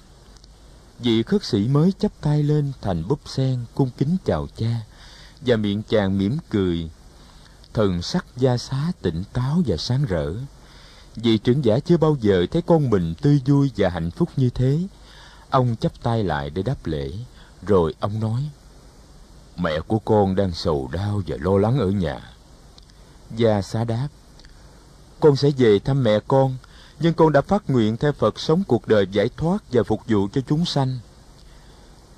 Vị 0.99 1.23
khất 1.23 1.43
sĩ 1.43 1.67
mới 1.67 1.93
chắp 1.99 2.11
tay 2.21 2.43
lên 2.43 2.71
thành 2.81 3.07
búp 3.07 3.19
sen 3.25 3.59
cung 3.75 3.89
kính 3.97 4.17
chào 4.25 4.47
cha 4.57 4.81
và 5.41 5.55
miệng 5.55 5.83
chàng 5.83 6.17
mỉm 6.17 6.37
cười. 6.49 6.89
Thần 7.73 8.01
sắc 8.01 8.25
gia 8.37 8.57
xá 8.57 8.91
tỉnh 9.01 9.23
táo 9.33 9.61
và 9.65 9.77
sáng 9.77 10.05
rỡ. 10.05 10.33
Vị 11.15 11.37
trưởng 11.37 11.65
giả 11.65 11.79
chưa 11.79 11.97
bao 11.97 12.17
giờ 12.21 12.45
thấy 12.51 12.61
con 12.61 12.89
mình 12.89 13.13
tươi 13.21 13.41
vui 13.45 13.71
và 13.77 13.89
hạnh 13.89 14.11
phúc 14.11 14.29
như 14.37 14.49
thế. 14.49 14.79
Ông 15.49 15.75
chắp 15.79 16.03
tay 16.03 16.23
lại 16.23 16.49
để 16.49 16.61
đáp 16.61 16.85
lễ, 16.85 17.11
rồi 17.61 17.93
ông 17.99 18.19
nói 18.19 18.49
mẹ 19.57 19.79
của 19.87 19.99
con 19.99 20.35
đang 20.35 20.51
sầu 20.51 20.89
đau 20.91 21.21
và 21.27 21.37
lo 21.39 21.57
lắng 21.57 21.79
ở 21.79 21.87
nhà. 21.87 22.19
Gia 23.35 23.61
xá 23.61 23.83
đáp, 23.83 24.07
con 25.19 25.35
sẽ 25.35 25.49
về 25.57 25.79
thăm 25.79 26.03
mẹ 26.03 26.19
con, 26.27 26.55
nhưng 26.99 27.13
con 27.13 27.31
đã 27.31 27.41
phát 27.41 27.69
nguyện 27.69 27.97
theo 27.97 28.11
phật 28.11 28.39
sống 28.39 28.63
cuộc 28.67 28.87
đời 28.87 29.07
giải 29.11 29.29
thoát 29.37 29.63
và 29.71 29.83
phục 29.83 30.01
vụ 30.07 30.27
cho 30.33 30.41
chúng 30.47 30.65
sanh. 30.65 30.99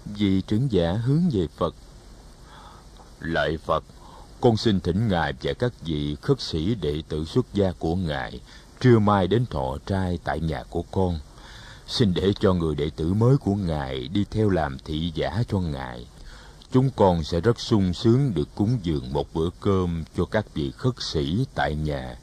Vị 0.06 0.42
trưởng 0.42 0.72
giả 0.72 0.92
hướng 0.92 1.30
về 1.32 1.48
phật, 1.58 1.76
lạy 3.20 3.58
phật, 3.58 3.84
con 4.42 4.58
xin 4.58 4.80
thỉnh 4.80 5.08
ngài 5.08 5.34
và 5.44 5.54
các 5.54 5.74
vị 5.82 6.16
khất 6.22 6.42
sĩ 6.42 6.76
đệ 6.76 7.02
tử 7.10 7.26
xuất 7.26 7.46
gia 7.54 7.72
của 7.72 7.96
ngài 7.96 8.40
trưa 8.80 9.00
mai 9.00 9.28
đến 9.28 9.46
thọ 9.46 9.78
trai 9.86 10.20
tại 10.24 10.40
nhà 10.40 10.64
của 10.70 10.84
con. 10.92 11.20
Xin 11.88 12.14
để 12.14 12.34
cho 12.40 12.54
người 12.54 12.76
đệ 12.76 12.90
tử 12.96 13.14
mới 13.14 13.38
của 13.38 13.56
ngài 13.56 14.08
đi 14.08 14.26
theo 14.32 14.50
làm 14.50 14.78
thị 14.86 15.12
giả 15.16 15.44
cho 15.48 15.60
ngài 15.60 16.08
chúng 16.72 16.90
con 16.96 17.24
sẽ 17.24 17.42
rất 17.42 17.60
sung 17.60 17.94
sướng 17.94 18.34
được 18.34 18.48
cúng 18.56 18.80
dường 18.84 19.14
một 19.14 19.34
bữa 19.34 19.50
cơm 19.62 20.04
cho 20.18 20.26
các 20.26 20.54
vị 20.54 20.72
khất 20.78 20.94
sĩ 21.00 21.46
tại 21.56 21.76
nhà 21.76 22.18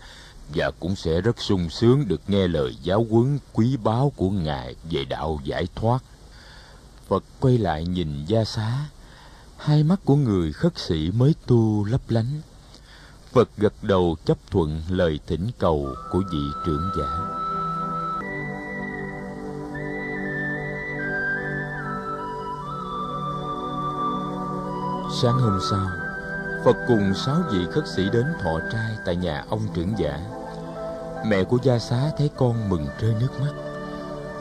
và 0.55 0.71
cũng 0.81 0.97
sẽ 0.97 1.21
rất 1.21 1.41
sung 1.41 1.71
sướng 1.71 2.09
được 2.09 2.21
nghe 2.29 2.49
lời 2.49 2.77
giáo 2.83 3.07
huấn, 3.11 3.39
quý 3.53 3.77
báu 3.77 4.13
của 4.17 4.31
ngài 4.31 4.75
về 4.91 5.05
đạo 5.05 5.41
giải 5.45 5.69
thoát. 5.75 5.99
Phật 7.09 7.25
quay 7.41 7.59
lại 7.59 7.87
nhìn 7.87 8.25
gia 8.27 8.45
xá. 8.45 8.87
Hai 9.57 9.83
mắt 9.83 10.01
của 10.05 10.17
người 10.17 10.53
khất 10.53 10.79
sĩ 10.79 11.11
mới 11.11 11.35
tu 11.47 11.85
lấp 11.85 12.01
lánh. 12.09 12.41
Phật 13.33 13.49
gật 13.57 13.75
đầu 13.83 14.17
chấp 14.25 14.39
thuận 14.51 14.83
lời 14.89 15.21
thỉnh 15.27 15.51
cầu 15.59 15.95
của 16.11 16.23
vị 16.33 16.43
trưởng 16.67 16.91
giả. 16.99 17.36
Sáng 25.11 25.39
hôm 25.39 25.59
sau, 25.71 25.89
phật 26.65 26.77
cùng 26.89 27.15
sáu 27.15 27.37
vị 27.51 27.67
khất 27.73 27.89
sĩ 27.89 28.03
đến 28.13 28.25
thọ 28.43 28.59
trai 28.73 28.97
tại 29.05 29.17
nhà 29.17 29.45
ông 29.51 29.61
trưởng 29.75 29.93
giả. 29.99 30.21
Mẹ 31.27 31.45
của 31.45 31.59
gia 31.63 31.79
xá 31.79 32.11
thấy 32.19 32.31
con 32.37 32.69
mừng 32.69 32.87
rơi 33.01 33.15
nước 33.21 33.41
mắt. 33.41 33.53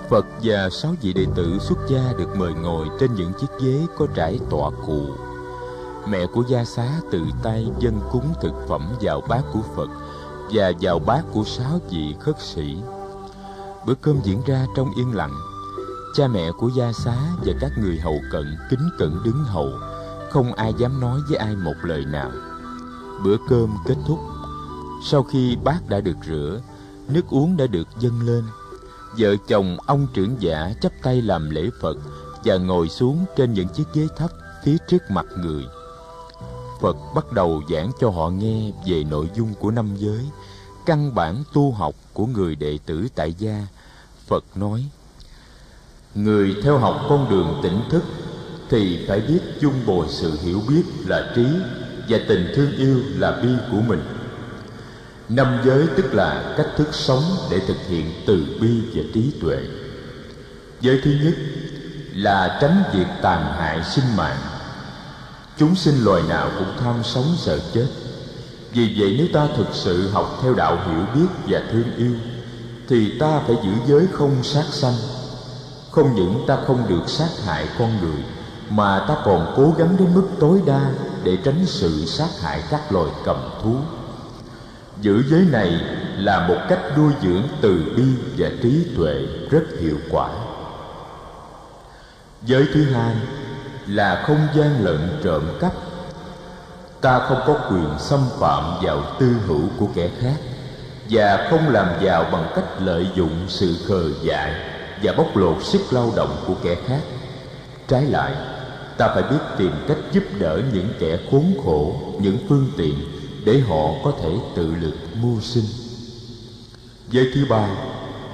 Phật 0.09 0.25
và 0.43 0.69
sáu 0.69 0.93
vị 1.01 1.13
đệ 1.13 1.25
tử 1.35 1.57
xuất 1.59 1.77
gia 1.89 2.13
được 2.17 2.35
mời 2.35 2.53
ngồi 2.53 2.87
trên 2.99 3.15
những 3.15 3.31
chiếc 3.33 3.47
ghế 3.61 3.85
có 3.97 4.07
trải 4.15 4.39
tọa 4.49 4.69
cụ. 4.85 5.01
Mẹ 6.07 6.25
của 6.33 6.43
gia 6.47 6.63
xá 6.63 6.87
tự 7.11 7.21
tay 7.43 7.67
dâng 7.79 7.99
cúng 8.11 8.33
thực 8.41 8.53
phẩm 8.67 8.95
vào 9.01 9.21
bát 9.29 9.41
của 9.53 9.61
phật 9.75 9.89
và 10.51 10.71
vào 10.81 10.99
bát 10.99 11.21
của 11.33 11.43
sáu 11.43 11.79
vị 11.89 12.15
khất 12.19 12.35
sĩ. 12.41 12.77
Bữa 13.85 13.95
cơm 14.01 14.19
diễn 14.23 14.41
ra 14.45 14.65
trong 14.75 14.91
yên 14.97 15.15
lặng. 15.15 15.33
Cha 16.15 16.27
mẹ 16.27 16.51
của 16.59 16.69
gia 16.75 16.91
xá 16.93 17.17
và 17.45 17.53
các 17.61 17.71
người 17.77 17.99
hầu 18.03 18.19
cận 18.31 18.57
kính 18.69 18.89
cẩn 18.97 19.23
đứng 19.23 19.43
hầu 19.43 19.69
không 20.35 20.53
ai 20.53 20.73
dám 20.77 20.99
nói 20.99 21.19
với 21.27 21.37
ai 21.37 21.55
một 21.55 21.73
lời 21.83 22.05
nào. 22.05 22.31
Bữa 23.23 23.37
cơm 23.49 23.77
kết 23.85 23.95
thúc. 24.07 24.19
Sau 25.05 25.23
khi 25.23 25.55
bát 25.63 25.89
đã 25.89 26.01
được 26.01 26.17
rửa, 26.27 26.61
nước 27.07 27.29
uống 27.29 27.57
đã 27.57 27.67
được 27.67 27.87
dâng 27.99 28.21
lên. 28.21 28.43
Vợ 29.17 29.35
chồng 29.47 29.77
ông 29.85 30.07
trưởng 30.13 30.35
giả 30.39 30.73
chắp 30.81 30.91
tay 31.01 31.21
làm 31.21 31.49
lễ 31.49 31.69
phật 31.81 31.97
và 32.43 32.57
ngồi 32.57 32.89
xuống 32.89 33.25
trên 33.37 33.53
những 33.53 33.67
chiếc 33.67 33.83
ghế 33.93 34.07
thấp 34.17 34.29
phía 34.63 34.77
trước 34.87 35.11
mặt 35.11 35.25
người. 35.37 35.65
Phật 36.81 36.97
bắt 37.15 37.31
đầu 37.31 37.61
giảng 37.71 37.91
cho 37.99 38.09
họ 38.09 38.29
nghe 38.29 38.71
về 38.87 39.03
nội 39.03 39.29
dung 39.35 39.53
của 39.59 39.71
năm 39.71 39.95
giới, 39.95 40.25
căn 40.85 41.15
bản 41.15 41.43
tu 41.53 41.71
học 41.71 41.95
của 42.13 42.25
người 42.25 42.55
đệ 42.55 42.79
tử 42.85 43.07
tại 43.15 43.33
gia. 43.33 43.67
Phật 44.27 44.43
nói, 44.55 44.85
người 46.15 46.55
theo 46.63 46.77
học 46.77 46.95
con 47.09 47.29
đường 47.29 47.59
tỉnh 47.63 47.81
thức 47.89 48.03
thì 48.69 49.05
phải 49.07 49.21
biết 49.21 49.39
chung 49.61 49.73
bồi 49.85 50.05
sự 50.09 50.31
hiểu 50.43 50.61
biết 50.69 50.83
là 51.05 51.31
trí 51.35 51.45
và 52.09 52.17
tình 52.27 52.51
thương 52.55 52.71
yêu 52.77 52.99
là 53.17 53.31
bi 53.31 53.49
của 53.71 53.81
mình. 53.87 54.01
Năm 55.29 55.57
giới 55.65 55.87
tức 55.97 56.13
là 56.13 56.53
cách 56.57 56.67
thức 56.77 56.87
sống 56.91 57.23
để 57.51 57.59
thực 57.67 57.77
hiện 57.89 58.11
từ 58.27 58.45
bi 58.61 58.81
và 58.93 59.03
trí 59.13 59.31
tuệ. 59.41 59.57
Giới 60.81 61.01
thứ 61.03 61.11
nhất 61.23 61.33
là 62.13 62.57
tránh 62.61 62.83
việc 62.93 63.07
tàn 63.21 63.53
hại 63.57 63.83
sinh 63.83 64.15
mạng. 64.15 64.37
Chúng 65.57 65.75
sinh 65.75 66.03
loài 66.03 66.21
nào 66.29 66.51
cũng 66.59 66.73
tham 66.79 66.95
sống 67.03 67.35
sợ 67.37 67.59
chết. 67.73 67.87
Vì 68.71 68.95
vậy 68.97 69.15
nếu 69.17 69.27
ta 69.33 69.47
thực 69.57 69.67
sự 69.73 70.09
học 70.09 70.39
theo 70.41 70.53
đạo 70.53 70.79
hiểu 70.85 71.05
biết 71.15 71.27
và 71.47 71.61
thương 71.71 71.95
yêu, 71.97 72.13
thì 72.87 73.19
ta 73.19 73.39
phải 73.47 73.55
giữ 73.63 73.71
giới 73.87 74.07
không 74.11 74.43
sát 74.43 74.65
sanh. 74.71 74.95
Không 75.91 76.15
những 76.15 76.43
ta 76.47 76.57
không 76.67 76.89
được 76.89 77.03
sát 77.07 77.29
hại 77.45 77.67
con 77.79 77.89
người 78.01 78.23
mà 78.69 79.05
ta 79.07 79.15
còn 79.25 79.53
cố 79.57 79.73
gắng 79.77 79.95
đến 79.99 80.07
mức 80.13 80.27
tối 80.39 80.61
đa 80.65 80.91
để 81.23 81.37
tránh 81.43 81.65
sự 81.65 82.05
sát 82.05 82.29
hại 82.41 82.63
các 82.69 82.91
loài 82.91 83.09
cầm 83.25 83.37
thú. 83.63 83.75
Giữ 85.01 85.23
giới 85.29 85.41
này 85.51 85.81
là 86.17 86.47
một 86.47 86.57
cách 86.69 86.79
nuôi 86.97 87.13
dưỡng 87.21 87.43
từ 87.61 87.93
bi 87.97 88.03
và 88.37 88.49
trí 88.63 88.87
tuệ 88.97 89.25
rất 89.49 89.63
hiệu 89.79 89.97
quả. 90.11 90.29
Giới 92.45 92.65
thứ 92.73 92.83
hai 92.83 93.15
là 93.87 94.23
không 94.27 94.47
gian 94.55 94.83
lận 94.83 95.19
trộm 95.23 95.43
cắp. 95.59 95.73
Ta 97.01 97.19
không 97.19 97.41
có 97.47 97.57
quyền 97.71 97.89
xâm 97.99 98.19
phạm 98.39 98.63
vào 98.81 99.03
tư 99.19 99.35
hữu 99.47 99.61
của 99.79 99.87
kẻ 99.95 100.09
khác 100.19 100.35
và 101.09 101.47
không 101.49 101.69
làm 101.69 101.87
giàu 102.01 102.25
bằng 102.31 102.51
cách 102.55 102.65
lợi 102.79 103.07
dụng 103.15 103.45
sự 103.47 103.75
khờ 103.87 104.03
dại 104.23 104.53
và 105.03 105.13
bóc 105.17 105.37
lột 105.37 105.63
sức 105.63 105.81
lao 105.91 106.13
động 106.15 106.43
của 106.47 106.55
kẻ 106.63 106.75
khác. 106.87 107.01
Trái 107.87 108.05
lại 108.05 108.35
ta 108.97 109.07
phải 109.07 109.23
biết 109.23 109.39
tìm 109.57 109.71
cách 109.87 109.97
giúp 110.11 110.23
đỡ 110.39 110.61
những 110.73 110.89
kẻ 110.99 111.17
khốn 111.31 111.43
khổ, 111.65 111.95
những 112.19 112.37
phương 112.49 112.67
tiện 112.77 112.95
để 113.45 113.59
họ 113.59 113.89
có 114.03 114.11
thể 114.21 114.29
tự 114.55 114.75
lực 114.81 114.93
mưu 115.21 115.41
sinh. 115.41 115.65
Giới 117.09 117.31
thứ 117.35 117.45
ba 117.49 117.67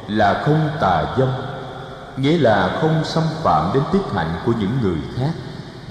là 0.08 0.44
không 0.46 0.70
tà 0.82 1.16
dâm, 1.18 1.30
nghĩa 2.18 2.38
là 2.38 2.78
không 2.82 3.04
xâm 3.06 3.24
phạm 3.44 3.72
đến 3.74 3.84
tiết 3.92 4.12
hạnh 4.14 4.36
của 4.46 4.54
những 4.60 4.72
người 4.82 4.98
khác 5.16 5.32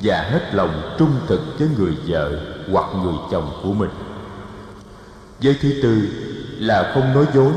và 0.03 0.23
hết 0.23 0.55
lòng 0.55 0.95
trung 0.99 1.13
thực 1.27 1.41
với 1.59 1.69
người 1.79 1.97
vợ 2.07 2.31
hoặc 2.73 2.87
người 3.03 3.15
chồng 3.31 3.51
của 3.63 3.73
mình. 3.73 3.91
Giới 5.41 5.57
thứ 5.63 5.73
tư 5.83 6.09
là 6.59 6.91
không 6.95 7.15
nói 7.15 7.27
dối, 7.35 7.53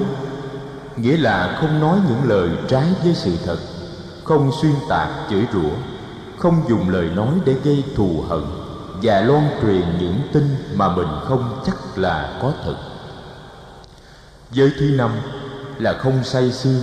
nghĩa 0.97 1.17
là 1.17 1.57
không 1.61 1.79
nói 1.79 1.99
những 2.09 2.29
lời 2.29 2.49
trái 2.67 2.85
với 3.03 3.13
sự 3.15 3.37
thật, 3.45 3.57
không 4.23 4.51
xuyên 4.61 4.73
tạc 4.89 5.09
chửi 5.29 5.45
rủa 5.53 5.92
không 6.43 6.61
dùng 6.69 6.89
lời 6.89 7.09
nói 7.15 7.33
để 7.45 7.55
gây 7.63 7.83
thù 7.95 8.23
hận 8.29 8.41
và 9.01 9.21
loan 9.21 9.47
truyền 9.61 9.83
những 9.99 10.19
tin 10.33 10.55
mà 10.73 10.95
mình 10.95 11.07
không 11.23 11.61
chắc 11.65 11.97
là 11.97 12.39
có 12.41 12.53
thật. 12.63 12.75
Giới 14.51 14.71
thứ 14.79 14.85
năm 14.85 15.11
là 15.79 15.93
không 15.93 16.23
say 16.23 16.51
sưa 16.51 16.79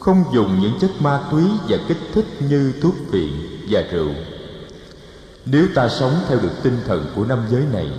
không 0.00 0.24
dùng 0.32 0.60
những 0.60 0.78
chất 0.80 0.90
ma 1.00 1.20
túy 1.30 1.44
và 1.68 1.78
kích 1.88 1.98
thích 2.14 2.26
như 2.48 2.72
thuốc 2.82 2.94
phiện 3.12 3.30
và 3.68 3.82
rượu. 3.92 4.10
Nếu 5.44 5.66
ta 5.74 5.88
sống 5.88 6.12
theo 6.28 6.38
được 6.38 6.62
tinh 6.62 6.78
thần 6.86 7.06
của 7.16 7.24
năm 7.24 7.38
giới 7.50 7.62
này, 7.72 7.90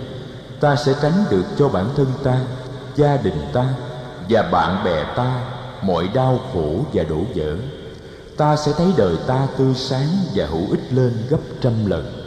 ta 0.60 0.76
sẽ 0.76 0.94
tránh 1.02 1.24
được 1.30 1.44
cho 1.58 1.68
bản 1.68 1.86
thân 1.96 2.06
ta, 2.24 2.40
gia 2.96 3.16
đình 3.16 3.40
ta 3.52 3.64
và 4.28 4.42
bạn 4.42 4.84
bè 4.84 5.04
ta 5.16 5.40
mọi 5.82 6.08
đau 6.14 6.40
khổ 6.52 6.84
và 6.92 7.02
đổ 7.02 7.20
vỡ 7.34 7.56
ta 8.36 8.56
sẽ 8.56 8.72
thấy 8.76 8.92
đời 8.96 9.16
ta 9.26 9.48
tươi 9.58 9.74
sáng 9.74 10.08
và 10.34 10.46
hữu 10.46 10.70
ích 10.70 10.92
lên 10.92 11.26
gấp 11.28 11.40
trăm 11.60 11.86
lần. 11.86 12.22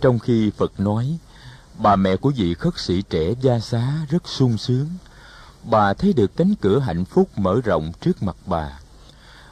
Trong 0.00 0.18
khi 0.18 0.50
phật 0.50 0.80
nói, 0.80 1.18
bà 1.78 1.96
mẹ 1.96 2.16
của 2.16 2.32
vị 2.36 2.54
khất 2.54 2.78
sĩ 2.78 3.02
trẻ 3.02 3.32
gia 3.40 3.58
xá 3.60 3.92
rất 4.10 4.28
sung 4.28 4.58
sướng. 4.58 4.86
Bà 5.62 5.94
thấy 5.94 6.12
được 6.12 6.36
cánh 6.36 6.54
cửa 6.60 6.78
hạnh 6.78 7.04
phúc 7.04 7.28
mở 7.36 7.60
rộng 7.64 7.92
trước 8.00 8.22
mặt 8.22 8.36
bà. 8.46 8.78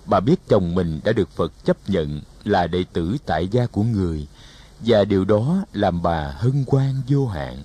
Bà 0.06 0.20
biết 0.20 0.36
chồng 0.48 0.74
mình 0.74 1.00
đã 1.04 1.12
được 1.12 1.28
phật 1.36 1.52
chấp 1.64 1.76
nhận 1.88 2.20
là 2.44 2.66
đệ 2.66 2.84
tử 2.92 3.16
tại 3.26 3.48
gia 3.48 3.66
của 3.66 3.82
người, 3.82 4.26
và 4.80 5.04
điều 5.04 5.24
đó 5.24 5.56
làm 5.72 6.02
bà 6.02 6.34
hân 6.36 6.64
hoan 6.66 7.02
vô 7.08 7.26
hạn. 7.26 7.62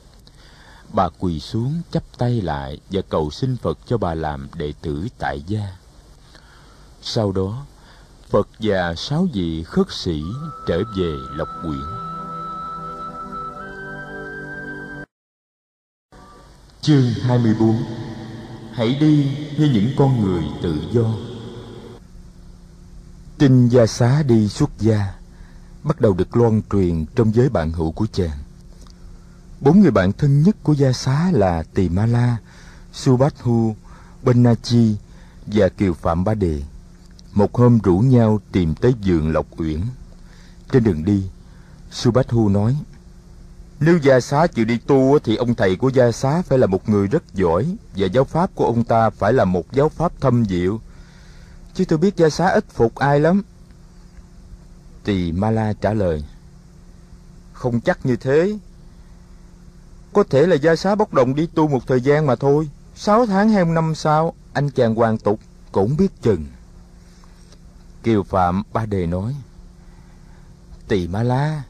Bà 0.93 1.09
quỳ 1.19 1.39
xuống, 1.39 1.81
chắp 1.91 2.03
tay 2.17 2.41
lại 2.41 2.79
và 2.91 3.01
cầu 3.09 3.31
xin 3.31 3.57
phật 3.57 3.77
cho 3.87 3.97
bà 3.97 4.13
làm 4.13 4.47
đệ 4.55 4.73
tử 4.81 5.07
tại 5.17 5.41
gia 5.47 5.75
sau 7.07 7.31
đó 7.31 7.65
phật 8.29 8.47
và 8.59 8.95
sáu 8.97 9.27
vị 9.33 9.63
khất 9.63 9.87
sĩ 9.91 10.23
trở 10.67 10.83
về 10.97 11.13
lộc 11.29 11.47
quyển. 11.61 11.81
Chương 16.81 17.03
24 17.21 17.83
hãy 18.73 18.97
đi 18.99 19.37
như 19.57 19.69
những 19.73 19.89
con 19.97 20.21
người 20.21 20.43
tự 20.63 20.75
do. 20.91 21.13
Tin 23.37 23.67
gia 23.67 23.85
xá 23.85 24.23
đi 24.23 24.47
xuất 24.47 24.69
gia 24.79 25.13
bắt 25.83 26.01
đầu 26.01 26.13
được 26.13 26.37
loan 26.37 26.61
truyền 26.71 27.05
trong 27.15 27.35
giới 27.35 27.49
bạn 27.49 27.71
hữu 27.71 27.91
của 27.91 28.07
chàng. 28.13 28.37
Bốn 29.61 29.81
người 29.81 29.91
bạn 29.91 30.11
thân 30.13 30.43
nhất 30.43 30.55
của 30.63 30.73
gia 30.73 30.91
xá 30.91 31.31
là 31.31 31.63
tỳ 31.73 31.89
ma 31.89 32.05
la 32.05 32.37
subhathu 32.93 33.75
benachi 34.23 34.95
và 35.45 35.69
kiều 35.69 35.93
phạm 35.93 36.23
ba 36.23 36.33
đề 36.33 36.61
một 37.35 37.55
hôm 37.55 37.79
rủ 37.79 37.99
nhau 37.99 38.39
tìm 38.51 38.75
tới 38.75 38.93
vườn 39.05 39.31
lộc 39.31 39.45
uyển. 39.57 39.81
Trên 40.71 40.83
đường 40.83 41.05
đi 41.05 41.23
subhathu 41.91 42.49
nói, 42.49 42.75
nếu 43.79 43.97
gia 43.97 44.19
xá 44.19 44.47
chịu 44.47 44.65
đi 44.65 44.77
tu 44.77 45.19
thì 45.19 45.35
ông 45.35 45.55
thầy 45.55 45.75
của 45.75 45.89
gia 45.89 46.11
xá 46.11 46.41
phải 46.41 46.59
là 46.59 46.67
một 46.67 46.89
người 46.89 47.07
rất 47.07 47.23
giỏi 47.33 47.77
và 47.95 48.07
giáo 48.07 48.23
pháp 48.23 48.55
của 48.55 48.65
ông 48.65 48.83
ta 48.83 49.09
phải 49.09 49.33
là 49.33 49.45
một 49.45 49.71
giáo 49.71 49.89
pháp 49.89 50.21
thâm 50.21 50.45
diệu. 50.45 50.79
Chứ 51.73 51.85
tôi 51.85 51.99
biết 51.99 52.15
gia 52.17 52.29
xá 52.29 52.47
ít 52.47 52.65
phục 52.69 52.95
ai 52.95 53.19
lắm. 53.19 53.43
Tỳ 55.03 55.31
ma 55.31 55.51
la 55.51 55.73
trả 55.73 55.93
lời, 55.93 56.23
không 57.53 57.81
chắc 57.81 58.05
như 58.05 58.15
thế. 58.15 58.57
Có 60.13 60.23
thể 60.29 60.47
là 60.47 60.55
gia 60.55 60.75
xá 60.75 60.95
bốc 60.95 61.13
đồng 61.13 61.35
đi 61.35 61.47
tu 61.47 61.67
một 61.67 61.87
thời 61.87 62.01
gian 62.01 62.25
mà 62.25 62.35
thôi. 62.35 62.69
Sáu 62.95 63.25
tháng 63.25 63.49
hay 63.49 63.65
năm 63.65 63.95
sau 63.95 64.33
anh 64.53 64.69
chàng 64.69 64.95
hoàn 64.95 65.17
tục 65.17 65.39
cũng 65.71 65.97
biết 65.97 66.21
chừng 66.21 66.45
kiều 68.05 68.23
phạm 68.23 68.63
ba 68.73 68.85
đề 68.85 69.07
nói, 69.07 69.35
tỳ 70.87 71.07
ma 71.07 71.23
la 71.23 71.63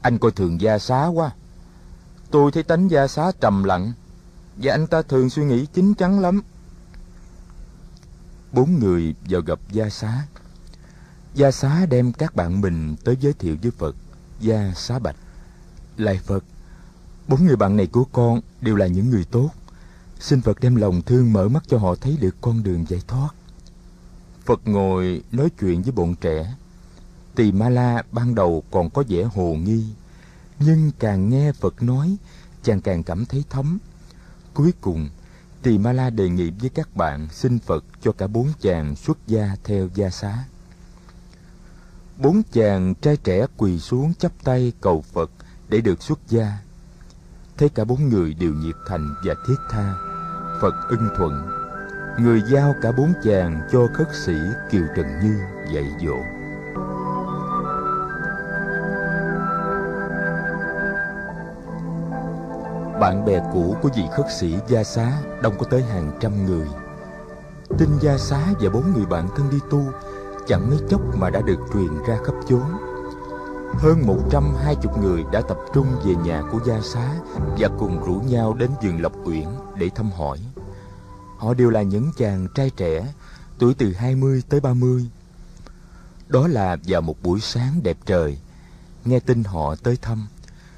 anh 0.00 0.18
coi 0.18 0.30
thường 0.30 0.60
gia 0.60 0.78
xá 0.78 1.06
quá. 1.06 1.30
Tôi 2.30 2.52
thấy 2.52 2.62
tánh 2.62 2.90
gia 2.90 3.06
xá 3.06 3.32
trầm 3.40 3.64
lặng 3.64 3.92
và 4.56 4.72
anh 4.74 4.86
ta 4.86 5.02
thường 5.02 5.30
suy 5.30 5.44
nghĩ 5.44 5.66
chín 5.66 5.94
chắn 5.94 6.20
lắm. 6.20 6.42
Bốn 8.52 8.78
người 8.78 9.14
vào 9.28 9.40
gặp 9.40 9.58
gia 9.72 9.88
xá. 9.88 10.26
Gia 11.34 11.50
xá 11.50 11.86
đem 11.86 12.12
các 12.12 12.36
bạn 12.36 12.60
mình 12.60 12.96
tới 13.04 13.16
giới 13.20 13.32
thiệu 13.32 13.56
với 13.62 13.70
phật, 13.70 13.96
gia 14.40 14.72
xá 14.76 14.98
bạch. 14.98 15.16
Lại 15.96 16.20
phật, 16.24 16.44
bốn 17.28 17.44
người 17.44 17.56
bạn 17.56 17.76
này 17.76 17.86
của 17.86 18.04
con 18.12 18.40
đều 18.60 18.76
là 18.76 18.86
những 18.86 19.10
người 19.10 19.24
tốt. 19.24 19.50
Xin 20.20 20.40
phật 20.40 20.60
đem 20.60 20.76
lòng 20.76 21.02
thương 21.02 21.32
mở 21.32 21.48
mắt 21.48 21.62
cho 21.68 21.78
họ 21.78 21.94
thấy 21.94 22.16
được 22.20 22.36
con 22.40 22.62
đường 22.62 22.84
giải 22.88 23.00
thoát 23.06 23.28
phật 24.44 24.68
ngồi 24.68 25.22
nói 25.32 25.50
chuyện 25.60 25.82
với 25.82 25.92
bọn 25.92 26.14
trẻ. 26.20 26.54
Tỳ 27.34 27.52
ma 27.52 27.68
la 27.68 28.02
ban 28.12 28.34
đầu 28.34 28.62
còn 28.70 28.90
có 28.90 29.04
vẻ 29.08 29.22
hồ 29.22 29.54
nghi, 29.54 29.84
nhưng 30.58 30.90
càng 30.98 31.28
nghe 31.28 31.52
phật 31.52 31.82
nói, 31.82 32.16
chàng 32.62 32.80
càng 32.80 33.02
cảm 33.02 33.26
thấy 33.26 33.44
thấm. 33.50 33.78
Cuối 34.54 34.72
cùng, 34.80 35.08
tỳ 35.62 35.78
ma 35.78 35.92
la 35.92 36.10
đề 36.10 36.28
nghị 36.28 36.50
với 36.50 36.70
các 36.70 36.96
bạn 36.96 37.28
xin 37.32 37.58
phật 37.58 37.84
cho 38.02 38.12
cả 38.12 38.26
bốn 38.26 38.48
chàng 38.60 38.96
xuất 38.96 39.18
gia 39.26 39.56
theo 39.64 39.88
gia 39.94 40.10
xá. 40.10 40.44
Bốn 42.18 42.42
chàng 42.52 42.94
trai 42.94 43.16
trẻ 43.16 43.46
quỳ 43.56 43.80
xuống 43.80 44.14
chắp 44.14 44.32
tay 44.44 44.72
cầu 44.80 45.04
phật 45.12 45.30
để 45.68 45.80
được 45.80 46.02
xuất 46.02 46.18
gia. 46.28 46.58
Thấy 47.56 47.68
cả 47.68 47.84
bốn 47.84 48.08
người 48.08 48.34
đều 48.34 48.54
nhiệt 48.54 48.76
thành 48.88 49.14
và 49.24 49.34
thiết 49.46 49.58
tha. 49.70 49.94
Phật 50.60 50.74
ưng 50.88 51.08
thuận 51.16 51.63
người 52.18 52.42
giao 52.42 52.74
cả 52.82 52.92
bốn 52.92 53.12
chàng 53.22 53.60
cho 53.72 53.88
khất 53.94 54.08
sĩ 54.14 54.34
kiều 54.70 54.82
trần 54.96 55.06
như 55.22 55.40
dạy 55.74 55.84
dỗ. 56.00 56.16
Bạn 63.00 63.24
bè 63.26 63.40
cũ 63.52 63.76
của 63.82 63.88
vị 63.96 64.02
khất 64.16 64.26
sĩ 64.38 64.58
gia 64.68 64.84
xá 64.84 65.12
đông 65.42 65.54
có 65.58 65.66
tới 65.70 65.82
hàng 65.82 66.12
trăm 66.20 66.46
người. 66.46 66.66
Tin 67.78 67.88
gia 68.00 68.18
xá 68.18 68.40
và 68.60 68.70
bốn 68.70 68.92
người 68.92 69.06
bạn 69.06 69.28
thân 69.36 69.50
đi 69.50 69.58
tu 69.70 69.80
chẳng 70.46 70.70
mấy 70.70 70.78
chốc 70.88 71.00
mà 71.16 71.30
đã 71.30 71.40
được 71.40 71.58
truyền 71.72 72.04
ra 72.08 72.18
khắp 72.24 72.34
chốn. 72.48 72.62
Hơn 73.74 74.06
một 74.06 74.18
trăm 74.30 74.44
hai 74.64 74.76
chục 74.82 74.98
người 74.98 75.24
đã 75.32 75.40
tập 75.40 75.58
trung 75.74 75.86
về 76.04 76.14
nhà 76.14 76.42
của 76.52 76.58
gia 76.66 76.80
xá 76.80 77.10
và 77.58 77.68
cùng 77.78 78.04
rủ 78.04 78.20
nhau 78.28 78.54
đến 78.54 78.70
vườn 78.82 79.02
lộc 79.02 79.12
uyển 79.24 79.46
để 79.74 79.90
thăm 79.94 80.10
hỏi 80.10 80.38
họ 81.44 81.54
đều 81.54 81.70
là 81.70 81.82
những 81.82 82.10
chàng 82.16 82.48
trai 82.54 82.70
trẻ 82.70 83.12
tuổi 83.58 83.74
từ 83.74 83.92
hai 83.92 84.14
mươi 84.14 84.42
tới 84.48 84.60
ba 84.60 84.74
mươi. 84.74 85.06
Đó 86.28 86.48
là 86.48 86.76
vào 86.86 87.00
một 87.00 87.22
buổi 87.22 87.40
sáng 87.40 87.82
đẹp 87.82 87.96
trời 88.06 88.38
nghe 89.04 89.20
tin 89.20 89.44
họ 89.44 89.74
tới 89.74 89.96
thăm 89.96 90.26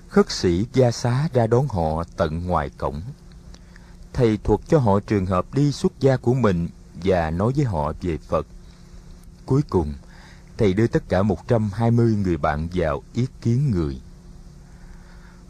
khất 0.08 0.30
sĩ 0.30 0.66
gia 0.72 0.90
xá 0.90 1.28
ra 1.32 1.46
đón 1.46 1.68
họ 1.68 2.04
tận 2.16 2.46
ngoài 2.46 2.70
cổng. 2.78 3.02
Thầy 4.12 4.36
thuật 4.36 4.60
cho 4.68 4.78
họ 4.78 5.00
trường 5.00 5.26
hợp 5.26 5.54
đi 5.54 5.72
xuất 5.72 5.92
gia 6.00 6.16
của 6.16 6.34
mình 6.34 6.68
và 7.04 7.30
nói 7.30 7.52
với 7.56 7.64
họ 7.64 7.92
về 8.02 8.18
phật. 8.18 8.46
Cuối 9.46 9.62
cùng 9.68 9.94
thầy 10.58 10.72
đưa 10.74 10.86
tất 10.86 11.08
cả 11.08 11.22
120 11.22 12.14
người 12.14 12.36
bạn 12.36 12.68
vào 12.74 13.02
yết 13.14 13.28
kiến 13.42 13.70
người. 13.70 14.00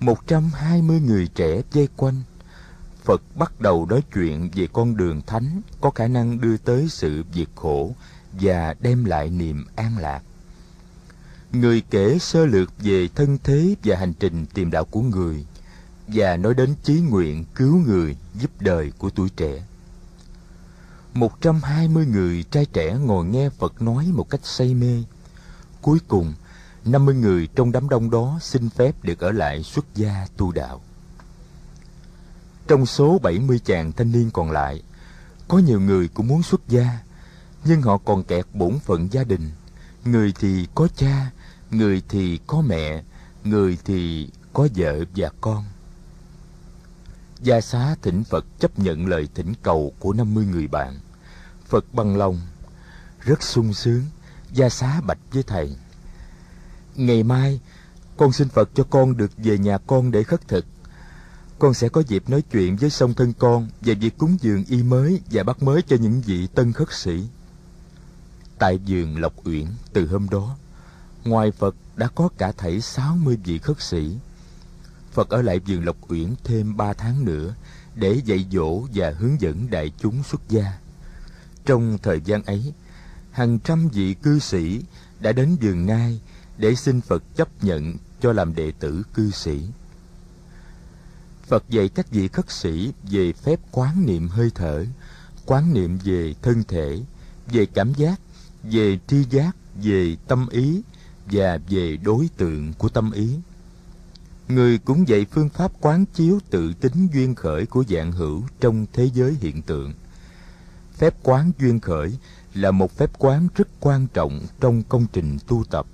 120 0.01 1.01
người 1.01 1.29
trẻ 1.35 1.63
dây 1.73 1.89
quanh, 1.97 2.23
Phật 3.07 3.23
bắt 3.35 3.61
đầu 3.61 3.87
nói 3.87 4.03
chuyện 4.15 4.51
về 4.55 4.69
con 4.73 4.97
đường 4.97 5.23
thánh 5.27 5.61
có 5.81 5.91
khả 5.91 6.09
năng 6.09 6.41
đưa 6.41 6.57
tới 6.57 6.87
sự 6.89 7.25
diệt 7.35 7.49
khổ 7.55 7.95
và 8.33 8.75
đem 8.81 9.05
lại 9.05 9.31
niềm 9.31 9.67
an 9.77 9.99
lạc. 9.99 10.23
Người 11.53 11.83
kể 11.91 12.19
sơ 12.21 12.47
lược 12.47 12.73
về 12.79 13.09
thân 13.15 13.39
thế 13.45 13.75
và 13.85 13.97
hành 13.97 14.13
trình 14.13 14.47
tìm 14.55 14.71
đạo 14.71 14.85
của 14.85 15.01
người 15.01 15.47
và 16.09 16.37
nói 16.37 16.55
đến 16.55 16.75
chí 16.83 17.01
nguyện 17.01 17.45
cứu 17.55 17.77
người 17.77 18.17
giúp 18.35 18.51
đời 18.61 18.93
của 18.99 19.11
tuổi 19.11 19.29
trẻ. 19.37 19.65
120 21.15 22.07
người 22.07 22.45
trai 22.51 22.67
trẻ 22.67 22.95
ngồi 22.95 23.25
nghe 23.25 23.49
Phật 23.51 23.83
nói 23.83 24.07
một 24.13 24.31
cách 24.31 24.41
say 24.45 24.75
mê. 24.75 25.03
Cuối 25.83 25.99
cùng, 26.09 26.35
50 26.85 27.15
người 27.15 27.49
trong 27.55 27.73
đám 27.73 27.89
đông 27.89 28.11
đó 28.11 28.39
xin 28.43 28.71
phép 28.71 29.05
được 29.05 29.19
ở 29.19 29.33
lại 29.33 29.63
xuất 29.63 29.95
gia 29.95 30.27
tu 30.37 30.53
đạo. 30.53 30.81
Trong 32.69 32.87
số 32.87 33.19
70 33.19 33.61
chàng 33.65 33.93
thanh 33.93 34.13
niên 34.13 34.31
còn 34.31 34.51
lại, 34.51 34.83
có 35.49 35.59
nhiều 35.59 35.81
người 35.81 36.09
cũng 36.09 36.29
muốn 36.29 36.43
xuất 36.43 36.69
gia, 36.69 36.99
nhưng 37.65 37.83
họ 37.83 37.99
còn 37.99 38.25
kẹt 38.25 38.47
bổn 38.53 38.79
phận 38.79 39.13
gia 39.13 39.25
đình. 39.25 39.51
Người 40.05 40.33
thì 40.41 40.67
có 40.75 40.89
cha, 40.97 41.31
người 41.71 42.03
thì 42.09 42.39
có 42.47 42.61
mẹ, 42.61 43.03
người 43.45 43.79
thì 43.85 44.31
có 44.53 44.69
vợ 44.77 45.05
và 45.17 45.31
con. 45.41 45.65
Gia 47.41 47.61
xá 47.61 47.97
thỉnh 48.03 48.25
Phật 48.25 48.45
chấp 48.59 48.79
nhận 48.79 49.07
lời 49.07 49.29
thỉnh 49.35 49.55
cầu 49.63 49.93
của 49.99 50.13
50 50.13 50.47
người 50.47 50.67
bạn. 50.67 50.99
Phật 51.67 51.95
bằng 51.95 52.17
lòng, 52.17 52.41
rất 53.21 53.43
sung 53.43 53.75
sướng, 53.75 54.05
gia 54.53 54.69
xá 54.69 55.01
bạch 55.01 55.19
với 55.33 55.43
thầy. 55.43 55.77
Ngày 56.95 57.23
mai, 57.23 57.61
con 58.17 58.33
xin 58.33 58.49
Phật 58.49 58.71
cho 58.75 58.85
con 58.91 59.17
được 59.17 59.31
về 59.37 59.59
nhà 59.59 59.79
con 59.79 60.11
để 60.11 60.23
khất 60.23 60.49
thực. 60.49 60.67
Con 61.59 61.75
sẽ 61.75 61.89
có 61.89 62.03
dịp 62.09 62.29
nói 62.29 62.43
chuyện 62.43 62.77
với 62.77 62.91
song 62.91 63.15
thân 63.15 63.33
con 63.39 63.69
về 63.81 63.95
việc 63.95 64.19
cúng 64.19 64.37
dường 64.41 64.65
y 64.65 64.83
mới 64.83 65.21
và 65.31 65.43
bắt 65.43 65.63
mới 65.63 65.83
cho 65.83 65.97
những 65.97 66.21
vị 66.21 66.47
tân 66.47 66.73
khất 66.73 66.93
sĩ. 66.93 67.23
Tại 68.59 68.79
vườn 68.87 69.17
Lộc 69.21 69.33
Uyển 69.45 69.67
từ 69.93 70.07
hôm 70.07 70.29
đó, 70.31 70.57
ngoài 71.25 71.51
Phật 71.51 71.75
đã 71.97 72.09
có 72.15 72.29
cả 72.39 72.53
thảy 72.53 72.81
sáu 72.81 73.17
mươi 73.17 73.39
vị 73.45 73.59
khất 73.59 73.81
sĩ. 73.81 74.17
Phật 75.13 75.29
ở 75.29 75.43
lại 75.43 75.59
vườn 75.59 75.85
Lộc 75.85 75.97
Uyển 76.09 76.35
thêm 76.45 76.77
ba 76.77 76.93
tháng 76.93 77.25
nữa 77.25 77.55
để 77.95 78.21
dạy 78.25 78.47
dỗ 78.53 78.83
và 78.95 79.15
hướng 79.19 79.41
dẫn 79.41 79.71
đại 79.71 79.93
chúng 79.99 80.23
xuất 80.23 80.41
gia. 80.49 80.79
Trong 81.65 81.99
thời 82.03 82.21
gian 82.21 82.43
ấy, 82.43 82.73
hàng 83.31 83.59
trăm 83.59 83.89
vị 83.89 84.15
cư 84.15 84.39
sĩ 84.39 84.83
đã 85.21 85.33
đến 85.33 85.57
vườn 85.61 85.87
ngai 85.87 86.21
để 86.59 86.75
xin 86.75 87.01
Phật 87.01 87.23
chấp 87.37 87.65
nhận 87.65 87.95
cho 88.21 88.33
làm 88.33 88.55
đệ 88.55 88.73
tử 88.79 89.03
cư 89.15 89.31
sĩ. 89.31 89.69
Phật 91.47 91.65
dạy 91.69 91.89
các 91.89 92.11
vị 92.11 92.29
khất 92.29 92.51
sĩ 92.51 92.93
về 93.11 93.33
phép 93.33 93.61
quán 93.73 94.07
niệm 94.07 94.29
hơi 94.29 94.51
thở, 94.55 94.85
quán 95.47 95.75
niệm 95.75 95.99
về 96.05 96.35
thân 96.43 96.63
thể, 96.69 97.01
về 97.53 97.67
cảm 97.67 97.95
giác, 97.95 98.21
về 98.63 98.99
tri 99.07 99.25
giác, 99.31 99.57
về 99.83 100.17
tâm 100.29 100.49
ý 100.49 100.83
và 101.27 101.59
về 101.69 101.97
đối 101.97 102.29
tượng 102.37 102.73
của 102.73 102.89
tâm 102.89 103.13
ý. 103.13 103.29
Người 104.49 104.79
cũng 104.79 105.09
dạy 105.09 105.27
phương 105.31 105.49
pháp 105.49 105.73
quán 105.81 106.05
chiếu 106.15 106.39
tự 106.51 106.73
tính 106.75 107.09
duyên 107.15 107.35
khởi 107.35 107.67
của 107.67 107.85
dạng 107.89 108.13
hữu 108.13 108.43
trong 108.61 108.87
thế 108.93 109.11
giới 109.15 109.37
hiện 109.41 109.63
tượng– 109.63 109.93
phép 110.97 111.15
quán 111.23 111.53
duyên 111.59 111.81
khởi 111.81 112.19
là 112.55 112.71
một 112.71 112.97
phép 112.97 113.11
quán 113.19 113.49
rất 113.55 113.69
quan 113.81 114.07
trọng 114.15 114.41
trong 114.61 114.83
công 114.83 115.07
trình 115.13 115.39
tu 115.47 115.65
tập. 115.71 115.87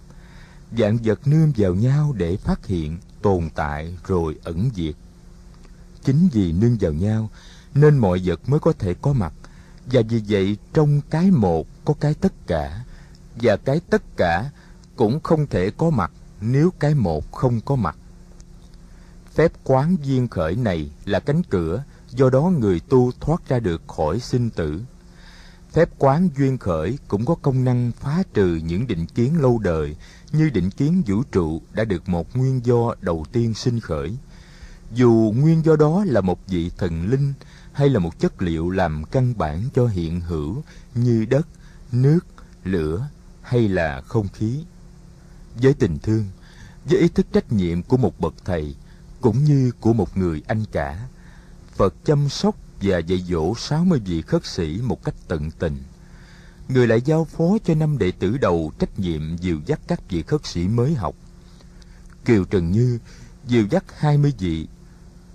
Dạng 0.78 0.98
vật 1.04 1.26
nương 1.26 1.52
vào 1.56 1.74
nhau 1.74 2.12
để 2.16 2.36
phát 2.36 2.66
hiện 2.66 2.98
tồn 3.22 3.48
tại 3.54 3.96
rồi 4.06 4.36
ẩn 4.44 4.70
diệt 4.74 4.94
chính 6.04 6.28
vì 6.32 6.52
nương 6.52 6.76
vào 6.80 6.92
nhau, 6.92 7.30
nên 7.74 7.98
mọi 7.98 8.22
vật 8.24 8.48
mới 8.48 8.60
có 8.60 8.72
thể 8.78 8.94
có 9.02 9.12
mặt. 9.12 9.32
Và 9.86 10.02
vì 10.08 10.22
vậy, 10.28 10.56
trong 10.72 11.00
cái 11.10 11.30
một 11.30 11.66
có 11.84 11.94
cái 12.00 12.14
tất 12.14 12.32
cả, 12.46 12.84
và 13.42 13.56
cái 13.56 13.80
tất 13.90 14.02
cả 14.16 14.50
cũng 14.96 15.20
không 15.20 15.46
thể 15.46 15.70
có 15.70 15.90
mặt 15.90 16.12
nếu 16.40 16.70
cái 16.78 16.94
một 16.94 17.32
không 17.32 17.60
có 17.60 17.76
mặt. 17.76 17.96
Phép 19.34 19.52
quán 19.64 19.96
duyên 20.02 20.28
khởi 20.28 20.56
này 20.56 20.90
là 21.04 21.20
cánh 21.20 21.42
cửa, 21.42 21.84
do 22.10 22.30
đó 22.30 22.40
người 22.58 22.80
tu 22.80 23.12
thoát 23.20 23.48
ra 23.48 23.58
được 23.58 23.82
khỏi 23.88 24.20
sinh 24.20 24.50
tử. 24.50 24.80
Phép 25.72 25.88
quán 25.98 26.28
duyên 26.36 26.58
khởi 26.58 26.98
cũng 27.08 27.24
có 27.24 27.34
công 27.42 27.64
năng 27.64 27.92
phá 28.00 28.22
trừ 28.34 28.60
những 28.64 28.86
định 28.86 29.06
kiến 29.06 29.40
lâu 29.40 29.58
đời, 29.58 29.96
như 30.32 30.50
định 30.50 30.70
kiến 30.70 31.02
vũ 31.06 31.22
trụ 31.32 31.62
đã 31.72 31.84
được 31.84 32.08
một 32.08 32.36
nguyên 32.36 32.66
do 32.66 32.94
đầu 33.00 33.24
tiên 33.32 33.54
sinh 33.54 33.80
khởi. 33.80 34.16
Dù 34.94 35.32
nguyên 35.36 35.64
do 35.64 35.76
đó 35.76 36.04
là 36.06 36.20
một 36.20 36.38
vị 36.46 36.70
thần 36.78 37.10
linh 37.10 37.32
hay 37.72 37.88
là 37.88 37.98
một 37.98 38.18
chất 38.18 38.42
liệu 38.42 38.70
làm 38.70 39.04
căn 39.04 39.38
bản 39.38 39.64
cho 39.74 39.86
hiện 39.86 40.20
hữu 40.20 40.62
như 40.94 41.24
đất, 41.24 41.48
nước, 41.92 42.20
lửa 42.64 43.08
hay 43.42 43.68
là 43.68 44.00
không 44.00 44.28
khí. 44.28 44.64
Với 45.62 45.74
tình 45.74 45.98
thương, 45.98 46.24
với 46.84 46.98
ý 46.98 47.08
thức 47.08 47.26
trách 47.32 47.52
nhiệm 47.52 47.82
của 47.82 47.96
một 47.96 48.20
bậc 48.20 48.34
thầy 48.44 48.74
cũng 49.20 49.44
như 49.44 49.72
của 49.80 49.92
một 49.92 50.16
người 50.16 50.42
anh 50.46 50.64
cả, 50.72 51.08
Phật 51.76 51.94
chăm 52.04 52.28
sóc 52.28 52.56
và 52.82 52.98
dạy 52.98 53.24
dỗ 53.28 53.54
60 53.54 54.00
vị 54.04 54.22
khất 54.22 54.46
sĩ 54.46 54.80
một 54.82 55.04
cách 55.04 55.14
tận 55.28 55.50
tình. 55.50 55.82
Người 56.68 56.86
lại 56.86 57.00
giao 57.04 57.24
phó 57.24 57.58
cho 57.64 57.74
năm 57.74 57.98
đệ 57.98 58.10
tử 58.10 58.38
đầu 58.38 58.72
trách 58.78 58.98
nhiệm 58.98 59.36
dìu 59.36 59.60
dắt 59.66 59.80
các 59.86 60.00
vị 60.08 60.22
khất 60.22 60.46
sĩ 60.46 60.68
mới 60.68 60.94
học. 60.94 61.14
Kiều 62.24 62.44
Trần 62.44 62.70
Như 62.70 62.98
dìu 63.46 63.66
dắt 63.70 63.84
20 63.98 64.32
vị, 64.38 64.68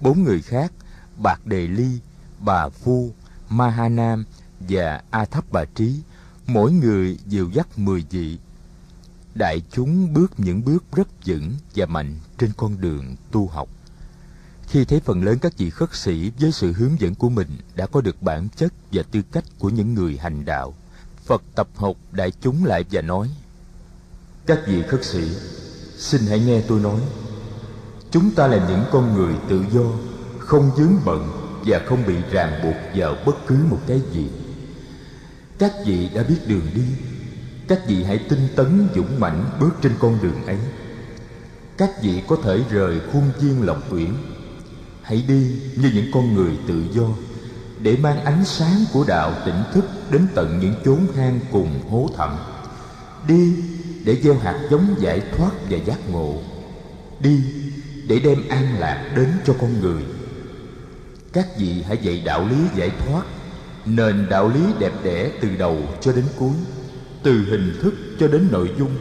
bốn 0.02 0.24
người 0.24 0.42
khác, 0.42 0.72
Bạc 1.18 1.46
Đề 1.46 1.68
Ly, 1.68 2.00
Bà 2.40 2.70
Phu, 2.70 3.12
Ma 3.50 3.70
Ha 3.70 3.90
Nam 3.90 4.26
và 4.60 5.02
A 5.12 5.26
Thấp 5.26 5.44
Bà 5.52 5.66
Trí, 5.66 6.00
mỗi 6.48 6.72
người 6.72 7.20
dìu 7.28 7.50
dắt 7.50 7.80
10 7.80 8.06
vị. 8.10 8.38
Đại 9.36 9.62
chúng 9.72 10.14
bước 10.14 10.32
những 10.38 10.66
bước 10.66 10.84
rất 10.92 11.08
vững 11.26 11.54
và 11.76 11.86
mạnh 11.86 12.20
trên 12.38 12.52
con 12.58 12.82
đường 12.82 13.16
tu 13.32 13.48
học. 13.48 13.70
Khi 14.68 14.86
thấy 14.86 15.00
phần 15.00 15.24
lớn 15.24 15.38
các 15.42 15.58
vị 15.58 15.70
khất 15.70 15.96
sĩ 15.96 16.32
với 16.40 16.52
sự 16.52 16.74
hướng 16.74 17.00
dẫn 17.00 17.16
của 17.16 17.30
mình 17.30 17.58
đã 17.76 17.88
có 17.88 18.02
được 18.02 18.22
bản 18.22 18.48
chất 18.56 18.74
và 18.92 19.04
tư 19.12 19.22
cách 19.32 19.44
của 19.60 19.70
những 19.70 19.94
người 19.94 20.18
hành 20.18 20.46
đạo, 20.46 20.74
Phật 21.26 21.44
tập 21.56 21.68
học 21.76 21.96
đại 22.12 22.32
chúng 22.42 22.66
lại 22.66 22.84
và 22.92 23.02
nói 23.02 23.30
Các 24.46 24.60
vị 24.68 24.84
khất 24.88 25.06
sĩ, 25.06 25.24
xin 25.98 26.22
hãy 26.28 26.40
nghe 26.40 26.62
tôi 26.68 26.80
nói 26.80 27.02
Chúng 28.18 28.32
ta 28.32 28.48
là 28.48 28.68
những 28.70 28.84
con 28.92 29.14
người 29.14 29.34
tự 29.50 29.66
do, 29.72 29.82
không 30.40 30.72
dướng 30.78 30.94
bận 31.06 31.30
và 31.66 31.82
không 31.86 32.04
bị 32.08 32.16
ràng 32.32 32.60
buộc 32.64 32.76
vào 32.96 33.16
bất 33.26 33.48
cứ 33.48 33.56
một 33.70 33.80
cái 33.88 34.02
gì. 34.12 34.30
Các 35.60 35.72
vị 35.86 36.10
đã 36.16 36.24
biết 36.24 36.36
đường 36.48 36.68
đi, 36.76 36.82
các 37.68 37.80
vị 37.88 38.04
hãy 38.04 38.18
tinh 38.30 38.48
tấn 38.56 38.88
dũng 38.96 39.20
mãnh 39.20 39.50
bước 39.60 39.70
trên 39.82 39.92
con 40.00 40.18
đường 40.22 40.46
ấy. 40.46 40.58
Các 41.78 41.90
vị 42.04 42.24
có 42.28 42.38
thể 42.44 42.60
rời 42.70 43.00
khuôn 43.14 43.24
viên 43.40 43.64
lộc 43.66 43.94
uyển 43.94 44.14
hãy 45.02 45.24
đi 45.28 45.60
như 45.76 45.92
những 45.94 46.12
con 46.14 46.34
người 46.34 46.58
tự 46.68 46.84
do 46.92 47.08
để 47.80 47.98
mang 48.02 48.24
ánh 48.24 48.46
sáng 48.46 48.86
của 48.94 49.04
đạo 49.08 49.34
tỉnh 49.46 49.64
thức 49.74 49.86
đến 50.12 50.28
tận 50.36 50.60
những 50.62 50.74
chốn 50.86 51.00
hang 51.16 51.40
cùng 51.52 51.90
hố 51.90 52.10
thẳm 52.18 52.38
đi 53.28 53.56
để 54.04 54.22
gieo 54.24 54.36
hạt 54.38 54.68
giống 54.72 54.96
giải 55.00 55.22
thoát 55.38 55.52
và 55.70 55.78
giác 55.78 56.10
ngộ 56.10 56.34
đi 57.20 57.42
để 58.08 58.20
đem 58.20 58.50
an 58.50 58.80
lạc 58.80 59.12
đến 59.16 59.30
cho 59.46 59.56
con 59.62 59.80
người 59.82 60.02
các 61.34 61.48
vị 61.58 61.84
hãy 61.88 61.98
dạy 62.02 62.22
đạo 62.26 62.48
lý 62.50 62.58
giải 62.76 62.90
thoát, 62.90 63.24
nền 63.86 64.28
đạo 64.30 64.50
lý 64.50 64.62
đẹp 64.80 64.94
đẽ 65.04 65.32
từ 65.42 65.50
đầu 65.56 65.78
cho 66.02 66.14
đến 66.14 66.26
cuối, 66.40 66.54
từ 67.24 67.32
hình 67.32 67.78
thức 67.82 67.94
cho 68.20 68.28
đến 68.28 68.48
nội 68.52 68.72
dung 68.80 68.92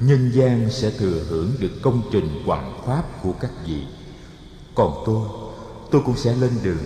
nhân 0.00 0.30
gian 0.34 0.70
sẽ 0.70 0.90
thừa 0.90 1.24
hưởng 1.28 1.52
được 1.58 1.72
công 1.82 2.02
trình 2.12 2.42
hoằng 2.46 2.82
pháp 2.86 3.22
của 3.22 3.32
các 3.32 3.50
vị 3.66 3.82
còn 4.74 5.02
tôi 5.06 5.28
tôi 5.90 6.02
cũng 6.06 6.16
sẽ 6.16 6.34
lên 6.34 6.50
đường 6.62 6.84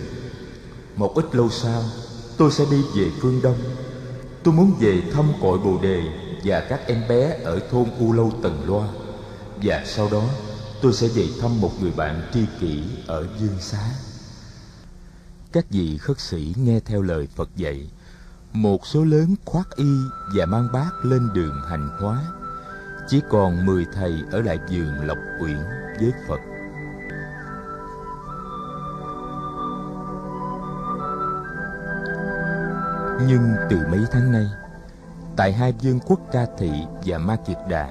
một 0.95 1.15
ít 1.15 1.35
lâu 1.35 1.49
sau, 1.49 1.83
tôi 2.37 2.51
sẽ 2.51 2.65
đi 2.71 2.81
về 2.95 3.11
phương 3.21 3.39
Đông. 3.43 3.57
Tôi 4.43 4.53
muốn 4.53 4.73
về 4.79 5.01
thăm 5.13 5.25
cội 5.41 5.57
Bồ 5.57 5.77
Đề 5.81 6.01
và 6.43 6.59
các 6.59 6.87
em 6.87 7.01
bé 7.09 7.37
ở 7.43 7.59
thôn 7.71 7.85
U 7.99 8.13
Lâu 8.13 8.31
Tần 8.43 8.63
Loa. 8.67 8.87
Và 9.63 9.83
sau 9.85 10.09
đó 10.11 10.23
tôi 10.83 10.93
sẽ 10.93 11.07
về 11.07 11.27
thăm 11.41 11.61
một 11.61 11.71
người 11.81 11.91
bạn 11.91 12.21
tri 12.33 12.45
kỷ 12.59 12.83
ở 13.07 13.27
Dương 13.39 13.59
Xá. 13.59 13.83
Các 15.51 15.65
vị 15.69 15.97
khất 15.97 16.19
sĩ 16.19 16.53
nghe 16.57 16.79
theo 16.79 17.01
lời 17.01 17.27
Phật 17.35 17.49
dạy, 17.55 17.91
một 18.53 18.87
số 18.87 19.03
lớn 19.03 19.35
khoác 19.45 19.75
y 19.75 19.89
và 20.35 20.45
mang 20.45 20.67
bát 20.73 20.91
lên 21.03 21.29
đường 21.33 21.61
hành 21.69 21.89
hóa. 22.01 22.23
Chỉ 23.07 23.21
còn 23.29 23.65
mười 23.65 23.85
thầy 23.93 24.13
ở 24.31 24.41
lại 24.41 24.59
vườn 24.71 25.07
Lộc 25.07 25.17
Uyển 25.41 25.57
với 25.99 26.11
Phật. 26.27 26.39
Nhưng 33.27 33.55
từ 33.69 33.77
mấy 33.91 34.05
tháng 34.11 34.31
nay, 34.31 34.45
tại 35.35 35.53
hai 35.53 35.73
vương 35.81 35.99
quốc 35.99 36.19
Ca 36.31 36.45
Thị 36.57 36.71
và 37.05 37.17
Ma 37.17 37.37
Kiệt 37.47 37.57
Đà, 37.69 37.89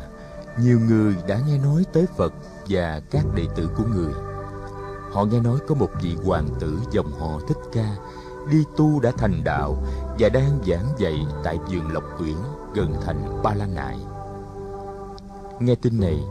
nhiều 0.59 0.81
người 0.81 1.17
đã 1.29 1.41
nghe 1.47 1.59
nói 1.59 1.85
tới 1.93 2.07
Phật 2.17 2.33
và 2.69 3.01
các 3.11 3.25
đệ 3.35 3.47
tử 3.57 3.69
của 3.77 3.85
người. 3.85 4.13
Họ 5.13 5.25
nghe 5.25 5.41
nói 5.41 5.59
có 5.69 5.75
một 5.75 5.91
vị 6.03 6.17
hoàng 6.25 6.49
tử 6.61 6.79
dòng 6.91 7.13
họ 7.21 7.41
Thích 7.49 7.59
Ca 7.73 7.97
đi 8.51 8.65
tu 8.77 9.01
đã 9.01 9.13
thành 9.19 9.45
đạo 9.45 9.87
và 10.19 10.29
đang 10.29 10.59
giảng 10.67 10.87
dạy 10.99 11.27
tại 11.45 11.59
vườn 11.71 11.93
Lộc 11.93 12.05
Uyển 12.21 12.37
gần 12.75 12.95
thành 13.07 13.43
Ba 13.43 13.55
La 13.55 13.67
Nại. 13.67 13.99
Nghe 15.61 15.75
tin 15.75 16.01
này, 16.01 16.25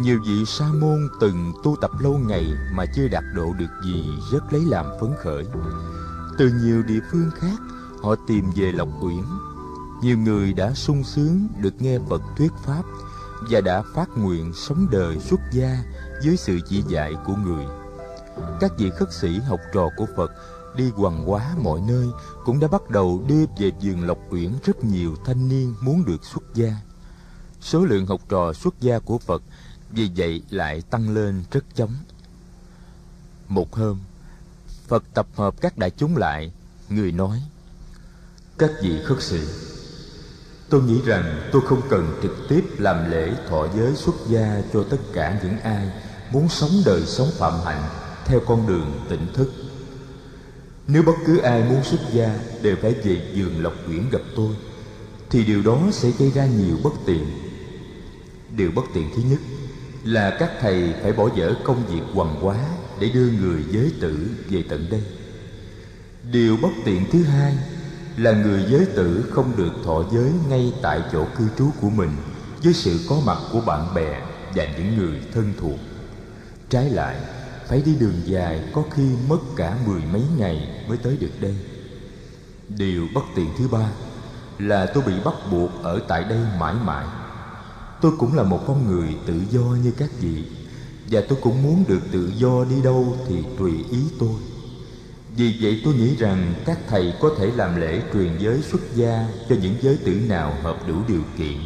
nhiều 0.00 0.18
vị 0.26 0.44
sa 0.46 0.64
môn 0.80 1.08
từng 1.20 1.52
tu 1.62 1.76
tập 1.80 1.90
lâu 2.00 2.18
ngày 2.18 2.44
mà 2.72 2.84
chưa 2.96 3.08
đạt 3.08 3.24
độ 3.34 3.52
được 3.58 3.70
gì 3.84 4.04
rất 4.32 4.52
lấy 4.52 4.62
làm 4.64 4.86
phấn 5.00 5.10
khởi. 5.22 5.44
Từ 6.38 6.50
nhiều 6.62 6.82
địa 6.82 7.00
phương 7.12 7.30
khác, 7.34 7.58
họ 8.02 8.14
tìm 8.26 8.44
về 8.56 8.72
Lộc 8.72 8.88
Uyển. 9.00 9.24
Nhiều 10.02 10.18
người 10.18 10.52
đã 10.52 10.72
sung 10.72 11.04
sướng 11.04 11.48
được 11.60 11.82
nghe 11.82 11.98
Phật 12.08 12.22
thuyết 12.36 12.52
pháp 12.64 12.82
và 13.50 13.60
đã 13.60 13.82
phát 13.94 14.08
nguyện 14.16 14.52
sống 14.54 14.86
đời 14.90 15.18
xuất 15.18 15.40
gia 15.52 15.84
dưới 16.22 16.36
sự 16.36 16.58
chỉ 16.68 16.82
dạy 16.88 17.14
của 17.26 17.34
người. 17.36 17.64
Các 18.60 18.72
vị 18.78 18.90
khất 18.90 19.12
sĩ 19.12 19.38
học 19.38 19.60
trò 19.72 19.88
của 19.96 20.06
Phật 20.16 20.32
đi 20.76 20.90
quằn 20.96 21.30
quá 21.30 21.54
mọi 21.62 21.80
nơi 21.80 22.06
cũng 22.44 22.60
đã 22.60 22.68
bắt 22.68 22.90
đầu 22.90 23.22
đưa 23.26 23.44
về 23.58 23.70
vườn 23.80 24.06
Lộc 24.06 24.18
Uyển 24.30 24.52
rất 24.64 24.84
nhiều 24.84 25.16
thanh 25.24 25.48
niên 25.48 25.74
muốn 25.80 26.04
được 26.04 26.24
xuất 26.24 26.42
gia. 26.54 26.76
Số 27.60 27.84
lượng 27.84 28.06
học 28.06 28.20
trò 28.28 28.52
xuất 28.52 28.80
gia 28.80 28.98
của 28.98 29.18
Phật 29.18 29.42
vì 29.90 30.10
vậy 30.16 30.42
lại 30.50 30.82
tăng 30.90 31.14
lên 31.14 31.44
rất 31.50 31.64
chóng. 31.74 31.94
Một 33.48 33.74
hôm, 33.74 33.98
Phật 34.88 35.04
tập 35.14 35.26
hợp 35.34 35.60
các 35.60 35.78
đại 35.78 35.90
chúng 35.90 36.16
lại, 36.16 36.52
người 36.88 37.12
nói: 37.12 37.42
Các 38.58 38.70
vị 38.82 39.02
khất 39.04 39.22
sĩ, 39.22 39.40
tôi 40.74 40.82
nghĩ 40.82 41.00
rằng 41.04 41.48
tôi 41.52 41.62
không 41.62 41.82
cần 41.88 42.18
trực 42.22 42.36
tiếp 42.48 42.64
làm 42.78 43.10
lễ 43.10 43.32
thọ 43.48 43.68
giới 43.76 43.94
xuất 43.94 44.14
gia 44.28 44.62
cho 44.72 44.82
tất 44.90 44.96
cả 45.12 45.40
những 45.42 45.60
ai 45.60 45.90
muốn 46.32 46.48
sống 46.48 46.70
đời 46.86 47.02
sống 47.06 47.28
phạm 47.38 47.52
hạnh 47.64 47.82
theo 48.24 48.40
con 48.46 48.66
đường 48.66 49.00
tỉnh 49.08 49.26
thức. 49.34 49.52
Nếu 50.86 51.02
bất 51.02 51.12
cứ 51.26 51.38
ai 51.38 51.62
muốn 51.62 51.84
xuất 51.84 52.00
gia 52.12 52.38
đều 52.62 52.76
phải 52.82 52.92
về 52.92 53.20
giường 53.34 53.62
Lộc 53.62 53.72
quyển 53.86 54.10
gặp 54.12 54.20
tôi, 54.36 54.54
thì 55.30 55.44
điều 55.44 55.62
đó 55.62 55.78
sẽ 55.92 56.10
gây 56.18 56.30
ra 56.30 56.46
nhiều 56.46 56.76
bất 56.84 56.92
tiện. 57.06 57.26
Điều 58.56 58.70
bất 58.74 58.84
tiện 58.94 59.10
thứ 59.16 59.22
nhất 59.30 59.40
là 60.04 60.36
các 60.40 60.50
thầy 60.60 60.94
phải 61.02 61.12
bỏ 61.12 61.28
dở 61.36 61.54
công 61.64 61.86
việc 61.86 62.02
quằn 62.14 62.36
quá 62.42 62.56
để 63.00 63.10
đưa 63.14 63.26
người 63.26 63.64
giới 63.70 63.92
tử 64.00 64.28
về 64.48 64.64
tận 64.68 64.86
đây. 64.90 65.02
Điều 66.32 66.56
bất 66.56 66.72
tiện 66.84 67.04
thứ 67.12 67.22
hai 67.22 67.54
là 68.16 68.32
người 68.32 68.64
giới 68.68 68.86
tử 68.86 69.24
không 69.30 69.56
được 69.56 69.72
thọ 69.84 70.04
giới 70.12 70.32
ngay 70.48 70.72
tại 70.82 71.02
chỗ 71.12 71.26
cư 71.38 71.48
trú 71.58 71.70
của 71.80 71.90
mình 71.90 72.10
với 72.62 72.74
sự 72.74 73.00
có 73.08 73.16
mặt 73.26 73.38
của 73.52 73.60
bạn 73.60 73.94
bè 73.94 74.20
và 74.54 74.66
những 74.78 74.96
người 74.96 75.20
thân 75.32 75.52
thuộc. 75.60 75.78
Trái 76.68 76.90
lại, 76.90 77.16
phải 77.68 77.82
đi 77.82 77.94
đường 77.94 78.20
dài 78.24 78.62
có 78.74 78.82
khi 78.90 79.08
mất 79.28 79.38
cả 79.56 79.76
mười 79.86 80.02
mấy 80.12 80.22
ngày 80.38 80.84
mới 80.88 80.98
tới 80.98 81.16
được 81.20 81.40
đây. 81.40 81.56
Điều 82.68 83.06
bất 83.14 83.24
tiện 83.34 83.50
thứ 83.58 83.68
ba 83.68 83.90
là 84.58 84.86
tôi 84.86 85.04
bị 85.06 85.12
bắt 85.24 85.34
buộc 85.50 85.70
ở 85.82 86.00
tại 86.08 86.24
đây 86.24 86.40
mãi 86.58 86.74
mãi. 86.84 87.06
Tôi 88.00 88.12
cũng 88.18 88.36
là 88.36 88.42
một 88.42 88.60
con 88.66 88.86
người 88.86 89.16
tự 89.26 89.34
do 89.50 89.60
như 89.60 89.92
các 89.98 90.10
vị 90.20 90.44
và 91.10 91.20
tôi 91.28 91.38
cũng 91.42 91.62
muốn 91.62 91.84
được 91.88 92.00
tự 92.12 92.32
do 92.36 92.64
đi 92.70 92.82
đâu 92.82 93.16
thì 93.28 93.42
tùy 93.58 93.72
ý 93.90 93.98
tôi. 94.18 94.53
Vì 95.36 95.58
vậy 95.60 95.80
tôi 95.84 95.94
nghĩ 95.94 96.16
rằng 96.16 96.54
các 96.66 96.78
thầy 96.88 97.14
có 97.20 97.30
thể 97.38 97.46
làm 97.46 97.80
lễ 97.80 98.02
truyền 98.12 98.38
giới 98.38 98.62
xuất 98.62 98.80
gia 98.94 99.28
cho 99.48 99.56
những 99.62 99.76
giới 99.82 99.96
tử 99.96 100.12
nào 100.28 100.56
hợp 100.62 100.78
đủ 100.88 100.94
điều 101.08 101.22
kiện 101.38 101.58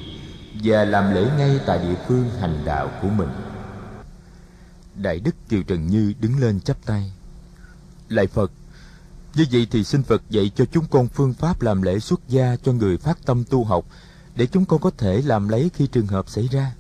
và 0.65 0.85
làm 0.85 1.15
lễ 1.15 1.31
ngay 1.39 1.61
tại 1.67 1.79
địa 1.79 1.95
phương 2.09 2.31
hành 2.41 2.63
đạo 2.65 2.91
của 3.03 3.09
mình. 3.09 3.29
Đại 4.95 5.21
Đức 5.21 5.35
Kiều 5.49 5.63
Trần 5.63 5.87
Như 5.87 6.13
đứng 6.21 6.39
lên 6.39 6.61
chắp 6.61 6.87
tay. 6.87 7.13
Lạy 8.09 8.27
Phật, 8.27 8.53
như 9.35 9.47
vậy 9.53 9.67
thì 9.71 9.85
xin 9.85 10.03
Phật 10.03 10.23
dạy 10.31 10.51
cho 10.57 10.65
chúng 10.73 10.85
con 10.91 11.09
phương 11.09 11.35
pháp 11.35 11.63
làm 11.63 11.83
lễ 11.83 11.99
xuất 11.99 12.21
gia 12.29 12.57
cho 12.57 12.73
người 12.73 12.97
phát 12.97 13.19
tâm 13.27 13.45
tu 13.45 13.65
học 13.65 13.87
để 14.35 14.47
chúng 14.47 14.65
con 14.65 14.81
có 14.81 14.91
thể 14.99 15.23
làm 15.23 15.49
lấy 15.49 15.71
khi 15.75 15.87
trường 15.87 16.07
hợp 16.07 16.29
xảy 16.29 16.49
ra. 16.53 16.73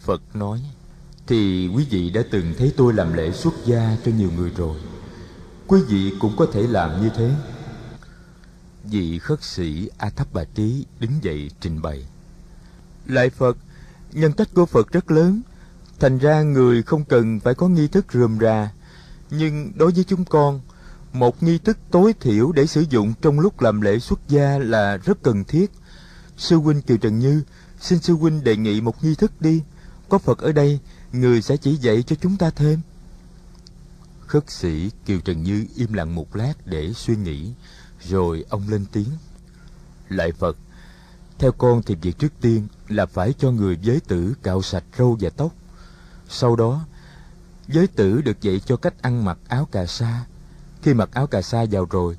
Phật 0.00 0.36
nói, 0.36 0.60
thì 1.26 1.68
quý 1.68 1.86
vị 1.90 2.10
đã 2.10 2.22
từng 2.30 2.54
thấy 2.58 2.72
tôi 2.76 2.92
làm 2.92 3.12
lễ 3.12 3.30
xuất 3.32 3.54
gia 3.66 3.96
cho 4.04 4.12
nhiều 4.18 4.30
người 4.36 4.50
rồi. 4.56 4.76
Quý 5.70 5.82
vị 5.82 6.12
cũng 6.20 6.36
có 6.36 6.46
thể 6.52 6.62
làm 6.62 7.02
như 7.02 7.10
thế. 7.16 7.30
Vị 8.84 9.18
khất 9.18 9.42
sĩ 9.42 9.90
A 9.98 10.10
Thấp 10.10 10.26
Bà 10.32 10.44
Trí 10.54 10.84
đứng 11.00 11.10
dậy 11.22 11.50
trình 11.60 11.82
bày. 11.82 12.06
Lại 13.06 13.30
Phật, 13.30 13.56
nhân 14.12 14.32
cách 14.32 14.48
của 14.54 14.66
Phật 14.66 14.92
rất 14.92 15.10
lớn, 15.10 15.40
thành 16.00 16.18
ra 16.18 16.42
người 16.42 16.82
không 16.82 17.04
cần 17.04 17.40
phải 17.40 17.54
có 17.54 17.68
nghi 17.68 17.88
thức 17.88 18.06
rườm 18.12 18.38
rà. 18.40 18.72
Nhưng 19.30 19.72
đối 19.74 19.92
với 19.92 20.04
chúng 20.04 20.24
con, 20.24 20.60
một 21.12 21.42
nghi 21.42 21.58
thức 21.58 21.78
tối 21.90 22.14
thiểu 22.20 22.52
để 22.52 22.66
sử 22.66 22.84
dụng 22.90 23.12
trong 23.22 23.40
lúc 23.40 23.60
làm 23.60 23.80
lễ 23.80 23.98
xuất 23.98 24.20
gia 24.28 24.58
là 24.58 24.96
rất 24.96 25.22
cần 25.22 25.44
thiết. 25.44 25.70
Sư 26.36 26.56
huynh 26.56 26.82
Kiều 26.82 26.96
Trần 26.96 27.18
Như, 27.18 27.42
xin 27.80 27.98
sư 27.98 28.14
huynh 28.14 28.44
đề 28.44 28.56
nghị 28.56 28.80
một 28.80 29.04
nghi 29.04 29.14
thức 29.14 29.32
đi. 29.40 29.62
Có 30.08 30.18
Phật 30.18 30.38
ở 30.38 30.52
đây, 30.52 30.78
người 31.12 31.42
sẽ 31.42 31.56
chỉ 31.56 31.76
dạy 31.76 32.02
cho 32.02 32.16
chúng 32.20 32.36
ta 32.36 32.50
thêm. 32.50 32.80
Khất 34.30 34.50
sĩ 34.50 34.90
Kiều 35.06 35.20
Trần 35.20 35.42
Như 35.42 35.66
im 35.76 35.92
lặng 35.92 36.14
một 36.14 36.36
lát 36.36 36.52
để 36.64 36.92
suy 36.92 37.16
nghĩ, 37.16 37.52
rồi 38.08 38.44
ông 38.48 38.68
lên 38.68 38.86
tiếng. 38.92 39.08
Lại 40.08 40.32
Phật, 40.32 40.56
theo 41.38 41.52
con 41.52 41.82
thì 41.82 41.94
việc 41.94 42.18
trước 42.18 42.32
tiên 42.40 42.68
là 42.88 43.06
phải 43.06 43.34
cho 43.38 43.50
người 43.50 43.78
giới 43.82 44.00
tử 44.00 44.34
cạo 44.42 44.62
sạch 44.62 44.84
râu 44.98 45.16
và 45.20 45.30
tóc. 45.30 45.54
Sau 46.28 46.56
đó, 46.56 46.86
giới 47.68 47.86
tử 47.86 48.22
được 48.22 48.40
dạy 48.40 48.60
cho 48.60 48.76
cách 48.76 49.02
ăn 49.02 49.24
mặc 49.24 49.38
áo 49.48 49.68
cà 49.72 49.86
sa. 49.86 50.24
Khi 50.82 50.94
mặc 50.94 51.10
áo 51.12 51.26
cà 51.26 51.42
sa 51.42 51.64
vào 51.70 51.84
rồi, 51.90 52.16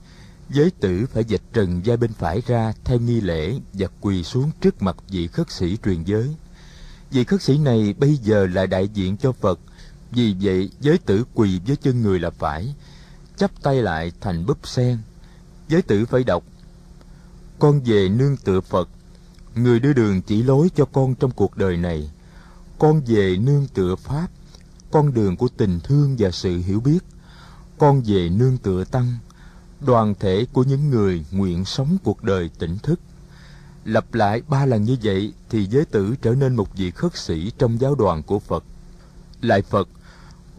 giới 0.49 0.71
tử 0.79 1.05
phải 1.13 1.23
dịch 1.23 1.43
trần 1.53 1.81
vai 1.85 1.97
bên 1.97 2.13
phải 2.13 2.41
ra 2.47 2.73
theo 2.83 2.99
nghi 2.99 3.21
lễ 3.21 3.59
và 3.73 3.87
quỳ 4.01 4.23
xuống 4.23 4.51
trước 4.61 4.81
mặt 4.81 4.95
vị 5.09 5.27
khất 5.27 5.51
sĩ 5.51 5.77
truyền 5.85 6.03
giới. 6.03 6.35
Vị 7.11 7.23
khất 7.23 7.41
sĩ 7.41 7.57
này 7.57 7.93
bây 7.97 8.17
giờ 8.17 8.47
là 8.47 8.65
đại 8.65 8.87
diện 8.87 9.17
cho 9.17 9.31
Phật, 9.31 9.59
vì 10.11 10.35
vậy 10.41 10.69
giới 10.79 10.97
tử 10.97 11.23
quỳ 11.33 11.59
với 11.67 11.75
chân 11.75 12.01
người 12.01 12.19
là 12.19 12.29
phải, 12.29 12.75
chắp 13.37 13.51
tay 13.61 13.81
lại 13.81 14.11
thành 14.21 14.45
búp 14.45 14.57
sen. 14.63 14.97
Giới 15.67 15.81
tử 15.81 16.05
phải 16.05 16.23
đọc, 16.23 16.43
Con 17.59 17.81
về 17.85 18.09
nương 18.09 18.37
tựa 18.37 18.61
Phật, 18.61 18.89
người 19.55 19.79
đưa 19.79 19.93
đường 19.93 20.21
chỉ 20.21 20.43
lối 20.43 20.69
cho 20.75 20.85
con 20.85 21.15
trong 21.15 21.31
cuộc 21.31 21.57
đời 21.57 21.77
này. 21.77 22.11
Con 22.79 23.01
về 23.05 23.37
nương 23.37 23.67
tựa 23.73 23.95
Pháp, 23.95 24.27
con 24.91 25.13
đường 25.13 25.37
của 25.37 25.47
tình 25.57 25.79
thương 25.79 26.15
và 26.19 26.31
sự 26.31 26.57
hiểu 26.57 26.79
biết. 26.79 26.99
Con 27.77 28.01
về 28.05 28.29
nương 28.29 28.57
tựa 28.57 28.83
Tăng, 28.83 29.17
đoàn 29.79 30.13
thể 30.19 30.45
của 30.53 30.63
những 30.63 30.89
người 30.89 31.25
nguyện 31.31 31.65
sống 31.65 31.97
cuộc 32.03 32.23
đời 32.23 32.49
tỉnh 32.59 32.77
thức. 32.77 32.99
Lặp 33.85 34.13
lại 34.13 34.41
ba 34.47 34.65
lần 34.65 34.83
như 34.83 34.97
vậy 35.03 35.33
thì 35.49 35.65
giới 35.65 35.85
tử 35.85 36.15
trở 36.21 36.31
nên 36.35 36.55
một 36.55 36.75
vị 36.75 36.91
khất 36.91 37.17
sĩ 37.17 37.51
trong 37.57 37.81
giáo 37.81 37.95
đoàn 37.95 38.23
của 38.23 38.39
Phật. 38.39 38.63
Lại 39.41 39.61
Phật, 39.61 39.87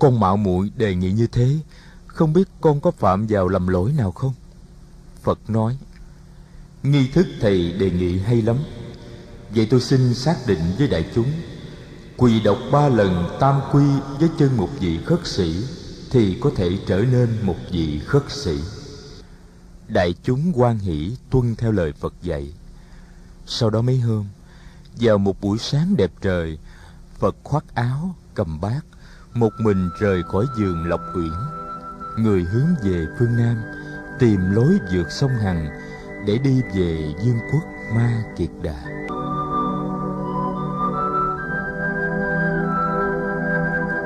con 0.02 0.20
mạo 0.20 0.36
muội 0.36 0.70
đề 0.76 0.94
nghị 0.94 1.12
như 1.12 1.26
thế, 1.26 1.58
không 2.06 2.32
biết 2.32 2.48
con 2.60 2.80
có 2.80 2.90
phạm 2.90 3.26
vào 3.26 3.48
lầm 3.48 3.66
lỗi 3.66 3.92
nào 3.92 4.12
không? 4.12 4.32
Phật 5.22 5.50
nói, 5.50 5.78
nghi 6.82 7.08
thức 7.08 7.26
thầy 7.40 7.72
đề 7.72 7.90
nghị 7.90 8.18
hay 8.18 8.42
lắm. 8.42 8.56
Vậy 9.54 9.66
tôi 9.70 9.80
xin 9.80 10.14
xác 10.14 10.36
định 10.46 10.58
với 10.78 10.88
đại 10.88 11.10
chúng, 11.14 11.32
quỳ 12.16 12.40
đọc 12.40 12.58
ba 12.72 12.88
lần 12.88 13.36
tam 13.40 13.60
quy 13.72 13.84
với 14.18 14.28
chân 14.38 14.56
một 14.56 14.68
vị 14.80 14.98
khất 15.04 15.26
sĩ 15.26 15.64
thì 16.10 16.38
có 16.40 16.50
thể 16.56 16.78
trở 16.86 16.98
nên 17.12 17.38
một 17.42 17.56
vị 17.70 18.00
khất 18.06 18.22
sĩ. 18.28 18.58
Đại 19.88 20.14
chúng 20.22 20.52
quan 20.54 20.78
hỷ 20.78 21.16
tuân 21.30 21.56
theo 21.56 21.72
lời 21.72 21.92
Phật 21.92 22.14
dạy. 22.22 22.52
Sau 23.46 23.70
đó 23.70 23.82
mấy 23.82 23.98
hôm, 23.98 24.26
vào 25.00 25.18
một 25.18 25.40
buổi 25.40 25.58
sáng 25.58 25.96
đẹp 25.96 26.10
trời, 26.20 26.58
Phật 27.18 27.36
khoác 27.42 27.64
áo, 27.74 28.14
cầm 28.34 28.60
bát, 28.60 28.80
một 29.34 29.60
mình 29.60 29.90
rời 29.98 30.22
khỏi 30.22 30.46
giường 30.56 30.88
Lộc 30.88 31.00
Uyển. 31.14 31.32
Người 32.18 32.44
hướng 32.44 32.74
về 32.84 33.06
phương 33.18 33.36
Nam, 33.36 33.56
tìm 34.18 34.40
lối 34.50 34.78
vượt 34.92 35.10
sông 35.10 35.30
Hằng 35.30 35.68
để 36.26 36.38
đi 36.38 36.60
về 36.74 37.14
dương 37.24 37.38
quốc 37.52 37.62
Ma 37.94 38.24
Kiệt 38.36 38.50
Đà. 38.62 38.82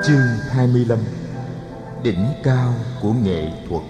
Chương 0.04 0.26
25 0.50 0.98
Đỉnh 2.02 2.26
cao 2.44 2.74
của 3.02 3.12
nghệ 3.12 3.66
thuật 3.68 3.82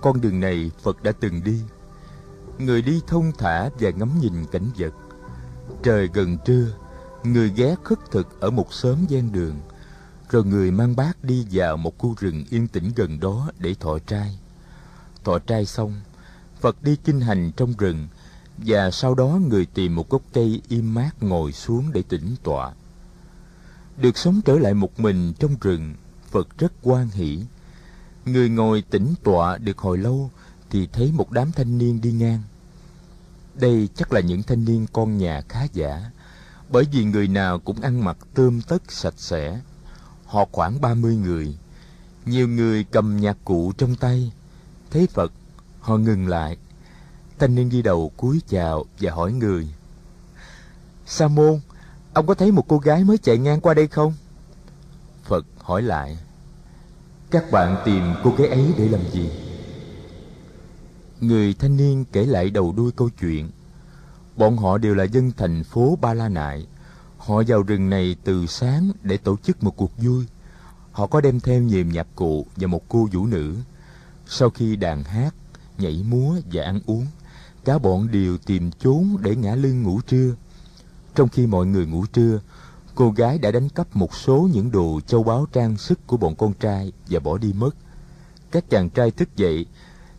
Con 0.00 0.20
đường 0.20 0.40
này 0.40 0.70
Phật 0.82 1.02
đã 1.02 1.12
từng 1.20 1.44
đi 1.44 1.60
Người 2.58 2.82
đi 2.82 3.00
thông 3.06 3.32
thả 3.38 3.68
và 3.80 3.90
ngắm 3.90 4.10
nhìn 4.20 4.44
cảnh 4.52 4.70
vật 4.78 4.92
Trời 5.82 6.08
gần 6.14 6.38
trưa 6.44 6.66
Người 7.24 7.52
ghé 7.56 7.74
khất 7.84 7.98
thực 8.10 8.40
ở 8.40 8.50
một 8.50 8.72
xóm 8.72 8.96
gian 9.08 9.32
đường 9.32 9.54
rồi 10.32 10.44
người 10.44 10.70
mang 10.70 10.96
bát 10.96 11.24
đi 11.24 11.46
vào 11.50 11.76
một 11.76 11.98
khu 11.98 12.14
rừng 12.18 12.44
yên 12.50 12.68
tĩnh 12.68 12.92
gần 12.96 13.20
đó 13.20 13.50
để 13.58 13.74
thọ 13.80 13.98
trai 13.98 14.38
Thọ 15.24 15.38
trai 15.38 15.66
xong 15.66 16.00
Phật 16.60 16.82
đi 16.82 16.96
kinh 17.04 17.20
hành 17.20 17.52
trong 17.56 17.74
rừng 17.78 18.08
Và 18.58 18.90
sau 18.90 19.14
đó 19.14 19.40
người 19.48 19.66
tìm 19.66 19.94
một 19.94 20.10
gốc 20.10 20.22
cây 20.32 20.62
im 20.68 20.94
mát 20.94 21.22
ngồi 21.22 21.52
xuống 21.52 21.92
để 21.92 22.02
tĩnh 22.08 22.34
tọa 22.42 22.72
được 23.96 24.18
sống 24.18 24.40
trở 24.44 24.58
lại 24.58 24.74
một 24.74 25.00
mình 25.00 25.32
trong 25.38 25.56
rừng, 25.60 25.94
Phật 26.30 26.58
rất 26.58 26.72
quan 26.82 27.08
hỷ. 27.08 27.44
Người 28.26 28.48
ngồi 28.48 28.82
tĩnh 28.90 29.14
tọa 29.22 29.58
được 29.58 29.78
hồi 29.78 29.98
lâu 29.98 30.30
thì 30.70 30.88
thấy 30.92 31.12
một 31.12 31.30
đám 31.30 31.52
thanh 31.52 31.78
niên 31.78 32.00
đi 32.00 32.12
ngang. 32.12 32.42
Đây 33.54 33.88
chắc 33.94 34.12
là 34.12 34.20
những 34.20 34.42
thanh 34.42 34.64
niên 34.64 34.86
con 34.92 35.18
nhà 35.18 35.42
khá 35.48 35.64
giả, 35.72 36.10
bởi 36.68 36.84
vì 36.92 37.04
người 37.04 37.28
nào 37.28 37.58
cũng 37.58 37.80
ăn 37.80 38.04
mặc 38.04 38.16
tươm 38.34 38.62
tất 38.62 38.92
sạch 38.92 39.14
sẽ. 39.16 39.60
Họ 40.32 40.48
khoảng 40.52 40.80
ba 40.80 40.94
mươi 40.94 41.16
người, 41.16 41.56
nhiều 42.26 42.48
người 42.48 42.84
cầm 42.84 43.16
nhạc 43.16 43.36
cụ 43.44 43.72
trong 43.78 43.96
tay. 43.96 44.32
Thấy 44.90 45.06
Phật, 45.06 45.32
họ 45.80 45.96
ngừng 45.96 46.28
lại. 46.28 46.56
Thanh 47.38 47.54
niên 47.54 47.68
đi 47.68 47.82
đầu 47.82 48.12
cúi 48.16 48.40
chào 48.48 48.84
và 49.00 49.12
hỏi 49.12 49.32
người. 49.32 49.68
Sa 51.06 51.28
môn, 51.28 51.60
Ông 52.12 52.26
có 52.26 52.34
thấy 52.34 52.52
một 52.52 52.68
cô 52.68 52.78
gái 52.78 53.04
mới 53.04 53.18
chạy 53.18 53.38
ngang 53.38 53.60
qua 53.60 53.74
đây 53.74 53.88
không? 53.88 54.14
Phật 55.24 55.46
hỏi 55.58 55.82
lại 55.82 56.18
Các 57.30 57.50
bạn 57.50 57.82
tìm 57.84 58.02
cô 58.24 58.30
gái 58.38 58.48
ấy 58.48 58.74
để 58.78 58.88
làm 58.88 59.00
gì? 59.12 59.30
Người 61.20 61.54
thanh 61.54 61.76
niên 61.76 62.04
kể 62.12 62.26
lại 62.26 62.50
đầu 62.50 62.74
đuôi 62.76 62.92
câu 62.96 63.08
chuyện 63.20 63.50
Bọn 64.36 64.56
họ 64.56 64.78
đều 64.78 64.94
là 64.94 65.04
dân 65.04 65.32
thành 65.36 65.64
phố 65.64 65.98
Ba 66.00 66.14
La 66.14 66.28
Nại 66.28 66.66
Họ 67.26 67.42
vào 67.46 67.62
rừng 67.62 67.90
này 67.90 68.16
từ 68.24 68.46
sáng 68.46 68.90
để 69.02 69.16
tổ 69.16 69.36
chức 69.42 69.62
một 69.62 69.76
cuộc 69.76 69.92
vui 69.98 70.24
Họ 70.92 71.06
có 71.06 71.20
đem 71.20 71.40
theo 71.40 71.62
nhiều 71.62 71.84
nhạc 71.86 72.06
cụ 72.14 72.46
và 72.56 72.66
một 72.66 72.88
cô 72.88 73.08
vũ 73.12 73.26
nữ 73.26 73.56
Sau 74.26 74.50
khi 74.50 74.76
đàn 74.76 75.04
hát, 75.04 75.34
nhảy 75.78 76.04
múa 76.08 76.36
và 76.52 76.64
ăn 76.64 76.80
uống 76.86 77.06
Cả 77.64 77.78
bọn 77.78 78.10
đều 78.10 78.38
tìm 78.38 78.70
chốn 78.70 79.16
để 79.20 79.36
ngã 79.36 79.54
lưng 79.54 79.82
ngủ 79.82 80.00
trưa 80.06 80.34
trong 81.14 81.28
khi 81.28 81.46
mọi 81.46 81.66
người 81.66 81.86
ngủ 81.86 82.06
trưa, 82.12 82.40
cô 82.94 83.10
gái 83.10 83.38
đã 83.38 83.50
đánh 83.50 83.68
cắp 83.68 83.96
một 83.96 84.14
số 84.14 84.48
những 84.52 84.70
đồ 84.70 85.00
châu 85.06 85.22
báu 85.22 85.46
trang 85.52 85.76
sức 85.76 86.06
của 86.06 86.16
bọn 86.16 86.36
con 86.36 86.52
trai 86.52 86.92
và 87.08 87.20
bỏ 87.20 87.38
đi 87.38 87.52
mất. 87.52 87.76
Các 88.50 88.70
chàng 88.70 88.90
trai 88.90 89.10
thức 89.10 89.36
dậy, 89.36 89.66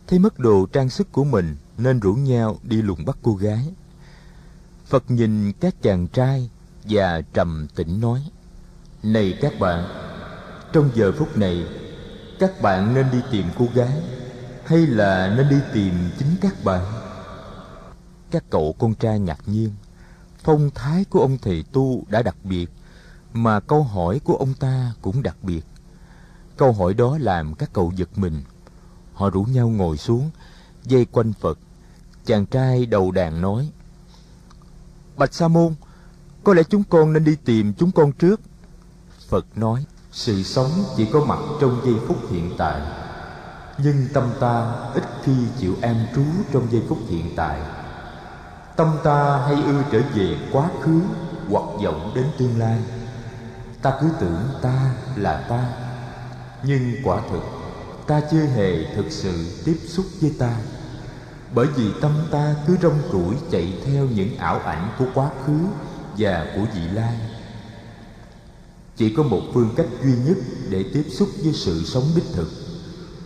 thấy 0.07 0.19
mất 0.19 0.39
đồ 0.39 0.65
trang 0.65 0.89
sức 0.89 1.11
của 1.11 1.23
mình 1.23 1.55
nên 1.77 1.99
rủ 1.99 2.13
nhau 2.13 2.59
đi 2.63 2.81
lùng 2.81 3.05
bắt 3.05 3.17
cô 3.21 3.35
gái. 3.35 3.73
Phật 4.85 5.11
nhìn 5.11 5.51
các 5.51 5.81
chàng 5.81 6.07
trai 6.07 6.49
và 6.83 7.21
trầm 7.33 7.67
tĩnh 7.75 8.01
nói: 8.01 8.21
"Này 9.03 9.37
các 9.41 9.59
bạn, 9.59 9.87
trong 10.73 10.89
giờ 10.95 11.11
phút 11.17 11.37
này, 11.37 11.65
các 12.39 12.61
bạn 12.61 12.93
nên 12.93 13.11
đi 13.11 13.19
tìm 13.31 13.45
cô 13.57 13.67
gái 13.73 14.01
hay 14.65 14.79
là 14.79 15.33
nên 15.37 15.49
đi 15.49 15.57
tìm 15.73 15.93
chính 16.19 16.35
các 16.41 16.63
bạn?" 16.63 16.85
Các 18.31 18.43
cậu 18.49 18.75
con 18.79 18.95
trai 18.95 19.19
ngạc 19.19 19.39
nhiên 19.45 19.69
phong 20.43 20.69
thái 20.75 21.05
của 21.09 21.19
ông 21.19 21.37
thầy 21.37 21.63
tu 21.71 22.03
đã 22.07 22.21
đặc 22.21 22.35
biệt 22.43 22.69
mà 23.33 23.59
câu 23.59 23.83
hỏi 23.83 24.19
của 24.23 24.35
ông 24.35 24.53
ta 24.53 24.93
cũng 25.01 25.23
đặc 25.23 25.37
biệt. 25.41 25.65
Câu 26.57 26.71
hỏi 26.71 26.93
đó 26.93 27.17
làm 27.21 27.55
các 27.55 27.69
cậu 27.73 27.91
giật 27.95 28.09
mình. 28.15 28.43
Họ 29.13 29.29
rủ 29.29 29.43
nhau 29.43 29.69
ngồi 29.69 29.97
xuống 29.97 30.31
dây 30.83 31.05
quanh 31.05 31.33
phật. 31.33 31.59
Chàng 32.25 32.45
trai 32.45 32.85
đầu 32.85 33.11
đàn 33.11 33.41
nói 33.41 33.69
bạch 35.17 35.33
sa 35.33 35.47
môn 35.47 35.73
có 36.43 36.53
lẽ 36.53 36.63
chúng 36.63 36.83
con 36.89 37.13
nên 37.13 37.23
đi 37.23 37.35
tìm 37.45 37.73
chúng 37.73 37.91
con 37.91 38.11
trước. 38.11 38.41
Phật 39.29 39.45
nói, 39.55 39.85
sự 40.11 40.43
sống 40.43 40.69
chỉ 40.97 41.07
có 41.13 41.25
mặt 41.25 41.39
trong 41.61 41.81
giây 41.85 41.95
phút 42.07 42.17
hiện 42.31 42.51
tại. 42.57 42.81
Nhưng 43.77 44.07
tâm 44.13 44.29
ta 44.39 44.73
ít 44.93 45.03
khi 45.23 45.33
chịu 45.59 45.75
an 45.81 46.05
trú 46.15 46.23
trong 46.53 46.67
giây 46.71 46.83
phút 46.89 46.97
hiện 47.09 47.25
tại. 47.35 47.59
Tâm 48.75 48.97
ta 49.03 49.37
hay 49.37 49.55
ưa 49.55 49.83
trở 49.91 50.01
về 50.15 50.37
quá 50.51 50.69
khứ 50.81 51.01
Hoặc 51.49 51.63
vọng 51.83 52.11
đến 52.15 52.25
tương 52.37 52.59
lai. 52.59 52.79
Ta 53.81 53.97
cứ 54.01 54.07
tưởng 54.19 54.41
ta 54.61 54.95
là 55.15 55.45
ta. 55.49 55.65
Nhưng 56.63 56.93
quả 57.03 57.21
thực, 57.31 57.43
Ta 58.07 58.21
chưa 58.31 58.45
hề 58.45 58.95
thực 58.95 59.05
sự 59.09 59.61
tiếp 59.65 59.77
xúc 59.85 60.05
với 60.21 60.33
ta. 60.39 60.55
Bởi 61.55 61.67
vì 61.67 61.91
tâm 62.01 62.11
ta 62.31 62.55
cứ 62.67 62.77
rong 62.81 63.01
ruổi 63.11 63.35
chạy 63.51 63.73
theo 63.85 64.05
những 64.05 64.37
ảo 64.37 64.59
ảnh 64.59 64.89
của 64.99 65.05
quá 65.13 65.29
khứ 65.45 65.59
và 66.17 66.47
của 66.55 66.65
vị 66.73 66.81
lai. 66.93 67.13
Chỉ 68.95 69.13
có 69.17 69.23
một 69.23 69.41
phương 69.53 69.69
cách 69.77 69.85
duy 70.03 70.13
nhất 70.25 70.37
để 70.69 70.85
tiếp 70.93 71.05
xúc 71.09 71.29
với 71.43 71.53
sự 71.53 71.83
sống 71.85 72.03
đích 72.15 72.25
thực, 72.33 72.47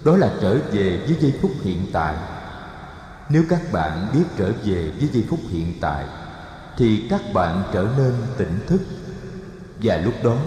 Đó 0.03 0.17
là 0.17 0.33
trở 0.41 0.57
về 0.71 0.97
với 0.97 1.15
giây 1.19 1.33
phút 1.41 1.51
hiện 1.63 1.85
tại. 1.93 2.15
Nếu 3.29 3.43
các 3.49 3.61
bạn 3.71 4.07
biết 4.13 4.23
trở 4.37 4.51
về 4.63 4.91
với 4.99 5.09
giây 5.13 5.25
phút 5.29 5.39
hiện 5.49 5.73
tại, 5.81 6.05
thì 6.77 7.07
các 7.09 7.21
bạn 7.33 7.63
trở 7.73 7.87
nên 7.97 8.13
tỉnh 8.37 8.59
thức. 8.67 8.81
Và 9.83 9.97
lúc 9.97 10.13
đó, 10.23 10.37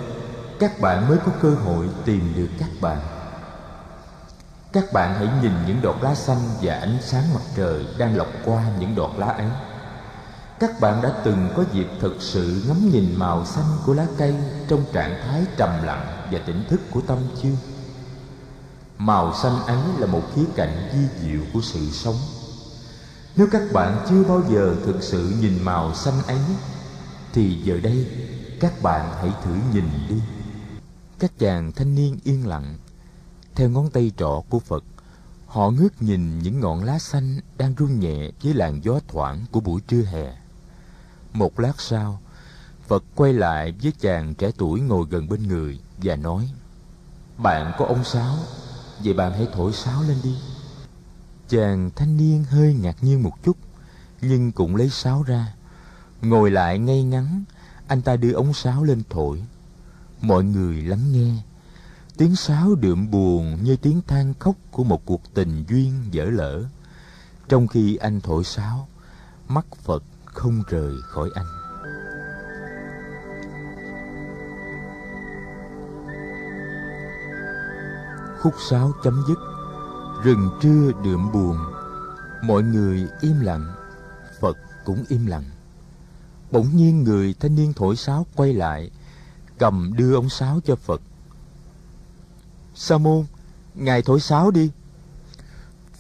các 0.59 0.81
bạn 0.81 1.09
mới 1.09 1.19
có 1.19 1.33
cơ 1.43 1.51
hội 1.51 1.89
tìm 2.05 2.33
được 2.37 2.49
các 2.59 2.71
bạn. 2.81 2.99
Các 4.73 4.85
bạn 4.93 5.15
hãy 5.15 5.29
nhìn 5.43 5.53
những 5.67 5.83
đọt 5.83 5.97
lá 6.03 6.15
xanh 6.15 6.41
và 6.63 6.75
ánh 6.75 6.99
sáng 7.03 7.35
mặt 7.35 7.43
trời 7.57 7.87
đang 7.99 8.17
lọc 8.17 8.29
qua 8.45 8.65
những 8.81 8.95
đọt 8.95 9.11
lá 9.19 9.27
ấy 9.27 9.47
các 10.61 10.81
bạn 10.81 11.03
đã 11.03 11.23
từng 11.25 11.49
có 11.57 11.65
dịp 11.73 11.87
thực 12.01 12.17
sự 12.21 12.63
ngắm 12.69 12.91
nhìn 12.93 13.15
màu 13.17 13.47
xanh 13.47 13.65
của 13.87 13.95
lá 13.95 14.07
cây 14.19 14.35
trong 14.69 14.85
trạng 14.93 15.21
thái 15.25 15.45
trầm 15.57 15.71
lặng 15.83 16.29
và 16.33 16.39
tỉnh 16.39 16.65
thức 16.69 16.81
của 16.91 17.01
tâm 17.01 17.19
chưa? 17.43 17.55
Màu 18.99 19.35
xanh 19.35 19.63
ấy 19.67 19.79
là 19.99 20.07
một 20.07 20.23
khía 20.35 20.45
cạnh 20.57 20.91
vi 20.93 21.23
diệu 21.23 21.41
của 21.53 21.61
sự 21.61 21.91
sống. 21.91 22.15
Nếu 23.37 23.47
các 23.53 23.63
bạn 23.73 24.07
chưa 24.09 24.25
bao 24.25 24.43
giờ 24.51 24.77
thực 24.85 25.03
sự 25.03 25.33
nhìn 25.41 25.63
màu 25.63 25.95
xanh 25.95 26.23
ấy, 26.27 26.41
Thì 27.33 27.63
giờ 27.65 27.81
đây 27.83 28.07
các 28.61 28.83
bạn 28.83 29.11
hãy 29.21 29.31
thử 29.45 29.55
nhìn 29.75 29.85
đi. 30.09 30.21
Các 31.19 31.39
chàng 31.39 31.73
thanh 31.73 31.95
niên 31.95 32.19
yên 32.25 32.47
lặng, 32.47 32.79
Theo 33.55 33.69
ngón 33.69 33.91
tay 33.91 34.13
trọ 34.17 34.43
của 34.49 34.59
Phật, 34.59 34.85
Họ 35.47 35.71
ngước 35.71 36.03
nhìn 36.03 36.39
những 36.39 36.61
ngọn 36.61 36.85
lá 36.85 36.99
xanh 36.99 37.41
đang 37.59 37.75
rung 37.79 38.01
nhẹ 38.01 38.31
với 38.43 38.55
làn 38.55 38.85
gió 38.85 39.01
thoảng 39.09 39.45
của 39.51 39.61
buổi 39.61 39.81
trưa 39.81 40.03
hè. 40.03 40.40
Một 41.33 41.61
lát 41.61 41.81
sau, 41.81 42.21
Phật 42.87 43.05
quay 43.15 43.33
lại 43.33 43.75
với 43.83 43.93
chàng 44.01 44.35
trẻ 44.35 44.51
tuổi 44.59 44.81
ngồi 44.81 45.07
gần 45.11 45.29
bên 45.29 45.49
người 45.49 45.81
và 45.97 46.17
nói 46.17 46.51
Bạn 47.39 47.73
có 47.79 47.85
ông 47.85 48.05
sáo, 48.05 48.37
vậy 49.05 49.15
bạn 49.15 49.33
hãy 49.33 49.49
thổi 49.53 49.73
sáo 49.73 50.03
lên 50.03 50.17
đi. 50.23 50.35
Chàng 51.49 51.91
thanh 51.97 52.17
niên 52.17 52.45
hơi 52.45 52.75
ngạc 52.75 52.97
nhiên 53.01 53.23
một 53.23 53.43
chút 53.43 53.57
Nhưng 54.21 54.53
cũng 54.53 54.77
lấy 54.77 54.91
sáo 54.91 55.23
ra. 55.23 55.55
Ngồi 56.23 56.51
lại 56.51 56.79
ngay 56.79 57.03
ngắn 57.03 57.45
Anh 57.87 58.03
ta 58.03 58.17
đưa 58.17 58.33
ống 58.33 58.53
sáo 58.53 58.85
lên 58.85 59.03
thổi. 59.11 59.43
Mọi 60.21 60.45
người 60.45 60.83
lắng 60.83 61.13
nghe. 61.13 61.43
Tiếng 62.17 62.37
sáo 62.37 62.75
đượm 62.75 63.11
buồn 63.11 63.59
như 63.65 63.77
tiếng 63.77 64.01
than 64.07 64.35
khóc 64.39 64.55
của 64.71 64.85
một 64.85 65.05
cuộc 65.05 65.35
tình 65.35 65.65
duyên 65.69 65.93
dở 66.11 66.25
lỡ. 66.25 66.65
Trong 67.49 67.67
khi 67.67 67.97
anh 67.97 68.21
thổi 68.21 68.45
sáo 68.45 68.89
Mắt 69.49 69.67
Phật 69.83 70.03
không 70.33 70.63
rời 70.69 70.95
khỏi 71.09 71.31
anh. 71.35 71.47
Khúc 78.41 78.55
sáo 78.71 78.93
chấm 79.03 79.25
dứt, 79.29 79.39
Rừng 80.25 80.51
trưa 80.63 80.93
đượm 81.05 81.33
buồn, 81.33 81.57
Mọi 82.43 82.63
người 82.63 83.09
im 83.21 83.41
lặng, 83.41 83.73
Phật 84.41 84.57
cũng 84.85 85.05
im 85.09 85.27
lặng. 85.27 85.45
Bỗng 86.51 86.77
nhiên 86.77 87.05
người 87.05 87.35
thanh 87.41 87.55
niên 87.55 87.73
thổi 87.73 87.97
sáo 87.97 88.27
quay 88.37 88.53
lại, 88.53 88.91
Cầm 89.59 89.93
đưa 89.97 90.15
ông 90.15 90.29
sáo 90.29 90.61
cho 90.65 90.77
Phật. 90.77 91.01
Sa 92.75 92.99
môn, 92.99 93.25
Ngài 93.75 94.03
thổi 94.03 94.21
sáo 94.21 94.51
đi. 94.51 94.71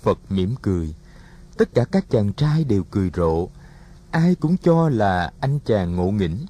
Phật 0.02 0.18
mỉm 0.28 0.54
cười, 0.62 0.94
Tất 1.56 1.74
cả 1.74 1.84
các 1.84 2.10
chàng 2.10 2.32
trai 2.32 2.64
đều 2.64 2.84
cười 2.90 3.10
rộ 3.14 3.48
Ai 4.10 4.34
cũng 4.34 4.56
cho 4.56 4.88
là 4.88 5.32
anh 5.40 5.58
chàng 5.66 5.96
ngộ 5.96 6.10
nghĩnh. 6.10 6.46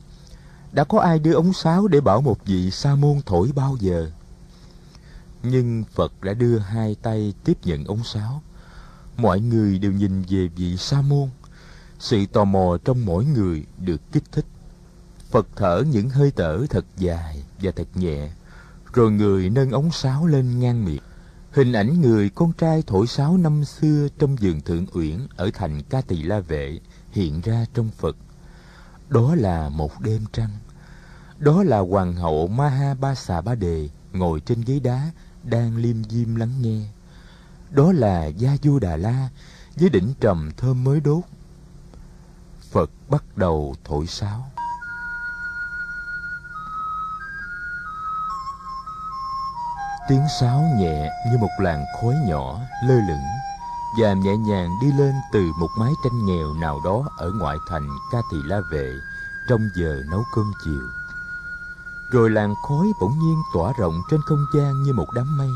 Đã 0.72 0.84
có 0.84 1.00
ai 1.00 1.18
đưa 1.18 1.32
ống 1.32 1.52
sáo 1.52 1.88
để 1.88 2.00
bảo 2.00 2.20
một 2.20 2.46
vị 2.46 2.70
sa 2.70 2.94
môn 2.94 3.20
thổi 3.26 3.50
bao 3.54 3.76
giờ? 3.80 4.10
Nhưng 5.42 5.84
phật 5.94 6.12
đã 6.22 6.34
đưa 6.34 6.58
hai 6.58 6.96
tay 7.02 7.34
tiếp 7.44 7.58
nhận 7.64 7.84
ống 7.84 8.04
sáo. 8.04 8.42
Mọi 9.16 9.40
người 9.40 9.78
đều 9.78 9.92
nhìn 9.92 10.22
về 10.28 10.48
vị 10.56 10.76
sa 10.76 11.02
môn. 11.02 11.28
Sự 11.98 12.26
tò 12.26 12.44
mò 12.44 12.76
trong 12.84 13.06
mỗi 13.06 13.24
người 13.24 13.64
được 13.78 14.00
kích 14.12 14.32
thích. 14.32 14.46
Phật 15.30 15.46
thở 15.56 15.82
những 15.90 16.10
hơi 16.10 16.32
thở 16.36 16.66
thật 16.70 16.84
dài 16.96 17.44
và 17.62 17.72
thật 17.76 17.88
nhẹ, 17.94 18.30
rồi 18.92 19.10
người 19.10 19.50
nâng 19.50 19.70
ống 19.70 19.90
sáo 19.92 20.26
lên 20.26 20.60
ngang 20.60 20.84
miệng. 20.84 21.02
Hình 21.50 21.72
ảnh 21.72 22.00
người 22.00 22.28
con 22.28 22.52
trai 22.52 22.82
thổi 22.86 23.06
sáo 23.06 23.36
năm 23.36 23.64
xưa 23.64 24.08
trong 24.18 24.36
vườn 24.36 24.60
thượng 24.60 24.86
uyển 24.92 25.18
ở 25.36 25.50
thành 25.54 25.82
ca 25.82 26.00
tỳ 26.00 26.22
la 26.22 26.40
vệ 26.40 26.80
hiện 27.12 27.40
ra 27.40 27.64
trong 27.74 27.90
phật. 27.98 28.16
Đó 29.08 29.34
là 29.34 29.68
một 29.68 30.00
đêm 30.00 30.24
trăng. 30.32 30.50
Đó 31.38 31.62
là 31.62 31.78
hoàng 31.78 32.14
hậu 32.14 32.48
maha 32.48 32.94
ba 32.94 33.14
xà 33.14 33.40
ba 33.40 33.54
đề 33.54 33.88
ngồi 34.12 34.40
trên 34.40 34.60
ghế 34.60 34.80
đá 34.80 35.10
đang 35.42 35.76
liêm 35.76 36.04
diêm 36.04 36.34
lắng 36.34 36.52
nghe. 36.62 36.80
Đó 37.70 37.92
là 37.92 38.26
gia 38.26 38.56
du 38.62 38.78
đà 38.78 38.96
la 38.96 39.28
với 39.76 39.88
đỉnh 39.88 40.14
trầm 40.20 40.50
thơm 40.56 40.84
mới 40.84 41.00
đốt. 41.00 41.22
Phật 42.70 42.90
bắt 43.08 43.24
đầu 43.36 43.74
thổi 43.84 44.06
sáo. 44.06 44.50
Tiếng 50.08 50.24
sáo 50.40 50.62
nhẹ 50.76 51.10
như 51.30 51.38
một 51.38 51.50
làn 51.58 51.84
khói 52.00 52.14
nhỏ 52.26 52.60
lơ 52.84 52.94
lửng 52.94 53.49
và 53.98 54.14
nhẹ 54.14 54.36
nhàng 54.36 54.70
đi 54.80 54.92
lên 54.92 55.14
từ 55.32 55.52
một 55.58 55.70
mái 55.78 55.92
tranh 56.04 56.26
nghèo 56.26 56.54
nào 56.54 56.80
đó 56.84 57.08
ở 57.16 57.32
ngoại 57.32 57.56
thành 57.68 57.88
ca 58.12 58.18
tỳ 58.30 58.36
la 58.44 58.60
vệ 58.72 58.92
trong 59.48 59.68
giờ 59.76 60.02
nấu 60.10 60.24
cơm 60.34 60.52
chiều. 60.64 60.82
Rồi 62.10 62.30
làn 62.30 62.54
khói 62.68 62.92
bỗng 63.00 63.18
nhiên 63.18 63.42
tỏa 63.54 63.72
rộng 63.78 64.02
trên 64.10 64.20
không 64.22 64.46
gian 64.54 64.82
như 64.82 64.92
một 64.92 65.06
đám 65.14 65.38
mây. 65.38 65.50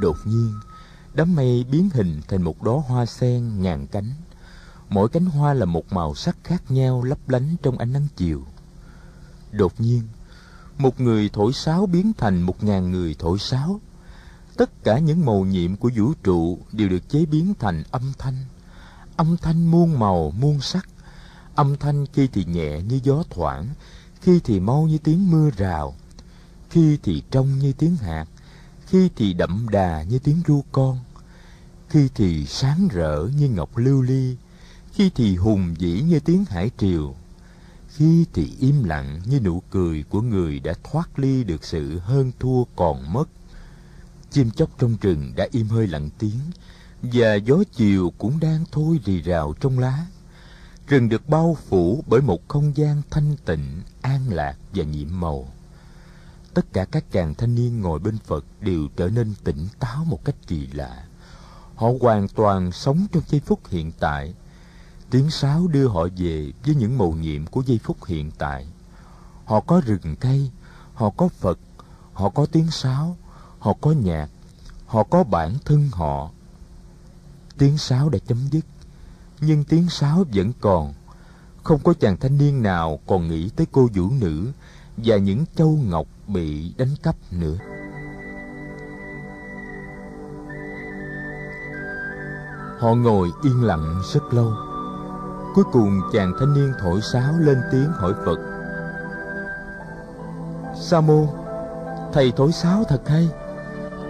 Đột 0.00 0.16
nhiên, 0.24 0.52
đám 1.14 1.34
mây 1.34 1.64
biến 1.70 1.88
hình 1.94 2.20
thành 2.28 2.42
một 2.42 2.62
đóa 2.62 2.74
hoa 2.88 3.06
sen 3.06 3.62
ngàn 3.62 3.86
cánh. 3.86 4.10
Mỗi 4.88 5.08
cánh 5.08 5.26
hoa 5.26 5.54
là 5.54 5.64
một 5.64 5.92
màu 5.92 6.14
sắc 6.14 6.36
khác 6.44 6.70
nhau 6.70 7.02
lấp 7.02 7.28
lánh 7.28 7.56
trong 7.62 7.78
ánh 7.78 7.92
nắng 7.92 8.06
chiều. 8.16 8.44
Đột 9.52 9.72
nhiên, 9.78 10.02
một 10.78 11.00
người 11.00 11.30
thổi 11.32 11.52
sáo 11.52 11.86
biến 11.86 12.12
thành 12.18 12.42
một 12.42 12.64
ngàn 12.64 12.90
người 12.90 13.16
thổi 13.18 13.38
sáo 13.38 13.80
tất 14.56 14.84
cả 14.84 14.98
những 14.98 15.26
màu 15.26 15.44
nhiệm 15.44 15.76
của 15.76 15.90
vũ 15.96 16.12
trụ 16.22 16.58
đều 16.72 16.88
được 16.88 17.08
chế 17.08 17.26
biến 17.26 17.54
thành 17.58 17.82
âm 17.90 18.12
thanh. 18.18 18.36
Âm 19.16 19.36
thanh 19.36 19.70
muôn 19.70 19.98
màu, 19.98 20.30
muôn 20.30 20.60
sắc. 20.60 20.88
Âm 21.54 21.76
thanh 21.76 22.06
khi 22.12 22.28
thì 22.32 22.44
nhẹ 22.44 22.82
như 22.82 23.00
gió 23.02 23.22
thoảng, 23.30 23.66
khi 24.20 24.40
thì 24.44 24.60
mau 24.60 24.82
như 24.82 24.98
tiếng 24.98 25.30
mưa 25.30 25.50
rào. 25.56 25.94
Khi 26.70 26.98
thì 27.02 27.22
trong 27.30 27.58
như 27.58 27.72
tiếng 27.72 27.96
hạt, 27.96 28.26
khi 28.86 29.10
thì 29.16 29.32
đậm 29.32 29.66
đà 29.70 30.02
như 30.02 30.18
tiếng 30.18 30.42
ru 30.46 30.64
con. 30.72 30.98
Khi 31.88 32.08
thì 32.14 32.46
sáng 32.46 32.88
rỡ 32.88 33.28
như 33.36 33.48
ngọc 33.48 33.76
lưu 33.76 34.02
ly, 34.02 34.36
khi 34.92 35.10
thì 35.14 35.36
hùng 35.36 35.74
vĩ 35.78 36.00
như 36.00 36.20
tiếng 36.20 36.44
hải 36.44 36.70
triều. 36.78 37.14
Khi 37.88 38.24
thì 38.32 38.52
im 38.60 38.84
lặng 38.84 39.20
như 39.26 39.40
nụ 39.40 39.62
cười 39.70 40.02
của 40.02 40.20
người 40.20 40.60
đã 40.60 40.74
thoát 40.84 41.18
ly 41.18 41.44
được 41.44 41.64
sự 41.64 41.98
hơn 41.98 42.32
thua 42.38 42.64
còn 42.76 43.12
mất 43.12 43.28
chim 44.34 44.50
chóc 44.50 44.70
trong 44.78 44.96
rừng 45.00 45.32
đã 45.36 45.48
im 45.50 45.68
hơi 45.68 45.86
lặng 45.86 46.10
tiếng, 46.18 46.40
và 47.02 47.34
gió 47.34 47.56
chiều 47.72 48.12
cũng 48.18 48.40
đang 48.40 48.64
thôi 48.72 49.00
rì 49.04 49.22
rào 49.22 49.54
trong 49.60 49.78
lá. 49.78 50.06
Rừng 50.86 51.08
được 51.08 51.28
bao 51.28 51.56
phủ 51.68 52.04
bởi 52.06 52.20
một 52.20 52.48
không 52.48 52.76
gian 52.76 53.02
thanh 53.10 53.36
tịnh, 53.44 53.82
an 54.02 54.20
lạc 54.30 54.56
và 54.74 54.84
nhiệm 54.84 55.20
màu. 55.20 55.48
Tất 56.54 56.72
cả 56.72 56.84
các 56.84 57.04
chàng 57.12 57.34
thanh 57.34 57.54
niên 57.54 57.80
ngồi 57.80 57.98
bên 57.98 58.18
phật 58.18 58.44
đều 58.60 58.88
trở 58.96 59.08
nên 59.08 59.34
tỉnh 59.44 59.68
táo 59.78 60.04
một 60.04 60.24
cách 60.24 60.36
kỳ 60.46 60.66
lạ. 60.66 61.04
Họ 61.74 61.88
hoàn 62.00 62.28
toàn 62.28 62.72
sống 62.72 63.06
trong 63.12 63.22
giây 63.28 63.40
phút 63.40 63.60
hiện 63.68 63.92
tại. 63.98 64.34
Tiếng 65.10 65.30
sáo 65.30 65.66
đưa 65.66 65.88
họ 65.88 66.06
về 66.16 66.52
với 66.66 66.74
những 66.74 66.98
mầu 66.98 67.12
nhiệm 67.14 67.46
của 67.46 67.62
giây 67.66 67.80
phút 67.84 68.04
hiện 68.04 68.30
tại. 68.38 68.66
Họ 69.44 69.60
có 69.60 69.80
rừng 69.86 70.16
cây, 70.20 70.50
họ 70.94 71.10
có 71.10 71.28
phật, 71.28 71.58
họ 72.12 72.28
có 72.28 72.46
tiếng 72.46 72.70
sáo 72.70 73.16
họ 73.64 73.72
có 73.80 73.90
nhạc 73.90 74.28
họ 74.86 75.02
có 75.02 75.24
bản 75.24 75.54
thân 75.64 75.88
họ. 75.92 76.30
Tiếng 77.58 77.78
sáo 77.78 78.08
đã 78.08 78.18
chấm 78.26 78.38
dứt, 78.50 78.64
nhưng 79.40 79.64
tiếng 79.64 79.88
sáo 79.88 80.24
vẫn 80.34 80.52
còn. 80.60 80.94
Không 81.62 81.80
có 81.84 81.94
chàng 82.00 82.16
thanh 82.16 82.38
niên 82.38 82.62
nào 82.62 82.98
còn 83.06 83.28
nghĩ 83.28 83.50
tới 83.56 83.66
cô 83.72 83.88
vũ 83.94 84.10
nữ 84.20 84.52
và 84.96 85.16
những 85.16 85.44
châu 85.56 85.78
ngọc 85.84 86.06
bị 86.26 86.74
đánh 86.76 86.96
cắp 87.02 87.16
nữa. 87.30 87.56
Họ 92.78 92.94
ngồi 92.94 93.30
yên 93.42 93.62
lặng 93.62 94.02
rất 94.14 94.34
lâu. 94.34 94.52
Cuối 95.54 95.64
cùng 95.72 96.00
chàng 96.12 96.32
thanh 96.40 96.54
niên 96.54 96.72
thổi 96.80 97.00
sáo 97.12 97.32
lên 97.38 97.58
tiếng 97.72 97.88
hỏi 97.92 98.12
phật. 98.26 98.38
Sa 100.80 101.00
môn 101.00 101.26
thầy 102.12 102.32
thổi 102.36 102.52
sáo 102.52 102.84
thật 102.88 103.08
hay? 103.08 103.28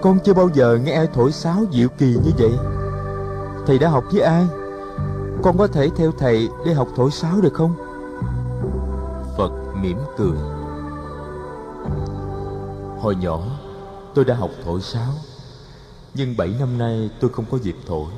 Con 0.04 0.18
chưa 0.24 0.34
bao 0.34 0.50
giờ 0.54 0.78
nghe 0.84 0.92
ai 0.92 1.08
thổi 1.14 1.32
sáo 1.32 1.64
diệu 1.72 1.88
kỳ 1.88 2.06
như 2.06 2.30
vậy. 2.38 2.52
Thầy 3.66 3.78
đã 3.78 3.88
học 3.88 4.04
với 4.12 4.20
ai? 4.20 4.46
Con 5.42 5.58
có 5.58 5.66
thể 5.66 5.90
theo 5.96 6.12
thầy 6.18 6.48
để 6.66 6.74
học 6.74 6.88
thổi 6.96 7.10
sáo 7.10 7.40
được 7.40 7.54
không? 7.54 7.74
Phật 9.36 9.52
mỉm 9.82 9.98
cười. 10.16 10.36
Hồi 13.00 13.16
nhỏ, 13.16 13.42
tôi 14.14 14.24
đã 14.24 14.34
học 14.34 14.50
thổi 14.64 14.80
sáo, 14.80 15.12
nhưng 16.14 16.36
bảy 16.36 16.54
năm 16.60 16.78
nay 16.78 17.10
tôi 17.20 17.30
không 17.30 17.44
có 17.50 17.58
dịp 17.62 17.76
thổi. 17.86 18.10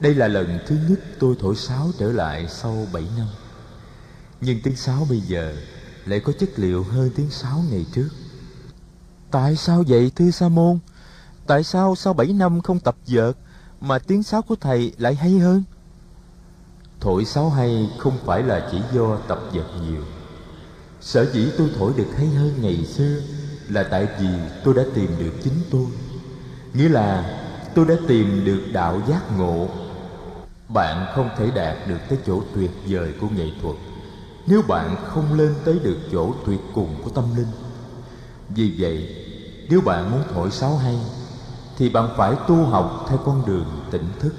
Đây 0.00 0.14
là 0.14 0.28
lần 0.28 0.58
thứ 0.66 0.76
nhất 0.88 1.00
tôi 1.20 1.36
thổi 1.40 1.56
sáo 1.56 1.88
trở 1.98 2.12
lại 2.12 2.46
sau 2.48 2.76
bảy 2.92 3.04
năm. 3.18 3.26
Nhưng 4.40 4.58
tiếng 4.62 4.76
sáo 4.76 5.06
bây 5.08 5.20
giờ 5.20 5.54
lại 6.06 6.20
có 6.20 6.32
chất 6.38 6.48
liệu 6.56 6.82
hơn 6.82 7.10
tiếng 7.16 7.30
sáo 7.30 7.58
ngày 7.70 7.86
trước 7.94 8.08
tại 9.36 9.56
sao 9.56 9.84
vậy, 9.88 10.10
thưa 10.16 10.30
sa 10.30 10.48
môn 10.48 10.78
tại 11.46 11.64
sao 11.64 11.94
sau 11.94 12.12
bảy 12.12 12.26
năm 12.26 12.60
không 12.60 12.80
tập 12.80 12.96
vợt 13.06 13.36
mà 13.80 13.98
tiếng 13.98 14.22
sáo 14.22 14.42
của 14.42 14.56
thầy 14.60 14.92
lại 14.98 15.14
hay 15.14 15.38
hơn? 15.38 15.62
Thổi 17.00 17.24
sáo 17.24 17.50
hay 17.50 17.90
không 17.98 18.18
phải 18.24 18.42
là 18.42 18.68
chỉ 18.70 18.78
do 18.94 19.16
tập 19.28 19.40
vợt 19.52 19.66
nhiều. 19.82 20.02
Sở 21.00 21.32
dĩ 21.32 21.48
tôi 21.58 21.70
thổi 21.78 21.92
được 21.96 22.06
hay 22.16 22.26
hơn 22.26 22.52
ngày 22.60 22.84
xưa 22.84 23.20
là 23.68 23.82
tại 23.90 24.08
vì 24.20 24.28
tôi 24.64 24.74
đã 24.74 24.82
tìm 24.94 25.10
được 25.18 25.32
chính 25.44 25.60
tôi. 25.70 25.86
Nghĩa 26.74 26.88
là 26.88 27.40
tôi 27.74 27.84
đã 27.84 27.94
tìm 28.08 28.44
được 28.44 28.62
đạo 28.72 29.02
giác 29.08 29.38
ngộ. 29.38 29.68
Bạn 30.68 31.06
không 31.14 31.30
thể 31.38 31.50
đạt 31.54 31.88
được 31.88 31.98
tới 32.08 32.18
chỗ 32.26 32.42
tuyệt 32.54 32.70
vời 32.88 33.14
của 33.20 33.28
nghệ 33.28 33.50
thuật 33.62 33.76
nếu 34.46 34.62
bạn 34.62 34.96
không 35.06 35.38
lên 35.38 35.54
tới 35.64 35.78
được 35.82 35.98
chỗ 36.12 36.34
tuyệt 36.46 36.60
cùng 36.74 36.96
của 37.04 37.10
tâm 37.10 37.24
linh. 37.36 37.48
Vì 38.48 38.74
vậy 38.78 39.25
nếu 39.70 39.80
bạn 39.80 40.10
muốn 40.10 40.22
thổi 40.34 40.50
sáo 40.50 40.76
hay, 40.76 40.98
thì 41.78 41.88
bạn 41.88 42.14
phải 42.16 42.34
tu 42.48 42.64
học 42.64 43.06
theo 43.08 43.18
con 43.18 43.46
đường 43.46 43.86
tỉnh 43.90 44.08
thức. 44.20 44.34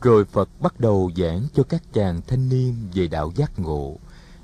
Rồi 0.00 0.24
phật 0.24 0.48
bắt 0.60 0.80
đầu 0.80 1.10
giảng 1.16 1.46
cho 1.54 1.62
các 1.62 1.82
chàng 1.92 2.20
thanh 2.26 2.48
niên 2.48 2.74
về 2.94 3.06
đạo 3.08 3.32
giác 3.36 3.58
ngộ, 3.58 3.96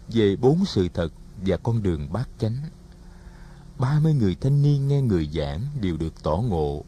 về 0.08 0.36
bốn 0.36 0.64
sự 0.64 0.88
thật 0.94 1.08
và 1.46 1.56
con 1.56 1.82
đường 1.82 2.12
bát 2.12 2.28
chánh. 2.38 2.56
Ba 3.78 4.00
mươi 4.02 4.14
người 4.14 4.36
thanh 4.40 4.62
niên 4.62 4.88
nghe 4.88 5.02
người 5.02 5.30
giảng 5.34 5.60
đều 5.80 5.96
được 5.96 6.22
tỏ 6.22 6.36
ngộ. 6.36 6.84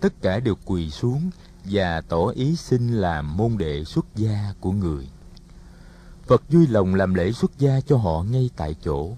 Tất 0.00 0.22
cả 0.22 0.40
đều 0.40 0.54
quỳ 0.64 0.90
xuống 0.90 1.30
và 1.64 2.00
tỏ 2.00 2.26
ý 2.26 2.56
xin 2.56 2.88
làm 2.88 3.36
môn 3.36 3.58
đệ 3.58 3.84
xuất 3.84 4.06
gia 4.16 4.54
của 4.60 4.72
người. 4.72 5.08
Phật 6.26 6.42
vui 6.48 6.66
lòng 6.66 6.94
làm 6.94 7.14
lễ 7.14 7.32
xuất 7.32 7.58
gia 7.58 7.80
cho 7.80 7.96
họ 7.96 8.22
ngay 8.22 8.50
tại 8.56 8.74
chỗ 8.84 9.10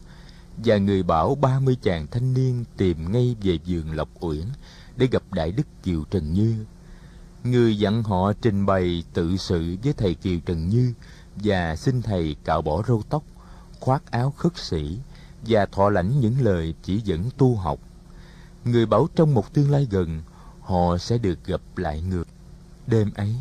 và 0.57 0.77
người 0.77 1.03
bảo 1.03 1.35
ba 1.35 1.61
mươi 1.61 1.77
chàng 1.83 2.07
thanh 2.11 2.35
niên 2.35 2.65
tìm 2.77 3.13
ngay 3.13 3.37
về 3.43 3.59
vườn 3.67 3.93
lộc 3.93 4.09
uyển 4.21 4.45
để 4.97 5.07
gặp 5.07 5.23
đại 5.33 5.53
đức 5.53 5.67
kiều 5.83 6.05
trần 6.11 6.33
như. 6.33 6.65
Người 7.45 7.79
dặn 7.79 8.03
họ 8.03 8.33
trình 8.33 8.67
bày 8.67 9.05
tự 9.15 9.37
sự 9.37 9.77
với 9.85 9.93
thầy 9.93 10.15
kiều 10.15 10.39
trần 10.47 10.69
như 10.69 10.93
và 11.37 11.77
xin 11.77 12.03
thầy 12.03 12.37
cạo 12.45 12.63
bỏ 12.63 12.83
râu 12.89 13.03
tóc, 13.09 13.23
khoác 13.81 14.11
áo 14.11 14.31
khất 14.31 14.57
sĩ 14.57 14.99
và 15.43 15.67
thọ 15.67 15.91
lãnh 15.91 16.21
những 16.21 16.41
lời 16.41 16.75
chỉ 16.83 17.01
dẫn 17.01 17.31
tu 17.37 17.57
học. 17.57 17.79
Người 18.65 18.87
bảo 18.87 19.09
trong 19.17 19.35
một 19.35 19.55
tương 19.55 19.71
lai 19.71 19.87
gần, 19.91 20.23
họ 20.61 20.99
sẽ 20.99 21.19
được 21.19 21.45
gặp 21.45 21.61
lại 21.77 22.03
ngược. 22.03 22.29
Đêm 22.87 23.11
ấy, 23.15 23.35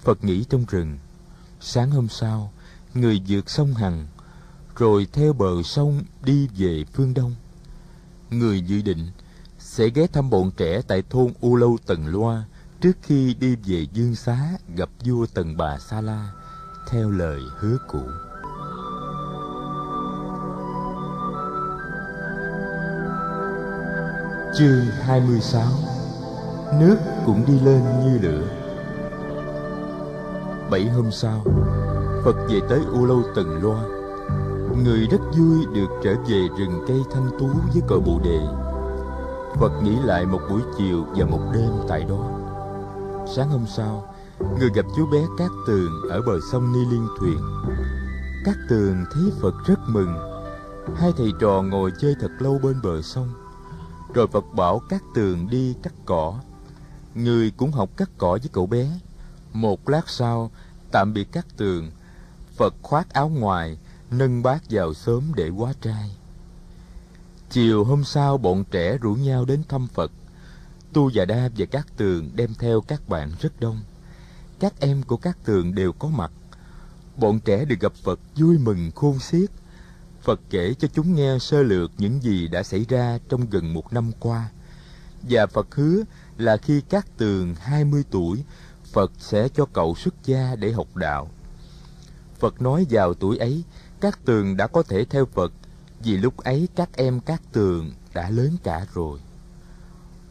phật 0.00 0.24
nghỉ 0.24 0.44
trong 0.44 0.64
rừng, 0.68 0.98
sáng 1.60 1.90
hôm 1.90 2.08
sau, 2.08 2.52
người 2.94 3.22
vượt 3.28 3.50
sông 3.50 3.74
hằng 3.74 4.06
rồi 4.80 5.06
theo 5.12 5.32
bờ 5.32 5.62
sông 5.62 6.02
đi 6.22 6.48
về 6.56 6.84
phương 6.92 7.14
đông. 7.14 7.34
Người 8.30 8.60
dự 8.60 8.82
định 8.82 9.06
sẽ 9.58 9.88
ghé 9.88 10.06
thăm 10.06 10.30
bọn 10.30 10.50
trẻ 10.56 10.82
tại 10.88 11.02
thôn 11.10 11.32
u 11.40 11.56
lâu 11.56 11.78
tần 11.86 12.06
loa 12.06 12.44
trước 12.80 12.92
khi 13.02 13.34
đi 13.34 13.56
về 13.66 13.86
dương 13.92 14.14
xá 14.14 14.38
gặp 14.76 14.88
vua 15.04 15.26
tần 15.34 15.56
bà 15.56 15.78
sa 15.78 16.00
la, 16.00 16.30
theo 16.88 17.10
lời 17.10 17.40
hứa 17.58 17.76
cũ. 17.88 18.02
Chương 24.58 24.86
26 25.02 25.62
Nước 26.80 26.96
cũng 27.26 27.44
đi 27.46 27.60
lên 27.60 27.82
như 28.04 28.18
lửa. 28.18 28.46
Bảy 30.70 30.88
hôm 30.88 31.12
sau, 31.12 31.44
Phật 32.24 32.36
về 32.50 32.60
tới 32.68 32.80
U 32.92 33.06
Lâu 33.06 33.22
Tần 33.34 33.62
Loa. 33.62 33.99
Người 34.76 35.06
rất 35.06 35.20
vui 35.38 35.66
được 35.74 35.88
trở 36.04 36.14
về 36.28 36.48
rừng 36.58 36.84
cây 36.88 37.02
thanh 37.10 37.30
tú 37.38 37.46
với 37.46 37.82
cội 37.88 38.00
bồ 38.00 38.20
đề. 38.24 38.40
Phật 39.60 39.82
nghĩ 39.82 39.96
lại 40.04 40.26
một 40.26 40.40
buổi 40.50 40.60
chiều 40.78 41.06
và 41.16 41.26
một 41.26 41.40
đêm 41.54 41.70
tại 41.88 42.04
đó. 42.08 42.30
Sáng 43.36 43.50
hôm 43.50 43.66
sau, 43.66 44.14
Người 44.58 44.70
gặp 44.74 44.86
chú 44.96 45.06
bé 45.06 45.26
Cát 45.38 45.50
Tường 45.66 45.90
ở 46.10 46.22
bờ 46.26 46.40
sông 46.52 46.72
Ni 46.72 46.78
Liên 46.90 47.08
Thuyền. 47.18 47.38
Cát 48.44 48.56
Tường 48.68 49.04
thấy 49.12 49.22
Phật 49.40 49.54
rất 49.66 49.78
mừng. 49.86 50.14
Hai 50.96 51.12
thầy 51.16 51.32
trò 51.40 51.62
ngồi 51.62 51.92
chơi 52.00 52.14
thật 52.20 52.30
lâu 52.38 52.60
bên 52.62 52.80
bờ 52.82 53.02
sông. 53.02 53.32
Rồi 54.14 54.26
Phật 54.26 54.44
bảo 54.54 54.78
Cát 54.78 55.02
Tường 55.14 55.50
đi 55.50 55.74
cắt 55.82 55.92
cỏ. 56.04 56.34
Người 57.14 57.50
cũng 57.50 57.72
học 57.72 57.90
cắt 57.96 58.10
cỏ 58.18 58.30
với 58.30 58.50
cậu 58.52 58.66
bé. 58.66 59.00
Một 59.52 59.88
lát 59.88 60.08
sau, 60.08 60.50
Tạm 60.92 61.12
biệt 61.14 61.32
Cát 61.32 61.44
Tường, 61.56 61.90
Phật 62.56 62.74
khoác 62.82 63.12
áo 63.12 63.28
ngoài 63.28 63.78
Nâng 64.10 64.42
bát 64.42 64.62
vào 64.70 64.94
sớm 64.94 65.32
để 65.36 65.48
quá 65.48 65.72
trai. 65.80 66.10
Chiều 67.50 67.84
hôm 67.84 68.04
sau, 68.04 68.38
bọn 68.38 68.64
trẻ 68.70 68.98
rủ 68.98 69.14
nhau 69.14 69.44
đến 69.44 69.62
thăm 69.68 69.88
Phật. 69.94 70.12
Tu 70.92 71.10
và 71.14 71.24
Đa 71.24 71.48
và 71.56 71.66
các 71.66 71.86
Tường 71.96 72.30
đem 72.34 72.54
theo 72.58 72.80
các 72.80 73.08
bạn 73.08 73.32
rất 73.40 73.60
đông. 73.60 73.80
Các 74.60 74.80
em 74.80 75.02
của 75.02 75.16
các 75.16 75.38
tường 75.44 75.74
đều 75.74 75.92
có 75.92 76.08
mặt. 76.08 76.32
Bọn 77.16 77.40
trẻ 77.40 77.64
được 77.64 77.80
gặp 77.80 77.92
phật 77.94 78.20
vui 78.36 78.58
mừng 78.58 78.90
khôn 78.94 79.18
xiết. 79.18 79.50
Phật 80.22 80.40
kể 80.50 80.74
cho 80.78 80.88
chúng 80.92 81.14
nghe 81.14 81.38
sơ 81.38 81.62
lược 81.62 81.90
những 81.98 82.22
gì 82.22 82.48
đã 82.48 82.62
xảy 82.62 82.86
ra 82.88 83.18
trong 83.28 83.50
gần 83.50 83.74
một 83.74 83.92
năm 83.92 84.12
qua. 84.20 84.50
Và 85.22 85.46
phật 85.46 85.74
hứa 85.74 86.02
là 86.38 86.56
khi 86.56 86.80
các 86.88 87.06
tường 87.16 87.54
hai 87.54 87.84
mươi 87.84 88.04
tuổi, 88.10 88.44
phật 88.92 89.12
sẽ 89.18 89.48
cho 89.48 89.66
cậu 89.72 89.94
xuất 89.94 90.14
gia 90.24 90.56
để 90.56 90.72
học 90.72 90.96
đạo. 90.96 91.30
Phật 92.38 92.62
nói 92.62 92.86
vào 92.90 93.14
tuổi 93.14 93.38
ấy 93.38 93.64
các 94.00 94.24
tường 94.24 94.56
đã 94.56 94.66
có 94.66 94.82
thể 94.82 95.04
theo 95.04 95.26
phật 95.26 95.52
vì 96.02 96.16
lúc 96.16 96.36
ấy 96.36 96.68
các 96.76 96.96
em 96.96 97.20
các 97.20 97.42
tường 97.52 97.92
đã 98.14 98.30
lớn 98.30 98.56
cả 98.62 98.86
rồi 98.94 99.20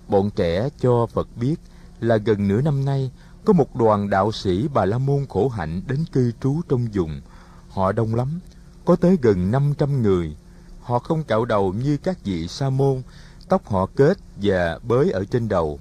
bọn 0.08 0.30
trẻ 0.30 0.70
cho 0.80 1.06
phật 1.06 1.28
biết 1.36 1.56
là 2.00 2.18
gần 2.18 2.48
nửa 2.48 2.62
năm 2.62 2.86
nay 2.86 3.12
có 3.46 3.54
một 3.54 3.76
đoàn 3.76 4.10
đạo 4.10 4.32
sĩ 4.32 4.68
Bà 4.74 4.86
La 4.86 4.98
Môn 4.98 5.26
khổ 5.30 5.50
hạnh 5.50 5.82
đến 5.88 6.06
cư 6.12 6.32
trú 6.42 6.62
trong 6.70 6.88
vùng. 6.94 7.22
Họ 7.70 7.92
đông 7.92 8.16
lắm, 8.16 8.40
có 8.86 8.96
tới 8.96 9.18
gần 9.22 9.52
500 9.52 10.02
người. 10.02 10.36
Họ 10.82 11.00
không 11.00 11.24
cạo 11.24 11.46
đầu 11.46 11.74
như 11.74 11.98
các 11.98 12.18
vị 12.24 12.48
sa 12.48 12.70
môn, 12.70 13.02
tóc 13.50 13.68
họ 13.68 13.86
kết 13.96 14.18
và 14.36 14.80
bới 14.84 15.12
ở 15.12 15.26
trên 15.32 15.48
đầu. 15.48 15.80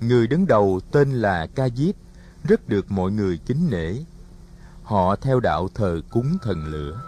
Người 0.00 0.26
đứng 0.26 0.46
đầu 0.46 0.80
tên 0.90 1.12
là 1.12 1.46
Ca 1.46 1.68
Diếp, 1.68 1.94
rất 2.44 2.68
được 2.68 2.90
mọi 2.90 3.10
người 3.10 3.38
kính 3.46 3.68
nể. 3.70 3.94
Họ 4.82 5.16
theo 5.16 5.40
đạo 5.40 5.68
thờ 5.74 6.00
cúng 6.10 6.38
thần 6.42 6.64
lửa. 6.64 7.00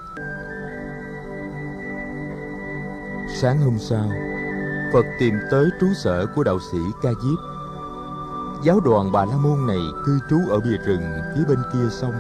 Sáng 3.41 3.59
hôm 3.59 3.79
sau, 3.79 4.11
Phật 4.93 5.07
tìm 5.19 5.35
tới 5.51 5.71
trú 5.81 5.87
sở 5.95 6.27
của 6.37 6.45
đạo 6.45 6.59
sĩ 6.73 6.79
Ca 7.03 7.11
Diếp 7.11 7.39
Giáo 8.63 8.81
đoàn 8.81 9.13
Bà 9.13 9.25
La 9.25 9.37
Môn 9.37 9.67
này 9.67 9.81
cư 10.07 10.19
trú 10.31 10.39
ở 10.51 10.61
bìa 10.61 10.77
rừng 10.77 11.03
phía 11.35 11.45
bên 11.49 11.59
kia 11.73 11.89
sông. 11.91 12.15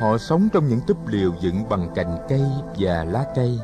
Họ 0.00 0.18
sống 0.18 0.48
trong 0.52 0.68
những 0.68 0.80
túp 0.86 1.08
liều 1.08 1.32
dựng 1.40 1.68
bằng 1.68 1.90
cành 1.94 2.18
cây 2.28 2.42
và 2.78 3.04
lá 3.04 3.24
cây. 3.36 3.60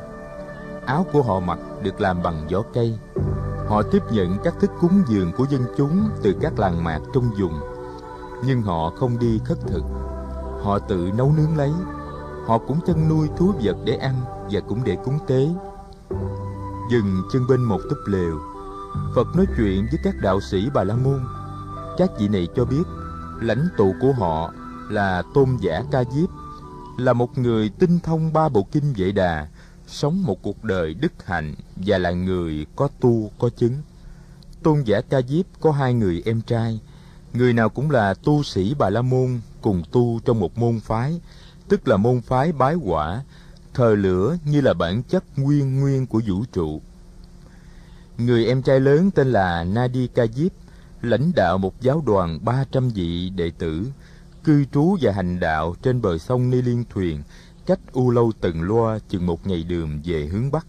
Áo 0.85 1.05
của 1.13 1.21
họ 1.21 1.39
mặc 1.39 1.59
được 1.83 2.01
làm 2.01 2.23
bằng 2.23 2.47
vỏ 2.51 2.61
cây. 2.73 2.99
Họ 3.67 3.81
tiếp 3.91 4.03
nhận 4.11 4.37
các 4.43 4.53
thức 4.59 4.71
cúng 4.81 5.03
dường 5.07 5.31
của 5.31 5.45
dân 5.49 5.61
chúng 5.77 6.09
từ 6.23 6.35
các 6.41 6.59
làng 6.59 6.83
mạc 6.83 6.99
trong 7.13 7.31
vùng. 7.39 7.59
Nhưng 8.45 8.61
họ 8.61 8.89
không 8.99 9.19
đi 9.19 9.39
khất 9.45 9.57
thực. 9.67 9.83
Họ 10.63 10.79
tự 10.79 11.11
nấu 11.17 11.33
nướng 11.37 11.57
lấy. 11.57 11.71
Họ 12.51 12.57
cũng 12.57 12.79
chăn 12.87 13.09
nuôi 13.09 13.27
thú 13.37 13.53
vật 13.63 13.77
để 13.85 13.95
ăn 13.95 14.15
và 14.51 14.59
cũng 14.59 14.83
để 14.83 14.97
cúng 15.05 15.19
tế. 15.27 15.47
Dừng 16.91 17.21
chân 17.33 17.47
bên 17.49 17.63
một 17.63 17.79
túp 17.89 17.99
lều, 18.05 18.39
Phật 19.15 19.27
nói 19.35 19.45
chuyện 19.57 19.87
với 19.91 19.99
các 20.03 20.15
đạo 20.21 20.41
sĩ 20.41 20.69
Bà 20.73 20.83
La 20.83 20.95
Môn 20.95 21.19
các 21.97 22.11
vị 22.19 22.27
này 22.27 22.47
cho 22.55 22.65
biết 22.65 22.83
lãnh 23.41 23.67
tụ 23.77 23.93
của 24.01 24.11
họ 24.11 24.53
là 24.89 25.23
tôn 25.33 25.57
giả 25.61 25.83
ca 25.91 26.03
diếp 26.03 26.29
là 26.97 27.13
một 27.13 27.37
người 27.37 27.69
tinh 27.79 27.99
thông 27.99 28.33
ba 28.33 28.49
bộ 28.49 28.67
kinh 28.71 28.93
vệ 28.97 29.11
đà 29.11 29.47
sống 29.87 30.23
một 30.23 30.41
cuộc 30.41 30.63
đời 30.63 30.93
đức 30.93 31.25
hạnh 31.25 31.55
và 31.75 31.97
là 31.97 32.11
người 32.11 32.65
có 32.75 32.89
tu 32.99 33.31
có 33.39 33.49
chứng 33.49 33.73
tôn 34.63 34.83
giả 34.83 35.01
ca 35.01 35.21
diếp 35.21 35.45
có 35.59 35.71
hai 35.71 35.93
người 35.93 36.21
em 36.25 36.41
trai 36.41 36.79
người 37.33 37.53
nào 37.53 37.69
cũng 37.69 37.91
là 37.91 38.13
tu 38.13 38.43
sĩ 38.43 38.75
bà 38.79 38.89
la 38.89 39.01
môn 39.01 39.41
cùng 39.61 39.83
tu 39.91 40.19
trong 40.25 40.39
một 40.39 40.57
môn 40.57 40.79
phái 40.79 41.21
tức 41.71 41.87
là 41.87 41.97
môn 41.97 42.21
phái 42.21 42.51
bái 42.51 42.75
quả 42.75 43.23
thờ 43.73 43.95
lửa 43.95 44.37
như 44.45 44.61
là 44.61 44.73
bản 44.73 45.03
chất 45.03 45.23
nguyên 45.37 45.79
nguyên 45.79 46.07
của 46.07 46.21
vũ 46.27 46.43
trụ 46.53 46.81
người 48.17 48.45
em 48.45 48.61
trai 48.61 48.79
lớn 48.79 49.11
tên 49.11 49.31
là 49.31 49.63
nadi 49.63 50.07
Kajip 50.15 50.49
lãnh 51.01 51.31
đạo 51.35 51.57
một 51.57 51.81
giáo 51.81 52.03
đoàn 52.05 52.39
ba 52.41 52.63
trăm 52.71 52.89
vị 52.89 53.29
đệ 53.29 53.51
tử, 53.57 53.87
cư 54.43 54.65
trú 54.65 54.97
và 55.01 55.11
hành 55.11 55.39
đạo 55.39 55.75
trên 55.81 56.01
bờ 56.01 56.17
sông 56.17 56.49
Ni 56.49 56.61
Liên 56.61 56.83
Thuyền, 56.89 57.23
cách 57.65 57.79
U 57.93 58.11
Lâu 58.11 58.31
Tần 58.41 58.61
Loa 58.61 58.99
chừng 59.09 59.25
một 59.25 59.47
ngày 59.47 59.63
đường 59.63 60.01
về 60.05 60.25
hướng 60.25 60.51
Bắc. 60.51 60.67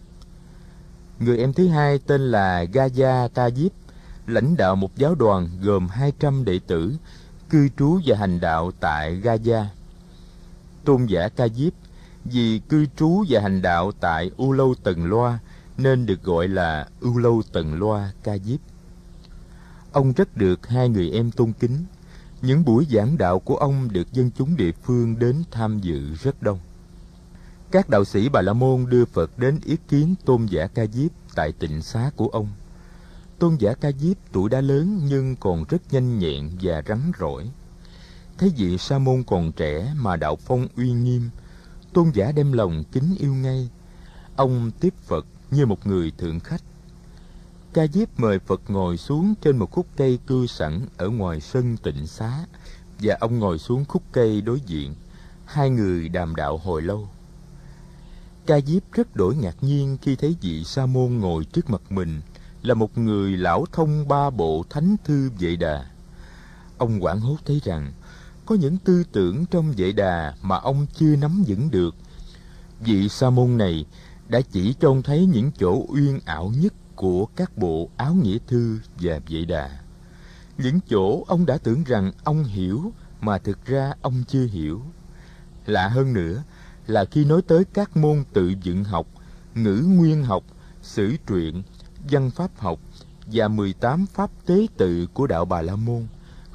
Người 1.18 1.38
em 1.38 1.52
thứ 1.52 1.68
hai 1.68 1.98
tên 1.98 2.20
là 2.20 2.64
Gaja 2.64 3.28
Tajip 3.28 3.70
lãnh 4.26 4.56
đạo 4.56 4.76
một 4.76 4.96
giáo 4.96 5.14
đoàn 5.14 5.48
gồm 5.62 5.88
hai 5.88 6.12
trăm 6.20 6.44
đệ 6.44 6.60
tử, 6.66 6.94
cư 7.50 7.68
trú 7.78 8.00
và 8.06 8.16
hành 8.16 8.40
đạo 8.40 8.70
tại 8.80 9.20
Gaza. 9.22 9.64
Tôn 10.84 11.06
giả 11.06 11.28
Ca 11.28 11.48
Diếp, 11.48 11.72
vì 12.24 12.60
cư 12.68 12.86
trú 12.96 13.24
và 13.28 13.40
hành 13.40 13.62
đạo 13.62 13.92
tại 14.00 14.30
U 14.36 14.52
Lâu 14.52 14.74
Tần 14.82 15.04
Loa, 15.04 15.38
nên 15.78 16.06
được 16.06 16.22
gọi 16.22 16.48
là 16.48 16.88
U 17.00 17.18
Lâu 17.18 17.42
Tần 17.52 17.74
Loa 17.74 18.12
Ca 18.22 18.38
Diếp. 18.38 18.60
Ông 19.92 20.12
rất 20.12 20.36
được 20.36 20.66
hai 20.66 20.88
người 20.88 21.10
em 21.10 21.30
tôn 21.30 21.52
kính. 21.52 21.84
Những 22.42 22.64
buổi 22.64 22.86
giảng 22.90 23.18
đạo 23.18 23.38
của 23.38 23.56
ông 23.56 23.88
được 23.92 24.12
dân 24.12 24.30
chúng 24.38 24.56
địa 24.56 24.72
phương 24.82 25.18
đến 25.18 25.42
tham 25.50 25.78
dự 25.78 26.14
rất 26.14 26.42
đông. 26.42 26.58
Các 27.70 27.88
đạo 27.88 28.04
sĩ 28.04 28.28
Bà 28.28 28.42
La 28.42 28.52
Môn 28.52 28.86
đưa 28.88 29.04
Phật 29.04 29.38
đến 29.38 29.58
ý 29.64 29.76
kiến 29.88 30.14
tôn 30.24 30.46
giả 30.46 30.66
Ca 30.66 30.86
Diếp 30.86 31.10
tại 31.34 31.52
tịnh 31.52 31.82
xá 31.82 32.10
của 32.16 32.28
ông. 32.28 32.48
Tôn 33.38 33.56
giả 33.58 33.74
Ca 33.74 33.92
Diếp 33.92 34.16
tuổi 34.32 34.50
đã 34.50 34.60
lớn 34.60 35.00
nhưng 35.08 35.36
còn 35.36 35.64
rất 35.68 35.82
nhanh 35.90 36.18
nhẹn 36.18 36.50
và 36.62 36.82
rắn 36.88 37.12
rỏi. 37.18 37.50
Thấy 38.38 38.52
vị 38.56 38.78
sa 38.78 38.98
môn 38.98 39.22
còn 39.22 39.52
trẻ 39.52 39.94
mà 39.96 40.16
đạo 40.16 40.36
phong 40.36 40.68
uy 40.76 40.92
nghiêm, 40.92 41.30
tôn 41.92 42.10
giả 42.14 42.32
đem 42.32 42.52
lòng 42.52 42.84
kính 42.92 43.14
yêu 43.18 43.34
ngay. 43.34 43.68
Ông 44.36 44.70
tiếp 44.80 44.94
Phật 45.06 45.26
như 45.50 45.66
một 45.66 45.86
người 45.86 46.12
thượng 46.18 46.40
khách 46.40 46.62
Ca 47.72 47.86
Diếp 47.86 48.20
mời 48.20 48.38
Phật 48.38 48.60
ngồi 48.68 48.96
xuống 48.96 49.34
trên 49.42 49.56
một 49.56 49.70
khúc 49.70 49.86
cây 49.96 50.18
cư 50.26 50.46
sẵn 50.46 50.86
ở 50.96 51.08
ngoài 51.08 51.40
sân 51.40 51.76
tịnh 51.76 52.06
xá 52.06 52.46
và 52.98 53.16
ông 53.20 53.38
ngồi 53.38 53.58
xuống 53.58 53.84
khúc 53.84 54.02
cây 54.12 54.40
đối 54.40 54.60
diện. 54.60 54.94
Hai 55.44 55.70
người 55.70 56.08
đàm 56.08 56.36
đạo 56.36 56.58
hồi 56.58 56.82
lâu. 56.82 57.08
Ca 58.46 58.60
Diếp 58.60 58.82
rất 58.92 59.16
đổi 59.16 59.36
ngạc 59.36 59.56
nhiên 59.60 59.98
khi 60.02 60.16
thấy 60.16 60.36
vị 60.40 60.64
sa 60.64 60.86
môn 60.86 61.18
ngồi 61.18 61.44
trước 61.44 61.70
mặt 61.70 61.82
mình 61.90 62.20
là 62.62 62.74
một 62.74 62.98
người 62.98 63.36
lão 63.36 63.64
thông 63.72 64.08
ba 64.08 64.30
bộ 64.30 64.64
thánh 64.70 64.96
thư 65.04 65.30
vệ 65.38 65.56
đà. 65.56 65.86
Ông 66.78 67.00
quảng 67.00 67.20
hốt 67.20 67.36
thấy 67.46 67.60
rằng 67.64 67.92
có 68.52 68.58
những 68.58 68.76
tư 68.78 69.04
tưởng 69.12 69.46
trong 69.46 69.72
vệ 69.76 69.92
đà 69.92 70.34
mà 70.42 70.56
ông 70.56 70.86
chưa 70.94 71.16
nắm 71.16 71.44
vững 71.46 71.70
được. 71.70 71.94
Vị 72.80 73.08
sa 73.08 73.30
môn 73.30 73.58
này 73.58 73.86
đã 74.28 74.40
chỉ 74.40 74.74
cho 74.80 74.88
ông 74.88 75.02
thấy 75.02 75.26
những 75.26 75.50
chỗ 75.58 75.86
uyên 75.88 76.20
ảo 76.24 76.52
nhất 76.56 76.74
của 76.96 77.26
các 77.26 77.58
bộ 77.58 77.88
áo 77.96 78.14
nghĩa 78.14 78.38
thư 78.46 78.78
và 79.00 79.20
vệ 79.28 79.44
đà 79.44 79.80
những 80.58 80.80
chỗ 80.90 81.24
ông 81.26 81.46
đã 81.46 81.58
tưởng 81.58 81.84
rằng 81.84 82.12
ông 82.24 82.44
hiểu 82.44 82.92
mà 83.20 83.38
thực 83.38 83.66
ra 83.66 83.92
ông 84.02 84.24
chưa 84.28 84.46
hiểu 84.46 84.82
lạ 85.66 85.88
hơn 85.88 86.12
nữa 86.12 86.42
là 86.86 87.04
khi 87.04 87.24
nói 87.24 87.42
tới 87.42 87.64
các 87.64 87.96
môn 87.96 88.24
tự 88.32 88.52
dựng 88.62 88.84
học 88.84 89.06
ngữ 89.54 89.84
nguyên 89.86 90.24
học 90.24 90.44
sử 90.82 91.16
truyện 91.26 91.62
văn 92.10 92.30
pháp 92.30 92.50
học 92.58 92.78
và 93.26 93.48
18 93.48 94.06
pháp 94.06 94.30
tế 94.46 94.66
tự 94.76 95.06
của 95.06 95.26
đạo 95.26 95.44
Bà 95.44 95.62
La 95.62 95.76
Môn, 95.76 96.06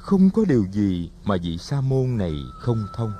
không 0.08 0.30
có 0.30 0.44
điều 0.48 0.64
gì 0.72 1.10
mà 1.24 1.36
vị 1.42 1.58
sa 1.58 1.80
môn 1.80 2.16
này 2.16 2.34
không 2.60 2.86
thông. 2.96 3.12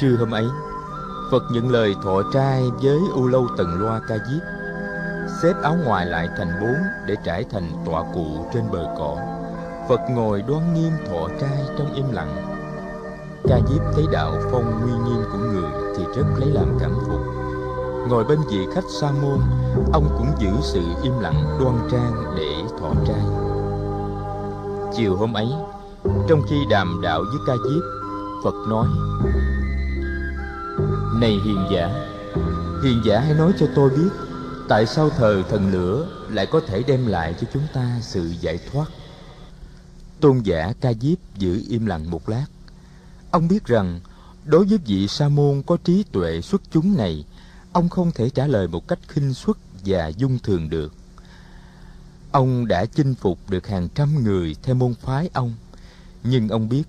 Trưa 0.00 0.16
hôm 0.18 0.30
ấy, 0.30 0.44
Phật 1.30 1.42
nhận 1.52 1.70
lời 1.70 1.94
thọ 2.02 2.22
trai 2.32 2.62
với 2.82 2.98
U 3.14 3.26
Lâu 3.26 3.48
Tần 3.58 3.80
Loa 3.80 4.00
Ca 4.08 4.14
Diếp 4.14 4.42
Xếp 5.42 5.54
áo 5.62 5.76
ngoài 5.84 6.06
lại 6.06 6.28
thành 6.38 6.48
bốn 6.60 6.74
để 7.06 7.14
trải 7.24 7.44
thành 7.50 7.70
tọa 7.86 8.02
cụ 8.14 8.46
trên 8.54 8.62
bờ 8.72 8.94
cỏ. 8.98 9.16
Phật 9.88 10.00
ngồi 10.10 10.42
đoan 10.42 10.74
nghiêm 10.74 10.92
thọ 11.08 11.28
trai 11.40 11.64
trong 11.78 11.94
im 11.94 12.12
lặng. 12.12 12.36
Ca 13.48 13.60
Diếp 13.68 13.82
thấy 13.94 14.04
đạo 14.12 14.34
phong 14.52 14.82
uy 14.82 14.92
nghiêm 14.92 15.24
của 15.32 15.38
người 15.38 15.70
thì 15.96 16.04
rất 16.16 16.26
lấy 16.38 16.50
làm 16.50 16.78
cảm 16.80 16.92
phục 17.06 17.47
ngồi 18.08 18.24
bên 18.24 18.38
vị 18.50 18.66
khách 18.74 18.84
sa 19.00 19.10
môn, 19.22 19.38
ông 19.92 20.08
cũng 20.18 20.32
giữ 20.38 20.50
sự 20.62 20.82
im 21.02 21.12
lặng 21.20 21.58
đoan 21.60 21.88
trang 21.92 22.34
để 22.36 22.54
thọ 22.80 22.94
trai. 23.06 23.22
Chiều 24.96 25.16
hôm 25.16 25.32
ấy, 25.32 25.48
trong 26.28 26.42
khi 26.50 26.56
đàm 26.70 27.00
đạo 27.02 27.22
với 27.22 27.38
ca 27.46 27.52
diếp, 27.64 27.82
phật 28.44 28.54
nói, 28.68 28.86
này 31.20 31.40
hiền 31.44 31.66
giả 31.72 32.08
hiền 32.84 33.02
giả 33.04 33.20
hãy 33.20 33.34
nói 33.34 33.52
cho 33.58 33.66
tôi 33.74 33.90
biết, 33.90 34.08
tại 34.68 34.86
sao 34.86 35.10
thờ 35.10 35.42
thần 35.50 35.72
lửa 35.72 36.06
lại 36.28 36.46
có 36.46 36.60
thể 36.66 36.82
đem 36.86 37.06
lại 37.06 37.34
cho 37.40 37.46
chúng 37.52 37.66
ta 37.74 37.98
sự 38.02 38.34
giải 38.40 38.58
thoát? 38.72 38.86
Tôn 40.20 40.40
giả 40.44 40.72
ca 40.80 40.92
diếp 41.00 41.18
giữ 41.38 41.62
im 41.68 41.86
lặng 41.86 42.10
một 42.10 42.28
lát. 42.28 42.46
Ông 43.30 43.48
biết 43.48 43.64
rằng, 43.64 44.00
đối 44.44 44.64
với 44.64 44.78
vị 44.86 45.08
sa 45.08 45.28
môn 45.28 45.62
có 45.66 45.76
trí 45.84 46.04
tuệ 46.12 46.40
xuất 46.40 46.62
chúng 46.70 46.96
này 46.96 47.24
ông 47.72 47.88
không 47.88 48.10
thể 48.12 48.30
trả 48.30 48.46
lời 48.46 48.68
một 48.68 48.88
cách 48.88 48.98
khinh 49.08 49.34
suất 49.34 49.56
và 49.84 50.08
dung 50.08 50.38
thường 50.38 50.70
được. 50.70 50.92
Ông 52.32 52.68
đã 52.68 52.84
chinh 52.86 53.14
phục 53.14 53.38
được 53.50 53.66
hàng 53.66 53.88
trăm 53.94 54.24
người 54.24 54.56
theo 54.62 54.74
môn 54.74 54.94
phái 54.94 55.30
ông. 55.32 55.54
Nhưng 56.24 56.48
ông 56.48 56.68
biết, 56.68 56.82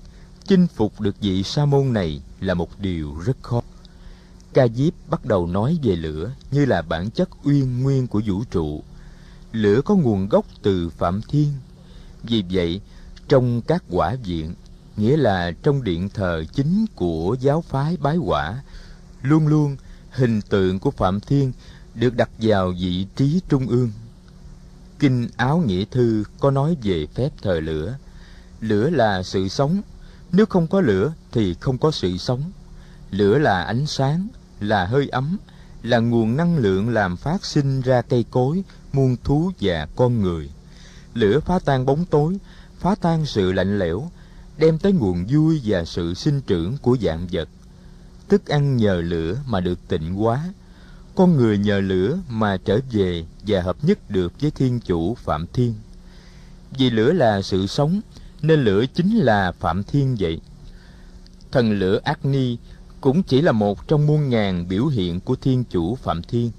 chinh 0.48 0.67
phục 0.67 1.01
được 1.01 1.16
vị 1.22 1.43
sa 1.43 1.66
môn 1.66 1.93
này 1.93 2.22
là 2.40 2.53
một 2.53 2.80
điều 2.80 3.16
rất 3.25 3.38
khó. 3.41 3.61
Ca 4.53 4.67
diếp 4.67 4.93
bắt 5.09 5.25
đầu 5.25 5.48
nói 5.48 5.80
về 5.83 5.95
lửa 5.95 6.32
như 6.51 6.66
là 6.66 6.82
bản 6.82 7.09
chất 7.11 7.30
uyên 7.43 7.83
nguyên 7.83 8.08
của 8.08 8.22
vũ 8.25 8.43
trụ. 8.51 8.83
Lửa 9.51 9.82
có 9.85 9.95
nguồn 9.95 10.30
gốc 10.30 10.45
từ 10.61 10.90
phạm 10.90 11.22
thiên. 11.22 11.53
Vì 12.24 12.43
vậy, 12.51 12.82
trong 13.27 13.61
các 13.61 13.83
quả 13.90 14.16
viện, 14.24 14.56
nghĩa 14.98 15.17
là 15.17 15.51
trong 15.64 15.83
điện 15.83 16.09
thờ 16.09 16.43
chính 16.53 16.85
của 16.95 17.35
giáo 17.40 17.61
phái 17.61 17.98
bái 17.98 18.17
quả, 18.17 18.64
luôn 19.22 19.48
luôn 19.48 19.77
hình 20.19 20.41
tượng 20.41 20.80
của 20.80 20.91
phạm 20.91 21.19
thiên 21.19 21.51
được 21.95 22.15
đặt 22.15 22.30
vào 22.38 22.73
vị 22.80 23.06
trí 23.15 23.41
trung 23.49 23.67
ương. 23.67 23.91
Kinh 24.99 25.27
áo 25.38 25.64
nghĩa 25.65 25.85
thư 25.91 26.23
có 26.39 26.51
nói 26.51 26.77
về 26.83 27.07
phép 27.15 27.30
thời 27.41 27.61
lửa. 27.61 27.98
Lửa 28.61 28.89
là 28.89 29.23
sự 29.23 29.48
sống. 29.48 29.81
Nếu 30.31 30.45
không 30.45 30.67
có 30.67 30.81
lửa 30.81 31.14
thì 31.31 31.53
không 31.53 31.77
có 31.77 31.91
sự 31.91 32.17
sống. 32.17 32.51
Lửa 33.11 33.38
là 33.38 33.64
ánh 33.64 33.85
sáng, 33.85 34.27
là 34.59 34.85
hơi 34.85 35.09
ấm, 35.09 35.38
là 35.83 35.99
nguồn 35.99 36.38
năng 36.38 36.57
lượng 36.57 36.89
làm 36.89 37.17
phát 37.17 37.45
sinh 37.45 37.81
ra 37.81 38.01
cây 38.01 38.25
cối, 38.31 38.64
muôn 38.93 39.15
thú 39.23 39.51
và 39.59 39.88
con 39.95 40.22
người. 40.22 40.49
Lửa 41.14 41.39
phá 41.39 41.59
tan 41.65 41.85
bóng 41.85 42.06
tối, 42.06 42.38
phá 42.80 42.95
tan 42.95 43.25
sự 43.25 43.51
lạnh 43.51 43.80
lẽo, 43.80 44.11
đem 44.57 44.77
tới 44.77 44.91
nguồn 44.91 45.25
vui 45.30 45.61
và 45.65 45.85
sự 45.85 46.14
sinh 46.14 46.41
trưởng 46.41 46.77
của 46.77 46.98
dạng 47.01 47.27
vật 47.31 47.49
thức 48.30 48.48
ăn 48.48 48.77
nhờ 48.77 49.01
lửa 49.01 49.38
mà 49.48 49.59
được 49.59 49.88
tịnh 49.88 50.14
hóa. 50.14 50.53
Con 51.16 51.38
người 51.38 51.58
nhờ 51.58 51.80
lửa 51.80 52.17
mà 52.30 52.58
trở 52.58 52.80
về 52.91 53.25
và 53.48 53.61
hợp 53.61 53.77
nhất 53.83 54.11
được 54.11 54.33
với 54.41 54.51
thiên 54.51 54.80
chủ 54.80 55.16
phạm 55.16 55.45
thiên. 55.53 55.74
Vì 56.77 56.90
lửa 56.90 57.14
là 57.14 57.41
sự 57.41 57.67
sống, 57.67 58.01
nên 58.41 58.64
lửa 58.64 58.85
chính 58.93 59.17
là 59.17 59.51
phạm 59.51 59.83
thiên 59.83 60.16
vậy. 60.19 60.41
Thần 61.51 61.72
lửa 61.72 61.99
agni 62.03 62.58
cũng 63.01 63.24
chỉ 63.24 63.41
là 63.41 63.51
một 63.51 63.88
trong 63.88 64.08
muôn 64.08 64.30
ngàn 64.30 64.67
biểu 64.67 64.85
hiện 64.85 65.19
của 65.19 65.35
thiên 65.35 65.64
chủ 65.69 65.95
phạm 65.95 66.22
thiên. 66.22 66.51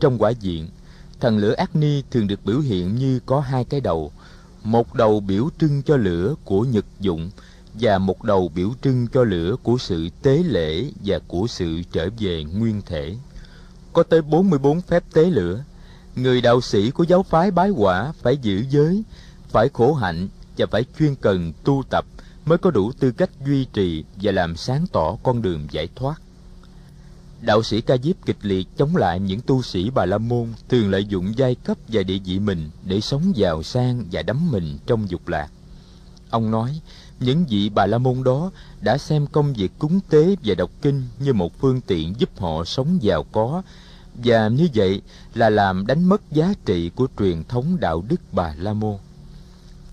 Trong 0.00 0.18
quả 0.18 0.30
diện, 0.30 0.68
thần 1.20 1.38
lửa 1.38 1.54
agni 1.54 2.02
thường 2.10 2.26
được 2.26 2.40
biểu 2.44 2.60
hiện 2.60 2.96
như 2.96 3.20
có 3.26 3.40
hai 3.40 3.64
cái 3.64 3.80
đầu. 3.80 4.12
Một 4.62 4.94
đầu 4.94 5.20
biểu 5.20 5.48
trưng 5.58 5.82
cho 5.82 5.96
lửa 5.96 6.34
của 6.44 6.62
nhật 6.62 6.84
dụng 7.00 7.30
và 7.80 7.98
một 7.98 8.22
đầu 8.22 8.50
biểu 8.54 8.70
trưng 8.82 9.06
cho 9.06 9.24
lửa 9.24 9.56
của 9.62 9.78
sự 9.78 10.08
tế 10.22 10.42
lễ 10.46 10.84
và 11.04 11.18
của 11.28 11.46
sự 11.48 11.82
trở 11.92 12.08
về 12.18 12.44
nguyên 12.44 12.82
thể. 12.86 13.16
Có 13.92 14.02
tới 14.02 14.22
44 14.22 14.80
phép 14.80 15.04
tế 15.12 15.24
lửa. 15.24 15.64
Người 16.14 16.40
đạo 16.40 16.60
sĩ 16.60 16.90
của 16.90 17.04
giáo 17.04 17.22
phái 17.22 17.50
bái 17.50 17.70
quả 17.70 18.12
phải 18.22 18.36
giữ 18.36 18.64
giới, 18.70 19.02
phải 19.48 19.68
khổ 19.72 19.94
hạnh 19.94 20.28
và 20.58 20.66
phải 20.70 20.84
chuyên 20.98 21.14
cần 21.14 21.52
tu 21.64 21.82
tập 21.90 22.04
mới 22.46 22.58
có 22.58 22.70
đủ 22.70 22.92
tư 22.92 23.12
cách 23.12 23.30
duy 23.46 23.64
trì 23.64 24.04
và 24.22 24.32
làm 24.32 24.56
sáng 24.56 24.86
tỏ 24.92 25.16
con 25.22 25.42
đường 25.42 25.66
giải 25.70 25.88
thoát. 25.94 26.20
Đạo 27.40 27.62
sĩ 27.62 27.80
Ca 27.80 27.96
Diếp 27.96 28.16
kịch 28.26 28.36
liệt 28.42 28.68
chống 28.76 28.96
lại 28.96 29.20
những 29.20 29.40
tu 29.40 29.62
sĩ 29.62 29.90
Bà 29.90 30.04
La 30.06 30.18
Môn 30.18 30.52
thường 30.68 30.90
lợi 30.90 31.04
dụng 31.04 31.38
giai 31.38 31.54
cấp 31.54 31.76
và 31.88 32.02
địa 32.02 32.18
vị 32.24 32.38
mình 32.38 32.70
để 32.84 33.00
sống 33.00 33.36
giàu 33.36 33.62
sang 33.62 34.04
và 34.12 34.22
đắm 34.22 34.50
mình 34.50 34.78
trong 34.86 35.10
dục 35.10 35.28
lạc. 35.28 35.48
Ông 36.30 36.50
nói, 36.50 36.80
những 37.20 37.44
vị 37.48 37.68
Bà 37.68 37.86
La 37.86 37.98
Môn 37.98 38.24
đó 38.24 38.50
đã 38.80 38.98
xem 38.98 39.26
công 39.26 39.52
việc 39.52 39.72
cúng 39.78 40.00
tế 40.10 40.36
và 40.44 40.54
đọc 40.54 40.70
kinh 40.82 41.02
như 41.18 41.32
một 41.32 41.58
phương 41.60 41.80
tiện 41.80 42.14
giúp 42.18 42.30
họ 42.38 42.64
sống 42.64 43.02
giàu 43.02 43.24
có, 43.32 43.62
và 44.14 44.48
như 44.48 44.68
vậy 44.74 45.02
là 45.34 45.50
làm 45.50 45.86
đánh 45.86 46.04
mất 46.04 46.32
giá 46.32 46.54
trị 46.64 46.90
của 46.94 47.06
truyền 47.18 47.44
thống 47.44 47.80
đạo 47.80 48.04
đức 48.08 48.20
Bà 48.32 48.54
La 48.58 48.72
Môn. 48.72 48.96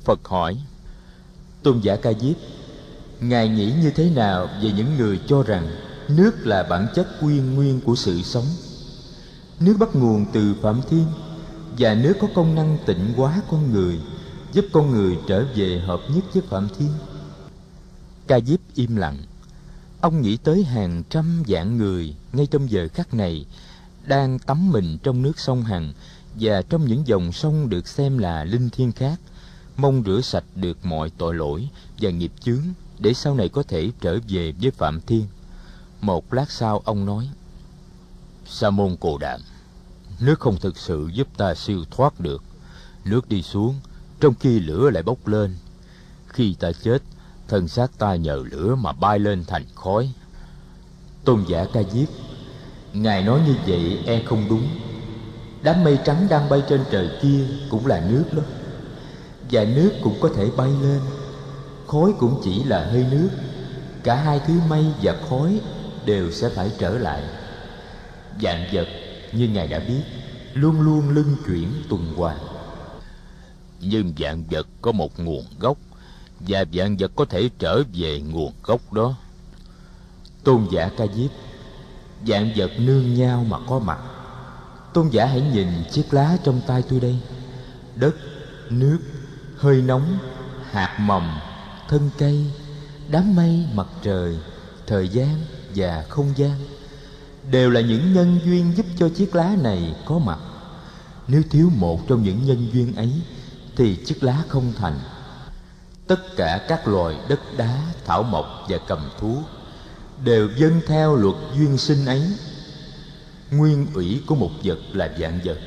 Phật 0.03 0.19
hỏi, 0.23 0.57
Tôn 1.63 1.79
giả 1.79 1.95
Ca 1.95 2.13
Diếp, 2.13 2.35
Ngài 3.19 3.49
nghĩ 3.49 3.73
như 3.81 3.91
thế 3.91 4.09
nào 4.09 4.47
về 4.63 4.71
những 4.71 4.97
người 4.97 5.19
cho 5.27 5.43
rằng 5.43 5.67
nước 6.07 6.47
là 6.47 6.63
bản 6.63 6.87
chất 6.95 7.23
nguyên 7.23 7.55
nguyên 7.55 7.81
của 7.81 7.95
sự 7.95 8.21
sống? 8.21 8.45
Nước 9.59 9.75
bắt 9.79 9.95
nguồn 9.95 10.25
từ 10.33 10.55
phạm 10.61 10.81
thiên 10.89 11.05
và 11.77 11.93
nước 11.93 12.13
có 12.21 12.27
công 12.35 12.55
năng 12.55 12.77
tịnh 12.85 13.13
hóa 13.13 13.41
con 13.51 13.73
người 13.73 13.99
giúp 14.53 14.65
con 14.73 14.91
người 14.91 15.17
trở 15.27 15.45
về 15.55 15.81
hợp 15.85 15.99
nhất 16.15 16.23
với 16.33 16.43
phạm 16.49 16.67
thiên 16.79 16.89
ca 18.27 18.39
diếp 18.39 18.59
im 18.75 18.95
lặng. 18.95 19.17
Ông 20.01 20.21
nghĩ 20.21 20.37
tới 20.37 20.63
hàng 20.63 21.03
trăm 21.09 21.43
vạn 21.47 21.77
người 21.77 22.15
ngay 22.33 22.47
trong 22.51 22.71
giờ 22.71 22.87
khắc 22.93 23.13
này 23.13 23.45
đang 24.05 24.39
tắm 24.39 24.71
mình 24.71 24.97
trong 25.03 25.21
nước 25.21 25.39
sông 25.39 25.63
hằng 25.63 25.93
và 26.39 26.61
trong 26.61 26.85
những 26.85 27.07
dòng 27.07 27.31
sông 27.31 27.69
được 27.69 27.87
xem 27.87 28.17
là 28.17 28.43
linh 28.43 28.69
thiêng 28.69 28.91
khác 28.91 29.19
mong 29.77 30.03
rửa 30.05 30.21
sạch 30.21 30.43
được 30.55 30.85
mọi 30.85 31.09
tội 31.17 31.35
lỗi 31.35 31.69
và 31.99 32.09
nghiệp 32.09 32.31
chướng 32.39 32.63
để 32.99 33.13
sau 33.13 33.35
này 33.35 33.49
có 33.49 33.63
thể 33.63 33.91
trở 34.01 34.17
về 34.27 34.53
với 34.61 34.71
phạm 34.71 35.01
thiên. 35.01 35.27
Một 36.01 36.33
lát 36.33 36.51
sau 36.51 36.81
ông 36.85 37.05
nói 37.05 37.29
sa 38.45 38.69
môn 38.69 38.95
cồ 38.95 39.17
đạm, 39.17 39.41
nước 40.19 40.39
không 40.39 40.59
thực 40.59 40.77
sự 40.77 41.09
giúp 41.13 41.27
ta 41.37 41.55
siêu 41.55 41.83
thoát 41.91 42.19
được. 42.19 42.43
Nước 43.05 43.29
đi 43.29 43.41
xuống 43.41 43.75
trong 44.19 44.33
khi 44.39 44.59
lửa 44.59 44.89
lại 44.89 45.03
bốc 45.03 45.27
lên. 45.27 45.55
Khi 46.27 46.55
ta 46.59 46.71
chết 46.71 47.03
thân 47.53 47.67
xác 47.67 47.97
ta 47.97 48.15
nhờ 48.15 48.43
lửa 48.51 48.75
mà 48.75 48.91
bay 48.91 49.19
lên 49.19 49.43
thành 49.47 49.65
khói. 49.75 50.13
Tôn 51.25 51.43
giả 51.47 51.65
ca 51.73 51.83
diếp, 51.83 52.07
ngài 52.93 53.23
nói 53.23 53.41
như 53.45 53.55
vậy 53.67 53.99
e 54.05 54.23
không 54.25 54.45
đúng. 54.49 54.67
Đám 55.63 55.83
mây 55.83 55.99
trắng 56.05 56.27
đang 56.29 56.49
bay 56.49 56.63
trên 56.69 56.83
trời 56.91 57.09
kia 57.21 57.45
cũng 57.69 57.87
là 57.87 58.03
nước 58.09 58.23
đó. 58.31 58.43
Và 59.51 59.63
nước 59.63 59.91
cũng 60.03 60.17
có 60.21 60.29
thể 60.35 60.49
bay 60.57 60.69
lên. 60.81 60.99
Khói 61.87 62.13
cũng 62.19 62.41
chỉ 62.43 62.63
là 62.63 62.85
hơi 62.85 63.05
nước. 63.11 63.29
Cả 64.03 64.15
hai 64.15 64.41
thứ 64.47 64.53
mây 64.69 64.85
và 65.01 65.15
khói 65.29 65.59
đều 66.05 66.31
sẽ 66.31 66.49
phải 66.49 66.71
trở 66.79 66.97
lại. 66.97 67.23
Dạng 68.41 68.67
vật, 68.73 68.87
như 69.31 69.47
ngài 69.47 69.67
đã 69.67 69.79
biết, 69.79 70.03
luôn 70.53 70.81
luôn 70.81 71.09
lưng 71.09 71.35
chuyển 71.47 71.69
tuần 71.89 72.13
hoàn. 72.15 72.37
Nhưng 73.79 74.13
dạng 74.17 74.43
vật 74.43 74.67
có 74.81 74.91
một 74.91 75.19
nguồn 75.19 75.45
gốc 75.59 75.77
và 76.47 76.65
dạng 76.73 76.97
vật 76.97 77.11
có 77.15 77.25
thể 77.25 77.49
trở 77.59 77.83
về 77.93 78.21
nguồn 78.21 78.53
gốc 78.63 78.93
đó. 78.93 79.15
Tôn 80.43 80.67
giả 80.71 80.89
ca 80.97 81.05
diếp 81.15 81.31
dạng 82.27 82.51
vật 82.55 82.71
nương 82.77 83.13
nhau 83.13 83.45
mà 83.49 83.57
có 83.67 83.79
mặt. 83.79 83.99
Tôn 84.93 85.09
giả 85.09 85.25
hãy 85.25 85.41
nhìn 85.41 85.67
chiếc 85.91 86.13
lá 86.13 86.37
trong 86.43 86.61
tay 86.67 86.83
tôi 86.89 86.99
đây. 86.99 87.19
Đất, 87.95 88.15
nước, 88.69 88.99
hơi 89.57 89.81
nóng, 89.81 90.17
hạt 90.71 90.97
mầm, 90.99 91.39
thân 91.87 92.09
cây, 92.17 92.45
đám 93.09 93.35
mây, 93.35 93.65
mặt 93.73 93.87
trời, 94.01 94.37
thời 94.87 95.09
gian 95.09 95.41
và 95.75 96.05
không 96.09 96.33
gian 96.35 96.59
đều 97.51 97.69
là 97.69 97.81
những 97.81 98.13
nhân 98.13 98.39
duyên 98.45 98.73
giúp 98.75 98.85
cho 98.97 99.09
chiếc 99.09 99.35
lá 99.35 99.55
này 99.61 99.95
có 100.05 100.19
mặt. 100.19 100.39
Nếu 101.27 101.41
thiếu 101.49 101.69
một 101.75 102.07
trong 102.07 102.23
những 102.23 102.45
nhân 102.45 102.67
duyên 102.73 102.95
ấy, 102.95 103.11
thì 103.75 103.95
chiếc 104.05 104.23
lá 104.23 104.43
không 104.47 104.73
thành 104.77 104.99
tất 106.07 106.35
cả 106.37 106.65
các 106.67 106.87
loài 106.87 107.15
đất 107.29 107.39
đá, 107.57 107.81
thảo 108.05 108.23
mộc 108.23 108.45
và 108.69 108.77
cầm 108.87 109.09
thú 109.19 109.37
đều 110.23 110.49
dâng 110.57 110.81
theo 110.87 111.15
luật 111.15 111.35
duyên 111.57 111.77
sinh 111.77 112.05
ấy. 112.05 112.21
Nguyên 113.51 113.87
ủy 113.93 114.21
của 114.27 114.35
một 114.35 114.51
vật 114.63 114.77
là 114.93 115.09
dạng 115.19 115.39
vật. 115.45 115.57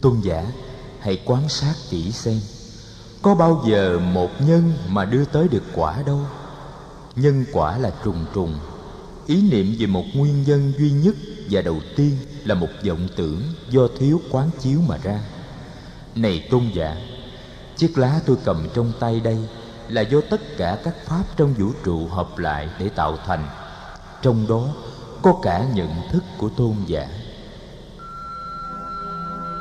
Tôn 0.00 0.20
giả, 0.22 0.44
hãy 1.00 1.22
quan 1.24 1.48
sát 1.48 1.74
kỹ 1.90 2.12
xem, 2.12 2.40
có 3.22 3.34
bao 3.34 3.64
giờ 3.66 3.98
một 3.98 4.30
nhân 4.40 4.72
mà 4.88 5.04
đưa 5.04 5.24
tới 5.24 5.48
được 5.48 5.62
quả 5.74 6.02
đâu? 6.06 6.20
Nhân 7.16 7.44
quả 7.52 7.78
là 7.78 7.92
trùng 8.04 8.24
trùng. 8.34 8.54
Ý 9.26 9.42
niệm 9.50 9.74
về 9.78 9.86
một 9.86 10.04
nguyên 10.14 10.44
nhân 10.46 10.72
duy 10.78 10.90
nhất 10.90 11.14
và 11.50 11.62
đầu 11.62 11.80
tiên 11.96 12.16
là 12.44 12.54
một 12.54 12.68
vọng 12.86 13.08
tưởng 13.16 13.42
do 13.70 13.88
thiếu 13.98 14.20
quán 14.30 14.50
chiếu 14.60 14.80
mà 14.88 14.96
ra. 15.02 15.20
Này 16.14 16.48
tôn 16.50 16.70
giả 16.74 16.96
chiếc 17.76 17.98
lá 17.98 18.20
tôi 18.26 18.36
cầm 18.44 18.68
trong 18.74 18.92
tay 19.00 19.20
đây 19.20 19.48
là 19.88 20.00
do 20.00 20.18
tất 20.30 20.40
cả 20.56 20.78
các 20.84 20.94
pháp 21.04 21.24
trong 21.36 21.54
vũ 21.54 21.66
trụ 21.84 22.06
hợp 22.06 22.38
lại 22.38 22.68
để 22.78 22.88
tạo 22.88 23.16
thành. 23.26 23.46
Trong 24.22 24.46
đó, 24.48 24.68
có 25.22 25.34
cả 25.42 25.64
nhận 25.74 25.90
thức 26.10 26.22
của 26.38 26.48
tôn 26.48 26.74
giả. 26.86 27.08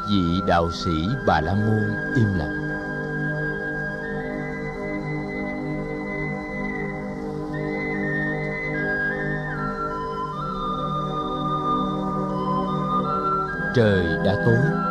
Vị 0.10 0.42
đạo 0.48 0.72
sĩ 0.72 0.92
bà 1.28 1.42
la 1.42 1.54
môn 1.54 1.84
im 2.16 2.34
lặng. 2.34 2.58
Trời 13.76 14.06
đã 14.26 14.36
tối 14.46 14.91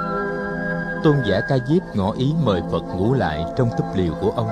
tôn 1.04 1.16
giả 1.28 1.40
ca 1.48 1.58
diếp 1.68 1.82
ngỏ 1.96 2.12
ý 2.12 2.32
mời 2.44 2.62
phật 2.70 2.82
ngủ 2.82 3.14
lại 3.14 3.44
trong 3.56 3.70
túp 3.78 3.86
liều 3.94 4.14
của 4.20 4.30
ông. 4.30 4.48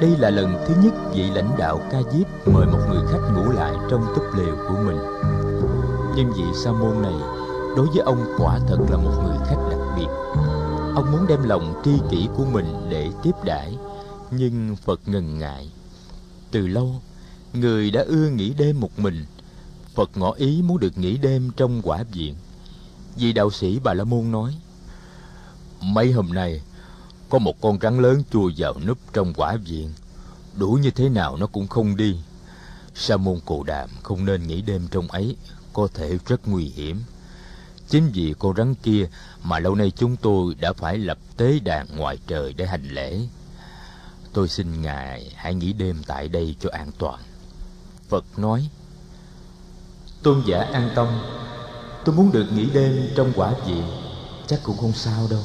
Đây 0.00 0.16
là 0.18 0.30
lần 0.30 0.64
thứ 0.66 0.74
nhất 0.84 0.94
vị 1.14 1.30
lãnh 1.30 1.50
đạo 1.58 1.80
ca 1.90 1.98
diếp 2.12 2.48
mời 2.48 2.66
một 2.66 2.78
người 2.88 3.02
khách 3.12 3.32
ngủ 3.34 3.52
lại 3.52 3.74
trong 3.90 4.06
túp 4.14 4.24
liều 4.36 4.56
của 4.68 4.76
mình. 4.86 4.96
Nhưng 6.16 6.32
vị 6.32 6.44
sa 6.64 6.72
môn 6.72 7.02
này 7.02 7.14
đối 7.76 7.86
với 7.86 7.98
ông 8.04 8.24
quả 8.38 8.58
thật 8.68 8.78
là 8.90 8.96
một 8.96 9.22
người 9.24 9.36
khách 9.46 9.68
đặc 9.70 9.80
biệt. 9.96 10.08
Ông 10.94 11.12
muốn 11.12 11.26
đem 11.28 11.42
lòng 11.42 11.82
tri 11.84 11.92
kỷ 12.10 12.28
của 12.36 12.44
mình 12.44 12.66
để 12.90 13.10
tiếp 13.22 13.34
đãi, 13.44 13.76
nhưng 14.30 14.76
phật 14.76 15.00
ngần 15.06 15.38
ngại. 15.38 15.70
Từ 16.50 16.66
lâu, 16.66 16.94
người 17.52 17.90
đã 17.90 18.04
ưa 18.06 18.28
nghỉ 18.28 18.54
đêm 18.58 18.80
một 18.80 18.98
mình. 18.98 19.24
Phật 19.94 20.10
ngỏ 20.14 20.32
ý 20.32 20.62
muốn 20.62 20.78
được 20.78 20.98
nghỉ 20.98 21.16
đêm 21.16 21.50
trong 21.56 21.82
quả 21.82 22.04
viện. 22.12 22.34
Vì 23.16 23.32
đạo 23.32 23.50
sĩ 23.50 23.78
bà 23.84 23.94
la 23.94 24.04
môn 24.04 24.32
nói 24.32 24.54
mấy 25.80 26.12
hôm 26.12 26.28
nay, 26.32 26.60
có 27.28 27.38
một 27.38 27.60
con 27.60 27.78
rắn 27.82 28.02
lớn 28.02 28.22
chui 28.30 28.54
vào 28.56 28.74
núp 28.86 28.98
trong 29.12 29.34
quả 29.34 29.56
viện. 29.56 29.92
Đủ 30.54 30.78
như 30.82 30.90
thế 30.90 31.08
nào 31.08 31.36
nó 31.36 31.46
cũng 31.46 31.68
không 31.68 31.96
đi. 31.96 32.16
Sa 32.94 33.16
môn 33.16 33.40
cụ 33.44 33.62
đàm 33.62 33.90
không 34.02 34.24
nên 34.24 34.46
nghỉ 34.46 34.62
đêm 34.62 34.88
trong 34.90 35.08
ấy, 35.08 35.36
có 35.72 35.88
thể 35.94 36.18
rất 36.26 36.48
nguy 36.48 36.64
hiểm. 36.64 37.02
Chính 37.88 38.10
vì 38.14 38.34
con 38.38 38.56
rắn 38.56 38.74
kia 38.74 39.08
mà 39.42 39.58
lâu 39.58 39.74
nay 39.74 39.92
chúng 39.96 40.16
tôi 40.16 40.54
đã 40.54 40.72
phải 40.72 40.98
lập 40.98 41.18
tế 41.36 41.58
đàn 41.58 41.96
ngoài 41.96 42.18
trời 42.26 42.52
để 42.52 42.66
hành 42.66 42.88
lễ. 42.88 43.20
Tôi 44.32 44.48
xin 44.48 44.82
ngài 44.82 45.32
hãy 45.36 45.54
nghỉ 45.54 45.72
đêm 45.72 46.02
tại 46.06 46.28
đây 46.28 46.56
cho 46.60 46.70
an 46.72 46.90
toàn. 46.98 47.20
Phật 48.08 48.24
nói, 48.36 48.68
tôn 50.22 50.42
giả 50.46 50.58
an 50.58 50.90
tâm, 50.94 51.08
tôi 52.04 52.14
muốn 52.14 52.32
được 52.32 52.46
nghỉ 52.52 52.66
đêm 52.74 53.08
trong 53.16 53.32
quả 53.36 53.54
viện. 53.66 53.84
Chắc 54.46 54.60
cũng 54.62 54.76
không 54.76 54.92
sao 54.92 55.26
đâu. 55.30 55.42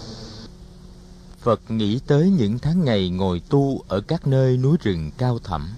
Phật 1.44 1.72
nghĩ 1.72 2.00
tới 2.08 2.30
những 2.30 2.60
tháng 2.60 2.86
ngày 2.86 3.10
ngồi 3.10 3.42
tu 3.50 3.82
ở 3.88 4.02
các 4.02 4.28
nơi 4.28 4.58
núi 4.58 4.78
rừng 4.84 5.12
cao 5.18 5.40
thẳm. 5.40 5.70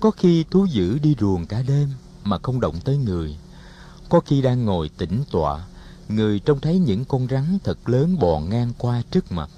Có 0.00 0.10
khi 0.10 0.44
thú 0.50 0.64
dữ 0.64 0.98
đi 0.98 1.16
ruồng 1.20 1.46
cả 1.46 1.62
đêm 1.62 1.88
mà 2.24 2.38
không 2.42 2.60
động 2.60 2.80
tới 2.84 2.96
người. 2.96 3.36
Có 4.08 4.20
khi 4.20 4.42
đang 4.42 4.64
ngồi 4.64 4.90
tĩnh 4.98 5.22
tọa, 5.30 5.66
người 6.08 6.38
trông 6.40 6.60
thấy 6.60 6.78
những 6.78 7.04
con 7.04 7.26
rắn 7.30 7.58
thật 7.64 7.88
lớn 7.88 8.18
bò 8.18 8.40
ngang 8.40 8.72
qua 8.78 9.02
trước 9.10 9.32
mặt. 9.32 9.50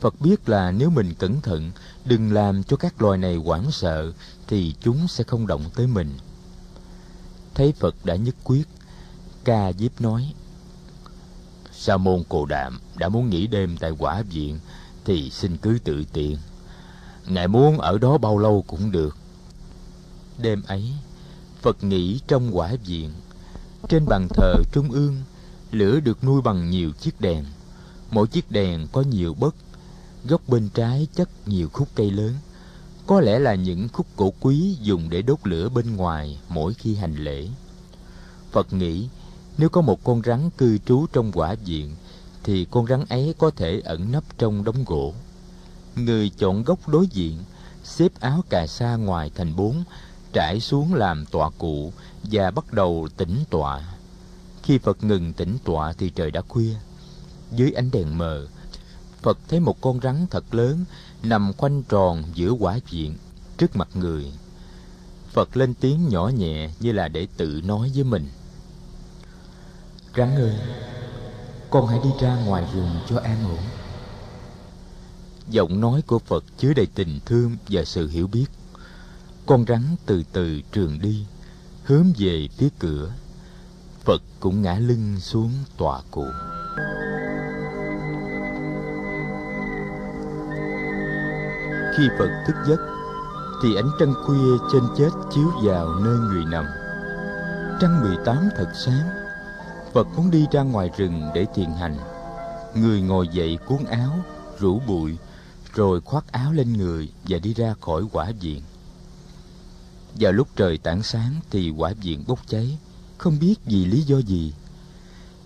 Phật 0.00 0.20
biết 0.20 0.48
là 0.48 0.70
nếu 0.70 0.90
mình 0.90 1.14
cẩn 1.14 1.40
thận, 1.40 1.70
đừng 2.04 2.32
làm 2.32 2.62
cho 2.62 2.76
các 2.76 3.02
loài 3.02 3.18
này 3.18 3.36
hoảng 3.36 3.70
sợ, 3.70 4.12
thì 4.46 4.74
chúng 4.80 5.08
sẽ 5.08 5.24
không 5.24 5.46
động 5.46 5.64
tới 5.74 5.86
mình. 5.86 6.10
Thấy 7.54 7.72
Phật 7.72 7.94
đã 8.04 8.16
nhất 8.16 8.34
quyết, 8.44 8.64
Ca 9.44 9.72
Diếp 9.72 10.00
nói, 10.00 10.34
sa 11.72 11.96
môn 11.96 12.22
cồ 12.28 12.46
đạm 12.46 12.78
đã 12.98 13.08
muốn 13.08 13.30
nghỉ 13.30 13.46
đêm 13.46 13.76
tại 13.76 13.90
quả 13.98 14.22
viện 14.22 14.58
thì 15.04 15.30
xin 15.30 15.56
cứ 15.56 15.78
tự 15.84 16.04
tiện. 16.12 16.36
Ngài 17.26 17.48
muốn 17.48 17.78
ở 17.78 17.98
đó 17.98 18.18
bao 18.18 18.38
lâu 18.38 18.64
cũng 18.66 18.90
được. 18.90 19.16
Đêm 20.38 20.62
ấy, 20.66 20.92
phật 21.62 21.84
nghỉ 21.84 22.20
trong 22.26 22.56
quả 22.56 22.74
viện. 22.86 23.10
Trên 23.88 24.06
bàn 24.06 24.28
thờ 24.28 24.54
trung 24.72 24.90
ương, 24.90 25.16
lửa 25.70 26.00
được 26.00 26.24
nuôi 26.24 26.42
bằng 26.42 26.70
nhiều 26.70 26.92
chiếc 26.92 27.20
đèn. 27.20 27.44
Mỗi 28.10 28.26
chiếc 28.26 28.50
đèn 28.50 28.86
có 28.92 29.00
nhiều 29.00 29.34
bất, 29.34 29.54
góc 30.24 30.48
bên 30.48 30.68
trái 30.74 31.06
chất 31.14 31.28
nhiều 31.46 31.68
khúc 31.72 31.88
cây 31.94 32.10
lớn. 32.10 32.34
Có 33.06 33.20
lẽ 33.20 33.38
là 33.38 33.54
những 33.54 33.88
khúc 33.88 34.06
cổ 34.16 34.32
quý 34.40 34.76
dùng 34.80 35.10
để 35.10 35.22
đốt 35.22 35.38
lửa 35.44 35.68
bên 35.68 35.96
ngoài 35.96 36.38
mỗi 36.48 36.74
khi 36.74 36.94
hành 36.94 37.16
lễ. 37.16 37.48
Phật 38.52 38.72
nghĩ, 38.72 39.08
nếu 39.58 39.68
có 39.68 39.80
một 39.80 40.04
con 40.04 40.22
rắn 40.24 40.50
cư 40.50 40.78
trú 40.78 41.06
trong 41.12 41.32
quả 41.32 41.54
viện 41.54 41.94
thì 42.46 42.66
con 42.70 42.86
rắn 42.86 43.04
ấy 43.08 43.34
có 43.38 43.50
thể 43.50 43.80
ẩn 43.84 44.12
nấp 44.12 44.24
trong 44.38 44.64
đống 44.64 44.84
gỗ. 44.86 45.14
Người 45.96 46.30
chọn 46.38 46.62
góc 46.62 46.88
đối 46.88 47.06
diện, 47.06 47.38
xếp 47.84 48.12
áo 48.20 48.44
cà 48.50 48.66
sa 48.66 48.96
ngoài 48.96 49.30
thành 49.34 49.56
bốn, 49.56 49.84
trải 50.32 50.60
xuống 50.60 50.94
làm 50.94 51.26
tọa 51.26 51.50
cụ 51.58 51.92
và 52.22 52.50
bắt 52.50 52.72
đầu 52.72 53.08
tĩnh 53.16 53.44
tọa. 53.50 53.80
Khi 54.62 54.78
phật 54.78 55.04
ngừng 55.04 55.32
tĩnh 55.32 55.58
tọa 55.64 55.92
thì 55.92 56.10
trời 56.10 56.30
đã 56.30 56.40
khuya. 56.48 56.74
Dưới 57.52 57.72
ánh 57.72 57.90
đèn 57.90 58.18
mờ, 58.18 58.46
phật 59.22 59.38
thấy 59.48 59.60
một 59.60 59.80
con 59.80 60.00
rắn 60.02 60.26
thật 60.30 60.54
lớn 60.54 60.84
nằm 61.22 61.52
khoanh 61.52 61.82
tròn 61.82 62.22
giữa 62.34 62.50
quả 62.50 62.78
viện 62.90 63.16
trước 63.58 63.76
mặt 63.76 63.88
người. 63.94 64.32
Phật 65.32 65.56
lên 65.56 65.74
tiếng 65.74 66.08
nhỏ 66.08 66.28
nhẹ 66.28 66.70
như 66.80 66.92
là 66.92 67.08
để 67.08 67.26
tự 67.36 67.60
nói 67.64 67.90
với 67.94 68.04
mình. 68.04 68.28
Rắn 70.16 70.36
ơi 70.36 70.56
con 71.70 71.86
hãy 71.86 72.00
đi 72.04 72.10
ra 72.20 72.36
ngoài 72.46 72.64
vườn 72.74 72.90
cho 73.08 73.18
an 73.18 73.44
ổn. 73.44 73.58
Giọng 75.48 75.80
nói 75.80 76.02
của 76.06 76.18
Phật 76.18 76.44
chứa 76.58 76.72
đầy 76.74 76.86
tình 76.94 77.20
thương 77.26 77.56
và 77.68 77.84
sự 77.84 78.08
hiểu 78.08 78.26
biết. 78.26 78.46
Con 79.46 79.64
rắn 79.68 79.82
từ 80.06 80.22
từ 80.32 80.60
trường 80.72 80.98
đi, 81.00 81.26
Hướng 81.84 82.06
về 82.18 82.48
phía 82.56 82.68
cửa. 82.78 83.12
Phật 84.04 84.22
cũng 84.40 84.62
ngã 84.62 84.74
lưng 84.74 85.20
xuống 85.20 85.52
tòa 85.76 86.00
cụ. 86.10 86.24
Khi 91.96 92.08
Phật 92.18 92.44
thức 92.46 92.56
giấc, 92.68 92.80
Thì 93.62 93.76
ánh 93.76 93.90
trăng 94.00 94.14
khuya 94.24 94.56
trên 94.72 94.82
chết 94.96 95.10
chiếu 95.34 95.50
vào 95.62 95.94
nơi 95.94 96.18
người 96.18 96.44
nằm. 96.44 96.64
Trăng 97.80 98.00
mười 98.00 98.16
tám 98.24 98.48
thật 98.56 98.68
sáng 98.74 99.15
Phật 99.96 100.08
muốn 100.16 100.30
đi 100.30 100.46
ra 100.52 100.62
ngoài 100.62 100.90
rừng 100.96 101.30
để 101.34 101.46
thiền 101.54 101.70
hành. 101.70 101.96
Người 102.74 103.00
ngồi 103.00 103.28
dậy 103.28 103.58
cuốn 103.66 103.84
áo, 103.84 104.18
rủ 104.58 104.80
bụi 104.86 105.16
Rồi 105.74 106.00
khoác 106.00 106.32
áo 106.32 106.52
lên 106.52 106.72
người 106.72 107.08
và 107.24 107.38
đi 107.38 107.54
ra 107.54 107.74
khỏi 107.80 108.02
quả 108.12 108.32
viện. 108.40 108.62
Vào 110.14 110.32
lúc 110.32 110.48
trời 110.56 110.78
tảng 110.78 111.02
sáng 111.02 111.40
thì 111.50 111.70
quả 111.70 111.92
viện 112.02 112.24
bốc 112.26 112.38
cháy 112.48 112.78
Không 113.18 113.38
biết 113.40 113.54
vì 113.64 113.84
lý 113.84 114.02
do 114.02 114.18
gì. 114.18 114.52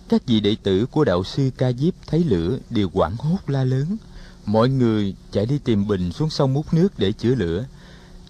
Các 0.09 0.21
vị 0.27 0.39
đệ 0.39 0.55
tử 0.63 0.85
của 0.85 1.03
đạo 1.03 1.23
sư 1.23 1.51
Ca 1.57 1.71
Diếp 1.71 1.93
thấy 2.07 2.23
lửa 2.23 2.57
đều 2.69 2.89
quảng 2.89 3.15
hốt 3.19 3.39
la 3.47 3.63
lớn. 3.63 3.97
Mọi 4.45 4.69
người 4.69 5.15
chạy 5.31 5.45
đi 5.45 5.57
tìm 5.57 5.87
bình 5.87 6.11
xuống 6.11 6.29
sông 6.29 6.53
múc 6.53 6.73
nước 6.73 6.99
để 6.99 7.11
chữa 7.11 7.35
lửa 7.35 7.65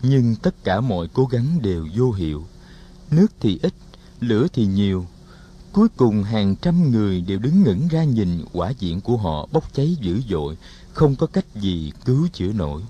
Nhưng 0.01 0.35
tất 0.35 0.63
cả 0.63 0.81
mọi 0.81 1.07
cố 1.13 1.25
gắng 1.25 1.59
đều 1.61 1.87
vô 1.95 2.11
hiệu. 2.11 2.45
Nước 3.11 3.27
thì 3.39 3.59
ít, 3.63 3.73
lửa 4.19 4.47
thì 4.53 4.65
nhiều 4.65 5.05
Cuối 5.73 5.87
cùng 5.89 6.23
hàng 6.23 6.55
trăm 6.55 6.91
người 6.91 7.21
đều 7.21 7.39
đứng 7.39 7.63
ngẩn 7.63 7.87
ra 7.87 8.03
nhìn 8.03 8.45
quả 8.53 8.69
diện 8.69 9.01
của 9.01 9.17
họ 9.17 9.47
bốc 9.51 9.73
cháy 9.73 9.97
dữ 10.01 10.21
dội, 10.29 10.57
không 10.93 11.15
có 11.15 11.27
cách 11.27 11.45
gì 11.55 11.91
cứu 12.05 12.27
chữa 12.33 12.53
nổi. 12.53 12.81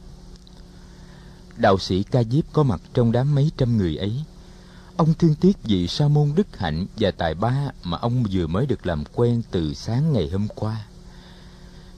Đạo 1.57 1.77
sĩ 1.77 2.03
Ca 2.03 2.23
Diếp 2.23 2.43
có 2.53 2.63
mặt 2.63 2.81
trong 2.93 3.11
đám 3.11 3.35
mấy 3.35 3.51
trăm 3.57 3.77
người 3.77 3.97
ấy. 3.97 4.23
Ông 4.97 5.13
thương 5.13 5.35
tiếc 5.35 5.63
vị 5.63 5.87
sa 5.87 6.07
môn 6.07 6.31
đức 6.35 6.57
hạnh 6.57 6.85
và 6.97 7.11
tài 7.11 7.35
ba 7.35 7.71
mà 7.83 7.97
ông 7.97 8.23
vừa 8.31 8.47
mới 8.47 8.65
được 8.65 8.85
làm 8.85 9.03
quen 9.13 9.41
từ 9.51 9.73
sáng 9.73 10.13
ngày 10.13 10.29
hôm 10.29 10.47
qua. 10.55 10.85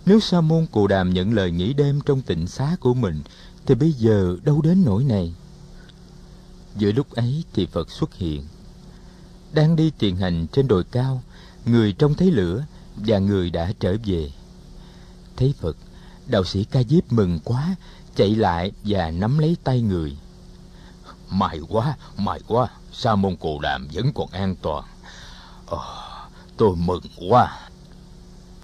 Nếu 0.06 0.20
sa 0.20 0.42
môn 0.42 0.66
cù 0.72 0.88
đàm 0.88 1.14
nhận 1.14 1.34
lời 1.34 1.52
nghỉ 1.52 1.74
đêm 1.74 2.02
trong 2.06 2.22
tịnh 2.22 2.48
xá 2.48 2.76
của 2.80 2.94
mình, 2.94 3.22
thì 3.66 3.76
bây 3.76 3.92
giờ 3.92 4.38
đâu 4.44 4.62
đến 4.62 4.84
nỗi 4.86 5.04
này. 5.04 5.34
Giữa 6.78 6.92
lúc 6.92 7.12
ấy 7.12 7.44
thì 7.54 7.66
Phật 7.66 7.92
xuất 7.92 8.16
hiện 8.16 8.44
đang 9.54 9.76
đi 9.76 9.92
tiền 9.98 10.16
hành 10.18 10.48
trên 10.48 10.68
đồi 10.68 10.84
cao 10.92 11.24
người 11.66 11.94
trông 11.94 12.14
thấy 12.14 12.32
lửa 12.32 12.66
và 12.96 13.20
người 13.20 13.50
đã 13.50 13.72
trở 13.80 13.96
về. 14.06 14.32
Thấy 15.38 15.54
phật 15.60 15.78
đạo 16.26 16.44
sĩ 16.44 16.64
ca 16.64 16.84
diếp 16.84 17.14
mừng 17.14 17.40
quá 17.44 17.76
chạy 18.16 18.36
lại 18.36 18.72
và 18.84 19.12
nắm 19.12 19.38
lấy 19.38 19.58
tay 19.64 19.82
người. 19.82 20.18
May 21.30 21.60
quá 21.70 21.98
may 22.18 22.40
quá 22.48 22.68
sa 22.92 23.16
môn 23.16 23.36
cù 23.36 23.60
đàm 23.60 23.88
vẫn 23.94 24.12
còn 24.14 24.30
an 24.32 24.56
toàn. 24.62 24.84
À, 25.68 25.78
tôi 26.58 26.76
mừng 26.76 27.04
quá. 27.30 27.60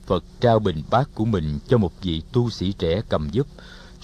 Phật 0.05 0.23
trao 0.39 0.59
bình 0.59 0.83
bát 0.89 1.09
của 1.15 1.25
mình 1.25 1.59
cho 1.67 1.77
một 1.77 1.91
vị 2.01 2.21
tu 2.31 2.49
sĩ 2.49 2.71
trẻ 2.71 3.01
cầm 3.09 3.29
giúp 3.29 3.47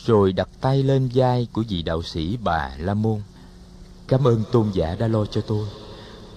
rồi 0.06 0.34
đặt 0.34 0.50
tay 0.62 0.84
lên 0.84 1.10
vai 1.14 1.48
của 1.54 1.64
vị 1.70 1.82
đạo 1.82 2.04
sĩ 2.04 2.38
bà 2.44 2.72
la 2.78 2.94
môn. 2.94 3.22
Cảm 4.08 4.28
ơn 4.28 4.44
tôn 4.52 4.72
giả 4.74 4.96
đã 4.96 5.08
lo 5.08 5.26
cho 5.26 5.42
tôi 5.42 5.68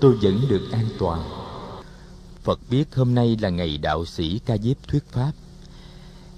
tôi 0.00 0.16
vẫn 0.22 0.40
được 0.48 0.68
an 0.72 0.88
toàn. 0.98 1.22
Phật 2.42 2.60
biết 2.70 2.94
hôm 2.94 3.14
nay 3.14 3.36
là 3.40 3.48
ngày 3.48 3.78
đạo 3.78 4.04
sĩ 4.04 4.40
ca 4.46 4.56
diếp 4.56 4.88
thuyết 4.88 5.04
pháp. 5.12 5.32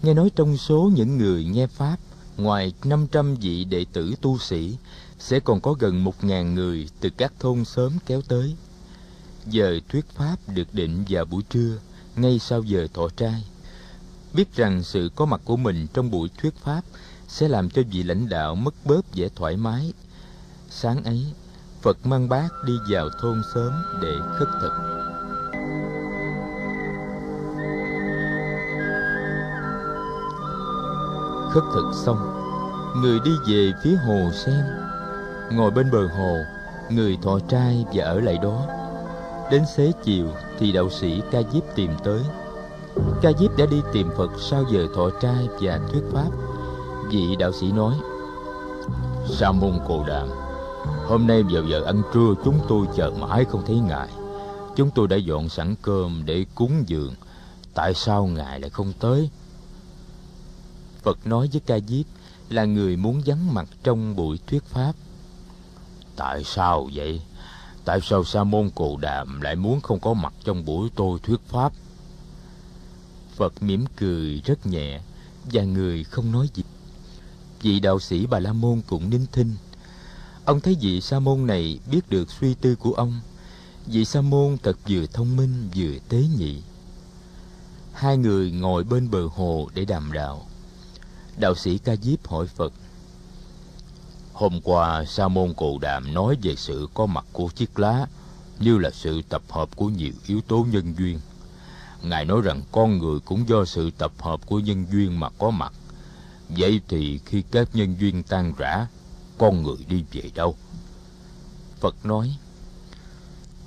Nghe 0.03 0.15
nói 0.15 0.31
trong 0.37 0.57
số 0.57 0.91
những 0.95 1.19
người 1.19 1.45
nghe 1.45 1.67
pháp, 1.67 1.97
ngoài 2.37 2.73
500 2.85 3.35
vị 3.35 3.65
đệ 3.65 3.85
tử 3.93 4.15
tu 4.21 4.39
sĩ, 4.39 4.77
sẽ 5.19 5.41
còn 5.41 5.61
có 5.61 5.73
gần 5.73 6.05
một 6.05 6.25
ngàn 6.25 6.55
người 6.55 6.89
từ 7.01 7.11
các 7.11 7.33
thôn 7.39 7.65
sớm 7.65 7.93
kéo 8.07 8.23
tới. 8.29 8.55
Giờ 9.47 9.81
thuyết 9.89 10.09
pháp 10.15 10.37
được 10.55 10.75
định 10.75 11.05
vào 11.09 11.25
buổi 11.25 11.43
trưa, 11.43 11.79
ngay 12.17 12.39
sau 12.39 12.63
giờ 12.63 12.87
thọ 12.95 13.09
trai. 13.17 13.45
Biết 14.33 14.55
rằng 14.57 14.83
sự 14.83 15.11
có 15.17 15.27
mặt 15.27 15.41
của 15.45 15.57
mình 15.57 15.87
trong 15.95 16.11
buổi 16.11 16.29
thuyết 16.39 16.55
pháp 16.55 16.83
sẽ 17.29 17.49
làm 17.49 17.71
cho 17.71 17.83
vị 17.91 18.03
lãnh 18.03 18.29
đạo 18.29 18.55
mất 18.55 18.75
bớt 18.85 19.15
vẻ 19.15 19.29
thoải 19.37 19.57
mái. 19.57 19.93
Sáng 20.71 21.05
ấy 21.05 21.27
phật 21.83 22.07
mang 22.07 22.29
bác 22.29 22.49
đi 22.65 22.79
vào 22.89 23.09
thôn 23.21 23.43
sớm 23.55 23.73
để 24.03 24.15
khất 24.39 24.49
thực. 24.63 24.73
Khất 31.51 31.63
thực 31.75 31.91
xong, 31.95 32.19
người 33.03 33.21
đi 33.25 33.31
về 33.47 33.73
phía 33.85 33.97
hồ 34.07 34.31
sen. 34.45 34.65
Ngồi 35.53 35.71
bên 35.71 35.91
bờ 35.91 36.07
hồ, 36.07 36.37
người 36.91 37.19
thọ 37.23 37.39
trai 37.49 37.85
và 37.95 38.05
ở 38.05 38.21
lại 38.21 38.39
đó. 38.43 38.67
Đến 39.51 39.63
xế 39.77 39.93
chiều 40.05 40.27
thì 40.59 40.73
đạo 40.73 40.91
sĩ 40.91 41.23
ca 41.31 41.39
diếp 41.53 41.63
tìm 41.75 41.91
tới. 42.05 42.21
Ca 43.23 43.33
diếp 43.39 43.59
đã 43.59 43.67
đi 43.67 43.83
tìm 43.93 44.11
phật 44.17 44.31
sau 44.39 44.65
giờ 44.71 44.87
thọ 44.97 45.11
trai 45.21 45.49
và 45.61 45.81
thuyết 45.93 46.03
pháp. 46.13 46.31
Vị 47.11 47.37
đạo 47.39 47.53
sĩ 47.53 47.73
nói, 47.73 47.95
sa 49.29 49.53
môn 49.53 49.73
cồ 49.89 50.05
đàm 50.09 50.29
hôm 51.11 51.27
nay 51.27 51.43
vào 51.43 51.65
giờ 51.65 51.83
ăn 51.85 52.03
trưa, 52.15 52.35
chúng 52.45 52.61
tôi 52.69 52.87
chờ 52.97 53.11
mãi 53.11 53.45
không 53.45 53.63
thấy 53.67 53.77
ngài. 53.77 54.09
Chúng 54.77 54.91
tôi 54.95 55.09
đã 55.09 55.17
dọn 55.17 55.49
sẵn 55.49 55.75
cơm 55.83 56.23
để 56.25 56.45
cúng 56.55 56.85
dường. 56.87 57.15
Tại 57.75 57.95
sao 57.95 58.27
ngài 58.27 58.61
lại 58.61 58.71
không 58.71 58.93
tới? 59.01 59.31
Phật 61.03 61.27
nói 61.27 61.49
với 61.53 61.61
ca 61.67 61.79
diếp 61.89 62.07
là 62.49 62.65
người 62.65 62.97
muốn 62.97 63.23
vắng 63.27 63.55
mặt 63.55 63.69
trong 63.83 64.17
buổi 64.17 64.39
thuyết 64.47 64.65
pháp. 64.65 64.93
Tại 66.17 66.45
sao 66.45 66.89
vậy? 66.95 67.23
Tại 67.85 68.01
sao 68.03 68.25
sa 68.25 68.45
môn 68.45 68.71
cù 68.71 68.97
đàm 68.97 69.41
lại 69.41 69.57
muốn 69.57 69.81
không 69.81 70.01
có 70.01 70.15
mặt 70.15 70.33
trong 70.45 70.65
buổi 70.65 70.89
tôi 70.95 71.19
thuyết 71.23 71.41
pháp? 71.49 71.73
Phật 73.37 73.63
mỉm 73.63 73.85
cười 73.97 74.43
rất 74.45 74.67
nhẹ 74.67 75.01
và 75.53 75.63
người 75.63 76.05
không 76.05 76.33
nói 76.33 76.49
gì. 76.55 76.63
Vị 77.63 77.81
đạo 77.81 78.01
sĩ 78.01 78.27
bà 78.27 78.39
la 78.39 78.53
môn 78.53 78.81
cũng 78.89 79.11
nín 79.11 79.27
thinh 79.33 79.55
ông 80.45 80.61
thấy 80.61 80.77
vị 80.81 81.01
sa 81.01 81.19
môn 81.19 81.47
này 81.47 81.79
biết 81.91 82.11
được 82.11 82.31
suy 82.31 82.55
tư 82.55 82.77
của 82.77 82.93
ông. 82.93 83.21
Vị 83.87 84.05
sa 84.05 84.21
môn 84.21 84.57
thật 84.63 84.77
vừa 84.89 85.07
thông 85.07 85.37
minh, 85.37 85.69
vừa 85.77 85.99
tế 86.09 86.23
nhị. 86.39 86.63
Hai 87.93 88.17
người 88.17 88.51
ngồi 88.51 88.85
bên 88.85 89.11
bờ 89.11 89.27
hồ 89.27 89.69
để 89.75 89.85
đàm 89.85 90.13
đạo. 90.13 90.47
Đạo 91.37 91.55
sĩ 91.55 91.79
ca 91.79 91.97
diếp 91.97 92.29
hỏi 92.29 92.47
phật, 92.47 92.73
hôm 94.33 94.61
qua 94.61 95.05
sa 95.05 95.29
môn 95.29 95.55
cụ 95.55 95.79
đàm 95.79 96.15
nói 96.15 96.37
về 96.43 96.57
sự 96.57 96.89
có 96.95 97.07
mặt 97.07 97.25
của 97.33 97.49
chiếc 97.49 97.79
lá, 97.79 98.07
như 98.59 98.79
là 98.79 98.91
sự 98.91 99.23
tập 99.29 99.43
hợp 99.49 99.77
của 99.77 99.87
nhiều 99.87 100.13
yếu 100.27 100.41
tố 100.41 100.67
nhân 100.73 100.95
duyên. 100.99 101.21
Ngài 102.03 102.25
nói 102.25 102.41
rằng 102.43 102.63
con 102.73 102.99
người 102.99 103.21
cũng 103.21 103.49
do 103.49 103.65
sự 103.65 103.91
tập 103.99 104.13
hợp 104.19 104.47
của 104.47 104.59
nhân 104.59 104.87
duyên 104.91 105.21
mà 105.21 105.29
có 105.39 105.51
mặt. 105.51 105.73
Vậy 106.49 106.81
thì 106.89 107.19
khi 107.19 107.43
các 107.51 107.69
nhân 107.73 107.97
duyên 108.01 108.23
tan 108.23 108.53
rã 108.59 108.87
con 109.41 109.63
người 109.63 109.77
đi 109.89 110.05
về 110.13 110.31
đâu. 110.35 110.55
Phật 111.81 111.95
nói, 112.05 112.37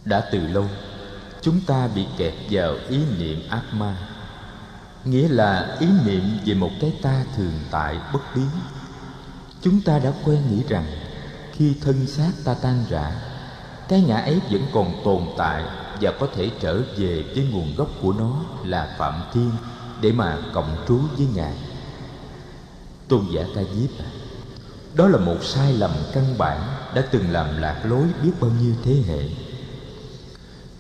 đã 0.06 0.30
từ 0.32 0.40
lâu, 0.40 0.66
chúng 1.42 1.60
ta 1.68 1.88
bị 1.88 2.06
kẹt 2.18 2.34
vào 2.50 2.76
ý 2.90 3.00
niệm 3.20 3.50
ác 3.50 3.64
ma. 3.74 3.98
Nghĩa 5.06 5.28
là 5.28 5.78
ý 5.80 5.88
niệm 6.06 6.24
về 6.46 6.54
một 6.54 6.70
cái 6.82 6.94
ta 7.02 7.26
thường 7.36 7.60
tại 7.72 8.00
bất 8.14 8.20
biến. 8.36 8.50
Chúng 9.62 9.82
ta 9.82 10.00
đã 10.00 10.14
quen 10.26 10.42
nghĩ 10.50 10.64
rằng 10.70 10.86
khi 11.52 11.76
thân 11.82 12.08
xác 12.08 12.32
ta 12.44 12.54
tan 12.54 12.86
rã, 12.90 13.22
cái 13.88 14.02
ngã 14.02 14.18
ấy 14.18 14.40
vẫn 14.52 14.62
còn 14.74 15.02
tồn 15.04 15.24
tại 15.38 15.64
và 16.02 16.12
có 16.20 16.28
thể 16.36 16.52
trở 16.62 16.82
về 16.98 17.24
với 17.36 17.48
nguồn 17.52 17.76
gốc 17.76 17.90
của 18.02 18.14
nó 18.14 18.46
là 18.64 18.96
phạm 18.98 19.24
thiên 19.34 19.52
để 20.02 20.12
mà 20.12 20.38
cộng 20.54 20.86
trú 20.88 21.00
với 21.18 21.28
ngài. 21.36 21.58
Tôn 23.08 23.26
giả 23.32 23.44
ca 23.56 23.62
diếp 23.64 24.00
à 24.00 24.23
đó 24.96 25.08
là 25.08 25.18
một 25.18 25.38
sai 25.44 25.74
lầm 25.74 25.92
căn 26.14 26.38
bản 26.38 26.62
đã 26.96 27.02
từng 27.12 27.30
làm 27.30 27.58
lạc 27.58 27.82
lối 27.86 28.08
biết 28.24 28.32
bao 28.42 28.52
nhiêu 28.62 28.74
thế 28.84 28.96
hệ. 29.08 29.20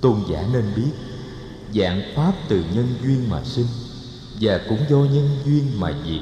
Tôn 0.01 0.15
giả 0.29 0.47
nên 0.53 0.73
biết, 0.75 0.91
dạng 1.75 2.01
pháp 2.15 2.33
từ 2.47 2.63
nhân 2.73 2.95
duyên 3.03 3.29
mà 3.29 3.43
sinh, 3.43 3.67
và 4.41 4.59
cũng 4.69 4.79
do 4.89 4.97
nhân 4.97 5.29
duyên 5.45 5.79
mà 5.79 5.93
diệt. 6.05 6.21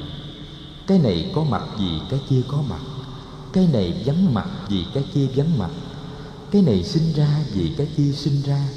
Cái 0.86 0.98
này 0.98 1.32
có 1.34 1.44
mặt 1.44 1.62
vì 1.78 2.00
cái 2.10 2.20
kia 2.28 2.40
có 2.48 2.62
mặt. 2.68 2.80
Cái 3.52 3.68
này 3.72 4.02
vắng 4.04 4.34
mặt 4.34 4.46
vì 4.68 4.84
cái 4.94 5.04
kia 5.14 5.26
vắng 5.34 5.58
mặt. 5.58 5.70
Cái 6.50 6.62
này 6.62 6.84
sinh 6.84 7.12
ra 7.16 7.28
vì 7.52 7.74
cái 7.78 7.88
kia 7.96 8.12
sinh 8.12 8.42
ra. 8.42 8.68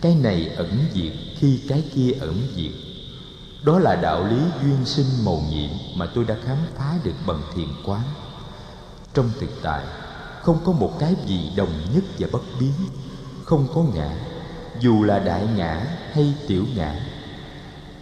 Cái 0.00 0.14
này 0.14 0.48
ẩn 0.56 0.78
diệt 0.94 1.12
khi 1.38 1.60
cái 1.68 1.84
kia 1.94 2.12
ẩn 2.20 2.42
diệt. 2.56 2.72
Đó 3.62 3.78
là 3.78 3.96
đạo 3.96 4.26
lý 4.28 4.36
duyên 4.62 4.84
sinh 4.84 5.06
mầu 5.24 5.42
nhiệm 5.50 5.70
mà 5.94 6.06
tôi 6.14 6.24
đã 6.24 6.36
khám 6.44 6.56
phá 6.76 6.98
được 7.04 7.14
bằng 7.26 7.42
thiền 7.54 7.68
quán 7.84 8.02
trong 9.14 9.30
thực 9.40 9.50
tại, 9.62 9.84
không 10.42 10.58
có 10.64 10.72
một 10.72 10.92
cái 10.98 11.14
gì 11.26 11.50
đồng 11.56 11.72
nhất 11.94 12.04
và 12.18 12.28
bất 12.32 12.42
biến 12.60 12.72
không 13.44 13.68
có 13.74 13.82
ngã, 13.94 14.16
dù 14.80 15.02
là 15.02 15.18
đại 15.18 15.46
ngã 15.56 15.86
hay 16.12 16.34
tiểu 16.48 16.64
ngã. 16.76 17.00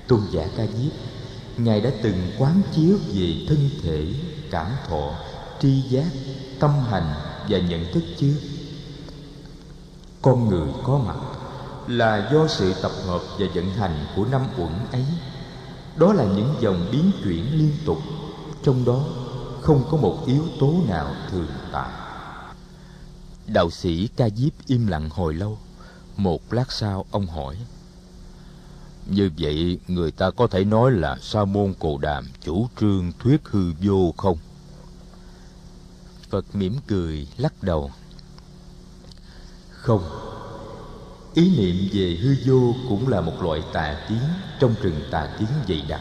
Tôn 0.06 0.20
giả 0.30 0.48
ca 0.56 0.66
diếp, 0.66 0.92
ngài 1.56 1.80
đã 1.80 1.90
từng 2.02 2.30
quán 2.38 2.62
chiếu 2.74 2.96
về 3.12 3.34
thân 3.48 3.70
thể, 3.82 4.06
cảm 4.50 4.70
thọ, 4.88 5.10
tri 5.60 5.80
giác, 5.80 6.06
tâm 6.60 6.70
hành 6.90 7.14
và 7.48 7.58
nhận 7.58 7.92
thức 7.92 8.02
chưa? 8.18 8.34
Con 10.22 10.48
người 10.48 10.68
có 10.84 10.98
mặt 10.98 11.16
là 11.86 12.30
do 12.32 12.46
sự 12.48 12.74
tập 12.82 12.92
hợp 13.06 13.20
và 13.38 13.46
vận 13.54 13.70
hành 13.70 14.06
của 14.16 14.24
năm 14.24 14.46
uẩn 14.58 14.72
ấy. 14.92 15.04
Đó 15.96 16.12
là 16.12 16.24
những 16.24 16.54
dòng 16.60 16.88
biến 16.92 17.10
chuyển 17.24 17.58
liên 17.58 17.72
tục. 17.86 17.98
Trong 18.62 18.84
đó 18.84 19.00
không 19.62 19.84
có 19.90 19.96
một 19.96 20.24
yếu 20.26 20.44
tố 20.60 20.74
nào 20.88 21.14
thường 21.30 21.50
tại. 21.72 21.90
Đạo 23.46 23.70
sĩ 23.70 24.08
ca 24.16 24.28
diếp 24.36 24.52
im 24.66 24.86
lặng 24.86 25.10
hồi 25.10 25.34
lâu, 25.34 25.58
một 26.16 26.52
lát 26.52 26.72
sau 26.72 27.04
ông 27.10 27.26
hỏi, 27.26 27.56
như 29.06 29.30
vậy 29.38 29.78
người 29.88 30.10
ta 30.10 30.30
có 30.30 30.46
thể 30.46 30.64
nói 30.64 30.92
là 30.92 31.16
sa 31.20 31.44
môn 31.44 31.74
cồ 31.78 31.98
đàm 31.98 32.24
chủ 32.40 32.68
trương 32.80 33.12
thuyết 33.18 33.40
hư 33.44 33.72
vô 33.82 34.14
không? 34.16 34.38
Phật 36.30 36.44
mỉm 36.54 36.76
cười, 36.86 37.26
lắc 37.36 37.62
đầu, 37.62 37.90
không. 39.70 40.02
Ý 41.34 41.56
niệm 41.56 41.88
về 41.92 42.18
hư 42.22 42.34
vô 42.46 42.74
cũng 42.88 43.08
là 43.08 43.20
một 43.20 43.42
loại 43.42 43.62
tà 43.72 44.06
kiến 44.08 44.22
trong 44.60 44.74
rừng 44.82 45.00
tà 45.10 45.36
kiến 45.38 45.48
dày 45.68 45.82
đặc 45.88 46.00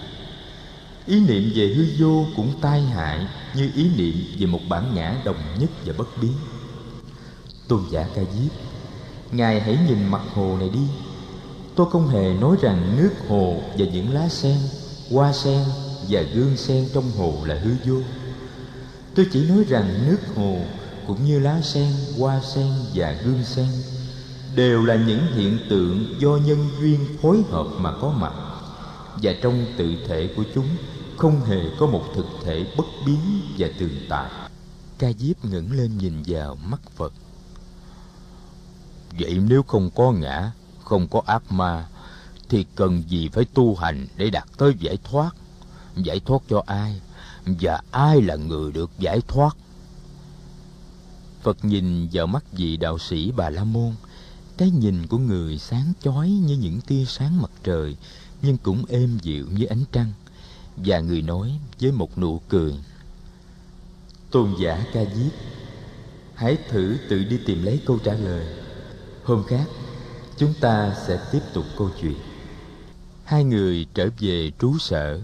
ý 1.06 1.20
niệm 1.20 1.52
về 1.56 1.68
hư 1.68 1.86
vô 2.00 2.26
cũng 2.36 2.54
tai 2.62 2.82
hại 2.82 3.28
như 3.56 3.70
ý 3.76 3.90
niệm 3.98 4.16
về 4.40 4.46
một 4.46 4.60
bản 4.70 4.96
ngã 4.96 5.22
đồng 5.26 5.60
nhất 5.60 5.70
và 5.86 5.94
bất 5.98 6.08
biến. 6.22 6.34
Tôn 7.68 7.82
giả 7.92 8.08
ca 8.16 8.22
diếp, 8.22 8.52
ngài 9.32 9.62
hãy 9.62 9.78
nhìn 9.88 10.12
mặt 10.12 10.22
hồ 10.34 10.58
này 10.60 10.70
đi. 10.70 10.88
Tôi 11.76 11.88
không 11.92 12.08
hề 12.08 12.34
nói 12.34 12.58
rằng 12.62 12.98
nước 12.98 13.12
hồ 13.28 13.62
và 13.78 13.86
những 13.86 14.14
lá 14.14 14.30
sen, 14.30 14.58
hoa 15.12 15.34
sen 15.34 15.64
và 16.10 16.22
gương 16.22 16.58
sen 16.58 16.88
trong 16.94 17.12
hồ 17.18 17.34
là 17.46 17.56
hư 17.56 17.72
vô. 17.86 18.02
Tôi 19.16 19.28
chỉ 19.32 19.50
nói 19.50 19.64
rằng 19.70 20.08
nước 20.08 20.20
hồ 20.36 20.58
cũng 21.08 21.26
như 21.26 21.40
lá 21.40 21.62
sen, 21.62 21.92
hoa 22.20 22.42
sen 22.56 22.68
và 22.94 23.12
gương 23.26 23.44
sen 23.44 23.68
đều 24.56 24.86
là 24.86 24.96
những 24.96 25.28
hiện 25.36 25.58
tượng 25.70 26.16
do 26.20 26.30
nhân 26.30 26.70
duyên 26.80 27.06
phối 27.22 27.44
hợp 27.50 27.68
mà 27.78 27.92
có 28.02 28.10
mặt 28.10 28.34
và 29.22 29.34
trong 29.42 29.66
tự 29.78 29.96
thể 30.08 30.30
của 30.36 30.44
chúng 30.56 30.68
không 31.22 31.42
hề 31.46 31.70
có 31.80 31.86
một 31.88 32.04
thực 32.16 32.26
thể 32.44 32.66
bất 32.78 32.86
biến 33.06 33.20
và 33.58 33.68
tường 33.80 33.96
tại 34.10 34.32
ca 35.00 35.12
diếp 35.20 35.46
ngẩng 35.46 35.72
lên 35.72 35.98
nhìn 35.98 36.24
vào 36.26 36.56
mắt 36.56 36.82
phật. 36.96 37.14
Vậy 39.20 39.40
nếu 39.48 39.64
không 39.64 39.90
có 39.96 40.12
ngã, 40.12 40.52
không 40.84 41.08
có 41.08 41.22
ác 41.26 41.52
ma, 41.52 41.88
thì 42.50 42.66
cần 42.76 43.04
gì 43.08 43.30
phải 43.30 43.46
tu 43.54 43.76
hành 43.76 44.08
để 44.18 44.30
đạt 44.30 44.48
tới 44.58 44.74
giải 44.80 44.98
thoát? 45.04 45.36
Giải 45.96 46.20
thoát 46.20 46.42
cho 46.50 46.64
ai? 46.66 47.02
Và 47.46 47.82
ai 47.92 48.22
là 48.22 48.36
người 48.36 48.72
được 48.72 48.92
giải 49.00 49.22
thoát? 49.28 49.58
Phật 51.42 51.66
nhìn 51.66 52.08
vào 52.12 52.28
mắt 52.28 52.44
vị 52.52 52.78
đạo 52.78 52.98
sĩ 52.98 53.32
bà 53.32 53.50
la 53.50 53.64
môn. 53.64 53.94
Cái 54.58 54.72
nhìn 54.72 55.08
của 55.08 55.18
người 55.18 55.58
sáng 55.58 55.94
chói 56.04 56.30
như 56.30 56.58
những 56.58 56.82
tia 56.82 57.06
sáng 57.06 57.42
mặt 57.42 57.52
trời, 57.64 57.98
nhưng 58.42 58.58
cũng 58.58 58.86
êm 58.86 59.20
dịu 59.22 59.48
như 59.52 59.66
ánh 59.66 59.84
trăng 59.92 60.14
và 60.86 61.00
người 61.00 61.22
nói 61.22 61.60
với 61.80 61.92
một 61.92 62.18
nụ 62.18 62.42
cười. 62.50 62.74
Tôn 64.32 64.56
giả 64.60 64.86
ca 64.94 65.06
diếp, 65.06 65.32
hãy 66.36 66.58
thử 66.70 66.98
tự 67.10 67.24
đi 67.24 67.40
tìm 67.46 67.64
lấy 67.64 67.82
câu 67.86 68.00
trả 68.04 68.14
lời. 68.14 68.46
Hôm 69.24 69.44
khác, 69.48 69.66
chúng 70.38 70.54
ta 70.62 70.96
sẽ 71.08 71.20
tiếp 71.32 71.42
tục 71.54 71.66
câu 71.78 71.90
chuyện. 72.02 72.18
Hai 73.24 73.44
người 73.44 73.86
trở 73.94 74.10
về 74.20 74.52
trú 74.60 74.78
sở. 74.78 75.22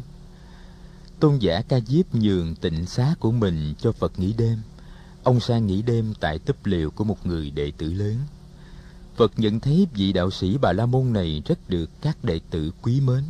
Tôn 1.20 1.38
giả 1.38 1.62
ca 1.62 1.80
diếp 1.80 2.16
nhường 2.16 2.56
tịnh 2.56 2.86
xá 2.86 3.16
của 3.20 3.32
mình 3.32 3.74
cho 3.80 3.92
phật 3.92 4.20
nghỉ 4.20 4.34
đêm. 4.34 4.58
Ông 5.24 5.40
sang 5.40 5.68
nghỉ 5.68 5.82
đêm 5.82 6.14
tại 6.20 6.40
túp 6.40 6.66
liều 6.66 6.92
của 6.92 7.04
một 7.04 7.26
người 7.26 7.52
đệ 7.52 7.72
tử 7.78 7.94
lớn. 7.94 8.16
Phật 9.16 9.32
nhận 9.38 9.60
thấy 9.60 9.88
vị 9.94 10.14
đạo 10.14 10.32
sĩ 10.32 10.58
Bà 10.58 10.74
La 10.74 10.86
Môn 10.86 11.14
này 11.14 11.42
rất 11.46 11.70
được 11.70 11.90
các 12.02 12.24
đệ 12.24 12.40
tử 12.50 12.72
quý 12.82 13.02
mến. 13.02 13.24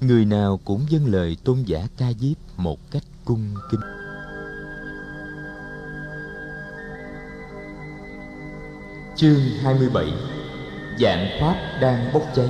Người 0.00 0.24
nào 0.24 0.60
cũng 0.64 0.86
dâng 0.88 1.06
lời 1.06 1.36
tôn 1.44 1.62
giả 1.62 1.86
ca 1.96 2.12
diếp 2.20 2.36
một 2.56 2.78
cách 2.90 3.02
cung 3.24 3.54
kính. 3.70 3.80
Chương 9.16 9.40
27 9.62 10.12
Dạng 11.00 11.28
Pháp 11.40 11.78
đang 11.80 12.12
bốc 12.12 12.22
cháy 12.34 12.48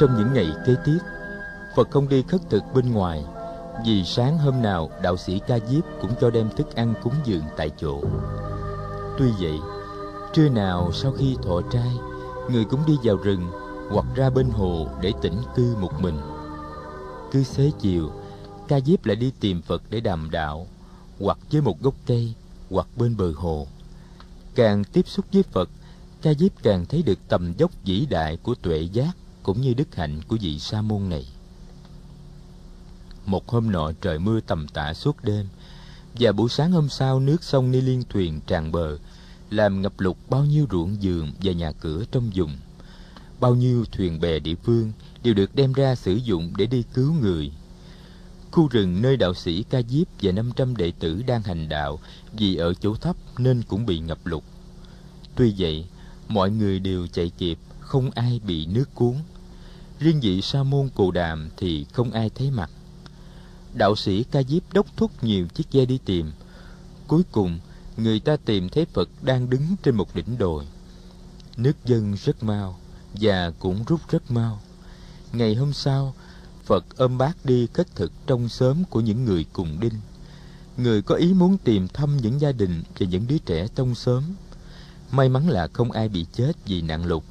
Trong 0.00 0.16
những 0.16 0.32
ngày 0.32 0.52
kế 0.66 0.74
tiếp, 0.84 0.98
Phật 1.76 1.90
không 1.90 2.08
đi 2.08 2.24
khất 2.28 2.40
thực 2.50 2.62
bên 2.74 2.92
ngoài 2.92 3.24
vì 3.86 4.04
sáng 4.04 4.38
hôm 4.38 4.62
nào 4.62 4.90
đạo 5.02 5.16
sĩ 5.16 5.40
Ca 5.46 5.58
Diếp 5.58 5.84
cũng 6.00 6.10
cho 6.20 6.30
đem 6.30 6.50
thức 6.56 6.74
ăn 6.74 6.94
cúng 7.02 7.14
dường 7.24 7.42
tại 7.56 7.70
chỗ. 7.76 8.00
Tuy 9.18 9.26
vậy, 9.40 9.58
trưa 10.32 10.48
nào 10.48 10.90
sau 10.92 11.12
khi 11.12 11.36
thọ 11.42 11.60
trai, 11.72 11.90
người 12.52 12.64
cũng 12.64 12.86
đi 12.86 12.96
vào 13.02 13.16
rừng 13.16 13.50
hoặc 13.90 14.06
ra 14.14 14.30
bên 14.30 14.50
hồ 14.50 14.88
để 15.00 15.12
tĩnh 15.22 15.42
cư 15.56 15.76
một 15.80 16.00
mình. 16.00 16.20
Cứ 17.32 17.42
xế 17.42 17.70
chiều, 17.80 18.12
Ca 18.68 18.80
Diếp 18.80 19.06
lại 19.06 19.16
đi 19.16 19.32
tìm 19.40 19.62
Phật 19.62 19.82
để 19.90 20.00
đàm 20.00 20.30
đạo, 20.30 20.66
hoặc 21.20 21.38
với 21.50 21.60
một 21.60 21.80
gốc 21.80 21.94
cây, 22.06 22.34
hoặc 22.70 22.86
bên 22.96 23.16
bờ 23.16 23.32
hồ. 23.36 23.66
Càng 24.54 24.84
tiếp 24.84 25.08
xúc 25.08 25.24
với 25.32 25.42
Phật, 25.42 25.68
Ca 26.22 26.34
Diếp 26.34 26.62
càng 26.62 26.86
thấy 26.86 27.02
được 27.02 27.18
tầm 27.28 27.52
dốc 27.58 27.70
vĩ 27.84 28.06
đại 28.06 28.36
của 28.36 28.54
tuệ 28.54 28.78
giác 28.92 29.16
cũng 29.42 29.60
như 29.60 29.74
đức 29.74 29.96
hạnh 29.96 30.20
của 30.28 30.36
vị 30.40 30.58
sa 30.58 30.82
môn 30.82 31.08
này. 31.08 31.26
Một 33.26 33.48
hôm 33.48 33.72
nọ 33.72 33.92
trời 34.00 34.18
mưa 34.18 34.40
tầm 34.40 34.68
tã 34.68 34.94
suốt 34.94 35.24
đêm, 35.24 35.46
và 36.14 36.32
buổi 36.32 36.48
sáng 36.48 36.72
hôm 36.72 36.88
sau 36.88 37.20
nước 37.20 37.44
sông 37.44 37.70
Ni 37.70 37.80
Liên 37.80 38.02
Thuyền 38.08 38.40
tràn 38.46 38.72
bờ, 38.72 38.98
làm 39.50 39.82
ngập 39.82 40.00
lụt 40.00 40.16
bao 40.30 40.44
nhiêu 40.44 40.66
ruộng 40.70 40.96
vườn 41.02 41.32
và 41.42 41.52
nhà 41.52 41.72
cửa 41.72 42.04
trong 42.12 42.30
vùng. 42.34 42.56
Bao 43.40 43.54
nhiêu 43.54 43.84
thuyền 43.92 44.20
bè 44.20 44.38
địa 44.38 44.54
phương 44.54 44.92
đều 45.22 45.34
được 45.34 45.54
đem 45.54 45.72
ra 45.72 45.94
sử 45.94 46.14
dụng 46.14 46.52
để 46.56 46.66
đi 46.66 46.84
cứu 46.94 47.12
người. 47.12 47.52
Khu 48.50 48.68
rừng 48.68 49.02
nơi 49.02 49.16
đạo 49.16 49.34
sĩ 49.34 49.62
Ca 49.70 49.82
Diếp 49.82 50.06
và 50.22 50.32
500 50.32 50.76
đệ 50.76 50.92
tử 50.98 51.22
đang 51.26 51.42
hành 51.42 51.68
đạo 51.68 51.98
vì 52.32 52.56
ở 52.56 52.74
chỗ 52.74 52.94
thấp 52.94 53.16
nên 53.38 53.62
cũng 53.68 53.86
bị 53.86 53.98
ngập 53.98 54.26
lụt. 54.26 54.42
Tuy 55.34 55.54
vậy, 55.58 55.84
mọi 56.28 56.50
người 56.50 56.78
đều 56.78 57.06
chạy 57.06 57.30
kịp, 57.38 57.58
không 57.80 58.10
ai 58.10 58.40
bị 58.46 58.66
nước 58.66 58.94
cuốn. 58.94 59.14
Riêng 59.98 60.20
vị 60.20 60.42
sa 60.42 60.62
môn 60.62 60.88
Cồ 60.94 61.10
Đàm 61.10 61.50
thì 61.56 61.86
không 61.92 62.10
ai 62.10 62.30
thấy 62.34 62.50
mặt 62.50 62.70
đạo 63.74 63.96
sĩ 63.96 64.24
ca 64.30 64.42
diếp 64.42 64.72
đốc 64.72 64.96
thúc 64.96 65.24
nhiều 65.24 65.46
chiếc 65.46 65.72
ghe 65.72 65.84
đi 65.84 65.98
tìm 66.04 66.32
cuối 67.06 67.22
cùng 67.32 67.58
người 68.02 68.20
ta 68.20 68.36
tìm 68.36 68.68
thấy 68.68 68.86
phật 68.92 69.08
đang 69.22 69.50
đứng 69.50 69.62
trên 69.82 69.94
một 69.94 70.14
đỉnh 70.14 70.38
đồi. 70.38 70.64
Nước 71.56 71.76
dâng 71.84 72.16
rất 72.24 72.42
mau 72.42 72.78
và 73.14 73.52
cũng 73.58 73.84
rút 73.84 74.00
rất 74.08 74.30
mau. 74.30 74.60
Ngày 75.32 75.54
hôm 75.54 75.72
sau, 75.72 76.14
phật 76.64 76.84
ôm 76.96 77.18
bác 77.18 77.44
đi 77.44 77.66
kết 77.72 77.86
thực 77.94 78.12
trong 78.26 78.48
xóm 78.48 78.84
của 78.84 79.00
những 79.00 79.24
người 79.24 79.44
cùng 79.52 79.80
đinh. 79.80 80.00
Người 80.76 81.02
có 81.02 81.14
ý 81.14 81.34
muốn 81.34 81.58
tìm 81.58 81.88
thăm 81.88 82.16
những 82.16 82.40
gia 82.40 82.52
đình 82.52 82.82
và 82.98 83.06
những 83.06 83.26
đứa 83.26 83.38
trẻ 83.38 83.68
trong 83.74 83.94
xóm. 83.94 84.22
May 85.10 85.28
mắn 85.28 85.48
là 85.48 85.68
không 85.72 85.92
ai 85.92 86.08
bị 86.08 86.26
chết 86.32 86.52
vì 86.66 86.82
nạn 86.82 87.04
lụt. 87.06 87.22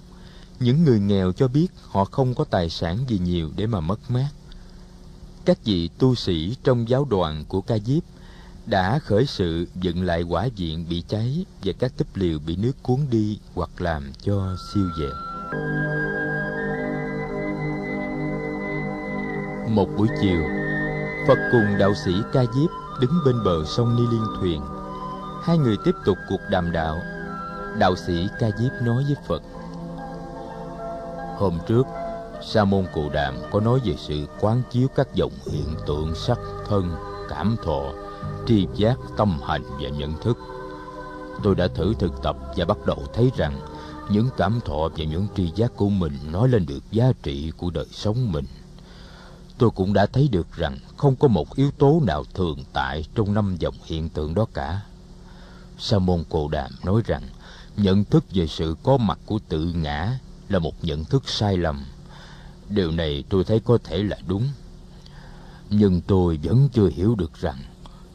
Những 0.59 0.83
người 0.83 0.99
nghèo 0.99 1.31
cho 1.31 1.47
biết 1.47 1.67
họ 1.83 2.05
không 2.05 2.35
có 2.35 2.43
tài 2.43 2.69
sản 2.69 2.97
gì 3.07 3.19
nhiều 3.19 3.51
để 3.55 3.67
mà 3.67 3.79
mất 3.79 4.11
mát. 4.11 4.29
Các 5.45 5.65
vị 5.65 5.89
tu 5.97 6.15
sĩ 6.15 6.55
trong 6.63 6.89
giáo 6.89 7.05
đoàn 7.05 7.45
của 7.47 7.61
ca 7.61 7.77
diếp 7.79 8.03
đã 8.69 8.99
khởi 8.99 9.25
sự 9.25 9.67
dựng 9.75 10.03
lại 10.03 10.21
quả 10.21 10.45
diện 10.55 10.85
bị 10.89 11.03
cháy 11.07 11.45
và 11.63 11.73
các 11.79 11.91
túp 11.97 12.07
liều 12.15 12.39
bị 12.39 12.55
nước 12.55 12.83
cuốn 12.83 12.99
đi 13.11 13.39
hoặc 13.55 13.69
làm 13.77 14.11
cho 14.21 14.55
siêu 14.73 14.89
dẹp 14.99 15.13
một 19.69 19.89
buổi 19.97 20.07
chiều, 20.21 20.43
phật 21.27 21.37
cùng 21.51 21.77
đạo 21.77 21.93
sĩ 22.05 22.11
ca 22.33 22.41
diếp 22.41 22.69
đứng 23.01 23.11
bên 23.25 23.43
bờ 23.45 23.65
sông 23.65 23.95
ni 23.95 24.03
liên 24.11 24.25
thuyền. 24.39 24.61
Hai 25.43 25.57
người 25.57 25.77
tiếp 25.85 25.95
tục 26.05 26.17
cuộc 26.29 26.41
đàm 26.51 26.71
đạo. 26.71 26.97
Đạo 27.77 27.95
sĩ 27.95 28.27
ca 28.39 28.47
diếp 28.59 28.71
nói 28.81 29.03
với 29.03 29.15
phật, 29.27 29.41
hôm 31.37 31.59
trước, 31.67 31.83
sa 32.41 32.65
môn 32.65 32.85
cụ 32.93 33.09
đàm 33.13 33.35
có 33.51 33.59
nói 33.59 33.79
về 33.85 33.95
sự 33.97 34.25
quán 34.39 34.61
chiếu 34.71 34.87
các 34.95 35.07
dòng 35.13 35.31
hiện 35.51 35.75
tượng 35.87 36.15
sắc 36.15 36.39
thân, 36.67 36.91
cảm 37.29 37.55
thọ 37.65 37.93
tri 38.47 38.67
giác, 38.75 38.97
tâm 39.17 39.39
hành 39.47 39.63
và 39.63 39.89
nhận 39.89 40.13
thức. 40.21 40.37
Tôi 41.43 41.55
đã 41.55 41.67
thử 41.67 41.93
thực 41.99 42.21
tập 42.23 42.37
và 42.55 42.65
bắt 42.65 42.77
đầu 42.85 43.03
thấy 43.13 43.31
rằng 43.37 43.59
những 44.09 44.29
cảm 44.37 44.59
thọ 44.65 44.89
và 44.97 45.03
những 45.05 45.27
tri 45.35 45.51
giác 45.55 45.71
của 45.75 45.89
mình 45.89 46.17
nói 46.31 46.49
lên 46.49 46.65
được 46.65 46.91
giá 46.91 47.11
trị 47.23 47.51
của 47.57 47.69
đời 47.69 47.85
sống 47.91 48.31
mình. 48.31 48.45
Tôi 49.57 49.69
cũng 49.69 49.93
đã 49.93 50.05
thấy 50.05 50.27
được 50.31 50.47
rằng 50.55 50.77
không 50.97 51.15
có 51.15 51.27
một 51.27 51.55
yếu 51.55 51.71
tố 51.71 52.01
nào 52.05 52.23
thường 52.33 52.63
tại 52.73 53.05
trong 53.15 53.33
năm 53.33 53.55
dòng 53.59 53.75
hiện 53.85 54.09
tượng 54.09 54.33
đó 54.33 54.45
cả. 54.53 54.81
Sa 55.77 55.99
môn 55.99 56.23
cồ 56.29 56.47
đàm 56.47 56.71
nói 56.85 57.01
rằng 57.05 57.23
nhận 57.77 58.03
thức 58.03 58.23
về 58.33 58.47
sự 58.47 58.75
có 58.83 58.97
mặt 58.97 59.19
của 59.25 59.39
tự 59.49 59.73
ngã 59.73 60.19
là 60.49 60.59
một 60.59 60.73
nhận 60.81 61.05
thức 61.05 61.29
sai 61.29 61.57
lầm. 61.57 61.85
Điều 62.69 62.91
này 62.91 63.23
tôi 63.29 63.43
thấy 63.43 63.59
có 63.59 63.77
thể 63.83 64.03
là 64.03 64.17
đúng. 64.27 64.47
Nhưng 65.69 66.01
tôi 66.01 66.39
vẫn 66.43 66.69
chưa 66.73 66.89
hiểu 66.89 67.15
được 67.15 67.41
rằng 67.41 67.57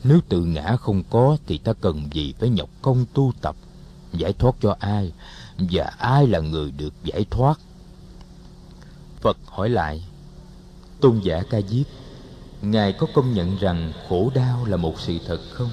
nếu 0.05 0.20
tự 0.28 0.44
ngã 0.44 0.76
không 0.76 1.02
có 1.10 1.36
thì 1.47 1.58
ta 1.58 1.73
cần 1.81 2.08
gì 2.12 2.34
phải 2.39 2.49
nhọc 2.49 2.68
công 2.83 3.05
tu 3.15 3.33
tập, 3.41 3.57
giải 4.12 4.33
thoát 4.33 4.55
cho 4.60 4.76
ai, 4.81 5.12
và 5.58 5.84
ai 5.99 6.26
là 6.26 6.41
người 6.41 6.70
được 6.70 6.94
giải 7.05 7.26
thoát? 7.31 7.60
Phật 9.20 9.36
hỏi 9.47 9.68
lại, 9.68 10.05
tôn 11.00 11.20
giả 11.20 11.42
ca 11.50 11.60
diếp, 11.60 11.86
ngài 12.62 12.92
có 12.92 13.07
công 13.15 13.34
nhận 13.34 13.57
rằng 13.57 13.92
khổ 14.08 14.31
đau 14.34 14.65
là 14.65 14.76
một 14.76 15.00
sự 15.00 15.18
thật 15.26 15.41
không? 15.52 15.70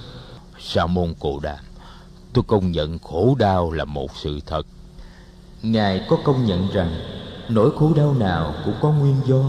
Sa 0.60 0.86
môn 0.86 1.14
cồ 1.20 1.40
đàm 1.40 1.60
tôi 2.34 2.44
công 2.48 2.72
nhận 2.72 3.00
khổ 3.00 3.36
đau 3.40 3.72
là 3.72 3.86
một 3.86 4.12
sự 4.16 4.40
thật. 4.46 4.68
Ngài 5.62 6.06
có 6.10 6.18
công 6.24 6.46
nhận 6.46 6.68
rằng 6.74 6.96
nỗi 7.50 7.72
khổ 7.80 7.94
đau 7.96 8.14
nào 8.14 8.54
cũng 8.66 8.74
có 8.82 8.92
nguyên 8.92 9.16
do, 9.26 9.44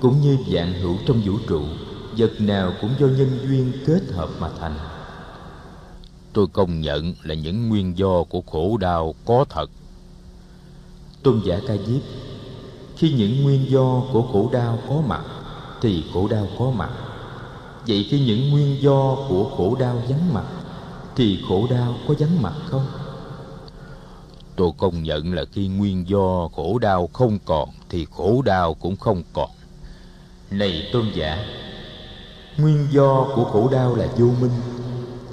cũng 0.00 0.20
như 0.20 0.38
dạng 0.52 0.72
hữu 0.72 0.96
trong 1.06 1.20
vũ 1.24 1.32
trụ 1.48 1.62
vật 2.18 2.40
nào 2.40 2.72
cũng 2.80 2.90
do 2.98 3.06
nhân 3.06 3.38
duyên 3.42 3.72
kết 3.86 4.00
hợp 4.12 4.28
mà 4.40 4.48
thành. 4.60 4.74
Tôi 6.32 6.46
công 6.52 6.80
nhận 6.80 7.14
là 7.22 7.34
những 7.34 7.68
nguyên 7.68 7.98
do 7.98 8.22
của 8.22 8.42
khổ 8.46 8.76
đau 8.76 9.14
có 9.24 9.44
thật. 9.48 9.70
Tôn 11.22 11.40
giả 11.44 11.60
ca 11.68 11.76
diếp, 11.76 12.02
khi 12.96 13.12
những 13.12 13.42
nguyên 13.42 13.70
do 13.70 14.02
của 14.12 14.22
khổ 14.32 14.50
đau 14.52 14.78
có 14.88 15.02
mặt, 15.06 15.22
thì 15.80 16.04
khổ 16.14 16.28
đau 16.28 16.46
có 16.58 16.70
mặt. 16.70 16.90
Vậy 17.86 18.06
khi 18.10 18.20
những 18.20 18.50
nguyên 18.50 18.82
do 18.82 19.16
của 19.28 19.50
khổ 19.56 19.76
đau 19.80 20.02
vắng 20.08 20.34
mặt, 20.34 20.46
thì 21.16 21.38
khổ 21.48 21.66
đau 21.70 21.94
có 22.08 22.14
vắng 22.18 22.42
mặt 22.42 22.54
không? 22.66 22.86
Tôi 24.56 24.70
công 24.78 25.02
nhận 25.02 25.34
là 25.34 25.44
khi 25.52 25.68
nguyên 25.68 26.08
do 26.08 26.48
khổ 26.56 26.78
đau 26.78 27.08
không 27.12 27.38
còn, 27.44 27.68
thì 27.88 28.06
khổ 28.10 28.42
đau 28.42 28.74
cũng 28.74 28.96
không 28.96 29.22
còn. 29.32 29.50
Này 30.50 30.88
tôn 30.92 31.04
giả 31.14 31.44
nguyên 32.58 32.86
do 32.90 33.26
của 33.34 33.44
khổ 33.44 33.68
đau 33.72 33.94
là 33.94 34.06
vô 34.16 34.26
minh, 34.40 34.50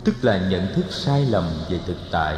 tức 0.04 0.16
là 0.22 0.38
nhận 0.50 0.74
thức 0.74 0.86
sai 0.90 1.26
lầm 1.26 1.44
về 1.70 1.80
thực 1.88 1.98
tại. 2.12 2.38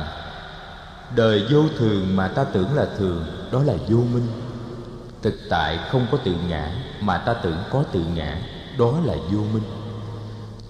Đời 1.15 1.43
vô 1.51 1.63
thường 1.77 2.15
mà 2.15 2.27
ta 2.27 2.43
tưởng 2.43 2.75
là 2.75 2.87
thường, 2.97 3.25
đó 3.51 3.63
là 3.63 3.73
vô 3.89 3.97
minh. 3.97 4.27
Thực 5.21 5.33
tại 5.49 5.79
không 5.91 6.07
có 6.11 6.17
tự 6.17 6.35
ngã, 6.49 6.71
mà 7.01 7.17
ta 7.17 7.33
tưởng 7.33 7.57
có 7.71 7.83
tự 7.91 8.01
ngã, 8.15 8.41
đó 8.77 8.93
là 9.05 9.13
vô 9.31 9.39
minh. 9.53 9.63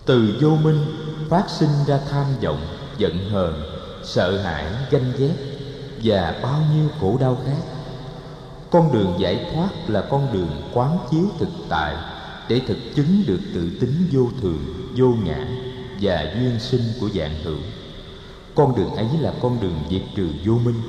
Từ 0.05 0.37
vô 0.41 0.49
minh 0.49 0.85
phát 1.29 1.43
sinh 1.49 1.69
ra 1.87 1.99
tham 2.09 2.25
vọng, 2.41 2.61
giận 2.97 3.29
hờn, 3.29 3.63
sợ 4.03 4.41
hãi, 4.41 4.65
ganh 4.91 5.11
ghét 5.17 5.35
và 6.03 6.39
bao 6.43 6.59
nhiêu 6.73 6.87
khổ 7.01 7.17
đau 7.19 7.37
khác. 7.45 7.61
Con 8.71 8.93
đường 8.93 9.15
giải 9.17 9.51
thoát 9.53 9.69
là 9.87 10.03
con 10.09 10.33
đường 10.33 10.69
quán 10.73 10.97
chiếu 11.11 11.25
thực 11.39 11.49
tại 11.69 11.95
để 12.49 12.61
thực 12.67 12.77
chứng 12.95 13.23
được 13.27 13.39
tự 13.53 13.69
tính 13.79 14.07
vô 14.11 14.29
thường, 14.41 14.91
vô 14.97 15.13
ngã 15.25 15.47
và 16.01 16.33
duyên 16.35 16.59
sinh 16.59 16.81
của 16.99 17.09
dạng 17.09 17.43
hữu. 17.43 17.57
Con 18.55 18.75
đường 18.75 18.95
ấy 18.95 19.07
là 19.19 19.33
con 19.41 19.61
đường 19.61 19.79
diệt 19.89 20.01
trừ 20.15 20.29
vô 20.45 20.53
minh. 20.53 20.81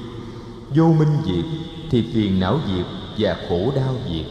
Vô 0.74 0.84
minh 0.84 1.16
diệt 1.26 1.44
thì 1.90 2.04
phiền 2.14 2.40
não 2.40 2.60
diệt 2.66 2.86
và 3.18 3.36
khổ 3.48 3.72
đau 3.76 3.94
diệt. 4.08 4.26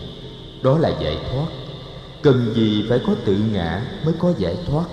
Đó 0.63 0.77
là 0.77 0.89
giải 1.01 1.17
thoát. 1.31 1.47
Cần 2.23 2.53
gì 2.55 2.85
phải 2.89 2.99
có 3.07 3.15
tự 3.25 3.37
ngã 3.37 3.85
mới 4.05 4.13
có 4.19 4.33
giải 4.37 4.57
thoát? 4.67 4.85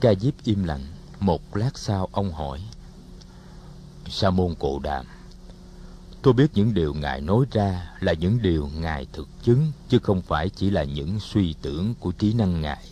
Ca 0.00 0.14
diếp 0.14 0.34
im 0.44 0.64
lặng, 0.64 0.86
một 1.20 1.56
lát 1.56 1.78
sau 1.78 2.08
ông 2.12 2.32
hỏi, 2.32 2.60
sa 4.08 4.30
môn 4.30 4.54
cổ 4.58 4.78
đàm 4.78 5.06
tôi 6.22 6.34
biết 6.34 6.50
những 6.54 6.74
điều 6.74 6.94
ngài 6.94 7.20
nói 7.20 7.44
ra 7.52 7.90
là 8.00 8.12
những 8.12 8.42
điều 8.42 8.70
ngài 8.80 9.06
thực 9.12 9.28
chứng, 9.42 9.72
chứ 9.88 9.98
không 10.02 10.22
phải 10.22 10.48
chỉ 10.48 10.70
là 10.70 10.84
những 10.84 11.20
suy 11.20 11.54
tưởng 11.62 11.94
của 12.00 12.12
trí 12.12 12.32
năng 12.32 12.62
ngài. 12.62 12.84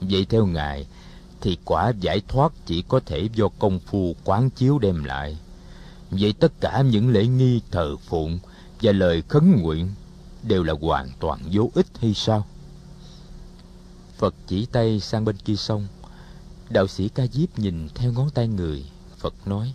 Vậy 0.00 0.26
theo 0.30 0.46
ngài, 0.46 0.86
thì 1.40 1.58
quả 1.64 1.92
giải 2.00 2.22
thoát 2.28 2.52
chỉ 2.66 2.82
có 2.82 3.00
thể 3.06 3.28
do 3.34 3.48
công 3.58 3.78
phu 3.78 4.16
quán 4.24 4.50
chiếu 4.50 4.78
đem 4.78 5.04
lại. 5.04 5.38
Vậy 6.10 6.32
tất 6.32 6.60
cả 6.60 6.82
những 6.90 7.08
lễ 7.08 7.26
nghi, 7.26 7.60
thờ 7.70 7.96
phụng 7.96 8.38
và 8.82 8.92
lời 8.92 9.22
khấn 9.28 9.62
nguyện 9.62 9.88
đều 10.42 10.62
là 10.62 10.74
hoàn 10.80 11.08
toàn 11.20 11.40
vô 11.52 11.70
ích 11.74 11.86
hay 12.00 12.14
sao? 12.14 12.46
Phật 14.18 14.34
chỉ 14.46 14.66
tay 14.66 15.00
sang 15.00 15.24
bên 15.24 15.36
kia 15.36 15.56
sông. 15.56 15.86
Đạo 16.70 16.86
sĩ 16.86 17.08
ca 17.08 17.26
diếp 17.26 17.58
nhìn 17.58 17.88
theo 17.94 18.12
ngón 18.12 18.30
tay 18.30 18.48
người, 18.48 18.84
phật 19.18 19.34
nói 19.46 19.72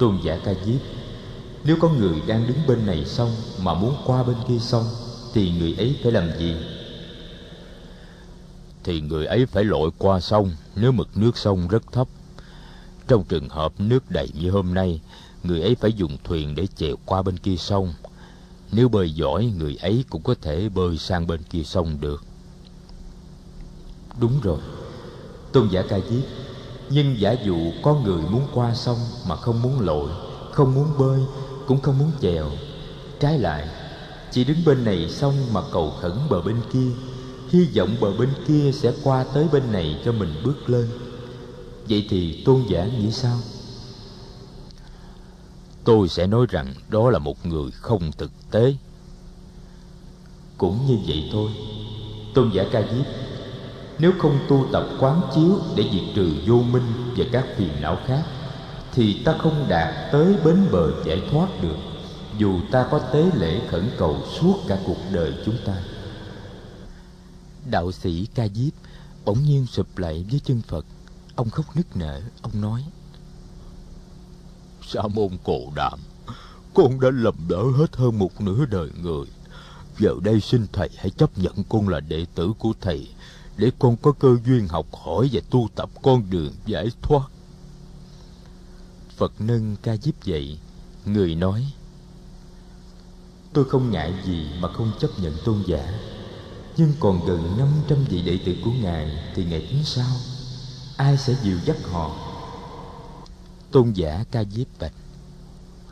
tôn 0.00 0.18
giả 0.22 0.38
ca 0.44 0.54
diếp, 0.64 0.80
nếu 1.64 1.76
có 1.80 1.88
người 1.88 2.22
đang 2.26 2.46
đứng 2.46 2.56
bên 2.66 2.86
này 2.86 3.04
sông 3.06 3.30
mà 3.62 3.74
muốn 3.74 3.96
qua 4.06 4.22
bên 4.22 4.36
kia 4.48 4.58
sông 4.60 4.84
thì 5.34 5.50
người 5.50 5.74
ấy 5.78 5.96
phải 6.02 6.12
làm 6.12 6.30
gì? 6.38 6.56
Thì 8.84 9.00
người 9.00 9.26
ấy 9.26 9.46
phải 9.46 9.64
lội 9.64 9.90
qua 9.98 10.20
sông, 10.20 10.50
nếu 10.76 10.92
mực 10.92 11.16
nước 11.16 11.38
sông 11.38 11.68
rất 11.68 11.92
thấp. 11.92 12.08
Trong 13.08 13.24
trường 13.24 13.48
hợp 13.48 13.72
nước 13.78 14.10
đầy 14.10 14.28
như 14.40 14.50
hôm 14.50 14.74
nay, 14.74 15.00
người 15.42 15.60
ấy 15.60 15.74
phải 15.74 15.92
dùng 15.92 16.16
thuyền 16.24 16.54
để 16.54 16.66
chèo 16.76 16.96
qua 17.04 17.22
bên 17.22 17.38
kia 17.38 17.56
sông. 17.56 17.94
Nếu 18.72 18.88
bơi 18.88 19.10
giỏi, 19.10 19.52
người 19.58 19.76
ấy 19.76 20.04
cũng 20.10 20.22
có 20.22 20.34
thể 20.42 20.68
bơi 20.68 20.98
sang 20.98 21.26
bên 21.26 21.42
kia 21.42 21.62
sông 21.62 22.00
được. 22.00 22.24
Đúng 24.20 24.40
rồi. 24.42 24.58
Tôn 25.52 25.68
giả 25.68 25.82
ca 25.88 25.98
diếp 26.10 26.24
nhưng 26.90 27.20
giả 27.20 27.32
dụ 27.32 27.56
có 27.82 27.94
người 27.94 28.22
muốn 28.22 28.42
qua 28.54 28.74
sông 28.74 28.98
mà 29.28 29.36
không 29.36 29.62
muốn 29.62 29.80
lội 29.80 30.10
không 30.52 30.74
muốn 30.74 30.88
bơi 30.98 31.20
cũng 31.66 31.80
không 31.80 31.98
muốn 31.98 32.10
chèo. 32.20 32.46
Trái 33.20 33.38
lại 33.38 33.68
chỉ 34.30 34.44
đứng 34.44 34.64
bên 34.66 34.84
này 34.84 35.08
sông 35.10 35.34
mà 35.52 35.60
cầu 35.72 35.92
khẩn 36.00 36.12
bờ 36.30 36.42
bên 36.42 36.56
kia 36.72 36.88
hy 37.48 37.64
vọng 37.76 37.96
bờ 38.00 38.16
bên 38.16 38.28
kia 38.48 38.70
sẽ 38.72 38.92
qua 39.04 39.24
tới 39.34 39.46
bên 39.52 39.72
này 39.72 40.00
cho 40.04 40.12
mình 40.12 40.34
bước 40.44 40.70
lên. 40.70 40.88
Vậy 41.88 42.06
thì 42.10 42.42
tôn 42.44 42.62
giả 42.68 42.84
nghĩ 42.84 43.10
sao? 43.12 43.36
Tôi 45.84 46.08
sẽ 46.08 46.26
nói 46.26 46.46
rằng 46.48 46.74
đó 46.88 47.10
là 47.10 47.18
một 47.18 47.46
người 47.46 47.70
không 47.70 48.12
thực 48.18 48.30
tế. 48.50 48.74
Cũng 50.58 50.86
như 50.86 50.98
vậy 51.06 51.28
thôi. 51.32 51.50
Tôn 52.34 52.50
giả 52.54 52.64
ca 52.72 52.82
diếp 52.82 53.06
nếu 54.00 54.12
không 54.18 54.38
tu 54.48 54.66
tập 54.72 54.88
quán 55.00 55.20
chiếu 55.34 55.58
để 55.76 55.90
diệt 55.92 56.14
trừ 56.14 56.32
vô 56.46 56.62
minh 56.62 57.12
và 57.16 57.24
các 57.32 57.46
phiền 57.56 57.80
não 57.80 57.98
khác, 58.06 58.22
thì 58.92 59.22
ta 59.24 59.34
không 59.38 59.66
đạt 59.68 60.12
tới 60.12 60.36
bến 60.44 60.66
bờ 60.72 61.04
giải 61.04 61.22
thoát 61.30 61.48
được, 61.62 61.76
dù 62.38 62.60
ta 62.72 62.86
có 62.90 62.98
tế 62.98 63.30
lễ 63.34 63.60
khẩn 63.70 63.90
cầu 63.98 64.22
suốt 64.40 64.56
cả 64.68 64.78
cuộc 64.86 64.98
đời 65.12 65.34
chúng 65.46 65.56
ta. 65.66 65.82
Đạo 67.70 67.92
sĩ 67.92 68.26
ca 68.34 68.48
diếp 68.54 68.72
bỗng 69.24 69.44
nhiên 69.44 69.66
sụp 69.66 69.98
lại 69.98 70.24
với 70.30 70.40
chân 70.44 70.62
phật. 70.68 70.84
Ông 71.34 71.50
khóc 71.50 71.76
nức 71.76 71.96
nở, 71.96 72.20
ông 72.42 72.60
nói, 72.60 72.84
sa 74.86 75.02
môn 75.14 75.30
cổ 75.44 75.58
đạm, 75.74 75.98
con 76.74 77.00
đã 77.00 77.08
lầm 77.12 77.34
đỡ 77.48 77.62
hết 77.76 77.96
hơn 77.96 78.18
một 78.18 78.40
nửa 78.40 78.64
đời 78.70 78.90
người. 79.02 79.26
Giờ 79.98 80.14
đây 80.22 80.40
xin 80.40 80.66
thầy 80.72 80.88
hãy 80.96 81.10
chấp 81.10 81.38
nhận 81.38 81.64
con 81.68 81.88
là 81.88 82.00
đệ 82.00 82.26
tử 82.34 82.52
của 82.58 82.72
thầy 82.80 83.08
để 83.60 83.70
con 83.78 83.96
có 83.96 84.12
cơ 84.12 84.36
duyên 84.46 84.68
học 84.68 84.86
hỏi 84.92 85.28
và 85.32 85.40
tu 85.50 85.68
tập 85.74 85.90
con 86.02 86.30
đường 86.30 86.52
giải 86.66 86.88
thoát. 87.02 87.30
Phật 89.16 89.32
nâng 89.38 89.76
ca 89.82 89.96
diếp 89.96 90.24
dậy 90.24 90.58
người 91.04 91.34
nói, 91.34 91.72
tôi 93.52 93.64
không 93.64 93.90
ngại 93.90 94.14
gì 94.24 94.46
mà 94.60 94.72
không 94.72 94.92
chấp 95.00 95.08
nhận 95.18 95.36
tôn 95.44 95.62
giả, 95.66 96.00
nhưng 96.76 96.92
còn 97.00 97.26
gần 97.26 97.54
năm 97.58 97.68
trăm 97.88 98.04
vị 98.04 98.22
đệ 98.22 98.38
tử 98.46 98.56
của 98.64 98.70
ngài 98.82 99.32
thì 99.34 99.44
ngày 99.44 99.66
tính 99.70 99.84
sao? 99.84 100.16
Ai 100.96 101.16
sẽ 101.16 101.36
dìu 101.42 101.58
dắt 101.64 101.76
họ? 101.92 102.16
Tôn 103.70 103.92
giả 103.92 104.24
ca 104.30 104.44
diếp 104.44 104.66
bạch, 104.80 104.94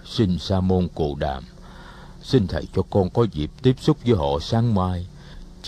xin 0.05 0.39
sa 0.39 0.61
môn 0.61 0.89
cụ 0.95 1.17
đàm, 1.17 1.45
xin 2.23 2.47
thầy 2.47 2.69
cho 2.75 2.83
con 2.91 3.11
có 3.11 3.27
dịp 3.33 3.51
tiếp 3.63 3.77
xúc 3.81 3.97
với 4.05 4.17
họ 4.17 4.39
sáng 4.41 4.75
mai 4.75 5.07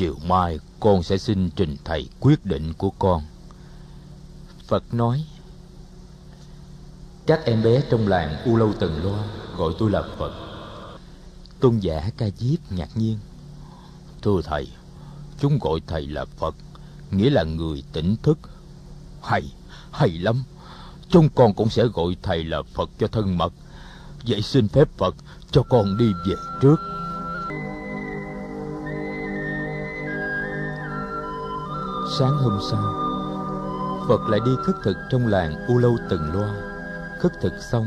chiều 0.00 0.16
mai 0.26 0.58
con 0.80 1.02
sẽ 1.02 1.18
xin 1.18 1.50
trình 1.50 1.76
thầy 1.84 2.08
quyết 2.20 2.46
định 2.46 2.72
của 2.72 2.90
con. 2.90 3.22
Phật 4.66 4.94
nói, 4.94 5.24
các 7.26 7.44
em 7.44 7.62
bé 7.62 7.82
trong 7.90 8.08
làng 8.08 8.42
u 8.44 8.56
lâu 8.56 8.72
tần 8.72 9.04
loa 9.04 9.24
gọi 9.56 9.72
tôi 9.78 9.90
là 9.90 10.02
phật. 10.18 10.32
Tôn 11.60 11.78
giả 11.78 12.10
ca 12.16 12.26
diếp 12.38 12.72
ngạc 12.72 12.88
nhiên, 12.94 13.18
thưa 14.22 14.40
thầy, 14.44 14.68
chúng 15.40 15.58
gọi 15.58 15.80
thầy 15.86 16.06
là 16.06 16.24
phật, 16.24 16.54
nghĩa 17.10 17.30
là 17.30 17.42
người 17.42 17.82
tỉnh 17.92 18.16
thức. 18.22 18.38
Hay 19.22 19.52
hay 19.90 20.10
lắm, 20.10 20.44
chúng 21.08 21.28
con 21.28 21.54
cũng 21.54 21.70
sẽ 21.70 21.84
gọi 21.84 22.16
thầy 22.22 22.44
là 22.44 22.62
phật 22.62 22.90
cho 22.98 23.06
thân 23.06 23.38
mật. 23.38 23.52
Vậy 24.26 24.42
xin 24.42 24.68
phép 24.68 24.88
phật 24.96 25.14
cho 25.50 25.62
con 25.62 25.96
đi 25.98 26.12
về 26.26 26.34
trước. 26.60 26.99
Sáng 32.18 32.38
hôm 32.38 32.58
sau 32.70 33.10
phật 34.08 34.28
lại 34.28 34.40
đi 34.44 34.50
khất 34.62 34.74
thực 34.82 34.96
trong 35.10 35.26
làng 35.26 35.66
u 35.68 35.78
lâu 35.78 35.96
tần 36.10 36.32
loa. 36.32 36.54
Khất 37.20 37.32
thực 37.40 37.52
xong 37.70 37.86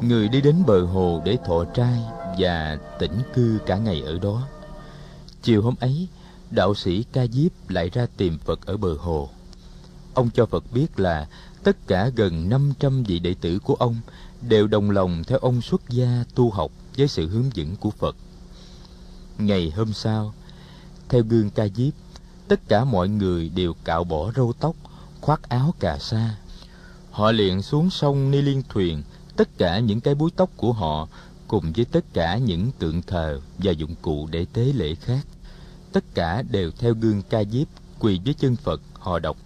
người 0.00 0.28
đi 0.28 0.40
đến 0.40 0.62
bờ 0.66 0.84
hồ 0.84 1.22
để 1.24 1.38
thọ 1.46 1.64
trai 1.64 2.02
và 2.38 2.78
tĩnh 2.98 3.22
cư 3.34 3.58
cả 3.66 3.76
ngày 3.76 4.02
ở 4.06 4.18
đó. 4.18 4.42
Chiều 5.42 5.62
hôm 5.62 5.74
ấy 5.80 6.08
đạo 6.50 6.74
sĩ 6.74 7.04
ca 7.12 7.26
diếp 7.26 7.70
lại 7.70 7.90
ra 7.90 8.06
tìm 8.16 8.38
phật 8.38 8.66
ở 8.66 8.76
bờ 8.76 8.94
hồ. 8.94 9.28
Ông 10.14 10.30
cho 10.34 10.46
phật 10.46 10.64
biết 10.72 11.00
là 11.00 11.26
tất 11.62 11.76
cả 11.86 12.10
gần 12.16 12.48
500 12.48 13.02
vị 13.02 13.18
đệ 13.18 13.34
tử 13.40 13.58
của 13.58 13.74
ông 13.74 13.96
đều 14.48 14.66
đồng 14.66 14.90
lòng 14.90 15.24
theo 15.26 15.38
ông 15.38 15.62
xuất 15.62 15.88
gia 15.88 16.24
tu 16.34 16.50
học 16.50 16.72
với 16.96 17.08
sự 17.08 17.28
hướng 17.28 17.50
dẫn 17.54 17.76
của 17.76 17.90
Phật. 17.90 18.16
Ngày 19.38 19.72
hôm 19.76 19.92
sau, 19.92 20.34
theo 21.08 21.22
gương 21.22 21.50
ca 21.50 21.68
diếp, 21.68 21.92
tất 22.48 22.60
cả 22.68 22.84
mọi 22.84 23.08
người 23.08 23.48
đều 23.48 23.74
cạo 23.84 24.04
bỏ 24.04 24.32
râu 24.36 24.52
tóc, 24.52 24.76
khoác 25.20 25.48
áo 25.48 25.74
cà 25.80 25.98
sa. 25.98 26.36
Họ 27.10 27.32
liền 27.32 27.62
xuống 27.62 27.90
sông 27.90 28.30
ni 28.30 28.42
liên 28.42 28.62
thuyền, 28.68 29.02
tất 29.36 29.58
cả 29.58 29.78
những 29.78 30.00
cái 30.00 30.14
búi 30.14 30.30
tóc 30.36 30.50
của 30.56 30.72
họ 30.72 31.08
cùng 31.48 31.72
với 31.76 31.84
tất 31.84 32.04
cả 32.12 32.36
những 32.36 32.70
tượng 32.78 33.02
thờ 33.02 33.40
và 33.58 33.72
dụng 33.72 33.94
cụ 34.02 34.28
để 34.30 34.46
tế 34.52 34.64
lễ 34.64 34.94
khác. 34.94 35.26
Tất 35.92 36.04
cả 36.14 36.42
đều 36.42 36.70
theo 36.78 36.94
gương 36.94 37.22
ca 37.22 37.44
diếp 37.44 37.66
quỳ 37.98 38.20
dưới 38.24 38.34
chân 38.34 38.56
Phật 38.56 38.80
họ 38.92 39.18
đọc. 39.18 39.36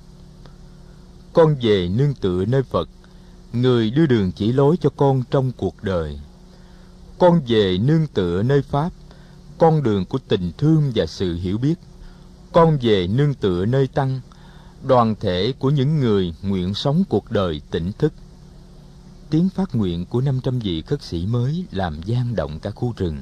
Con 1.32 1.56
về 1.62 1.88
nương 1.88 2.14
tựa 2.14 2.44
nơi 2.44 2.62
Phật, 2.62 2.88
người 3.52 3.90
đưa 3.90 4.06
đường 4.06 4.32
chỉ 4.32 4.52
lối 4.52 4.76
cho 4.80 4.90
con 4.96 5.22
trong 5.30 5.52
cuộc 5.56 5.82
đời. 5.82 6.20
Con 7.18 7.40
về 7.46 7.78
nương 7.78 8.06
tựa 8.06 8.42
nơi 8.42 8.62
Pháp, 8.62 8.90
con 9.58 9.82
đường 9.82 10.04
của 10.04 10.18
tình 10.28 10.52
thương 10.58 10.92
và 10.94 11.06
sự 11.06 11.34
hiểu 11.34 11.58
biết 11.58 11.74
con 12.52 12.78
về 12.80 13.06
nương 13.06 13.34
tựa 13.34 13.64
nơi 13.64 13.86
tăng 13.86 14.20
đoàn 14.82 15.14
thể 15.20 15.52
của 15.58 15.70
những 15.70 16.00
người 16.00 16.34
nguyện 16.42 16.74
sống 16.74 17.04
cuộc 17.08 17.30
đời 17.30 17.60
tỉnh 17.70 17.92
thức 17.92 18.12
tiếng 19.30 19.48
phát 19.48 19.74
nguyện 19.74 20.06
của 20.06 20.20
500 20.20 20.58
vị 20.58 20.82
khất 20.82 21.02
sĩ 21.02 21.26
mới 21.26 21.64
làm 21.70 22.02
gian 22.02 22.36
động 22.36 22.58
cả 22.60 22.70
khu 22.70 22.92
rừng 22.96 23.18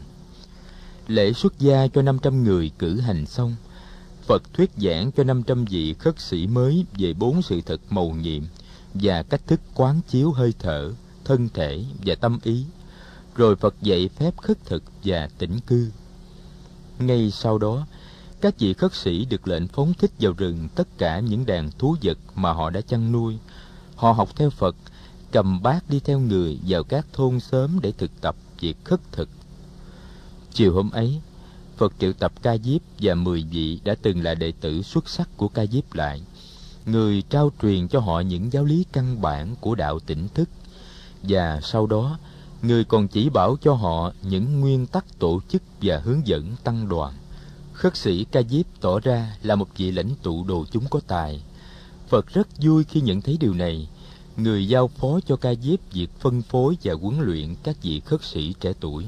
lễ 1.06 1.32
xuất 1.32 1.58
gia 1.58 1.86
cho 1.86 2.02
500 2.02 2.44
người 2.44 2.70
cử 2.78 3.00
hành 3.00 3.26
xong 3.26 3.56
Phật 4.28 4.54
thuyết 4.54 4.70
giảng 4.76 5.12
cho 5.12 5.24
500 5.24 5.64
vị 5.64 5.94
khất 5.94 6.20
sĩ 6.20 6.46
mới 6.46 6.84
về 6.98 7.12
bốn 7.12 7.42
sự 7.42 7.60
thật 7.66 7.80
mầu 7.90 8.12
nhiệm 8.12 8.42
và 8.94 9.22
cách 9.22 9.40
thức 9.46 9.60
quán 9.74 10.00
chiếu 10.08 10.32
hơi 10.32 10.54
thở, 10.58 10.92
thân 11.24 11.48
thể 11.54 11.84
và 12.04 12.14
tâm 12.14 12.38
ý. 12.42 12.64
Rồi 13.34 13.56
Phật 13.56 13.74
dạy 13.82 14.08
phép 14.16 14.36
khất 14.36 14.64
thực 14.64 14.82
và 15.04 15.28
tĩnh 15.38 15.60
cư. 15.66 15.90
Ngay 16.98 17.30
sau 17.30 17.58
đó, 17.58 17.86
các 18.40 18.58
vị 18.58 18.74
khất 18.74 18.94
sĩ 18.94 19.24
được 19.24 19.48
lệnh 19.48 19.68
phóng 19.68 19.94
thích 19.94 20.10
vào 20.20 20.32
rừng 20.32 20.68
tất 20.74 20.88
cả 20.98 21.20
những 21.20 21.46
đàn 21.46 21.70
thú 21.78 21.96
vật 22.02 22.18
mà 22.34 22.52
họ 22.52 22.70
đã 22.70 22.80
chăn 22.80 23.12
nuôi. 23.12 23.38
Họ 23.94 24.12
học 24.12 24.36
theo 24.36 24.50
Phật, 24.50 24.76
cầm 25.32 25.62
bát 25.62 25.90
đi 25.90 26.00
theo 26.00 26.18
người 26.18 26.58
vào 26.66 26.84
các 26.84 27.06
thôn 27.12 27.40
xóm 27.40 27.80
để 27.80 27.92
thực 27.92 28.20
tập 28.20 28.36
việc 28.60 28.76
khất 28.84 29.00
thực. 29.12 29.28
Chiều 30.52 30.74
hôm 30.74 30.90
ấy, 30.90 31.20
Phật 31.76 31.92
triệu 31.98 32.12
tập 32.12 32.32
Ca 32.42 32.56
Diếp 32.56 32.80
và 33.00 33.14
mười 33.14 33.44
vị 33.50 33.80
đã 33.84 33.94
từng 34.02 34.22
là 34.22 34.34
đệ 34.34 34.52
tử 34.60 34.82
xuất 34.82 35.08
sắc 35.08 35.28
của 35.36 35.48
Ca 35.48 35.66
Diếp 35.66 35.94
lại. 35.94 36.22
Người 36.86 37.22
trao 37.30 37.50
truyền 37.62 37.88
cho 37.88 38.00
họ 38.00 38.20
những 38.20 38.52
giáo 38.52 38.64
lý 38.64 38.84
căn 38.92 39.22
bản 39.22 39.54
của 39.60 39.74
đạo 39.74 39.98
tỉnh 39.98 40.28
thức. 40.34 40.48
Và 41.22 41.60
sau 41.62 41.86
đó, 41.86 42.18
người 42.62 42.84
còn 42.84 43.08
chỉ 43.08 43.28
bảo 43.28 43.56
cho 43.60 43.74
họ 43.74 44.12
những 44.22 44.60
nguyên 44.60 44.86
tắc 44.86 45.18
tổ 45.18 45.40
chức 45.48 45.62
và 45.82 45.98
hướng 45.98 46.26
dẫn 46.26 46.56
tăng 46.64 46.88
đoàn 46.88 47.14
khất 47.78 47.96
sĩ 47.96 48.24
ca 48.24 48.42
diếp 48.50 48.66
tỏ 48.80 49.00
ra 49.00 49.36
là 49.42 49.54
một 49.54 49.68
vị 49.76 49.90
lãnh 49.90 50.10
tụ 50.22 50.44
đồ 50.44 50.64
chúng 50.70 50.84
có 50.90 51.00
tài. 51.06 51.42
Phật 52.08 52.26
rất 52.26 52.48
vui 52.62 52.84
khi 52.84 53.00
nhận 53.00 53.20
thấy 53.20 53.36
điều 53.40 53.54
này. 53.54 53.88
Người 54.36 54.68
giao 54.68 54.88
phó 54.88 55.20
cho 55.26 55.36
ca 55.36 55.54
diếp 55.54 55.92
việc 55.92 56.10
phân 56.20 56.42
phối 56.42 56.76
và 56.82 56.94
huấn 56.94 57.20
luyện 57.20 57.54
các 57.62 57.76
vị 57.82 58.00
khất 58.00 58.24
sĩ 58.24 58.54
trẻ 58.60 58.72
tuổi. 58.80 59.04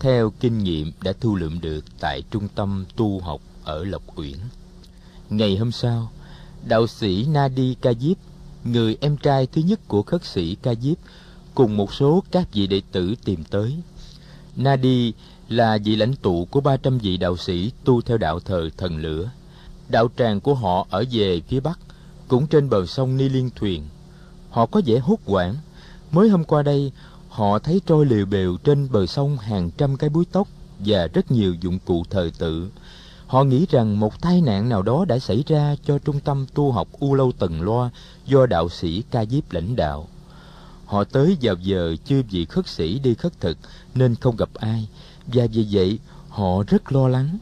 Theo 0.00 0.32
kinh 0.40 0.58
nghiệm 0.64 0.92
đã 1.02 1.12
thu 1.20 1.36
lượm 1.36 1.60
được 1.60 1.84
tại 2.00 2.22
trung 2.30 2.48
tâm 2.54 2.84
tu 2.96 3.20
học 3.20 3.40
ở 3.64 3.84
lộc 3.84 4.02
uyển. 4.16 4.38
Ngày 5.30 5.56
hôm 5.56 5.72
sau 5.72 6.10
đạo 6.66 6.86
sĩ 6.86 7.24
Nadi 7.24 7.74
Ca 7.80 7.92
Diếp, 8.00 8.16
người 8.64 8.96
em 9.00 9.16
trai 9.16 9.46
thứ 9.46 9.62
nhất 9.62 9.80
của 9.88 10.02
khất 10.02 10.24
sĩ 10.24 10.54
Ca 10.54 10.74
Diếp, 10.74 10.96
cùng 11.54 11.76
một 11.76 11.94
số 11.94 12.22
các 12.30 12.52
vị 12.52 12.66
đệ 12.66 12.82
tử 12.92 13.14
tìm 13.24 13.44
tới. 13.44 13.76
Nadi 14.56 15.12
là 15.48 15.78
vị 15.84 15.96
lãnh 15.96 16.14
tụ 16.14 16.44
của 16.50 16.60
300 16.60 16.98
vị 16.98 17.16
đạo 17.16 17.36
sĩ 17.36 17.70
tu 17.84 18.00
theo 18.00 18.18
đạo 18.18 18.40
thờ 18.40 18.70
thần 18.76 18.96
lửa. 18.96 19.30
Đạo 19.88 20.08
tràng 20.18 20.40
của 20.40 20.54
họ 20.54 20.86
ở 20.90 21.04
về 21.10 21.40
phía 21.48 21.60
bắc, 21.60 21.78
cũng 22.28 22.46
trên 22.46 22.70
bờ 22.70 22.86
sông 22.86 23.16
Ni 23.16 23.28
Liên 23.28 23.50
Thuyền. 23.56 23.82
Họ 24.50 24.66
có 24.66 24.80
vẻ 24.86 24.98
hốt 24.98 25.18
hoảng. 25.26 25.54
Mới 26.12 26.28
hôm 26.28 26.44
qua 26.44 26.62
đây, 26.62 26.92
họ 27.28 27.58
thấy 27.58 27.80
trôi 27.86 28.06
liều 28.06 28.26
bèo 28.26 28.56
trên 28.64 28.88
bờ 28.92 29.06
sông 29.06 29.38
hàng 29.38 29.70
trăm 29.70 29.96
cái 29.96 30.10
búi 30.10 30.24
tóc 30.32 30.48
và 30.78 31.06
rất 31.06 31.30
nhiều 31.30 31.54
dụng 31.54 31.78
cụ 31.84 32.04
thờ 32.10 32.30
tự. 32.38 32.70
Họ 33.26 33.44
nghĩ 33.44 33.66
rằng 33.70 34.00
một 34.00 34.20
tai 34.20 34.40
nạn 34.40 34.68
nào 34.68 34.82
đó 34.82 35.04
đã 35.08 35.18
xảy 35.18 35.44
ra 35.46 35.76
cho 35.84 35.98
trung 35.98 36.20
tâm 36.20 36.46
tu 36.54 36.72
học 36.72 36.88
U 36.98 37.14
Lâu 37.14 37.32
Tần 37.32 37.62
Loa 37.62 37.90
do 38.26 38.46
đạo 38.46 38.68
sĩ 38.68 39.02
Ca 39.10 39.24
Diếp 39.24 39.52
lãnh 39.52 39.76
đạo. 39.76 40.08
Họ 40.86 41.04
tới 41.04 41.36
vào 41.42 41.54
giờ 41.54 41.96
chưa 42.04 42.22
vị 42.30 42.44
khất 42.44 42.68
sĩ 42.68 42.98
đi 42.98 43.14
khất 43.14 43.40
thực 43.40 43.58
nên 43.94 44.14
không 44.14 44.36
gặp 44.36 44.48
ai, 44.54 44.88
và 45.26 45.46
vì 45.52 45.66
vậy 45.70 45.98
họ 46.28 46.62
rất 46.66 46.92
lo 46.92 47.08
lắng. 47.08 47.38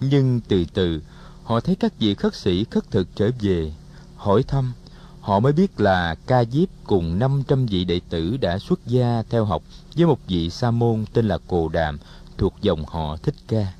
Nhưng 0.00 0.40
từ 0.48 0.64
từ, 0.74 1.00
họ 1.42 1.60
thấy 1.60 1.74
các 1.74 1.92
vị 1.98 2.14
khất 2.14 2.34
sĩ 2.34 2.64
khất 2.64 2.90
thực 2.90 3.08
trở 3.16 3.30
về, 3.40 3.72
hỏi 4.16 4.42
thăm. 4.42 4.72
Họ 5.20 5.40
mới 5.40 5.52
biết 5.52 5.80
là 5.80 6.14
Ca 6.26 6.44
Diếp 6.44 6.68
cùng 6.84 7.18
500 7.18 7.66
vị 7.66 7.84
đệ 7.84 8.00
tử 8.10 8.36
đã 8.36 8.58
xuất 8.58 8.86
gia 8.86 9.22
theo 9.30 9.44
học 9.44 9.62
với 9.96 10.06
một 10.06 10.18
vị 10.26 10.50
sa 10.50 10.70
môn 10.70 11.04
tên 11.12 11.28
là 11.28 11.38
Cồ 11.38 11.68
Đàm 11.68 11.98
thuộc 12.38 12.54
dòng 12.62 12.84
họ 12.86 13.16
Thích 13.16 13.34
Ca. 13.48 13.72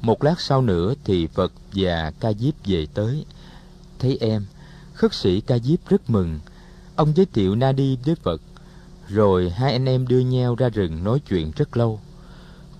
Một 0.00 0.24
lát 0.24 0.40
sau 0.40 0.62
nữa 0.62 0.94
thì 1.04 1.26
Phật 1.26 1.52
và 1.72 2.12
Ca 2.20 2.32
Diếp 2.32 2.54
về 2.64 2.86
tới. 2.94 3.24
Thấy 3.98 4.18
em, 4.20 4.44
khất 4.94 5.14
sĩ 5.14 5.40
Ca 5.40 5.58
Diếp 5.58 5.88
rất 5.88 6.10
mừng. 6.10 6.40
Ông 6.96 7.12
giới 7.16 7.26
thiệu 7.26 7.54
Na 7.54 7.72
Đi 7.72 7.98
với 8.04 8.14
Phật. 8.14 8.40
Rồi 9.08 9.50
hai 9.50 9.72
anh 9.72 9.84
em 9.84 10.08
đưa 10.08 10.20
nhau 10.20 10.54
ra 10.54 10.68
rừng 10.68 11.04
nói 11.04 11.20
chuyện 11.28 11.52
rất 11.56 11.76
lâu. 11.76 12.00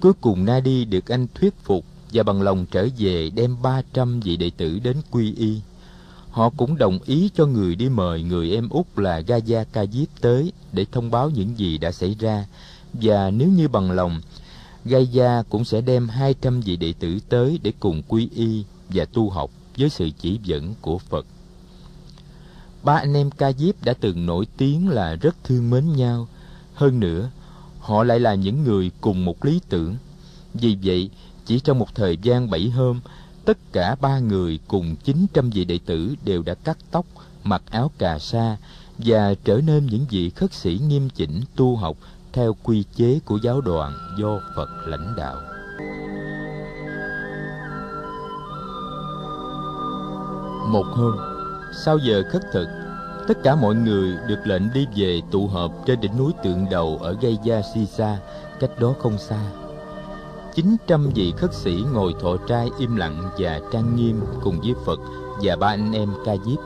Cuối 0.05 0.13
cùng 0.21 0.45
Na 0.45 0.61
Đi 0.61 0.85
được 0.85 1.13
anh 1.13 1.27
thuyết 1.35 1.55
phục 1.63 1.85
và 2.13 2.23
bằng 2.23 2.43
lòng 2.43 2.67
trở 2.71 2.89
về 2.99 3.31
đem 3.35 3.57
ba 3.63 3.83
trăm 3.93 4.21
vị 4.21 4.37
đệ 4.37 4.51
tử 4.57 4.79
đến 4.79 4.97
quy 5.11 5.35
y. 5.35 5.61
Họ 6.31 6.51
cũng 6.57 6.79
đồng 6.79 6.99
ý 7.05 7.31
cho 7.35 7.47
người 7.47 7.75
đi 7.75 7.89
mời 7.89 8.23
người 8.23 8.53
em 8.53 8.69
út 8.69 8.87
là 8.97 9.21
Gaza 9.21 9.65
Ca 9.73 9.87
Diếp 9.87 10.09
tới 10.21 10.53
để 10.73 10.87
thông 10.93 11.11
báo 11.11 11.31
những 11.31 11.59
gì 11.59 11.79
đã 11.79 11.93
xảy 11.93 12.17
ra 12.21 12.47
và 12.93 13.31
nếu 13.31 13.49
như 13.49 13.69
bằng 13.69 13.91
lòng 13.91 14.21
Gai 14.85 15.09
cũng 15.49 15.65
sẽ 15.65 15.81
đem 15.81 16.09
200 16.09 16.61
vị 16.61 16.77
đệ 16.77 16.93
tử 16.99 17.19
tới 17.29 17.59
để 17.63 17.73
cùng 17.81 18.03
quy 18.09 18.29
y 18.35 18.65
và 18.89 19.05
tu 19.05 19.31
học 19.31 19.51
với 19.79 19.89
sự 19.89 20.11
chỉ 20.19 20.41
dẫn 20.45 20.75
của 20.81 20.99
Phật. 20.99 21.27
Ba 22.83 22.95
anh 22.95 23.15
em 23.15 23.31
Ca 23.31 23.53
Diếp 23.53 23.85
đã 23.85 23.95
từng 24.01 24.27
nổi 24.27 24.47
tiếng 24.57 24.89
là 24.89 25.15
rất 25.15 25.45
thương 25.45 25.71
mến 25.71 25.93
nhau. 25.97 26.29
Hơn 26.75 27.01
nữa, 27.01 27.31
họ 27.85 28.05
lại 28.05 28.21
là 28.21 28.35
những 28.35 28.65
người 28.65 28.91
cùng 29.01 29.25
một 29.25 29.45
lý 29.45 29.61
tưởng. 29.69 29.97
Vì 30.55 30.77
vậy, 30.83 31.11
chỉ 31.47 31.61
trong 31.61 31.79
một 31.79 31.95
thời 31.95 32.17
gian 32.17 32.51
bảy 32.51 32.71
hôm, 32.71 33.01
tất 33.45 33.59
cả 33.73 33.97
ba 34.01 34.19
người 34.19 34.59
cùng 34.69 34.97
900 35.05 35.51
vị 35.51 35.65
đệ 35.65 35.79
tử 35.87 36.15
đều 36.25 36.43
đã 36.43 36.55
cắt 36.55 36.79
tóc, 36.91 37.07
mặc 37.43 37.63
áo 37.71 37.91
cà 37.99 38.19
sa 38.19 38.57
và 38.99 39.35
trở 39.45 39.61
nên 39.67 39.87
những 39.87 40.07
vị 40.11 40.31
khất 40.31 40.53
sĩ 40.53 40.81
nghiêm 40.89 41.09
chỉnh 41.15 41.41
tu 41.57 41.77
học 41.77 41.97
theo 42.33 42.57
quy 42.63 42.85
chế 42.97 43.21
của 43.25 43.39
giáo 43.43 43.61
đoàn 43.61 43.93
do 44.19 44.41
Phật 44.57 44.69
lãnh 44.87 45.15
đạo. 45.17 45.37
Một 50.73 50.87
hôm, 50.87 51.17
sau 51.85 51.99
giờ 51.99 52.23
khất 52.33 52.43
thực, 52.53 52.84
tất 53.29 53.43
cả 53.43 53.55
mọi 53.55 53.75
người 53.75 54.17
được 54.29 54.41
lệnh 54.45 54.73
đi 54.73 54.87
về 54.97 55.21
tụ 55.31 55.47
họp 55.47 55.73
trên 55.87 56.01
đỉnh 56.01 56.17
núi 56.19 56.33
tượng 56.45 56.67
đầu 56.71 56.99
ở 57.03 57.17
Gây 57.21 57.39
Gia 57.45 57.63
Sisa, 57.75 58.19
cách 58.61 58.71
đó 58.79 58.95
không 58.99 59.19
xa. 59.19 59.41
900 60.55 61.11
vị 61.15 61.33
khất 61.37 61.55
sĩ 61.55 61.85
ngồi 61.93 62.15
thọ 62.21 62.37
trai 62.49 62.69
im 62.79 62.97
lặng 62.97 63.31
và 63.39 63.61
trang 63.73 63.97
nghiêm 63.97 64.21
cùng 64.43 64.61
với 64.61 64.75
Phật 64.87 65.01
và 65.43 65.57
ba 65.57 65.69
anh 65.69 65.93
em 65.93 66.09
ca 66.27 66.33
diếp. 66.47 66.59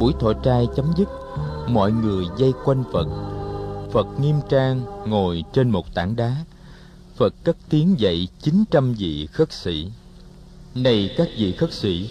Buổi 0.00 0.12
thọ 0.20 0.32
trai 0.32 0.68
chấm 0.76 0.86
dứt, 0.96 1.08
mọi 1.68 1.92
người 1.92 2.24
dây 2.38 2.52
quanh 2.64 2.84
Phật 2.92 3.06
Phật 3.96 4.20
nghiêm 4.20 4.36
trang 4.48 4.82
ngồi 5.06 5.44
trên 5.52 5.70
một 5.70 5.94
tảng 5.94 6.16
đá. 6.16 6.36
Phật 7.16 7.34
cất 7.44 7.56
tiếng 7.68 8.00
dạy 8.00 8.28
900 8.40 8.94
vị 8.94 9.26
khất 9.32 9.52
sĩ. 9.52 9.90
Này 10.74 11.14
các 11.16 11.28
vị 11.36 11.52
khất 11.52 11.72
sĩ, 11.72 12.10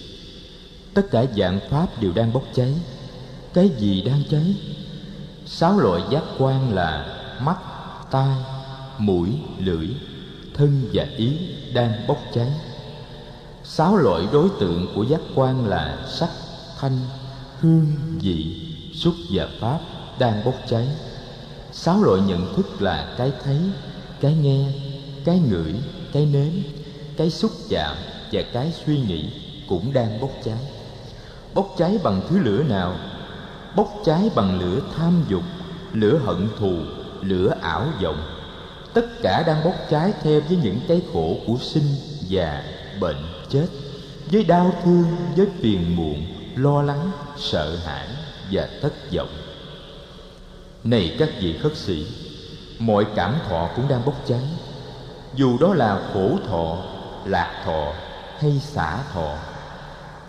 tất 0.93 1.11
cả 1.11 1.25
dạng 1.38 1.59
pháp 1.69 1.88
đều 2.01 2.11
đang 2.16 2.34
bốc 2.34 2.43
cháy. 2.53 2.74
Cái 3.56 3.69
gì 3.80 4.01
đang 4.01 4.24
cháy? 4.32 4.56
Sáu 5.45 5.80
loại 5.80 6.01
giác 6.11 6.24
quan 6.40 6.75
là 6.75 7.19
mắt, 7.42 7.58
tai, 8.11 8.38
mũi, 8.98 9.30
lưỡi, 9.59 9.88
thân 10.53 10.90
và 10.93 11.06
ý 11.17 11.38
đang 11.74 12.08
bốc 12.08 12.17
cháy. 12.34 12.51
Sáu 13.64 13.95
loại 13.95 14.27
đối 14.34 14.50
tượng 14.59 14.88
của 14.95 15.03
giác 15.03 15.22
quan 15.35 15.67
là 15.67 16.06
sắc, 16.19 16.30
thanh, 16.80 17.00
hương, 17.59 17.88
vị, 18.22 18.56
xúc 18.93 19.14
và 19.32 19.48
pháp 19.61 19.80
đang 20.19 20.45
bốc 20.45 20.56
cháy 20.69 20.88
sáu 21.72 22.03
loại 22.03 22.22
nhận 22.22 22.56
thức 22.56 22.82
là 22.82 23.16
cái 23.17 23.32
thấy 23.43 23.58
cái 24.22 24.34
nghe 24.34 24.72
cái 25.25 25.40
ngửi 25.40 25.74
cái 26.14 26.25
nếm 26.25 26.51
cái 27.17 27.30
xúc 27.30 27.51
chạm 27.69 27.95
và 28.32 28.42
cái 28.53 28.72
suy 28.85 29.00
nghĩ 29.00 29.30
cũng 29.69 29.93
đang 29.93 30.22
bốc 30.22 30.32
cháy 30.43 30.58
bốc 31.53 31.67
cháy 31.77 31.98
bằng 32.03 32.22
thứ 32.30 32.40
lửa 32.40 32.64
nào 32.64 32.95
bốc 33.76 33.94
cháy 34.06 34.30
bằng 34.36 34.60
lửa 34.60 34.80
tham 34.95 35.24
dục, 35.28 35.44
lửa 35.94 36.20
hận 36.26 36.50
thù, 36.60 36.78
lửa 37.22 37.54
ảo 37.62 37.86
vọng. 38.02 38.22
Tất 38.94 39.06
cả 39.22 39.44
đang 39.48 39.64
bốc 39.64 39.74
cháy 39.90 40.14
theo 40.24 40.42
với 40.42 40.58
những 40.64 40.80
cái 40.88 41.02
khổ 41.14 41.38
của 41.48 41.58
sinh 41.62 41.88
già, 42.28 42.64
bệnh, 43.00 43.26
chết, 43.50 43.68
với 44.32 44.44
đau 44.44 44.74
thương, 44.84 45.06
với 45.36 45.48
phiền 45.62 45.95
muộn, 45.95 46.26
lo 46.56 46.82
lắng, 46.82 47.12
sợ 47.38 47.76
hãi 47.86 48.08
và 48.52 48.68
thất 48.82 48.94
vọng. 49.14 49.30
Này 50.84 51.16
các 51.20 51.30
vị 51.40 51.58
khất 51.64 51.78
sĩ, 51.78 52.08
mọi 52.80 53.06
cảm 53.16 53.36
thọ 53.50 53.70
cũng 53.76 53.88
đang 53.88 54.06
bốc 54.06 54.16
cháy. 54.28 54.44
Dù 55.36 55.58
đó 55.58 55.74
là 55.74 56.02
khổ 56.14 56.30
thọ, 56.48 56.78
lạc 57.26 57.62
thọ 57.66 57.94
hay 58.40 58.60
xả 58.60 58.98
thọ 59.14 59.38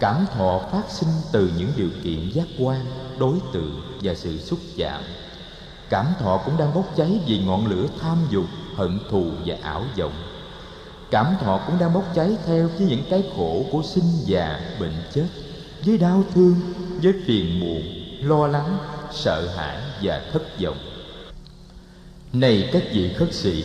cảm 0.00 0.26
thọ 0.34 0.60
phát 0.72 0.82
sinh 0.88 1.08
từ 1.32 1.50
những 1.58 1.72
điều 1.76 1.88
kiện 2.04 2.30
giác 2.30 2.46
quan, 2.58 2.86
đối 3.18 3.36
tượng 3.52 3.82
và 4.02 4.14
sự 4.14 4.38
xúc 4.38 4.58
chạm. 4.76 5.02
Cảm 5.90 6.06
thọ 6.18 6.42
cũng 6.44 6.56
đang 6.56 6.74
bốc 6.74 6.96
cháy 6.96 7.20
vì 7.26 7.38
ngọn 7.38 7.66
lửa 7.66 7.86
tham 8.00 8.18
dục, 8.30 8.44
hận 8.74 8.98
thù 9.10 9.24
và 9.46 9.56
ảo 9.62 9.84
vọng. 9.98 10.12
Cảm 11.10 11.26
thọ 11.40 11.60
cũng 11.66 11.78
đang 11.78 11.94
bốc 11.94 12.04
cháy 12.14 12.36
theo 12.46 12.68
với 12.78 12.86
những 12.86 13.02
cái 13.10 13.24
khổ 13.36 13.64
của 13.72 13.82
sinh 13.82 14.10
già, 14.24 14.60
bệnh 14.80 15.02
chết, 15.14 15.26
với 15.86 15.98
đau 15.98 16.24
thương, 16.34 16.54
với 17.02 17.12
phiền 17.26 17.60
muộn, 17.60 17.82
lo 18.20 18.46
lắng, 18.46 18.78
sợ 19.12 19.48
hãi 19.56 19.78
và 20.02 20.22
thất 20.32 20.60
vọng. 20.60 20.78
Này 22.32 22.68
các 22.72 22.82
vị 22.92 23.14
khất 23.16 23.34
sĩ, 23.34 23.64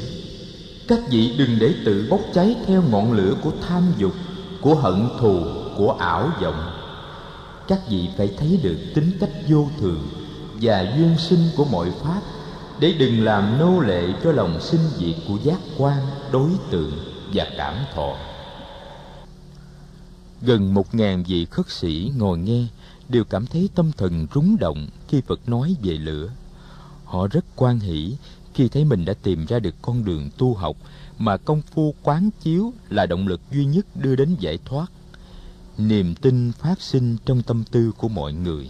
các 0.88 1.00
vị 1.10 1.36
đừng 1.38 1.60
để 1.60 1.74
tự 1.86 2.08
bốc 2.10 2.22
cháy 2.34 2.56
theo 2.66 2.84
ngọn 2.90 3.12
lửa 3.12 3.34
của 3.44 3.52
tham 3.68 3.84
dục, 3.98 4.14
của 4.62 4.76
hận 4.76 5.10
thù 5.20 5.61
của 5.78 5.92
ảo 5.92 6.30
vọng 6.42 6.72
các 7.68 7.80
vị 7.90 8.10
phải 8.18 8.34
thấy 8.38 8.60
được 8.64 8.78
tính 8.96 9.12
cách 9.20 9.32
vô 9.50 9.68
thường 9.80 10.08
và 10.62 10.94
duyên 10.98 11.16
sinh 11.18 11.50
của 11.58 11.66
mọi 11.66 11.92
pháp 12.04 12.22
để 12.80 12.94
đừng 13.00 13.24
làm 13.24 13.60
nô 13.60 13.80
lệ 13.80 14.04
cho 14.24 14.32
lòng 14.32 14.62
sinh 14.62 14.82
diệt 14.98 15.16
của 15.28 15.38
giác 15.44 15.60
quan, 15.78 15.98
đối 16.32 16.50
tượng 16.72 16.94
và 17.34 17.48
cảm 17.58 17.76
thọ 17.96 18.16
gần 20.42 20.74
một 20.74 20.96
ngàn 20.96 21.24
vị 21.24 21.46
khất 21.46 21.70
sĩ 21.70 22.12
ngồi 22.18 22.38
nghe 22.38 22.68
đều 23.10 23.24
cảm 23.24 23.46
thấy 23.46 23.70
tâm 23.76 23.92
thần 23.98 24.28
rúng 24.34 24.58
động 24.60 24.88
khi 25.08 25.22
Phật 25.22 25.50
nói 25.50 25.76
về 25.84 25.94
lửa. 25.94 26.30
Họ 27.06 27.28
rất 27.28 27.46
quan 27.56 27.80
hỷ 27.80 28.16
khi 28.54 28.68
thấy 28.68 28.86
mình 28.86 29.06
đã 29.06 29.14
tìm 29.24 29.46
ra 29.46 29.60
được 29.60 29.76
con 29.82 30.06
đường 30.06 30.30
tu 30.38 30.54
học 30.54 30.78
mà 31.18 31.38
công 31.38 31.62
phu 31.62 31.94
quán 32.04 32.30
chiếu 32.42 32.74
là 32.90 33.06
động 33.06 33.28
lực 33.28 33.42
duy 33.52 33.66
nhất 33.66 33.86
đưa 33.96 34.16
đến 34.16 34.36
giải 34.40 34.60
thoát. 34.66 34.92
Niềm 35.78 36.16
tin 36.16 36.52
phát 36.52 36.82
sinh 36.82 37.18
trong 37.26 37.42
tâm 37.42 37.64
tư 37.72 37.92
của 37.98 38.08
mọi 38.08 38.34
người. 38.34 38.70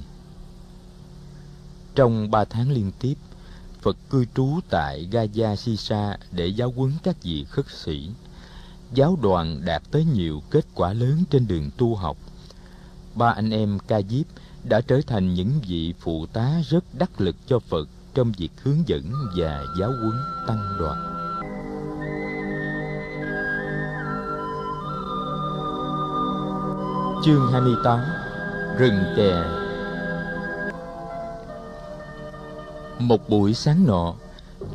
Trong 1.95 2.31
ba 2.31 2.45
tháng 2.45 2.71
liên 2.71 2.91
tiếp, 2.99 3.15
Phật 3.81 3.97
cư 4.09 4.25
trú 4.35 4.59
tại 4.69 5.07
gaza 5.11 5.55
Sisa 5.55 6.17
để 6.31 6.47
giáo 6.47 6.73
huấn 6.75 6.93
các 7.03 7.23
vị 7.23 7.45
khất 7.49 7.65
sĩ. 7.69 8.09
Giáo 8.93 9.17
đoàn 9.21 9.61
đạt 9.65 9.83
tới 9.91 10.05
nhiều 10.05 10.41
kết 10.49 10.65
quả 10.75 10.93
lớn 10.93 11.23
trên 11.29 11.47
đường 11.47 11.69
tu 11.77 11.95
học– 11.95 12.17
ba 13.15 13.29
anh 13.29 13.49
em 13.49 13.79
ca 13.87 14.01
diếp 14.01 14.25
đã 14.63 14.81
trở 14.81 15.01
thành 15.07 15.33
những 15.33 15.59
vị 15.67 15.93
phụ 15.99 16.25
tá 16.25 16.61
rất 16.69 16.83
đắc 16.93 17.21
lực 17.21 17.35
cho 17.47 17.59
Phật 17.59 17.89
trong 18.13 18.31
việc 18.31 18.51
hướng 18.63 18.87
dẫn 18.87 19.13
và 19.37 19.63
giáo 19.79 19.91
huấn 20.01 20.15
tăng 20.47 20.77
đoàn. 20.79 21.20
Chương 27.25 27.51
28 27.51 27.99
Rừng 28.77 29.03
chè 29.15 29.43
Một 32.99 33.29
buổi 33.29 33.53
sáng 33.53 33.87
nọ, 33.87 34.13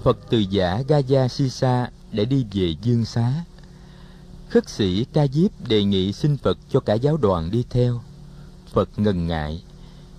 Phật 0.02 0.18
từ 0.31 0.39
giả 0.39 0.83
Gaya 0.89 1.28
Sisa 1.28 1.91
để 2.12 2.25
đi 2.25 2.47
về 2.52 2.75
Dương 2.83 3.05
Xá. 3.05 3.33
Khất 4.49 4.68
sĩ 4.68 5.05
Ca 5.12 5.26
Diếp 5.26 5.68
đề 5.68 5.84
nghị 5.84 6.12
xin 6.12 6.36
Phật 6.36 6.58
cho 6.70 6.81
cả 6.81 6.94
giáo 6.94 7.16
đoàn 7.16 7.50
đi 7.50 7.65
theo. 7.70 8.00
Phật 8.73 8.89
ngần 8.97 9.26
ngại, 9.26 9.62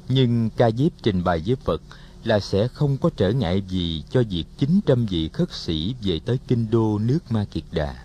nhưng 0.09 0.49
Ca 0.57 0.71
Diếp 0.71 0.91
trình 1.03 1.23
bày 1.23 1.41
với 1.45 1.55
Phật 1.55 1.81
là 2.23 2.39
sẽ 2.39 2.67
không 2.67 2.97
có 2.97 3.09
trở 3.17 3.31
ngại 3.31 3.63
gì 3.67 4.03
cho 4.09 4.23
việc 4.29 4.45
900 4.57 5.05
vị 5.05 5.29
khất 5.33 5.51
sĩ 5.51 5.95
về 6.03 6.19
tới 6.25 6.39
kinh 6.47 6.67
đô 6.71 6.99
nước 6.99 7.19
Ma 7.29 7.45
Kiệt 7.51 7.63
Đà. 7.71 7.95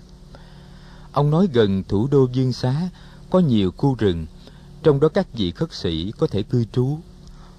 Ông 1.13 1.31
nói 1.31 1.49
gần 1.53 1.83
thủ 1.89 2.09
đô 2.11 2.29
Dương 2.33 2.53
Xá 2.53 2.89
có 3.33 3.39
nhiều 3.39 3.73
khu 3.77 3.95
rừng, 3.95 4.27
trong 4.83 5.01
đó 5.01 5.09
các 5.09 5.27
vị 5.33 5.51
khất 5.51 5.73
sĩ 5.73 6.13
có 6.19 6.27
thể 6.27 6.43
cư 6.43 6.65
trú. 6.73 6.99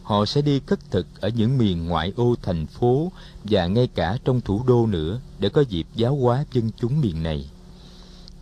Họ 0.04 0.26
sẽ 0.26 0.42
đi 0.42 0.60
khất 0.60 0.92
thực 0.92 1.08
ở 1.22 1.30
những 1.30 1.58
miền 1.58 1.86
ngoại 1.86 2.14
ô 2.16 2.36
thành 2.42 2.66
phố 2.66 3.12
và 3.44 3.68
ngay 3.68 3.88
cả 3.88 4.18
trong 4.26 4.42
thủ 4.42 4.64
đô 4.68 4.86
nữa 4.88 5.20
để 5.40 5.50
có 5.50 5.62
dịp 5.62 5.88
giáo 5.96 6.16
hóa 6.16 6.46
dân 6.52 6.72
chúng 6.78 7.02
miền 7.02 7.24
này. 7.24 7.50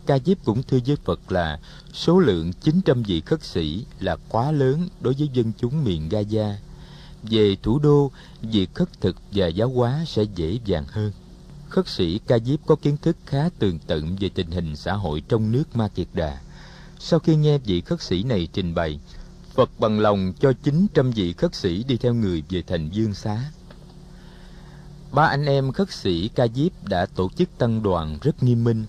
Ca 0.06 0.18
Diếp 0.24 0.44
cũng 0.44 0.62
thưa 0.62 0.78
với 0.86 0.96
Phật 1.04 1.32
là 1.32 1.60
số 1.92 2.18
lượng 2.18 2.52
900 2.52 3.02
vị 3.02 3.20
khất 3.20 3.42
sĩ 3.42 3.84
là 4.00 4.16
quá 4.28 4.50
lớn 4.50 4.88
đối 5.00 5.14
với 5.14 5.28
dân 5.32 5.52
chúng 5.58 5.84
miền 5.84 6.08
Gaza. 6.08 6.54
Về 7.22 7.56
thủ 7.62 7.78
đô, 7.78 8.10
việc 8.42 8.74
khất 8.74 9.00
thực 9.00 9.16
và 9.32 9.46
giáo 9.46 9.68
hóa 9.68 10.04
sẽ 10.06 10.22
dễ 10.22 10.58
dàng 10.64 10.84
hơn. 10.88 11.12
Khất 11.68 11.88
sĩ 11.88 12.18
Ca 12.26 12.38
Diếp 12.38 12.66
có 12.66 12.76
kiến 12.76 12.96
thức 13.02 13.16
khá 13.26 13.48
tường 13.58 13.78
tận 13.86 14.16
về 14.20 14.28
tình 14.28 14.50
hình 14.50 14.76
xã 14.76 14.92
hội 14.92 15.22
trong 15.28 15.52
nước 15.52 15.76
Ma 15.76 15.88
Kiệt 15.88 16.08
Đà. 16.12 16.40
Sau 17.04 17.20
khi 17.20 17.36
nghe 17.36 17.58
vị 17.58 17.80
khất 17.80 18.02
sĩ 18.02 18.22
này 18.22 18.48
trình 18.52 18.74
bày, 18.74 19.00
Phật 19.54 19.70
bằng 19.80 20.00
lòng 20.00 20.32
cho 20.40 20.52
900 20.52 21.10
vị 21.10 21.32
khất 21.32 21.54
sĩ 21.54 21.84
đi 21.84 21.96
theo 21.96 22.14
người 22.14 22.42
về 22.50 22.62
thành 22.66 22.88
Dương 22.88 23.14
Xá. 23.14 23.50
Ba 25.12 25.26
anh 25.26 25.46
em 25.46 25.72
khất 25.72 25.90
sĩ 25.92 26.28
Ca 26.28 26.46
Diếp 26.54 26.84
đã 26.84 27.06
tổ 27.06 27.30
chức 27.36 27.48
tăng 27.58 27.82
đoàn 27.82 28.18
rất 28.22 28.42
nghiêm 28.42 28.64
minh. 28.64 28.84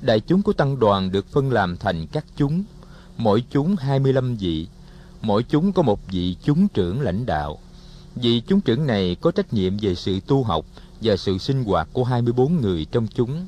Đại 0.00 0.20
chúng 0.20 0.42
của 0.42 0.52
tăng 0.52 0.78
đoàn 0.78 1.12
được 1.12 1.26
phân 1.32 1.52
làm 1.52 1.76
thành 1.76 2.06
các 2.06 2.24
chúng, 2.36 2.64
mỗi 3.16 3.44
chúng 3.50 3.76
25 3.76 4.36
vị, 4.36 4.66
mỗi 5.20 5.42
chúng 5.42 5.72
có 5.72 5.82
một 5.82 6.00
vị 6.10 6.36
chúng 6.42 6.68
trưởng 6.68 7.00
lãnh 7.00 7.26
đạo. 7.26 7.58
Vị 8.14 8.42
chúng 8.46 8.60
trưởng 8.60 8.86
này 8.86 9.16
có 9.20 9.30
trách 9.30 9.52
nhiệm 9.52 9.76
về 9.76 9.94
sự 9.94 10.20
tu 10.26 10.42
học 10.42 10.64
và 11.00 11.16
sự 11.16 11.38
sinh 11.38 11.64
hoạt 11.64 11.88
của 11.92 12.04
24 12.04 12.60
người 12.60 12.86
trong 12.92 13.06
chúng. 13.14 13.46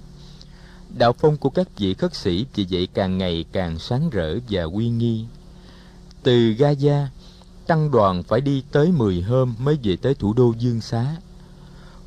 Đạo 0.99 1.13
phong 1.13 1.37
của 1.37 1.51
các 1.51 1.69
vị 1.79 1.95
khất 1.95 2.15
sĩ 2.15 2.47
vì 2.55 2.67
vậy 2.71 2.89
càng 2.95 3.19
ngày 3.19 3.45
càng 3.53 3.79
sáng 3.79 4.11
rỡ 4.11 4.39
và 4.51 4.63
uy 4.63 4.89
nghi. 4.89 5.25
Từ 6.23 6.33
Gaza, 6.33 7.07
tăng 7.67 7.91
đoàn 7.91 8.23
phải 8.23 8.41
đi 8.41 8.63
tới 8.73 8.93
10 8.93 9.23
hôm 9.23 9.55
mới 9.59 9.79
về 9.83 9.97
tới 9.97 10.15
thủ 10.15 10.33
đô 10.33 10.55
Dương 10.59 10.81
Xá. 10.81 11.17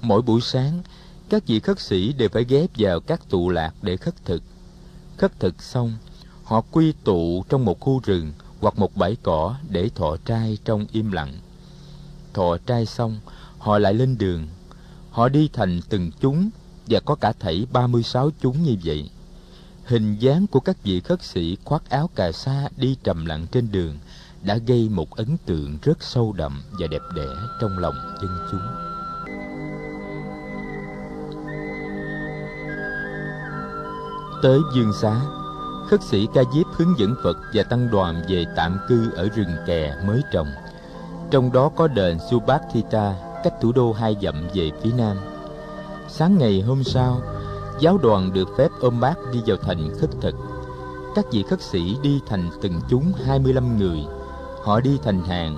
Mỗi 0.02 0.22
buổi 0.22 0.42
sáng, 0.42 0.82
các 1.30 1.48
vị 1.48 1.60
khất 1.60 1.80
sĩ 1.80 2.14
đều 2.14 2.30
phải 2.30 2.44
ghép 2.44 2.70
vào 2.78 3.00
các 3.00 3.30
tụ 3.30 3.50
lạc 3.50 3.74
để 3.82 3.98
khất 3.98 4.26
thực. 4.26 4.44
Khất 5.18 5.40
thực 5.40 5.64
xong, 5.64 5.94
họ 6.44 6.62
quy 6.72 6.94
tụ 7.04 7.44
trong 7.50 7.66
một 7.66 7.80
khu 7.80 8.02
rừng 8.04 8.32
hoặc 8.60 8.80
một 8.80 8.96
bãi 8.96 9.18
cỏ 9.24 9.56
để 9.70 9.90
thọ 9.96 10.18
trai 10.26 10.58
trong 10.66 10.86
im 10.92 11.12
lặng. 11.12 11.34
Thọ 12.34 12.58
trai 12.66 12.86
xong, 12.86 13.20
họ 13.58 13.78
lại 13.80 13.94
lên 13.94 14.18
đường. 14.18 14.48
Họ 15.12 15.30
đi 15.30 15.50
thành 15.54 15.82
từng 15.90 16.12
chúng 16.20 16.50
và 16.90 17.00
có 17.00 17.16
cả 17.16 17.34
thảy 17.40 17.66
36 17.72 18.30
chúng 18.42 18.64
như 18.64 18.76
vậy. 18.84 19.10
Hình 19.86 20.16
dáng 20.20 20.48
của 20.48 20.60
các 20.60 20.84
vị 20.84 21.00
khất 21.00 21.24
sĩ 21.24 21.58
khoác 21.66 21.90
áo 21.90 22.10
cà 22.16 22.32
sa 22.32 22.68
đi 22.78 22.98
trầm 23.04 23.26
lặng 23.26 23.48
trên 23.52 23.72
đường 23.72 23.98
đã 24.44 24.58
gây 24.58 24.90
một 24.90 25.16
ấn 25.16 25.38
tượng 25.46 25.78
rất 25.82 26.04
sâu 26.04 26.34
đậm 26.34 26.64
và 26.80 26.88
đẹp 26.88 27.02
đẽ 27.16 27.28
trong 27.62 27.80
lòng 27.80 27.96
dân 28.22 28.32
chúng. 28.52 28.62
Tới 34.42 34.60
Dương 34.76 34.94
Xá, 35.02 35.22
khất 35.90 36.04
sĩ 36.04 36.28
Ca 36.34 36.42
Diếp 36.54 36.66
hướng 36.74 37.00
dẫn 37.00 37.16
Phật 37.24 37.38
và 37.54 37.64
tăng 37.64 37.92
đoàn 37.92 38.22
về 38.30 38.46
tạm 38.56 38.80
cư 38.88 39.12
ở 39.12 39.30
rừng 39.36 39.56
kè 39.68 39.96
mới 40.08 40.22
trồng. 40.32 40.48
Trong 41.32 41.52
đó 41.52 41.72
có 41.76 41.88
đền 41.88 42.18
Subhathita 42.32 43.16
cách 43.44 43.54
thủ 43.62 43.72
đô 43.72 43.94
hai 43.94 44.16
dặm 44.22 44.48
về 44.54 44.72
phía 44.84 44.92
nam. 44.98 45.18
Sáng 46.10 46.38
ngày 46.38 46.62
hôm 46.62 46.84
sau, 46.84 47.22
giáo 47.80 47.98
đoàn 47.98 48.34
được 48.34 48.50
phép 48.58 48.68
ôm 48.82 49.00
bác 49.00 49.16
đi 49.34 49.40
vào 49.46 49.58
thành 49.58 49.90
khất 50.00 50.10
thực. 50.22 50.36
Các 51.16 51.26
vị 51.32 51.44
khất 51.50 51.62
sĩ 51.62 51.96
đi 52.04 52.20
thành 52.28 52.50
từng 52.62 52.82
chúng 52.90 53.14
25 53.26 53.78
người. 53.78 54.00
Họ 54.64 54.80
đi 54.80 54.98
thành 55.04 55.24
hàng, 55.24 55.58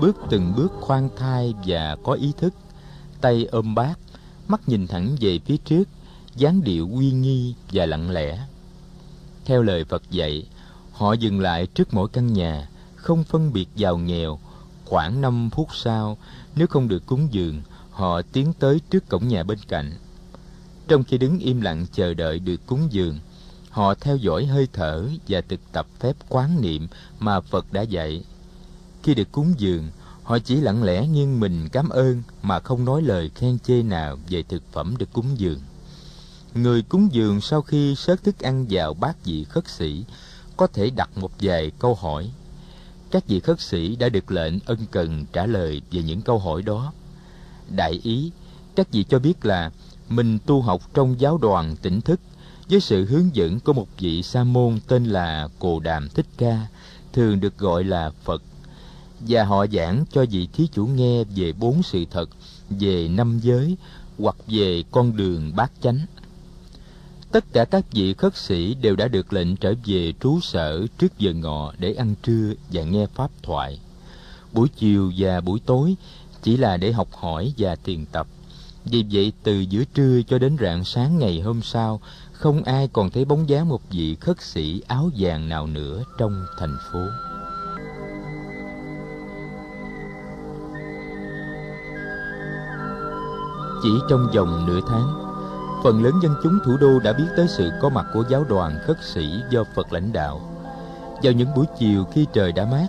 bước 0.00 0.16
từng 0.30 0.52
bước 0.56 0.72
khoan 0.80 1.08
thai 1.16 1.54
và 1.66 1.96
có 2.04 2.12
ý 2.12 2.32
thức, 2.36 2.54
tay 3.20 3.44
ôm 3.44 3.74
bác 3.74 3.94
mắt 4.48 4.68
nhìn 4.68 4.86
thẳng 4.86 5.16
về 5.20 5.38
phía 5.38 5.56
trước, 5.56 5.84
dáng 6.36 6.62
điệu 6.62 6.88
uy 6.92 7.10
nghi 7.10 7.54
và 7.72 7.86
lặng 7.86 8.10
lẽ. 8.10 8.46
Theo 9.44 9.62
lời 9.62 9.84
Phật 9.84 10.02
dạy, 10.10 10.46
họ 10.92 11.12
dừng 11.12 11.40
lại 11.40 11.66
trước 11.66 11.94
mỗi 11.94 12.08
căn 12.08 12.32
nhà, 12.32 12.68
không 12.94 13.24
phân 13.24 13.52
biệt 13.52 13.68
giàu 13.76 13.98
nghèo. 13.98 14.38
Khoảng 14.84 15.20
5 15.20 15.50
phút 15.50 15.68
sau, 15.72 16.16
nếu 16.56 16.66
không 16.66 16.88
được 16.88 17.06
cúng 17.06 17.28
dường, 17.30 17.62
họ 17.96 18.22
tiến 18.22 18.52
tới 18.58 18.80
trước 18.90 19.08
cổng 19.08 19.28
nhà 19.28 19.42
bên 19.42 19.58
cạnh. 19.68 19.92
Trong 20.88 21.04
khi 21.04 21.18
đứng 21.18 21.38
im 21.38 21.60
lặng 21.60 21.86
chờ 21.92 22.14
đợi 22.14 22.38
được 22.38 22.66
cúng 22.66 22.88
dường, 22.90 23.18
họ 23.70 23.94
theo 23.94 24.16
dõi 24.16 24.46
hơi 24.46 24.68
thở 24.72 25.08
và 25.28 25.40
thực 25.48 25.60
tập 25.72 25.86
phép 26.00 26.16
quán 26.28 26.60
niệm 26.60 26.88
mà 27.18 27.40
Phật 27.40 27.72
đã 27.72 27.82
dạy. 27.82 28.24
Khi 29.02 29.14
được 29.14 29.32
cúng 29.32 29.54
dường, 29.58 29.88
họ 30.22 30.38
chỉ 30.38 30.56
lặng 30.56 30.82
lẽ 30.82 31.06
nghiêng 31.06 31.40
mình 31.40 31.68
cảm 31.68 31.88
ơn 31.88 32.22
mà 32.42 32.60
không 32.60 32.84
nói 32.84 33.02
lời 33.02 33.30
khen 33.34 33.58
chê 33.58 33.82
nào 33.82 34.18
về 34.28 34.42
thực 34.42 34.62
phẩm 34.72 34.96
được 34.98 35.12
cúng 35.12 35.38
dường. 35.38 35.60
Người 36.54 36.82
cúng 36.82 37.08
dường 37.12 37.40
sau 37.40 37.62
khi 37.62 37.94
sớt 37.94 38.24
thức 38.24 38.38
ăn 38.38 38.66
vào 38.70 38.94
bát 38.94 39.24
vị 39.24 39.44
khất 39.44 39.68
sĩ 39.68 40.04
có 40.56 40.66
thể 40.66 40.90
đặt 40.90 41.10
một 41.16 41.30
vài 41.40 41.72
câu 41.78 41.94
hỏi. 41.94 42.30
Các 43.10 43.26
vị 43.26 43.40
khất 43.40 43.60
sĩ 43.60 43.96
đã 43.96 44.08
được 44.08 44.30
lệnh 44.30 44.54
ân 44.66 44.78
cần 44.90 45.24
trả 45.32 45.46
lời 45.46 45.82
về 45.90 46.02
những 46.02 46.22
câu 46.22 46.38
hỏi 46.38 46.62
đó. 46.62 46.92
Đại 47.70 48.00
ý, 48.02 48.30
các 48.76 48.92
vị 48.92 49.04
cho 49.08 49.18
biết 49.18 49.46
là 49.46 49.70
mình 50.08 50.38
tu 50.46 50.62
học 50.62 50.82
trong 50.94 51.20
giáo 51.20 51.38
đoàn 51.38 51.76
tỉnh 51.82 52.00
thức 52.00 52.20
với 52.68 52.80
sự 52.80 53.04
hướng 53.04 53.36
dẫn 53.36 53.60
của 53.60 53.72
một 53.72 53.88
vị 53.98 54.22
sa 54.22 54.44
môn 54.44 54.78
tên 54.86 55.04
là 55.04 55.48
Cồ 55.58 55.80
Đàm 55.80 56.08
Thích 56.08 56.26
Ca, 56.36 56.66
thường 57.12 57.40
được 57.40 57.58
gọi 57.58 57.84
là 57.84 58.10
Phật. 58.24 58.42
Và 59.20 59.44
họ 59.44 59.66
giảng 59.66 60.04
cho 60.12 60.24
vị 60.30 60.48
thí 60.52 60.68
chủ 60.72 60.86
nghe 60.86 61.24
về 61.24 61.52
bốn 61.52 61.82
sự 61.82 62.04
thật, 62.10 62.30
về 62.70 63.08
năm 63.08 63.38
giới 63.42 63.76
hoặc 64.18 64.36
về 64.46 64.82
con 64.90 65.16
đường 65.16 65.52
bát 65.56 65.72
chánh. 65.82 65.98
Tất 67.32 67.44
cả 67.52 67.64
các 67.64 67.92
vị 67.92 68.14
khất 68.14 68.36
sĩ 68.36 68.74
đều 68.74 68.96
đã 68.96 69.08
được 69.08 69.32
lệnh 69.32 69.56
trở 69.56 69.74
về 69.84 70.12
trú 70.20 70.40
sở 70.40 70.86
trước 70.98 71.18
giờ 71.18 71.32
ngọ 71.32 71.72
để 71.78 71.92
ăn 71.92 72.14
trưa 72.22 72.52
và 72.72 72.82
nghe 72.82 73.06
pháp 73.14 73.30
thoại. 73.42 73.80
Buổi 74.52 74.68
chiều 74.76 75.12
và 75.16 75.40
buổi 75.40 75.60
tối 75.66 75.96
chỉ 76.46 76.56
là 76.56 76.76
để 76.76 76.92
học 76.92 77.08
hỏi 77.12 77.52
và 77.58 77.76
thiền 77.84 78.06
tập. 78.12 78.26
Vì 78.84 79.04
vậy 79.12 79.32
từ 79.42 79.60
giữa 79.60 79.84
trưa 79.94 80.20
cho 80.28 80.38
đến 80.38 80.56
rạng 80.60 80.84
sáng 80.84 81.18
ngày 81.18 81.40
hôm 81.40 81.62
sau, 81.62 82.00
không 82.32 82.62
ai 82.62 82.88
còn 82.92 83.10
thấy 83.10 83.24
bóng 83.24 83.48
dáng 83.48 83.68
một 83.68 83.80
vị 83.90 84.16
khất 84.20 84.40
sĩ 84.40 84.82
áo 84.86 85.10
vàng 85.18 85.48
nào 85.48 85.66
nữa 85.66 86.02
trong 86.18 86.44
thành 86.58 86.76
phố. 86.92 86.98
Chỉ 93.82 93.90
trong 94.10 94.26
vòng 94.34 94.66
nửa 94.66 94.80
tháng, 94.88 95.08
phần 95.84 96.02
lớn 96.04 96.14
dân 96.22 96.34
chúng 96.42 96.58
thủ 96.64 96.76
đô 96.80 96.98
đã 96.98 97.12
biết 97.12 97.28
tới 97.36 97.46
sự 97.48 97.70
có 97.82 97.88
mặt 97.88 98.06
của 98.14 98.24
giáo 98.30 98.44
đoàn 98.44 98.78
khất 98.86 98.96
sĩ 99.14 99.40
do 99.50 99.64
Phật 99.76 99.92
lãnh 99.92 100.12
đạo. 100.12 100.40
Vào 101.22 101.32
những 101.32 101.54
buổi 101.56 101.66
chiều 101.78 102.04
khi 102.04 102.26
trời 102.32 102.52
đã 102.52 102.64
mát, 102.64 102.86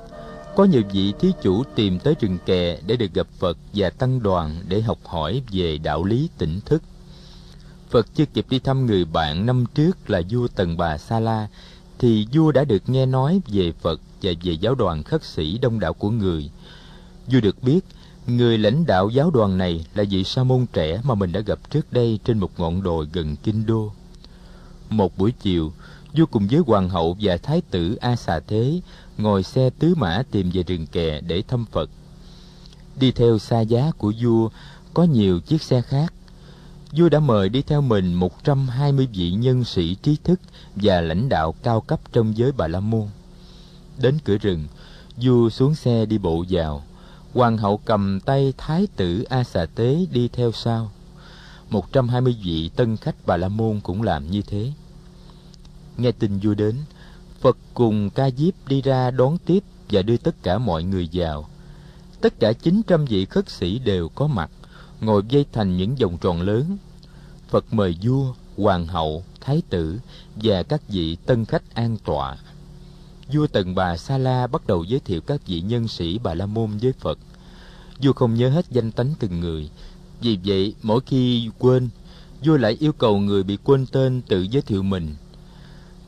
có 0.58 0.64
nhiều 0.64 0.82
vị 0.92 1.14
thí 1.20 1.32
chủ 1.42 1.64
tìm 1.76 2.00
tới 2.00 2.16
rừng 2.20 2.38
kè 2.46 2.78
để 2.86 2.96
được 2.96 3.14
gặp 3.14 3.28
Phật 3.40 3.58
và 3.74 3.90
tăng 3.90 4.24
đoàn 4.24 4.62
để 4.68 4.82
học 4.82 4.98
hỏi 5.06 5.42
về 5.52 5.78
đạo 5.78 6.04
lý 6.04 6.30
tỉnh 6.38 6.60
thức. 6.66 6.84
Phật 7.90 8.08
chưa 8.16 8.26
kịp 8.26 8.46
đi 8.50 8.60
thăm 8.60 8.86
người 8.86 9.06
bạn 9.06 9.46
năm 9.46 9.66
trước 9.76 10.10
là 10.10 10.22
vua 10.30 10.48
Tần 10.48 10.78
Bà 10.78 10.98
Sa 10.98 11.20
La, 11.20 11.48
thì 12.00 12.28
vua 12.34 12.52
đã 12.52 12.64
được 12.64 12.90
nghe 12.90 13.06
nói 13.06 13.42
về 13.48 13.72
Phật 13.82 14.02
và 14.22 14.32
về 14.44 14.54
giáo 14.54 14.76
đoàn 14.76 15.04
khất 15.04 15.24
sĩ 15.24 15.58
đông 15.58 15.80
đảo 15.80 15.94
của 15.94 16.10
người. 16.10 16.50
Vua 17.28 17.40
được 17.40 17.64
biết, 17.64 17.80
người 18.28 18.58
lãnh 18.58 18.86
đạo 18.86 19.10
giáo 19.10 19.32
đoàn 19.32 19.58
này 19.58 19.86
là 19.96 20.04
vị 20.10 20.24
sa 20.24 20.44
môn 20.44 20.66
trẻ 20.74 21.02
mà 21.04 21.16
mình 21.16 21.32
đã 21.32 21.40
gặp 21.40 21.60
trước 21.70 21.94
đây 21.94 22.20
trên 22.26 22.40
một 22.40 22.60
ngọn 22.60 22.84
đồi 22.84 23.08
gần 23.14 23.36
Kinh 23.44 23.66
Đô. 23.66 23.92
Một 24.90 25.18
buổi 25.18 25.32
chiều, 25.32 25.74
vua 26.14 26.26
cùng 26.26 26.48
với 26.48 26.60
hoàng 26.68 26.90
hậu 26.90 27.18
và 27.22 27.38
thái 27.38 27.62
tử 27.62 27.96
A 27.96 28.16
Xà 28.16 28.40
Thế 28.40 28.82
ngồi 29.18 29.44
xe 29.44 29.70
tứ 29.70 29.96
mã 29.96 30.24
tìm 30.32 30.50
về 30.54 30.64
rừng 30.64 30.88
kè 30.88 31.22
để 31.22 31.44
thăm 31.48 31.66
Phật. 31.72 31.90
Đi 33.00 33.12
theo 33.12 33.40
xa 33.40 33.62
giá 33.62 33.92
của 33.98 34.14
vua 34.22 34.50
có 34.94 35.04
nhiều 35.04 35.40
chiếc 35.40 35.62
xe 35.62 35.82
khác. 35.82 36.14
Vua 36.92 37.10
đã 37.10 37.20
mời 37.20 37.50
đi 37.50 37.62
theo 37.62 37.82
mình 37.82 38.14
120 38.14 39.08
vị 39.14 39.32
nhân 39.32 39.64
sĩ 39.64 39.96
trí 39.96 40.18
thức 40.24 40.40
và 40.76 41.02
lãnh 41.02 41.30
đạo 41.30 41.56
cao 41.64 41.82
cấp 41.82 42.00
trong 42.12 42.38
giới 42.38 42.52
Bà 42.52 42.68
La 42.68 42.80
Môn. 42.80 43.08
Đến 43.98 44.18
cửa 44.24 44.38
rừng, 44.38 44.68
vua 45.18 45.50
xuống 45.50 45.76
xe 45.76 46.06
đi 46.06 46.18
bộ 46.18 46.46
vào 46.50 46.84
hoàng 47.34 47.58
hậu 47.58 47.78
cầm 47.78 48.20
tay 48.20 48.54
thái 48.58 48.88
tử 48.96 49.24
a 49.30 49.44
xà 49.44 49.66
tế 49.76 50.06
đi 50.12 50.28
theo 50.34 50.52
sau 50.52 50.92
một 51.70 51.94
trăm 51.94 52.10
hai 52.10 52.22
mươi 52.22 52.36
vị 52.44 52.70
tân 52.76 52.98
khách 52.98 53.16
bà 53.26 53.38
la 53.38 53.48
môn 53.48 53.80
cũng 53.84 54.02
làm 54.02 54.32
như 54.32 54.42
thế 54.42 54.72
nghe 55.98 56.12
tin 56.12 56.40
vua 56.40 56.54
đến 56.54 56.76
phật 57.42 57.58
cùng 57.74 58.10
ca 58.10 58.30
diếp 58.38 58.68
đi 58.68 58.82
ra 58.82 59.12
đón 59.12 59.38
tiếp 59.46 59.64
và 59.90 60.02
đưa 60.02 60.18
tất 60.18 60.44
cả 60.44 60.58
mọi 60.58 60.84
người 60.84 61.10
vào. 61.14 61.50
Tất 62.22 62.40
cả 62.40 62.54
chín 62.54 62.82
trăm 62.88 63.06
vị 63.06 63.26
khất 63.26 63.50
sĩ 63.50 63.80
đều 63.80 64.10
có 64.10 64.28
mặt, 64.28 64.50
ngồi 65.02 65.22
dây 65.30 65.46
thành 65.54 65.78
những 65.78 65.96
vòng 65.96 66.18
tròn 66.18 66.42
lớn. 66.42 66.78
Phật 67.50 67.74
mời 67.74 67.96
vua, 68.02 68.34
hoàng 68.58 68.88
hậu, 68.88 69.24
thái 69.42 69.62
tử 69.70 70.00
và 70.36 70.64
các 70.64 70.82
vị 70.90 71.18
tân 71.26 71.46
khách 71.46 71.76
an 71.76 71.98
tọa. 72.06 72.38
Vua 73.34 73.48
tần 73.48 73.76
bà 73.76 73.98
sa 73.98 74.18
la 74.18 74.48
bắt 74.48 74.68
đầu 74.68 74.84
giới 74.84 75.00
thiệu 75.00 75.22
các 75.22 75.48
vị 75.48 75.62
nhân 75.62 75.88
sĩ 75.88 76.18
bà 76.18 76.34
la 76.34 76.46
môn 76.46 76.78
với 76.78 76.94
phật. 77.00 77.20
Vua 78.02 78.14
không 78.14 78.34
nhớ 78.34 78.50
hết 78.50 78.66
danh 78.72 78.92
tánh 78.92 79.14
từng 79.20 79.40
người. 79.40 79.70
Vì 80.22 80.40
vậy, 80.46 80.76
mỗi 80.84 81.00
khi 81.06 81.50
quên, 81.60 81.90
vua 82.46 82.58
lại 82.58 82.78
yêu 82.80 82.94
cầu 82.94 83.20
người 83.20 83.44
bị 83.44 83.58
quên 83.64 83.86
tên 83.86 84.22
tự 84.22 84.42
giới 84.42 84.62
thiệu 84.62 84.84
mình 84.84 85.16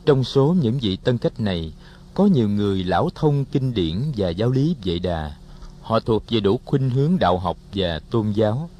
trong 0.06 0.24
số 0.24 0.56
những 0.60 0.78
vị 0.78 0.96
tân 0.96 1.18
khách 1.18 1.40
này, 1.40 1.72
có 2.14 2.26
nhiều 2.26 2.48
người 2.48 2.84
lão 2.84 3.10
thông 3.14 3.44
kinh 3.44 3.74
điển 3.74 4.02
và 4.16 4.28
giáo 4.28 4.50
lý 4.50 4.76
vệ 4.84 4.98
đà. 4.98 5.36
Họ 5.82 6.00
thuộc 6.00 6.24
về 6.28 6.40
đủ 6.40 6.60
khuynh 6.64 6.90
hướng 6.90 7.18
đạo 7.18 7.38
học 7.38 7.56
và 7.74 7.98
tôn 8.10 8.32
giáo. 8.32 8.70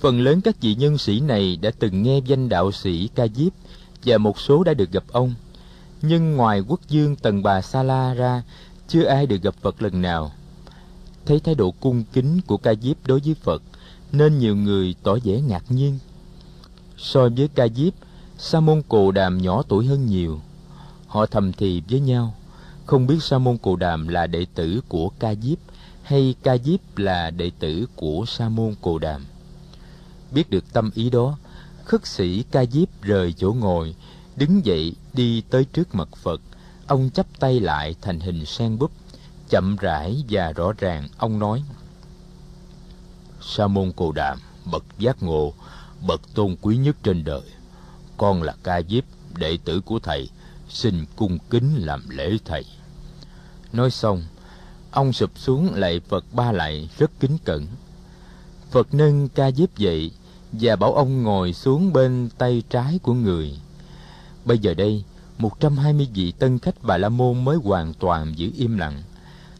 Phần 0.00 0.20
lớn 0.20 0.40
các 0.40 0.60
vị 0.60 0.74
nhân 0.74 0.98
sĩ 0.98 1.20
này 1.20 1.58
đã 1.62 1.70
từng 1.78 2.02
nghe 2.02 2.18
danh 2.18 2.48
đạo 2.48 2.72
sĩ 2.72 3.08
ca 3.14 3.26
diếp 3.34 3.52
và 4.04 4.18
một 4.18 4.40
số 4.40 4.64
đã 4.64 4.74
được 4.74 4.92
gặp 4.92 5.04
ông. 5.12 5.34
Nhưng 6.02 6.36
ngoài 6.36 6.60
quốc 6.60 6.80
dương 6.88 7.16
tần 7.16 7.42
bà 7.42 7.62
sa 7.62 7.82
la 7.82 8.14
ra, 8.14 8.42
chưa 8.88 9.04
ai 9.04 9.26
được 9.26 9.42
gặp 9.42 9.54
phật 9.62 9.82
lần 9.82 10.02
nào. 10.02 10.32
Thấy 11.26 11.40
thái 11.40 11.54
độ 11.54 11.70
cung 11.80 12.04
kính 12.12 12.40
của 12.46 12.56
ca 12.56 12.74
diếp 12.82 13.06
đối 13.06 13.20
với 13.20 13.34
phật, 13.34 13.62
nên 14.12 14.38
nhiều 14.38 14.56
người 14.56 14.94
tỏ 15.02 15.16
vẻ 15.24 15.40
ngạc 15.40 15.64
nhiên. 15.68 15.98
So 16.98 17.28
với 17.36 17.48
ca 17.54 17.68
diếp 17.68 17.92
sa 18.38 18.60
môn 18.60 18.82
cồ 18.88 19.10
đàm 19.10 19.38
nhỏ 19.38 19.62
tuổi 19.68 19.86
hơn 19.86 20.06
nhiều. 20.06 20.40
Họ 21.06 21.26
thầm 21.26 21.52
thì 21.52 21.82
với 21.88 22.00
nhau, 22.00 22.34
không 22.86 23.06
biết 23.06 23.22
sa 23.22 23.38
môn 23.38 23.58
cồ 23.58 23.76
đàm 23.76 24.08
là 24.08 24.26
đệ 24.26 24.46
tử 24.54 24.80
của 24.88 25.08
ca 25.18 25.34
diếp 25.34 25.58
hay 26.02 26.34
ca 26.42 26.56
diếp 26.58 26.98
là 26.98 27.30
đệ 27.30 27.50
tử 27.58 27.86
của 27.96 28.24
sa 28.26 28.48
môn 28.48 28.74
cồ 28.80 28.98
đàm. 28.98 29.24
Biết 30.32 30.50
được 30.50 30.64
tâm 30.72 30.90
ý 30.94 31.10
đó, 31.10 31.38
khất 31.84 32.06
sĩ 32.06 32.44
ca 32.50 32.64
diếp 32.64 33.02
rời 33.02 33.32
chỗ 33.32 33.52
ngồi, 33.52 33.94
đứng 34.36 34.66
dậy 34.66 34.94
đi 35.12 35.42
tới 35.50 35.64
trước 35.64 35.94
mặt 35.94 36.08
phật. 36.16 36.40
Ông 36.86 37.10
chắp 37.14 37.26
tay 37.38 37.60
lại 37.60 37.94
thành 38.02 38.20
hình 38.20 38.46
sen 38.46 38.78
búp, 38.78 38.90
chậm 39.48 39.76
rãi 39.76 40.24
và 40.30 40.52
rõ 40.52 40.72
ràng 40.78 41.08
ông 41.18 41.38
nói 41.38 41.62
sa 43.40 43.66
môn 43.66 43.92
cồ 43.92 44.12
đàm, 44.12 44.38
bậc 44.72 44.84
giác 44.98 45.22
ngộ, 45.22 45.52
bậc 46.06 46.34
tôn 46.34 46.56
quý 46.60 46.76
nhất 46.76 46.96
trên 47.02 47.24
đời 47.24 47.42
con 48.16 48.42
là 48.42 48.54
ca 48.62 48.80
diếp, 48.88 49.04
đệ 49.38 49.58
tử 49.64 49.80
của 49.80 49.98
thầy, 49.98 50.28
xin 50.68 51.04
cung 51.16 51.38
kính 51.50 51.74
làm 51.76 52.08
lễ 52.08 52.36
thầy. 52.44 52.64
Nói 53.72 53.90
xong, 53.90 54.22
ông 54.90 55.12
sụp 55.12 55.30
xuống 55.36 55.74
lạy 55.74 56.00
phật 56.08 56.24
ba 56.32 56.52
lạy 56.52 56.88
rất 56.98 57.10
kính 57.20 57.38
cẩn. 57.44 57.66
Phật 58.70 58.94
nâng 58.94 59.28
ca 59.28 59.50
diếp 59.50 59.76
dậy 59.76 60.10
và 60.52 60.76
bảo 60.76 60.94
ông 60.94 61.22
ngồi 61.22 61.52
xuống 61.52 61.92
bên 61.92 62.28
tay 62.38 62.62
trái 62.70 62.98
của 63.02 63.14
người. 63.14 63.58
Bây 64.44 64.58
giờ 64.58 64.74
đây, 64.74 65.04
một 65.38 65.60
trăm 65.60 65.76
hai 65.76 65.92
mươi 65.92 66.08
vị 66.14 66.32
tân 66.32 66.58
khách 66.58 66.82
bà 66.82 66.96
la 66.96 67.08
môn 67.08 67.44
mới 67.44 67.56
hoàn 67.56 67.94
toàn 67.94 68.38
giữ 68.38 68.50
im 68.56 68.78
lặng. 68.78 69.02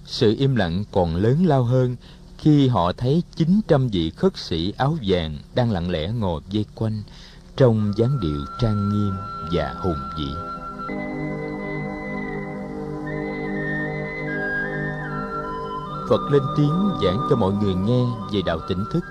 Sự 0.07 0.35
im 0.39 0.57
lặng 0.57 0.85
còn 0.93 1.17
lớn 1.17 1.47
lao 1.47 1.65
hơn 1.65 1.97
khi 2.39 2.69
họ 2.69 2.93
thấy 2.93 3.23
chín 3.37 3.61
trăm 3.69 3.89
vị 3.89 4.11
khất 4.11 4.37
sĩ 4.37 4.73
áo 4.77 4.97
vàng 5.07 5.39
đang 5.55 5.71
lặng 5.71 5.91
lẽ 5.91 6.09
ngồi 6.09 6.41
vây 6.53 6.65
quanh 6.75 7.03
trong 7.57 7.93
dáng 7.97 8.21
điệu 8.21 8.41
trang 8.59 8.89
nghiêm 8.89 9.15
và 9.53 9.75
hùng 9.79 10.01
vĩ. 10.19 10.35
Phật 16.09 16.21
lên 16.31 16.43
tiếng 16.57 16.91
giảng 17.05 17.19
cho 17.31 17.37
mọi 17.37 17.53
người 17.53 17.75
nghe 17.75 18.05
về 18.33 18.41
đạo 18.47 18.59
tỉnh 18.69 18.85
thức. 18.93 19.05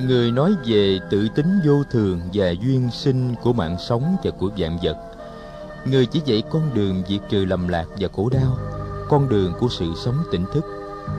Người 0.00 0.30
nói 0.30 0.54
về 0.66 0.98
tự 1.10 1.28
tính 1.34 1.60
vô 1.66 1.82
thường 1.90 2.20
và 2.32 2.50
duyên 2.50 2.90
sinh 2.92 3.34
của 3.42 3.52
mạng 3.52 3.76
sống 3.88 4.16
và 4.24 4.30
của 4.30 4.50
vạn 4.56 4.78
vật. 4.82 4.96
Người 5.84 6.06
chỉ 6.06 6.20
dạy 6.24 6.42
con 6.50 6.74
đường 6.74 7.02
diệt 7.08 7.20
trừ 7.28 7.44
lầm 7.44 7.68
lạc 7.68 7.84
và 7.98 8.08
khổ 8.16 8.28
đau, 8.28 8.58
con 9.08 9.28
đường 9.28 9.52
của 9.60 9.68
sự 9.70 9.86
sống 9.96 10.16
tỉnh 10.32 10.44
thức, 10.54 10.64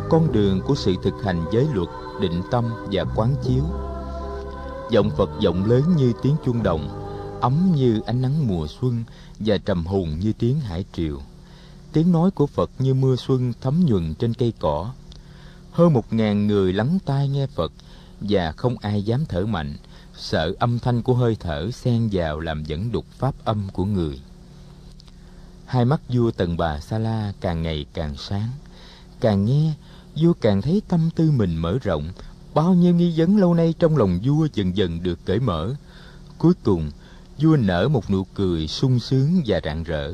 con 0.10 0.32
đường 0.32 0.62
của 0.62 0.76
sự 0.76 0.94
thực 1.04 1.14
hành 1.24 1.46
giới 1.52 1.68
luật, 1.74 1.90
định 2.22 2.42
tâm 2.52 2.66
và 2.92 3.04
quán 3.16 3.36
chiếu 3.44 3.64
giọng 4.94 5.10
phật 5.10 5.30
giọng 5.40 5.66
lớn 5.66 5.84
như 5.98 6.14
tiếng 6.22 6.36
chuông 6.46 6.64
đồng, 6.64 6.90
ấm 7.42 7.72
như 7.76 8.02
ánh 8.06 8.22
nắng 8.22 8.48
mùa 8.48 8.68
xuân 8.68 9.04
và 9.40 9.58
trầm 9.58 9.86
hùng 9.86 10.20
như 10.20 10.34
tiếng 10.34 10.60
hải 10.60 10.86
triều. 10.94 11.22
Tiếng 11.94 12.12
nói 12.12 12.32
của 12.32 12.48
phật 12.48 12.72
như 12.80 12.94
mưa 12.94 13.16
xuân 13.16 13.54
thấm 13.62 13.86
nhuần 13.86 14.14
trên 14.16 14.34
cây 14.34 14.54
cỏ. 14.60 14.94
Hơn 15.72 15.94
một 15.94 16.14
ngàn 16.14 16.48
người 16.48 16.74
lắng 16.74 16.98
tai 17.06 17.30
nghe 17.30 17.48
phật 17.48 17.72
và 18.22 18.52
không 18.52 18.76
ai 18.82 19.04
dám 19.04 19.26
thở 19.26 19.46
mạnh, 19.46 19.78
sợ 20.18 20.54
âm 20.60 20.80
thanh 20.80 21.02
của 21.02 21.14
hơi 21.14 21.38
thở 21.40 21.72
xen 21.72 22.10
vào 22.12 22.40
làm 22.40 22.64
dẫn 22.64 22.92
đục 22.92 23.06
pháp 23.18 23.36
âm 23.44 23.70
của 23.74 23.86
người. 23.86 24.22
Hai 25.66 25.86
mắt 25.86 26.02
vua 26.10 26.32
tần 26.32 26.58
bà 26.58 26.80
sa 26.80 27.00
la 27.00 27.34
càng 27.42 27.62
ngày 27.62 27.86
càng 27.94 28.16
sáng. 28.18 28.50
Càng 29.20 29.46
nghe, 29.46 29.74
vua 30.16 30.34
càng 30.42 30.62
thấy 30.62 30.82
tâm 30.88 31.10
tư 31.16 31.32
mình 31.32 31.56
mở 31.56 31.78
rộng 31.82 32.12
bao 32.54 32.74
nhiêu 32.74 32.96
nghi 32.96 33.14
vấn 33.18 33.38
lâu 33.38 33.54
nay 33.54 33.74
trong 33.80 33.98
lòng 33.98 34.20
vua 34.24 34.48
dần 34.54 34.78
dần 34.78 35.04
được 35.04 35.20
cởi 35.26 35.40
mở. 35.40 35.76
Cuối 36.38 36.54
cùng, 36.64 36.92
vua 37.40 37.56
nở 37.56 37.88
một 37.88 38.12
nụ 38.12 38.24
cười 38.24 38.68
sung 38.68 39.00
sướng 39.00 39.42
và 39.46 39.60
rạng 39.64 39.84
rỡ. 39.84 40.14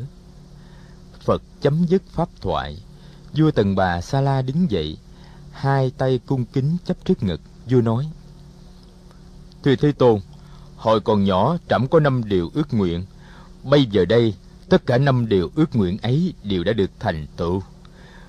Phật 1.22 1.42
chấm 1.62 1.86
dứt 1.86 2.04
pháp 2.12 2.30
thoại. 2.42 2.84
Vua 3.34 3.52
tần 3.52 3.76
bà 3.76 4.02
sa 4.02 4.22
la 4.22 4.42
đứng 4.42 4.72
dậy, 4.72 4.98
hai 5.52 5.92
tay 5.98 6.20
cung 6.26 6.46
kính 6.46 6.78
chấp 6.86 7.06
trước 7.06 7.24
ngực. 7.24 7.42
Vua 7.70 7.82
nói, 7.82 8.10
thưa 9.64 9.76
thế 9.76 9.92
tôn, 9.92 10.20
hồi 10.76 11.02
còn 11.02 11.24
nhỏ 11.24 11.58
trẫm 11.70 11.88
có 11.88 12.00
năm 12.00 12.24
điều 12.30 12.52
ước 12.54 12.74
nguyện. 12.74 13.06
Bây 13.64 13.86
giờ 13.86 14.06
đây, 14.06 14.34
tất 14.70 14.86
cả 14.86 14.98
năm 14.98 15.30
điều 15.30 15.52
ước 15.56 15.76
nguyện 15.76 15.98
ấy 16.02 16.34
đều 16.44 16.64
đã 16.64 16.74
được 16.74 16.92
thành 17.00 17.28
tựu. 17.38 17.62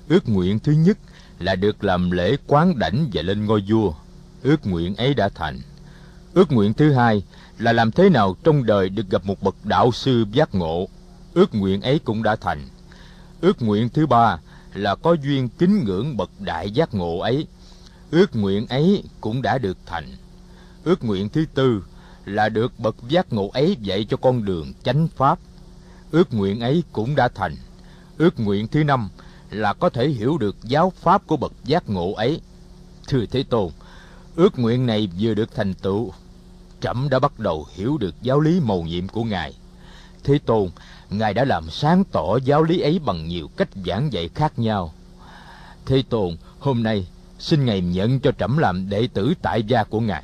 Ước 0.07 0.29
nguyện 0.29 0.59
thứ 0.59 0.71
nhất 0.71 0.97
là 1.41 1.55
được 1.55 1.83
làm 1.83 2.11
lễ 2.11 2.37
quán 2.47 2.79
đảnh 2.79 3.09
và 3.13 3.21
lên 3.21 3.45
ngôi 3.45 3.63
vua. 3.67 3.93
Ước 4.43 4.65
nguyện 4.67 4.95
ấy 4.95 5.13
đã 5.13 5.29
thành. 5.29 5.59
Ước 6.33 6.51
nguyện 6.51 6.73
thứ 6.73 6.93
hai 6.93 7.23
là 7.57 7.73
làm 7.73 7.91
thế 7.91 8.09
nào 8.09 8.35
trong 8.43 8.65
đời 8.65 8.89
được 8.89 9.09
gặp 9.09 9.25
một 9.25 9.41
bậc 9.43 9.55
đạo 9.63 9.91
sư 9.91 10.25
giác 10.31 10.55
ngộ. 10.55 10.87
Ước 11.33 11.55
nguyện 11.55 11.81
ấy 11.81 11.99
cũng 11.99 12.23
đã 12.23 12.35
thành. 12.35 12.69
Ước 13.41 13.61
nguyện 13.61 13.89
thứ 13.89 14.05
ba 14.05 14.37
là 14.73 14.95
có 14.95 15.13
duyên 15.13 15.49
kính 15.49 15.83
ngưỡng 15.83 16.17
bậc 16.17 16.29
đại 16.39 16.71
giác 16.71 16.93
ngộ 16.93 17.19
ấy. 17.19 17.47
Ước 18.11 18.35
nguyện 18.35 18.67
ấy 18.67 19.03
cũng 19.21 19.41
đã 19.41 19.57
được 19.57 19.77
thành. 19.85 20.05
Ước 20.83 21.03
nguyện 21.03 21.29
thứ 21.29 21.45
tư 21.53 21.83
là 22.25 22.49
được 22.49 22.79
bậc 22.79 22.95
giác 23.09 23.33
ngộ 23.33 23.49
ấy 23.53 23.77
dạy 23.81 24.05
cho 24.09 24.17
con 24.17 24.45
đường 24.45 24.73
chánh 24.83 25.07
pháp. 25.07 25.39
Ước 26.11 26.33
nguyện 26.33 26.59
ấy 26.59 26.83
cũng 26.91 27.15
đã 27.15 27.27
thành. 27.27 27.55
Ước 28.17 28.39
nguyện 28.39 28.67
thứ 28.67 28.83
năm 28.83 29.09
là 29.51 29.73
có 29.73 29.89
thể 29.89 30.09
hiểu 30.09 30.37
được 30.37 30.55
giáo 30.63 30.93
pháp 30.95 31.27
của 31.27 31.37
bậc 31.37 31.51
giác 31.63 31.89
ngộ 31.89 32.13
ấy. 32.13 32.41
Thưa 33.07 33.25
thế 33.25 33.43
tôn, 33.43 33.71
ước 34.35 34.59
nguyện 34.59 34.85
này 34.85 35.09
vừa 35.19 35.33
được 35.33 35.55
thành 35.55 35.73
tựu, 35.73 36.11
trẫm 36.81 37.07
đã 37.09 37.19
bắt 37.19 37.39
đầu 37.39 37.67
hiểu 37.75 37.97
được 37.97 38.15
giáo 38.21 38.39
lý 38.39 38.59
mầu 38.59 38.83
nhiệm 38.83 39.07
của 39.07 39.23
ngài. 39.23 39.53
Thế 40.23 40.39
tôn, 40.45 40.69
ngài 41.09 41.33
đã 41.33 41.45
làm 41.45 41.69
sáng 41.69 42.03
tỏ 42.03 42.37
giáo 42.43 42.63
lý 42.63 42.79
ấy 42.79 42.99
bằng 42.99 43.27
nhiều 43.27 43.49
cách 43.57 43.69
giảng 43.85 44.13
dạy 44.13 44.29
khác 44.35 44.59
nhau. 44.59 44.93
Thế 45.85 46.03
tôn, 46.09 46.37
hôm 46.59 46.83
nay, 46.83 47.07
xin 47.39 47.65
ngài 47.65 47.81
nhận 47.81 48.19
cho 48.19 48.31
trẫm 48.31 48.57
làm 48.57 48.89
đệ 48.89 49.07
tử 49.13 49.33
tại 49.41 49.63
gia 49.63 49.83
của 49.83 49.99
ngài. 49.99 50.23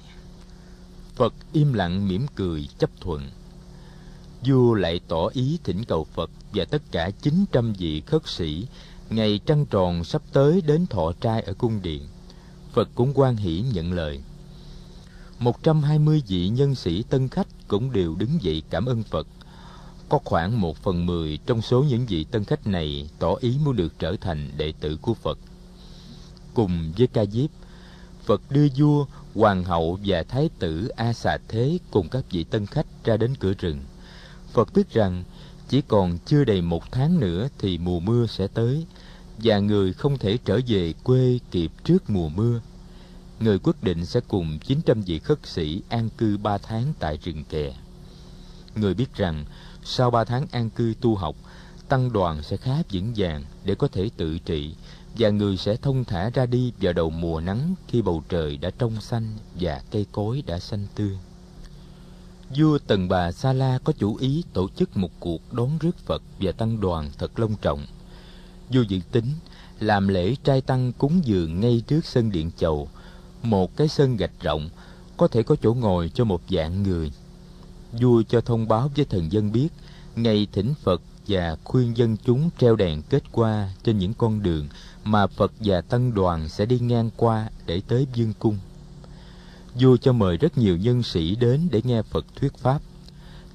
Phật 1.16 1.34
im 1.54 1.74
lặng 1.74 2.08
mỉm 2.08 2.26
cười 2.36 2.70
chấp 2.80 2.90
thuận. 3.02 3.30
Vua 4.46 4.74
lại 4.74 5.00
tỏ 5.08 5.28
ý 5.34 5.60
thỉnh 5.64 5.84
cầu 5.84 6.08
phật 6.14 6.30
và 6.54 6.66
tất 6.66 6.82
cả 6.92 7.10
chín 7.22 7.46
trăm 7.52 7.74
vị 7.74 8.02
khất 8.02 8.28
sĩ 8.28 8.68
ngày 9.10 9.40
trăng 9.46 9.66
tròn 9.66 10.04
sắp 10.04 10.22
tới 10.34 10.62
đến 10.62 10.86
thọ 10.88 11.12
trai 11.22 11.42
ở 11.42 11.54
cung 11.54 11.82
điện, 11.82 12.08
phật 12.74 12.90
cũng 12.96 13.12
quan 13.16 13.36
hỷ 13.36 13.64
nhận 13.74 13.94
lời. 13.94 14.22
Một 15.40 15.64
trăm 15.64 15.84
hai 15.84 16.00
mươi 16.00 16.24
vị 16.28 16.50
nhân 16.50 16.76
sĩ 16.76 17.04
tân 17.04 17.30
khách 17.30 17.48
cũng 17.68 17.92
đều 17.92 18.16
đứng 18.16 18.42
dậy 18.42 18.64
cảm 18.70 18.86
ơn 18.86 19.04
phật. 19.04 19.28
Có 20.10 20.20
khoảng 20.26 20.62
một 20.62 20.78
phần 20.78 21.06
mười 21.06 21.40
trong 21.46 21.62
số 21.62 21.84
những 21.84 22.06
vị 22.06 22.24
tân 22.24 22.46
khách 22.46 22.68
này 22.68 23.10
tỏ 23.20 23.36
ý 23.40 23.58
muốn 23.66 23.76
được 23.76 24.00
trở 24.00 24.16
thành 24.22 24.52
đệ 24.58 24.74
tử 24.80 24.98
của 25.02 25.14
phật. 25.14 25.40
Cùng 26.54 26.92
với 26.98 27.08
ca 27.08 27.26
diếp, 27.26 27.50
phật 28.26 28.42
đưa 28.50 28.68
vua, 28.78 29.06
hoàng 29.36 29.64
hậu 29.64 30.00
và 30.06 30.24
thái 30.24 30.50
tử 30.60 30.88
a 30.88 31.14
xà 31.14 31.38
thế 31.48 31.78
cùng 31.92 32.10
các 32.10 32.24
vị 32.32 32.44
tân 32.44 32.66
khách 32.66 32.86
ra 33.04 33.18
đến 33.18 33.36
cửa 33.36 33.54
rừng. 33.54 33.80
Phật 34.54 34.74
biết 34.74 34.94
rằng 34.94 35.24
chỉ 35.70 35.82
còn 35.82 36.18
chưa 36.26 36.44
đầy 36.44 36.62
một 36.62 36.92
tháng 36.92 37.20
nữa 37.20 37.48
thì 37.60 37.78
mùa 37.78 38.00
mưa 38.00 38.26
sẽ 38.28 38.48
tới 38.48 38.86
và 39.38 39.60
người 39.60 39.94
không 39.94 40.18
thể 40.18 40.38
trở 40.46 40.60
về 40.68 40.94
quê 41.04 41.40
kịp 41.52 41.72
trước 41.84 42.10
mùa 42.10 42.30
mưa. 42.30 42.62
Người 43.40 43.60
quyết 43.60 43.84
định 43.84 44.06
sẽ 44.06 44.20
cùng 44.28 44.60
900 44.60 45.02
vị 45.02 45.20
khất 45.20 45.40
sĩ 45.44 45.82
an 45.90 46.10
cư 46.18 46.38
ba 46.38 46.58
tháng 46.58 46.94
tại 47.00 47.18
rừng 47.24 47.44
kè. 47.50 47.74
Người 48.76 48.94
biết 48.94 49.16
rằng 49.16 49.46
sau 49.84 50.12
ba 50.12 50.24
tháng 50.24 50.46
an 50.52 50.70
cư 50.70 50.94
tu 51.02 51.16
học, 51.16 51.36
tăng 51.90 52.14
đoàn 52.14 52.44
sẽ 52.44 52.58
khá 52.58 52.76
vững 52.92 53.14
vàng 53.16 53.44
để 53.64 53.76
có 53.76 53.88
thể 53.88 54.10
tự 54.18 54.40
trị 54.40 54.76
và 55.18 55.30
người 55.30 55.58
sẽ 55.58 55.76
thông 55.76 56.06
thả 56.06 56.30
ra 56.30 56.46
đi 56.46 56.74
vào 56.82 56.94
đầu 56.94 57.10
mùa 57.10 57.40
nắng 57.40 57.76
khi 57.88 58.02
bầu 58.02 58.24
trời 58.30 58.58
đã 58.58 58.70
trong 58.78 59.02
xanh 59.02 59.34
và 59.60 59.82
cây 59.92 60.06
cối 60.12 60.44
đã 60.46 60.60
xanh 60.60 60.88
tươi. 60.96 61.18
Vua 62.56 62.78
Tần 62.88 63.08
Bà 63.08 63.32
Sa 63.32 63.54
La 63.54 63.80
có 63.84 63.94
chủ 63.94 64.16
ý 64.16 64.44
tổ 64.54 64.70
chức 64.70 64.98
một 64.98 65.12
cuộc 65.20 65.54
đón 65.54 65.78
rước 65.78 65.98
Phật 66.06 66.24
và 66.40 66.52
tăng 66.52 66.82
đoàn 66.82 67.12
thật 67.18 67.40
long 67.40 67.56
trọng. 67.62 67.86
Vua 68.70 68.82
dự 68.82 69.00
tính 69.12 69.26
làm 69.80 70.08
lễ 70.08 70.36
trai 70.44 70.62
tăng 70.62 70.94
cúng 70.94 71.22
dường 71.24 71.60
ngay 71.60 71.84
trước 71.88 72.06
sân 72.06 72.32
điện 72.32 72.52
chầu, 72.58 72.90
một 73.44 73.78
cái 73.78 73.88
sân 73.88 74.18
gạch 74.18 74.42
rộng, 74.42 74.70
có 75.18 75.28
thể 75.28 75.44
có 75.44 75.56
chỗ 75.64 75.74
ngồi 75.74 76.12
cho 76.14 76.24
một 76.24 76.42
vạn 76.50 76.84
người. 76.84 77.12
Vua 77.92 78.24
cho 78.30 78.42
thông 78.42 78.68
báo 78.68 78.92
với 78.96 79.06
thần 79.06 79.32
dân 79.32 79.52
biết 79.52 79.70
ngày 80.16 80.48
thỉnh 80.52 80.74
Phật 80.84 81.02
và 81.28 81.58
khuyên 81.64 81.98
dân 81.98 82.18
chúng 82.26 82.50
treo 82.60 82.76
đèn 82.76 83.02
kết 83.02 83.24
qua 83.32 83.70
trên 83.84 83.98
những 83.98 84.14
con 84.14 84.44
đường 84.44 84.68
mà 85.04 85.28
Phật 85.28 85.52
và 85.60 85.82
tăng 85.82 86.14
đoàn 86.14 86.50
sẽ 86.50 86.66
đi 86.66 86.80
ngang 86.80 87.10
qua 87.18 87.50
để 87.66 87.82
tới 87.88 88.08
dương 88.14 88.34
cung. 88.40 88.58
Vua 89.80 89.98
cho 89.98 90.14
mời 90.14 90.38
rất 90.38 90.58
nhiều 90.58 90.78
nhân 90.78 91.04
sĩ 91.04 91.36
đến 91.36 91.68
để 91.72 91.82
nghe 91.84 92.02
Phật 92.02 92.26
thuyết 92.36 92.58
pháp. 92.58 92.82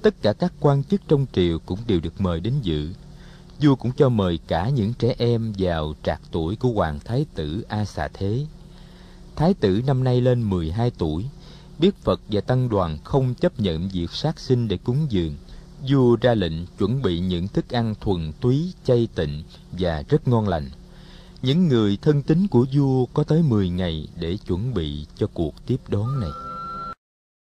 Tất 0.01 0.21
cả 0.21 0.33
các 0.33 0.53
quan 0.59 0.83
chức 0.83 1.01
trong 1.07 1.25
triều 1.33 1.59
cũng 1.65 1.79
đều 1.87 1.99
được 1.99 2.21
mời 2.21 2.39
đến 2.39 2.53
dự. 2.61 2.89
Vua 3.61 3.75
cũng 3.75 3.91
cho 3.91 4.09
mời 4.09 4.39
cả 4.47 4.69
những 4.69 4.93
trẻ 4.93 5.15
em 5.17 5.53
vào 5.57 5.93
trạc 6.03 6.21
tuổi 6.31 6.55
của 6.55 6.69
Hoàng 6.69 6.99
Thái 7.05 7.25
tử 7.35 7.65
A 7.69 7.85
Xà 7.85 8.07
Thế. 8.13 8.45
Thái 9.35 9.53
tử 9.53 9.81
năm 9.85 10.03
nay 10.03 10.21
lên 10.21 10.49
12 10.49 10.91
tuổi, 10.97 11.25
biết 11.79 11.95
Phật 11.95 12.21
và 12.29 12.41
Tăng 12.41 12.69
đoàn 12.69 12.97
không 13.03 13.35
chấp 13.35 13.59
nhận 13.59 13.89
việc 13.89 14.11
sát 14.11 14.39
sinh 14.39 14.67
để 14.67 14.77
cúng 14.77 15.07
dường. 15.09 15.35
Vua 15.89 16.15
ra 16.15 16.33
lệnh 16.33 16.65
chuẩn 16.65 17.01
bị 17.01 17.19
những 17.19 17.47
thức 17.47 17.69
ăn 17.69 17.95
thuần 18.01 18.31
túy, 18.41 18.73
chay 18.85 19.07
tịnh 19.15 19.43
và 19.71 20.03
rất 20.09 20.27
ngon 20.27 20.47
lành. 20.47 20.69
Những 21.43 21.67
người 21.67 21.97
thân 22.01 22.21
tín 22.21 22.47
của 22.47 22.65
vua 22.73 23.05
có 23.05 23.23
tới 23.23 23.43
10 23.43 23.69
ngày 23.69 24.07
để 24.19 24.37
chuẩn 24.47 24.73
bị 24.73 25.05
cho 25.15 25.27
cuộc 25.33 25.53
tiếp 25.65 25.77
đón 25.87 26.19
này. 26.19 26.29